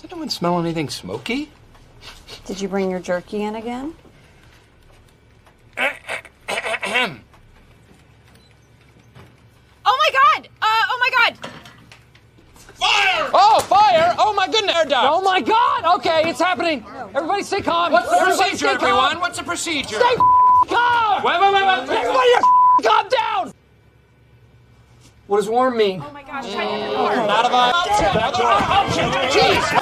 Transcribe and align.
Does 0.00 0.10
anyone 0.10 0.30
smell 0.30 0.58
anything 0.58 0.88
smoky? 0.88 1.50
Did 2.46 2.58
you 2.58 2.68
bring 2.68 2.90
your 2.90 3.00
jerky 3.00 3.42
in 3.42 3.54
again? 3.54 3.94
Oh 9.84 9.98
my 9.98 10.10
god! 10.10 10.48
Uh, 10.62 10.66
oh 10.88 10.98
my 11.00 11.10
god! 11.18 11.36
Fire! 12.56 13.30
Oh, 13.34 13.60
fire! 13.68 14.14
Oh 14.18 14.32
my 14.32 14.46
goodness! 14.46 14.74
Air 14.74 14.86
duct. 14.86 15.06
Oh 15.06 15.20
my 15.20 15.42
god! 15.42 15.98
Okay, 15.98 16.30
it's 16.30 16.40
happening. 16.40 16.82
Everybody 17.14 17.42
stay 17.42 17.60
calm. 17.60 17.92
What's 17.92 18.08
the 18.08 18.16
Everybody 18.16 18.38
procedure, 18.38 18.56
stay 18.56 18.76
calm. 18.76 18.84
everyone? 18.84 19.20
What's 19.20 19.36
the 19.38 19.44
procedure? 19.44 19.96
Stay 19.96 20.16
calm! 20.16 21.22
Wait, 21.24 21.40
wait, 21.42 21.52
wait, 21.52 21.66
wait, 21.66 21.88
wait. 21.88 21.98
Everybody 21.98 22.30
calm 22.84 23.08
down! 23.10 23.52
What 25.26 25.36
does 25.36 25.48
warm 25.48 25.76
mean? 25.76 26.02
Oh 26.04 26.10
my 26.12 26.24
gosh, 26.24 26.50
try 26.52 26.64
to 26.64 26.70
get 26.70 26.90
the 26.90 26.96
door. 26.96 27.14
Not 27.14 27.46
of 27.46 27.52
option. 27.52 28.06
Another 28.10 28.42
option. 28.42 29.04
Jeez. 29.30 29.79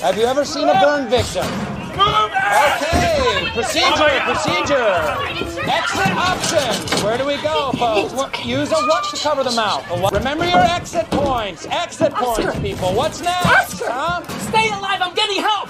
Have 0.00 0.16
you 0.16 0.24
ever 0.24 0.44
seen 0.44 0.68
a 0.68 0.74
burn 0.74 1.08
victim? 1.08 1.46
Okay, 1.92 3.48
procedure, 3.52 4.20
procedure. 4.24 5.42
Exit 5.62 6.12
options. 6.16 7.02
Where 7.02 7.18
do 7.18 7.24
we 7.26 7.36
go, 7.42 7.72
folks? 7.72 8.12
What, 8.14 8.44
use 8.44 8.70
a 8.72 8.74
what 8.74 9.04
to 9.14 9.16
cover 9.22 9.44
the 9.44 9.52
mouth? 9.52 9.84
Remember 10.12 10.44
your 10.44 10.58
exit 10.58 11.08
points. 11.10 11.66
Exit 11.66 12.12
points, 12.12 12.58
people. 12.60 12.92
What's 12.94 13.20
next? 13.20 13.82
Huh? 13.84 14.26
Stay 14.48 14.70
alive, 14.70 15.00
I'm 15.00 15.14
getting 15.14 15.40
help! 15.40 15.61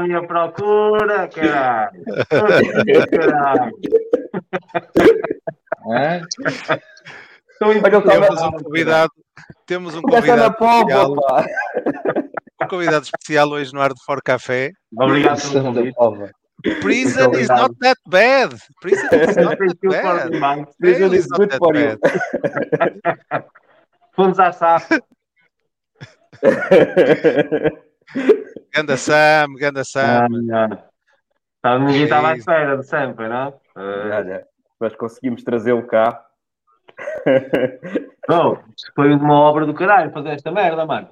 À 0.00 0.02
minha 0.02 0.26
procura, 0.26 1.28
caralho. 1.28 2.02
Caralho. 3.10 3.76
Hã? 5.86 6.20
Temos 7.58 7.76
um 7.76 8.52
convidado, 8.64 9.12
temos 9.66 9.94
um 9.94 10.02
convidado 10.02 10.54
especial, 10.54 11.12
um 12.62 12.68
convidado 12.68 13.04
especial 13.04 13.50
hoje 13.50 13.72
no 13.74 13.80
Ar 13.80 13.92
de 13.92 14.02
For 14.04 14.22
Café. 14.22 14.72
Obrigado 14.96 15.40
pelo 15.52 15.94
convite. 15.94 16.32
Prison 16.80 17.34
is 17.34 17.48
not 17.48 17.74
that 17.80 17.96
bad. 18.06 18.54
Prison 18.82 19.08
is 19.12 19.36
not 19.36 19.56
that 19.58 20.30
bad. 20.40 20.66
Prison 20.78 21.14
is 21.14 21.26
not 21.28 21.38
good 21.38 21.50
that 21.50 21.58
for 21.58 21.74
you. 21.74 21.98
bad. 21.98 23.44
Fomos 24.14 24.38
à 24.38 24.52
SAF. 24.52 24.88
Ganda 28.74 28.96
Sam, 28.96 29.54
Ganda 29.58 29.84
Sam. 29.84 30.28
Tá, 31.62 31.78
ninguém 31.78 32.04
estava 32.04 32.28
à 32.28 32.32
É 32.32 32.36
espera 32.36 32.76
de 32.78 32.86
sempre, 32.86 33.28
não? 33.28 33.60
Olha, 33.76 34.46
nós 34.80 34.94
conseguimos 34.96 35.42
trazê-lo 35.44 35.86
cá. 35.86 36.24
Bom, 38.28 38.58
foi 38.94 39.12
uma 39.12 39.34
obra 39.34 39.66
do 39.66 39.74
caralho 39.74 40.12
fazer 40.12 40.30
esta 40.30 40.50
merda, 40.50 40.86
mano. 40.86 41.08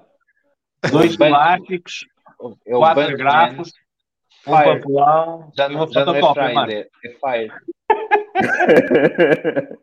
Dois 0.91 1.17
plásticos, 1.17 2.07
É 2.67 2.73
quatro 2.73 3.17
grafos, 3.17 3.73
um 4.47 4.53
papelão 4.53 5.53
Já 5.57 5.69
e 5.69 5.75
uma 5.75 5.87
não, 5.87 5.93
já 5.93 6.01
é 6.01 6.05
fotocópia, 6.05 6.55
mano. 6.55 6.67
Friday, 6.67 6.91
é 7.05 7.09
Fire. 7.19 7.53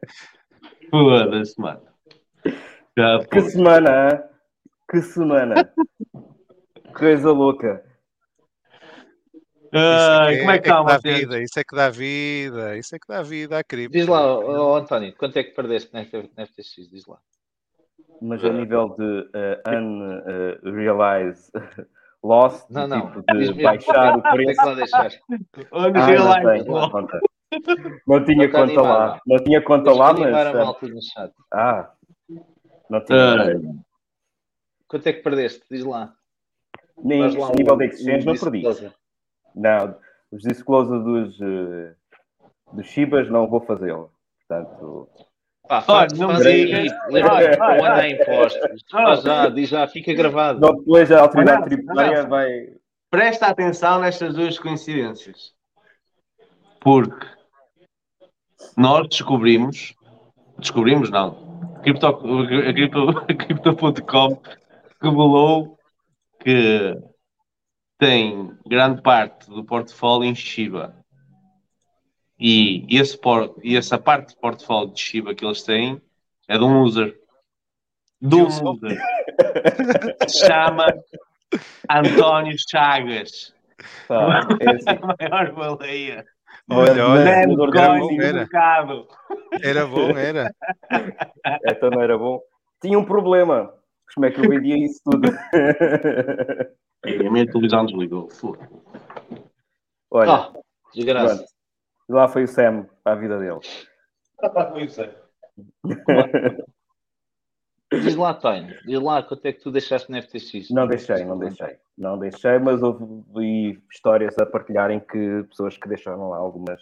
Foda-se, 0.89 1.59
mano. 1.59 1.81
Já, 2.97 3.19
que 3.25 3.41
semana? 3.41 4.23
Que 4.89 5.01
semana. 5.01 5.73
Coisa 6.95 7.31
louca. 7.31 7.83
Isso 9.73 9.83
Ai, 9.83 10.37
como 10.39 10.51
é 10.51 10.59
que 10.59 10.67
está, 10.69 10.77
dá 10.77 10.93
Matheus? 10.93 11.19
vida, 11.19 11.41
isso 11.41 11.59
é 11.59 11.63
que 11.63 11.75
dá 11.75 11.89
vida, 11.89 12.77
isso 12.77 12.95
é 12.95 12.99
que 12.99 13.07
dá 13.07 13.21
vida 13.21 13.59
à 13.59 13.63
cripto. 13.63 13.97
Diz 13.97 14.07
lá, 14.07 14.21
ó, 14.25 14.77
António, 14.77 15.13
quanto 15.17 15.37
é 15.37 15.43
que 15.43 15.51
perdeste 15.51 15.93
na 15.93 16.05
FTX? 16.05 16.89
Diz 16.89 17.05
lá. 17.07 17.17
Mas 18.21 18.43
a 18.45 18.49
nível 18.53 18.95
de 18.97 19.03
uh, 19.03 19.61
unrealized 20.63 21.51
loss, 22.23 22.65
Não, 22.69 22.87
não. 22.87 23.07
tipo 23.11 23.21
de 23.33 23.37
Diz-me- 23.39 23.63
baixar 23.63 24.17
o 24.17 24.21
preço. 24.31 24.61
que. 25.51 25.67
Ah, 25.73 25.87
Unrealized 25.87 26.43
não, 26.43 26.51
tenho, 26.53 26.71
loss. 26.71 26.91
conta. 26.91 27.19
não 28.07 28.23
tinha 28.25 28.49
Conta 28.49 28.67
conta 28.67 28.81
lá. 28.81 29.21
Não 29.27 29.43
tinha 29.43 29.61
conta 29.61 29.91
lá, 29.93 30.13
que 30.15 30.21
mas. 30.21 30.33
animar 30.47 30.71
uh, 30.71 31.01
chat. 31.01 31.33
Ah, 31.53 31.91
não 32.89 33.03
tinha. 33.03 33.59
Quanto 34.87 35.07
é 35.07 35.13
que 35.13 35.21
perdeste? 35.21 35.65
Diz 35.69 35.83
lá. 35.83 36.13
Nem 37.03 37.37
lá 37.37 37.47
a 37.49 37.51
nível 37.51 37.77
de 37.77 37.85
exchange 37.87 38.25
não 38.25 38.35
perdi. 38.35 38.63
Não, 39.55 39.95
os 40.31 40.41
disclosures 40.43 41.03
dos, 41.03 41.41
eh, 41.41 41.93
dos 42.73 42.85
Shibas 42.87 43.29
não 43.29 43.47
vou 43.47 43.61
fazê-lo. 43.61 44.11
Portanto, 44.47 45.09
Pá, 45.67 45.77
Olha, 45.77 45.81
faz, 46.09 46.13
não 46.19 46.29
faz 46.29 46.41
me 46.41 46.47
aí, 46.51 46.65
digas. 46.65 46.93
lembra 47.09 47.29
Vai, 47.31 47.57
vai, 47.57 47.79
o 47.79 47.83
ano 47.83 47.93
a 47.93 47.95
vai. 47.95 48.11
impostos. 48.11 48.83
Faz 48.91 49.21
já, 49.23 49.49
diz 49.49 49.69
já, 49.69 49.87
fica 49.87 50.13
gravado. 50.13 50.59
Não, 50.59 50.75
depois 50.75 51.11
a 51.11 51.21
autoridade 51.21 51.61
Olha, 51.63 51.69
tributária 51.69 52.19
olha. 52.19 52.27
vai. 52.27 52.73
Presta 53.09 53.47
atenção 53.47 53.99
nestas 54.01 54.35
duas 54.35 54.59
coincidências. 54.59 55.53
Porque 56.79 57.25
nós 58.77 59.07
descobrimos, 59.07 59.95
descobrimos 60.59 61.09
não, 61.09 61.31
Crypto, 61.81 62.05
a 62.07 62.13
Crypto- 62.73 63.25
Crypto.com 63.35 64.41
revelou 65.01 65.79
que 66.45 66.95
tem 67.97 68.55
grande 68.67 69.01
parte 69.01 69.49
do 69.49 69.65
portfólio 69.65 70.29
em 70.29 70.35
Shiba. 70.35 70.95
E, 72.39 72.85
esse 72.95 73.17
por, 73.17 73.55
e 73.63 73.75
essa 73.75 73.97
parte 73.97 74.35
do 74.35 74.39
portfólio 74.39 74.93
de 74.93 75.01
Shiba 75.01 75.33
que 75.33 75.43
eles 75.43 75.63
têm 75.63 75.99
é 76.47 76.55
de 76.55 76.63
um 76.63 76.83
user. 76.83 77.17
De 78.21 78.35
um 78.35 78.45
user. 78.45 79.01
Se 80.27 80.45
chama 80.45 80.85
António 81.89 82.55
Chagas. 82.69 83.51
Pá, 84.07 84.47
é 84.61 84.69
assim. 84.69 84.85
a 84.89 85.15
maior 85.17 85.51
baleia. 85.53 86.25
Olha, 86.69 87.07
olha, 87.07 87.29
Era 87.29 87.47
bom, 87.99 88.21
era. 88.21 88.47
Era 89.63 89.87
bom, 89.87 90.17
era. 90.17 90.55
Então 91.65 91.89
não 91.89 92.01
era 92.01 92.17
bom. 92.17 92.39
Tinha 92.81 92.99
um 92.99 93.05
problema. 93.05 93.73
Como 94.13 94.25
é 94.25 94.31
que 94.31 94.39
eu 94.39 94.49
vendia 94.49 94.77
isso 94.77 95.01
tudo? 95.03 95.27
E 97.05 97.27
a 97.27 97.31
minha 97.31 97.45
televisão 97.45 97.85
desligou. 97.85 98.29
Olha, 100.11 100.31
Ah, 100.31 100.53
desgraça. 100.93 101.35
pronto. 101.37 101.49
lá 102.09 102.27
foi 102.27 102.43
o 102.43 102.47
Sam 102.47 102.87
para 103.03 103.13
a 103.13 103.15
vida 103.15 103.37
dele. 103.39 103.59
Diz 107.91 108.15
lá, 108.15 108.33
Tonho. 108.33 108.73
Diz 108.85 108.99
lá 109.01 109.21
quanto 109.23 109.45
é 109.45 109.53
que 109.53 109.61
tu 109.61 109.71
deixaste 109.71 110.11
na 110.11 110.21
FTX. 110.21 110.69
Não 110.71 110.87
deixei, 110.87 111.23
não 111.23 111.37
deixei. 111.37 111.77
Não 111.97 112.17
deixei, 112.19 112.57
mas 112.59 112.81
houve 112.81 113.81
histórias 113.91 114.37
a 114.37 114.45
partilharem 114.45 114.99
que 114.99 115.43
pessoas 115.49 115.77
que 115.77 115.87
deixaram 115.87 116.29
lá 116.29 116.37
algumas. 116.37 116.81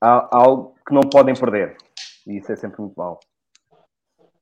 Há 0.00 0.28
algo 0.36 0.74
que 0.86 0.92
não 0.94 1.02
podem 1.02 1.34
perder. 1.34 1.76
E 2.26 2.36
isso 2.38 2.52
é 2.52 2.56
sempre 2.56 2.80
muito 2.80 2.94
mau. 2.96 3.20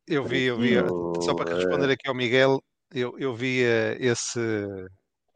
Eu 0.08 0.24
vi, 0.24 0.44
eu 0.44 0.56
vi, 0.56 0.74
só 1.22 1.34
para 1.34 1.54
responder 1.54 1.90
aqui 1.90 2.08
ao 2.08 2.14
Miguel, 2.14 2.62
eu, 2.94 3.14
eu 3.18 3.34
vi 3.34 3.62
eh, 3.62 3.96
esse, 4.00 4.40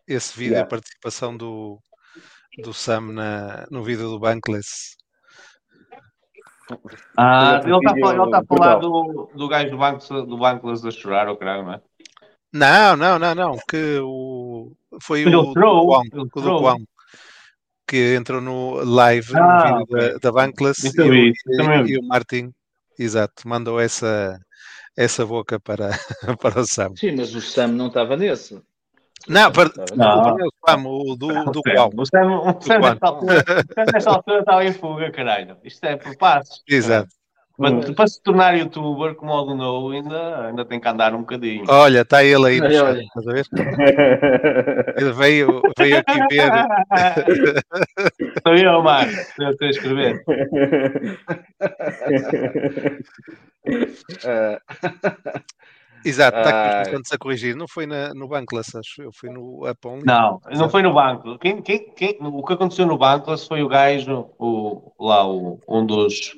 esse 0.06 0.36
vídeo, 0.38 0.52
Yeah. 0.54 0.66
a 0.66 0.70
participação 0.70 1.36
do, 1.36 1.78
do 2.58 2.72
Sam 2.72 3.12
na, 3.12 3.66
no 3.70 3.82
vídeo 3.84 4.08
do 4.08 4.18
Bankless. 4.18 4.96
Ah, 7.16 7.60
ele 7.64 7.76
está 7.76 7.92
a 7.92 7.98
falar, 7.98 8.30
tá 8.30 8.38
a 8.38 8.40
do 8.40 8.46
falar 8.46 8.78
Portugal. 8.78 8.80
do, 8.80 9.30
do 9.36 9.48
gajo 9.48 9.70
do 9.70 9.78
banco 9.78 10.26
do 10.26 10.38
Bankless 10.38 10.86
a 10.86 10.90
chorar, 10.90 11.28
ou 11.28 11.36
caralho, 11.36 11.64
não 11.64 11.72
é? 11.74 11.80
Não, 12.52 12.96
não, 12.96 13.18
não, 13.18 13.34
não, 13.34 13.58
que 13.68 13.98
o, 14.02 14.72
foi 15.02 15.22
Ele 15.22 15.36
o 15.36 15.42
do 15.42 15.50
o. 15.50 16.58
Quão, 16.58 16.78
que 17.86 18.14
entrou 18.14 18.40
no 18.40 18.82
live 18.84 19.36
Ah, 19.36 19.40
no 19.40 19.62
vídeo 19.62 19.82
ok. 19.82 20.12
da, 20.12 20.18
da 20.18 20.32
Bankless 20.32 20.82
e, 20.96 21.00
o- 21.00 21.14
e, 21.14 21.34
e 21.90 21.98
o 21.98 22.02
Martin, 22.02 22.50
exato, 22.98 23.46
mandou 23.46 23.78
essa, 23.80 24.38
essa 24.96 25.24
boca 25.24 25.58
para, 25.58 25.90
para 26.40 26.60
o 26.60 26.66
Sam. 26.66 26.92
Sim, 26.96 27.16
mas 27.16 27.34
o 27.34 27.40
Sam 27.40 27.68
não 27.68 27.88
estava 27.88 28.16
nesse. 28.16 28.62
Não, 29.28 29.52
para, 29.52 29.70
Não. 29.94 30.34
o 30.34 30.52
Sam, 30.68 30.84
o 30.84 31.16
do, 31.16 31.28
do 31.52 31.60
O 31.60 31.62
qual? 31.62 31.90
O 31.96 32.06
Sam, 32.06 32.40
o 32.40 32.60
Sam 32.60 32.80
nesta 33.92 34.10
altura 34.10 34.40
estava 34.40 34.64
em 34.64 34.72
fuga, 34.72 35.12
caralho. 35.12 35.56
Isto 35.62 35.84
é 35.84 35.96
por 35.96 36.16
passos. 36.16 36.62
Exato. 36.68 37.12
Para, 37.56 37.94
para 37.94 38.06
se 38.06 38.22
tornar 38.22 38.54
youtuber 38.56 39.14
como 39.14 39.32
o 39.32 39.54
No, 39.54 39.90
ainda, 39.90 40.46
ainda 40.46 40.64
tem 40.64 40.80
que 40.80 40.88
andar 40.88 41.14
um 41.14 41.20
bocadinho. 41.20 41.64
Olha, 41.68 42.00
está 42.00 42.24
ele 42.24 42.46
aí 42.46 42.58
no 42.58 42.64
Olha, 42.66 42.84
olha. 42.84 43.02
estás 43.02 43.28
a 43.28 43.32
ver? 43.32 43.46
Ele 44.96 45.12
veio, 45.12 45.60
veio 45.76 45.98
aqui 45.98 46.18
ver. 46.30 46.50
Sou 48.42 48.54
eu, 48.54 48.82
Marco. 48.82 49.12
Sou 49.12 49.44
eu 49.46 49.56
que 49.56 49.64
estou 49.64 49.66
a 49.66 49.70
escrever. 49.70 50.24
Ah, 54.26 54.60
Exato, 56.04 56.36
está 56.36 56.50
aqui 56.50 56.58
os 56.58 56.78
bastantes 56.78 57.12
a 57.12 57.18
corrigir. 57.18 57.54
Não 57.54 57.68
foi 57.68 57.86
na, 57.86 58.12
no 58.12 58.26
Bankless, 58.26 58.76
acho 58.76 59.02
eu. 59.02 59.12
Foi 59.12 59.30
no 59.30 59.68
Up 59.68 59.86
Only. 59.86 60.04
Não, 60.04 60.40
não 60.52 60.68
foi 60.68 60.82
no 60.82 60.92
banco. 60.92 61.38
Quem, 61.38 61.62
quem, 61.62 61.94
quem, 61.94 62.18
o 62.20 62.42
que 62.42 62.52
aconteceu 62.52 62.86
no 62.86 62.98
Bankless 62.98 63.46
foi 63.46 63.62
o 63.62 63.68
gajo, 63.68 64.28
o, 64.38 64.92
lá, 64.98 65.24
o, 65.24 65.60
um 65.68 65.86
dos 65.86 66.34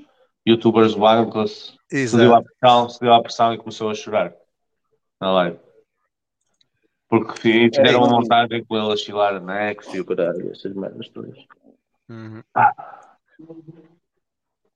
youtubers 0.47 0.95
Bankless, 0.95 1.75
cedeu 1.91 2.35
à 2.35 2.39
Exato. 2.39 2.45
pressão, 2.61 2.89
cedeu 2.89 3.15
à 3.15 3.23
pressão 3.23 3.55
e 3.55 3.59
começou 3.59 3.91
a 3.91 3.95
chorar 3.95 4.35
na 5.21 5.33
live. 5.33 5.59
Porque 7.09 7.39
fi- 7.41 7.69
fizeram 7.75 8.01
uma 8.03 8.09
montagem 8.21 8.65
com 8.65 8.77
ele 8.77 8.93
a 8.93 8.97
chilar 8.97 9.35
a 9.37 9.41
Next 9.41 9.97
e 9.97 10.01
o 10.01 10.05
caralho, 10.05 10.51
essas 10.51 10.75
merdas 10.75 11.09
todas. 11.09 11.39
Uhum. 12.09 12.43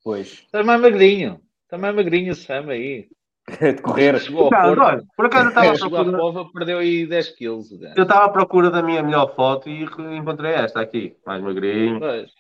Pois, 0.05 0.29
Está 0.45 0.63
mais 0.63 0.81
magrinho. 0.81 1.41
Está 1.65 1.77
mais 1.77 1.95
magrinho 1.95 2.33
o 2.33 2.37
Sam 2.37 2.69
aí. 2.71 3.09
de 3.61 3.81
correr. 3.83 4.19
Chegou 4.21 4.51
Não, 4.51 4.75
por 5.17 5.27
acaso 5.27 5.47
eu 5.47 5.73
estava 5.73 5.97
à 5.97 6.01
à 6.15 6.19
Pova, 6.19 6.53
perdeu 6.53 6.79
aí 6.79 7.07
10 7.07 7.31
quilos. 7.31 7.71
eu 7.73 8.03
estava 8.03 8.27
à 8.27 8.29
procura 8.29 8.71
da 8.71 8.83
minha 8.83 9.03
melhor 9.03 9.35
foto 9.35 9.69
e 9.69 9.85
encontrei 9.85 10.53
esta 10.53 10.81
aqui, 10.81 11.17
mais 11.27 11.43
magrinho. 11.43 11.99
Pois. 11.99 12.31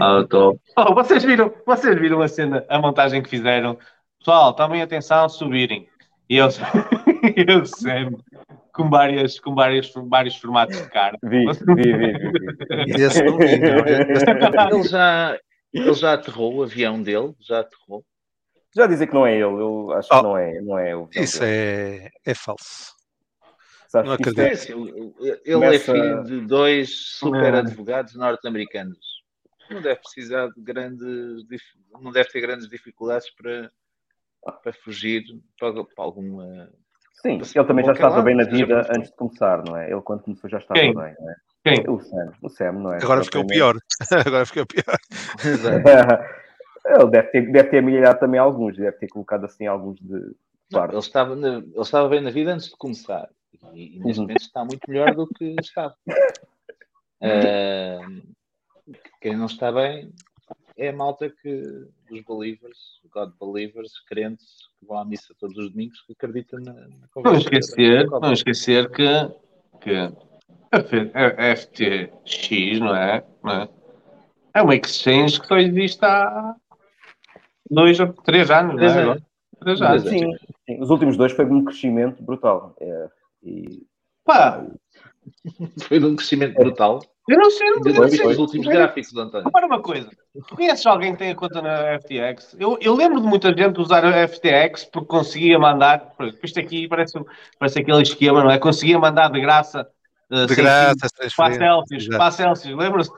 Ah, 0.00 0.24
top. 0.28 0.58
Oh, 0.76 0.94
vocês 0.94 1.22
viram, 1.24 1.52
vocês 1.66 1.98
viram 1.98 2.22
a 2.22 2.28
cena, 2.28 2.64
a 2.68 2.78
montagem 2.78 3.22
que 3.22 3.28
fizeram? 3.28 3.78
Pessoal, 4.18 4.54
tomem 4.54 4.80
atenção, 4.82 5.28
subirem. 5.28 5.88
E 6.28 6.36
eu, 6.38 6.48
eu 7.46 7.66
sempre 7.66 8.16
com 8.72 8.88
várias, 8.88 9.38
com 9.38 9.54
várias, 9.54 9.92
vários 10.08 10.36
formatos 10.36 10.76
de 10.80 10.88
cara. 10.90 11.16
Vi, 11.22 11.44
vi, 11.44 11.92
vi, 11.92 12.18
vi. 12.96 13.02
Esse 13.02 13.22
não 13.22 13.36
vi, 13.38 13.58
não. 13.58 13.84
Esse- 13.86 14.24
Ele 14.74 14.82
já, 14.88 15.38
ele 15.72 15.94
já 15.94 16.12
aterrou 16.14 16.56
o 16.56 16.62
avião 16.62 17.02
dele? 17.02 17.34
Já 17.40 17.60
aterrou? 17.60 18.02
Já 18.74 18.86
dizem 18.86 19.06
que 19.06 19.14
não 19.14 19.24
é 19.26 19.34
ele, 19.34 19.42
eu 19.44 19.92
acho 19.92 20.08
Oh. 20.12 20.16
que 20.16 20.22
não 20.22 20.36
é, 20.38 20.60
não 20.60 20.78
é 20.78 20.96
o 20.96 21.08
Isso 21.14 21.40
é, 21.44 22.10
é 22.26 22.34
falso. 22.34 22.92
Sabes 23.86 24.06
não 24.08 24.14
É 24.14 24.16
acredito. 24.16 24.52
assim, 24.52 24.72
ele 25.20 25.38
é 25.46 25.52
Começa- 25.54 25.92
filho 25.92 26.24
de 26.24 26.40
dois 26.40 26.90
super 27.18 27.54
É. 27.54 27.58
advogados 27.58 28.14
norte-americanos. 28.16 29.13
Não 29.70 29.80
deve 29.80 30.00
precisar 30.00 30.48
de 30.48 30.60
grandes. 30.60 31.44
Não 32.00 32.12
deve 32.12 32.28
ter 32.28 32.40
grandes 32.40 32.68
dificuldades 32.68 33.30
para, 33.34 33.70
para 34.62 34.72
fugir 34.72 35.24
para, 35.58 35.72
para 35.72 36.04
alguma. 36.04 36.70
Sim, 37.14 37.40
ele 37.54 37.64
também 37.66 37.84
já 37.84 37.92
estava 37.92 38.16
lado, 38.16 38.24
bem 38.24 38.34
na 38.36 38.44
vida 38.44 38.86
antes 38.90 39.10
de 39.10 39.16
começar, 39.16 39.64
não 39.64 39.76
é? 39.76 39.90
Ele 39.90 40.02
quando 40.02 40.22
começou 40.22 40.50
já 40.50 40.58
estava 40.58 40.80
Quem? 40.80 40.94
bem, 40.94 41.14
não 41.18 41.30
é? 41.30 41.34
Quem? 41.64 41.84
O 41.88 42.00
Sam, 42.00 42.32
o 42.42 42.48
Sam, 42.50 42.72
não 42.72 42.92
é? 42.92 43.02
Agora 43.02 43.24
ficou 43.24 43.46
pior. 43.46 43.76
Agora 44.26 44.44
ficou 44.44 44.66
pior. 44.66 44.98
Ele 46.86 47.10
deve 47.10 47.28
ter, 47.30 47.50
deve 47.50 47.70
ter 47.70 47.78
amelhado 47.78 48.20
também 48.20 48.38
alguns, 48.38 48.76
deve 48.76 48.98
ter 48.98 49.08
colocado 49.08 49.44
assim 49.46 49.66
alguns 49.66 49.98
de 50.00 50.12
Não, 50.70 50.80
parte. 50.80 50.92
ele, 50.92 51.00
estava 51.00 51.34
na- 51.34 51.58
ele 51.58 51.80
estava 51.80 52.08
bem 52.10 52.20
na 52.20 52.30
vida 52.30 52.52
antes 52.52 52.68
de 52.68 52.76
começar. 52.76 53.30
E, 53.72 53.96
e 53.96 54.00
neste 54.00 54.18
Uhum. 54.20 54.26
momento 54.26 54.40
está 54.42 54.64
muito 54.64 54.80
melhor 54.90 55.14
do 55.14 55.26
que 55.26 55.56
estava. 55.60 55.94
Ah, 57.22 58.00
quem 59.24 59.34
não 59.38 59.46
está 59.46 59.72
bem 59.72 60.12
é 60.76 60.90
a 60.90 60.92
malta 60.92 61.30
que 61.30 61.86
os 62.10 62.20
believers, 62.24 63.00
God 63.10 63.32
believers, 63.40 63.98
crentes, 64.06 64.44
que 64.78 64.84
vão 64.84 64.98
à 64.98 65.04
missa 65.06 65.34
todos 65.40 65.56
os 65.56 65.70
domingos, 65.70 65.98
que 66.02 66.12
acreditam 66.12 66.60
na, 66.60 66.74
na 66.74 66.80
Não 66.82 67.08
conversa 67.10 67.38
esquecer, 67.38 68.10
da- 68.10 68.20
não 68.20 68.32
esquecer 68.34 68.90
que, 68.90 69.06
que 69.80 69.92
a 70.70 70.78
F- 70.78 71.10
a 71.14 71.56
FTX, 71.56 72.80
não 72.80 72.94
é? 72.94 73.24
Não 73.42 73.50
é? 73.62 73.68
É 74.52 74.60
uma 74.62 74.74
exchange 74.76 75.40
que 75.40 75.46
só 75.46 75.56
existe 75.56 76.04
há 76.04 76.54
dois 77.70 77.98
ou 77.98 78.12
três 78.12 78.50
anos, 78.50 78.76
Três 78.76 78.94
não 78.94 79.00
é? 79.00 79.04
anos. 79.12 79.22
Três 79.58 79.80
anos. 79.80 80.02
Sim, 80.06 80.36
sim, 80.66 80.82
os 80.82 80.90
últimos 80.90 81.16
dois 81.16 81.32
foi 81.32 81.46
um 81.46 81.64
crescimento 81.64 82.22
brutal. 82.22 82.76
É, 82.78 83.10
e 83.42 83.86
Pá, 84.22 84.66
Foi 85.88 85.98
de 85.98 86.04
um 86.04 86.14
crescimento 86.14 86.56
brutal. 86.56 87.00
Eu 87.26 87.38
não 87.38 87.50
sei, 87.50 87.70
não 87.70 87.80
viste 87.80 88.26
os 88.26 88.38
últimos 88.38 88.66
gráficos 88.66 89.12
do 89.12 89.20
António. 89.20 89.46
Repara 89.46 89.66
uma 89.66 89.80
coisa, 89.80 90.10
tu 90.46 90.56
conheces 90.56 90.84
alguém 90.84 91.12
que 91.12 91.18
tenha 91.18 91.34
conta 91.34 91.62
na 91.62 91.98
FTX? 91.98 92.56
Eu, 92.58 92.76
eu 92.82 92.94
lembro 92.94 93.20
de 93.20 93.26
muita 93.26 93.48
gente 93.56 93.80
usar 93.80 94.04
a 94.04 94.28
FTX 94.28 94.84
porque 94.92 95.08
conseguia 95.08 95.58
mandar, 95.58 96.12
isto 96.42 96.60
aqui 96.60 96.86
parece, 96.86 97.18
parece 97.58 97.78
aquele 97.78 98.02
esquema, 98.02 98.44
não 98.44 98.50
é? 98.50 98.58
Conseguia 98.58 98.98
mandar 98.98 99.30
de 99.30 99.40
graça, 99.40 99.88
uh, 100.30 100.46
De 100.46 100.54
graça, 100.54 101.08
para. 101.34 101.54
Celsius, 101.54 102.02
Exato. 102.02 102.18
para 102.18 102.30
Celsius, 102.30 102.76
lembras? 102.76 103.08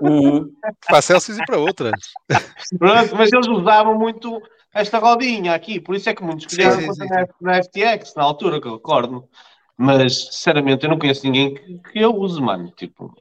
Uhum. 0.00 0.52
Para 0.88 1.02
Celsius 1.02 1.38
e 1.38 1.44
para 1.44 1.58
outras. 1.58 1.92
Pronto, 2.78 3.16
mas 3.16 3.32
eles 3.32 3.46
usavam 3.46 3.96
muito 3.96 4.42
esta 4.74 4.98
rodinha 4.98 5.54
aqui, 5.54 5.78
por 5.78 5.94
isso 5.94 6.08
é 6.08 6.14
que 6.14 6.24
muitos 6.24 6.46
criaram 6.46 6.80
sim, 6.80 6.86
conta 6.86 7.04
sim, 7.04 7.10
na, 7.10 7.26
na 7.40 7.62
FTX, 7.62 8.14
na 8.16 8.24
altura, 8.24 8.60
que 8.60 8.66
eu 8.66 8.74
recordo. 8.74 9.28
Mas, 9.76 10.26
sinceramente, 10.26 10.84
eu 10.84 10.90
não 10.90 10.98
conheço 10.98 11.24
ninguém 11.24 11.54
que, 11.54 11.78
que 11.78 11.98
eu 11.98 12.14
use, 12.14 12.40
mano. 12.40 12.70
Tipo, 12.76 13.12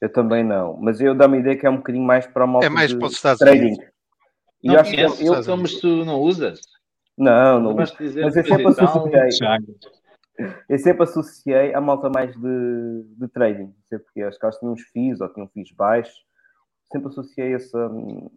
Eu 0.00 0.12
também 0.12 0.44
não, 0.44 0.76
mas 0.76 1.00
eu 1.00 1.14
dá-me 1.14 1.38
a 1.38 1.40
ideia 1.40 1.56
que 1.56 1.66
é 1.66 1.70
um 1.70 1.76
bocadinho 1.76 2.04
mais 2.04 2.26
para 2.26 2.44
a 2.44 2.46
malta 2.46 2.66
É 2.66 2.68
mais 2.68 2.90
de 2.90 2.98
para 2.98 3.06
os 3.06 3.14
Estados 3.14 3.38
trading. 3.38 3.66
Unidos. 3.68 3.84
E 4.62 4.68
Não 4.68 4.78
acho 4.78 4.90
que 4.94 5.00
eu, 5.00 5.14
eu- 5.20 5.56
mas 5.56 5.74
tu 5.80 6.04
não 6.04 6.20
usas? 6.20 6.60
não, 7.16 7.60
não, 7.60 7.74
mas 7.74 7.94
eu 8.00 8.30
sempre 8.32 8.66
associei, 8.66 9.48
eu 10.68 10.78
sempre 10.78 11.02
associei 11.04 11.74
a 11.74 11.80
malta 11.80 12.10
mais 12.10 12.34
de, 12.34 13.02
de 13.18 13.28
trading, 13.28 13.66
não 13.66 13.74
sei 13.88 13.98
porque 13.98 14.22
acho 14.22 14.38
que 14.38 14.44
elas 14.44 14.58
tinham 14.58 14.72
uns 14.72 14.82
FIIs 14.82 15.20
ou 15.20 15.28
tinham 15.28 15.48
FIIs 15.48 15.70
baixos, 15.72 16.14
sempre 16.90 17.08
associei 17.08 17.54
essa, 17.54 17.90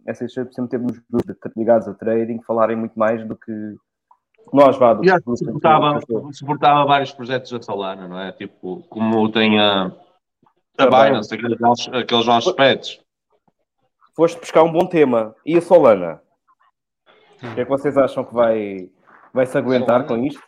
essa 0.06 0.28
sempre 0.28 0.68
temos 0.68 0.98
grupos 1.10 1.36
ligados 1.56 1.88
a 1.88 1.94
trading 1.94 2.40
falarem 2.42 2.76
muito 2.76 2.96
mais 2.98 3.26
do 3.26 3.34
que 3.36 3.52
nós, 4.52 4.76
vá, 4.78 4.94
do 4.94 5.04
E 5.04 5.10
que 5.10 5.36
suportava, 5.36 6.00
suportava 6.32 6.84
vários 6.86 7.12
projetos 7.12 7.50
da 7.50 7.60
Solana, 7.60 8.06
não 8.06 8.18
é? 8.18 8.32
Tipo, 8.32 8.82
como 8.88 9.30
tem 9.30 9.58
a, 9.60 9.92
a 10.78 10.84
Também. 10.84 11.04
Binance, 11.06 11.34
aqueles 11.34 11.58
nossos, 11.60 11.88
aqueles 11.92 12.26
nossos 12.26 12.52
pets. 12.52 13.00
Foste 14.14 14.38
buscar 14.40 14.62
um 14.62 14.72
bom 14.72 14.86
tema. 14.86 15.34
E 15.44 15.56
a 15.56 15.60
Solana? 15.60 16.20
O 17.42 17.54
que 17.54 17.60
é 17.60 17.64
que 17.64 17.70
vocês 17.70 17.96
acham 17.96 18.24
que 18.24 18.34
vai, 18.34 18.88
vai 19.32 19.46
se 19.46 19.56
aguentar 19.56 20.02
Solana? 20.02 20.08
com 20.22 20.26
isto? 20.26 20.42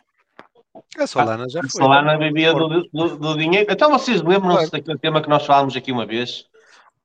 A 0.99 1.07
Solana 1.07 1.49
já 1.49 1.59
A 1.59 1.63
foi. 1.63 1.69
Solana 1.69 2.17
vivia 2.17 2.53
do, 2.53 2.67
do- 2.91 3.17
do 3.17 3.37
dinheiro. 3.37 3.71
Então 3.71 3.89
vocês 3.91 4.21
lembram-se 4.21 4.69
Claro. 4.69 4.71
daquele 4.71 4.97
tema 4.99 5.21
que 5.21 5.29
nós 5.29 5.45
falámos 5.45 5.75
aqui 5.75 5.91
uma 5.91 6.05
vez? 6.05 6.45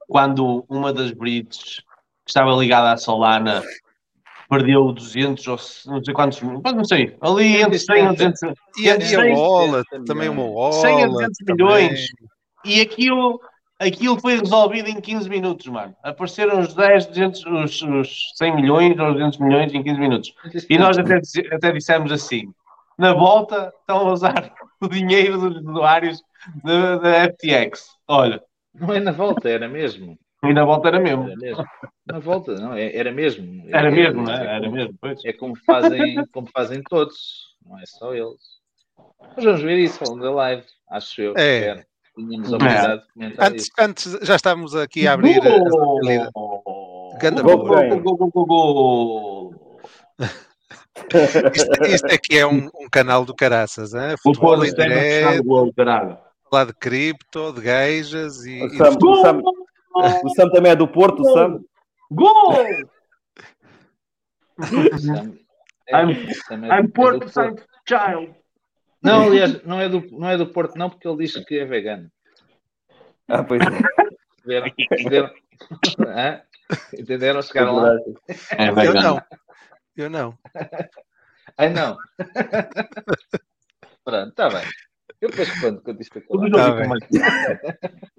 Quando 0.09 0.65
uma 0.69 0.93
das 0.93 1.11
bridges 1.13 1.81
que 2.25 2.31
estava 2.31 2.51
ligada 2.53 2.93
à 2.93 2.97
Solana 2.97 3.63
perdeu 4.49 4.93
200 4.93 5.47
ou 5.49 5.57
não 5.93 6.05
sei 6.05 6.15
quantos, 6.15 6.41
mas 6.41 6.75
não 6.75 6.85
sei, 6.85 7.17
ali 7.21 7.61
entre 7.61 7.79
100 7.81 8.07
a 8.07 8.13
200, 8.13 8.41
E 8.79 8.89
a, 8.91 8.95
entre 8.95 9.09
e 9.09 9.17
a 9.17 9.21
100 9.21 9.35
wallet, 9.37 9.87
milhões. 9.91 10.07
também 10.07 10.29
uma 10.29 10.45
wallet. 10.45 10.81
100 10.81 11.03
a 11.05 11.07
200 11.09 11.37
também. 11.45 11.91
E 12.67 12.81
aquilo, 12.81 13.41
aquilo 13.79 14.19
foi 14.21 14.39
resolvido 14.39 14.89
em 14.89 15.01
15 15.01 15.29
minutos, 15.29 15.67
mano. 15.69 15.95
Apareceram 16.03 16.61
os 16.61 16.75
10, 16.75 17.07
200, 17.07 17.45
os, 17.47 17.83
os 17.83 18.33
100 18.37 18.57
milhões 18.57 18.99
ou 18.99 19.07
os 19.09 19.13
200 19.15 19.39
milhões 19.39 19.73
em 19.73 19.83
15 19.83 20.01
minutos. 20.01 20.35
E 20.69 20.77
nós 20.79 20.99
até, 20.99 21.21
até 21.53 21.73
dissemos 21.73 22.11
assim: 22.13 22.53
na 22.99 23.13
volta 23.13 23.73
estão 23.81 23.99
a 24.09 24.13
usar 24.13 24.53
o 24.81 24.89
dinheiro 24.89 25.39
dos 25.39 25.57
usuários 25.63 26.21
da, 26.65 26.97
da 26.97 27.15
FTX. 27.31 27.85
Olha, 28.09 28.43
Não 28.75 28.93
é 28.93 29.01
na 29.01 29.13
volta, 29.13 29.49
era 29.49 29.69
mesmo. 29.69 30.19
e 30.45 30.53
na 30.53 30.65
volta 30.65 30.89
era 30.89 31.01
mesmo. 31.01 31.25
Era 31.29 31.37
mesmo. 31.37 31.65
Na 32.07 32.19
volta, 32.21 32.55
não, 32.55 32.73
é- 32.75 32.95
era 32.97 33.11
mesmo. 33.13 33.65
Era 33.69 33.89
É- 33.89 33.91
mesmo, 33.91 34.23
não 34.23 34.33
é 34.33 34.37
é? 34.37 34.47
Era 34.47 34.61
como- 34.65 34.73
mesmo. 34.77 34.95
Pois. 35.01 35.25
É 35.25 35.33
como 35.33 35.57
fazem, 35.67 36.25
como 36.33 36.47
fazem 36.53 36.83
todos, 36.89 37.57
não 37.65 37.79
é 37.79 37.87
só 37.87 38.15
eles. 38.15 38.57
Mas 39.35 39.45
vamos 39.45 39.61
ver 39.63 39.79
isso 39.79 40.03
longo 40.05 40.23
da 40.23 40.31
live, 40.31 40.63
acho 40.91 41.21
eu. 41.21 41.35
É. 41.37 41.85
Tínhamos 42.17 42.51
a 42.51 42.57
oportunidade 42.57 43.03
de 43.03 43.13
comentar 43.13 43.47
Antes, 43.47 43.63
isso. 43.65 43.73
antes, 43.79 44.19
já 44.23 44.37
estávamos 44.37 44.75
aqui 44.75 45.07
a 45.07 45.13
abrir 45.13 45.39
a 45.39 45.43
realidade. 45.43 46.31
Ganda 47.21 47.43
Gol, 47.43 47.59
gol, 47.59 48.01
gol, 48.01 48.17
gol, 48.17 48.31
gol, 48.31 48.47
gol. 48.47 49.81
Isto, 51.55 51.85
isto 51.85 52.07
aqui 52.07 52.39
é 52.39 52.47
um, 52.47 52.71
um 52.75 52.89
canal 52.91 53.25
do 53.27 53.35
caraças, 53.35 53.93
hein? 53.93 54.15
O 54.15 54.19
futebol 54.19 54.55
uma 54.55 54.65
questão 54.65 54.87
direto, 54.87 55.43
de 55.43 55.43
gol, 55.43 55.71
caralho. 55.75 56.19
falar 56.51 56.65
de 56.65 56.73
cripto, 56.73 57.53
de 57.53 57.61
gajas 57.61 58.47
e, 58.47 58.63
O 58.63 58.67
e 58.67 58.77
Sam, 58.79 58.97
o, 59.03 59.17
Sam, 59.17 59.43
o 60.25 60.29
Sam 60.31 60.51
também 60.51 60.73
é 60.73 60.77
do 60.77 60.89
Porto, 60.89 61.21
o 61.21 61.33
Sam? 61.35 61.61
Gol! 62.11 62.55
É, 65.89 66.03
I'm, 66.03 66.11
é 66.65 66.81
I'm 66.81 66.89
Porto 66.89 67.29
Saint 67.29 67.61
Child. 67.87 68.35
Não, 69.07 69.23
aliás, 69.23 69.63
não 69.65 69.81
é, 69.81 69.89
do, 69.89 70.05
não 70.11 70.29
é 70.29 70.37
do 70.37 70.47
Porto, 70.47 70.77
não, 70.77 70.91
porque 70.91 71.07
ele 71.07 71.19
diz 71.19 71.37
que 71.45 71.59
é 71.59 71.65
vegano. 71.65 72.11
Ah, 73.29 73.43
pois 73.45 73.61
é. 73.63 73.67
Viram? 74.45 75.31
Hã? 76.07 76.43
Entenderam? 76.99 77.43
Chegaram 77.43 77.77
lá? 77.77 77.97
É 78.29 78.69
Eu 78.87 78.95
não. 78.95 79.23
Eu 79.97 80.11
não. 80.11 80.39
Ai, 81.57 81.71
não. 81.71 81.97
Pronto, 84.05 84.29
está 84.29 84.49
bem. 84.49 84.63
Eu 85.21 85.31
depois 85.31 85.49
respondo 85.49 85.81
quando 85.81 86.01
isto 86.01 86.19
acabar. 86.19 86.51
Tá 86.51 86.75
bem. 86.75 86.89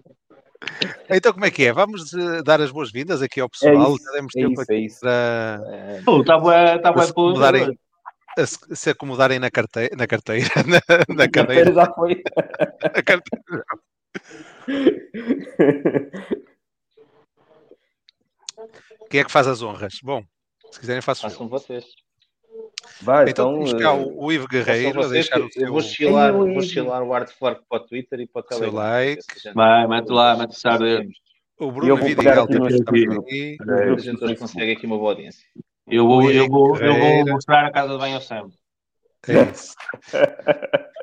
Então, 1.09 1.31
como 1.31 1.45
é 1.45 1.51
que 1.51 1.65
é? 1.65 1.71
Vamos 1.71 2.11
eh, 2.13 2.41
dar 2.43 2.59
as 2.59 2.71
boas-vindas 2.71 3.21
aqui 3.21 3.39
ao 3.39 3.47
pessoal. 3.47 3.93
isso, 3.93 4.03
Já 4.03 4.11
demos 4.11 4.35
é 4.35 4.41
tempo 4.41 4.51
isso, 4.53 4.59
é 4.59 4.75
aqui 4.75 4.85
isso. 4.85 4.99
para, 4.99 5.61
Pô, 6.03 6.21
Está 6.21 6.79
tá 6.79 6.93
para 6.93 7.13
a 8.37 8.45
se, 8.45 8.57
se 8.75 8.89
acomodarem 8.89 9.39
na 9.39 9.49
carteira, 9.51 9.95
na 9.95 10.07
carteira, 10.07 10.47
na, 10.67 11.15
na 11.15 11.29
Carteira 11.29 11.71
cadeira. 11.71 11.73
já 11.73 11.93
foi. 11.93 12.21
na 12.83 13.03
carteira. 13.03 13.63
Quem 19.09 19.21
é 19.21 19.23
que 19.23 19.31
faz 19.31 19.47
as 19.47 19.61
honras? 19.61 19.99
Bom, 20.03 20.23
se 20.71 20.79
quiserem 20.79 21.01
faço 21.01 21.25
eu. 21.25 21.29
Façam 21.29 21.47
vocês. 21.47 21.85
Vai, 23.01 23.29
Então 23.29 23.51
então. 23.51 23.65
temos 23.65 23.81
cá 23.81 23.89
eh, 23.95 24.03
o, 24.05 24.25
o 24.25 24.31
Ivo 24.31 24.47
Guerreiro 24.47 24.99
a 24.99 25.03
vocês 25.03 25.11
deixar 25.29 25.39
o 25.39 25.43
eu 25.45 25.49
seu, 25.51 25.67
vou 25.71 25.81
chilar, 25.81 26.29
eu 26.33 26.53
vou 26.53 26.61
chilar 26.61 27.03
o 27.03 27.13
Artfork 27.13 27.61
para 27.69 27.77
o 27.81 27.85
Twitter 27.85 28.19
e 28.21 28.27
para 28.27 28.41
o 28.41 28.47
seu 28.47 28.59
Telegram. 28.59 28.79
like. 28.79 29.15
Ver 29.15 29.21
se 29.21 29.31
a 29.31 29.41
gente- 29.49 29.55
Vai, 29.55 29.87
mete 29.87 30.09
lá, 30.09 30.35
mete 30.37 30.51
o. 30.53 31.07
O 31.59 31.71
Bruno 31.71 31.89
eu 31.89 31.97
Vidigal 31.97 32.47
também 32.47 32.75
está 32.75 32.91
aqui. 32.91 33.57
A 33.61 33.97
gente 33.97 34.23
hoje 34.23 34.35
consegue 34.35 34.71
aqui 34.73 34.85
uma 34.85 34.97
boa 34.97 35.11
audiência. 35.11 35.43
Eu 35.87 36.05
vou, 36.05 36.29
eu 36.31 36.47
vou, 36.49 36.77
eu 36.77 36.93
vou 36.99 37.25
mostrar 37.27 37.65
a 37.65 37.71
casa 37.71 37.93
de 37.93 37.97
banho 37.97 38.15
ao 38.15 38.21
Sam. 38.21 38.49
É 39.27 39.51
isso. 39.51 39.73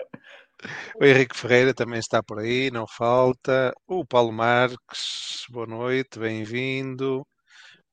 O 0.99 1.05
Henrique 1.05 1.37
Ferreira 1.37 1.75
também 1.75 1.99
está 1.99 2.23
por 2.23 2.39
aí, 2.39 2.71
não 2.71 2.87
falta. 2.87 3.75
O 3.87 4.03
Paulo 4.07 4.33
Marques, 4.33 5.43
boa 5.51 5.67
noite, 5.67 6.19
bem-vindo. 6.19 7.27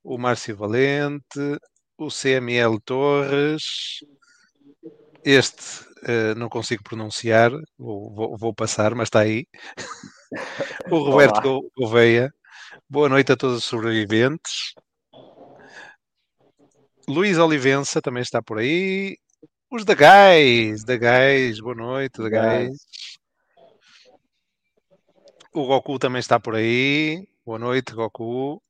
O 0.01 0.17
Márcio 0.17 0.55
Valente, 0.55 1.57
o 1.97 2.09
CML 2.09 2.79
Torres. 2.85 3.63
Este 5.25 5.83
eh, 6.05 6.33
não 6.35 6.47
consigo 6.47 6.81
pronunciar, 6.83 7.51
vou, 7.77 8.13
vou- 8.13 8.37
vou 8.37 8.53
passar, 8.53 8.95
mas 8.95 9.07
está 9.07 9.19
aí. 9.21 9.45
O 10.93 10.99
Roberto 10.99 11.33
Olá. 11.33 11.41
Gou- 11.41 11.71
Gouveia, 11.77 12.31
boa 12.89 13.09
noite 13.09 13.33
a 13.33 13.35
todos 13.35 13.57
os 13.57 13.63
sobreviventes. 13.65 14.73
Luís 17.07 17.37
Olivença 17.37 18.01
também 18.01 18.21
está 18.21 18.41
por 18.41 18.59
aí. 18.59 19.17
Os 19.71 19.83
da 19.83 19.95
Gás, 19.95 20.83
da 20.83 20.97
Gás, 20.97 21.59
boa 21.59 21.75
noite, 21.75 22.21
da 22.21 22.29
Gás. 22.29 22.77
O 25.53 25.65
Goku 25.65 25.97
também 25.97 26.19
está 26.19 26.39
por 26.39 26.55
aí. 26.55 27.27
Boa 27.45 27.57
noite, 27.57 27.93
Goku. 27.93 28.61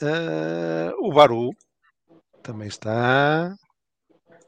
Ah, 0.00 0.92
o 0.98 1.12
Baru 1.12 1.50
também 2.42 2.68
está. 2.68 3.54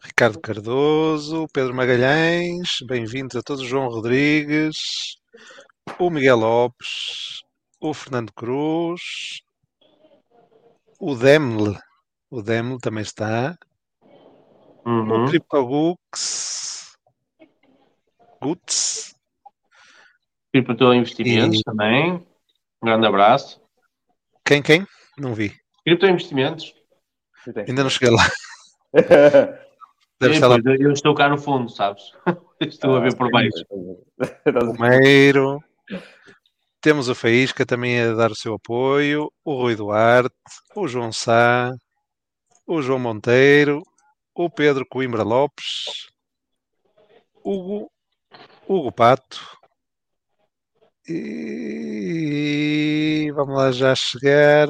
Ricardo 0.03 0.41
Cardoso, 0.41 1.47
Pedro 1.53 1.75
Magalhães, 1.75 2.79
bem-vindos 2.87 3.37
a 3.37 3.43
todos. 3.43 3.67
João 3.67 3.89
Rodrigues, 3.89 5.17
o 5.99 6.09
Miguel 6.09 6.39
Lopes, 6.39 7.43
o 7.81 7.93
Fernando 7.93 8.33
Cruz, 8.33 9.43
o 11.01 11.15
Demle, 11.17 11.77
o 12.31 12.43
Demle 12.43 12.79
também 12.79 13.03
está. 13.03 13.57
O 14.85 14.91
Uhum. 14.91 15.27
CryptoGux, 15.27 16.97
Guts, 18.43 19.15
Cripto 20.53 20.93
Investimentos 20.93 21.61
E- 21.61 21.65
também. 21.65 22.13
Um 22.83 22.87
grande 22.87 23.07
abraço. 23.07 23.61
quem, 24.45 24.63
quem? 24.63 24.87
Não 25.19 25.35
vi. 25.35 25.55
Cripto 25.85 26.07
Investimentos. 26.07 26.75
Ainda 27.67 27.83
não 27.83 27.91
cheguei 27.91 28.11
lá. 28.11 28.25
Deve 30.21 30.35
Sim, 30.35 30.37
estar 30.37 30.49
lá 30.49 30.59
eu 30.79 30.93
estou 30.93 31.15
cá 31.15 31.29
no 31.29 31.39
fundo, 31.39 31.71
sabes? 31.71 32.13
Estou 32.61 32.95
a 32.97 33.01
ver 33.01 33.17
por 33.17 33.31
baixo. 33.31 33.65
o 33.71 34.05
Meiro. 34.79 35.65
Temos 36.81 37.11
o 37.11 37.15
Faísca 37.15 37.67
também 37.67 38.01
a 38.01 38.15
dar 38.15 38.31
o 38.31 38.37
seu 38.37 38.55
apoio, 38.55 39.31
o 39.45 39.55
Rui 39.55 39.77
Duarte, 39.77 40.35
o 40.75 40.89
João 40.89 41.13
Sá, 41.13 41.71
o 42.67 42.81
João 42.81 42.99
Monteiro, 42.99 43.83
o 44.35 44.49
Pedro 44.49 44.87
Coimbra 44.89 45.23
Lopes, 45.23 46.09
Hugo, 47.45 47.91
Hugo 48.67 48.91
Pato. 48.93 49.47
E 51.07 51.71
vamos 53.35 53.57
lá 53.57 53.73
já 53.73 53.95
chegar. 53.95 54.69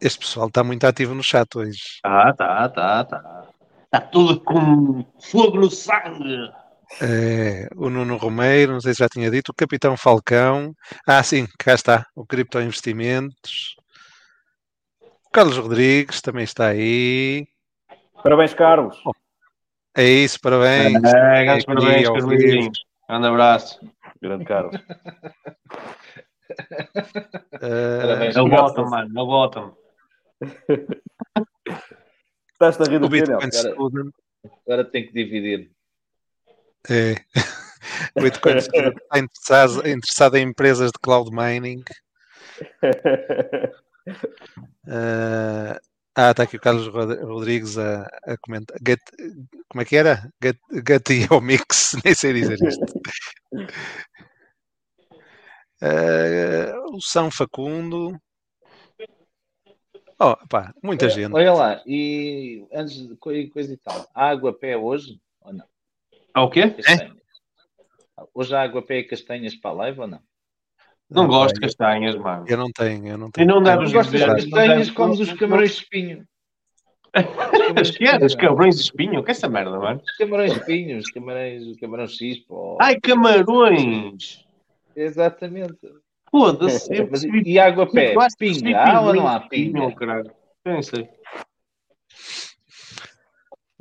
Este 0.00 0.20
pessoal 0.20 0.48
está 0.48 0.64
muito 0.64 0.86
ativo 0.86 1.14
no 1.14 1.22
chat 1.22 1.54
hoje. 1.56 2.00
Tá, 2.02 2.32
tá, 2.32 2.68
tá, 2.70 3.04
tá. 3.04 3.48
Está 3.84 4.00
tudo 4.00 4.40
com 4.40 5.04
fogo 5.20 5.58
no 5.58 5.70
sangue. 5.70 6.50
É, 7.00 7.68
o 7.74 7.90
Nuno 7.90 8.16
Romeiro, 8.16 8.72
não 8.72 8.80
sei 8.80 8.94
se 8.94 9.00
já 9.00 9.08
tinha 9.08 9.30
dito, 9.30 9.50
o 9.50 9.54
Capitão 9.54 9.96
Falcão. 9.96 10.72
Ah, 11.06 11.22
sim, 11.22 11.46
cá 11.58 11.74
está, 11.74 12.06
o 12.14 12.24
Cripto 12.24 12.60
Investimentos. 12.60 13.76
O 15.26 15.30
Carlos 15.32 15.58
Rodrigues 15.58 16.20
também 16.20 16.44
está 16.44 16.68
aí. 16.68 17.46
Parabéns, 18.22 18.54
Carlos. 18.54 18.96
É 19.96 20.04
isso, 20.04 20.40
parabéns. 20.40 21.02
É, 21.04 21.48
Aqui 21.48 21.66
parabéns, 21.66 22.08
Carlinhos. 22.08 22.78
Grande 23.08 23.26
abraço. 23.26 23.80
Grande 24.20 24.44
Carlos. 24.44 24.80
Eh, 27.60 28.00
Parabéns. 28.00 28.36
É 28.36 28.40
o 28.40 28.48
bottom, 28.48 28.88
mano. 28.88 29.18
É 29.18 29.22
o 29.22 29.26
bottom. 29.26 29.74
Estás-te 32.52 32.82
a 32.82 32.86
rir 32.90 32.98
do 33.00 33.08
Bitcoin? 33.08 33.50
Student. 33.52 34.14
Agora 34.66 34.84
tem 34.84 35.06
que 35.06 35.12
dividir. 35.12 35.70
É. 36.90 37.14
O 38.18 38.22
Bitcoin 38.22 38.56
está 38.56 39.18
interessado, 39.18 39.86
interessado 39.88 40.36
em 40.36 40.48
empresas 40.48 40.90
de 40.90 40.98
cloud 41.00 41.30
mining. 41.30 41.82
Eh, 44.88 45.78
ah, 46.14 46.30
está 46.30 46.42
aqui 46.44 46.56
o 46.56 46.60
Carlos 46.60 46.88
Rod- 46.88 47.20
Rodrigues 47.22 47.76
a, 47.78 48.02
a 48.24 48.36
comentar. 48.40 48.76
Get, 48.86 49.00
como 49.68 49.82
é 49.82 49.84
que 49.84 49.96
era? 49.96 50.30
Get, 50.42 50.58
get 50.86 51.10
your 51.30 51.40
mix, 51.40 51.94
nem 52.04 52.14
sei 52.14 52.32
dizer 52.32 52.58
isto. 52.62 52.84
Eh, 55.82 56.72
o 56.92 57.00
São 57.00 57.30
Facundo. 57.30 58.18
Oh, 60.18 60.34
pá, 60.48 60.72
muita 60.82 61.04
Olha- 61.06 61.14
gente. 61.14 61.34
Olha 61.34 61.52
lá, 61.52 61.82
e 61.86 62.66
antes 62.72 63.06
de 63.06 63.16
co- 63.16 63.30
coisa 63.52 63.72
e 63.72 63.76
tal, 63.76 64.08
há 64.14 64.30
água 64.30 64.50
a 64.50 64.54
pé 64.54 64.76
hoje 64.76 65.20
ou 65.42 65.52
não? 65.52 65.66
É 66.36 66.40
o 66.40 66.50
quê? 66.50 66.68
Castanhas. 66.68 67.16
Hoje 68.34 68.54
há 68.54 68.62
água 68.62 68.82
pé 68.82 68.98
e 68.98 69.04
castanhas 69.04 69.54
para 69.54 69.70
a 69.70 69.74
live 69.74 70.00
ou 70.00 70.06
não? 70.06 70.20
Não 71.08 71.24
Ah, 71.24 71.28
gosto 71.28 71.54
de 71.54 71.60
castanhas, 71.60 72.14
mano. 72.14 72.44
Eu 72.46 72.58
não 72.58 72.70
tenho, 72.70 73.06
eu 73.06 73.16
não 73.16 73.28
E 73.28 73.32
tenho. 73.32 73.48
não 73.48 73.56
Eu 73.56 73.62
deves 73.62 73.92
Não 73.92 73.92
gostas 73.92 74.20
de 74.20 74.26
castanhas, 74.26 74.88
não 74.88 74.94
comes 74.94 75.20
os 75.20 75.32
camarões 75.32 75.70
de 75.70 75.76
espinho. 75.82 76.28
As 77.80 77.90
que 77.90 78.04
é? 78.04 78.22
Os 78.22 78.34
cabrões 78.34 78.76
de 78.76 78.82
espinho? 78.82 79.24
Que 79.24 79.30
é 79.30 79.32
essa 79.32 79.48
merda, 79.48 79.78
mano? 79.78 80.02
Os 80.04 80.16
camarões 80.18 80.52
de 80.52 80.58
espinho, 80.58 80.98
os 80.98 81.10
camarões, 81.10 81.66
o 81.66 81.80
camarão 81.80 82.06
X, 82.06 82.38
pô. 82.40 82.76
Ai, 82.82 83.00
camarões! 83.00 84.44
Exatamente. 84.94 85.78
Foda-se. 86.30 87.02
Mas 87.10 87.22
e 87.22 87.58
água 87.58 87.90
pé? 87.90 88.14
Pinga? 88.38 88.78
Há 88.78 89.00
ou 89.00 89.14
não 89.14 89.26
há 89.26 89.40
pinga? 89.40 89.94
caralho. 89.94 90.30
Eu 90.66 90.72
não 90.74 90.82
sei. 90.82 91.08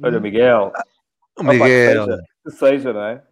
Olha, 0.01 0.19
Miguel. 0.21 0.71
O 1.37 1.41
Opa, 1.41 1.67
que 2.45 2.51
seja, 2.51 2.93
não 2.93 3.01
é? 3.03 3.23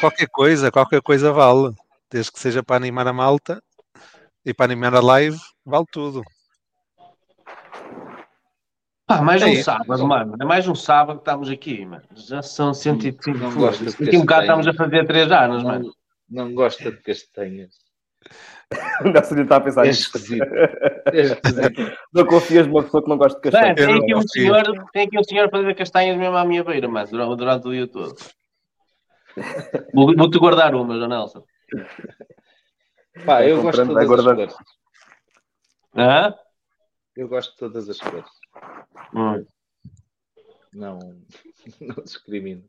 qualquer 0.00 0.28
coisa, 0.28 0.70
qualquer 0.70 1.00
coisa 1.00 1.32
vale. 1.32 1.74
Desde 2.10 2.30
que 2.30 2.38
seja 2.38 2.62
para 2.62 2.76
animar 2.76 3.06
a 3.08 3.12
malta 3.12 3.62
e 4.44 4.52
para 4.52 4.66
animar 4.66 4.94
a 4.94 5.00
live, 5.00 5.38
vale 5.64 5.86
tudo. 5.90 6.22
Pá, 9.06 9.20
mais 9.20 9.42
É 9.42 9.46
um 9.46 9.48
isso. 9.50 9.64
sábado, 9.64 10.06
mano. 10.06 10.36
É 10.40 10.44
mais 10.44 10.66
um 10.66 10.74
sábado 10.74 11.16
que 11.16 11.22
estamos 11.22 11.50
aqui, 11.50 11.84
mano. 11.84 12.02
Já 12.14 12.42
são 12.42 12.72
105 12.72 13.30
Não 13.38 13.50
foda-se. 13.50 13.84
gosto 13.84 14.04
de 14.04 14.16
um 14.16 14.20
bocado 14.20 14.42
estamos 14.42 14.66
a 14.66 14.72
fazer 14.74 15.06
3 15.06 15.30
anos, 15.32 15.62
mano. 15.62 15.92
Não, 16.28 16.46
não 16.46 16.54
gosta 16.54 16.90
de 16.90 16.98
castanhas. 17.02 17.74
O 19.04 19.08
Nelson 19.08 19.40
está 19.42 19.56
a 19.56 19.60
pensar 19.60 19.84
nisso. 19.84 20.02
esquisito. 20.16 20.46
É 21.12 21.20
esquisito. 21.20 21.98
Não 22.12 22.26
confias 22.26 22.66
numa 22.66 22.82
pessoa 22.82 23.02
que 23.02 23.08
não 23.08 23.18
gosta 23.18 23.40
de 23.40 23.50
Bem, 23.50 23.74
castanhas. 23.74 23.78
Eu 23.80 23.86
tem 23.86 24.02
aqui, 24.02 24.14
um 24.14 24.28
senhor, 24.28 24.90
tem 24.92 25.06
aqui 25.06 25.18
um 25.18 25.24
senhor 25.24 25.46
a 25.46 25.50
fazer 25.50 25.74
castanhas 25.74 26.16
mesmo 26.16 26.36
à 26.36 26.44
minha 26.44 26.64
beira, 26.64 26.88
mano, 26.88 27.08
durante, 27.08 27.36
durante 27.36 27.68
o 27.68 27.72
dia 27.72 27.86
todo. 27.86 28.14
Vou- 29.94 30.14
Vou-te 30.16 30.38
guardar 30.38 30.74
uma, 30.74 30.96
João 30.96 31.08
Nelson. 31.08 31.44
Pá, 33.24 33.44
eu 33.46 33.62
gosto 33.62 33.82
de 33.84 33.88
todas 33.88 34.10
as 34.10 34.24
cores. 34.24 34.54
Hã? 35.96 36.34
Eu 37.16 37.28
gosto 37.28 37.50
de 37.52 37.58
todas 37.58 37.88
as 37.88 37.98
cores. 37.98 38.30
Hum. 39.14 39.44
Não, 40.72 40.98
não 41.80 41.94
discrimino. 42.02 42.64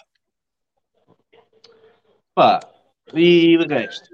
Pá, 2.36 2.60
e 3.14 3.58
de 3.58 3.66
resto? 3.74 4.10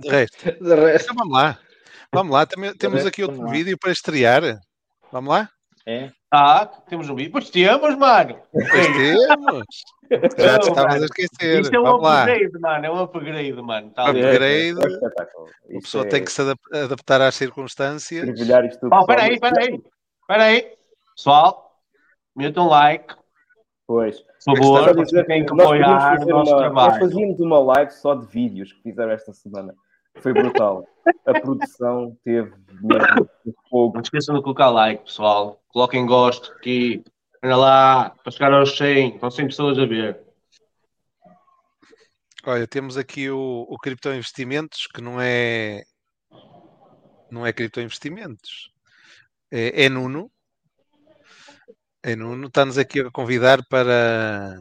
De 0.00 0.08
resto. 0.08 0.44
De 0.64 0.74
resto, 0.74 1.04
Então 1.12 1.16
vamos 1.16 1.32
lá. 1.34 1.58
Vamos 2.12 2.32
lá. 2.32 2.46
Também, 2.46 2.74
temos 2.74 2.96
resto, 2.96 3.08
aqui 3.08 3.22
outro 3.22 3.36
vamos 3.36 3.52
lá. 3.52 3.56
vídeo 3.58 3.78
para 3.78 3.92
estrear. 3.92 4.42
Vamos 5.12 5.30
lá? 5.30 5.48
é? 5.86 6.10
Ah, 6.30 6.66
temos 6.88 7.08
um 7.08 7.14
vídeo. 7.14 7.32
Pois 7.32 7.48
temos, 7.48 7.96
mano. 7.96 8.38
Pois 8.52 8.68
temos. 8.68 9.64
Já 10.38 10.58
te 10.58 10.68
estavas 10.68 11.02
a 11.02 11.04
esquecer. 11.04 11.60
Isto 11.60 11.74
é 11.76 11.80
um 11.80 11.84
Vamos 11.84 12.02
lá. 12.02 12.22
upgrade, 12.24 12.58
mano. 12.60 12.86
É 12.86 12.90
um 12.90 12.98
upgrade, 13.02 13.52
mano. 13.62 13.90
Tá. 13.90 14.10
Upgrade. 14.10 14.42
É, 14.44 14.68
é 14.68 14.68
espetáculo. 14.70 15.46
A 15.46 15.50
Isto 15.68 15.80
pessoa 15.82 16.04
é 16.04 16.08
tem 16.08 16.24
que 16.24 16.32
se 16.32 16.40
adap- 16.42 16.74
adaptar 16.74 17.20
às 17.22 17.34
circunstâncias. 17.34 18.24
mergulhar 18.26 18.64
isto 18.64 18.80
tudo. 18.80 18.94
Oh, 18.94 19.06
peraí, 19.06 19.38
pessoal. 19.40 19.52
peraí. 19.54 19.82
Peraí. 20.26 20.72
Pessoal, 21.16 21.80
metam 22.36 22.64
um 22.66 22.68
like, 22.68 23.14
Pois. 23.88 24.20
por 24.44 24.58
favor. 24.58 25.02
dizer 25.02 25.24
Tem 25.26 25.46
que 25.46 25.54
nós, 25.54 25.66
apoiar 25.66 25.96
o 25.96 26.18
fazer 26.18 26.30
nosso 26.30 26.50
uma, 26.50 26.60
nós 26.60 26.72
trabalho. 26.74 27.00
fazíamos 27.00 27.40
uma 27.40 27.58
live 27.58 27.90
só 27.90 28.14
de 28.14 28.26
vídeos 28.26 28.70
que 28.74 28.82
fizeram 28.82 29.12
esta 29.12 29.32
semana. 29.32 29.74
Foi 30.18 30.34
brutal. 30.34 30.84
A 31.26 31.40
produção 31.40 32.14
teve 32.22 32.52
mesmo 32.82 33.30
um 33.46 33.52
fogo. 33.70 33.94
Não 33.94 34.02
esqueçam 34.02 34.34
de 34.36 34.42
colocar 34.42 34.68
like, 34.68 35.04
pessoal. 35.04 35.58
Coloquem 35.68 36.04
gosto 36.04 36.52
aqui. 36.52 37.02
Olha 37.42 37.56
lá, 37.56 38.10
para 38.22 38.30
chegar 38.30 38.52
aos 38.52 38.76
100. 38.76 39.14
Estão 39.14 39.30
100 39.30 39.46
pessoas 39.46 39.78
a 39.78 39.86
ver. 39.86 40.20
Olha, 42.44 42.66
temos 42.66 42.98
aqui 42.98 43.30
o, 43.30 43.66
o 43.70 43.78
Cripto 43.78 44.10
Investimentos, 44.10 44.86
que 44.86 45.00
não 45.00 45.18
é 45.18 45.82
não 47.30 47.46
é 47.46 47.52
Cripto 47.54 47.80
Investimentos, 47.80 48.70
é, 49.50 49.84
é 49.84 49.88
Nuno. 49.88 50.30
É 52.02 52.14
Nuno, 52.14 52.46
está-nos 52.46 52.78
aqui 52.78 53.00
a 53.00 53.10
convidar 53.10 53.60
para 53.68 54.58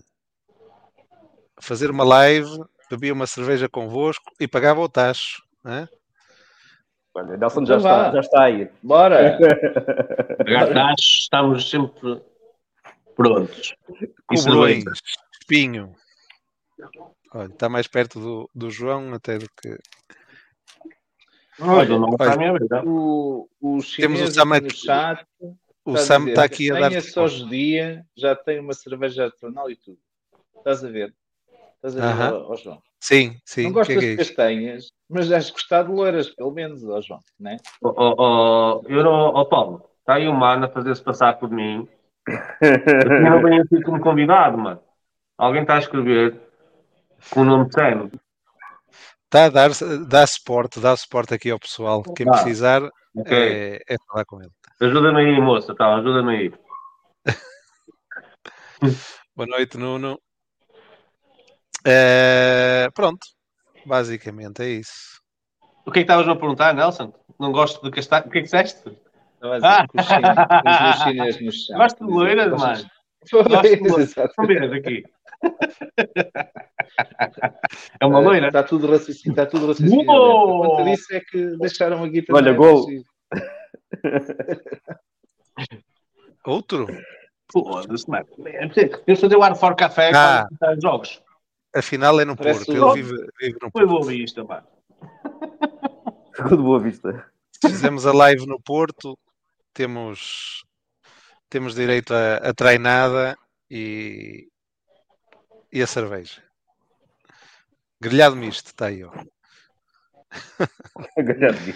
fazer 1.62 1.90
uma 1.92 2.04
live, 2.04 2.50
bebia 2.90 3.14
uma 3.14 3.28
cerveja 3.28 3.70
convosco 3.70 4.32
e 4.40 4.48
pagava 4.48 4.82
o 4.82 4.90
tacho. 4.90 5.44
né? 5.64 5.88
Olha, 7.14 7.38
Nelson 7.38 7.66
já 7.66 7.78
Então 7.78 7.78
está, 7.78 8.12
já 8.12 8.20
está 8.20 8.44
aí. 8.44 8.70
Bora! 8.84 9.38
Gatacho, 10.46 10.96
estamos 11.22 11.70
sempre 11.70 12.22
prontos. 13.16 13.76
E 14.00 14.08
Cobrões, 14.28 14.84
cerveja. 14.84 15.02
espinho. 15.40 15.96
Olha, 17.34 17.48
está 17.48 17.70
mais 17.70 17.88
perto 17.88 18.20
do, 18.20 18.50
do 18.54 18.70
João 18.70 19.14
até 19.14 19.38
do 19.38 19.48
que. 19.62 19.78
Olha, 21.60 21.98
não 21.98 22.10
está 22.12 22.24
Olha. 22.26 22.34
a 22.34 22.38
minha 22.38 22.54
vida. 22.54 22.84
O, 22.86 23.50
o 23.60 23.80
Temos 23.96 24.22
o 24.22 24.28
chinês 24.28 24.34
Sam 24.36 24.42
aqui 24.54 24.62
no 24.62 24.68
aqui. 24.68 24.76
chat 24.78 25.26
O 25.88 25.92
está 25.92 26.02
a 26.02 26.06
Sam 26.06 26.28
está 26.28 26.44
aqui 26.44 26.70
a 26.70 26.74
dar. 26.74 26.90
Tenha 26.90 27.02
só 27.02 27.26
dia, 27.28 28.06
já 28.18 28.36
tem 28.36 28.60
uma 28.60 28.74
cerveja 28.74 29.24
artesanal 29.24 29.72
e 29.72 29.76
tudo. 29.78 29.98
Estás 30.58 30.84
a 30.84 30.90
ver? 30.90 31.16
Estás 31.76 31.96
a 31.96 32.02
ver, 32.02 32.24
Aham. 32.24 32.34
ó, 32.34 32.52
ó 32.52 32.56
João? 32.58 32.82
Sim, 33.00 33.40
sim. 33.46 33.72
não 33.72 33.72
o 33.72 33.74
que 33.76 33.80
é 33.80 33.86
que 33.86 33.94
é 33.94 34.00
de 34.00 34.06
isto? 34.08 34.18
castanhas, 34.18 34.88
mas 35.10 35.28
já 35.28 35.38
has 35.38 35.50
gostado 35.50 35.88
de 35.88 35.96
loiras, 35.96 36.30
pelo 36.32 36.52
menos, 36.52 36.84
ó 36.84 37.00
João, 37.00 37.22
né? 37.40 37.56
Ó, 37.82 37.94
ó, 37.96 38.16
ó, 38.18 38.82
eu 38.90 39.02
não, 39.02 39.14
ó, 39.14 39.46
Paulo, 39.46 39.90
está 40.02 40.16
aí 40.16 40.28
um 40.28 40.34
mano 40.34 40.66
a 40.66 40.70
fazer-se 40.70 41.02
passar 41.02 41.40
por 41.40 41.50
mim. 41.50 41.88
Eu 42.62 43.32
não 43.32 43.42
venho 43.42 43.62
aqui 43.64 43.82
como 43.82 44.02
convidado, 44.02 44.58
mano. 44.58 44.82
Alguém 45.38 45.62
está 45.62 45.76
a 45.76 45.80
escrever 45.80 46.38
com 47.30 47.44
o 47.44 47.46
nome 47.46 47.70
de 47.70 47.76
Sam. 47.76 48.12
Está 49.24 49.46
a 49.46 49.50
dar, 49.50 49.70
dá 50.06 50.28
suporte, 50.28 50.82
dá 50.82 50.98
suporte 50.98 51.34
aqui 51.34 51.50
ao 51.50 51.60
pessoal. 51.60 52.04
Quem 52.04 52.28
Ah, 52.28 52.32
precisar 52.32 52.82
Ok. 53.16 53.38
é, 53.38 53.82
é 53.88 53.96
falar 54.06 54.26
com 54.26 54.42
ele. 54.42 54.52
Ajuda-me 54.82 55.20
aí, 55.22 55.42
moça, 55.42 55.74
tá? 55.76 55.96
Ajuda-me 55.96 56.36
aí. 56.38 56.54
Boa 59.36 59.48
noite, 59.48 59.78
Nuno. 59.78 60.20
Eh, 61.86 62.88
pronto, 62.94 63.26
basicamente 63.86 64.62
é 64.62 64.70
isso. 64.70 65.20
O 65.86 65.92
que 65.92 66.00
é 66.00 66.02
que 66.04 66.06
estavas-me 66.06 66.34
a 66.34 66.36
perguntar, 66.36 66.74
Nelson? 66.74 67.14
Não 67.40 67.52
gosto 67.52 67.82
de 67.82 67.92
castanho. 67.92 68.26
O 68.28 68.30
que 68.30 68.38
é 68.40 68.42
que 68.42 68.46
disseste? 68.46 68.84
Estava 69.36 69.56
a 69.56 69.58
dizer 69.58 69.68
Ah. 70.66 71.78
Gosto 71.78 72.06
de 72.06 72.12
loiras, 72.14 72.50
gostas- 72.50 72.84
mano. 72.84 72.90
Gosto 73.32 73.50
de 73.78 73.90
loiras. 73.90 74.14
Ver 74.48 74.74
aqui. 74.74 75.04
É 78.00 78.06
uma 78.06 78.20
loira? 78.20 78.48
Está 78.48 78.64
tudo 78.64 78.88
raciocínio. 78.92 79.32
Está 79.32 79.46
tudo 79.46 79.68
raciocínio. 79.68 80.06
Conta 80.06 80.84
disso 80.84 81.16
é 81.16 81.22
que 81.22 81.58
deixaram 81.58 82.04
aqui 82.04 82.22
também. 82.22 82.42
Olha, 82.44 82.54
gol. 82.54 82.86
Outro? 86.46 86.88
Foda-se, 87.52 88.10
mano. 88.10 88.26
Temos 89.06 89.20
fazer 89.20 89.36
o 89.36 89.44
Ar 89.44 89.56
for 89.56 89.76
Café 89.76 90.12
Ah. 90.14 90.48
os 90.76 90.82
jogos. 90.82 91.22
Afinal 91.76 92.20
é 92.20 92.26
no 92.26 92.36
Parece 92.36 92.66
Porto. 92.66 92.96
Ele 92.96 93.04
vive, 93.04 93.28
vive 93.40 93.58
no 93.62 93.72
Foi 93.72 93.86
Porto. 93.86 93.88
boa 94.00 94.06
vista, 94.06 94.44
mano. 94.44 94.68
Ficou 96.36 96.58
de 96.58 96.64
boa 96.64 96.80
vista. 96.80 97.32
Fizemos 97.62 98.06
a 98.06 98.14
live 98.14 98.46
no 98.46 98.60
Porto. 98.62 99.18
Temos, 99.74 100.64
temos 101.50 101.76
direito 101.76 102.14
a, 102.14 102.38
a 102.38 102.54
treinada 102.54 103.38
e, 103.70 104.48
e 105.72 105.82
a 105.82 105.88
cerveja. 105.88 106.42
Grelhado 108.00 108.36
misto, 108.36 108.68
está 108.68 108.88
aí. 108.88 109.04
Ó. 109.04 109.12
Grande. 111.18 111.76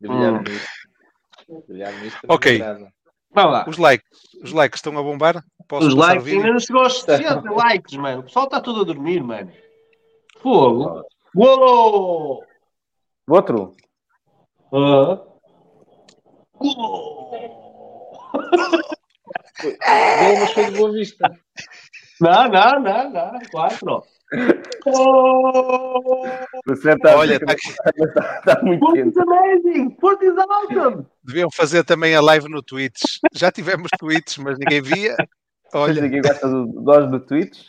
Brilhar 0.00 0.34
Hum. 0.34 0.42
nisto. 0.42 0.79
Nisto. 2.02 2.20
Ok. 2.28 2.62
Vamos 3.32 3.52
lá. 3.52 3.64
Os 3.68 3.78
likes, 3.78 4.08
os 4.42 4.52
likes 4.52 4.78
estão 4.78 4.96
a 4.98 5.02
bombar? 5.02 5.44
Posso 5.68 5.86
Os 5.86 5.94
likes 5.94 6.26
ainda 6.26 6.52
não 6.52 6.58
chegou 6.58 6.82
aos 6.82 7.00
60 7.02 7.50
likes, 7.52 7.96
mano. 7.96 8.20
O 8.20 8.24
pessoal 8.24 8.46
está 8.46 8.60
tudo 8.60 8.80
a 8.80 8.84
dormir, 8.84 9.22
mano. 9.22 9.52
Fogo. 10.38 11.04
Uou! 11.36 12.44
Outro? 13.28 13.76
Ah. 14.72 15.20
Gol, 16.60 17.30
mas 20.40 20.52
foi 20.52 20.64
de 20.64 20.78
boa 20.78 20.92
vista. 20.92 21.30
Não, 22.20 22.48
não, 22.48 22.80
não, 22.80 23.10
não. 23.10 23.38
Quatro. 23.50 24.02
Oh! 24.86 26.22
Você 26.66 26.92
está 26.92 27.16
Olha, 27.16 27.34
está 27.34 27.52
está, 27.54 28.38
está 28.38 28.62
muito 28.62 28.92
quente. 28.92 29.08
is 29.08 29.16
amazing! 29.16 29.90
Port 29.96 30.22
is 30.22 30.34
awesome! 30.36 31.06
Deviam 31.24 31.50
fazer 31.50 31.84
também 31.84 32.14
a 32.14 32.20
live 32.20 32.48
no 32.48 32.62
Twitch. 32.62 33.02
Já 33.32 33.50
tivemos 33.50 33.88
tweets, 33.98 34.38
mas 34.38 34.58
ninguém 34.58 34.82
via. 34.82 35.16
Olha, 35.72 36.00
ninguém 36.00 36.22
gosta 36.22 36.48
do, 36.48 36.66
do, 36.66 37.06
do 37.06 37.20
Twitch? 37.20 37.68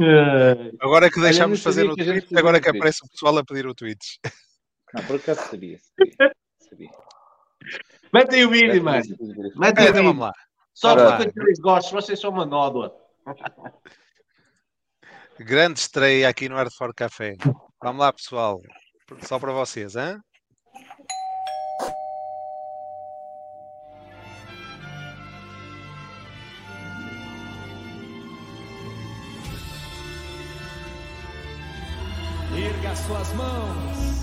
Eh, 0.00 0.72
agora 0.80 1.10
que 1.10 1.20
deixámos 1.20 1.62
fazer 1.62 1.84
no 1.84 1.94
gente 1.98 2.26
Twitch, 2.26 2.38
agora 2.38 2.60
que 2.60 2.68
aparece 2.68 3.04
o 3.04 3.08
pessoal 3.10 3.36
a 3.36 3.44
pedir 3.44 3.66
o 3.66 3.74
Twitch. 3.74 4.16
Não, 4.94 5.02
por 5.04 5.16
acaso 5.16 5.40
sabia. 5.50 5.78
Sabia. 5.98 6.32
sabia. 6.60 6.90
Mete 8.12 8.36
aí 8.36 8.46
o 8.46 8.50
vídeo, 8.50 8.82
mano. 8.82 9.02
tinha 9.02 9.16
sido 9.16 9.34
verificado. 9.34 9.60
Mete 9.60 9.78
aí 9.80 9.90
o 9.90 9.94
vídeo. 9.94 10.18
lá. 10.20 10.32
Só 10.72 10.94
porque 10.94 11.24
lá. 11.24 11.30
aqueles 11.30 11.58
gostos, 11.58 11.92
vocês 11.92 12.20
são 12.20 12.30
uma 12.30 12.46
nódoa. 12.46 12.94
Grande 15.40 15.78
estreia 15.78 16.28
aqui 16.28 16.48
no 16.48 16.56
Art 16.56 16.72
for 16.76 16.92
Café. 16.92 17.36
Vamos 17.80 18.00
lá, 18.00 18.12
pessoal. 18.12 18.60
Só 19.22 19.38
para 19.38 19.52
vocês, 19.52 19.94
hein? 19.94 20.18
Erga 32.56 32.96
suas 32.96 33.32
mãos. 33.34 34.18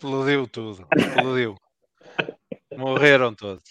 Explodiu 0.00 0.46
tudo. 0.48 0.86
Explodiu. 0.96 1.56
Morreram 2.74 3.34
todos. 3.34 3.62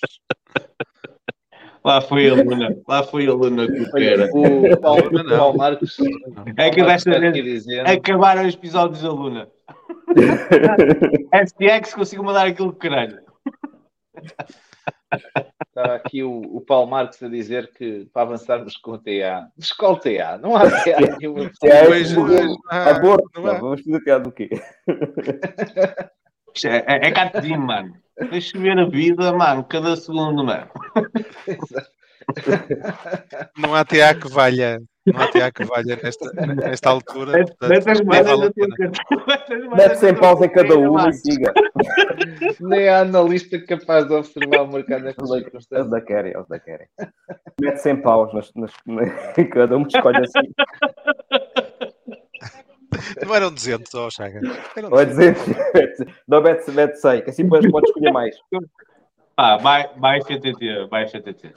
Lá 1.84 2.02
foi 2.02 2.30
a 2.30 2.36
Luna. 2.36 2.70
Lá 2.88 3.02
foi 3.02 3.26
a 3.26 3.34
Luna. 3.34 3.65
O 3.65 4.78
Paulo, 4.80 5.12
Não, 5.12 5.24
não. 5.24 5.34
o 5.34 5.38
Paulo 5.38 5.58
Marcos. 5.58 5.98
É 6.56 6.70
que 6.70 6.84
desta 6.84 7.20
vez 7.20 7.65
acabaram 7.84 8.46
os 8.46 8.54
episódios 8.54 9.02
da 9.02 9.10
Luna. 9.10 9.50
STX 11.48 11.96
consigo 11.96 12.24
mandar 12.24 12.46
aquilo 12.46 12.74
que 12.74 12.88
caralho. 12.88 13.24
Estava 15.68 15.96
aqui 15.96 16.24
o, 16.24 16.42
o 16.42 16.62
Paulo 16.62 16.92
Marques 16.92 17.24
a 17.24 17.28
dizer 17.28 17.72
que 17.72 18.06
para 18.13 18.22
avançarmos 18.22 18.78
com 18.78 18.92
o 18.92 18.98
TA. 19.00 19.50
Mas 19.58 19.72
qual 19.72 19.98
TA? 19.98 20.38
Não 20.38 20.56
há 20.56 20.70
TA 20.70 21.18
nenhuma. 21.18 21.50
É, 21.63 21.82
ah, 22.70 22.89
aborto, 22.92 23.42
não 23.42 23.50
é? 23.50 23.60
vamos 23.60 23.82
fazer 23.82 24.04
piada 24.04 24.26
do 24.26 24.32
quê? 24.32 24.50
É, 26.65 26.77
é, 26.88 27.07
é 27.07 27.12
catedinho, 27.12 27.59
mano. 27.65 27.93
Deixa 28.31 28.57
eu 28.57 28.62
ver 28.62 28.77
a 28.77 28.85
vida, 28.85 29.31
mano, 29.33 29.63
cada 29.63 29.95
segundo, 29.95 30.43
mano. 30.43 30.67
Não 33.57 33.73
há 33.75 33.83
TA 33.85 34.13
que 34.13 34.27
valha. 34.29 34.79
Não 35.05 35.19
há 35.21 35.27
TA 35.27 35.51
que 35.51 35.63
valha 35.63 35.97
nesta, 36.03 36.31
nesta 36.55 36.89
altura. 36.89 37.31
Mete 37.63 37.89
as 37.89 37.99
nem 37.99 38.07
moedas 38.07 38.27
vale 38.31 38.43
a 38.43 38.45
na 38.45 38.51
tua 38.51 38.67
pena. 38.67 38.91
carteira. 38.91 39.25
Mete 39.27 39.53
as 39.53 39.63
moedas 39.63 39.77
Mete 39.77 39.89
na 39.89 39.95
100 39.95 40.13
tua 40.13 40.21
paus 40.21 40.41
em 40.41 40.49
cada 40.49 40.77
uma 40.77 41.09
e 41.09 41.13
siga. 41.13 41.53
Nem 42.59 42.89
há 42.89 42.99
analista 42.99 43.65
capaz 43.65 44.05
de 44.07 44.13
observar 44.13 44.62
o 44.63 44.67
mercado 44.67 45.03
nestas 45.05 45.29
Eles 45.29 45.43
circunstâncias. 45.43 45.89
da 45.89 46.01
querem, 46.01 46.33
eles 46.33 46.47
da 46.47 46.59
querem. 46.59 46.88
Mete 47.62 47.77
100 47.77 48.01
paus 48.01 48.33
nas, 48.33 48.51
nas, 48.55 48.71
na- 48.85 49.03
em 49.38 49.49
cada 49.49 49.77
um, 49.77 49.88
escolhe 49.88 50.17
assim. 50.17 50.51
Não 53.25 53.36
eram 53.36 53.54
200, 53.54 53.93
ó 53.95 54.10
Chaga. 54.10 54.41
Eram 54.75 54.91
Ou 54.91 54.99
é 54.99 55.06
200. 55.06 55.45
200. 55.45 56.13
Não, 56.28 56.41
mete, 56.41 56.71
mete 56.71 56.95
100, 56.95 57.21
que 57.21 57.30
assim 57.30 57.43
depois 57.43 57.69
pode 57.71 57.88
escolher 57.88 58.12
mais. 58.12 58.36
Pá, 59.36 59.58
vai, 59.58 59.89
vai 59.97 60.21
CTT, 60.21 60.88
vai 60.89 61.08
CTT. 61.08 61.54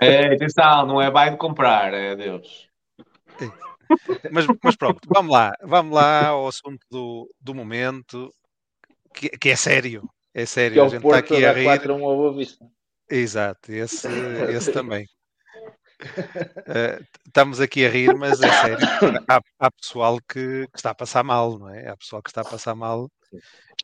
É, 0.00 0.34
atenção, 0.34 0.86
não 0.86 1.00
é 1.00 1.10
vai 1.10 1.30
de 1.30 1.36
comprar, 1.36 1.94
é 1.94 2.14
Deus. 2.14 2.68
Mas, 4.30 4.46
mas 4.62 4.76
pronto, 4.76 5.00
vamos 5.06 5.32
lá. 5.32 5.54
Vamos 5.62 5.94
lá 5.94 6.28
ao 6.28 6.46
assunto 6.46 6.84
do, 6.90 7.28
do 7.40 7.54
momento, 7.54 8.30
que, 9.14 9.30
que 9.30 9.50
é 9.50 9.56
sério. 9.56 10.08
É 10.34 10.46
sério. 10.46 10.74
Que 10.74 10.80
é 10.80 10.82
a 10.82 10.86
o 10.86 10.88
gente 10.88 10.98
está 10.98 11.08
Porto 11.08 11.34
aqui 11.34 11.44
a 11.44 11.52
rir. 11.52 11.64
4 11.64 11.92
a 11.92 11.96
1 11.96 12.04
ao 12.04 12.16
Boa 12.16 12.36
Vista. 12.36 12.66
Exato, 13.10 13.72
esse, 13.72 14.08
esse 14.50 14.72
também. 14.72 15.06
Eh, 16.66 17.00
estamos 17.26 17.60
aqui 17.60 17.84
a 17.84 17.88
rir, 17.88 18.14
mas 18.16 18.40
é 18.40 18.50
sério. 18.50 18.86
Há, 19.28 19.40
há 19.58 19.70
pessoal 19.70 20.18
que, 20.20 20.66
que 20.66 20.76
está 20.76 20.90
a 20.90 20.94
passar 20.94 21.22
mal, 21.22 21.58
não 21.58 21.68
é? 21.68 21.88
Há 21.88 21.96
pessoal 21.96 22.22
que 22.22 22.30
está 22.30 22.40
a 22.42 22.44
passar 22.44 22.74
mal 22.74 23.10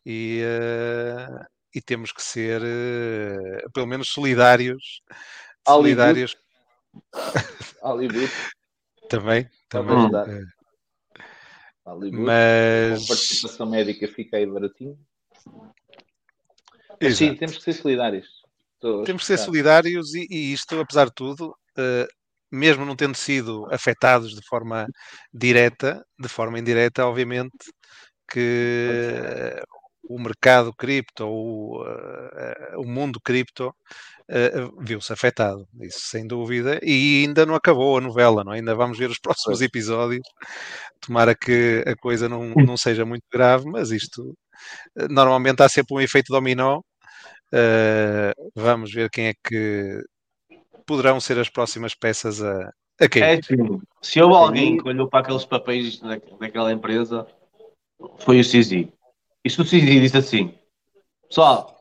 e, 0.04 0.40
eh, 0.42 1.46
e 1.74 1.80
temos 1.80 2.12
que 2.12 2.22
ser, 2.22 2.62
eh, 2.64 3.64
pelo 3.72 3.86
menos, 3.86 4.08
solidários. 4.08 5.02
Solidários 5.66 6.36
Hollywood. 7.82 8.30
também. 9.08 9.48
também 9.68 9.96
Hollywood. 11.84 12.22
mas. 12.22 13.00
Com 13.00 13.08
participação 13.08 13.66
médica 13.66 14.08
fica 14.08 14.36
aí 14.36 14.46
baratinho. 14.46 14.98
Mas 17.00 17.16
sim, 17.16 17.34
temos 17.34 17.58
que 17.58 17.64
ser 17.64 17.74
solidários. 17.74 18.26
Estou 18.74 19.02
a 19.02 19.04
Temos 19.04 19.22
que 19.22 19.26
ser 19.26 19.38
solidários 19.38 20.14
e, 20.14 20.26
e 20.30 20.52
isto, 20.52 20.78
apesar 20.80 21.06
de 21.06 21.14
tudo, 21.14 21.56
mesmo 22.52 22.84
não 22.84 22.96
tendo 22.96 23.16
sido 23.16 23.66
afetados 23.72 24.34
de 24.34 24.42
forma 24.46 24.86
direta, 25.32 26.04
de 26.18 26.28
forma 26.28 26.58
indireta, 26.58 27.06
obviamente 27.06 27.50
que 28.30 28.86
eh, 29.24 29.62
o 30.08 30.18
mercado 30.18 30.72
cripto 30.74 31.26
ou 31.26 31.86
eh, 31.86 32.74
o 32.76 32.84
mundo 32.84 33.20
cripto 33.22 33.74
eh, 34.28 34.68
viu-se 34.80 35.12
afetado, 35.12 35.66
isso 35.82 36.00
sem 36.02 36.26
dúvida, 36.26 36.78
e 36.82 37.24
ainda 37.24 37.46
não 37.46 37.54
acabou 37.54 37.98
a 37.98 38.00
novela, 38.00 38.44
não 38.44 38.52
é? 38.54 38.56
ainda 38.58 38.74
vamos 38.74 38.98
ver 38.98 39.10
os 39.10 39.18
próximos 39.20 39.60
episódios. 39.62 40.26
Tomara 41.00 41.34
que 41.36 41.84
a 41.86 41.96
coisa 41.96 42.28
não, 42.28 42.50
não 42.50 42.76
seja 42.76 43.04
muito 43.06 43.24
grave, 43.32 43.64
mas 43.70 43.90
isto 43.90 44.34
eh, 44.98 45.08
normalmente 45.10 45.62
há 45.62 45.68
sempre 45.68 45.96
um 45.96 46.00
efeito 46.00 46.32
dominó. 46.32 46.80
Eh, 47.52 48.32
vamos 48.56 48.92
ver 48.92 49.10
quem 49.10 49.28
é 49.28 49.34
que 49.44 50.02
poderão 50.88 51.20
ser 51.20 51.38
as 51.38 51.48
próximas 51.48 51.94
peças 51.94 52.42
a, 52.42 52.62
a 53.00 53.04
É 53.04 53.08
cair. 53.08 53.38
assim, 53.44 53.80
se 54.02 54.20
houve 54.20 54.34
alguém 54.34 54.78
que 54.78 54.88
olhou 54.88 55.06
para 55.08 55.20
aqueles 55.20 55.44
papéis 55.44 56.00
da- 56.00 56.18
daquela 56.40 56.72
empresa, 56.72 57.26
foi 58.18 58.40
o 58.40 58.44
Cizi. 58.44 58.92
E 59.44 59.50
se 59.50 59.60
o 59.60 59.64
Cizi 59.64 60.00
disse 60.00 60.16
assim, 60.16 60.54
pessoal, 61.28 61.76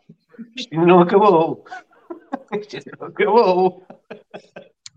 isto 0.55 0.73
ainda 0.75 0.85
não 0.85 0.99
acabou. 0.99 1.63
Isto 2.59 2.75
ainda 2.77 2.91
não 2.99 3.07
acabou. 3.07 3.83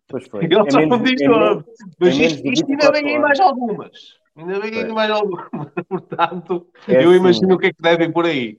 Pois 0.09 0.27
foi. 0.29 0.45
Ele 0.45 0.59
Em 0.59 0.71
só 0.71 0.79
menos- 0.81 1.03
diz 1.03 1.21
menos- 1.23 1.65
Mas 2.01 2.17
menos 2.19 2.33
isto, 2.33 2.47
isto 2.49 2.71
ainda 2.71 2.91
24 2.91 2.93
vem 2.93 3.15
aí 3.15 3.19
mais 3.21 3.41
algumas. 3.41 3.91
Ainda 4.37 4.61
vem 4.61 4.75
aí 4.75 4.93
mais 4.93 5.11
algumas. 5.11 5.49
Portanto, 5.89 6.67
É 6.89 7.05
eu 7.05 7.11
assim. 7.11 7.19
imagino 7.19 7.55
o 7.55 7.59
que 7.59 7.67
é 7.69 7.73
que 7.73 7.81
deve 7.83 8.05
ir 8.05 8.13
por 8.13 8.27
aí. 8.27 8.59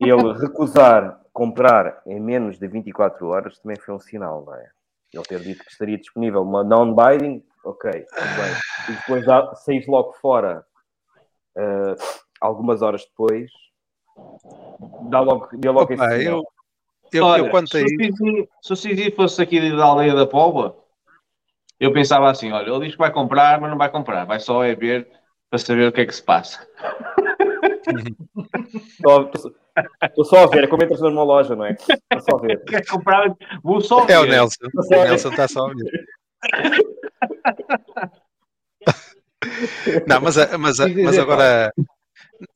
Ele 0.00 0.32
recusar 0.40 1.20
comprar 1.34 2.00
em 2.06 2.18
menos 2.20 2.58
de 2.58 2.66
24 2.68 3.26
horas 3.26 3.58
também 3.58 3.76
foi 3.76 3.92
um 3.92 3.98
sinal, 3.98 4.44
não 4.46 4.54
é? 4.54 4.70
Ele 5.12 5.24
ter 5.24 5.40
dito 5.40 5.64
que 5.64 5.70
estaria 5.70 5.98
disponível 5.98 6.42
uma 6.42 6.64
non-binding, 6.64 7.44
ok, 7.64 7.90
tudo 7.90 8.36
bem. 8.36 8.54
E 8.88 8.92
depois 9.00 9.26
dá, 9.26 9.54
saís 9.56 9.86
logo 9.86 10.12
fora 10.14 10.64
eh, 11.56 11.94
algumas 12.40 12.80
horas 12.82 13.04
depois, 13.04 13.50
dá 15.10 15.20
logo, 15.20 15.48
deu 15.56 15.72
logo 15.72 15.92
Opa, 15.92 15.94
esse 15.94 16.18
sinal. 16.18 16.38
eu, 16.38 16.44
eu, 17.12 17.24
Olha, 17.24 17.42
eu 17.42 17.50
quanto 17.50 17.76
a 17.76 17.80
se, 17.80 17.84
o 17.84 17.86
isso, 17.86 18.16
Cizi, 18.16 18.48
se 18.62 18.72
o 18.72 18.76
Cizi 18.76 19.10
fosse 19.10 19.42
aqui 19.42 19.76
da 19.76 19.84
aldeia 19.84 20.14
da 20.14 20.26
Póvoa, 20.26 20.84
eu 21.78 21.92
pensava 21.92 22.30
assim: 22.30 22.50
olha, 22.52 22.70
ele 22.70 22.86
diz 22.86 22.92
que 22.92 22.98
vai 22.98 23.12
comprar, 23.12 23.60
mas 23.60 23.70
não 23.70 23.78
vai 23.78 23.90
comprar, 23.90 24.24
vai 24.24 24.38
só 24.38 24.64
é 24.64 24.74
ver 24.74 25.08
para 25.50 25.58
saber 25.58 25.88
o 25.88 25.92
que 25.92 26.00
é 26.00 26.06
que 26.06 26.14
se 26.14 26.22
passa. 26.22 26.66
Estou 30.02 30.24
só 30.24 30.44
a 30.44 30.46
ver, 30.46 30.64
é 30.64 30.66
como 30.66 30.84
entras 30.84 31.00
numa 31.00 31.24
loja, 31.24 31.56
não 31.56 31.64
é? 31.64 31.72
Estou 31.72 32.20
só 32.20 32.36
a 32.36 32.40
ver. 32.40 32.62
Quer 32.64 32.86
comprar? 32.86 33.34
Vou 33.62 33.80
só 33.80 34.04
ver. 34.04 34.12
é 34.14 34.18
o 34.20 34.26
Nelson. 34.26 34.66
O. 34.74 35.04
Nelson 35.04 35.30
está 35.30 35.48
só 35.48 35.66
a 35.66 35.74
ver. 35.74 36.04
Não, 40.06 40.20
mas, 40.20 40.36
mas, 40.58 40.78
mas 40.78 41.18
agora. 41.18 41.72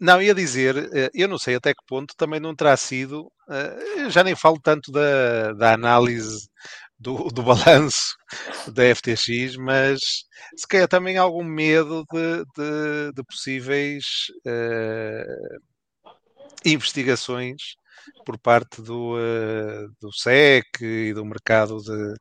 Não, 0.00 0.20
ia 0.20 0.34
dizer, 0.34 0.76
eh, 0.94 1.10
eu 1.14 1.28
não 1.28 1.38
sei 1.38 1.54
até 1.54 1.72
que 1.72 1.82
ponto 1.86 2.14
também 2.16 2.40
não 2.40 2.54
terá 2.54 2.76
sido, 2.76 3.30
eh, 3.50 4.10
já 4.10 4.22
nem 4.24 4.34
falo 4.34 4.58
tanto 4.62 4.90
da, 4.92 5.52
da 5.54 5.72
análise 5.74 6.48
do, 6.98 7.28
do 7.28 7.42
balanço 7.42 8.14
da 8.74 8.82
FTX, 8.94 9.56
mas 9.56 10.00
se 10.56 10.66
calhar 10.68 10.88
também 10.88 11.16
algum 11.16 11.44
medo 11.44 12.04
de, 12.12 12.44
de- 12.56 13.12
de 13.14 13.22
possíveis 13.24 14.04
eh, 14.46 15.24
investigações 16.64 17.76
por 18.24 18.38
parte 18.38 18.82
do, 18.82 19.16
eh, 19.18 19.86
do 20.00 20.12
SEC 20.12 20.64
e 20.82 21.12
do 21.14 21.24
mercado 21.24 21.78
de. 21.82 22.14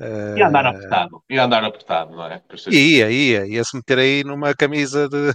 eh, 0.00 0.34
E 0.38 0.42
andar 0.42 0.66
apertado. 0.66 1.22
E 1.28 1.38
andar 1.38 1.64
apertado, 1.64 2.12
não 2.12 2.26
é? 2.26 2.42
Ia, 2.68 3.10
ia, 3.10 3.46
ia 3.46 3.64
se 3.64 3.76
meter 3.76 3.98
aí 3.98 4.24
numa 4.24 4.54
camisa 4.54 5.08
de, 5.08 5.32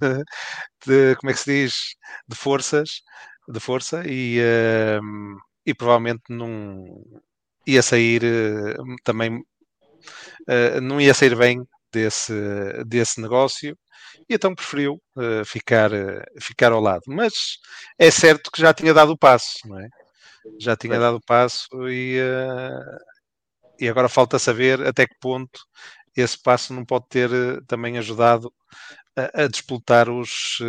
de 0.86 1.16
como 1.18 1.32
é 1.32 1.34
que 1.34 1.40
se 1.40 1.52
diz? 1.64 1.74
De 2.28 2.36
forças, 2.36 3.02
de 3.48 3.60
força 3.60 4.04
e, 4.08 4.40
ehm, 4.40 5.36
e 5.66 5.74
provavelmente 5.74 6.24
não 6.30 6.86
ia 7.68 7.82
sair 7.82 8.24
eh, 8.24 8.76
também, 9.04 9.42
não 10.82 11.00
ia 11.02 11.14
sair 11.14 11.36
bem 11.36 11.62
desse, 11.92 12.34
desse 12.86 13.22
negócio 13.22 13.78
e 14.30 14.36
então 14.36 14.56
preferiu 14.56 15.02
eh, 15.18 15.44
ficar, 15.46 15.94
eh, 15.94 16.24
ficar 16.42 16.72
ao 16.72 16.82
lado. 16.82 17.04
Mas 17.08 17.34
é 17.98 18.10
certo 18.12 18.52
que 18.52 18.62
já 18.62 18.74
tinha 18.74 18.94
dado 18.94 19.12
o 19.12 19.18
passo, 19.18 19.60
não 19.66 19.80
é? 19.80 19.88
Já 20.60 20.76
tinha 20.76 21.00
dado 21.00 21.18
o 21.18 21.22
passo 21.26 21.68
e, 21.90 22.18
eh, 22.20 22.98
e 23.80 23.90
agora 23.90 24.10
falta 24.10 24.40
saber 24.40 24.86
até 24.86 25.08
que 25.08 25.16
ponto 25.20 25.60
esse 26.16 26.42
passo 26.42 26.74
não 26.74 26.86
pode 26.86 27.08
ter 27.10 27.30
também 27.68 27.98
ajudado 27.98 28.52
a, 29.18 29.44
a 29.44 29.48
disputar 29.48 30.10
os, 30.10 30.60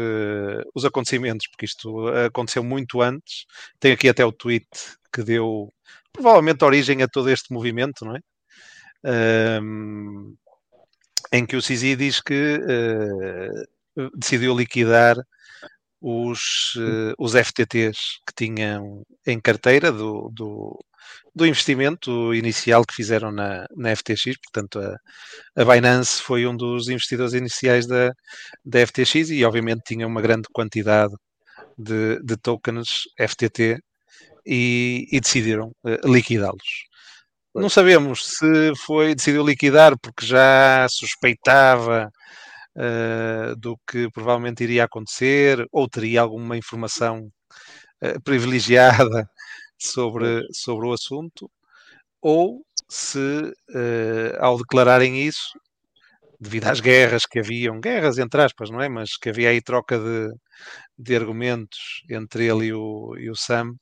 os 0.74 0.84
acontecimentos, 0.84 1.46
porque 1.48 1.66
isto 1.66 2.08
aconteceu 2.08 2.64
muito 2.64 3.00
antes. 3.00 3.46
Tenho 3.78 3.94
aqui 3.94 4.08
até 4.08 4.24
o 4.24 4.32
tweet 4.32 4.66
que 5.12 5.22
deu 5.22 5.72
provavelmente 6.12 6.64
origem 6.64 7.02
a 7.02 7.08
todo 7.08 7.30
este 7.30 7.52
movimento, 7.52 8.04
não 8.04 8.16
é? 8.16 8.20
Em 11.32 11.46
que 11.46 11.56
o 11.56 11.62
Sisi 11.62 11.96
diz 11.96 12.20
que 12.20 12.60
eh, 12.68 13.64
decidiu 14.16 14.56
liquidar 14.56 15.16
os, 16.00 16.74
eh, 16.78 17.14
os 17.18 17.32
FTTs 17.34 18.20
que 18.26 18.34
tinham 18.36 19.02
em 19.26 19.40
carteira 19.40 19.90
do, 19.90 20.30
do, 20.32 20.78
do 21.34 21.46
investimento 21.46 22.34
inicial 22.34 22.84
que 22.84 22.94
fizeram 22.94 23.32
na, 23.32 23.66
na 23.76 23.94
FTX, 23.94 24.36
portanto 24.44 24.78
a, 24.80 24.96
a 25.62 25.64
Binance 25.64 26.22
foi 26.22 26.46
um 26.46 26.56
dos 26.56 26.88
investidores 26.88 27.34
iniciais 27.34 27.86
da, 27.86 28.12
da 28.64 28.86
FTX 28.86 29.30
e 29.30 29.44
obviamente 29.44 29.82
tinha 29.86 30.06
uma 30.06 30.22
grande 30.22 30.48
quantidade 30.52 31.14
de, 31.78 32.20
de 32.22 32.36
tokens 32.36 33.02
FTT 33.18 33.78
e, 34.46 35.06
e 35.10 35.20
decidiram 35.20 35.72
eh, 35.86 36.00
liquidá-los. 36.04 36.86
Não 37.56 37.70
sabemos 37.70 38.20
se 38.38 38.74
foi 38.84 39.14
decidiu 39.14 39.42
liquidar 39.44 39.98
porque 39.98 40.26
já 40.26 40.86
suspeitava 40.90 42.10
eh, 42.76 43.54
do 43.56 43.78
que 43.88 44.10
provavelmente 44.10 44.62
iria 44.62 44.84
acontecer 44.84 45.66
ou 45.72 45.88
teria 45.88 46.20
alguma 46.22 46.58
informação 46.58 47.30
eh, 48.02 48.18
privilegiada 48.24 49.28
sobre, 49.78 50.42
sobre 50.52 50.86
o 50.88 50.92
assunto, 50.92 51.50
ou 52.22 52.62
se, 52.90 53.52
eh, 53.74 54.36
ao 54.40 54.58
declararem 54.58 55.26
isso, 55.26 55.58
devido 56.40 56.66
às 56.68 56.80
guerras 56.80 57.26
que 57.26 57.40
haviam, 57.40 57.80
guerras 57.80 58.18
entre 58.18 58.42
aspas, 58.42 58.70
não 58.70 58.80
é? 58.82 58.88
Mas 58.88 59.16
que 59.16 59.30
havia 59.30 59.50
aí 59.50 59.62
troca 59.62 59.98
de, 59.98 60.30
de 60.98 61.16
argumentos 61.16 62.02
entre 62.10 62.46
ele 62.46 62.66
e 62.66 62.74
o, 62.74 63.16
e 63.18 63.30
o 63.30 63.36
Sam, 63.36 63.74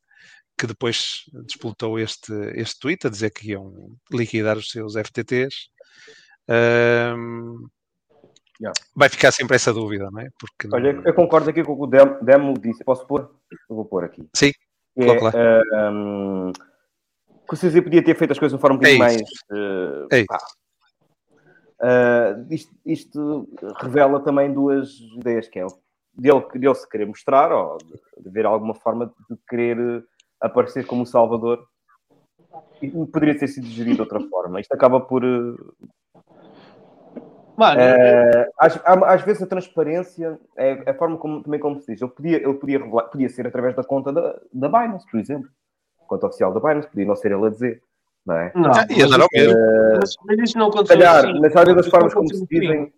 que 0.56 0.66
depois 0.66 1.24
disputou 1.44 1.98
este, 1.98 2.32
este 2.54 2.78
tweet 2.80 3.06
a 3.06 3.10
dizer 3.10 3.30
que 3.30 3.50
iam 3.50 3.96
liquidar 4.10 4.56
os 4.56 4.70
seus 4.70 4.94
FTTs. 4.96 5.68
Ahm, 6.48 7.66
Yeah. 8.60 8.72
Vai 8.94 9.08
ficar 9.08 9.32
sempre 9.32 9.56
essa 9.56 9.72
dúvida, 9.72 10.08
não 10.12 10.20
é? 10.20 10.28
Porque 10.38 10.68
Olha, 10.72 10.92
não- 10.92 11.02
eu 11.04 11.12
concordo 11.12 11.50
aqui 11.50 11.64
com 11.64 11.72
o 11.72 11.76
que 11.76 11.82
o 11.82 11.86
Dem- 11.88 12.24
Demo 12.24 12.54
disse. 12.54 12.84
Posso 12.84 13.04
pôr? 13.04 13.28
Eu 13.68 13.74
vou 13.74 13.84
pôr 13.84 14.04
aqui. 14.04 14.28
Sim, 14.32 14.52
Coloca 14.94 15.24
lá. 15.24 15.30
é, 15.34 15.60
ah, 15.74 15.90
hum, 15.90 16.52
que 17.48 17.52
o 17.54 17.56
CZ 17.56 17.80
podia 17.82 18.02
ter 18.02 18.16
feito 18.16 18.30
as 18.30 18.38
coisas 18.38 18.52
de 18.52 18.54
uma 18.54 18.60
forma 18.60 18.76
um 18.76 18.78
É 18.78 18.96
bocadinho 18.96 18.98
mais. 19.00 19.20
É 20.10 20.16
eh, 20.16 20.18
isso. 20.20 20.26
pá. 20.28 20.38
Ah, 21.82 22.44
isto, 22.48 22.74
isto 22.86 23.48
revela 23.80 24.20
também 24.20 24.54
duas 24.54 25.00
ideias, 25.18 25.48
que 25.48 25.58
é 25.58 25.66
o 25.66 25.76
dele, 26.16 26.46
dele 26.54 26.74
se 26.76 26.88
querer 26.88 27.06
mostrar, 27.06 27.50
ou 27.50 27.76
de, 27.78 28.22
de 28.22 28.30
ver 28.30 28.46
alguma 28.46 28.74
forma 28.76 29.12
de 29.28 29.36
querer 29.48 30.06
aparecer 30.46 30.86
como 30.86 31.02
o 31.02 31.06
Salvador. 31.06 31.66
E 32.82 32.88
poderia 33.06 33.38
ter 33.38 33.48
sido 33.48 33.66
gerido 33.66 33.96
de 33.96 34.00
outra 34.02 34.20
forma. 34.20 34.60
Isto 34.60 34.72
acaba 34.74 35.00
por. 35.00 35.24
eh, 35.24 35.54
Mano, 37.56 37.80
eh, 37.80 38.50
às, 38.58 38.80
às 38.84 39.22
vezes 39.22 39.42
a 39.42 39.46
transparência 39.46 40.38
é 40.56 40.90
a 40.90 40.94
forma 40.94 41.16
como, 41.16 41.42
também 41.42 41.60
como 41.60 41.80
se 41.80 41.92
diz. 41.92 42.02
Ele 42.02 42.10
podia, 42.10 42.36
ele 42.36 42.54
podia 42.54 42.78
revelar, 42.78 43.04
podia 43.04 43.28
ser 43.28 43.46
através 43.46 43.74
da 43.76 43.84
conta 43.84 44.12
da, 44.12 44.40
da 44.52 44.68
Binance, 44.68 45.06
por 45.10 45.18
exemplo. 45.20 45.48
Conta 46.06 46.26
oficial 46.26 46.52
da 46.52 46.60
Binance, 46.60 46.88
podia 46.88 47.06
não 47.06 47.16
ser 47.16 47.32
ele 47.32 47.46
a 47.46 47.50
dizer. 47.50 47.82
Não 48.26 48.36
é? 48.36 48.52
não, 48.54 48.70
Ah, 48.70 48.84
dar 48.86 49.20
ao 49.20 49.28
mesmo. 49.32 49.58
mas, 49.98 50.16
mas 50.26 50.38
isso 50.48 50.58
não 50.58 50.68
aconteceu 50.68 50.96
calhar, 50.96 51.24
assim. 51.24 51.40
mas 51.40 51.56
às 51.56 51.64
vezes 51.64 51.78
as 51.78 51.86
Isso 51.86 51.90
formas 51.90 52.14
não 52.14 52.22
como 52.22 52.34
se 52.34 52.46
dizem. 52.46 52.92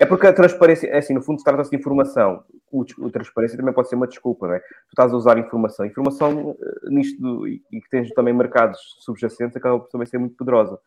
É 0.00 0.04
porque 0.04 0.26
a 0.26 0.32
transparência, 0.32 0.86
é 0.88 0.98
assim, 0.98 1.14
no 1.14 1.22
fundo, 1.22 1.42
trata-se 1.42 1.70
de 1.70 1.76
informação. 1.76 2.44
O, 2.70 2.84
o 2.98 3.10
transparência 3.10 3.56
também 3.56 3.72
pode 3.72 3.88
ser 3.88 3.94
uma 3.96 4.06
desculpa, 4.06 4.46
não 4.46 4.54
é? 4.54 4.58
Tu 4.60 4.66
estás 4.90 5.12
a 5.12 5.16
usar 5.16 5.38
informação. 5.38 5.86
Informação 5.86 6.54
eh, 6.60 6.90
nisto 6.90 7.20
do- 7.20 7.48
e 7.48 7.62
e 7.72 7.80
que 7.80 7.88
tens 7.88 8.10
também 8.10 8.34
mercados 8.34 8.78
subjacentes 9.00 9.56
acaba 9.56 9.78
por 9.80 9.88
também 9.88 10.06
ser 10.06 10.18
muito 10.18 10.36
poderosa. 10.36 10.78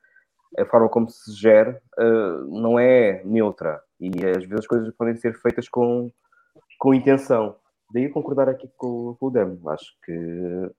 A 0.58 0.66
forma 0.66 0.88
como 0.90 1.10
se 1.10 1.32
gera 1.34 1.82
eh, 1.98 2.38
não 2.48 2.78
é 2.78 3.22
neutra 3.26 3.82
e 4.00 4.10
às 4.26 4.44
vezes 4.46 4.60
as 4.60 4.68
coisas 4.68 4.94
podem 4.96 5.16
ser 5.16 5.34
feitas 5.40 5.68
com, 5.68 6.12
com 6.78 6.94
intenção. 6.94 7.56
Daí 7.92 8.04
eu 8.06 8.12
concordar 8.12 8.50
aqui 8.50 8.70
com, 8.78 9.16
com 9.20 9.26
o 9.28 9.32
Demo. 9.32 9.68
Acho 9.70 9.94
que 10.06 10.70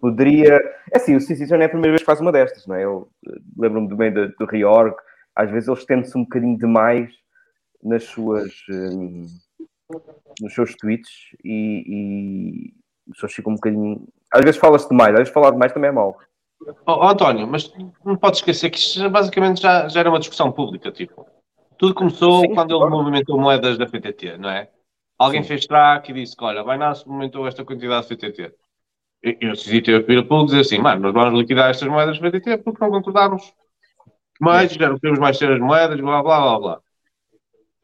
poderia. 0.00 0.54
É 0.92 0.96
assim, 0.98 1.16
o 1.16 1.20
já 1.20 1.56
não 1.56 1.62
é 1.62 1.66
a 1.66 1.68
primeira 1.68 1.90
vez 1.92 2.02
que 2.02 2.06
faz 2.06 2.20
uma 2.20 2.30
destas, 2.32 2.66
não 2.66 2.76
é? 2.76 2.84
Eu 2.84 3.08
eh, 3.28 3.38
lembro-me 3.58 3.88
também 3.88 4.12
do, 4.12 4.28
do 4.36 4.44
Reorg. 4.46 4.94
Às 5.34 5.50
vezes 5.50 5.68
eles 5.68 5.84
tendem-se 5.84 6.16
um 6.16 6.22
bocadinho 6.22 6.56
demais 6.56 7.10
nas 7.82 8.04
suas, 8.04 8.52
hum, 8.70 9.26
nos 10.40 10.54
seus 10.54 10.74
tweets 10.76 11.10
e, 11.44 11.84
e 11.86 12.74
as 13.22 13.32
ficam 13.32 13.52
um 13.52 13.56
bocadinho. 13.56 14.06
Às 14.32 14.44
vezes 14.44 14.60
fala-se 14.60 14.88
demais, 14.88 15.12
às 15.12 15.18
vezes 15.20 15.32
falar 15.32 15.50
demais 15.50 15.72
também 15.72 15.88
é 15.90 15.92
mau. 15.92 16.18
Ó, 16.86 17.06
ó, 17.06 17.10
António, 17.10 17.46
mas 17.46 17.72
não 18.04 18.16
podes 18.16 18.40
esquecer 18.40 18.70
que 18.70 18.78
isto 18.78 19.08
basicamente 19.10 19.62
já, 19.62 19.88
já 19.88 20.00
era 20.00 20.10
uma 20.10 20.18
discussão 20.18 20.52
pública, 20.52 20.92
tipo. 20.92 21.26
Tudo 21.78 21.94
começou 21.94 22.42
Sim, 22.42 22.54
quando 22.54 22.72
ele 22.72 22.78
claro. 22.78 22.96
movimentou 22.96 23.40
moedas 23.40 23.78
da 23.78 23.86
FTT, 23.86 24.36
não 24.36 24.50
é? 24.50 24.68
Alguém 25.18 25.42
fez 25.42 25.66
track 25.66 26.10
e 26.10 26.14
disse 26.14 26.36
que, 26.36 26.44
olha, 26.44 26.62
Binance 26.62 27.06
movimentou 27.06 27.46
esta 27.46 27.64
quantidade 27.64 28.06
de 28.06 28.14
FTT. 28.14 28.54
E 29.22 29.36
eu 29.40 29.52
decidi 29.52 29.82
ter 29.82 29.96
a 29.96 30.02
público 30.02 30.42
e 30.42 30.46
dizer 30.46 30.60
assim, 30.60 30.78
mano, 30.78 31.02
nós 31.02 31.12
vamos 31.12 31.38
liquidar 31.38 31.70
estas 31.70 31.88
moedas 31.88 32.18
FTT 32.18 32.58
porque 32.58 32.82
não 32.82 32.90
concordámos 32.90 33.52
mais, 34.40 34.72
já 34.72 34.88
não 34.88 34.98
queremos 34.98 35.20
mais 35.20 35.38
ter 35.38 35.52
as 35.52 35.60
moedas, 35.60 36.00
blá, 36.00 36.22
blá, 36.22 36.40
blá, 36.40 36.58
blá. 36.58 36.80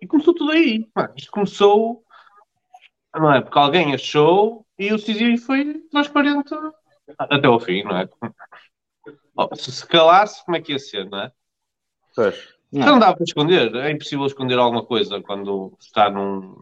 E 0.00 0.06
começou 0.06 0.34
tudo 0.34 0.52
aí. 0.52 0.86
Mano, 0.94 1.12
isto 1.16 1.30
começou, 1.30 2.04
não 3.14 3.32
é? 3.32 3.40
Porque 3.40 3.58
alguém 3.58 3.94
achou 3.94 4.66
e 4.78 4.92
o 4.92 4.98
CZ 4.98 5.42
foi 5.44 5.80
transparente 5.90 6.54
até 7.18 7.46
ao 7.46 7.60
fim, 7.60 7.82
não 7.84 7.96
é? 7.96 8.08
Oh, 9.36 9.54
se 9.54 9.70
se 9.70 9.86
calasse, 9.86 10.44
como 10.44 10.56
é 10.56 10.60
que 10.60 10.72
ia 10.72 10.78
ser, 10.78 11.08
não 11.08 11.20
é? 11.20 11.32
Pois. 12.14 12.56
Não. 12.72 12.86
não 12.86 12.98
dá 12.98 13.14
para 13.14 13.24
esconder. 13.24 13.74
É 13.76 13.90
impossível 13.90 14.26
esconder 14.26 14.58
alguma 14.58 14.84
coisa 14.84 15.20
quando 15.22 15.76
está 15.80 16.10
num. 16.10 16.60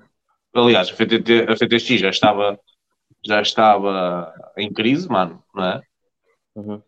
Aliás, 0.55 0.89
a, 0.89 0.93
FTT, 0.93 1.47
a 1.49 1.57
FTX 1.57 2.01
já 2.01 2.11
estava, 2.11 2.61
já 3.25 3.41
estava 3.41 4.33
em 4.57 4.73
crise, 4.73 5.09
mano, 5.09 5.43
não 5.55 5.65
é? 5.65 5.83
Uhum. 6.55 6.83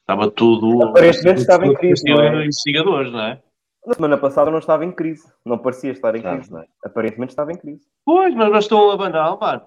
Estava 0.00 0.30
tudo. 0.30 0.82
Aparentemente 0.84 1.40
estava 1.40 1.66
em 1.66 1.74
crise, 1.74 2.02
não 2.06 2.20
é? 2.20 2.44
investigadores, 2.44 3.12
não 3.12 3.20
é? 3.20 3.42
Na 3.86 3.94
semana 3.94 4.18
passada 4.18 4.50
não 4.50 4.58
estava 4.58 4.84
em 4.84 4.90
crise. 4.90 5.24
Não 5.44 5.58
parecia 5.58 5.92
estar 5.92 6.14
em 6.16 6.22
Tá. 6.22 6.34
crise, 6.34 6.50
não 6.50 6.60
é? 6.60 6.66
Aparentemente 6.84 7.30
estava 7.32 7.52
em 7.52 7.56
crise. 7.56 7.82
Pois, 8.04 8.34
mas 8.34 8.50
bastou 8.50 8.88
um 8.88 8.90
abanão, 8.90 9.38
mano. 9.40 9.62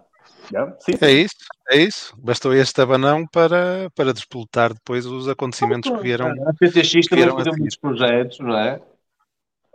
Sim, 0.79 0.91
É 1.01 1.12
isso, 1.12 1.36
é 1.69 1.77
isso. 1.77 2.13
Bastou 2.17 2.53
este 2.53 2.82
abanão 2.82 3.25
para, 3.25 3.89
para 3.95 4.13
despoltar 4.13 4.73
depois 4.73 5.05
os 5.05 5.27
acontecimentos 5.27 5.89
que 5.89 5.97
vieram. 5.97 6.27
A 6.47 6.53
FTX 6.53 7.08
também 7.08 7.29
fazia 7.29 7.53
muitos 7.53 7.77
projetos, 7.77 8.39
não 8.39 8.58
é? 8.58 8.82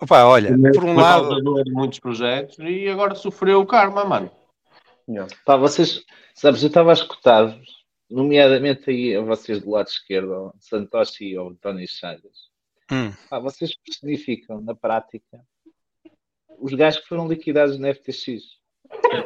Opa, 0.00 0.24
olha, 0.24 0.54
por 0.74 0.85
um 0.85 0.94
lado, 0.96 1.64
de 1.64 1.72
muitos 1.72 1.98
projetos 1.98 2.59
e 2.59 2.88
agora 2.88 3.14
sofreu 3.14 3.61
o 3.61 3.66
karma, 3.66 4.04
mano. 4.04 4.30
Já. 5.09 5.26
Pá, 5.46 5.57
vocês, 5.57 6.04
sabes, 6.35 6.62
eu 6.62 6.68
estava 6.68 6.90
a 6.90 6.94
escutar-vos, 6.94 7.85
nomeadamente 8.11 8.90
aí 8.90 9.16
a 9.16 9.22
vocês 9.22 9.62
do 9.62 9.70
lado 9.70 9.87
esquerdo, 9.87 10.52
Santoshi 10.59 11.33
e 11.33 11.37
ao 11.37 11.54
Tony 11.54 11.87
Chagas. 11.87 12.54
Hum. 12.94 13.12
Pá, 13.28 13.40
vocês 13.40 13.74
personificam 13.76 14.61
na 14.61 14.74
prática 14.74 15.44
os 16.61 16.72
gajos 16.74 17.00
que 17.00 17.09
foram 17.09 17.26
liquidados 17.26 17.76
na 17.78 17.92
FTX. 17.92 18.42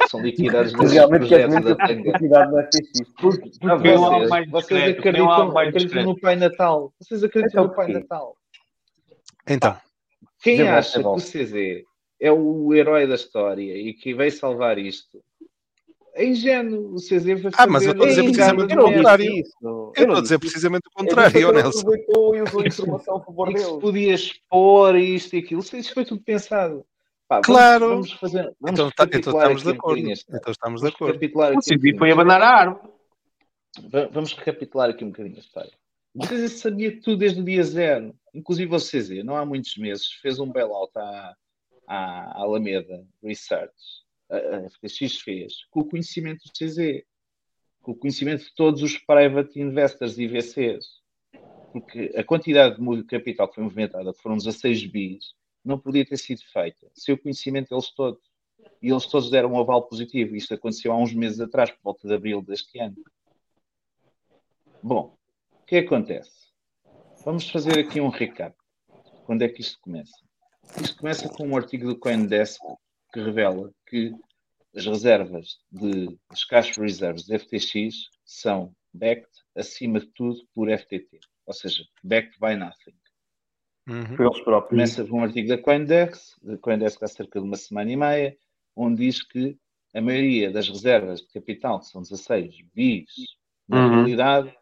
São 0.09 0.22
liquidados 0.22 0.72
nesses 0.78 0.92
Realmente 0.92 1.28
projetos 1.28 1.64
da 1.64 1.76
Tanga. 1.76 2.18
cuidado 2.18 2.52
na 2.52 2.62
FTX. 2.64 3.12
Porque, 3.20 3.50
um 3.62 3.70
algo 3.70 3.83
vocês, 3.85 4.31
mais 4.31 4.50
vocês 4.50 4.94
discreto, 4.94 4.98
acreditam, 5.00 5.52
mais 5.52 5.68
acreditam 5.68 6.02
no 6.04 6.18
Pai 6.18 6.37
Natal. 6.37 6.94
Vocês 6.98 7.22
acreditam 7.22 7.64
Então 7.64 7.68
no 7.68 7.74
Pai? 7.74 7.92
Natal. 7.92 8.37
então, 9.46 9.76
Quem 10.42 10.66
acha 10.66 11.00
que 11.00 11.07
o. 11.07 11.16
CZ 11.16 11.85
é 12.20 12.33
o 12.33 12.74
herói 12.74 13.07
da 13.07 13.16
história 13.16 13.76
e 13.76 13.92
que 13.92 14.14
veio 14.14 14.33
salvar 14.33 14.78
isto, 14.78 15.22
é 16.20 16.24
ingênuo. 16.26 16.94
O 16.94 16.96
CZ 16.96 17.24
vai 17.42 17.52
Ah, 17.57 17.66
mas 17.66 17.85
eu 17.85 17.92
estou 17.92 18.04
a 18.07 18.09
dizer 18.09 18.22
fazer 18.22 18.33
precisamente 18.33 18.74
o 18.74 18.83
contrário. 18.83 19.24
eu 19.26 19.42
não 19.62 19.92
estou 19.96 20.16
a 20.16 20.20
dizer 20.22 20.38
precisamente 20.38 20.83
o 20.88 20.90
contrário, 20.90 21.52
Nelson. 21.52 21.78
aproveitou 21.81 22.35
e 22.37 22.42
usou 22.42 22.61
a 22.61 22.66
informação 22.66 23.16
a 23.16 23.20
favor 23.24 23.48
que 23.52 23.59
se 23.59 23.66
dele. 23.66 23.81
podia 23.81 24.14
expor 24.14 24.96
isto 24.96 25.37
e 25.37 25.38
aquilo. 25.38 25.61
Isso 25.61 25.94
foi 25.94 26.04
tudo 26.04 26.20
pensado. 26.22 26.85
Pá, 27.28 27.37
vamos- 27.37 27.46
Claro. 27.46 27.88
Vamos 27.88 28.12
fazer. 28.12 28.42
Vamos 28.61 28.81
Então, 28.81 28.90
tá- 28.90 29.04
então 29.04 29.33
estamos 29.38 29.62
de 29.62 29.68
um 29.68 29.72
acordo. 29.72 30.11
esta- 30.11 30.37
Então 30.37 30.52
estamos 30.52 30.81
de 30.81 30.88
acordo. 30.88 31.12
recapitular 31.12 31.48
O 31.52 31.59
aqui 31.59 31.74
um 31.74 31.78
CZ 31.78 31.98
foi 31.98 32.11
abanar 32.11 32.42
a 32.42 32.48
árvore. 32.48 32.88
Va- 33.90 34.09
Vamos 34.12 34.33
recapitular 34.33 34.90
aqui 34.90 35.04
um 35.04 35.09
bocadinho 35.11 35.37
a 35.37 35.40
história. 35.40 35.72
O 36.14 36.26
CZ 36.26 36.52
sabia 36.52 37.00
tudo 37.00 37.18
desde 37.18 37.40
o 37.40 37.44
dia 37.44 37.62
zero. 37.62 38.14
Inclusive 38.35 38.74
o 38.74 38.78
CZ, 38.81 39.22
não 39.24 39.37
há 39.37 39.44
muitos 39.44 39.76
meses, 39.76 40.07
fez 40.22 40.38
um 40.40 40.50
bailout 40.50 40.90
à, 40.96 41.35
à 41.87 42.40
Alameda 42.42 43.04
Research. 43.22 43.72
A, 44.31 44.69
FTX 44.71 45.21
fez 45.21 45.64
com 45.71 45.81
o 45.81 45.85
conhecimento 45.85 46.43
do 46.45 46.53
CZ, 46.53 47.03
com 47.83 47.93
o 47.93 47.97
conhecimento 47.97 48.45
de 48.45 48.55
todos 48.55 48.83
os 48.83 48.99
private 48.99 49.61
investors 49.61 50.19
e 50.19 50.27
VCs. 50.27 50.87
Porque 51.73 52.12
a 52.17 52.25
quantidade 52.25 52.77
de 52.77 53.05
capital 53.05 53.49
que 53.49 53.57
foi 53.57 53.64
movimentada, 53.64 54.12
que 54.12 54.23
foram 54.23 54.37
16 54.37 54.87
bis, 54.87 55.35
não 55.64 55.79
podia 55.79 56.05
ter 56.05 56.17
sido 56.17 56.43
feita 56.53 56.91
sem 56.95 57.14
o 57.14 57.19
conhecimento 57.19 57.71
deles 57.71 57.91
todos. 57.91 58.23
E 58.83 58.91
eles 58.91 59.07
todos 59.07 59.31
deram 59.31 59.53
um 59.53 59.59
aval 59.59 59.83
positivo. 59.87 60.35
Isto 60.35 60.55
aconteceu 60.55 60.93
há 60.93 60.97
uns 60.97 61.12
meses 61.12 61.41
atrás, 61.41 61.71
por 61.71 61.83
volta 61.83 62.09
de 62.09 62.14
abril 62.14 62.43
deste 62.43 62.79
ano. 62.79 62.97
Bom, 64.83 65.17
o 65.53 65.57
é 65.57 65.67
que 65.67 65.77
acontece? 65.77 66.49
Vamos 67.25 67.49
fazer 67.51 67.79
aqui 67.79 68.01
um 68.01 68.09
recap. 68.09 68.57
Quando 69.25 69.43
é 69.43 69.49
que 69.49 69.61
isto 69.61 69.79
começa? 69.81 70.17
Isto 70.81 70.99
começa 70.99 71.29
com 71.29 71.49
um 71.49 71.57
artigo 71.57 71.87
do 71.87 71.99
CoinDesk 71.99 72.61
que 73.12 73.21
revela 73.21 73.73
que 73.87 74.12
as 74.75 74.87
reservas 74.87 75.59
de 75.71 76.16
as 76.29 76.44
cash 76.44 76.77
reserves 76.77 77.25
de 77.25 77.38
FTX 77.38 78.09
são 78.25 78.75
backed, 78.92 79.29
acima 79.57 80.01
de 80.01 80.07
tudo, 80.09 80.40
por 80.55 80.68
FTT. 80.68 81.21
Ou 81.47 81.55
seja, 81.55 81.85
backed 82.03 82.38
by 82.40 82.55
nothing. 82.55 82.94
Uhum. 83.88 84.27
Eles 84.27 84.40
próprios. 84.40 84.68
Começa 84.68 85.05
com 85.05 85.21
um 85.21 85.25
artigo 85.25 85.49
da 85.49 85.59
Coindesk, 85.59 86.37
da 86.42 86.59
Coindesk 86.59 87.03
há 87.03 87.09
cerca 87.09 87.40
de 87.40 87.47
uma 87.47 87.57
semana 87.57 87.90
e 87.90 87.97
meia, 87.97 88.37
onde 88.77 89.07
diz 89.07 89.23
que 89.23 89.57
a 89.94 90.01
maioria 90.01 90.51
das 90.51 90.68
reservas 90.68 91.21
de 91.21 91.29
capital, 91.29 91.81
que 91.81 91.87
são 91.87 92.03
16 92.03 92.55
bis, 92.75 93.07
na 93.66 93.87
Uhum. 93.87 93.94
realidade, 93.94 94.55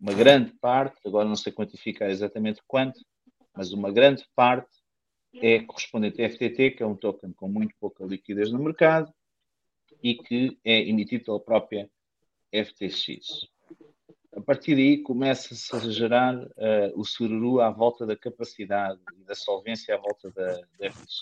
uma 0.00 0.14
grande 0.14 0.52
parte, 0.60 0.96
agora 1.04 1.28
não 1.28 1.34
sei 1.34 1.52
quantificar 1.52 2.08
exatamente 2.08 2.60
quanto, 2.66 3.00
mas 3.54 3.72
uma 3.72 3.90
grande 3.90 4.24
parte 4.36 4.70
é 5.34 5.60
correspondente 5.60 6.22
a 6.22 6.28
FTT, 6.28 6.72
que 6.72 6.82
é 6.82 6.86
um 6.86 6.96
token 6.96 7.32
com 7.32 7.48
muito 7.48 7.74
pouca 7.78 8.04
liquidez 8.04 8.50
no 8.50 8.58
mercado 8.58 9.12
e 10.02 10.14
que 10.14 10.58
é 10.64 10.80
emitido 10.88 11.24
pela 11.24 11.40
própria 11.40 11.90
FTX. 12.52 13.46
a 14.34 14.40
partir 14.40 14.74
daí 14.74 15.02
começa-se 15.02 15.74
a 15.74 15.80
gerar 15.80 16.36
uh, 16.36 16.48
o 16.94 17.04
sururu 17.04 17.60
à 17.60 17.70
volta 17.70 18.06
da 18.06 18.16
capacidade 18.16 19.00
e 19.18 19.24
da 19.24 19.34
solvência 19.34 19.94
à 19.94 19.98
volta 19.98 20.30
da, 20.30 20.60
da 20.78 20.90
FTX. 20.90 21.20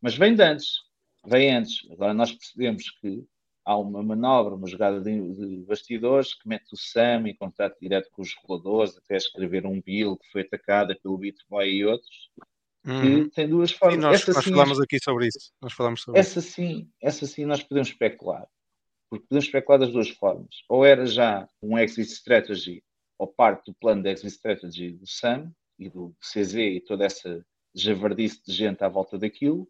Mas 0.00 0.16
vem 0.16 0.34
de 0.34 0.42
antes, 0.42 0.82
vem 1.24 1.54
antes. 1.54 1.88
Agora 1.90 2.14
nós 2.14 2.32
percebemos 2.32 2.90
que 3.00 3.24
há 3.64 3.76
uma 3.76 4.02
manobra, 4.02 4.54
uma 4.54 4.68
jogada 4.68 5.00
de, 5.00 5.20
de 5.34 5.64
bastidores 5.64 6.34
que 6.34 6.48
mete 6.48 6.72
o 6.72 6.76
Sam 6.76 7.28
em 7.28 7.34
contato 7.34 7.76
direto 7.80 8.08
com 8.12 8.22
os 8.22 8.34
reguladores, 8.34 8.96
até 8.96 9.16
escrever 9.16 9.66
um 9.66 9.80
bill 9.80 10.16
que 10.16 10.30
foi 10.30 10.42
atacada 10.42 10.96
pelo 11.02 11.18
Bitboy 11.18 11.68
e 11.68 11.84
outros, 11.84 12.30
Uhum. 12.86 13.28
tem 13.30 13.48
duas 13.48 13.72
formas. 13.72 13.98
E 13.98 14.00
nós, 14.00 14.22
essa 14.22 14.32
nós 14.32 14.44
sim, 14.44 14.50
falámos 14.50 14.80
aqui 14.80 14.98
sobre 15.02 15.26
isso. 15.26 15.52
Nós 15.60 15.72
falámos 15.72 16.02
sobre 16.02 16.20
essa 16.20 16.40
sim, 16.40 16.88
essa 17.02 17.26
sim 17.26 17.44
nós 17.44 17.62
podemos 17.62 17.88
especular. 17.88 18.46
Porque 19.10 19.26
podemos 19.28 19.44
especular 19.44 19.80
das 19.80 19.92
duas 19.92 20.08
formas. 20.10 20.62
Ou 20.68 20.84
era 20.84 21.04
já 21.04 21.48
um 21.60 21.76
exit 21.76 22.08
strategy, 22.08 22.82
ou 23.18 23.26
parte 23.26 23.70
do 23.70 23.74
plano 23.74 24.02
de 24.02 24.10
exit 24.10 24.28
strategy 24.28 24.92
do 24.92 25.06
Sam 25.06 25.52
e 25.78 25.90
do 25.90 26.14
CZ 26.20 26.54
e 26.54 26.80
toda 26.80 27.04
essa 27.04 27.44
javardice 27.74 28.40
de 28.46 28.52
gente 28.52 28.82
à 28.84 28.88
volta 28.88 29.18
daquilo, 29.18 29.68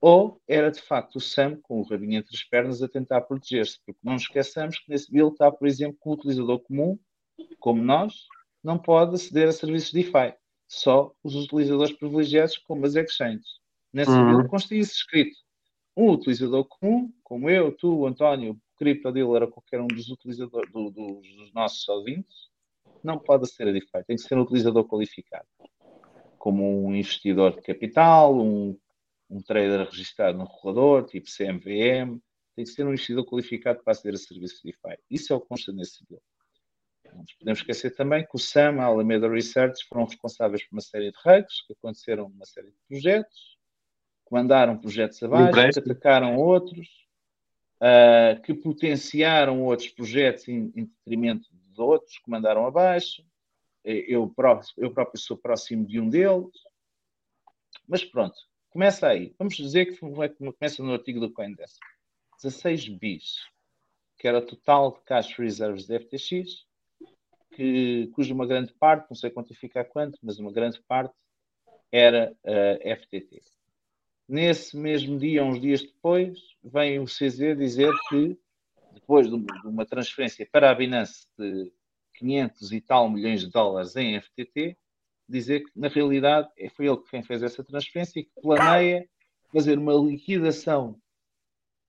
ou 0.00 0.40
era 0.46 0.70
de 0.70 0.80
facto 0.80 1.16
o 1.16 1.20
Sam 1.20 1.58
com 1.62 1.80
o 1.80 1.82
rabinho 1.82 2.18
entre 2.18 2.34
as 2.34 2.44
pernas 2.44 2.82
a 2.82 2.88
tentar 2.88 3.22
proteger-se. 3.22 3.78
Porque 3.84 4.00
não 4.04 4.14
esqueçamos 4.16 4.78
que 4.78 4.90
nesse 4.90 5.10
bill 5.10 5.28
está, 5.28 5.50
por 5.50 5.66
exemplo, 5.66 5.98
que 6.00 6.08
o 6.08 6.12
utilizador 6.12 6.60
comum, 6.60 6.98
como 7.58 7.82
nós, 7.82 8.14
não 8.62 8.78
pode 8.78 9.14
aceder 9.16 9.48
a 9.48 9.52
serviços 9.52 9.92
DeFi. 9.92 10.34
Só 10.68 11.12
os 11.22 11.34
utilizadores 11.34 11.92
privilegiados, 11.96 12.58
como 12.58 12.84
as 12.86 12.94
exchanges. 12.96 13.60
Nesse 13.92 14.18
Uhum. 14.18 14.26
bill 14.26 14.48
consta 14.48 14.74
isso 14.74 14.94
escrito. 14.94 15.36
Um 15.96 16.10
utilizador 16.10 16.64
comum, 16.64 17.12
como 17.22 17.48
eu, 17.48 17.72
tu, 17.72 18.06
António, 18.06 18.52
o 18.52 18.60
CryptoDealer 18.78 19.44
ou 19.44 19.48
qualquer 19.48 19.80
um 19.80 19.86
dos 19.86 20.10
utilizadores 20.10 20.70
do- 20.70 20.90
dos, 20.90 21.52
nossos 21.54 21.88
ouvintes, 21.88 22.50
não 23.02 23.18
pode 23.18 23.44
aceder 23.44 23.68
a 23.68 23.72
DeFi. 23.72 24.04
Tem 24.06 24.16
que 24.16 24.22
ser 24.22 24.36
um 24.36 24.42
utilizador 24.42 24.84
qualificado. 24.86 25.46
Como 26.36 26.84
um 26.86 26.94
investidor 26.94 27.54
de 27.54 27.62
capital, 27.62 28.36
um, 28.36 28.78
um 29.30 29.40
trader 29.40 29.86
registrado 29.88 30.36
no 30.36 30.44
regulador, 30.44 31.04
tipo 31.06 31.30
CMVM. 31.30 32.20
Tem 32.54 32.64
que 32.64 32.70
ser 32.70 32.84
um 32.84 32.90
investidor 32.90 33.24
qualificado 33.24 33.82
para 33.82 33.92
aceder 33.92 34.14
a 34.14 34.18
serviços 34.18 34.60
DeFi. 34.62 34.98
Isso 35.10 35.32
é 35.32 35.36
o 35.36 35.40
que 35.40 35.48
consta 35.48 35.72
nesse 35.72 36.04
bill. 36.06 36.20
Não 37.16 37.22
nos 37.22 37.32
podemos 37.32 37.60
esquecer 37.60 37.94
também 37.94 38.24
que 38.24 38.34
o 38.34 38.38
SAM, 38.38 38.78
a 38.80 38.84
Alameda 38.84 39.28
Research, 39.28 39.84
foram 39.88 40.04
responsáveis 40.04 40.62
por 40.64 40.74
uma 40.74 40.82
série 40.82 41.10
de 41.10 41.16
rugs 41.24 41.62
que 41.66 41.72
aconteceram 41.72 42.28
numa 42.28 42.44
série 42.44 42.70
de 42.70 42.76
projetos, 42.86 43.56
que 44.26 44.34
mandaram 44.34 44.76
projetos 44.76 45.22
abaixo, 45.22 45.72
que 45.72 45.78
atacaram 45.78 46.36
outros, 46.36 46.88
ah, 47.80 48.38
que 48.44 48.52
potenciaram 48.52 49.62
outros 49.62 49.88
projetos 49.88 50.46
em, 50.48 50.72
em 50.76 50.84
detrimento 50.84 51.48
dos 51.52 51.78
outros, 51.78 52.18
que 52.18 52.30
mandaram 52.30 52.66
abaixo. 52.66 53.24
Eh, 53.82 54.04
Eu 54.08 54.28
próprio, 54.28 54.68
eu 54.76 54.92
próprio 54.92 55.18
sou 55.18 55.38
próximo 55.38 55.86
de 55.86 55.98
um 55.98 56.10
deles. 56.10 56.52
Mas 57.88 58.04
pronto, 58.04 58.36
começa 58.68 59.08
aí. 59.08 59.34
Vamos 59.38 59.56
dizer 59.56 59.86
que 59.86 60.04
é 60.22 60.28
que 60.28 60.52
começa 60.52 60.82
no 60.82 60.92
artigo 60.92 61.20
do 61.20 61.32
CoinDesk. 61.32 61.80
16 62.42 62.88
bis, 62.88 63.36
que 64.18 64.28
era 64.28 64.38
o 64.38 64.42
total 64.42 64.92
de 64.92 65.00
cash 65.04 65.34
reserves 65.38 65.86
da 65.86 65.98
FTX, 65.98 66.65
que, 67.52 68.08
cuja 68.14 68.34
uma 68.34 68.46
grande 68.46 68.72
parte, 68.74 69.08
não 69.08 69.16
sei 69.16 69.30
quantificar 69.30 69.86
quanto, 69.86 70.18
mas 70.22 70.38
uma 70.38 70.52
grande 70.52 70.80
parte 70.82 71.14
era 71.90 72.34
a 72.44 72.96
FTT. 72.96 73.42
Nesse 74.28 74.76
mesmo 74.76 75.18
dia, 75.18 75.44
uns 75.44 75.60
dias 75.60 75.82
depois, 75.82 76.38
vem 76.62 76.98
o 76.98 77.04
CZ 77.04 77.56
dizer 77.56 77.92
que, 78.08 78.36
depois 78.92 79.28
de 79.28 79.34
uma, 79.34 79.60
de 79.60 79.68
uma 79.68 79.86
transferência 79.86 80.46
para 80.50 80.70
a 80.70 80.74
Binance 80.74 81.26
de 81.38 81.72
500 82.14 82.72
e 82.72 82.80
tal 82.80 83.08
milhões 83.08 83.40
de 83.40 83.50
dólares 83.50 83.94
em 83.94 84.20
FTT, 84.20 84.76
dizer 85.28 85.60
que, 85.60 85.70
na 85.76 85.88
realidade, 85.88 86.48
é- 86.58 86.68
foi 86.68 86.86
ele 86.86 87.02
quem 87.08 87.22
fez 87.22 87.42
essa 87.42 87.62
transferência 87.62 88.20
e 88.20 88.24
que 88.24 88.40
planeia 88.40 89.08
fazer 89.52 89.78
uma 89.78 89.94
liquidação 89.94 91.00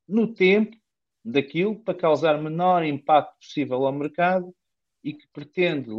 no 0.08 0.34
tempo 0.34 0.78
daquilo 1.24 1.76
para 1.80 1.98
causar 1.98 2.42
menor 2.42 2.84
impacto 2.84 3.38
possível 3.40 3.86
ao 3.86 3.92
mercado 3.92 4.56
e 5.04 5.14
que 5.14 5.28
pretende, 5.32 5.90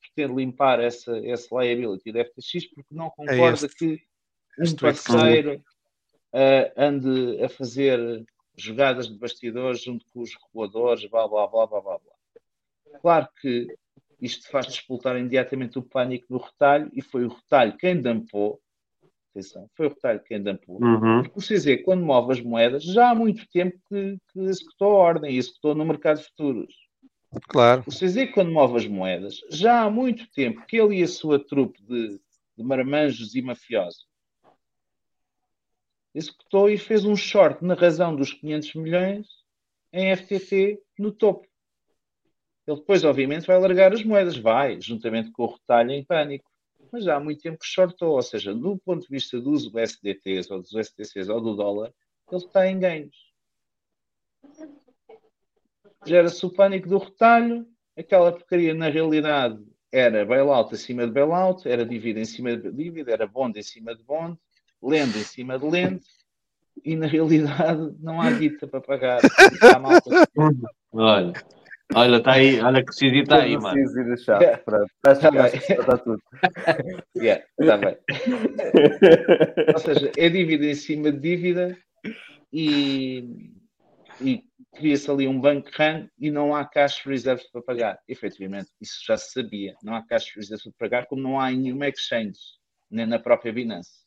pretende 0.00 0.34
limpar 0.34 0.80
essa, 0.80 1.16
essa 1.26 1.54
liability 1.56 2.12
da 2.12 2.24
FTX 2.24 2.66
porque 2.74 2.94
não 2.94 3.10
concorda 3.10 3.66
este. 3.66 3.74
que 3.76 4.02
um 4.58 4.64
é 4.64 4.66
que 4.66 4.76
parceiro 4.76 5.64
ah, 6.32 6.72
ande 6.76 7.42
a 7.42 7.48
fazer 7.48 8.24
jogadas 8.56 9.08
de 9.08 9.18
bastidores 9.18 9.82
junto 9.82 10.04
com 10.12 10.20
os 10.20 10.34
reguladores, 10.34 11.04
blá 11.06 11.26
blá 11.28 11.46
blá 11.46 11.66
blá 11.66 11.80
blá. 11.80 11.98
blá. 11.98 13.00
Claro 13.00 13.28
que 13.40 13.66
isto 14.20 14.48
faz 14.50 14.66
despoltar 14.66 15.16
imediatamente 15.16 15.78
o 15.78 15.82
pânico 15.82 16.26
no 16.30 16.38
retalho 16.38 16.90
e 16.92 17.02
foi 17.02 17.24
o 17.24 17.28
retalho 17.28 17.76
quem 17.76 18.00
dampou. 18.00 18.60
Atenção, 19.30 19.68
foi 19.74 19.86
o 19.86 19.90
retalho 19.90 20.22
quem 20.22 20.42
dampou. 20.42 20.82
Uhum. 20.82 21.22
Porque 21.22 21.38
o 21.38 21.42
CZ, 21.42 21.82
quando 21.84 22.04
move 22.04 22.32
as 22.32 22.40
moedas, 22.40 22.84
já 22.84 23.10
há 23.10 23.14
muito 23.14 23.48
tempo 23.50 23.76
que, 23.88 24.16
que 24.32 24.40
executou 24.40 24.92
a 24.92 24.98
ordem 24.98 25.32
e 25.32 25.38
executou 25.38 25.74
no 25.74 25.84
mercado 25.84 26.18
de 26.18 26.24
futuros. 26.24 26.83
Claro. 27.48 27.84
O 27.86 27.90
CZ, 27.90 28.32
quando 28.32 28.52
move 28.52 28.76
as 28.76 28.86
moedas, 28.86 29.40
já 29.50 29.82
há 29.82 29.90
muito 29.90 30.26
tempo 30.32 30.64
que 30.66 30.76
ele 30.76 30.98
e 30.98 31.02
a 31.02 31.08
sua 31.08 31.38
trupe 31.38 31.82
de, 31.82 32.20
de 32.56 32.64
marmanjos 32.64 33.34
e 33.34 33.42
mafiosos 33.42 34.06
executou 36.14 36.70
e 36.70 36.78
fez 36.78 37.04
um 37.04 37.16
short 37.16 37.62
na 37.64 37.74
razão 37.74 38.14
dos 38.14 38.32
500 38.32 38.74
milhões 38.74 39.26
em 39.92 40.14
FTT 40.14 40.80
no 40.98 41.10
topo. 41.10 41.46
Ele 42.66 42.78
depois, 42.78 43.04
obviamente, 43.04 43.46
vai 43.46 43.58
largar 43.58 43.92
as 43.92 44.02
moedas, 44.02 44.36
vai, 44.36 44.80
juntamente 44.80 45.30
com 45.32 45.42
o 45.42 45.52
retalho 45.52 45.90
em 45.90 46.04
pânico. 46.04 46.48
Mas 46.90 47.04
já 47.04 47.16
há 47.16 47.20
muito 47.20 47.42
tempo 47.42 47.58
que 47.58 47.66
shortou, 47.66 48.12
ou 48.12 48.22
seja, 48.22 48.54
do 48.54 48.78
ponto 48.78 49.02
de 49.02 49.08
vista 49.08 49.40
dos 49.40 49.66
USDTs 49.66 50.50
ou 50.50 50.62
dos 50.62 50.72
USDCs 50.72 51.28
ou 51.28 51.40
do 51.40 51.56
dólar, 51.56 51.92
ele 52.30 52.44
está 52.44 52.66
em 52.68 52.78
ganhos. 52.78 53.34
Gera-se 56.06 56.44
o 56.44 56.50
pânico 56.50 56.88
do 56.88 56.98
retalho, 56.98 57.66
aquela 57.96 58.32
porcaria 58.32 58.74
na 58.74 58.88
realidade 58.88 59.58
era 59.92 60.24
bailout 60.24 60.74
acima 60.74 61.06
de 61.06 61.12
bailout, 61.12 61.68
era 61.68 61.86
dívida 61.86 62.18
em 62.18 62.24
cima 62.24 62.56
de 62.56 62.72
dívida, 62.72 63.12
era 63.12 63.26
bond 63.28 63.58
em 63.58 63.62
cima 63.62 63.94
de 63.94 64.02
bond, 64.02 64.36
lenda 64.82 65.16
em 65.16 65.22
cima 65.22 65.56
de 65.56 65.64
lenda, 65.64 66.00
e 66.84 66.96
na 66.96 67.06
realidade 67.06 67.94
não 68.00 68.20
há 68.20 68.30
guita 68.32 68.66
para 68.66 68.80
pagar. 68.80 69.20
Está 69.24 69.78
Olha, 70.92 71.32
olha, 71.94 72.16
está 72.16 72.32
aí, 72.32 72.60
olha 72.60 72.84
que 72.84 72.90
CZ 72.90 73.22
está 73.22 73.42
aí, 73.42 73.56
mano. 73.56 73.74
Preciso 73.74 74.00
ir 74.00 74.04
deixar. 74.06 74.58
Pronto, 74.64 74.86
que 74.86 75.02
Tá 75.02 75.12
está 75.12 75.98
tudo. 75.98 76.22
Yeah, 77.16 77.44
está 77.58 77.76
bem. 77.76 77.96
Ou 79.72 79.78
seja, 79.78 80.10
é 80.16 80.28
dívida 80.28 80.66
em 80.66 80.74
cima 80.74 81.12
de 81.12 81.18
dívida 81.18 81.78
e, 82.52 83.52
e 84.20 84.42
cria-se 84.74 85.10
ali 85.10 85.28
um 85.28 85.40
bank 85.40 85.70
run 85.78 86.08
e 86.18 86.30
não 86.30 86.54
há 86.54 86.64
cash 86.64 87.04
reserves 87.04 87.50
para 87.50 87.62
pagar. 87.62 87.98
Efetivamente, 88.08 88.70
isso 88.80 89.00
já 89.06 89.16
se 89.16 89.32
sabia. 89.32 89.74
Não 89.82 89.94
há 89.94 90.04
cash 90.06 90.34
reserves 90.34 90.64
para 90.64 90.88
pagar, 90.88 91.06
como 91.06 91.22
não 91.22 91.40
há 91.40 91.52
em 91.52 91.58
nenhuma 91.58 91.88
exchange, 91.88 92.38
nem 92.90 93.06
na 93.06 93.18
própria 93.18 93.52
Binance. 93.52 94.04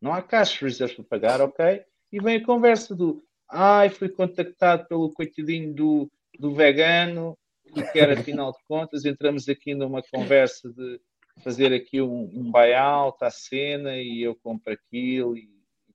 Não 0.00 0.12
há 0.12 0.20
cash 0.20 0.60
reserves 0.60 0.96
para 0.96 1.04
pagar, 1.04 1.40
ok? 1.40 1.82
E 2.10 2.20
vem 2.20 2.36
a 2.36 2.44
conversa 2.44 2.94
do 2.94 3.24
ai, 3.48 3.90
fui 3.90 4.08
contactado 4.08 4.86
pelo 4.88 5.12
coitadinho 5.12 5.74
do, 5.74 6.10
do 6.38 6.54
vegano 6.54 7.36
que 7.72 7.82
quer, 7.92 8.10
afinal 8.10 8.52
de 8.52 8.58
contas, 8.66 9.04
entramos 9.04 9.48
aqui 9.48 9.74
numa 9.74 10.02
conversa 10.02 10.70
de 10.72 11.00
fazer 11.42 11.72
aqui 11.72 12.00
um, 12.00 12.24
um 12.24 12.50
buyout 12.50 13.22
à 13.22 13.30
cena 13.30 13.96
e 13.96 14.22
eu 14.22 14.34
compro 14.34 14.72
aquilo 14.72 15.36
e 15.36 15.48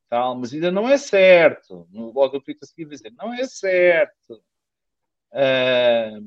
tal, 0.10 0.36
mas 0.36 0.54
ainda 0.54 0.72
não 0.72 0.88
é 0.88 0.98
certo. 0.98 1.88
No 1.92 2.12
logo 2.12 2.36
eu 2.36 2.42
fico 2.42 2.60
a 2.64 2.68
seguir 2.68 2.86
a 2.86 2.90
dizer, 2.90 3.14
não 3.18 3.34
é 3.34 3.46
certo. 3.46 4.44
Ah, 5.34 6.20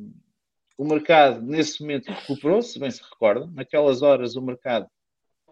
o 0.78 0.84
mercado, 0.84 1.42
nesse 1.42 1.82
momento, 1.82 2.10
recuperou, 2.10 2.62
se 2.62 2.78
bem 2.78 2.90
se 2.90 3.02
recordam. 3.02 3.50
Naquelas 3.50 4.00
horas, 4.02 4.34
o 4.36 4.42
mercado 4.42 4.88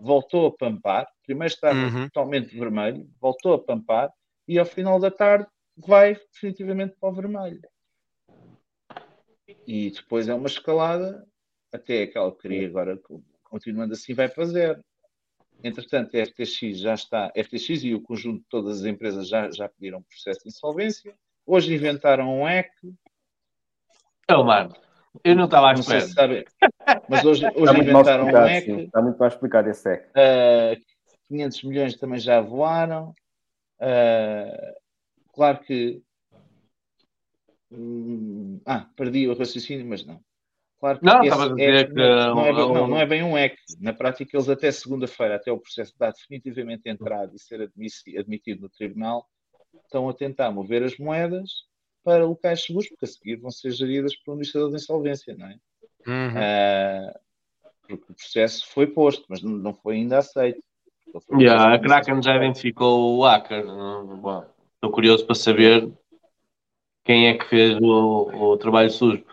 voltou 0.01 0.47
a 0.47 0.57
pampar. 0.57 1.07
Primeiro 1.25 1.53
estava 1.53 1.79
Uhum. 1.79 2.05
totalmente 2.09 2.57
vermelho, 2.59 3.07
voltou 3.21 3.53
a 3.53 3.59
pampar 3.59 4.11
e 4.47 4.59
ao 4.59 4.65
final 4.65 4.99
da 4.99 5.11
tarde 5.11 5.47
vai 5.77 6.15
definitivamente 6.15 6.97
para 6.99 7.11
o 7.11 7.13
vermelho. 7.13 7.61
E 9.67 9.91
depois 9.91 10.29
é 10.29 10.35
uma 10.35 10.47
escalada 10.47 11.27
até 11.73 12.05
aquela 12.05 12.33
que 12.33 12.43
queria 12.43 12.67
agora, 12.67 12.99
continuando 13.45 13.93
assim, 13.93 14.15
vai 14.15 14.29
para 14.29 14.45
zero. 14.47 14.83
Entretanto, 15.63 16.17
a 16.17 16.25
FTX 16.25 16.79
já 16.79 16.95
está, 16.95 17.27
a 17.27 17.45
FTX 17.45 17.85
e 17.85 17.95
o 17.95 18.01
conjunto 18.01 18.41
de 18.41 18.49
todas 18.49 18.81
as 18.81 18.87
empresas 18.87 19.29
já, 19.29 19.51
já 19.51 19.69
pediram 19.69 20.03
processo 20.03 20.41
de 20.43 20.49
insolvência. 20.49 21.15
Hoje 21.45 21.75
inventaram 21.75 22.41
um 22.41 22.49
EC, 22.49 22.71
Então, 24.25 24.45
mano, 24.45 24.75
eu 25.25 25.35
não 25.35 25.47
estava 25.47 25.71
à 25.71 25.73
espera. 25.73 26.01
se 26.01 26.13
sabem, 26.13 26.45
mas 27.09 27.25
hoje, 27.25 27.47
hoje 27.57 27.81
inventaram 27.81 28.27
um 28.27 28.47
EC. 28.47 28.65
sim. 28.65 28.79
Está 28.83 29.03
muito 29.03 29.19
mal 29.19 29.29
explicado 29.29 29.69
esse 29.69 29.83
SEC. 29.83 30.07
Uh, 30.11 30.81
500 31.29 31.63
milhões 31.65 31.97
também 31.97 32.21
já 32.21 32.41
voaram. 32.41 33.15
Uh, 33.81 34.75
claro 35.33 35.59
que. 35.61 36.03
hum, 37.71 38.61
ah, 38.65 38.87
perdi 38.97 39.27
o 39.27 39.37
raciocínio, 39.37 39.87
mas 39.87 40.05
não. 40.05 40.21
Claro 40.81 41.01
que 41.01 41.05
Não, 41.07 41.23
estava 41.23 41.45
a 41.45 41.49
dizer 41.49 41.73
hack 41.73 41.89
que, 41.89 41.95
não, 41.95 42.45
é, 42.45 42.53
bem- 42.53 42.65
uh, 42.65 42.75
não, 42.75 42.87
não 42.87 43.01
é 43.01 43.07
bem 43.07 43.23
um 43.23 43.35
hack. 43.35 43.57
Na 43.81 43.93
prática, 43.93 44.37
eles 44.37 44.49
até 44.49 44.71
segunda-feira, 44.71 45.35
até 45.37 45.51
o 45.51 45.59
processo 45.59 45.93
estar 45.93 46.13
definitivamente 46.13 46.89
entrado 46.89 47.35
e 47.35 47.39
ser 47.39 47.71
admitido 48.17 48.63
no 48.63 48.69
tribunal, 48.69 49.29
estão 49.85 50.09
a 50.09 50.15
tentar 50.15 50.51
mover 50.53 50.85
as 50.85 50.97
moedas 50.97 51.51
para 52.05 52.25
locais 52.25 52.65
seguros, 52.65 52.89
porque 52.89 53.05
a 53.05 53.09
seguir 53.09 53.37
vão 53.37 53.51
ser 53.51 53.71
geridas 53.73 54.15
pelo 54.17 54.37
Ministério 54.37 54.69
da 54.69 54.77
Insolvência, 54.77 55.37
não 55.37 55.47
é? 55.47 55.59
Uhum. 56.07 56.35
Ah, 56.37 57.21
porque 57.81 58.13
o 58.13 58.15
processo 58.15 58.67
foi 58.69 58.87
posto, 58.87 59.25
mas 59.29 59.43
não, 59.43 59.53
não 59.53 59.75
foi 59.75 59.97
ainda 59.97 60.19
aceito. 60.19 60.63
Foi 61.27 61.43
Yeah, 61.43 61.75
a 61.75 61.79
Kraken 61.79 62.23
já 62.23 62.37
identificou 62.37 63.17
o 63.19 63.25
hacker. 63.25 63.65
Bom, 63.67 64.45
Estou 64.75 64.93
curioso 64.93 65.27
para 65.27 65.35
saber 65.35 65.91
quem 67.05 67.29
é 67.29 67.37
que 67.37 67.47
fez 67.47 67.77
o, 67.81 68.53
o 68.53 68.57
trabalho 68.59 68.91
sujo. 68.91 69.25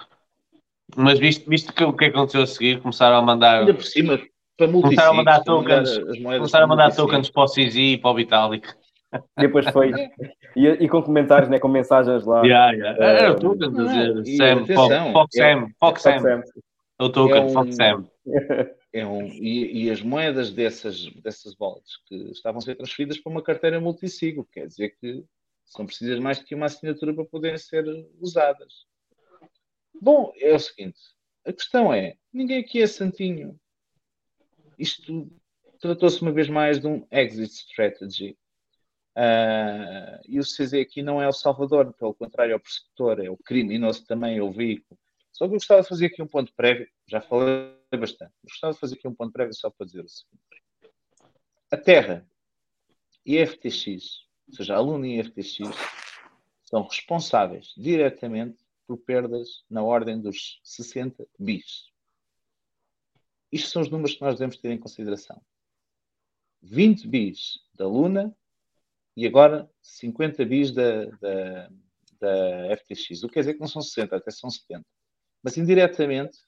Mas 0.96 1.18
visto, 1.20 1.50
visto 1.50 1.74
que 1.74 1.84
o 1.84 1.94
que 1.94 2.06
aconteceu 2.06 2.42
a 2.42 2.48
seguir, 2.48 2.82
começaram 2.82 3.18
a 3.18 3.22
mandar, 3.22 3.62
Ainda 3.62 3.74
por 3.74 3.84
cima, 3.84 4.20
para 4.58 4.72
começaram 4.72 5.12
a 5.12 5.14
mandar 5.14 5.44
tokens, 5.44 5.98
começaram 5.98 6.36
a 6.46 6.50
para 6.50 6.68
mandar 6.68 6.84
multisig. 6.86 7.08
tokens 7.08 7.30
para 7.30 7.44
o 7.44 7.48
CZ 7.48 7.76
e 7.76 7.98
para 7.98 8.12
o 8.12 8.16
Vitalik. 8.16 8.68
Depois 9.38 9.68
foi. 9.70 9.92
E, 10.56 10.68
e 10.68 10.90
com 10.90 11.02
comentários, 11.02 11.50
né, 11.50 11.58
com 11.60 11.68
mensagens 11.68 12.26
lá. 12.26 12.44
Yeah, 12.46 12.72
yeah. 12.74 13.04
Eh, 13.04 13.18
Era 13.24 13.32
o 13.32 13.36
token, 13.40 13.68
a 13.68 13.72
não, 13.72 13.86
dizer 13.86 14.34
e 14.34 14.38
Sam, 14.38 14.64
atenção, 14.64 15.14
Fox 15.14 15.36
é- 15.36 15.40
Sam, 15.54 15.60
Fox 15.62 15.74
Fox 15.80 16.02
Sam, 16.02 16.20
Sam. 16.20 16.44
é 17.00 17.04
o 17.04 17.10
token, 17.10 17.36
É 17.38 17.42
um- 17.42 17.50
Fox 17.50 17.76
Sam. 17.76 18.06
É 18.94 19.06
um, 19.06 19.26
e, 19.28 19.86
e 19.86 19.90
as 19.92 20.02
moedas 20.02 20.52
dessas, 20.52 21.06
dessas 21.22 21.54
wallets 21.60 21.98
que 22.08 22.16
estavam 22.32 22.60
a 22.60 22.62
ser 22.62 22.76
transferidas 22.76 23.18
para 23.18 23.30
uma 23.32 23.42
carteira 23.42 23.80
multisigo, 23.80 24.48
quer 24.54 24.68
dizer 24.68 24.96
que 25.02 25.24
são 25.66 25.86
precisas 25.86 26.20
mais 26.20 26.40
do 26.40 26.46
que 26.46 26.56
uma 26.56 26.68
assinatura 26.68 27.14
para 27.14 27.26
poderem 27.26 27.58
ser 27.58 27.84
usadas. 28.22 28.86
Bom, 30.02 30.32
é 30.38 30.54
o 30.54 30.60
seguinte: 30.60 31.00
a 31.46 31.54
questão 31.54 31.94
é: 31.94 32.18
ninguém 32.34 32.60
aqui 32.60 32.82
é 32.82 32.88
santinho. 32.88 33.60
Isto 34.78 35.32
tratou-se 35.80 36.22
uma 36.22 36.32
vez 36.32 36.50
mais 36.50 36.80
de 36.80 36.88
um 36.88 37.06
exit 37.12 37.52
strategy. 37.52 38.38
Ah, 39.16 40.20
e 40.28 40.40
o 40.40 40.44
CZ 40.44 40.74
aqui 40.74 41.02
não 41.02 41.22
é 41.22 41.28
o 41.28 41.32
salvador, 41.32 41.94
pelo 41.94 42.14
contrário, 42.14 42.52
é 42.52 42.56
o 42.56 42.60
persecutor, 42.60 43.20
é 43.24 43.30
o 43.30 43.38
criminoso 43.38 44.06
também, 44.06 44.38
é 44.38 44.44
o 44.44 44.52
veículo. 44.52 45.00
Só 45.32 45.46
que 45.46 45.54
eu 45.54 45.58
gostava 45.58 45.82
de 45.82 45.88
fazer 45.88 46.08
aqui 46.08 46.22
um 46.22 46.28
ponto 46.28 46.54
prévio, 46.54 46.88
já 47.08 47.22
falei 47.22 47.74
bastante, 47.92 48.34
gostava 48.44 48.74
de 48.74 48.80
fazer 48.80 48.96
aqui 48.96 49.08
um 49.08 49.16
ponto 49.16 49.32
prévio 49.32 49.54
só 49.54 49.70
para 49.70 49.86
dizer 49.86 50.04
o 50.04 50.10
seguinte: 50.10 50.64
a 51.72 51.78
Terra 51.78 52.28
e 53.26 53.38
a 53.38 53.48
FTX, 53.48 54.26
ou 54.48 54.56
seja, 54.56 54.76
a 54.76 54.80
Luna 54.80 55.08
e 55.08 55.20
a 55.20 55.24
FTX, 55.24 55.60
são 56.64 56.84
responsáveis 56.84 57.74
diretamente 57.78 58.65
por 58.88 58.98
perdas 58.98 59.64
na 59.70 59.84
ordem 59.84 60.20
dos 60.20 60.60
60 60.64 61.28
bis. 61.40 61.86
Isto 63.52 63.70
são 63.70 63.82
os 63.82 63.90
números 63.90 64.16
que 64.16 64.22
nós 64.22 64.36
devemos 64.36 64.58
ter 64.58 64.72
em 64.72 64.78
consideração. 64.78 65.42
20 66.62 67.08
bis 67.08 67.60
da 67.74 67.88
Luna 67.88 68.36
e 69.16 69.26
agora 69.26 69.70
50 69.82 70.44
bis 70.46 70.72
da, 70.72 71.06
da, 71.06 71.70
da 72.20 72.78
FTX. 72.78 73.24
O 73.24 73.28
que 73.28 73.36
quer 73.36 73.40
dizer 73.42 73.54
que 73.54 73.60
não 73.60 73.68
são 73.68 73.82
60, 73.82 74.16
até 74.16 74.32
são 74.32 74.50
70. 74.50 74.84
Mas 75.44 75.58
indiretamente 75.58 76.40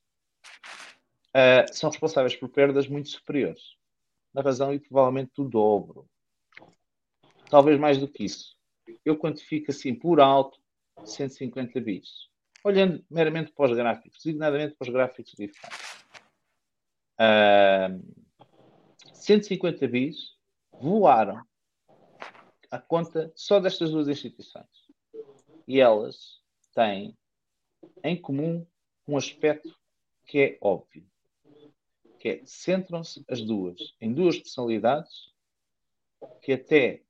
ah, 1.33 1.65
são 1.71 1.89
responsáveis 1.89 2.35
por 2.35 2.49
perdas 2.49 2.87
muito 2.87 3.09
superiores. 3.09 3.61
Na 4.33 4.41
razão 4.41 4.73
e 4.73 4.79
provavelmente 4.79 5.31
do 5.35 5.47
dobro. 5.47 6.09
Talvez 7.49 7.79
mais 7.79 7.97
do 7.99 8.07
que 8.07 8.25
isso. 8.25 8.57
Eu 9.05 9.17
quantifico 9.17 9.71
assim 9.71 9.93
por 9.93 10.19
alto 10.19 10.59
150 11.05 11.79
bis. 11.81 12.29
Olhando 12.63 13.03
meramente 13.09 13.51
para 13.51 13.71
os 13.71 13.77
gráficos, 13.77 14.23
designadamente 14.23 14.75
para 14.75 14.87
os 14.87 14.93
gráficos 14.93 15.31
de 15.33 15.47
DeFi. 15.47 15.67
Ah, 17.17 17.89
150 19.13 19.87
bis 19.87 20.37
voaram 20.71 21.41
à 22.69 22.79
conta 22.79 23.31
só 23.35 23.59
destas 23.59 23.91
duas 23.91 24.07
instituições. 24.07 24.67
E 25.67 25.79
elas 25.79 26.41
têm 26.73 27.17
em 28.03 28.19
comum 28.19 28.65
um 29.07 29.17
aspecto 29.17 29.75
que 30.25 30.39
é 30.39 30.57
óbvio, 30.61 31.05
que 32.19 32.29
é 32.29 32.41
centram-se 32.45 33.23
as 33.29 33.41
duas 33.41 33.95
em 34.01 34.13
duas 34.13 34.37
personalidades 34.37 35.33
que 36.41 36.53
até 36.53 37.03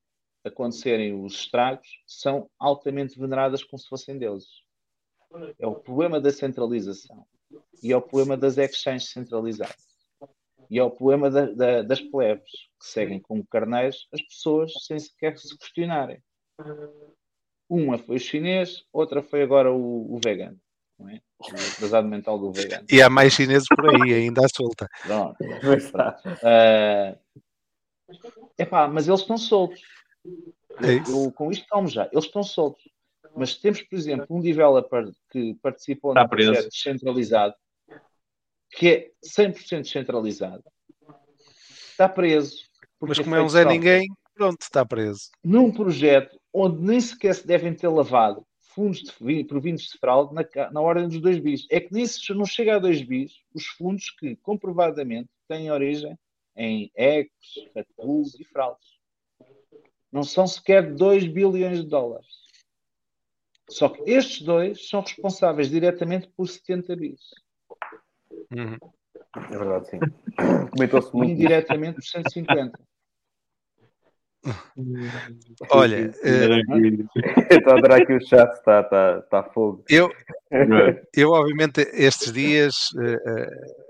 acontecerem 0.47 1.13
os 1.23 1.33
estragos 1.33 1.87
são 2.05 2.49
altamente 2.59 3.19
veneradas 3.19 3.63
como 3.63 3.79
se 3.79 3.87
fossem 3.87 4.17
deuses. 4.17 4.49
É 5.59 5.67
o 5.67 5.75
problema 5.75 6.19
da 6.21 6.31
centralização 6.31 7.25
e 7.83 7.91
é 7.91 7.97
o 7.97 8.01
problema 8.01 8.35
das 8.37 8.57
exchanges 8.57 9.09
centralizadas. 9.09 9.75
E 10.69 10.79
é 10.79 10.83
o 10.83 10.91
problema 10.91 11.29
da- 11.29 11.45
da- 11.51 11.81
das 11.81 12.01
plebes, 12.01 12.51
que 12.79 12.85
seguem 12.87 13.19
como 13.19 13.45
carneiros 13.47 14.07
as 14.13 14.21
pessoas 14.21 14.73
sem 14.85 14.99
sequer 14.99 15.37
se 15.37 15.57
questionarem. 15.57 16.21
Uma 17.69 17.97
foi 17.97 18.15
o 18.15 18.19
chinês, 18.19 18.83
outra 18.91 19.21
foi 19.21 19.41
agora 19.43 19.71
o, 19.71 20.13
o 20.15 20.19
vegano. 20.23 20.57
Não 20.97 21.09
é? 21.09 21.21
O 21.39 21.45
atrasado 21.45 22.07
mental 22.07 22.39
do 22.39 22.51
vegano. 22.51 22.87
E 22.91 23.01
há 23.01 23.09
mais 23.09 23.33
chineses 23.33 23.67
por 23.67 23.85
aí, 23.89 24.13
ainda 24.13 24.41
à 24.45 24.49
solta. 24.49 24.87
Pronto. 25.03 25.37
Ah, 26.43 27.17
epá, 28.57 28.87
mas 28.87 29.07
eles 29.07 29.19
estão 29.21 29.37
soltos. 29.37 29.81
É 30.83 31.09
Eu, 31.09 31.31
com 31.31 31.51
isto 31.51 31.65
calmo 31.67 31.87
já. 31.87 32.07
Eles 32.11 32.25
estão 32.25 32.43
soltos. 32.43 32.83
Mas 33.35 33.55
temos, 33.55 33.81
por 33.81 33.95
exemplo, 33.95 34.25
um 34.29 34.41
developer 34.41 35.11
que 35.31 35.53
participou 35.55 36.11
Está 36.11 36.23
num 36.23 36.29
projeto 36.29 36.69
descentralizado, 36.69 37.53
que 38.71 38.87
é 38.87 39.11
100% 39.23 39.81
descentralizado, 39.83 40.63
está 41.91 42.07
preso. 42.09 42.65
Mas 42.99 43.19
como 43.19 43.35
é 43.35 43.41
um 43.41 43.49
Zé 43.49 43.65
Ninguém, 43.65 44.07
pronto, 44.33 44.61
está 44.61 44.85
preso. 44.85 45.29
Num 45.43 45.71
projeto 45.71 46.39
onde 46.53 46.81
nem 46.81 46.99
sequer 46.99 47.35
se 47.35 47.45
devem 47.45 47.73
ter 47.73 47.87
lavado 47.87 48.45
fundos 48.59 48.99
de, 49.01 49.13
vi- 49.19 49.43
provindos 49.43 49.83
de 49.85 49.97
fraude 49.99 50.33
na, 50.33 50.43
na 50.71 50.81
ordem 50.81 51.07
dos 51.07 51.19
2 51.19 51.39
bis. 51.39 51.65
É 51.69 51.79
que 51.79 51.93
nem 51.93 52.05
se 52.05 52.33
não 52.33 52.45
chega 52.45 52.75
a 52.75 52.79
2 52.79 53.01
bis 53.01 53.33
os 53.53 53.65
fundos 53.65 54.09
que 54.11 54.35
comprovadamente 54.37 55.29
têm 55.47 55.69
origem 55.71 56.17
em 56.55 56.91
ecos, 56.95 57.53
bulls 57.97 58.39
e 58.39 58.43
fraudes. 58.43 58.96
Não 60.11 60.23
são 60.23 60.47
sequer 60.47 60.93
2 60.95 61.27
bilhões 61.27 61.81
de 61.83 61.89
dólares. 61.89 62.27
Só 63.69 63.89
que 63.89 64.09
estes 64.09 64.41
dois 64.41 64.87
são 64.87 65.01
responsáveis 65.01 65.69
diretamente 65.69 66.29
por 66.29 66.47
70 66.47 66.95
bis. 66.95 67.21
Uhum. 68.51 68.77
É 69.35 69.57
verdade, 69.57 69.89
sim. 69.89 69.99
Comentou-se 70.71 71.09
E 71.09 71.17
muito. 71.17 71.31
indiretamente 71.31 71.95
por 71.95 72.03
150. 72.03 72.79
Olha, 75.69 76.11
Estou 77.51 77.73
a 77.73 77.77
adorar 77.77 78.01
aqui 78.01 78.13
o 78.13 78.25
chat, 78.25 78.51
está 78.53 78.83
tá, 78.83 79.21
tá 79.23 79.43
fogo. 79.43 79.83
eu, 79.89 80.09
eu 81.15 81.31
obviamente 81.31 81.81
estes 81.93 82.31
dias 82.31 82.89
eh, 82.99 83.19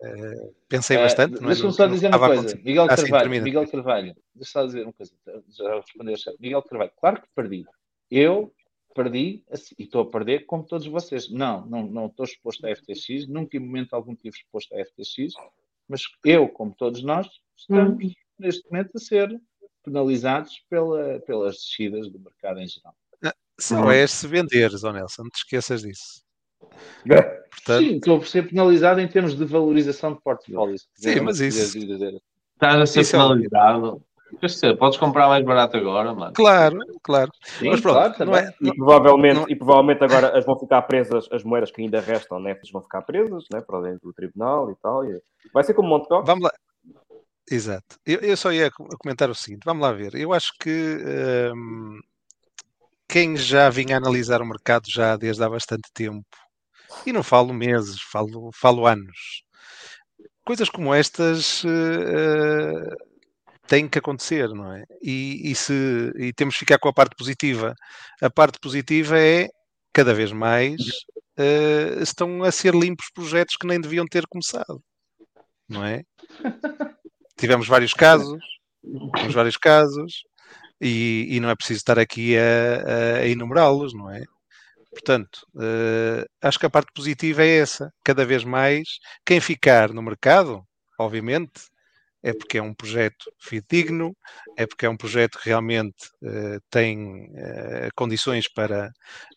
eh, 0.04 0.50
pensei 0.68 0.98
bastante. 0.98 1.42
não 1.42 1.50
é? 1.50 1.54
Deixa-me 1.54 1.74
só 1.74 1.88
que 1.88 1.94
dizer 1.94 2.08
uma 2.08 2.16
a 2.18 2.28
coisa. 2.28 2.60
Miguel 2.64 2.88
Ah, 2.90 2.98
sim, 2.98 3.10
Carvalho. 3.10 3.44
Miguel 3.44 3.68
Carvalho, 3.68 4.16
deixa 4.36 4.52
só 4.52 4.66
dizer 4.66 4.84
uma 4.84 4.94
coisa. 4.94 5.14
Já 5.50 5.76
respondeu 5.76 6.14
o 6.14 6.18
chat. 6.18 6.36
Miguel 6.40 6.62
Carvalho, 6.64 6.92
claro 7.00 7.22
que 7.22 7.28
perdi. 7.36 7.66
Eu 8.10 8.54
perdi 8.96 9.44
assim, 9.52 9.76
e 9.78 9.84
estou 9.84 10.02
a 10.02 10.10
perder 10.10 10.46
como 10.48 10.64
todos 10.64 10.88
vocês. 10.88 11.30
Não, 11.30 11.66
não, 11.68 11.86
não 11.86 12.06
estou 12.08 12.26
exposto 12.26 12.66
à 12.66 12.76
FTX, 12.76 13.28
nunca 13.28 13.56
em 13.56 13.60
momento 13.60 13.94
algum 13.94 14.14
estive 14.14 14.36
exposto 14.38 14.74
à 14.76 14.84
FTX, 14.84 15.34
mas 15.88 16.02
eu, 16.26 16.50
como 16.50 16.74
todos 16.74 17.04
nós, 17.04 17.28
estamos 17.56 18.14
neste 18.40 18.70
momento 18.70 18.92
a 18.96 19.00
ser 19.00 19.42
penalizados 19.92 20.62
pela, 20.70 21.20
pelas 21.22 21.56
descidas 21.56 22.10
do 22.12 22.20
mercado 22.20 22.60
em 22.60 22.68
geral. 22.68 22.94
Só 23.60 23.92
és 23.92 24.12
se 24.12 24.28
venderes, 24.28 24.84
ó 24.84 24.92
Nelson, 24.92 25.24
não 25.24 25.30
te 25.32 25.38
esqueças 25.38 25.82
disso. 25.82 26.22
Portanto, 27.08 27.80
Sim, 27.80 27.96
estou 27.96 28.18
a 28.18 28.26
ser 28.26 28.48
penalizado 28.48 29.00
em 29.02 29.08
termos 29.08 29.36
de 29.36 29.46
valorização 29.46 30.14
de 30.14 30.22
portfólio. 30.22 30.78
se 30.78 30.86
Sim, 31.14 31.22
mas 31.22 31.40
isso- 31.40 31.80
dizer. 31.80 32.22
Estás 32.54 32.80
a 32.82 32.86
ser 32.86 33.02
Isso 33.02 33.16
é 33.16 33.20
penalizado. 33.20 34.02
Dizer, 34.44 34.78
podes 34.78 34.98
comprar 35.00 35.28
mais 35.30 35.44
barato 35.46 35.78
agora, 35.78 36.14
mano. 36.14 36.34
claro, 36.34 36.78
claro. 37.02 37.32
Sim, 37.44 37.70
Mas 37.70 37.80
pronto, 37.82 37.96
claro, 37.96 38.26
não 38.26 38.36
é, 38.36 38.54
E 38.62 38.76
provavelmente, 38.76 39.36
Não- 39.40 39.46
e 39.50 39.56
provavelmente 39.56 40.04
agora 40.04 40.38
as 40.38 40.46
vão 40.46 40.60
ficar 40.60 40.82
presas, 40.82 41.28
as 41.32 41.44
moedas 41.44 41.72
que 41.72 41.82
ainda 41.82 42.02
restam, 42.02 42.38
né? 42.40 42.56
vão 42.74 42.82
ficar 42.82 43.02
presas 43.04 43.46
né? 43.52 43.62
para 43.62 43.82
dentro 43.82 44.02
do 44.10 44.14
tribunal 44.14 44.70
e 44.70 44.76
tal. 44.84 45.06
e 45.06 45.20
vai 45.54 45.64
ser 45.64 45.74
como 45.74 45.88
Monte 45.88 46.08
Cox. 46.10 46.28
Vamos 46.28 46.44
lá. 46.44 46.52
Exato. 47.50 47.98
Eu, 48.06 48.20
eu 48.22 48.36
só 48.38 48.52
ia 48.52 48.70
co- 48.72 48.88
comentar 49.00 49.30
o 49.30 49.36
seguinte: 49.36 49.64
vamos 49.66 49.82
lá 49.84 49.92
ver. 49.94 50.16
Eu 50.16 50.34
acho 50.34 50.52
que 50.60 50.70
hum, 51.54 52.00
quem 53.08 53.36
já 53.36 53.70
vinha 53.70 53.98
analisar 53.98 54.42
o 54.42 54.46
mercado 54.46 54.90
já 54.90 55.16
desde 55.18 55.44
há 55.44 55.50
bastante 55.50 55.90
tempo, 55.94 56.26
e 57.06 57.14
não 57.14 57.24
falo 57.24 57.54
meses, 57.54 58.02
falo, 58.02 58.52
falo 58.54 58.88
anos, 58.88 59.44
coisas 60.46 60.70
como 60.70 60.94
estas 60.94 61.64
eh, 61.66 61.70
eh, 62.92 62.96
têm 63.68 63.88
que 63.90 64.00
acontecer, 64.00 64.50
não 64.50 64.74
é? 64.74 64.84
E, 65.04 65.52
e 65.52 65.56
se, 65.56 65.74
e 66.18 66.34
temos 66.34 66.56
que 66.56 66.62
ficar 66.62 66.80
com 66.80 66.90
a 66.90 66.94
parte 66.94 67.16
positiva. 67.18 67.76
A 68.22 68.30
parte 68.30 68.60
positiva 68.62 69.20
é 69.20 69.50
cada 69.94 70.14
vez 70.14 70.32
mais 70.32 70.78
eh, 71.38 71.98
estão 72.02 72.44
a 72.44 72.52
ser 72.52 72.76
limpos 72.76 73.08
projetos 73.14 73.58
que 73.58 73.68
nem 73.68 73.82
deviam 73.82 74.06
ter 74.08 74.26
começado, 74.28 74.82
não 75.70 75.86
é? 75.86 76.04
Tivemos 77.38 77.68
vários 77.68 77.94
casos, 77.94 78.42
tivemos 79.16 79.36
vários 79.36 79.58
casos, 79.58 80.24
e, 80.82 81.28
e 81.30 81.40
não 81.40 81.50
é 81.50 81.56
preciso 81.56 81.80
estar 81.80 82.00
aqui 82.00 82.36
a, 82.38 83.20
a 83.22 83.28
enumerá-los, 83.28 83.94
não 83.94 84.10
é? 84.12 84.24
Portanto, 84.92 85.46
eh, 85.60 86.26
acho 86.42 86.60
que 86.60 86.66
a 86.66 86.70
parte 86.70 86.92
positiva 86.94 87.44
é 87.44 87.58
essa. 87.60 87.92
Cada 88.04 88.26
vez 88.26 88.44
mais, 88.44 89.00
quem 89.26 89.40
ficar 89.40 89.94
no 89.94 90.02
mercado, 90.02 90.64
obviamente, 91.00 91.62
é 92.24 92.34
porque 92.34 92.58
é 92.58 92.62
um 92.62 92.74
projeto 92.74 93.32
fidedigno, 93.40 94.16
é 94.58 94.66
porque 94.66 94.86
é 94.86 94.90
um 94.90 94.98
projeto 94.98 95.40
que 95.40 95.50
realmente 95.50 96.10
eh, 96.24 96.60
tem 96.70 97.30
eh, 97.36 97.90
condições 97.96 98.48
para, 98.52 98.92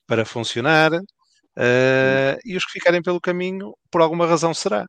para 0.07 0.25
funcionar, 0.25 0.93
e 2.45 2.57
os 2.57 2.65
que 2.65 2.73
ficarem 2.73 3.03
pelo 3.03 3.21
caminho, 3.21 3.75
por 3.91 4.01
alguma 4.01 4.27
razão 4.27 4.55
será. 4.55 4.87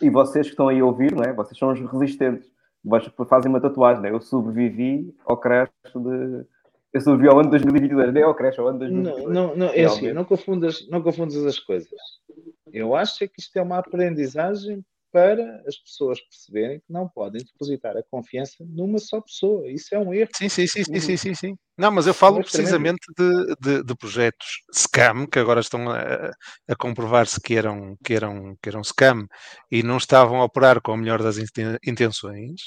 E 0.00 0.10
vocês 0.10 0.46
que 0.46 0.52
estão 0.52 0.68
aí 0.68 0.80
a 0.80 0.84
ouvir, 0.84 1.14
não 1.14 1.22
é? 1.22 1.32
Vocês 1.32 1.58
são 1.58 1.72
os 1.72 1.80
resistentes. 1.80 2.50
Vocês 2.84 3.12
fazem 3.28 3.50
uma 3.50 3.60
tatuagem, 3.60 4.02
não 4.02 4.08
é? 4.08 4.12
Eu 4.12 4.20
sobrevivi 4.20 5.14
ao 5.24 5.36
crash 5.36 5.70
de. 5.94 6.46
Eu 6.92 7.00
sobrevivi 7.00 7.28
ao 7.28 7.38
ano 7.38 7.44
de 7.44 7.50
2022, 7.50 8.12
nem 8.12 8.22
ao 8.22 8.34
crash, 8.34 8.58
ao 8.58 8.66
ano 8.68 8.80
de 8.80 8.90
Não, 8.90 9.02
2022. 9.02 9.34
não, 9.34 9.56
não, 9.56 9.66
é 9.72 9.84
assim, 9.84 10.12
não 10.12 10.24
confundas, 10.24 10.88
não 10.88 11.02
confundas 11.02 11.36
as 11.46 11.58
coisas. 11.58 11.88
Eu 12.72 12.96
acho 12.96 13.22
é 13.22 13.28
que 13.28 13.40
isto 13.40 13.56
é 13.56 13.62
uma 13.62 13.78
aprendizagem 13.78 14.84
para 15.12 15.62
as 15.66 15.76
pessoas 15.76 16.20
perceberem 16.20 16.78
que 16.80 16.92
não 16.92 17.08
podem 17.08 17.42
depositar 17.44 17.96
a 17.96 18.02
confiança 18.10 18.56
numa 18.60 18.98
só 18.98 19.20
pessoa. 19.20 19.68
Isso 19.68 19.94
é 19.94 19.98
um 19.98 20.14
erro. 20.14 20.30
Sim, 20.36 20.48
sim, 20.48 20.66
sim, 20.66 20.84
sim, 20.84 21.00
sim, 21.00 21.16
sim, 21.16 21.34
sim. 21.34 21.54
Não, 21.76 21.90
mas 21.90 22.06
eu 22.06 22.14
falo 22.14 22.36
Mas 22.36 22.50
precisamente 22.50 23.00
de, 23.18 23.54
de, 23.60 23.82
de 23.84 23.96
projetos 23.96 24.46
scam, 24.72 25.26
que 25.26 25.38
agora 25.38 25.60
estão 25.60 25.90
a, 25.90 26.30
a 26.68 26.76
comprovar-se 26.78 27.40
que 27.40 27.54
eram, 27.54 27.96
que, 28.04 28.14
eram, 28.14 28.54
que 28.62 28.68
eram 28.68 28.82
scam 28.84 29.26
e 29.70 29.82
não 29.82 29.96
estavam 29.96 30.40
a 30.40 30.44
operar 30.44 30.80
com 30.80 30.92
a 30.92 30.96
melhor 30.96 31.22
das 31.22 31.38
inten- 31.38 31.78
intenções. 31.86 32.60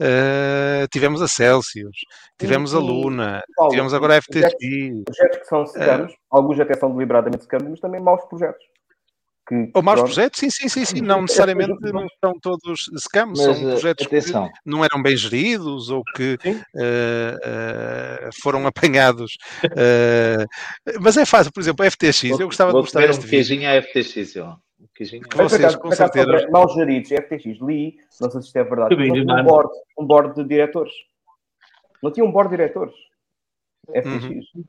Uh, 0.00 0.88
tivemos 0.92 1.22
a 1.22 1.28
Celsius, 1.28 1.96
tivemos 2.36 2.74
a 2.74 2.78
E- 2.78 2.82
e, 2.82 2.84
Luna, 2.84 3.40
Paulo, 3.54 3.70
tivemos 3.70 3.94
agora 3.94 4.18
a 4.18 4.20
projetos- 4.22 4.52
FTX. 4.54 5.04
Projetos 5.04 5.38
que 5.38 5.44
são 5.46 5.66
scams, 5.66 6.12
alguns 6.30 6.58
até 6.58 6.74
são 6.74 6.90
deliberadamente 6.92 7.44
scams, 7.44 7.70
mas 7.70 7.80
também 7.80 8.00
maus 8.00 8.24
projetos. 8.24 8.64
Que, 9.46 9.70
Ou 9.74 9.82
maus 9.82 9.96
pronto, 10.00 10.06
projetos? 10.14 10.40
Sim, 10.40 10.48
sim, 10.50 10.68
sim, 10.68 10.84
sim. 10.86 11.00
Não 11.02 11.20
necessariamente 11.28 11.74
não 11.92 12.06
são 12.24 12.32
todos 12.40 12.88
scams, 12.98 13.38
Mas, 13.46 13.56
são 13.58 13.68
eh, 13.68 13.72
projetos 13.72 14.06
atenção. 14.06 14.48
que 14.48 14.54
não 14.64 14.82
eram 14.84 15.02
bem 15.02 15.14
geridos 15.16 15.90
ou 15.90 16.02
que 16.16 16.38
eh, 16.44 17.36
eh, 17.44 18.30
foram 18.42 18.66
apanhados. 18.66 19.36
eh, 19.76 20.44
mas 21.00 21.16
é 21.18 21.26
fácil, 21.26 21.52
por 21.52 21.60
exemplo, 21.60 21.84
a 21.84 21.90
FTX, 21.90 22.24
eu 22.24 22.38
gostava 22.46 22.70
de 22.70 22.74
Vou 22.74 22.82
mostrar 22.82 23.04
este 23.04 23.18
um 23.18 23.22
vídeo. 23.22 23.30
queijinho 23.30 23.68
à 23.68 23.82
FTX, 23.82 24.36
ó. 24.36 24.56
Um 24.80 24.86
Que 24.94 25.04
vocês, 25.36 25.60
acaso- 25.60 25.78
com 25.78 25.90
certeza- 25.92 26.24
sobre 26.38 26.50
mal 26.50 26.68
geridos, 26.74 27.10
FTX, 27.10 27.44
li, 27.60 27.96
não 28.20 28.30
sei 28.30 28.40
se 28.40 28.46
isto 28.46 28.56
é 28.56 28.64
verdade, 28.64 28.96
tinha 28.96 29.22
um 29.22 29.26
mano. 29.26 29.44
board, 29.44 29.70
um 29.98 30.06
board 30.06 30.34
de 30.36 30.48
diretores. 30.48 30.92
Não 32.02 32.10
tinha 32.10 32.24
um 32.24 32.30
board 32.32 32.48
de 32.50 32.56
diretores. 32.56 32.94
FTX. 33.88 34.24
Uhum. 34.54 34.64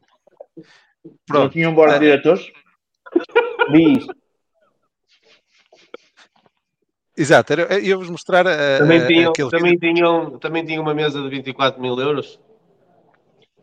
Não 1.29 1.49
tinha 1.49 1.69
um 1.69 1.75
board 1.75 1.93
Ah. 1.93 1.97
de 1.97 2.05
diretores? 2.05 2.45
Li 3.69 3.97
isto. 3.99 4.13
Exato, 7.17 7.53
era- 7.53 7.73
eu 7.73 7.79
ia-vos 7.81 8.09
mostrar 8.09 8.45
eh, 8.45 8.79
Também 8.79 8.99
eh, 8.99 9.07
tinham, 9.07 9.31
aquele 9.31 9.49
também, 9.49 9.77
tinham, 9.77 10.39
também 10.39 10.65
tinham 10.65 10.83
uma 10.83 10.93
mesa 10.93 11.21
de 11.21 11.29
24 11.29 11.81
mil 11.81 11.97
euros. 11.99 12.39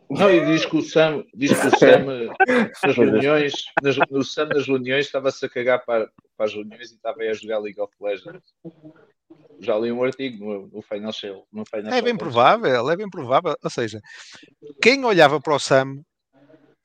Não, 0.09 0.29
e 0.29 0.45
diz 0.45 0.65
que 0.65 0.77
o 0.77 0.81
Sam, 0.81 1.23
diz 1.33 1.51
que 1.59 1.67
o 1.67 1.77
Sam 1.77 2.05
eh, 2.11 2.71
nas 2.83 2.95
reuniões, 2.95 3.53
nas, 3.81 3.97
o 4.09 4.23
Sam 4.23 4.45
nas 4.47 4.67
reuniões 4.67 5.05
estava-se 5.05 5.45
a 5.45 5.49
cagar 5.49 5.83
para, 5.85 6.09
para 6.35 6.45
as 6.45 6.53
reuniões 6.53 6.91
e 6.91 6.95
estava 6.95 7.21
aí 7.21 7.29
a 7.29 7.33
jogar 7.33 7.59
League 7.59 7.79
of 7.79 7.93
Legends. 8.01 8.43
Já 9.59 9.77
li 9.77 9.91
um 9.91 10.03
artigo 10.03 10.43
no, 10.45 10.67
no 10.67 10.81
Financial. 10.81 11.47
No 11.51 11.63
Financial 11.65 11.97
É 11.97 12.01
bem 12.01 12.17
provável, 12.17 12.89
é 12.89 12.95
bem 12.97 13.09
provável. 13.09 13.55
Ou 13.63 13.69
seja, 13.69 14.01
quem 14.81 15.03
olhava 15.05 15.39
para 15.39 15.55
o 15.55 15.59
Sam 15.59 16.01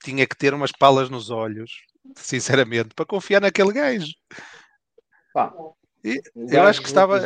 tinha 0.03 0.27
que 0.27 0.37
ter 0.37 0.55
umas 0.55 0.71
palas 0.73 1.11
nos 1.11 1.29
olhos, 1.31 1.71
sinceramente, 2.15 2.91
para 2.95 3.05
confiar 3.07 3.41
naquele 3.41 3.73
gajo. 3.73 4.13
Pá, 5.35 5.53
E 6.05 6.21
o 6.35 6.49
eu 6.53 6.63
acho 6.63 6.81
que 6.83 6.89
estava. 6.89 7.19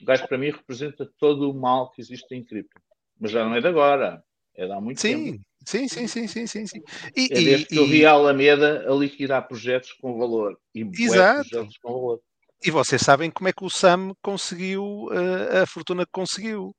O 0.00 0.04
gajo 0.04 0.28
para 0.28 0.38
mim 0.38 0.50
representa 0.50 1.10
todo 1.18 1.50
o 1.50 1.54
mal 1.54 1.90
que 1.90 2.00
existe 2.00 2.32
em 2.34 2.44
cripto. 2.44 2.80
Mas 3.18 3.30
já 3.32 3.44
não 3.44 3.54
é 3.54 3.60
de 3.60 3.66
agora. 3.66 4.22
É 4.54 4.66
de 4.66 4.72
há 4.72 4.80
muito 4.80 5.00
tempo. 5.00 5.40
Sim, 5.66 5.88
sim, 5.88 6.06
sim, 6.06 6.06
sim, 6.06 6.26
sim, 6.28 6.46
sim, 6.46 6.66
sim. 6.66 6.80
E, 7.16 7.24
É 7.30 7.34
desde 7.40 7.64
e- 7.64 7.66
que 7.66 7.78
eu 7.78 7.86
vi 7.86 8.06
a 8.06 8.12
Alameda 8.12 8.88
a 8.88 8.94
liquidar 8.94 9.46
projetos 9.48 9.92
com 9.94 10.16
valor. 10.18 10.58
E 10.74 10.82
Exato. 10.98 11.48
projetos 11.48 11.78
com 11.78 11.92
valor. 11.92 12.20
e 12.64 12.70
vocês 12.70 13.02
sabem 13.02 13.30
como 13.30 13.48
é 13.48 13.52
que 13.52 13.64
o 13.64 13.70
Sam 13.70 14.12
conseguiu 14.22 15.08
eh, 15.12 15.60
a 15.62 15.66
fortuna 15.66 16.04
que 16.04 16.12
conseguiu. 16.12 16.74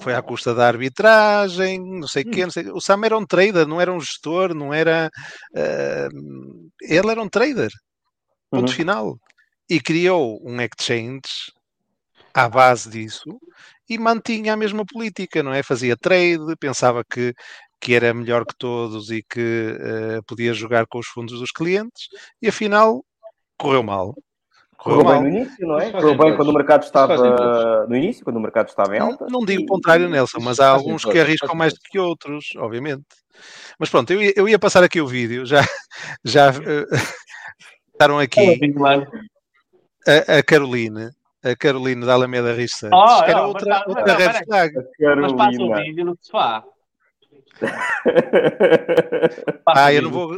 Foi 0.00 0.14
à 0.14 0.22
custa 0.22 0.52
da 0.54 0.66
arbitragem, 0.66 1.78
não 1.80 2.08
sei 2.08 2.24
o 2.24 2.30
quê. 2.30 2.42
Não 2.44 2.50
sei... 2.50 2.68
O 2.70 2.80
Sam 2.80 3.04
era 3.04 3.16
um 3.16 3.24
trader, 3.24 3.66
não 3.66 3.80
era 3.80 3.92
um 3.92 4.00
gestor, 4.00 4.52
não 4.54 4.72
era. 4.74 5.08
eh, 5.54 6.08
ele 6.82 7.10
era 7.10 7.22
um 7.22 7.28
trader. 7.28 7.70
Ponto 8.50 8.70
Uhum. 8.70 8.76
final. 8.76 9.18
E 9.72 9.80
criou 9.80 10.38
um 10.44 10.60
exchange 10.60 11.50
à 12.34 12.46
base 12.46 12.90
disso 12.90 13.40
e 13.88 13.96
mantinha 13.96 14.52
a 14.52 14.56
mesma 14.56 14.84
política, 14.84 15.42
não 15.42 15.50
é? 15.50 15.62
Fazia 15.62 15.96
trade, 15.96 16.54
pensava 16.60 17.02
que, 17.02 17.32
que 17.80 17.94
era 17.94 18.12
melhor 18.12 18.44
que 18.44 18.54
todos 18.54 19.10
e 19.10 19.22
que 19.22 19.74
eh, 19.80 20.20
podia 20.26 20.52
jogar 20.52 20.86
com 20.86 20.98
os 20.98 21.06
fundos 21.06 21.40
dos 21.40 21.50
clientes 21.50 22.08
e 22.42 22.48
afinal 22.48 23.02
correu 23.56 23.82
mal. 23.82 24.14
Correu 24.76 24.98
Correu 24.98 25.04
bem 25.04 25.14
mal. 25.14 25.22
no 25.22 25.28
início, 25.38 25.66
não 25.66 25.80
é? 25.80 25.90
Correu 25.90 26.10
bem 26.10 26.18
todos. 26.18 26.36
quando 26.36 26.48
o 26.50 26.52
mercado 26.52 26.82
estava 26.82 27.86
no 27.88 27.96
início, 27.96 28.24
quando 28.24 28.36
o 28.36 28.40
mercado 28.40 28.68
estava 28.68 28.94
em 28.94 28.98
Não, 28.98 29.12
alta. 29.12 29.26
não 29.30 29.40
digo 29.42 29.62
E- 29.62 29.64
o 29.64 29.68
contrário, 29.68 30.06
Nelson, 30.06 30.38
mas 30.42 30.60
há 30.60 30.68
alguns 30.68 31.02
que 31.02 31.18
arriscam 31.18 31.54
mais 31.54 31.72
do 31.72 31.80
que 31.80 31.98
outros, 31.98 32.50
obviamente. 32.56 33.06
Mas 33.78 33.88
pronto, 33.88 34.12
eu 34.12 34.20
ia, 34.20 34.34
eu 34.36 34.46
ia 34.46 34.58
passar 34.58 34.84
aqui 34.84 35.00
o 35.00 35.06
vídeo, 35.06 35.46
já, 35.46 35.62
já 36.22 36.50
estaram 37.94 38.18
aqui. 38.18 38.60
A, 40.06 40.38
a 40.38 40.42
Caroline, 40.42 41.10
a 41.44 41.56
Caroline 41.56 42.04
da 42.04 42.14
Alameda 42.14 42.52
Research, 42.54 42.94
Oh, 42.94 43.24
que 43.24 43.30
era 43.30 43.40
não, 43.40 43.48
outra, 43.48 43.66
mas 43.68 43.80
tá- 43.82 43.88
outra 43.88 44.06
não, 44.06 44.16
red 44.18 44.44
flag. 44.44 44.74
Mas 44.74 45.32
passa 45.32 45.32
o 45.32 45.36
Carolina. 45.36 45.80
vídeo 45.82 46.04
no 46.04 46.18
sofá. 46.20 46.64
Ah, 49.66 49.92
eu 49.92 50.02
não 50.02 50.10
vou-. 50.10 50.36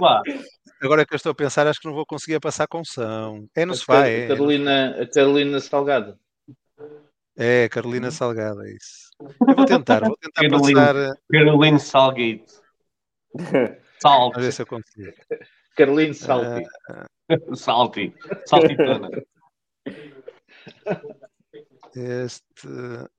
Agora 0.83 1.07
que 1.07 1.15
eu 1.15 1.17
estou 1.17 1.33
a 1.33 1.35
pensar, 1.35 1.67
acho 1.67 1.81
que 1.81 1.87
não 1.87 1.95
vou 1.95 2.05
conseguir 2.07 2.39
passar 2.41 2.67
com 2.67 2.85
som. 2.85 3.47
É 3.55 3.65
no 3.65 3.75
sofá, 3.75 4.07
é. 4.07 4.25
a 4.25 4.29
Carolina, 4.29 5.03
a 5.03 5.07
Carolina 5.07 5.61
Salgado. 5.61 6.19
É, 7.37 7.69
Carolina 7.69 8.11
Salgado, 8.11 8.63
é 8.65 8.71
isso. 8.73 9.11
Eu 9.49 9.55
vou 9.57 9.65
tentar, 9.65 10.01
vou 10.01 10.17
tentar 10.17 10.43
Carolina. 10.43 10.81
passar, 10.81 10.97
eh, 10.97 11.13
Caroline 11.33 11.81
Salgate. 11.81 12.45
Salt. 14.01 14.37
a 14.37 14.41
ver 14.41 14.53
se 14.53 14.63
eu 14.63 14.67
consigo. 14.67 15.13
Caroline 15.77 16.15
Salti. 16.15 16.65
Salty. 17.55 18.15
Saltitona. 18.47 19.09
Este, 21.97 22.69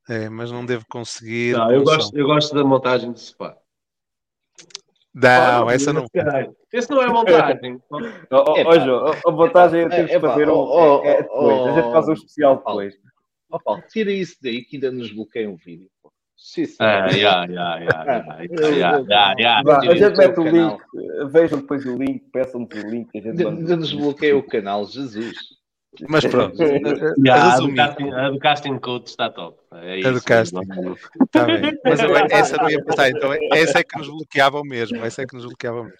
é, 0.10 0.28
mas 0.30 0.52
não 0.52 0.66
devo 0.66 0.86
conseguir. 0.90 1.54
Não, 1.54 1.72
eu, 1.72 1.84
gosto, 1.84 2.18
eu 2.18 2.26
gosto 2.28 2.54
da 2.54 2.64
montagem 2.64 3.14
de 3.14 3.22
sofá. 3.22 3.58
Não, 5.14 5.70
essa 5.70 5.94
não. 5.94 6.06
Esse 6.74 6.90
não 6.90 7.02
é 7.02 7.08
montagem. 7.08 7.82
João, 8.84 9.14
a 9.26 9.32
vantagem 9.32 9.82
é 9.82 9.90
termos 9.90 10.12
Epá, 10.12 10.28
que 10.28 10.34
fazer 10.34 10.50
um. 10.50 11.06
é- 11.06 11.08
é 11.08 11.22
depois. 11.22 11.68
A 11.68 11.72
gente 11.82 11.92
faz 11.92 12.10
um 12.10 12.14
especial 12.14 12.58
depois. 12.58 12.94
Tira 13.90 14.12
isso 14.12 14.36
daí 14.42 14.66
que 14.66 14.76
ainda 14.76 14.92
nos 14.92 15.10
bloqueia 15.14 15.50
o 15.50 15.56
vídeo. 15.56 15.90
Sim, 16.36 16.66
sim. 16.66 16.76
A 16.84 17.08
gente 19.96 20.18
mete 20.18 20.40
o 20.40 20.44
link, 20.44 20.82
vejam 21.32 21.60
depois 21.62 21.86
o 21.86 21.96
link, 21.96 22.30
peçam-nos 22.32 22.84
o 22.84 22.88
link. 22.90 23.10
Ainda 23.16 23.44
manda. 23.46 23.62
ainda 23.62 23.78
nos 23.78 23.94
bloqueia 23.94 24.38
o 24.38 24.44
canal, 24.44 24.86
Jesus. 24.86 25.38
Mas 26.08 26.26
pronto, 26.26 26.62
eh, 26.62 27.14
Já, 27.26 27.36
a, 27.36 27.40
do 27.46 27.50
resumindo, 27.52 27.76
casting, 27.76 28.12
a 28.12 28.30
do 28.30 28.40
casting 28.40 28.78
coach 28.80 29.08
está 29.08 29.30
top. 29.30 29.58
É 29.74 30.00
isso 30.00 30.08
A 30.08 30.12
do 30.12 30.22
casting. 30.24 30.60
Está 31.24 31.46
bem. 31.46 31.78
Mas 31.84 32.00
eu, 32.00 32.16
essa 32.16 32.58
não 32.58 32.70
ia 32.70 32.84
passar, 32.84 33.10
então 33.10 33.32
essa 33.54 33.80
é 33.80 33.84
que 33.84 33.98
nos 33.98 34.08
bloqueava 34.08 34.62
mesmo, 34.64 35.04
essa 35.04 35.22
é 35.22 35.26
que 35.26 35.36
nos 35.36 35.46
bloqueava 35.46 35.84
mesmo. 35.84 35.98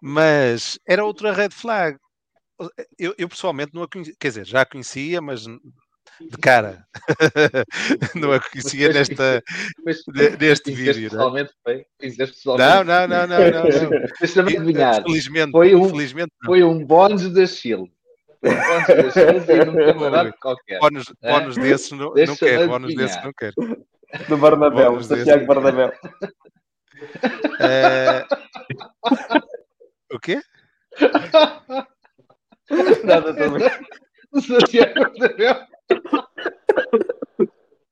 Mas 0.00 0.78
era 0.86 1.04
outra 1.04 1.32
red 1.32 1.50
flag. 1.50 1.98
Eu, 2.98 3.14
eu 3.16 3.28
pessoalmente 3.28 3.72
não 3.74 3.82
a 3.82 3.88
conhecia, 3.88 4.14
quer 4.18 4.28
dizer, 4.28 4.46
já 4.46 4.62
a 4.62 4.66
conhecia, 4.66 5.20
mas 5.20 5.46
de 6.20 6.36
cara. 6.40 6.84
não 8.14 8.32
a 8.32 8.40
conhecia 8.40 8.88
Mas- 8.88 9.08
nesta, 9.08 9.42
Mas, 9.84 10.02
neste 10.38 10.70
vídeo. 10.72 11.10
Não, 11.12 11.36
é? 11.36 11.44
pessoalmente? 11.44 11.88
Conheceste 11.98 12.46
não, 12.46 12.56
não, 12.58 12.84
não, 12.84 13.08
não, 13.08 13.26
não. 13.26 13.48
não. 13.90 14.06
Deixa-me 14.20 14.56
adivinhar. 14.56 15.02
Felizmente, 15.02 15.52
Foi 15.52 15.74
um- 15.74 15.88
felizmente 15.88 16.32
não. 16.42 16.46
Foi 16.46 16.62
um 16.62 16.84
bónus 16.84 17.32
da 17.32 17.46
Chile. 17.46 17.90
Bónus 18.42 18.86
desses, 19.56 19.92
não. 21.22 21.22
Bónus, 21.30 21.58
é? 21.58 21.60
desses 21.60 21.90
não, 21.92 22.14
não 22.14 22.36
quero, 22.36 22.68
bónus 22.68 22.94
desses 22.94 23.22
não 23.22 23.32
quero. 23.32 23.54
Do 24.28 24.36
Barnabéu, 24.38 24.96
do 24.96 25.04
Santiago 25.04 25.46
Barnabéu. 25.46 25.92
Eh, 27.60 28.26
o 30.12 30.18
quê? 30.18 30.40
Nada 33.04 33.32
também. 33.34 33.70
O 34.32 34.40
Santiago 34.40 34.94
Barnabéu. 35.18 35.54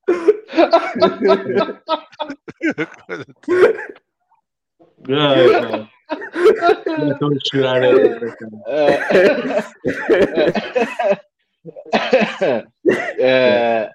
Ai, 5.10 5.50
cara. 5.50 5.90
Eu 6.10 7.12
Estou 7.12 7.30
a 7.30 7.38
chorar. 7.52 7.82
É, 13.18 13.90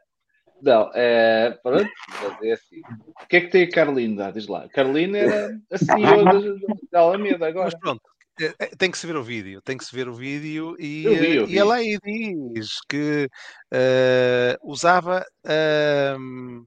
não, 0.61 0.91
é, 0.93 1.57
pronto, 1.63 1.89
mas 2.21 2.41
é 2.43 2.51
assim. 2.53 2.81
O 3.21 3.27
que 3.27 3.37
é 3.37 3.41
que 3.41 3.47
tem 3.47 3.63
a 3.63 3.69
Carolina? 3.71 4.31
Diz 4.31 4.47
lá. 4.47 4.63
A 4.63 4.69
Carolina 4.69 5.17
era 5.17 5.51
a 5.71 5.77
CEO 5.77 6.25
da, 6.25 6.73
da 6.91 6.99
Alameda 6.99 7.37
Mas 7.39 7.49
agora. 7.49 7.77
pronto, 7.79 8.01
é- 8.39 8.53
é- 8.59 8.67
tem 8.77 8.91
que 8.91 8.97
se 8.97 9.07
ver 9.07 9.15
o 9.15 9.23
vídeo, 9.23 9.61
tem 9.61 9.77
que 9.77 9.85
se 9.85 9.95
ver 9.95 10.07
o 10.07 10.13
vídeo 10.13 10.75
e, 10.79 11.05
Eu 11.05 11.15
vi, 11.15 11.35
eu 11.35 11.47
vi. 11.47 11.53
e 11.53 11.59
ela 11.59 11.75
aí 11.75 11.97
diz 12.53 12.69
que 12.87 13.27
eh, 13.73 14.57
usava 14.63 15.25
ahm, 15.45 16.63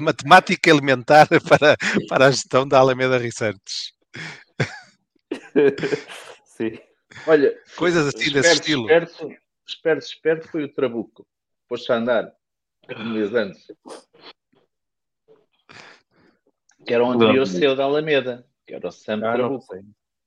matemática 0.00 0.70
elementar 0.70 1.26
para, 1.48 1.76
para 2.08 2.26
a 2.26 2.30
gestão 2.30 2.66
da 2.66 2.78
Alameda 2.78 3.18
Research. 3.18 3.92
Sim. 6.44 6.78
Olha, 7.26 7.54
Coisas 7.76 8.06
assim 8.08 8.30
desse 8.30 8.36
esperto, 8.36 8.60
estilo. 8.60 8.82
Esperto, 8.90 9.36
esperto, 9.66 10.02
esperto 10.06 10.48
foi 10.48 10.64
o 10.64 10.72
Trabuco. 10.72 11.26
Pôs-se 11.68 11.90
a 11.92 11.96
andar 11.96 12.32
um 12.96 13.10
mês 13.12 13.34
antes. 13.34 13.66
Que 16.86 16.94
era 16.94 17.04
o 17.04 17.10
anterior 17.10 17.38
Não. 17.38 17.46
CEO 17.46 17.74
da 17.74 17.84
Alameda. 17.84 18.46
Que 18.66 18.74
era 18.74 18.86
o 18.88 18.92
Sam 18.92 19.14
Ah, 19.14 19.18
não 19.18 19.34
Trabuco. 19.34 19.76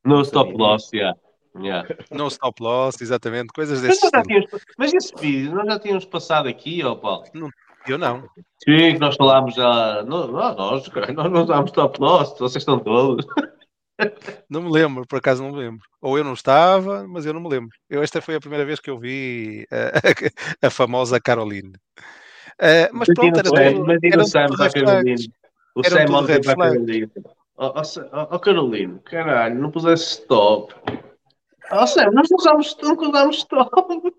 No 0.05 0.21
stop 0.21 0.53
loss, 0.53 0.91
yeah. 0.93 1.17
yeah. 1.57 1.87
No 2.11 2.27
stop 2.27 2.61
loss, 2.61 3.01
exatamente, 3.01 3.47
coisas 3.53 3.81
Mas, 3.81 3.89
desse 3.89 4.05
estilo. 4.05 4.23
tínhamos, 4.23 4.65
mas 4.77 4.93
esse 4.93 5.13
vídeo 5.15 5.53
nós 5.53 5.65
já 5.65 5.79
tínhamos 5.79 6.05
passado 6.05 6.47
aqui, 6.47 6.83
ó 6.83 6.95
Paulo. 6.95 7.25
Eu 7.89 7.97
não. 7.97 8.21
Sim, 8.63 8.93
que 8.93 8.99
nós 8.99 9.15
falámos 9.15 9.55
já. 9.55 10.03
Nós, 10.03 10.87
cara, 10.89 11.11
nós 11.11 11.31
não 11.31 11.43
usámos 11.43 11.71
stop 11.71 11.99
loss, 11.99 12.37
vocês 12.37 12.61
estão 12.61 12.79
todos. 12.79 13.25
Não 14.49 14.61
me 14.61 14.71
lembro, 14.71 15.05
por 15.05 15.17
acaso 15.17 15.43
não 15.43 15.51
me 15.51 15.57
lembro. 15.57 15.81
Ou 16.01 16.17
eu 16.17 16.23
não 16.23 16.31
estava, 16.31 17.05
mas 17.05 17.25
eu 17.25 17.33
não 17.33 17.41
me 17.41 17.49
lembro. 17.49 17.69
Eu, 17.89 18.01
esta 18.01 18.21
foi 18.21 18.35
a 18.35 18.39
primeira 18.39 18.63
vez 18.63 18.79
que 18.79 18.89
eu 18.89 18.97
vi 18.97 19.67
eh, 19.69 19.91
a, 20.63 20.69
famosa 20.69 21.19
Caroline. 21.19 21.73
Eh, 22.61 22.89
mas 22.93 23.09
pronto, 23.13 23.37
era 23.37 23.43
tudo, 23.43 24.21
o 24.21 24.25
Sam 24.25 24.47
para 24.55 24.67
a 24.67 24.71
flags. 24.71 25.27
O 25.75 25.83
Sam 25.83 26.05
ontem 26.13 26.31
red 26.31 26.41
para 26.41 26.53
a. 26.53 26.55
Carolina. 26.55 27.11
Ó 27.57 27.73
oh, 27.75 27.81
oh, 28.13 28.27
oh, 28.35 28.39
Carolina, 28.39 29.01
caralho, 29.03 29.59
não 29.59 29.69
puseste 29.69 30.21
stop. 30.21 30.73
Ó 31.69 31.85
Sam, 31.85 32.11
nós 32.11 32.29
não 32.29 32.37
usámos, 32.37 32.77
nunca 32.81 33.09
usámos 33.09 33.37
stop. 33.39 33.69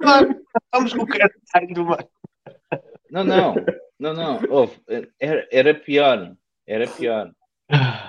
Mano, 0.03 0.41
estamos 0.63 0.93
com 0.93 1.03
o 1.03 1.07
caralho, 1.07 1.87
mano. 1.87 2.09
Não, 3.11 3.25
não, 3.25 3.55
não, 3.99 4.15
não. 4.15 4.41
Houve, 4.49 4.77
era, 5.19 5.49
era 5.51 5.75
pior. 5.75 6.35
Era 6.67 6.87
pior. 6.87 7.31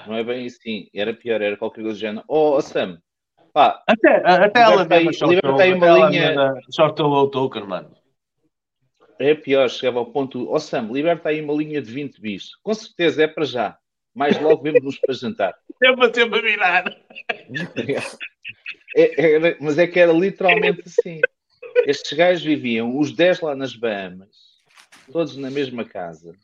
Não 0.07 0.15
é 0.15 0.23
bem 0.23 0.45
assim. 0.47 0.87
Era 0.93 1.13
pior, 1.13 1.41
era 1.41 1.57
qualquer 1.57 1.81
coisa 1.81 1.95
do 1.95 1.99
género. 1.99 2.23
Oh, 2.27 2.59
Sam, 2.61 2.99
pá, 3.53 3.81
Até, 3.87 4.15
até 4.25 4.61
ela 4.61 4.85
mesma 4.85 5.13
shortou, 5.13 5.51
uma 5.55 6.09
linha- 6.09 6.27
mesma 6.29 6.59
shortou 6.73 7.11
o 7.11 7.27
token, 7.29 7.63
mano. 7.65 7.95
é 9.19 9.33
pior. 9.35 9.69
Chegava 9.69 9.99
ao 9.99 10.05
ponto. 10.07 10.51
Oh, 10.51 10.59
Sam, 10.59 10.89
liberta 10.91 11.29
aí 11.29 11.41
uma 11.41 11.53
linha 11.53 11.81
de 11.81 11.91
20 11.91 12.19
bis. 12.21 12.55
Com 12.63 12.73
certeza 12.73 13.23
é 13.23 13.27
para 13.27 13.45
já. 13.45 13.77
Mais 14.13 14.39
logo 14.41 14.61
vemos-nos 14.61 14.99
para 14.99 15.13
jantar. 15.15 15.55
Sempre, 15.81 16.13
sempre 16.13 16.39
a 16.39 16.41
virar. 16.41 16.97
É- 18.95 19.57
mas 19.61 19.77
é 19.77 19.87
que 19.87 19.99
era 19.99 20.11
literalmente 20.11 20.81
assim. 20.85 21.21
Estes 21.85 22.11
gajos 22.17 22.43
viviam, 22.43 22.97
os 22.97 23.13
10 23.15 23.39
lá 23.41 23.55
nas 23.55 23.73
Bahamas, 23.75 24.29
todos 25.11 25.35
na 25.37 25.49
mesma 25.49 25.85
casa. 25.85 26.35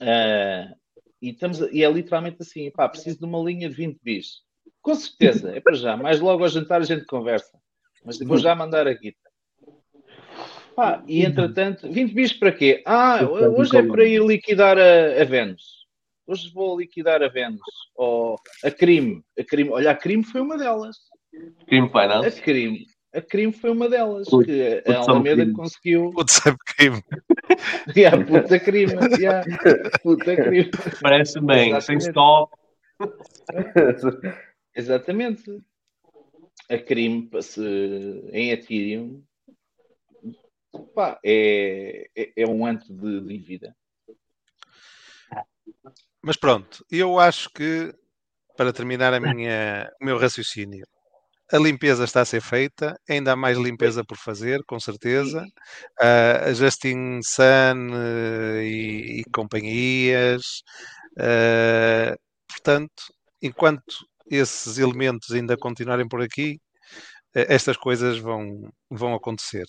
Ah, 0.00 0.74
e, 1.20 1.30
estamos, 1.30 1.62
a- 1.62 1.68
e 1.70 1.82
é 1.82 1.90
literalmente 1.90 2.38
assim: 2.40 2.70
pá, 2.70 2.88
preciso 2.88 3.18
de 3.18 3.24
uma 3.24 3.38
linha 3.42 3.68
de 3.68 3.74
20 3.74 3.98
bis. 4.02 4.42
Com 4.82 4.94
certeza, 4.94 5.50
é 5.56 5.60
para 5.60 5.74
já. 5.74 5.96
Mais 5.96 6.20
logo 6.20 6.42
ao 6.42 6.48
jantar 6.48 6.80
a 6.80 6.84
gente 6.84 7.04
conversa. 7.06 7.58
Mas 8.04 8.18
vou 8.18 8.36
já 8.36 8.54
mandar 8.54 8.86
a 8.86 8.92
guita. 8.92 9.18
Pá, 10.76 11.02
e 11.06 11.24
entretanto, 11.24 11.90
20 11.90 12.12
bis 12.12 12.32
para 12.32 12.52
quê? 12.52 12.82
Ah, 12.84 13.24
hoje 13.24 13.76
é 13.78 13.82
para 13.82 14.04
ir 14.04 14.20
liquidar 14.22 14.76
a, 14.76 15.22
a 15.22 15.24
Vênus. 15.24 15.84
Hoje 16.26 16.50
vou 16.52 16.78
liquidar 16.78 17.22
a 17.22 17.28
Vênus. 17.28 17.60
Ou 17.94 18.38
a 18.62 18.70
crime. 18.70 19.22
A 19.38 19.44
crime. 19.44 19.70
Olha, 19.70 19.90
a 19.92 19.94
crime 19.96 20.24
foi 20.24 20.40
uma 20.40 20.58
delas. 20.58 20.96
Crime 21.66 21.86
A 21.86 21.90
Finance. 21.90 22.42
crime. 22.42 22.86
A 23.14 23.22
crime 23.22 23.52
foi 23.52 23.70
uma 23.70 23.88
delas. 23.88 24.28
Putz, 24.28 24.46
que 24.46 24.82
a 24.86 24.96
Alameda 24.98 25.42
crime. 25.42 25.52
conseguiu. 25.54 26.10
Putz, 26.10 26.32
sabe 26.32 26.58
crime. 26.66 27.02
Yeah, 27.96 28.24
puta 28.24 28.58
crime. 28.58 28.92
Yeah, 29.18 29.44
puta 30.02 30.34
crime. 30.36 30.70
Parece 31.00 31.40
bem, 31.40 31.80
sem 31.80 31.98
stop. 31.98 32.52
Exatamente. 34.74 35.62
A 36.68 36.78
crime 36.78 37.30
se- 37.40 38.28
em 38.32 38.50
Ethereum 38.50 39.22
pá, 40.94 41.20
é, 41.24 42.08
é, 42.16 42.32
é 42.36 42.46
um 42.48 42.66
anto 42.66 42.92
de 42.92 43.20
dívida. 43.20 43.76
Mas 46.22 46.36
pronto, 46.36 46.84
eu 46.90 47.18
acho 47.18 47.50
que, 47.50 47.94
para 48.56 48.72
terminar 48.72 49.12
a 49.12 49.20
minha, 49.20 49.90
o 50.00 50.04
meu 50.04 50.18
raciocínio, 50.18 50.86
a 51.54 51.58
limpeza 51.58 52.02
está 52.02 52.20
a 52.22 52.24
ser 52.24 52.40
feita, 52.40 52.98
ainda 53.08 53.32
há 53.32 53.36
mais 53.36 53.56
limpeza 53.56 54.04
por 54.04 54.16
fazer, 54.16 54.60
com 54.66 54.80
certeza. 54.80 55.46
A 56.00 56.52
Justin 56.52 57.20
Sun 57.22 57.94
eh, 57.94 58.64
e, 58.64 59.20
e 59.20 59.24
companhias. 59.32 60.42
ah, 61.16 62.16
portanto, 62.48 63.04
enquanto 63.40 64.04
esses 64.28 64.78
elementos 64.78 65.30
ainda 65.30 65.56
continuarem 65.56 66.08
por 66.08 66.20
aqui, 66.20 66.60
eh, 67.34 67.46
estas 67.48 67.76
coisas 67.76 68.18
vão, 68.18 68.68
vão 68.90 69.14
acontecer. 69.14 69.66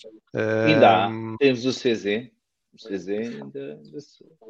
Ainda 0.66 1.06
há. 1.06 1.10
Temos 1.38 1.64
o 1.66 1.70
CZ. 1.70 2.35
O 2.76 2.88
CZ 2.88 3.08
ainda. 3.08 3.80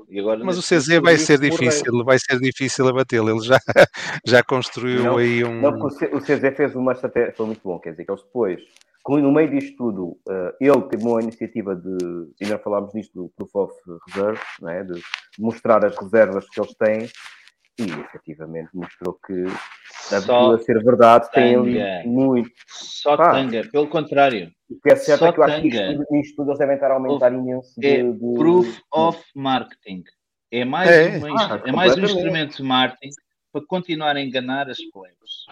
E 0.08 0.18
agora 0.18 0.44
mas 0.44 0.58
o 0.58 0.62
CZ 0.62 1.00
vai 1.00 1.16
ser 1.16 1.38
difícil, 1.38 2.04
vai 2.04 2.18
ser 2.18 2.40
difícil 2.40 2.88
abatê-lo. 2.88 3.30
Ele 3.30 3.40
já, 3.40 3.58
já 4.26 4.42
construiu 4.42 5.04
Não, 5.04 5.16
aí 5.18 5.44
um. 5.44 5.60
Não, 5.60 5.78
porque 5.78 6.06
o 6.06 6.20
CZ 6.20 6.56
fez 6.56 6.74
uma 6.74 6.92
estratégia, 6.92 7.32
foi 7.36 7.46
muito 7.46 7.60
bom, 7.62 7.78
quer 7.78 7.92
dizer, 7.92 8.04
que 8.04 8.10
eles 8.10 8.22
depois, 8.22 8.60
no 9.08 9.32
meio 9.32 9.50
disto 9.50 9.76
tudo, 9.76 10.18
eh, 10.28 10.54
ele 10.60 10.82
teve 10.82 11.04
uma 11.04 11.22
iniciativa 11.22 11.76
de, 11.76 11.96
ainda 12.42 12.58
falámos 12.58 12.92
disto, 12.92 13.12
do 13.14 13.28
Proof 13.36 13.54
of 13.54 13.74
Reserve, 14.08 14.40
não 14.60 14.68
é? 14.68 14.82
de 14.82 15.00
mostrar 15.38 15.84
as 15.84 15.96
reservas 15.96 16.48
que 16.48 16.60
eles 16.60 16.74
têm, 16.74 17.08
e 17.78 17.84
efetivamente 18.00 18.70
mostrou 18.74 19.18
que, 19.26 19.34
de 19.44 20.64
ser 20.64 20.82
verdade, 20.82 21.30
tem 21.32 21.54
ali 21.56 22.08
muito. 22.08 22.50
Só 22.68 23.16
Pá. 23.16 23.32
tanga. 23.32 23.68
Pelo 23.70 23.86
contrário. 23.88 24.50
O 24.70 24.80
que 24.80 24.92
é 24.92 24.96
certo 24.96 25.20
Só 25.20 25.26
é 25.28 25.32
que 25.32 25.38
eu 25.40 25.44
acho 25.44 25.60
que 25.62 25.68
isto, 25.68 25.86
tudo- 25.86 26.16
isto 26.20 26.36
tudo 26.36 26.48
eles 26.50 26.58
devem 26.58 26.74
estar 26.74 26.90
a 26.90 26.94
aumentar 26.94 27.32
imenso 27.32 27.78
de, 27.78 27.86
É 27.86 28.02
de- 28.02 28.34
proof 28.34 28.80
of 28.92 29.22
marketing. 29.34 30.04
É 30.50 30.64
mais, 30.64 30.90
É. 30.90 31.18
uma- 31.18 31.54
Ah, 31.54 31.62
é 31.66 31.72
mais 31.72 31.96
um 31.96 32.00
instrumento 32.04 32.56
de 32.56 32.62
marketing 32.62 33.10
para 33.52 33.62
continuar 33.66 34.16
a 34.16 34.20
enganar 34.20 34.68
as 34.70 34.78
plebes. 34.92 35.44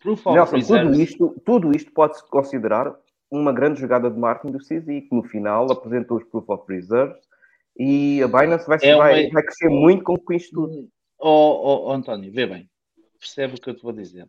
Proof 0.00 0.26
of 0.26 0.34
Nelson, 0.36 0.60
tudo 0.60 1.00
isto, 1.00 1.42
tudo 1.44 1.76
isto 1.76 1.92
pode-se 1.92 2.26
considerar 2.28 2.94
uma 3.30 3.52
grande 3.52 3.80
jogada 3.80 4.10
de 4.10 4.18
marketing 4.18 4.52
do 4.52 4.58
CZ, 4.60 4.84
que 4.86 5.08
no 5.12 5.24
final 5.24 5.70
apresentou 5.70 6.16
os 6.16 6.24
Proof 6.24 6.48
of 6.48 6.64
Reserves 6.72 7.18
e 7.78 8.22
a 8.22 8.28
Binance 8.28 8.66
vai, 8.66 8.78
É 8.82 8.96
vai, 8.96 9.24
uma- 9.24 9.32
vai 9.32 9.42
crescer 9.42 9.68
muito 9.68 10.02
com, 10.04 10.16
com 10.16 10.32
isto 10.32 10.54
tudo. 10.54 10.88
Oh, 11.18 11.86
oh, 11.88 11.92
António, 11.92 12.30
vê 12.32 12.46
bem. 12.46 12.68
Percebe 13.18 13.54
o 13.54 13.60
que 13.60 13.70
eu 13.70 13.74
te 13.74 13.82
vou 13.82 13.92
dizer. 13.92 14.28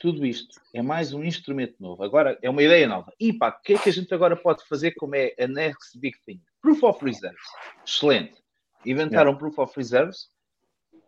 Tudo 0.00 0.26
isto 0.26 0.60
é 0.74 0.82
mais 0.82 1.12
um 1.12 1.22
instrumento 1.22 1.74
novo. 1.78 2.02
Agora 2.02 2.36
é 2.42 2.50
uma 2.50 2.62
ideia 2.62 2.86
nova. 2.88 3.12
E 3.20 3.32
pá, 3.32 3.48
o 3.50 3.62
que 3.62 3.74
é 3.74 3.78
que 3.78 3.88
a 3.88 3.92
gente 3.92 4.12
agora 4.12 4.34
pode 4.36 4.66
fazer 4.66 4.92
como 4.92 5.14
é 5.14 5.32
a 5.38 5.46
next 5.46 5.98
big 5.98 6.16
thing? 6.26 6.40
Proof 6.60 6.82
of 6.82 7.04
reserves. 7.04 7.40
Excelente. 7.86 8.34
Inventaram 8.84 9.36
Proof 9.36 9.58
of 9.58 9.72
reserves 9.76 10.28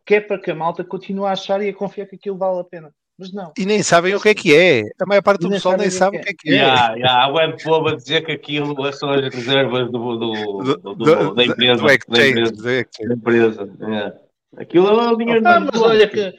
que 0.05 0.17
é 0.17 0.21
para 0.21 0.39
que 0.39 0.51
a 0.51 0.55
malta 0.55 0.83
continue 0.85 1.27
a 1.27 1.33
achar 1.33 1.63
e 1.63 1.69
a 1.69 1.75
confiar 1.75 2.07
que 2.07 2.17
aquilo 2.17 2.37
vale 2.37 2.61
a 2.61 2.65
pena. 2.65 2.93
Mas 3.19 3.33
não. 3.33 3.53
E 3.59 3.65
nem 3.67 3.83
sabem 3.83 4.15
o 4.15 4.21
que 4.21 4.31
é 4.31 4.35
que 4.35 4.57
é. 4.57 4.83
A 5.01 5.07
maior 5.07 5.23
parte 5.23 5.41
do 5.43 5.49
nem 5.49 5.57
pessoal 5.59 5.77
nem 5.77 5.91
sabe 5.91 6.17
o 6.17 6.21
que 6.23 6.31
é 6.31 6.33
que 6.35 6.49
é. 6.51 6.53
Yeah, 6.55 7.25
a 7.25 7.29
web 7.29 7.63
povo 7.63 7.89
a 7.89 7.95
dizer 7.97 8.25
que 8.25 8.33
aquilo 8.33 8.93
são 8.93 9.11
as 9.11 9.23
reservas 9.33 9.91
do, 9.93 10.17
do, 10.17 10.33
do, 10.63 10.77
do- 10.77 10.95
Do- 10.95 11.35
da 11.35 11.45
empresa. 11.45 11.81
do 11.83 11.87
da 11.87 11.95
exchange, 11.95 13.13
empresa. 13.13 14.22
Aquilo 14.57 14.89
é 14.89 15.11
o 15.13 15.17
dinheiro 15.17 15.43
Ah, 15.47 15.61
mas 15.61 15.81
olha 15.81 16.09
que 16.09 16.35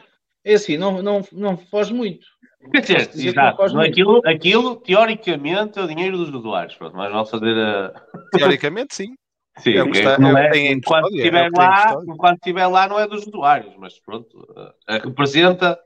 é 0.45 0.53
assim, 0.53 0.77
não, 0.77 1.01
não, 1.01 1.21
não 1.31 1.57
foge 1.57 1.93
muito. 1.93 2.25
Quer 2.71 2.81
dizer, 2.81 3.07
dizer 3.09 3.31
que 3.33 3.37
não 3.37 3.47
exato, 3.49 3.79
aquilo, 3.79 4.21
aquilo, 4.25 4.75
teoricamente, 4.77 5.79
é 5.79 5.81
o 5.81 5.87
dinheiro 5.87 6.17
dos 6.17 6.29
usuários. 6.33 6.75
Pronto, 6.75 6.95
mas 6.95 7.11
vale 7.11 7.25
fazer 7.27 7.57
a. 7.57 7.93
Teoricamente, 8.31 8.95
sim. 8.95 9.15
Sim, 9.59 9.77
É 9.77 9.89
está- 9.89 10.17
não 10.17 10.35
é 10.35 10.47
o 10.47 10.51
que 10.51 10.57
é, 10.57 10.71
enquanto 10.71 11.05
é 11.05 11.09
o 11.11 11.15
estiver 11.15 11.51
lá, 11.51 12.01
enquanto 12.07 12.37
estiver 12.37 12.67
lá, 12.67 12.87
não 12.87 12.99
é 12.99 13.07
dos 13.07 13.27
usuários, 13.27 13.75
mas 13.77 13.99
pronto, 13.99 14.47
eh, 14.89 14.97
representa 14.97 15.79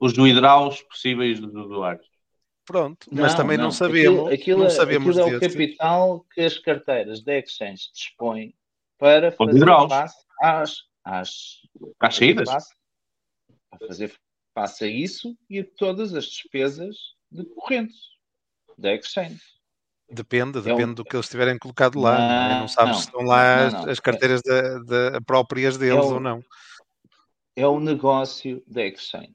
os 0.00 0.16
withdraws 0.16 0.80
possíveis 0.82 1.38
dos 1.38 1.54
usuários. 1.54 2.06
Pronto, 2.64 3.06
mas 3.12 3.34
também 3.34 3.58
não, 3.58 3.70
sabemos, 3.70 3.98
Aquilo, 4.00 4.28
aquilo, 4.28 4.58
não 4.60 4.66
é- 4.66 4.70
sabemos 4.70 5.18
aquilo 5.18 5.32
é 5.32 5.36
o 5.36 5.40
deste. 5.40 5.58
capital 5.58 6.26
que 6.32 6.40
as 6.40 6.56
carteiras 6.58 7.22
da 7.22 7.34
Exchange 7.36 7.90
dispõem 7.92 8.54
para 8.98 9.32
fazer 9.32 9.56
hidráulicos. 9.58 9.96
face 9.98 10.26
às, 10.40 10.76
às, 11.04 11.60
Às 11.98 12.16
saídas? 12.16 12.48
face- 12.48 12.74
a 13.72 13.78
fazer 13.78 14.14
face 14.54 14.84
a 14.84 14.88
isso 14.88 15.36
e 15.48 15.60
a 15.60 15.64
todas 15.76 16.12
as 16.14 16.24
despesas 16.26 16.96
decorrentes 17.30 17.96
da 18.76 18.94
Exchange. 18.94 19.40
Depende, 20.12 20.58
É 20.58 20.60
um- 20.60 20.64
depende 20.64 20.94
do 20.94 21.04
que 21.04 21.14
eles 21.14 21.28
tiverem 21.28 21.56
colocado 21.58 22.00
lá. 22.00 22.18
Não, 22.18 22.50
é? 22.56 22.58
não 22.60 22.68
sabes 22.68 22.92
Não, 22.94 23.00
se 23.00 23.06
estão 23.06 23.20
lá 23.22 23.56
não, 23.56 23.66
as- 23.66 23.72
não. 23.84 23.90
as, 23.92 24.00
carteiras 24.00 24.42
da- 24.42 24.78
da- 25.10 25.20
próprias 25.20 25.78
deles 25.78 26.04
É 26.04 26.08
o- 26.08 26.14
ou 26.14 26.20
não. 26.20 26.44
É 27.56 27.66
o 27.66 27.78
negócio 27.78 28.62
da 28.66 28.82
Exchange. 28.84 29.34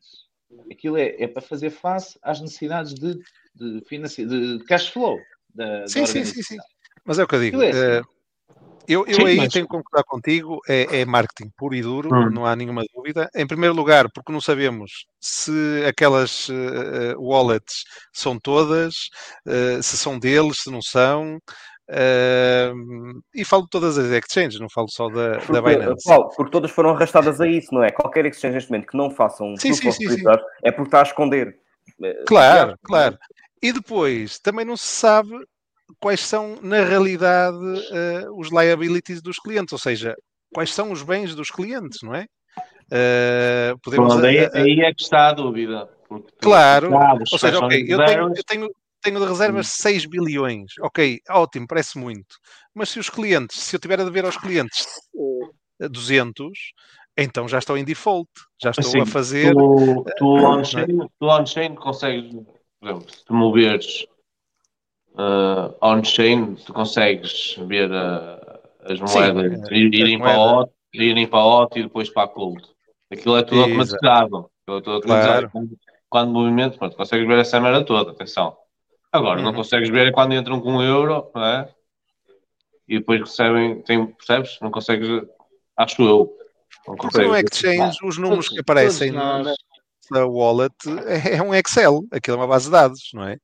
Aquilo 0.72 0.97
é, 0.97 1.16
é 1.22 1.28
para 1.28 1.41
fazer 1.41 1.70
face 1.70 2.18
às 2.22 2.41
necessidades 2.41 2.93
de, 2.93 3.16
de, 3.53 3.82
financi- 3.88 4.26
de 4.26 4.63
cash 4.66 4.88
flow 4.88 5.18
da, 5.53 5.82
da 5.82 5.88
Sim, 5.88 6.05
sim, 6.05 6.26
sim, 6.26 6.41
sim. 6.41 6.57
Mas 7.05 7.20
é 7.20 7.24
o 7.24 7.28
que 7.28 7.36
eu 7.36 7.39
digo. 7.39 7.61
É 7.61 7.70
eh, 7.70 7.99
assim. 7.99 8.07
Eu 8.88 9.05
eu 9.07 9.15
Sim, 9.15 9.25
aí 9.25 9.38
mas- 9.38 9.53
tenho 9.53 9.65
que 9.65 9.71
concordar 9.71 10.03
contigo, 10.03 10.59
é, 10.67 11.01
é 11.01 11.05
marketing 11.05 11.49
puro 11.57 11.75
e 11.75 11.81
duro, 11.81 12.09
Hum. 12.13 12.29
não 12.31 12.45
há 12.45 12.55
nenhuma 12.55 12.83
dúvida. 12.93 13.29
Em 13.36 13.45
primeiro 13.47 13.75
lugar, 13.75 14.09
porque 14.13 14.31
não 14.31 14.41
sabemos 14.41 14.91
se 15.19 15.51
aquelas 15.88 16.47
eh, 16.49 17.15
wallets 17.17 17.83
são 18.13 18.39
todas, 18.39 18.95
eh, 19.47 19.81
se 19.81 19.97
são 19.97 20.17
deles, 20.19 20.57
se 20.63 20.71
não 20.71 20.81
são. 20.81 21.39
eh, 21.88 22.71
e 23.33 23.45
falo 23.45 23.63
de 23.63 23.69
todas 23.69 23.97
as 23.97 24.09
exchanges, 24.11 24.59
não 24.59 24.67
falo 24.69 24.88
só 24.89 25.07
da, 25.09 25.33
da 25.33 25.38
Porque, 25.39 25.61
Binance. 25.61 26.03
Paulo, 26.03 26.29
porque 26.36 26.51
todas 26.51 26.71
foram 26.71 26.89
arrastadas 26.91 27.39
a 27.39 27.47
isso, 27.47 27.73
não 27.73 27.83
é? 27.83 27.91
Qualquer 27.91 28.25
exchange 28.25 28.55
neste 28.55 28.71
momento 28.71 28.88
que 28.88 28.97
não 28.97 29.11
faça 29.11 29.43
um 29.43 29.55
Sim, 29.55 29.73
sim, 29.73 29.91
sim, 29.91 30.09
sim. 30.09 30.23
é 30.63 30.71
porque 30.71 30.88
está 30.88 30.99
a 31.01 31.03
esconder. 31.03 31.55
Claro, 32.25 32.75
claro. 32.83 33.17
E 33.61 33.71
depois, 33.71 34.39
também 34.39 34.65
não 34.65 34.75
se 34.75 34.88
sabe 34.88 35.29
quais 35.99 36.21
são, 36.21 36.57
na 36.61 36.83
realidade, 36.83 37.57
eh, 37.91 38.25
os 38.31 38.49
liabilities 38.51 39.21
dos 39.21 39.38
clientes, 39.38 39.73
ou 39.73 39.79
seja, 39.79 40.15
quais 40.53 40.73
são 40.73 40.91
os 40.91 41.03
bens 41.03 41.36
dos 41.36 41.49
clientes, 41.49 41.99
não 42.01 42.13
é? 42.13 42.25
Eh, 42.91 43.73
podemos. 43.83 44.13
Pronto, 44.13 44.25
aí, 44.25 44.38
eh, 44.38 44.51
eh, 44.53 44.61
aí 44.61 44.81
é 44.81 44.93
que 44.93 45.01
está 45.01 45.29
a 45.29 45.33
dúvida. 45.33 45.89
claro, 46.39 46.91
sabes 46.91 47.31
ou 47.31 47.39
seja, 47.39 47.59
ok, 47.59 47.86
eu 47.88 48.05
tenho, 48.05 48.33
eu 48.36 48.43
tenho, 48.43 48.69
tenho 49.01 49.19
de 49.19 49.25
reservas 49.25 49.67
6 49.67 50.05
bilhões, 50.05 50.71
ok, 50.81 51.19
ótimo, 51.29 51.67
parece 51.67 51.97
muito, 51.97 52.36
mas 52.73 52.89
se 52.89 52.99
os 52.99 53.09
clientes, 53.09 53.59
se 53.59 53.75
eu 53.75 53.79
tiver 53.79 53.99
a 53.99 54.03
dever 54.03 54.25
aos 54.25 54.38
clientes 54.38 54.86
eh, 55.81 55.89
200, 55.89 56.73
então 57.17 57.47
já 57.47 57.59
estou 57.59 57.77
em 57.77 57.83
default, 57.83 58.29
já 58.61 58.71
estou 58.71 58.88
Assim, 58.88 59.01
a 59.01 59.05
fazer. 59.05 59.53
Tu, 59.53 60.05
eh, 60.07 60.13
tu 61.19 61.25
on-chain 61.25 61.75
consegues, 61.75 62.31
por 62.79 62.89
exemplo, 62.89 63.11
se 63.11 63.25
te 63.25 63.33
moveres 63.33 64.05
uh, 65.18 65.76
on-chain, 65.82 66.55
tu 66.55 66.74
consegues 66.74 67.55
ver 67.68 67.89
uh, 67.91 68.59
as 68.84 68.99
moedas 68.99 69.70
eh, 69.72 69.76
irem 69.78 70.20
para 70.20 70.32
a 70.34 70.38
moedas. 70.38 70.63
OT, 70.63 70.72
irem 70.93 71.28
para 71.28 71.39
a 71.39 71.45
OT 71.45 71.80
e 71.80 71.84
depois 71.84 72.09
para 72.09 72.24
a 72.24 72.28
Cold. 72.28 72.63
Aquilo 73.11 73.38
é 73.38 73.43
tudo 73.43 73.61
Exato. 73.63 74.05
automatizado. 74.05 74.49
Aquilo 74.68 74.78
é 74.78 74.82
tudo 74.82 75.01
Claro. 75.01 75.22
automatizado. 75.32 75.49
Quando, 75.51 75.78
quando 76.09 76.32
movimento, 76.32 76.78
pronto, 76.78 76.95
consegues 76.95 77.28
ver 77.28 77.39
essa 77.39 77.59
merda 77.59 77.84
toda, 77.86 78.11
atenção. 78.11 78.55
Agora, 79.11 79.41
não 79.41 79.49
Uhum. 79.51 79.55
consegues 79.57 79.89
ver 79.89 80.07
é 80.07 80.11
quando 80.11 80.34
entram 80.34 80.59
com 80.59 80.74
um 80.74 80.82
euro, 80.82 81.32
não 81.34 81.45
é? 81.45 81.70
E 82.88 82.99
depois 82.99 83.20
recebem, 83.22 83.82
tem, 83.82 84.05
percebes? 84.05 84.59
Não 84.61 84.70
consegues, 84.70 85.07
acho 85.78 86.01
eu. 86.03 86.38
Não 86.88 86.95
Porque 86.95 87.18
no 87.18 87.30
consegues. 87.30 87.51
exchange, 87.51 87.97
os 88.03 88.18
números 88.18 88.49
que 88.49 88.59
aparecem 88.59 89.11
todos 89.11 89.24
nós- 89.26 89.57
na 90.12 90.26
wallet 90.26 90.74
é 91.08 91.36
é 91.38 91.41
um 91.41 91.53
Excel, 91.53 92.03
aquilo 92.12 92.38
é 92.38 92.39
uma 92.39 92.47
base 92.47 92.66
de 92.66 92.72
dados, 92.72 93.10
não 93.14 93.24
é? 93.28 93.38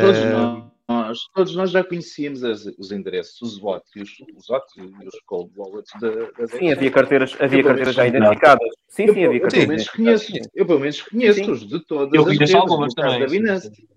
Todos 0.00 0.18
Eh, 0.18 0.62
nós, 0.88 1.18
todos 1.34 1.54
nós 1.54 1.70
já 1.70 1.84
conhecíamos 1.84 2.42
as- 2.42 2.64
os 2.78 2.90
endereços, 2.92 3.40
os 3.42 3.58
VOT 3.58 3.84
e 3.96 4.02
os, 4.02 4.10
os 4.36 4.48
OT 4.50 4.80
e 4.80 5.06
os 5.06 5.20
cold 5.26 5.50
wallets 5.56 5.90
da, 6.00 6.08
das 6.38 6.50
Sim, 6.50 6.72
havia 6.72 6.90
carteiras, 6.90 7.36
havia 7.38 7.62
carteiras 7.62 7.94
já 7.94 8.06
identificadas. 8.06 8.68
Sim, 8.88 9.04
Eu, 9.06 9.14
sim, 9.14 9.24
havia 9.24 9.26
eu 9.26 9.30
pelo 9.30 9.40
carteiras 9.42 9.68
menos 9.68 9.88
conheço, 9.90 10.32
eu 10.54 10.66
pelo 10.66 10.80
menos 10.80 11.02
conheço-os 11.02 11.66
de 11.68 11.80
todas 11.84 12.14
Eu 12.14 12.22
as 12.22 12.38
redes, 12.38 12.54
algumas 12.54 12.94
no 12.94 13.02
caso 13.02 13.08
também, 13.08 13.20
da 13.20 13.26
Binance. 13.26 13.74
sim. 13.74 13.88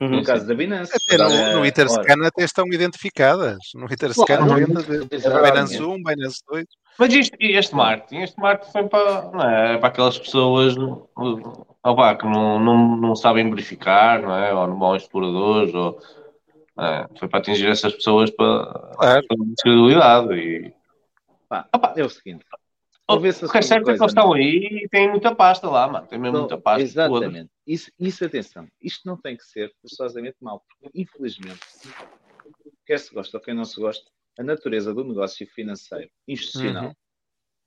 Uhum. 0.00 0.08
No 0.08 0.22
caso 0.24 0.46
da 0.46 0.54
Binance. 0.54 0.92
Até 0.94 1.18
no, 1.18 1.58
no 1.58 1.66
Interscan 1.66 2.26
até 2.26 2.42
estão 2.42 2.64
identificadas. 2.68 3.58
No 3.74 3.84
Interscan 3.84 4.24
Claro, 4.24 4.56
exatamente. 5.10 5.50
Binance 5.52 5.82
1, 5.82 6.02
Binance 6.02 6.38
2. 6.48 6.64
Mas 6.98 7.14
isto, 7.14 7.36
este 7.40 7.74
marketing, 7.74 8.22
este 8.22 8.38
marketing 8.38 8.72
foi 8.72 8.88
para, 8.88 9.22
não 9.30 9.42
é, 9.42 9.78
para 9.78 9.88
aquelas 9.88 10.18
pessoas 10.18 10.74
opá, 11.82 12.14
que 12.14 12.24
não, 12.26 12.58
não, 12.58 12.96
não 12.96 13.16
sabem 13.16 13.48
verificar, 13.48 14.22
não 14.22 14.36
é? 14.36 14.52
Ou 14.52 14.66
não 14.66 14.78
vão 14.78 14.96
exploradores, 14.96 15.74
ou, 15.74 15.98
é, 16.78 17.06
foi 17.18 17.28
para 17.28 17.40
atingir 17.40 17.68
essas 17.68 17.94
pessoas 17.94 18.30
para, 18.30 18.64
Claro. 18.96 19.26
para 19.26 19.36
credibilidade. 19.62 20.34
E, 20.34 20.74
pá, 21.48 21.68
é 21.96 22.04
o 22.04 22.08
seguinte. 22.10 22.44
a 23.08 23.14
o 23.14 23.20
que 23.20 23.28
é 23.28 23.62
certo 23.62 23.90
é 23.90 23.94
que 23.94 24.00
eles 24.00 24.12
estão 24.12 24.32
aí 24.32 24.82
e 24.84 24.88
têm 24.88 25.10
muita 25.10 25.34
pasta 25.34 25.68
lá, 25.68 25.88
mano. 25.88 26.06
Tem 26.06 26.18
mesmo 26.18 26.34
Não, 26.34 26.40
muita 26.42 26.58
pasta. 26.58 27.08
toda. 27.08 27.26
Exatamente. 27.26 27.50
Isso, 27.66 27.90
isso, 27.98 28.24
atenção, 28.24 28.66
isto 28.80 29.06
não 29.06 29.16
tem 29.16 29.36
que 29.36 29.44
ser 29.44 29.72
forçosamente 29.80 30.36
mau, 30.40 30.62
porque 30.68 30.90
infelizmente, 31.00 31.60
quer 32.86 32.98
se 32.98 33.12
gosta 33.14 33.36
ou 33.36 33.42
quem 33.42 33.54
não 33.54 33.64
se 33.64 33.80
gosta, 33.80 34.10
a 34.40 34.42
natureza 34.42 34.94
do 34.94 35.04
negócio 35.04 35.46
financeiro 35.48 36.10
institucional, 36.26 36.86
Uhum. 36.86 36.94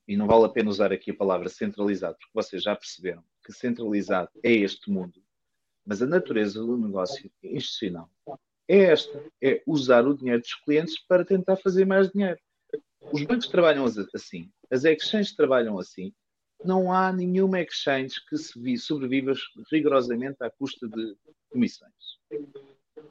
e 0.07 0.17
não 0.17 0.26
vale 0.26 0.45
a 0.45 0.49
pena 0.49 0.71
usar 0.71 0.91
aqui 0.91 1.11
a 1.11 1.15
palavra 1.15 1.47
centralizado, 1.47 2.17
porque 2.17 2.32
vocês 2.34 2.63
já 2.63 2.76
perceberam 2.76 3.24
que 3.45 3.53
centralizado 3.53 4.32
é 4.43 4.51
este 4.51 4.89
mundo, 4.89 5.21
mas 5.86 6.01
a 6.01 6.07
natureza 6.07 6.59
do 6.59 6.76
negócio 6.76 7.30
institucional 7.43 8.09
é 8.67 8.78
esta: 8.86 9.24
é 9.41 9.61
usar 9.67 10.07
o 10.07 10.17
dinheiro 10.17 10.41
dos 10.41 10.55
clientes 10.55 10.97
para 11.07 11.24
tentar 11.24 11.57
fazer 11.57 11.86
mais 11.86 12.09
dinheiro. 12.09 12.39
Os 13.11 13.24
bancos 13.24 13.47
trabalham 13.47 13.86
as- 13.86 13.97
assim, 14.15 14.51
as 14.71 14.84
exchanges 14.84 15.36
trabalham 15.36 15.78
assim. 15.78 16.11
Não 16.65 16.91
há 16.91 17.11
nenhuma 17.13 17.61
exchange 17.61 18.15
que 18.28 18.38
sobreviva 18.78 19.34
rigorosamente 19.71 20.38
à 20.41 20.49
custa 20.49 20.88
de 20.88 21.15
comissões. 21.51 21.93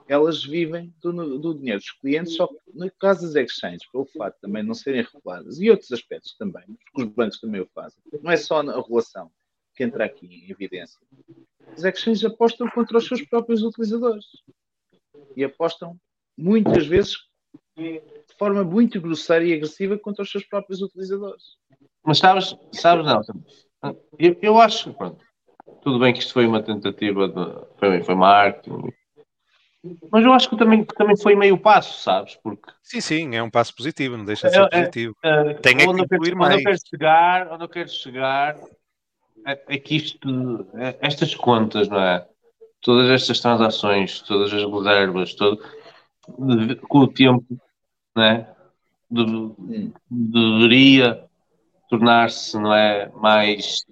Elas 0.08 0.44
vivem 0.44 0.92
do, 1.00 1.38
do 1.38 1.54
dinheiro 1.54 1.80
dos 1.80 1.90
clientes, 1.90 2.36
só 2.36 2.46
que 2.46 2.56
no 2.74 2.90
caso 2.98 3.22
das 3.22 3.34
exchanges, 3.34 3.86
pelo 3.90 4.04
facto 4.04 4.36
de 4.36 4.40
também 4.42 4.62
não 4.62 4.74
serem 4.74 5.02
reguladas, 5.02 5.60
e 5.60 5.70
outros 5.70 5.90
aspectos 5.90 6.36
também, 6.36 6.64
porque 6.66 7.02
os 7.02 7.14
bancos 7.14 7.40
também 7.40 7.60
o 7.60 7.68
fazem, 7.74 8.02
não 8.22 8.30
é 8.30 8.36
só 8.36 8.60
a 8.60 8.76
regulação 8.76 9.30
que 9.74 9.82
entra 9.84 10.04
aqui 10.04 10.26
em 10.26 10.50
evidência. 10.50 11.00
As 11.68 11.84
exchanges 11.84 12.24
apostam 12.24 12.68
contra 12.70 12.98
os 12.98 13.06
seus 13.06 13.22
próprios 13.22 13.62
utilizadores. 13.62 14.26
E 15.36 15.44
apostam 15.44 15.98
muitas 16.36 16.86
vezes 16.86 17.16
de 17.76 18.02
forma 18.38 18.62
muito 18.64 19.00
grosseira 19.00 19.44
e 19.44 19.54
agressiva 19.54 19.98
contra 19.98 20.22
os 20.22 20.30
seus 20.30 20.44
próprios 20.44 20.82
utilizadores. 20.82 21.56
Mas 22.04 22.18
sabes, 22.18 22.54
sabes 22.72 23.06
não, 23.06 23.22
eu, 24.18 24.36
eu 24.42 24.58
acho 24.58 24.90
que 24.90 24.96
pronto, 24.96 25.24
tudo 25.82 25.98
bem 25.98 26.12
que 26.12 26.20
isto 26.20 26.32
foi 26.32 26.46
uma 26.46 26.62
tentativa 26.62 27.28
de 27.28 27.78
foi, 27.78 28.02
foi 28.02 28.14
marketing, 28.14 28.92
mas 30.10 30.24
eu 30.24 30.32
acho 30.32 30.48
que 30.48 30.56
também, 30.56 30.84
que 30.84 30.94
também 30.94 31.16
foi 31.16 31.34
meio 31.34 31.58
passo, 31.58 32.00
sabes? 32.02 32.36
Porque 32.42 32.70
Sim, 32.82 33.00
sim, 33.00 33.34
é 33.36 33.42
um 33.42 33.50
passo 33.50 33.74
positivo, 33.74 34.16
não 34.16 34.24
deixa 34.24 34.46
de 34.48 34.54
ser 34.54 34.60
É, 34.60 34.64
é, 34.64 34.68
positivo. 34.70 35.16
eh, 35.22 35.54
Tem 35.54 35.74
é 35.74 35.78
que 35.78 35.86
onde 35.88 36.02
eu 36.02 36.08
quero- 36.08 36.22
incluir 36.22 36.32
onde 36.34 36.44
eu 36.44 36.48
mais. 36.50 36.62
quero 36.62 36.78
chegar, 36.88 37.52
onde 37.52 37.64
eu 37.64 37.68
quero 37.68 37.88
chegar 37.88 38.56
é, 39.46 39.60
é 39.68 39.78
que 39.78 39.96
isto, 39.96 40.66
é- 40.74 40.96
estas 41.00 41.34
contas, 41.34 41.88
não 41.88 42.00
é? 42.00 42.26
Todas 42.80 43.10
estas 43.10 43.40
transações, 43.40 44.20
todas 44.22 44.52
as 44.52 44.62
reservas, 44.64 45.34
todo, 45.34 45.60
com 46.88 46.98
o 46.98 47.08
tempo, 47.08 47.44
não 48.14 48.22
é? 48.22 48.48
De- 49.10 49.92
deveria 50.10 51.24
tornar-se, 51.88 52.56
não 52.58 52.72
é? 52.74 53.08
Mais, 53.16 53.84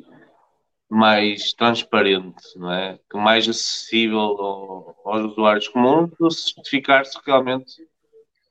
mais 0.90 1.52
transparente, 1.54 2.42
não 2.58 2.72
é? 2.72 2.98
Que 3.10 3.16
Mais 3.18 3.48
acessível 3.48 4.18
ao- 4.20 4.96
aos 5.04 5.32
usuários 5.32 5.68
comuns, 5.68 6.10
para 6.18 6.30
se 6.30 6.52
certificar 6.54 7.06
se 7.06 7.18
realmente 7.24 7.72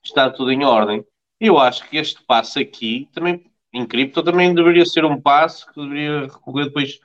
está 0.04 0.30
tudo 0.30 0.52
em 0.52 0.64
ordem. 0.66 1.06
Eu 1.40 1.60
acho 1.60 1.88
que 1.90 1.98
este 1.98 2.24
passo 2.26 2.60
aqui, 2.60 3.10
também 3.14 3.46
em 3.74 3.86
cripto, 3.86 4.24
também 4.24 4.54
deveria 4.54 4.86
ser 4.86 5.06
um 5.06 5.20
passo 5.22 5.68
que 5.72 5.82
deveria 5.82 6.22
recorrer 6.24 6.66
depois 6.66 7.00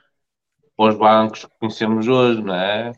para 0.77 0.91
os 0.93 0.97
bancos 0.97 1.45
que 1.45 1.59
conhecemos 1.59 2.07
hoje, 2.07 2.41
não 2.41 2.55
é? 2.55 2.93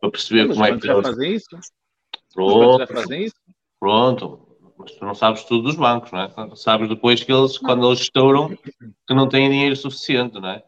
Para 0.00 0.10
perceber 0.10 0.48
Mas 0.48 0.56
como 0.56 0.66
é 0.66 0.78
que 0.78 0.86
já 0.86 0.92
eles. 0.94 1.06
fazem 1.08 1.34
isso. 1.34 1.48
Pronto, 2.34 2.78
já 2.78 2.86
fazem 2.86 3.24
isso. 3.24 3.36
pronto. 3.80 4.46
Mas 4.78 4.92
tu 4.92 5.04
não 5.06 5.14
sabes 5.14 5.44
tudo 5.44 5.62
dos 5.64 5.76
bancos, 5.76 6.12
não 6.12 6.20
é? 6.20 6.56
Sabes 6.56 6.88
depois 6.88 7.22
que 7.24 7.32
eles, 7.32 7.56
quando 7.58 7.86
eles 7.88 8.00
estouram, 8.00 8.48
que 8.50 9.14
não 9.14 9.28
têm 9.28 9.50
dinheiro 9.50 9.74
suficiente, 9.74 10.38
não 10.38 10.50
é? 10.50 10.62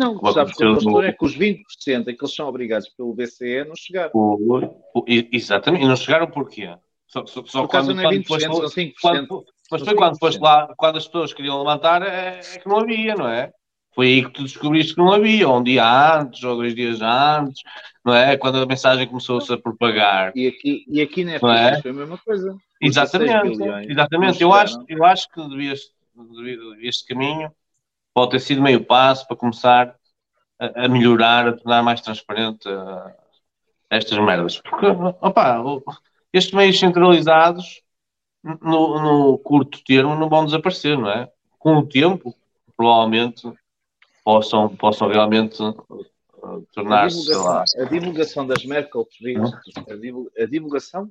Não, 0.00 0.14
Como 0.16 0.32
sabes 0.32 0.56
que 0.56 0.64
a 0.64 0.72
postura 0.72 0.92
no- 0.92 1.08
é 1.08 1.12
que 1.12 1.24
os 1.24 1.34
20% 1.36 2.08
em 2.08 2.16
que 2.16 2.24
eles 2.24 2.34
são 2.34 2.48
obrigados 2.48 2.88
pelo 2.88 3.12
BCE 3.12 3.64
não 3.64 3.76
chegaram. 3.76 4.10
O- 4.14 4.64
o- 4.94 5.04
exatamente. 5.06 5.84
E 5.84 5.88
não 5.88 5.94
chegaram 5.96 6.26
porquê? 6.26 6.74
Só, 7.06 7.26
só, 7.26 7.44
só 7.44 7.60
Por 7.62 7.68
quando, 7.68 7.92
não 7.94 8.00
é 8.00 8.04
quando 8.04 8.12
20%, 8.14 8.40
depois- 8.40 8.60
são 8.60 8.68
5%. 8.70 9.28
quando, 9.28 9.44
mas 9.70 9.82
foi 9.82 9.94
quando 9.94 10.18
foste 10.18 10.38
5%. 10.38 10.42
lá, 10.42 10.74
quando 10.76 10.96
as 10.96 11.06
pessoas 11.06 11.34
queriam 11.34 11.58
levantar, 11.58 12.00
é, 12.02 12.40
é 12.40 12.58
que 12.58 12.66
não 12.68 12.78
havia, 12.78 13.14
não 13.14 13.28
é? 13.28 13.52
Foi 13.94 14.06
aí 14.06 14.24
que 14.24 14.30
tu 14.30 14.42
descobriste 14.44 14.94
que 14.94 15.00
não 15.00 15.12
havia, 15.12 15.48
ou 15.48 15.58
um 15.58 15.62
dia 15.62 15.84
antes, 16.18 16.42
ou 16.44 16.56
dois 16.56 16.74
dias 16.74 17.00
antes, 17.02 17.60
não 18.04 18.14
é? 18.14 18.36
Quando 18.38 18.56
a 18.62 18.64
mensagem 18.66 19.06
começou-se 19.06 19.52
a 19.52 19.58
propagar. 19.58 20.32
E 20.36 20.46
aqui, 20.46 20.84
e 20.88 21.02
aqui 21.02 21.24
na 21.24 21.38
Não 21.42 21.52
é? 21.52 21.82
Foi 21.82 21.90
a 21.90 21.94
mesma 21.94 22.16
coisa. 22.16 22.56
Exatamente, 22.80 23.32
16 23.32 23.58
bilhões 23.58 23.88
exatamente. 23.90 24.42
Eu 24.42 24.52
acho, 24.54 24.78
eu 24.88 25.04
acho 25.04 25.28
que 25.28 25.46
devias, 25.48 25.80
devido- 26.14 26.76
este 26.80 27.04
caminho 27.06 27.50
pode 28.20 28.32
ter 28.32 28.40
sido 28.40 28.60
meio 28.60 28.84
passo 28.84 29.26
para 29.26 29.34
começar 29.34 29.96
a, 30.58 30.84
a 30.84 30.88
melhorar, 30.88 31.48
a 31.48 31.52
tornar 31.56 31.82
mais 31.82 32.02
transparente 32.02 32.68
uh, 32.68 33.10
estas 33.88 34.18
merdas. 34.18 34.60
Porque, 34.60 34.86
opá, 35.22 35.58
o- 35.60 35.82
estes 36.30 36.52
meios 36.52 36.78
centralizados, 36.78 37.80
no, 38.44 39.00
no 39.00 39.38
curto 39.38 39.82
termo, 39.84 40.14
não 40.14 40.28
vão 40.28 40.44
desaparecer, 40.44 40.98
não 40.98 41.10
é? 41.10 41.30
Com 41.58 41.76
o 41.78 41.86
tempo, 41.86 42.34
provavelmente, 42.76 43.50
possam, 44.22 44.68
possam 44.76 45.08
realmente 45.08 45.62
uh, 45.62 46.06
A 46.42 46.60
tornar-se, 46.74 47.16
divulgação, 47.16 47.82
a 47.82 47.88
divulgação 47.88 48.46
das 48.46 48.64
Merkel 48.66 49.08
a, 49.88 50.42
a 50.42 50.46
divulgação, 50.46 51.10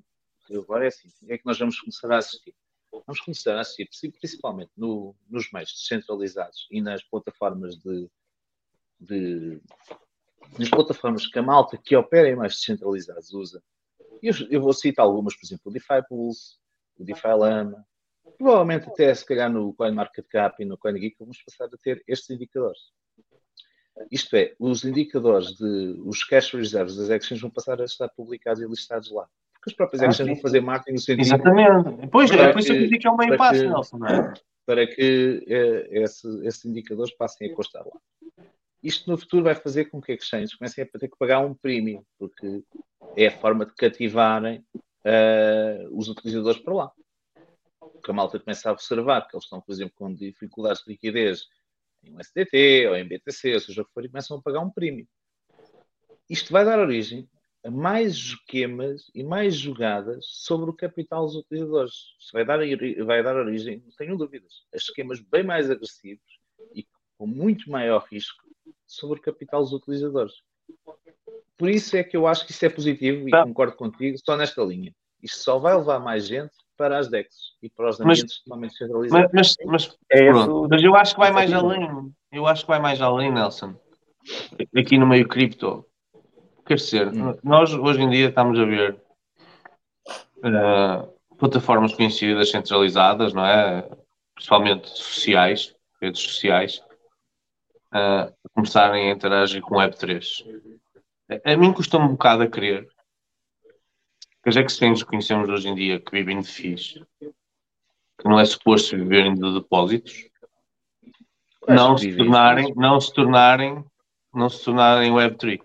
agora 0.52 0.86
é 0.86 0.90
assim, 0.90 1.10
é 1.28 1.40
que 1.40 1.46
nós 1.46 1.58
vamos 1.58 1.80
começar 1.80 2.12
a 2.12 2.18
assistir. 2.18 2.54
Vamos 2.92 3.22
começar 3.22 3.58
a 3.58 3.62
assistir, 3.62 3.88
pri- 3.88 4.12
principalmente 4.12 4.72
no- 4.76 5.16
nos 5.30 5.52
meios 5.52 5.72
descentralizados 5.72 6.68
e 6.72 6.82
nas 6.82 7.04
plataformas 7.04 7.76
de, 7.78 8.10
de- 9.00 9.62
nas 10.58 10.70
plataformas 10.70 11.28
que 11.28 11.38
a 11.40 11.44
malta 11.44 11.78
que 11.78 11.96
opera 11.96 12.30
em 12.30 12.36
mais 12.36 12.54
descentralizados 12.56 13.32
usa. 13.34 13.64
Eu, 14.22 14.34
eu 14.50 14.62
vou 14.62 14.74
citar 14.74 15.06
algumas, 15.06 15.36
por 15.36 15.46
exemplo, 15.46 15.64
o 15.66 15.72
DeFi 15.72 16.06
Pulse, 16.08 16.58
o 16.98 17.04
DeFi 17.04 17.28
Lama, 17.28 17.86
provavelmente 18.38 18.90
até 18.90 19.14
se 19.14 19.26
calhar 19.26 19.52
no 19.52 19.74
CoinMarketCap 19.74 20.62
e 20.62 20.66
no 20.66 20.78
CoinGeek 20.78 21.16
vamos 21.20 21.42
passar 21.44 21.66
a 21.66 21.78
ter 21.78 22.04
estes 22.08 22.30
indicadores. 22.30 22.80
Isto 24.12 24.36
é, 24.38 24.56
os 24.58 24.84
indicadores 24.86 25.56
de 25.56 26.02
os 26.06 26.24
cash 26.24 26.54
reserves 26.54 26.96
das 26.96 27.10
exchanges 27.10 27.42
vão 27.42 27.52
passar 27.52 27.82
a 27.82 27.86
estar 27.86 28.08
publicados 28.10 28.62
e 28.62 28.66
listados 28.66 29.12
lá. 29.12 29.30
Porque 29.60 29.72
as 29.72 29.74
próprias 29.76 30.20
Ah, 30.20 30.24
vão 30.26 30.36
fazer 30.38 30.62
marketing 30.62 30.94
no 30.94 31.00
sentido 31.00 31.22
Exatamente. 31.22 32.08
Pois, 32.12 32.32
é 32.32 32.52
por 32.54 32.60
isso 32.60 32.68
que 32.74 32.78
eu 32.80 32.88
digo 32.88 33.00
que 33.02 33.08
é 33.08 33.12
um 33.12 33.18
meio 33.18 33.38
passo, 33.38 33.62
que- 33.62 33.68
Nelson, 33.68 33.98
não 33.98 34.08
é? 34.08 34.34
para 34.66 34.86
que 34.88 35.44
eh, 35.48 36.02
esse- 36.04 36.46
esses 36.46 36.64
indicadores 36.64 37.14
passem 37.16 37.52
a 37.52 37.56
constar 37.56 37.84
lá. 37.86 37.98
Isto 38.84 39.10
no 39.10 39.18
futuro 39.18 39.44
vai 39.44 39.56
fazer 39.56 39.86
com 39.86 40.00
que 40.00 40.14
exchanges 40.14 40.56
comecem 40.56 40.84
a 40.84 40.88
ter 40.88 41.10
que 41.10 41.18
pagar 41.18 41.40
um 41.40 41.54
premium, 41.54 42.04
porque 42.18 42.64
é 43.18 43.28
a 43.28 43.32
forma 43.40 43.66
de 43.66 43.74
cativarem 43.74 44.64
eh, 45.04 45.88
os 45.92 46.08
utilizadores 46.08 46.62
para 46.62 46.74
lá. 46.74 46.92
Porque 47.80 48.12
a 48.12 48.14
malta 48.14 48.40
começa 48.40 48.70
a 48.70 48.74
observar 48.74 49.28
que 49.28 49.36
eles 49.36 49.44
estão, 49.46 49.60
por 49.60 49.72
exemplo, 49.74 49.94
com 49.96 50.14
dificuldades 50.14 50.84
de 50.86 50.92
liquidez 50.92 51.48
em 52.04 52.14
um 52.16 52.20
SDT 52.20 52.88
ou 52.88 52.96
em 52.96 53.06
BTC, 53.08 53.56
ou 53.56 53.60
seja 53.60 53.82
o 53.82 53.86
que 53.86 53.92
for, 53.94 54.06
e 54.06 54.10
começam 54.10 54.38
a 54.38 54.42
pagar 54.42 54.60
um 54.62 54.70
premium. 54.70 55.06
Isto 56.30 56.54
vai 56.54 56.64
dar 56.64 56.80
origem 56.80 57.28
mais 57.68 58.14
esquemas 58.16 59.04
e 59.14 59.24
mais 59.24 59.56
jogadas 59.56 60.26
sobre 60.30 60.70
o 60.70 60.74
capital 60.74 61.26
dos 61.26 61.36
utilizadores. 61.36 61.94
Isto 62.20 62.32
vai 62.34 62.46
dar, 62.46 62.60
vai 63.06 63.24
dar 63.24 63.36
origem, 63.36 63.82
não 63.86 63.92
tenho 63.98 64.18
dúvidas, 64.18 64.52
a 64.74 64.78
esquemas 64.78 65.20
bem 65.20 65.44
mais 65.44 65.70
agressivos 65.70 66.24
e 66.74 66.86
com 67.18 67.28
muito 67.28 67.70
maior 67.70 68.06
risco 68.10 68.44
sobre 68.88 69.20
o 69.20 69.22
capital 69.22 69.62
dos 69.64 69.74
utilizadores. 69.74 70.34
Por 71.58 71.70
isso 71.70 71.98
é 71.98 72.04
que 72.04 72.16
eu 72.16 72.26
acho 72.28 72.46
que 72.46 72.52
isso 72.52 72.66
é 72.66 72.70
positivo 72.70 73.28
e 73.28 73.32
Tá. 73.32 73.44
concordo 73.44 73.76
contigo, 73.76 74.18
só 74.24 74.38
nesta 74.38 74.64
linha. 74.64 74.94
Isto 75.22 75.40
só 75.40 75.60
vai 75.60 75.76
levar 75.76 76.00
mais 76.00 76.26
gente 76.26 76.54
para 76.78 76.98
as 76.98 77.10
DEXs 77.10 77.58
e 77.62 77.70
para 77.70 77.90
os 77.90 78.00
Mas- 78.00 78.20
ambientes 78.20 78.42
totalmente 78.42 78.78
centralizados. 78.78 79.32
Mas, 79.34 79.56
mas, 79.60 79.88
mas, 79.88 79.98
É 80.10 80.32
mas 80.32 80.82
eu 80.82 80.96
acho 80.96 81.14
que 81.14 81.20
vai 81.20 81.32
mais 81.32 81.52
além. 81.52 82.14
Eu 82.32 82.48
acho 82.48 82.62
que 82.62 82.70
vai 82.70 82.80
mais 82.80 83.02
além, 83.02 83.34
Nelson. 83.34 83.76
Aqui 84.78 84.98
no 84.98 85.06
meio 85.06 85.28
cripto. 85.28 85.86
Quer 86.70 86.76
dizer, 86.76 87.08
Hum. 87.08 87.36
nós 87.44 87.74
hoje 87.74 88.00
em 88.00 88.10
dia 88.12 88.30
estamos 88.30 88.60
a 88.60 88.64
ver 88.64 89.02
eh, 90.44 91.10
plataformas 91.40 91.96
conhecidas 91.96 92.52
centralizadas, 92.52 93.34
não 93.34 93.44
é? 93.44 93.90
Principalmente 94.36 94.88
sociais, 94.88 95.76
redes 96.00 96.22
sociais, 96.22 96.84
a 97.92 98.32
começarem 98.54 99.10
a 99.10 99.16
interagir 99.16 99.64
com 99.64 99.78
Web3. 99.78 100.46
A, 101.44 101.54
a 101.54 101.58
mim 101.58 101.74
custa-me 101.74 102.06
um 102.06 102.10
bocado 102.10 102.44
a 102.44 102.48
crer 102.48 102.88
que 104.44 104.50
as 104.50 104.56
exchanges 104.56 105.02
que 105.02 105.10
conhecemos 105.10 105.50
hoje 105.50 105.70
em 105.70 105.74
dia 105.74 106.00
que 106.00 106.12
vivem 106.12 106.40
de 106.40 106.48
FIIs, 106.48 107.00
que 107.20 108.26
não 108.30 108.40
é 108.40 108.46
suposto 108.46 108.96
viverem 108.96 109.34
de 109.34 109.54
depósitos, 109.56 110.30
não 111.68 111.98
se 111.98 112.16
tornarem, 112.16 112.72
não 112.76 113.02
se 113.02 113.12
tornarem, 113.12 113.84
não 114.32 114.50
se 114.50 114.64
tornarem 114.64 115.12
Web3. 115.12 115.62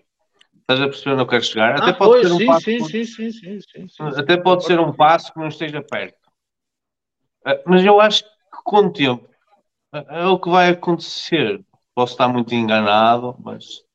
Estás 0.67 0.81
a 0.81 0.87
perceber 0.87 1.11
onde 1.11 1.21
eu 1.21 1.27
quero 1.27 1.43
chegar? 1.43 1.75
Até 1.75 1.91
Ah, 1.91 1.93
pode 1.93 2.27
ser 2.27 2.33
um 2.33 2.45
passo, 2.47 2.69
até 4.17 4.37
pode 4.37 4.65
ser 4.65 4.79
um 4.79 4.91
passo 4.91 5.31
que 5.31 5.39
não 5.39 5.47
esteja 5.47 5.83
perto. 5.83 6.17
Ah, 7.45 7.61
Mas 7.67 7.85
eu 7.85 8.01
acho 8.01 8.23
que 8.23 8.29
com 8.63 8.77
o 8.77 8.91
tempo 8.91 9.29
ah, 9.93 10.03
é 10.09 10.25
o 10.25 10.39
que 10.39 10.49
vai 10.49 10.69
acontecer. 10.69 11.63
Posso 11.93 12.13
estar 12.13 12.27
muito 12.27 12.55
enganado, 12.55 13.35
mas 13.43 13.85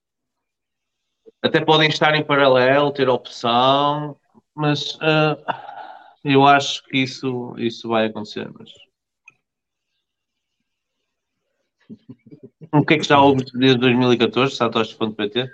até 1.43 1.61
podem 1.65 1.89
estar 1.89 2.15
em 2.15 2.25
paralelo, 2.25 2.93
ter 2.93 3.09
opção, 3.09 4.17
mas 4.55 4.97
ah, 5.01 6.15
eu 6.23 6.47
acho 6.47 6.85
que 6.85 6.99
isso, 6.99 7.53
isso 7.59 7.89
vai 7.89 8.07
acontecer. 8.07 8.49
Mas... 8.57 8.71
O 12.73 12.85
que 12.85 12.95
é 12.95 12.99
que 12.99 13.05
já 13.05 13.21
houve 13.21 13.45
desde 13.53 13.79
2014, 13.79 14.55
satoshi.pt? 14.55 15.51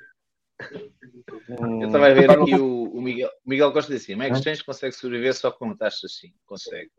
Eu 1.49 1.87
estava 1.87 2.07
a 2.07 2.15
ver 2.15 2.31
aqui 2.31 2.55
o, 2.55 2.85
o 2.85 3.01
Miguel. 3.01 3.31
O 3.45 3.49
Miguel 3.49 3.73
gosta 3.73 3.93
de 3.93 3.99
dizer 3.99 4.13
assim: 4.13 4.21
uma 4.21 4.29
exchange 4.29 4.65
consegue 4.65 4.95
sobreviver 4.95 5.35
só 5.35 5.51
com 5.51 5.77
taxas 5.77 6.17
sim. 6.17 6.33
Consegue. 6.45 6.91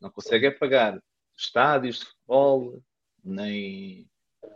Não 0.00 0.10
consegue 0.10 0.46
é 0.46 0.50
pagar 0.50 1.00
estádios 1.36 2.00
de 2.00 2.06
futebol, 2.06 2.82
nem, 3.24 4.06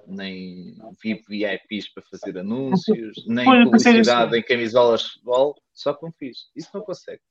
nem 0.06 0.76
VIP 1.02 1.24
VIPs 1.28 1.92
para 1.92 2.02
fazer 2.10 2.38
anúncios, 2.38 3.24
nem 3.26 3.64
publicidade 3.64 4.36
em 4.36 4.42
camisolas 4.42 5.00
de 5.02 5.12
futebol, 5.12 5.56
só 5.72 5.94
com 5.94 6.12
FIIs. 6.12 6.50
Isso 6.54 6.70
não 6.74 6.82
consegue. 6.82 7.22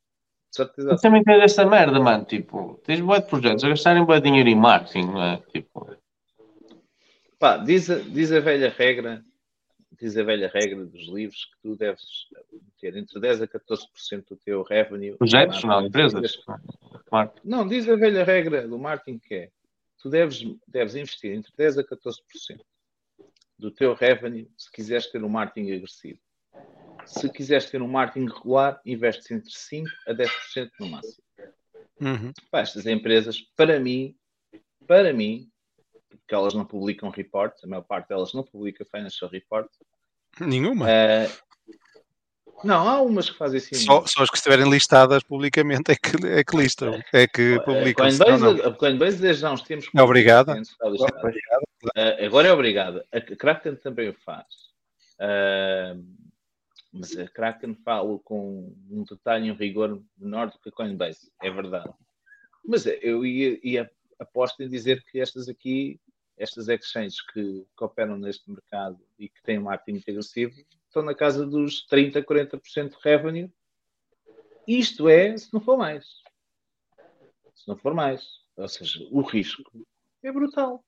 Eu 0.77 0.97
também 0.97 1.23
tens 1.23 1.43
essa 1.43 1.65
merda, 1.65 1.99
mano. 1.99 2.25
Tipo, 2.25 2.81
tens 2.83 2.99
bué 2.99 3.19
de 3.19 3.27
projetos 3.27 3.63
a 3.63 3.69
gastarem 3.69 4.05
de 4.05 4.21
dinheiro 4.21 4.49
em 4.49 4.55
marketing, 4.55 5.05
não 5.05 5.21
é? 5.21 5.37
Tipo, 5.51 5.95
Pá, 7.39 7.57
diz, 7.57 7.89
a, 7.89 7.99
diz 7.99 8.31
a 8.31 8.39
velha 8.39 8.73
regra, 8.75 9.23
diz 9.91 10.17
a 10.17 10.23
velha 10.23 10.49
regra 10.53 10.85
dos 10.85 11.07
livros 11.07 11.45
que 11.45 11.61
tu 11.61 11.75
deves 11.75 12.27
ter 12.79 12.95
entre 12.95 13.19
10 13.19 13.41
a 13.41 13.47
14% 13.47 14.27
do 14.29 14.35
teu 14.37 14.63
revenue. 14.63 15.17
projetos, 15.17 15.63
não, 15.63 15.85
empresas. 15.85 16.37
Marketing. 17.11 17.47
Não, 17.47 17.67
diz 17.67 17.87
a 17.87 17.95
velha 17.95 18.23
regra 18.23 18.67
do 18.67 18.77
marketing 18.77 19.19
que 19.19 19.33
é 19.33 19.51
tu 19.99 20.09
deves, 20.09 20.43
deves 20.67 20.95
investir 20.95 21.33
entre 21.33 21.51
10 21.55 21.79
a 21.79 21.83
14% 21.83 22.21
do 23.57 23.71
teu 23.71 23.93
revenue 23.93 24.49
se 24.57 24.71
quiseres 24.71 25.07
ter 25.07 25.23
um 25.23 25.29
marketing 25.29 25.71
agressivo. 25.71 26.19
Se 27.05 27.29
quiseres 27.29 27.69
ter 27.69 27.81
um 27.81 27.87
marketing 27.87 28.27
regular, 28.27 28.81
investes 28.85 29.31
entre 29.31 29.49
5 29.49 29.89
a 30.07 30.13
10% 30.13 30.69
no 30.79 30.89
máximo. 30.89 31.23
Uhum. 31.99 32.33
Pá, 32.51 32.59
estas 32.59 32.85
empresas, 32.85 33.41
para 33.55 33.79
mim, 33.79 34.15
para 34.85 35.13
mim, 35.13 35.49
porque 36.09 36.35
elas 36.35 36.53
não 36.53 36.65
publicam 36.65 37.09
reports, 37.09 37.63
a 37.63 37.67
maior 37.67 37.83
parte 37.83 38.09
delas 38.09 38.33
não 38.33 38.43
publica 38.43 38.85
financial 38.85 39.29
report. 39.29 39.69
Nenhuma. 40.39 40.89
eh, 40.89 41.29
não, 42.63 42.87
há 42.87 43.01
umas 43.01 43.29
que 43.29 43.37
fazem 43.37 43.59
assim. 43.59 43.75
Só, 43.75 44.05
só 44.05 44.23
as 44.23 44.29
que 44.29 44.37
estiverem 44.37 44.69
listadas 44.69 45.23
publicamente 45.23 45.91
é 45.91 45.95
que, 45.95 46.25
é 46.27 46.43
que 46.43 46.57
listam, 46.57 46.99
é 47.13 47.27
que 47.27 47.55
A 47.55 47.61
publicam. 47.61 48.07
Coinbase, 48.07 48.41
não. 48.41 48.65
a 48.65 48.73
Coinbase 48.73 49.17
desde 49.17 49.45
há 49.45 49.51
uns 49.51 49.61
tempos. 49.61 49.89
É 49.95 50.01
obrigada. 50.01 50.59
Uh, 50.83 52.25
agora 52.25 52.47
é 52.47 52.51
obrigada. 52.51 53.05
A 53.11 53.21
Kraken 53.21 53.75
também 53.75 54.09
o 54.09 54.13
faz. 54.13 54.45
Uh, 55.19 56.03
mas 56.91 57.15
a 57.15 57.27
Kraken 57.27 57.75
fala 57.85 58.17
com 58.19 58.75
um 58.89 59.03
detalhe 59.03 59.47
e 59.47 59.51
um 59.51 59.55
rigor 59.55 60.01
menor 60.17 60.49
do 60.49 60.57
que 60.57 60.69
a 60.69 60.71
Coinbase. 60.71 61.31
É 61.41 61.51
verdade. 61.51 61.89
Mas 62.65 62.85
eu 62.85 63.25
ia, 63.25 63.59
ia 63.63 63.91
aposto 64.19 64.61
em 64.61 64.69
dizer 64.69 65.03
que 65.05 65.19
estas 65.19 65.47
aqui, 65.47 65.99
estas 66.37 66.67
exchanges 66.67 67.21
que, 67.21 67.65
que 67.77 67.83
operam 67.83 68.17
neste 68.17 68.49
mercado 68.49 68.99
e 69.17 69.29
que 69.29 69.41
têm 69.43 69.59
um 69.59 69.63
marketing 69.63 69.93
muito 69.93 70.11
agressivo, 70.11 70.53
estão 70.87 71.03
na 71.03 71.15
casa 71.15 71.45
dos 71.45 71.85
30, 71.87 72.23
40% 72.23 72.89
de 72.89 72.97
revenue. 73.01 73.51
Isto 74.67 75.07
é, 75.07 75.37
se 75.37 75.53
não 75.53 75.61
for 75.61 75.77
mais. 75.77 76.05
Se 77.55 77.67
não 77.67 77.77
for 77.77 77.93
mais. 77.93 78.27
Ou 78.55 78.67
seja, 78.67 79.07
o 79.11 79.21
risco 79.21 79.63
é 80.23 80.31
brutal. 80.31 80.83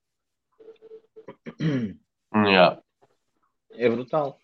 Yeah. 2.33 2.81
É 3.71 3.89
brutal. 3.89 4.39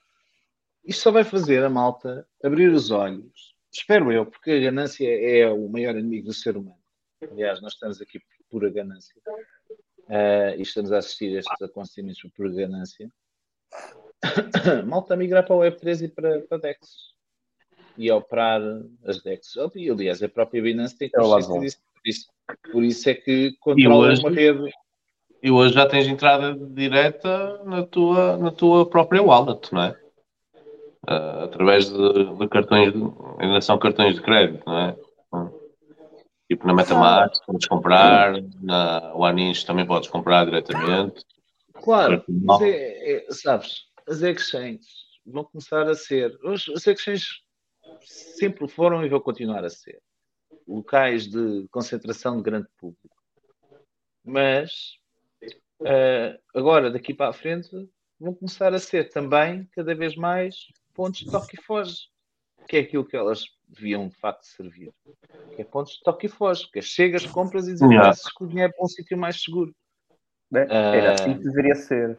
Isto 0.84 1.04
só 1.04 1.12
vai 1.12 1.24
fazer 1.24 1.64
a 1.64 1.70
malta 1.70 2.28
abrir 2.44 2.72
os 2.72 2.92
olhos, 2.92 3.56
espero 3.72 4.12
eu, 4.12 4.26
porque 4.26 4.52
a 4.52 4.60
ganância 4.60 5.08
é 5.08 5.50
o 5.52 5.68
maior 5.68 5.96
inimigo 5.96 6.28
do 6.28 6.34
ser 6.34 6.56
humano. 6.56 6.80
Aliás, 7.22 7.62
nós 7.62 7.74
estamos 7.74 8.02
aqui 8.02 8.20
pura 8.56 8.70
ganância. 8.70 9.14
eh, 10.08 10.56
e 10.58 10.62
estamos 10.62 10.94
a 10.94 11.00
assistir 11.00 11.36
a 11.36 11.40
estes 11.40 11.62
acontecimentos 11.62 12.22
por 12.38 12.50
ganância, 12.54 13.10
malta 14.88 15.14
a 15.14 15.18
migrar 15.18 15.46
para 15.46 15.56
o 15.56 15.60
Web3 15.60 16.06
e 16.06 16.08
para, 16.08 16.40
para 16.42 16.58
DEX. 16.58 16.80
E 17.98 18.10
a 18.10 18.16
operar 18.16 18.62
as 19.06 19.22
DEX. 19.22 19.56
E, 19.76 19.90
aliás, 19.90 20.24
a 20.24 20.30
própria 20.30 20.62
Binance 20.62 20.98
tem 20.98 21.10
É 21.14 21.18
consciência 21.18 21.60
disso. 21.60 21.78
Por 21.94 22.10
isso, 22.10 22.28
por 22.72 22.84
isso 22.84 23.10
é 23.10 23.14
que 23.14 23.58
controla 23.60 24.08
hoje- 24.12 24.22
uma 24.22 24.32
rede. 24.32 24.72
E 25.44 25.52
hoje 25.52 25.74
já 25.74 25.86
tens 25.86 26.08
entrada 26.08 26.54
direta 26.56 27.62
na 27.66 27.86
tua, 27.86 28.38
na 28.38 28.52
tua 28.52 28.90
própria 28.90 29.22
wallet, 29.22 29.72
não 29.74 29.84
é? 29.84 30.00
Ah, 31.08 31.44
através 31.44 31.90
de, 31.90 32.38
de 32.38 32.48
cartões, 32.48 32.94
de, 32.94 33.00
ainda 33.40 33.60
são 33.62 33.78
cartões 33.78 34.16
de 34.16 34.22
crédito, 34.22 34.64
não 34.66 34.78
é? 34.80 34.96
Tipo 36.48 36.68
na 36.68 36.74
Metamask, 36.74 37.44
podes 37.46 37.68
comprar, 37.68 38.34
na 38.62 39.14
OneInch 39.16 39.66
também 39.66 39.86
podes 39.86 40.10
comprar 40.10 40.46
diretamente. 40.46 41.26
Claro, 41.74 42.24
mas 42.28 42.62
é, 42.62 43.14
é- 43.14 43.32
sabes, 43.32 43.86
as 44.08 44.22
exchanges 44.22 45.06
vão 45.26 45.44
começar 45.44 45.88
a 45.90 45.96
ser. 45.96 46.38
Os, 46.44 46.70
as 46.70 46.86
exchanges 46.86 47.42
sempre 48.02 48.68
foram 48.68 49.04
e 49.04 49.10
vão 49.10 49.20
continuar 49.20 49.66
a 49.66 49.70
ser 49.70 50.00
locais 50.68 51.28
de 51.28 51.68
concentração 51.70 52.38
de 52.38 52.44
grande 52.44 52.68
público. 52.78 53.16
Mas 54.24 55.00
eh, 55.84 56.40
agora, 56.54 56.90
daqui 56.92 57.14
para 57.14 57.30
a 57.30 57.34
frente, 57.34 57.70
vão 58.20 58.34
começar 58.34 58.74
a 58.74 58.80
ser 58.80 59.10
também 59.10 59.68
cada 59.74 59.94
vez 59.94 60.16
mais 60.16 60.68
pontos 60.94 61.22
de 61.22 61.30
toque 61.30 61.58
e 61.60 61.62
foge, 61.62 62.08
que 62.68 62.78
é 62.78 62.80
aquilo 62.80 63.06
que 63.06 63.16
elas 63.16 63.46
deviam 63.70 64.08
de 64.08 64.16
facto 64.16 64.44
servir. 64.44 64.92
Que 65.56 65.62
é 65.62 65.66
pontos 65.66 65.94
de 65.94 66.04
toque 66.04 66.26
e 66.28 66.30
foge, 66.30 66.70
que 66.72 66.80
é 66.80 66.82
chegas, 66.82 67.26
compras 67.26 67.68
e 67.68 67.74
desapareces 67.74 68.32
com 68.32 68.46
o 68.46 68.48
dinheiro 68.48 68.74
para 68.76 68.86
um 68.86 68.88
sítio 68.88 69.18
mais 69.18 69.42
seguro. 69.42 69.74
Né? 70.52 70.66
Era 70.70 71.12
Ah. 71.12 71.14
assim 71.14 71.34
que 71.38 71.44
deveria 71.44 71.76
ser. 71.76 72.18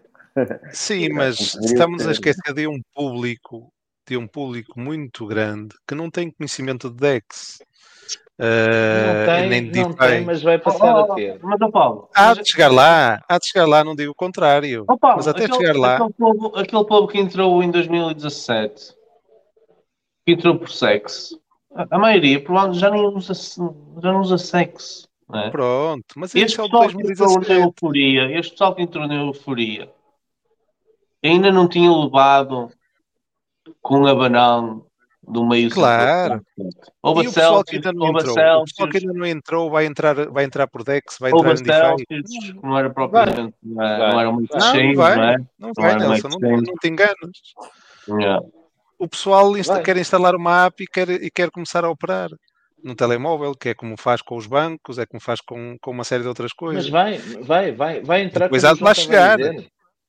Sim, 0.73 1.09
mas 1.15 1.55
estamos 1.65 2.07
a 2.07 2.13
esquecer 2.13 2.53
de 2.53 2.67
um 2.69 2.79
público, 2.95 3.73
de 4.07 4.17
um 4.19 4.27
público 4.27 4.79
muito 4.79 5.27
grande 5.27 5.75
que 5.89 5.95
não 5.95 6.11
tem 6.11 6.31
conhecimento 6.31 6.91
de 6.91 6.97
DEX. 6.97 7.59
eh, 8.39 9.07
Não 9.07 9.27
tem, 9.35 9.49
nem 9.49 9.71
de 9.71 9.81
não 9.81 9.95
tem, 9.95 10.23
mas 10.25 10.43
vai 10.43 10.59
passar 10.59 10.95
a 11.01 11.15
ter. 11.15 11.39
Mas, 11.43 11.59
ó 11.63 11.71
Paulo, 11.71 12.11
Há 12.15 12.35
mas- 12.35 12.39
de 12.45 12.51
chegar 12.51 12.69
lá, 12.71 13.25
há 13.27 13.39
de 13.39 13.47
chegar 13.47 13.67
lá, 13.67 13.83
não 13.83 13.97
digo 13.97 14.13
o 14.13 14.15
contrário. 14.15 14.85
ó 14.87 14.97
Paulo, 14.99 15.17
mas 15.17 15.27
até 15.27 15.45
aquele, 15.47 15.59
chegar 15.59 15.75
lá, 15.79 15.95
Aquele 15.97 16.13
povo, 16.13 16.47
aquele 16.55 16.85
povo 16.85 17.09
que 17.09 17.19
entrou 17.19 17.63
em 17.63 17.71
2017, 17.71 18.95
que 20.27 20.33
entrou 20.33 20.59
por 20.59 20.69
sexo, 20.71 21.41
a, 21.75 21.87
a 21.93 21.99
maioria 21.99 22.43
provavelmente 22.43 22.81
já 22.81 22.91
nem 22.91 23.01
usa, 23.07 23.33
já 24.03 24.13
não 24.13 24.21
usa 24.21 24.37
sexo. 24.37 25.07
Não 25.29 25.41
é? 25.41 25.51
pronto. 25.51 26.05
Mas 26.17 26.35
Este 26.35 26.61
é 26.61 26.63
pessoal 26.65 26.89
que 26.89 26.97
entrou 26.97 27.29
na 27.29 27.35
2017. 27.35 27.53
euforia, 27.63 28.39
este 28.39 28.51
pessoal 28.53 28.75
que 28.75 28.83
entrou 28.83 29.09
na 29.09 29.15
euforia, 29.17 29.91
ainda 31.25 31.51
não 31.51 31.69
tinha 31.69 31.91
levado 31.93 32.71
com 33.83 34.07
a 34.07 34.15
banana 34.15 34.81
do 35.29 35.45
meio 35.45 35.69
Claro. 35.71 36.41
Houve 37.03 37.23
E 37.25 37.27
a 37.27 37.31
o 37.31 37.33
pessoal 37.33 37.65
que 37.65 37.71
Celsius, 37.73 37.87
ainda 37.87 37.93
não 37.93 38.07
entrou, 38.09 38.21
o 38.21 38.35
pessoal 38.35 38.65
que 38.65 38.71
Celsius, 38.75 39.03
ainda 39.03 39.19
não 39.19 39.27
entrou 39.27 39.69
vai 39.71 39.87
entrar, 39.87 40.15
vai 40.31 40.45
entrar 40.45 40.69
por 40.69 40.85
DEX, 40.85 41.17
vai 41.21 41.33
entrar 41.33 41.53
em. 41.55 41.57
Celsius, 42.07 42.55
não 42.63 42.79
era 42.79 42.91
propriamente, 42.91 43.55
não 43.65 43.83
era- 43.85 44.13
não 44.13 44.21
era 44.21 44.31
muito 44.33 44.57
Vai. 44.57 44.87
Não, 44.87 44.95
vai. 44.95 45.17
não 45.17 45.25
é? 45.25 45.37
Não 45.39 45.47
Não 45.59 45.73
vai, 45.75 45.97
uma 45.97 46.09
Nelson, 46.09 46.29
não, 46.29 46.37
exchange. 46.39 46.67
não 46.71 46.75
te 46.77 46.89
enganas. 46.89 47.17
Yeah. 48.09 48.47
O 48.99 49.09
pessoal 49.09 49.57
insta- 49.57 49.83
quer 49.83 49.97
instalar 49.97 50.35
uma 50.35 50.67
app 50.67 50.83
e 50.83 50.87
quer, 50.87 51.09
e 51.11 51.31
quer 51.31 51.51
começar 51.51 51.85
a 51.85 51.91
operar 51.91 52.31
no 52.83 52.95
telemóvel, 52.95 53.55
que 53.55 53.71
é 53.71 53.75
como 53.75 53.97
faz 53.97 54.23
com 54.23 54.37
os 54.37 54.47
bancos, 54.47 54.99
é 54.99 55.07
como 55.07 55.21
faz 55.21 55.41
com, 55.41 55.77
com 55.81 55.91
uma 55.91 56.05
série 56.05 56.23
de 56.23 56.29
outras 56.29 56.53
coisas. 56.53 56.89
Mas 56.89 56.91
vai, 56.91 57.19
vai, 57.43 57.73
vai, 57.73 58.01
vai 58.01 58.23
entrar 58.23 58.47
Depois 58.47 58.65
há 58.65 58.73
de 58.75 58.83
lá 58.83 58.95
chegar. 58.95 59.39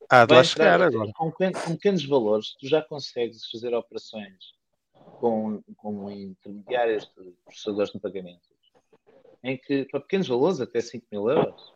Há 0.10 0.26
de 0.26 0.30
Vai 0.30 0.38
lá 0.38 0.44
chegar 0.44 0.82
agora. 0.82 1.12
Com, 1.16 1.32
com 1.32 1.52
pequenos 1.76 2.06
valores, 2.06 2.56
tu 2.60 2.68
já 2.68 2.82
consegues 2.82 3.50
fazer 3.52 3.74
operações 3.74 4.38
com, 5.20 5.62
com 5.76 6.10
intermediários 6.10 7.06
de 7.06 7.34
processadores 7.44 7.92
de 7.92 8.00
pagamento, 8.00 8.48
em 9.44 9.58
que, 9.58 9.84
para 9.86 10.00
pequenos 10.00 10.28
valores, 10.28 10.62
até 10.62 10.80
5 10.80 11.06
mil 11.12 11.30
euros, 11.30 11.74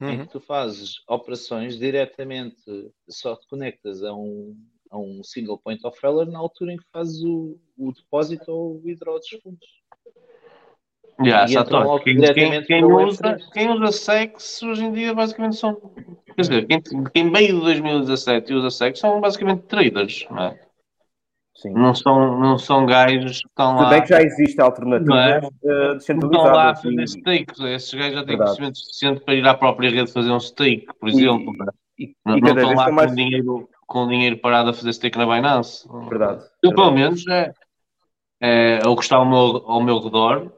em 0.00 0.18
Uhum. 0.18 0.26
que 0.26 0.32
tu 0.32 0.40
fazes 0.40 0.96
operações 1.08 1.78
diretamente, 1.78 2.60
só 3.08 3.36
te 3.36 3.46
conectas 3.46 4.02
a 4.02 4.12
um, 4.12 4.54
a 4.92 4.98
um 4.98 5.24
single 5.24 5.58
point 5.58 5.84
of 5.86 5.98
failure 5.98 6.30
na 6.30 6.38
altura 6.38 6.74
em 6.74 6.76
que 6.76 6.84
fazes 6.92 7.20
o, 7.24 7.58
o 7.78 7.92
depósito 7.92 8.52
ou 8.52 8.76
o 8.76 8.82
withdraw 8.84 9.18
dos 9.18 9.28
fundos. 9.42 9.66
Yeah, 11.20 11.50
E 11.50 11.56
logo 11.56 12.00
quem, 12.00 12.16
diretamente 12.16 12.66
quem, 12.66 12.82
quem 12.82 12.84
usa, 12.84 13.22
Web3. 13.22 13.50
quem 13.52 13.70
usa 13.70 13.92
sexo 13.92 14.68
hoje 14.68 14.84
em 14.84 14.92
dia 14.92 15.14
basicamente 15.14 15.56
são. 15.56 15.74
Quer 16.34 16.40
dizer, 16.42 16.66
quem, 16.66 16.82
quem 17.14 17.30
veio 17.32 17.54
de 17.56 17.60
2017 17.60 18.52
e 18.52 18.54
usa 18.56 18.70
sexo 18.70 19.00
são 19.02 19.20
basicamente 19.20 19.62
traders, 19.62 20.26
não 20.30 20.42
é? 20.42 20.60
Sim. 21.54 21.74
Não 21.74 21.94
são, 21.94 22.40
não 22.40 22.58
são 22.58 22.84
gajos 22.86 23.42
que 23.42 23.48
estão 23.48 23.76
Se 23.76 23.82
lá. 23.84 23.90
bem 23.90 24.02
que 24.02 24.08
já 24.08 24.22
existe 24.22 24.56
Não 24.58 24.64
é? 24.64 24.68
alternativas 24.68 25.44
eh, 25.44 25.46
Estão 25.46 25.72
lá 25.74 25.90
a 25.90 25.94
descentralizadas. 25.94 26.82
fazer 26.82 27.00
e- 27.00 27.06
stakes. 27.06 27.60
Esses 27.60 27.94
gajos 27.94 28.14
já 28.14 28.24
têm 28.24 28.26
Verdade. 28.38 28.38
conhecimento 28.56 28.78
suficiente 28.78 29.20
para 29.24 29.34
ir 29.34 29.46
à 29.46 29.54
própria 29.54 29.90
rede 29.90 30.10
fazer 30.10 30.30
um 30.32 30.40
stake, 30.40 30.86
por 30.98 31.08
E- 31.08 31.12
exemplo. 31.12 31.52
não 31.52 31.66
é? 31.66 31.68
E, 31.98 32.16
Não, 32.26 32.36
e 32.38 32.40
não 32.40 32.48
estão 32.54 32.74
lá 32.74 32.84
com, 32.86 32.92
mais. 32.92 33.14
dinheiro, 33.14 33.68
com 33.92 34.08
dinheiro 34.08 34.38
parado 34.38 34.70
a 34.70 34.74
fazer 34.74 34.92
stake 34.94 35.18
na 35.18 35.26
Binance. 35.26 35.86
Verdade. 36.08 36.42
Eu, 36.62 36.74
pelo 36.74 36.90
menos, 36.92 37.26
é, 37.28 37.52
é, 38.40 38.80
o 38.88 38.96
que 38.96 39.02
está 39.02 39.16
ao 39.16 39.26
meu, 39.28 39.62
ao 39.66 39.82
meu 39.82 39.98
redor 40.00 40.50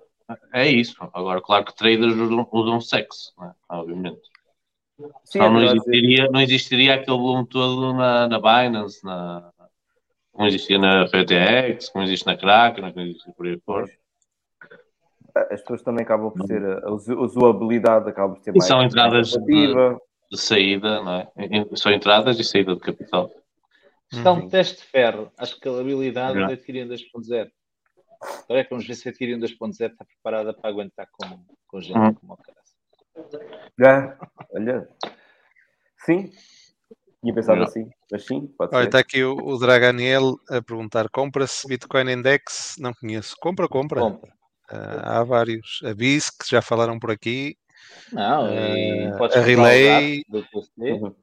é 0.53 0.69
isso. 0.69 0.97
Agora, 1.13 1.41
claro 1.41 1.65
que 1.65 1.75
traders 1.77 2.15
usam, 2.15 2.49
usam 2.53 2.81
sexo, 2.81 3.33
não 3.37 3.49
é? 3.49 3.53
obviamente. 3.71 4.21
Sim, 4.97 5.07
Senão 5.25 5.47
é 5.47 5.51
não, 5.51 5.59
verdade. 5.59 5.79
existiria, 5.81 6.31
não 6.31 6.41
existiria 6.41 6.95
aquele 6.95 7.19
boom 7.19 7.45
todo 7.45 7.93
na, 7.93 8.29
na 8.29 8.39
Binance, 8.39 9.05
na, 9.05 9.51
como 10.33 10.47
existia 10.47 10.79
na 10.79 11.07
FTX, 11.09 11.89
como 11.89 12.05
existe 12.05 12.27
na 12.27 12.37
Kraken, 12.37 12.93
como 12.93 13.05
existe 13.05 13.33
por 13.33 13.47
aí 13.47 13.59
fora. 13.67 13.87
As 15.51 15.61
pessoas 15.63 15.83
também 15.83 16.05
acabam 16.05 16.31
por 16.31 16.47
ter 16.47 16.63
a 16.85 16.91
usabilidade, 16.93 18.09
acabam 18.09 18.37
por 18.37 18.43
ter 18.45 18.53
E 18.53 18.59
mais. 18.59 18.69
são 18.69 18.81
entradas 18.81 19.33
de-. 19.33 19.75
De 20.35 20.41
saída, 20.41 21.03
não 21.03 21.15
é? 21.15 21.29
São 21.77 21.93
entradas 21.93 22.39
e 22.39 22.45
saída 22.45 22.75
de 22.75 22.81
capital. 22.81 23.31
Isto 24.13 24.27
é 24.29 24.31
um 24.31 24.41
Uhum. 24.41 24.49
teste 24.49 24.79
de 24.79 24.85
ferro 24.85 25.33
à 25.39 25.45
escalabilidade 25.45 26.39
da 26.39 26.53
Ethereum 26.53 26.89
2.0. 26.89 27.51
Agora 28.45 28.61
é 28.61 28.65
que 28.65 28.71
vamos 28.71 28.87
ver 28.87 28.95
se 28.95 29.09
a 29.09 29.11
Ethereum 29.13 29.39
2.0 29.39 29.71
está 29.93 30.05
preparada 30.05 30.53
para 30.55 30.71
aguentar 30.71 31.09
com, 31.13 31.45
com 31.67 31.81
gente 31.81 31.97
Uhum. 31.97 32.15
como 32.15 32.33
o 32.35 32.37
cara. 32.37 32.59
Já, 33.79 34.19
olha. 34.53 34.89
Sim. 36.05 36.31
Tinha 37.21 37.35
pensado 37.35 37.59
Não. 37.61 37.65
assim, 37.67 37.89
mas 38.13 38.27
sim, 38.27 38.47
pode 38.59 38.75
Olha, 38.75 38.83
ser. 38.83 38.89
está 38.89 38.99
aqui 38.99 39.25
o, 39.25 39.35
o 39.37 39.59
Draganiel 39.59 40.37
a 40.51 40.61
perguntar: 40.61 41.09
compra-se 41.09 41.67
Bitcoin 41.67 42.11
Index? 42.13 42.75
Não 42.79 42.93
conheço. 42.93 43.35
Compra, 43.41 43.67
compra. 43.69 44.01
Compra. 44.01 44.33
Ah, 44.71 45.21
há 45.21 45.25
vários. 45.25 45.81
A 45.85 45.95
BISC, 45.95 46.43
que 46.45 46.51
já 46.51 46.61
falaram 46.61 46.99
por 46.99 47.11
aqui. 47.11 47.57
Não, 48.13 48.49
e 48.53 49.07
Eh, 49.07 49.17
podes 49.19 49.37
a 49.37 49.41
comprar 49.41 49.47
Relay- 49.47 49.85
um 49.85 49.89
wrap 49.89 50.25
do 50.29 50.39
Uhum. 50.85 51.15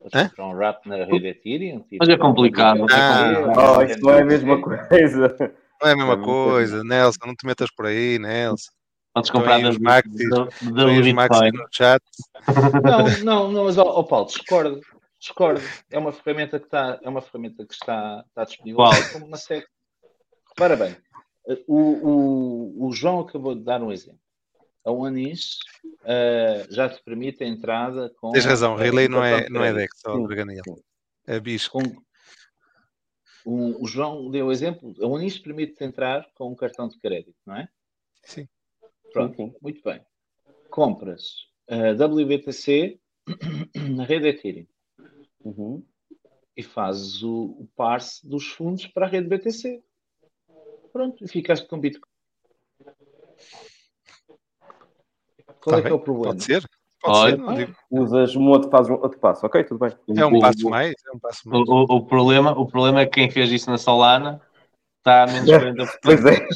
podes 0.00 0.38
um 0.38 0.52
wrap 0.52 0.86
na 0.88 1.04
rede 1.04 1.26
Ethereum. 1.28 1.80
Tipo, 1.80 1.96
Mas 2.00 2.08
é 2.08 2.16
complicado. 2.16 2.86
Ah, 2.90 3.78
Oh, 3.78 3.82
isso 3.82 4.00
não 4.00 4.10
é 4.14 4.22
a 4.22 4.24
mesma 4.24 4.60
coisa. 4.62 5.36
Não 5.82 5.88
é 5.88 5.92
a 5.92 5.96
mesma 5.96 6.14
É 6.14 6.16
coisa, 6.24 6.84
Nelson. 6.84 7.18
Não 7.26 7.34
te 7.34 7.46
metas 7.46 7.70
por 7.74 7.86
aí, 7.86 8.18
Nelson. 8.18 8.70
Podes 9.12 9.30
comprar 9.30 9.58
os 9.68 9.78
maxis, 9.78 10.30
da, 10.30 10.44
Estão 10.44 10.72
da 10.74 10.86
aí 10.86 11.00
os 11.00 11.12
Maxi 11.12 11.40
Bitcoin. 11.40 11.50
no 11.62 11.68
chat. 11.72 12.02
Não, 12.84 13.24
não, 13.24 13.52
não, 13.52 13.64
mas 13.64 13.76
ó 13.76 13.82
ó, 13.82 14.02
Paulo, 14.04 14.26
discordo. 14.26 14.80
Discordo. 15.18 15.60
É 15.90 15.98
uma 15.98 16.12
ferramenta 16.12 16.58
que 16.60 16.66
está, 16.66 16.98
é 17.02 17.08
uma 17.08 17.20
ferramenta 17.20 17.66
que 17.66 17.74
está, 17.74 18.24
está 18.28 18.44
disponível 18.44 18.84
como 19.12 19.26
uma 19.26 19.36
SEC. 19.36 19.66
Repara 20.48 20.76
bem, 20.76 20.96
o, 21.66 21.76
o, 21.76 22.86
o 22.88 22.92
João 22.92 23.20
acabou 23.20 23.54
de 23.54 23.62
dar 23.62 23.82
um 23.82 23.92
exemplo. 23.92 24.20
A 24.84 24.90
OneInch 24.90 25.56
eh, 26.04 26.66
já 26.70 26.88
te 26.88 27.02
permite 27.04 27.44
a 27.44 27.46
entrada 27.46 28.10
com. 28.16 28.30
Tens 28.32 28.44
razão, 28.46 28.78
eh, 28.78 28.84
Relay 28.84 29.08
não 29.08 29.22
é, 29.22 29.48
não 29.50 29.62
é. 29.62 29.72
Dex, 29.74 30.02
ó, 30.06 30.16
Sim, 30.16 30.26
Draganiel. 30.26 30.62
sim. 30.64 30.76
É 31.26 31.38
BISC. 31.38 31.70
Com, 31.70 31.80
o, 33.44 33.84
o 33.84 33.86
João 33.86 34.30
deu 34.30 34.46
o 34.46 34.52
exemplo. 34.52 34.94
A 35.02 35.06
OneInch 35.06 35.40
permite 35.40 35.82
entrar 35.84 36.26
com 36.34 36.50
um 36.50 36.54
cartão 36.54 36.88
de 36.88 36.98
crédito, 36.98 37.36
não 37.46 37.56
é? 37.56 37.68
Sim. 38.24 38.48
Pronto, 39.12 39.36
Sim, 39.36 39.50
sim. 39.50 39.56
muito 39.60 39.82
bem. 39.82 40.00
Compras 40.70 41.34
a 41.68 41.92
WBTC 42.04 42.98
na 43.96 44.04
rede 44.04 44.28
Ethereum. 44.28 44.66
Uhum. 45.42 45.82
e 46.54 46.62
fazes 46.62 47.22
o, 47.22 47.56
o 47.58 47.68
parse 47.74 48.26
dos 48.28 48.48
fundos 48.48 48.86
para 48.88 49.06
a 49.06 49.08
rede 49.08 49.26
BTC. 49.26 49.82
Pronto, 50.92 51.24
e 51.24 51.28
ficaste 51.28 51.66
com 51.66 51.80
Bitcoin. 51.80 52.09
Qual 55.62 55.74
Tá 55.74 55.78
é 55.78 55.82
que 55.82 55.88
é 55.88 55.90
bem, 55.90 55.98
o 55.98 56.02
problema? 56.02 56.32
Pode 56.32 56.44
ser. 56.44 56.64
Pode 57.02 57.18
Olha, 57.18 57.30
ser, 57.36 57.38
não 57.42 57.54
digo. 57.54 57.72
Usas 57.90 58.36
um 58.36 58.48
outro, 58.48 58.70
fazes 58.70 58.90
um 58.90 58.94
outro 58.94 59.18
passo. 59.18 59.46
Ok, 59.46 59.64
tudo 59.64 59.78
bem. 59.78 59.92
É 60.16 60.26
um 60.26 60.38
passo 60.40 60.66
o- 60.66 60.70
mais, 60.70 60.94
é 61.06 61.16
um 61.16 61.18
passo 61.18 61.40
O, 61.46 61.50
mais. 61.50 61.68
o, 61.68 61.82
o 61.96 62.06
problema, 62.06 62.52
o 62.58 62.66
problema 62.66 63.00
é 63.00 63.06
que 63.06 63.12
quem 63.12 63.30
fez 63.30 63.50
isso 63.50 63.70
na 63.70 63.78
Solana 63.78 64.40
Está 64.98 65.22
a 65.22 65.26
menos 65.28 65.48
40%. 65.50 65.98
Pois 66.02 66.24
é. 66.26 66.46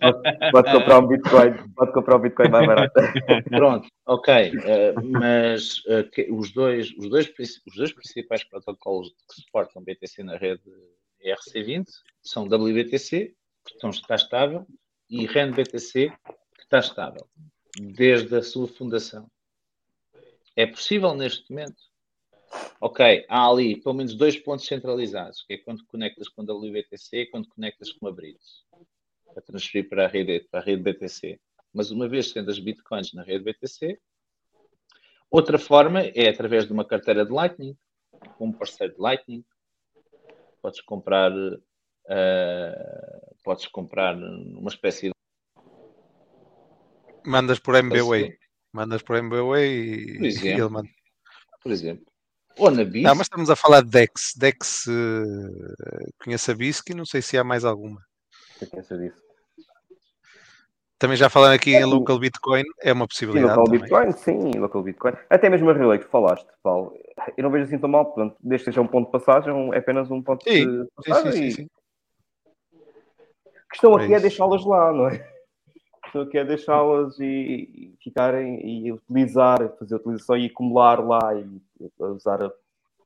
Pode, 0.00 0.22
pode 0.52 0.72
comprar 0.72 0.98
um 1.00 1.06
Bitcoin. 1.08 1.54
Pode 1.74 1.92
comprar 1.92 2.16
um 2.16 2.20
Bitcoin 2.20 2.48
mais 2.48 2.64
barato. 2.64 2.92
Pronto, 3.50 3.88
ok. 4.06 4.52
eh, 4.64 4.94
mas 5.02 5.82
eh, 5.88 6.04
que- 6.04 6.30
os, 6.30 6.52
dois, 6.52 6.92
os, 6.96 7.10
dois, 7.10 7.28
os 7.66 7.74
dois 7.76 7.92
principais 7.92 8.44
protocolos 8.44 9.08
que 9.08 9.42
suportam 9.42 9.82
BTC 9.82 10.22
na 10.22 10.36
rede 10.36 10.62
ERC20 11.24 11.86
são 12.22 12.44
WBTC, 12.44 13.34
que 13.66 13.72
estão, 13.74 13.90
está 13.90 14.14
estável, 14.14 14.64
e 15.10 15.26
RENBTC, 15.26 16.10
que 16.10 16.62
está 16.62 16.78
estável, 16.78 17.26
desde 17.80 18.34
a 18.36 18.42
sua 18.42 18.66
fundação. 18.66 19.30
É 20.54 20.66
possível 20.66 21.14
neste 21.14 21.50
momento. 21.50 21.82
Ok, 22.80 23.26
há 23.28 23.48
ali 23.48 23.80
pelo 23.80 23.94
menos 23.94 24.14
dois 24.14 24.36
pontos 24.38 24.66
centralizados, 24.66 25.42
que 25.42 25.54
é 25.54 25.58
quando 25.58 25.84
conectas 25.86 26.28
com 26.28 26.42
WBTC 26.42 27.16
e 27.18 27.26
quando 27.26 27.48
conectas 27.48 27.92
com 27.92 28.06
a 28.06 28.12
Bridge, 28.12 28.38
para 29.26 29.42
transferir 29.42 29.88
para 29.88 30.04
a 30.06 30.08
rede, 30.08 30.40
para 30.50 30.60
a 30.60 30.62
rede 30.62 30.82
BTC. 30.82 31.38
Mas 31.72 31.90
uma 31.90 32.08
vez 32.08 32.32
tendo 32.32 32.50
as 32.50 32.58
bitcoins 32.58 33.12
na 33.12 33.22
rede 33.22 33.44
BTC, 33.44 33.98
outra 35.30 35.58
forma 35.58 36.00
é 36.00 36.28
através 36.28 36.66
de 36.66 36.72
uma 36.72 36.84
carteira 36.84 37.24
de 37.26 37.32
Lightning, 37.32 37.76
com 38.38 38.46
um 38.46 38.52
parceiro 38.52 38.94
de 38.94 39.00
Lightning. 39.00 39.44
Podes 40.62 40.80
comprar, 40.80 41.32
eh, 42.08 43.34
podes 43.44 43.66
comprar 43.66 44.16
uma 44.16 44.70
espécie 44.70 45.10
Mandas 47.26 47.58
por 47.58 47.74
MBWay. 47.74 48.38
Mandas 48.72 49.02
por 49.02 49.16
MBWay 49.16 49.68
e, 49.68 50.16
Por 50.18 50.24
e 50.24 50.28
exemplo. 50.28 50.60
ele 50.62 50.68
manda. 50.68 50.88
por 51.62 51.72
exemplo, 51.72 52.06
ou 52.58 52.70
na 52.70 52.84
BIS, 52.84 53.02
Não, 53.02 53.14
mas 53.14 53.26
estamos 53.26 53.50
a 53.50 53.56
falar 53.56 53.82
de 53.82 53.90
Dex. 53.90 54.32
Dex 54.36 54.86
eh, 54.88 56.10
conheço 56.22 56.50
a 56.50 56.54
Bisky, 56.54 56.94
não 56.94 57.04
sei 57.04 57.20
se 57.20 57.36
há 57.36 57.44
mais 57.44 57.64
alguma. 57.64 58.00
Eu 58.60 58.98
disso. 58.98 59.22
Também 60.98 61.16
já 61.16 61.28
falaram 61.28 61.54
aqui 61.54 61.72
em 61.72 61.84
local 61.84 62.18
Bitcoin, 62.18 62.64
é 62.80 62.90
uma 62.92 63.04
Sim, 63.04 63.08
possibilidade. 63.08 63.50
local 63.58 63.64
também. 63.64 63.80
Bitcoin, 63.80 64.12
sim, 64.12 64.58
local 64.58 64.82
Bitcoin. 64.82 65.12
Até 65.28 65.50
mesmo 65.50 65.68
a 65.68 65.74
Relay 65.74 65.98
que 65.98 66.06
falaste, 66.06 66.48
Paulo. 66.62 66.96
Eu 67.36 67.44
não 67.44 67.50
vejo 67.50 67.66
assim 67.66 67.78
tão 67.78 67.88
mal, 67.90 68.06
portanto, 68.06 68.36
desde 68.40 68.64
que 68.64 68.70
seja 68.70 68.80
um 68.80 68.86
ponto 68.86 69.06
de 69.06 69.12
passagem, 69.12 69.74
é 69.74 69.78
apenas 69.78 70.10
um 70.10 70.22
ponto 70.22 70.42
Sim, 70.44 70.66
de 70.66 70.84
Sim, 70.84 70.88
passagem. 70.94 71.32
sim, 71.32 71.38
sim, 71.38 71.46
e 71.48 71.52
sim. 71.52 71.66
A 73.58 73.68
questão 73.70 73.98
É 73.98 74.02
aqui 74.02 74.12
é 74.12 74.16
isso. 74.16 74.22
deixá-las 74.22 74.64
lá, 74.64 74.92
não 74.92 75.08
é? 75.08 75.35
A 76.06 76.08
questão 76.08 76.22
aqui 76.22 76.38
é 76.38 76.44
deixá-las 76.44 77.18
e, 77.18 77.24
e 77.24 77.94
ficarem 78.02 78.64
e 78.64 78.92
utilizar, 78.92 79.58
fazer 79.76 79.94
a 79.94 79.98
utilização 79.98 80.36
e 80.36 80.46
acumular 80.46 81.04
lá 81.04 81.34
e 81.34 81.60
usar 81.98 82.40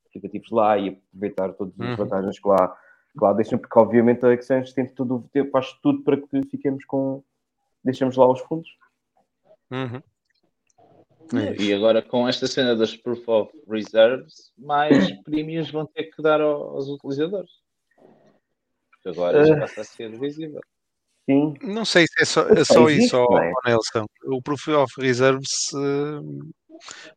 aplicativos 0.06 0.50
lá 0.50 0.76
e 0.78 0.90
aproveitar 0.90 1.52
todas 1.54 1.72
as 1.80 1.88
Uhum. 1.88 1.96
vantagens 1.96 2.38
que 2.38 2.46
lá, 2.46 2.68
que 3.12 3.24
lá 3.24 3.32
deixam, 3.32 3.58
porque 3.58 3.78
obviamente 3.78 4.24
a 4.26 4.34
Exchange 4.34 4.74
tem 4.74 4.86
tudo, 4.86 5.24
tem- 5.32 5.48
faz 5.50 5.72
tudo 5.82 6.02
para 6.02 6.16
que 6.18 6.42
fiquemos 6.50 6.84
com. 6.84 7.22
deixemos 7.82 8.16
lá 8.16 8.30
os 8.30 8.40
fundos. 8.40 8.68
Uhum. 9.70 10.02
É 11.40 11.62
e 11.62 11.72
agora 11.72 12.02
com 12.02 12.28
esta 12.28 12.46
cena 12.46 12.76
das 12.76 12.94
Proof 12.96 13.26
of 13.28 13.52
Reserves, 13.66 14.52
mais 14.58 14.92
premiums 15.24 15.70
vão 15.70 15.86
ter 15.86 16.04
que 16.04 16.20
dar 16.20 16.40
ao- 16.42 16.74
aos 16.76 16.86
utilizadores. 16.88 17.50
Porque 18.90 19.08
agora 19.08 19.42
já 19.46 19.58
passa 19.58 19.80
a 19.80 19.84
ser 19.84 20.10
visível. 20.18 20.60
Sim. 21.30 21.54
Não 21.62 21.84
sei 21.84 22.06
se 22.08 22.22
é 22.22 22.24
só, 22.24 22.40
é 22.48 22.64
só 22.64 22.88
existe, 22.88 23.06
isso, 23.06 23.16
é? 23.16 23.20
ó 23.20 23.68
Nelson. 23.68 24.04
O 24.26 24.42
Proof 24.42 24.66
of 24.68 24.92
Reserves 25.00 25.70
eh, 25.74 26.20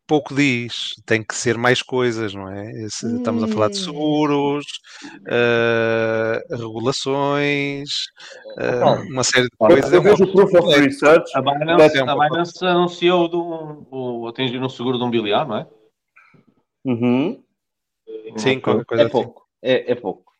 pouco 0.06 0.32
diz, 0.34 0.92
tem 1.04 1.22
que 1.24 1.34
ser 1.34 1.58
mais 1.58 1.82
coisas, 1.82 2.32
não 2.32 2.48
é? 2.48 2.70
Se 2.90 3.16
estamos 3.16 3.42
a 3.42 3.48
falar 3.48 3.70
de 3.70 3.78
Hum. 3.78 3.84
seguros, 3.84 4.64
eh, 5.26 6.40
regulações, 6.50 7.88
Paulo, 8.80 9.02
uma 9.10 9.24
série 9.24 9.44
de 9.48 9.56
coisas. 9.58 9.92
É 9.92 9.96
eu 9.96 10.00
uma- 10.00 10.10
vejo 10.10 10.24
o 10.24 10.32
Proof 10.32 10.54
of 10.54 10.72
é- 10.72 10.78
Research. 10.80 11.36
A 11.36 11.40
Binance, 11.42 11.98
É 11.98 12.04
um 12.04 12.10
a 12.10 12.28
Binance 12.28 12.64
anunciou 12.64 13.28
do, 13.28 13.86
o, 13.90 14.28
atingir 14.28 14.62
um 14.62 14.68
seguro 14.68 14.96
de 14.96 15.04
um 15.04 15.10
bilhar, 15.10 15.48
não 15.48 15.56
é? 15.58 15.66
Uhum. 16.84 17.42
Sim, 18.36 18.60
qualquer 18.60 18.84
coisa 18.84 19.02
É 19.02 19.06
assim. 19.06 19.12
pouco, 19.12 19.46
é, 19.62 19.90
é 19.92 19.94
pouco. 19.96 20.32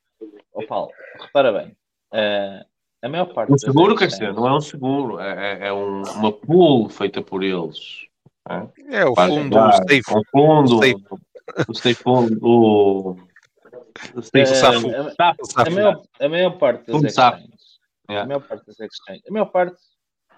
Ó 0.52 0.64
Paulo, 0.66 0.92
repara 1.20 1.52
bem, 1.52 1.76
eh, 2.12 2.64
a 3.05 3.09
maior 3.09 3.26
parte 3.32 3.52
Um 3.52 3.59
seguro, 3.59 3.96
quer 3.96 4.07
dizer, 4.09 4.32
não 4.32 4.46
é 4.48 4.57
um 4.57 4.61
seguro, 4.61 5.18
é, 5.20 5.62
é- 5.62 5.66
é 5.68 5.72
um- 5.72 6.02
uma 6.02 6.32
pool 6.32 6.88
feita 6.88 7.20
por 7.22 7.42
eles. 7.42 8.07
É 8.90 9.05
o 9.05 9.14
Para 9.14 9.28
fundo 9.28 9.59
ajudar. 9.59 9.72
safe. 9.88 10.02
Um 10.14 10.22
fundo, 10.30 10.78
Safe. 10.78 11.05
o 11.68 11.74
safe 11.74 11.94
fundo, 11.94 12.38
o, 12.42 13.11
o 14.14 14.22
safe 14.22 14.38
Eh, 14.40 14.46
Safu. 14.46 14.88
a- 14.90 15.11
Safu. 15.11 15.42
A 15.42 15.44
Safe. 15.46 15.70
maior, 15.70 16.02
a 16.20 16.28
maior 16.28 16.59
parte 16.59 16.86
das 16.92 17.02
exchanges, 17.05 17.78
Yeah. 18.11 18.24
a 18.24 18.26
maior 18.26 18.46
parte 18.46 18.66
das 18.66 18.80
exchanges, 18.80 19.24
a 19.26 19.32
maior 19.32 19.46
parte, 19.46 19.76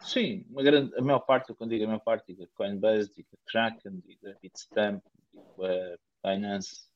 sim, 0.01 0.45
uma 0.51 0.63
grande, 0.63 0.95
a 0.97 1.03
maior 1.03 1.19
parte, 1.21 1.53
quando 1.55 1.71
digo 1.71 1.85
a 1.85 1.89
maior 1.89 2.01
parte, 2.01 2.27
digo 2.29 2.45
a 2.45 2.47
Coinbase, 2.57 3.11
digo 3.15 3.29
a 3.35 3.51
Kraken, 3.51 4.01
digo 4.07 4.29
a 4.29 4.35
Bitstamp, 4.41 5.03
digo 5.33 5.65
a 5.65 6.31
Binance. 6.31 6.87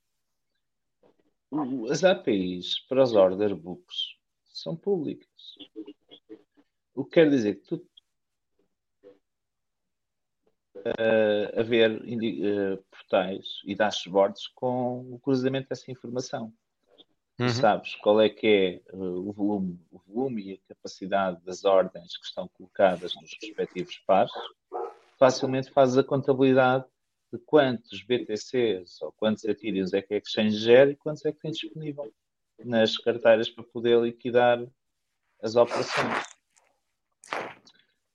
O- 1.50 1.90
As 1.90 2.04
APIs 2.04 2.86
para 2.88 3.02
os 3.02 3.14
order 3.14 3.54
books 3.56 4.14
são 4.52 4.76
públicas. 4.76 5.28
O 6.94 7.04
que 7.04 7.12
quer 7.12 7.30
dizer 7.30 7.56
que 7.56 7.66
tu 7.66 7.86
eh, 10.84 11.52
haver 11.60 12.02
indi- 12.06 12.40
eh, 12.46 12.78
portais 12.90 13.60
e 13.64 13.74
dashboards 13.74 14.46
com 14.48 15.00
o 15.12 15.18
cruzamento 15.18 15.68
dessa 15.68 15.90
informação. 15.90 16.52
Tu 17.36 17.44
Uhum. 17.44 17.48
sabes 17.48 17.94
qual 17.96 18.20
é 18.20 18.28
que 18.28 18.46
é 18.46 18.74
eh, 18.74 18.96
o 18.96 19.32
volume, 19.32 19.78
o 19.90 19.98
volume 19.98 20.42
e 20.42 20.52
a 20.54 20.74
capacidade 20.74 21.42
das 21.44 21.64
ordens 21.64 22.16
que 22.16 22.26
estão 22.26 22.48
colocadas 22.48 23.14
nos 23.14 23.30
respectivos 23.42 23.98
pares, 24.06 24.32
facilmente 25.18 25.70
fazes 25.70 25.98
a 25.98 26.04
contabilidade 26.04 26.84
de 27.32 27.38
quantos 27.38 28.02
BTCs 28.02 29.00
ou 29.02 29.12
quantos 29.12 29.44
Ethereums 29.44 29.92
é 29.92 30.02
que 30.02 30.14
a 30.14 30.18
Exchange 30.18 30.56
gera 30.56 30.90
e 30.90 30.96
quantos 30.96 31.24
é 31.24 31.32
que 31.32 31.38
tem 31.40 31.50
disponível 31.52 32.12
nas 32.64 32.96
carteiras 32.96 33.48
para 33.48 33.64
poder 33.64 34.00
liquidar 34.00 34.64
as 35.42 35.56
operações. 35.56 36.24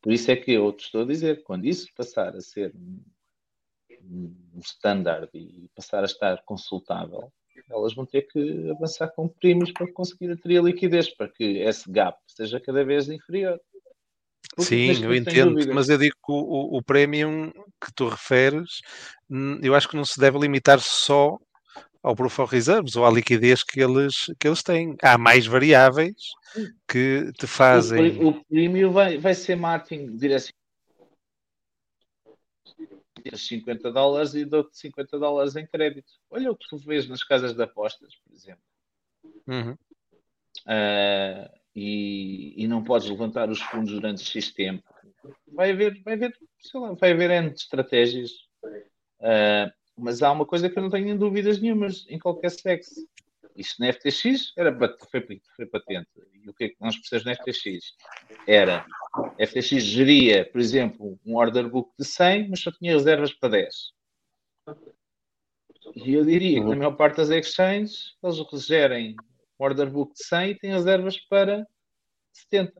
Por 0.01 0.13
isso 0.13 0.29
é 0.29 0.35
que 0.35 0.51
eu 0.51 0.71
te 0.71 0.85
estou 0.85 1.01
a 1.01 1.05
dizer, 1.05 1.43
quando 1.43 1.65
isso 1.65 1.87
passar 1.95 2.35
a 2.35 2.41
ser 2.41 2.73
um, 2.75 4.59
standard 4.59 5.29
e 5.33 5.67
passar 5.75 6.01
a 6.01 6.05
estar 6.05 6.43
consultável, 6.45 7.31
elas 7.69 7.95
vão 7.95 8.05
ter 8.05 8.23
que 8.23 8.69
avançar 8.69 9.07
com 9.09 9.27
primos 9.27 9.71
para 9.71 9.91
conseguir 9.91 10.31
atrair 10.31 10.63
liquidez, 10.63 11.09
para 11.09 11.27
que 11.29 11.59
esse 11.59 11.89
gap 11.91 12.17
seja 12.27 12.59
cada 12.59 12.83
vez 12.83 13.09
inferior. 13.09 13.59
Porque 14.55 14.93
Sim, 14.93 15.03
eu 15.03 15.13
entendo, 15.13 15.53
dúvida. 15.53 15.73
mas 15.73 15.89
eu 15.89 15.97
digo 15.97 16.15
que 16.15 16.31
o, 16.31 16.35
o, 16.35 16.77
o 16.77 16.83
premium 16.83 17.51
que 17.51 17.91
tu 17.93 18.07
referes, 18.07 18.81
hum, 19.29 19.59
eu 19.63 19.73
acho 19.73 19.89
que 19.89 19.97
não 19.97 20.05
se 20.05 20.19
deve 20.19 20.37
limitar 20.37 20.79
só 20.79 21.37
ao 22.05 22.15
Proof 22.15 22.37
of 22.39 22.53
Reserves 22.53 22.95
ou 22.95 23.03
à 23.05 23.09
liquidez 23.11 23.63
que 23.63 23.79
eles, 23.81 24.25
que 24.39 24.47
eles 24.47 24.61
têm. 24.61 24.95
Há 25.01 25.17
mais 25.17 25.47
variáveis 25.47 26.13
que 26.87 27.31
te 27.33 27.45
O, 27.45 27.47
fazem. 27.47 28.13
pri- 28.13 28.25
o 28.25 28.43
premium 28.45 28.91
vai, 28.91 29.17
vai 29.17 29.33
ser 29.33 29.55
marketing 29.55 30.15
direcionado. 30.15 30.53
50 33.35 33.91
dólares 33.91 34.35
e 34.35 34.45
dou-te 34.45 34.77
50 34.77 35.17
dólares 35.17 35.55
em 35.55 35.65
crédito. 35.65 36.13
Olha 36.29 36.51
o 36.51 36.55
que 36.55 36.67
tu 36.69 36.77
vês 36.77 37.07
nas 37.07 37.23
casas 37.23 37.53
de 37.55 37.63
apostas, 37.63 38.13
por 38.17 38.33
exemplo. 38.35 38.61
Uhum. 39.47 39.75
Ah, 40.67 41.49
e, 41.75 42.53
e 42.55 42.67
não 42.67 42.83
podes 42.83 43.09
levantar 43.09 43.49
os 43.49 43.59
fundos 43.61 43.93
durante 43.93 44.23
X 44.23 44.51
tempo. 44.51 44.83
Vai 45.47 45.71
haver, 45.71 45.99
vai 46.03 46.13
haver, 46.13 46.37
sei 46.59 46.79
lá, 46.79 46.93
vai 46.93 47.11
haver 47.13 47.31
N 47.31 47.49
estratégias. 47.51 48.31
Ah, 49.19 49.73
mas 49.97 50.21
há 50.21 50.31
uma 50.31 50.45
coisa 50.45 50.69
que 50.69 50.77
eu 50.77 50.83
não 50.83 50.89
tenho 50.89 51.17
dúvidas 51.17 51.59
nenhumas 51.59 52.05
em 52.09 52.19
qualquer 52.19 52.51
sexo. 52.51 53.07
Isto 53.55 53.81
na 53.81 53.93
FTX 53.93 54.53
era, 54.57 54.77
foi, 55.09 55.41
foi 55.55 55.65
patente. 55.65 56.09
E 56.33 56.49
o 56.49 56.53
que 56.53 56.65
é 56.65 56.69
que 56.69 56.75
nós 56.81 56.97
precisamos 56.97 57.25
na 57.25 57.35
FTX? 57.35 57.95
Era, 58.45 58.85
a 59.15 59.47
FTX 59.47 59.81
geria, 59.81 60.49
por 60.51 60.59
exemplo, 60.59 61.17
um 61.25 61.35
order 61.35 61.69
book 61.69 61.91
de 61.97 62.05
100, 62.05 62.49
mas 62.49 62.59
só 62.59 62.71
tinha 62.71 62.93
reservas 62.93 63.33
para 63.33 63.49
10. 63.49 63.93
E 65.95 66.13
eu 66.13 66.25
diria 66.25 66.59
que 66.59 66.67
na 66.67 66.75
maior 66.75 66.97
parte 66.97 67.17
das 67.17 67.29
exchanges, 67.29 68.17
eles 68.21 68.65
gerem 68.65 69.15
um 69.57 69.63
order 69.63 69.89
book 69.89 70.13
de 70.13 70.25
100 70.25 70.49
e 70.49 70.59
têm 70.59 70.71
reservas 70.71 71.17
para 71.17 71.65
70. 72.33 72.73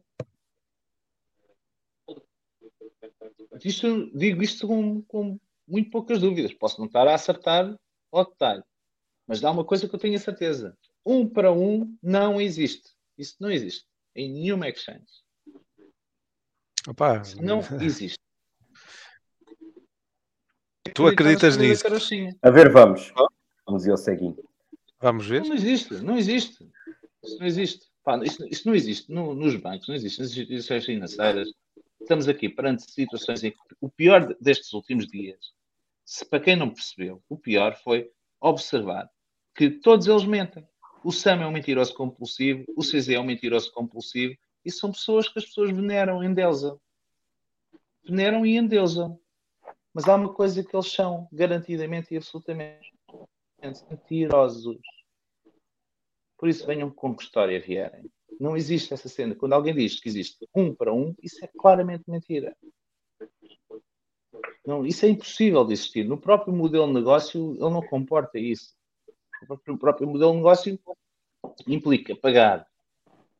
Isto, 3.63 4.11
digo 4.17 4.43
isto 4.43 4.67
com, 4.67 5.01
com 5.03 5.39
muito 5.67 5.89
poucas 5.89 6.19
dúvidas. 6.21 6.53
Posso 6.53 6.79
não 6.79 6.87
estar 6.87 7.07
a 7.07 7.13
acertar 7.15 7.75
ao 8.11 8.25
detalhe. 8.25 8.63
Mas 9.27 9.41
dá 9.41 9.49
uma 9.51 9.65
coisa 9.65 9.87
que 9.87 9.95
eu 9.95 9.99
tenho 9.99 10.15
a 10.15 10.19
certeza. 10.19 10.77
Um 11.05 11.27
para 11.27 11.51
um 11.51 11.95
não 12.01 12.39
existe. 12.39 12.89
Isso 13.17 13.35
não 13.39 13.49
existe. 13.49 13.85
Em 14.15 14.31
nenhuma 14.31 14.69
exchange. 14.69 15.05
Opa, 16.87 17.21
Isso 17.21 17.41
não 17.41 17.59
existe. 17.81 18.19
tu 20.93 21.07
acreditas 21.07 21.57
nisso? 21.57 21.83
Carochinha. 21.83 22.35
A 22.41 22.49
ver, 22.49 22.71
vamos. 22.71 23.11
Vamos 23.65 23.85
ir 23.85 23.91
ao 23.91 23.97
seguinte. 23.97 24.41
Vamos 25.01 25.25
ver? 25.27 25.43
Não 25.43 25.55
existe. 25.55 25.93
Não 25.95 26.17
existe. 26.17 26.69
Isso 27.23 27.39
não 27.39 27.45
existe. 27.47 27.87
Pá, 28.03 28.23
isto, 28.23 28.45
isto 28.47 28.67
não 28.67 28.75
existe 28.75 29.11
no- 29.11 29.33
nos 29.33 29.55
bancos, 29.55 29.87
não 29.87 29.95
existe 29.95 30.19
nas 30.21 30.29
instituições 30.29 30.85
financeiras. 30.85 31.49
Estamos 32.01 32.27
aqui 32.27 32.49
perante 32.49 32.91
situações 32.91 33.43
em 33.43 33.51
que 33.51 33.57
o 33.81 33.89
pior 33.89 34.35
destes 34.39 34.73
últimos 34.73 35.07
dias, 35.07 35.53
se 36.03 36.26
para 36.26 36.39
quem 36.39 36.55
não 36.55 36.69
percebeu, 36.69 37.23
o 37.27 37.38
pior 37.38 37.76
foi 37.84 38.11
observar 38.39 39.09
que 39.55 39.69
todos 39.69 40.07
eles 40.07 40.26
mentem. 40.26 40.67
O 41.03 41.11
Sam 41.11 41.41
é 41.41 41.47
um 41.47 41.51
mentiroso 41.51 41.93
compulsivo, 41.93 42.65
o 42.76 42.81
CZ 42.81 43.09
é 43.09 43.19
um 43.19 43.23
mentiroso 43.23 43.72
compulsivo, 43.72 44.35
e 44.63 44.72
são 44.72 44.91
pessoas 44.91 45.30
que 45.30 45.39
as 45.39 45.45
pessoas 45.45 45.72
veneram, 45.72 46.23
endeusam. 46.23 46.80
Veneram 48.03 48.45
e 48.45 48.57
endeusam. 48.57 49.19
Mas 49.93 50.07
há 50.07 50.15
uma 50.15 50.34
coisa 50.34 50.63
que 50.63 50.76
eles 50.76 50.91
são, 50.91 51.27
garantidamente 51.31 52.13
e 52.13 52.17
absolutamente 52.17 52.91
mentirosos. 53.89 54.77
Por 56.38 56.49
isso 56.49 56.65
venham 56.65 56.91
com 56.91 57.15
que 57.15 57.23
história 57.23 57.59
vierem. 57.59 58.11
Não 58.40 58.56
existe 58.56 58.94
essa 58.94 59.07
cena. 59.07 59.36
Quando 59.36 59.53
alguém 59.53 59.74
diz 59.74 59.99
que 59.99 60.10
existe 60.10 60.48
um 60.53 60.74
para 60.74 60.94
um, 60.94 61.16
isso 61.22 61.44
é 61.44 61.49
claramente 61.57 62.03
mentira. 62.07 62.56
Não, 64.66 64.86
isso 64.86 65.06
é 65.06 65.10
impossível 65.10 65.64
de 65.64 65.74
existir. 65.74 66.06
No 66.06 66.18
próprio 66.18 66.53
modelo 66.53 66.88
de 66.88 66.94
negócio, 66.94 67.53
ele 67.53 67.60
não 67.60 67.82
comporta 67.82 68.40
isso. 68.40 68.74
O 69.48 69.78
próprio, 69.78 70.07
modelo 70.07 70.32
de 70.32 70.38
negócio 70.38 70.80
implica 71.68 72.16
pagar 72.16 72.66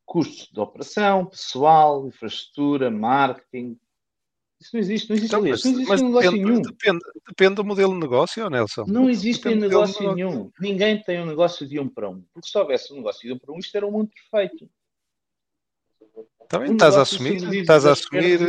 custos 0.06 0.50
de 0.52 0.60
operação, 0.60 1.26
pessoal, 1.26 2.08
infraestrutura, 2.08 2.92
marketing. 2.92 3.78
Isso 4.62 4.70
não 4.74 4.80
existe. 4.80 5.10
Não 5.10 5.16
existe, 5.16 5.36
Então, 5.36 5.50
mas, 5.50 5.64
não 5.64 5.72
existe 5.72 5.90
mas 5.90 6.02
negócio 6.02 6.32
depende, 6.32 6.50
nenhum. 6.50 6.62
depende, 6.62 7.00
depende 7.28 7.56
do 7.56 7.66
modelo 7.66 7.94
de 7.94 8.00
negócio, 8.00 8.50
Nelson. 8.50 8.86
Não 8.88 9.10
existe 9.10 9.50
de 9.50 9.56
negócio 9.56 10.14
nenhum. 10.14 10.52
Ninguém 10.60 11.02
tem 11.02 11.22
um 11.22 11.26
negócio 11.26 11.68
de 11.68 11.80
um 11.80 11.90
para 11.90 12.10
um. 12.10 12.22
Porque 12.34 12.48
se 12.48 12.58
houvesse 12.58 12.94
um 12.94 12.98
negócio 12.98 13.28
de 13.28 13.34
um 13.34 13.40
para 13.40 13.54
um, 13.54 13.58
isto 13.58 13.76
era 13.76 13.86
um 13.86 13.92
mundo 13.92 14.10
perfeito. 14.10 14.70
Também 16.48 16.70
Um 16.70 16.74
estás 16.74 16.98
a 16.98 17.02
assumir, 17.02 17.40
sobrevive 17.40 17.62
estás 17.62 17.86
a 17.86 17.92
assumir, 17.92 18.42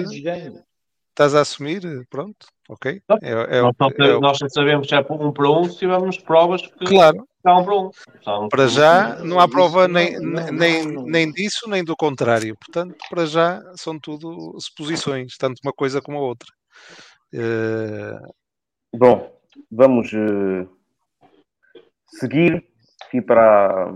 estás 1.09 1.35
a 1.35 1.41
assumir, 1.41 2.07
pronto, 2.09 2.47
ok. 2.69 3.01
É, 3.23 3.31
é, 3.31 3.63
nós, 3.63 3.75
só, 3.79 3.89
é- 3.89 4.21
nós 4.21 4.39
só 4.39 4.49
sabemos 4.49 4.89
se 4.89 4.95
é 4.95 5.01
um 5.01 5.33
para 5.33 5.51
um 5.51 5.65
se 5.65 5.79
tivermos 5.79 6.19
provas 6.19 6.63
que 6.67 6.85
Claro. 6.87 7.27
há 7.45 7.59
um 7.59 7.65
para 7.65 7.75
um. 7.75 8.49
Para 8.49 8.69
já 8.69 9.25
não 9.25 9.41
há 9.41 9.49
prova 9.49 9.89
não- 9.89 9.95
nem, 9.95 10.21
não- 10.21 10.53
nem, 10.53 10.87
não- 10.87 11.03
nem 11.05 11.33
disso 11.33 11.69
nem 11.69 11.83
do 11.85 11.97
contrário. 11.97 12.57
Portanto, 12.57 12.97
para 13.09 13.25
já 13.27 13.63
são 13.77 13.99
tudo 13.99 14.57
suposições, 14.61 15.37
tanto 15.39 15.61
uma 15.65 15.73
coisa 15.73 16.03
como 16.03 16.19
a 16.19 16.21
outra. 16.21 16.49
Eh, 17.33 18.19
Bom, 18.95 19.39
vamos 19.71 20.13
eh, 20.13 20.67
seguir 22.09 22.65
aqui 23.05 23.21
para, 23.21 23.95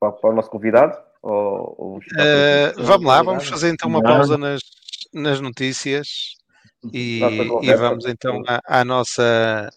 para, 0.00 0.12
para 0.12 0.30
o 0.30 0.34
nosso 0.34 0.50
convidado. 0.50 0.96
Ou, 1.22 1.74
ou 1.78 2.00
vamos 2.00 2.06
aqui? 2.72 2.82
vamos 2.82 3.06
lá, 3.06 3.22
vamos 3.22 3.48
fazer 3.48 3.70
então 3.70 3.88
uma 3.88 4.00
Não. 4.00 4.10
pausa 4.10 4.36
nas, 4.36 4.60
nas 5.14 5.40
notícias 5.40 6.08
e, 6.92 7.20
e 7.62 7.74
vamos 7.74 8.06
então 8.06 8.42
à, 8.48 8.80
à 8.80 8.84
nossa, 8.84 9.70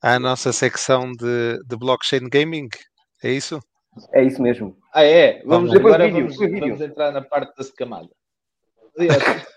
à 0.00 0.18
nossa 0.20 0.52
secção 0.52 1.10
de, 1.12 1.58
de 1.66 1.76
blockchain 1.76 2.28
gaming. 2.28 2.68
É 3.22 3.30
isso? 3.32 3.58
É 4.12 4.22
isso 4.24 4.40
mesmo. 4.40 4.76
Ah, 4.92 5.02
é? 5.04 5.42
Vamos, 5.44 5.70
Depois 5.72 5.94
agora 5.94 6.06
vídeo, 6.08 6.26
vamos, 6.28 6.38
vídeo. 6.38 6.60
vamos 6.60 6.80
entrar 6.80 7.10
na 7.12 7.22
parte 7.22 7.52
da 7.56 7.64
camada. 7.76 8.08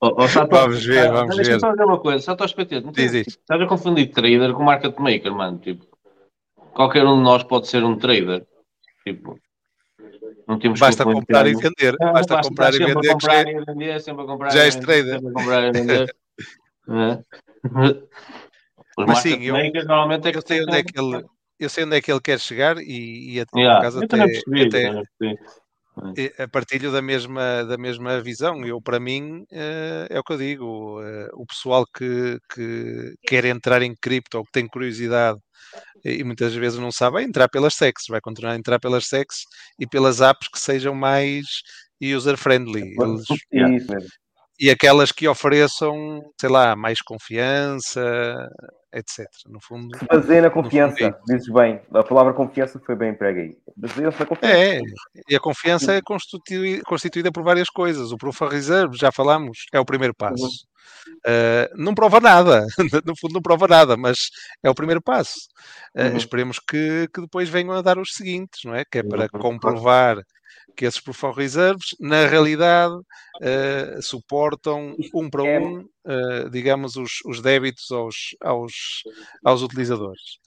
Ó, 0.00 0.26
Sato, 0.28 0.50
Vamos 0.56 0.84
ver, 0.84 1.08
ah, 1.08 1.12
vamos 1.12 1.36
ver. 1.36 1.60
só 1.60 1.70
dizer 1.70 1.84
uma 1.84 2.00
coisa, 2.00 2.24
Sato 2.24 2.44
SPT, 2.44 2.80
não 2.80 2.90
Diz 2.92 3.12
tens- 3.12 3.26
isso. 3.28 3.38
estás 3.38 3.60
a 3.60 3.66
confundir 3.66 4.10
trader 4.10 4.52
com 4.52 4.64
market 4.64 4.96
maker, 4.98 5.32
mano. 5.32 5.58
Tipo, 5.58 5.86
qualquer 6.74 7.04
um 7.04 7.16
de 7.16 7.22
nós 7.22 7.44
pode 7.44 7.68
ser 7.68 7.84
um 7.84 7.96
trader. 7.96 8.44
Tipo, 9.04 9.38
não 10.46 10.58
temos 10.58 10.78
Basta 10.78 11.04
comprar 11.04 11.46
e 11.46 11.54
vender. 11.54 11.96
Ah, 12.00 12.12
Basta 12.12 12.34
basta 12.34 12.48
comprar 12.48 12.74
e 12.74 12.78
vender. 12.78 12.92
a 12.92 13.02
que 13.02 13.08
comprar 13.08 13.44
já 13.44 13.50
é- 13.50 13.52
e 13.52 13.56
a 13.56 13.64
vender, 13.64 14.00
sempre 14.00 14.22
a 14.22 14.26
comprar 14.26 14.50
já 14.50 14.60
és 14.64 14.76
trader. 14.76 15.14
sempre 15.14 15.28
a 15.28 15.32
comprar 15.32 15.64
e 15.64 15.72
vender. 15.72 16.16
É. 16.88 17.18
Os 18.96 19.06
Mas 19.06 19.18
sim, 19.18 19.42
eu- 19.42 19.54
makers 19.54 19.86
normalmente 19.86 20.28
é 20.28 20.30
que 20.32 20.38
eu 20.38 20.42
sei 20.46 20.62
onde 20.62 20.76
é 20.76 20.82
que 20.84 20.98
ele, 20.98 21.24
eu 21.58 21.68
sei 21.68 21.84
onde 21.84 21.96
é 21.96 22.00
que 22.00 22.12
ele 22.12 22.20
quer 22.20 22.38
chegar 22.38 22.76
e, 22.78 23.34
e 23.34 23.40
até, 23.40 23.50
por 23.50 23.58
Yeah, 23.58 23.78
acaso 23.80 23.98
eu 23.98 24.04
até, 24.04 24.16
também 24.16 24.32
percebi, 24.32 24.62
até 24.62 26.42
a 26.44 26.48
partilho 26.48 26.92
da 26.92 27.02
mesma, 27.02 27.64
da 27.64 27.76
mesma 27.76 28.20
visão. 28.20 28.64
Eu, 28.64 28.80
para 28.80 29.00
mim, 29.00 29.44
eh, 29.50 30.06
é 30.10 30.18
o 30.18 30.22
que 30.22 30.32
eu 30.32 30.38
digo. 30.38 31.02
eh, 31.02 31.28
O 31.34 31.44
pessoal 31.44 31.84
que, 31.92 32.38
que 32.54 33.14
quer 33.26 33.44
entrar 33.46 33.82
em 33.82 33.94
cripto 33.94 34.38
ou 34.38 34.44
que 34.44 34.52
tem 34.52 34.66
curiosidade 34.66 35.38
e 36.04 36.22
muitas 36.24 36.54
vezes 36.54 36.78
não 36.78 36.90
sabe, 36.92 37.14
vai 37.14 37.24
entrar 37.24 37.48
pelas 37.48 37.74
sex, 37.74 38.04
vai 38.08 38.20
continuar 38.20 38.52
a 38.52 38.56
entrar 38.56 38.78
pelas 38.78 39.06
sex 39.06 39.42
e 39.78 39.86
pelas 39.86 40.20
apps 40.20 40.48
que 40.48 40.58
sejam 40.58 40.94
mais 40.94 41.44
user-friendly. 42.02 42.94
Eles-. 43.00 43.22
Isso 43.30 43.92
mesmo. 43.92 44.08
E 44.58 44.70
aquelas 44.70 45.12
que 45.12 45.28
ofereçam, 45.28 46.22
sei 46.40 46.48
lá, 46.48 46.74
mais 46.74 47.02
confiança, 47.02 48.02
etc. 48.92 49.26
No 49.48 49.60
fundo, 49.60 49.96
Se 49.98 50.06
baseia 50.06 50.42
na 50.42 50.50
fundo 50.50 50.62
confiança, 50.64 50.96
é 51.04 51.08
isso. 51.08 51.18
dizes 51.26 51.52
bem. 51.52 51.80
A 51.92 52.02
palavra 52.02 52.32
confiança 52.32 52.80
foi 52.84 52.96
bem 52.96 53.10
emprega 53.10 53.40
aí. 53.42 53.54
Baseia-se 53.76 54.18
na 54.18 54.24
confiança. 54.26 54.56
É, 54.56 54.80
e 55.28 55.36
a 55.36 55.40
confiança 55.40 55.92
é 55.92 56.00
constitui- 56.00 56.80
constituída 56.86 57.30
por 57.30 57.42
várias 57.42 57.68
coisas. 57.68 58.12
O 58.12 58.16
Proof 58.16 58.40
of 58.42 58.54
Reserve, 58.54 58.96
já 58.98 59.12
falámos, 59.12 59.58
é 59.74 59.78
o 59.78 59.84
primeiro 59.84 60.14
passo. 60.14 60.48
Uh, 61.26 61.76
não 61.76 61.94
prova 61.94 62.20
nada, 62.20 62.66
no 63.04 63.16
fundo 63.16 63.34
não 63.34 63.42
prova 63.42 63.66
nada, 63.66 63.96
mas 63.96 64.30
é 64.62 64.70
o 64.70 64.74
primeiro 64.74 65.02
passo. 65.02 65.48
Uh, 65.94 66.06
Uhum. 66.06 66.16
Esperemos 66.16 66.58
que, 66.58 67.08
que 67.12 67.20
depois 67.20 67.48
venham 67.48 67.72
a 67.72 67.82
dar 67.82 67.98
os 67.98 68.10
seguintes, 68.14 68.60
não 68.64 68.74
é? 68.74 68.84
Que 68.84 68.98
é 68.98 69.02
para 69.02 69.28
comprovar 69.28 70.18
que 70.76 70.84
esses 70.84 71.02
of 71.08 71.26
Reserves, 71.34 71.96
na 71.98 72.26
realidade, 72.26 72.94
uh, 72.94 74.02
suportam 74.02 74.94
um 75.14 75.30
para 75.30 75.42
um, 75.42 75.80
uh, 75.80 76.50
digamos, 76.50 76.96
os, 76.96 77.20
os 77.24 77.40
débitos 77.40 77.90
aos, 77.90 78.36
aos, 78.42 78.72
aos 79.44 79.62
utilizadores. 79.62 80.38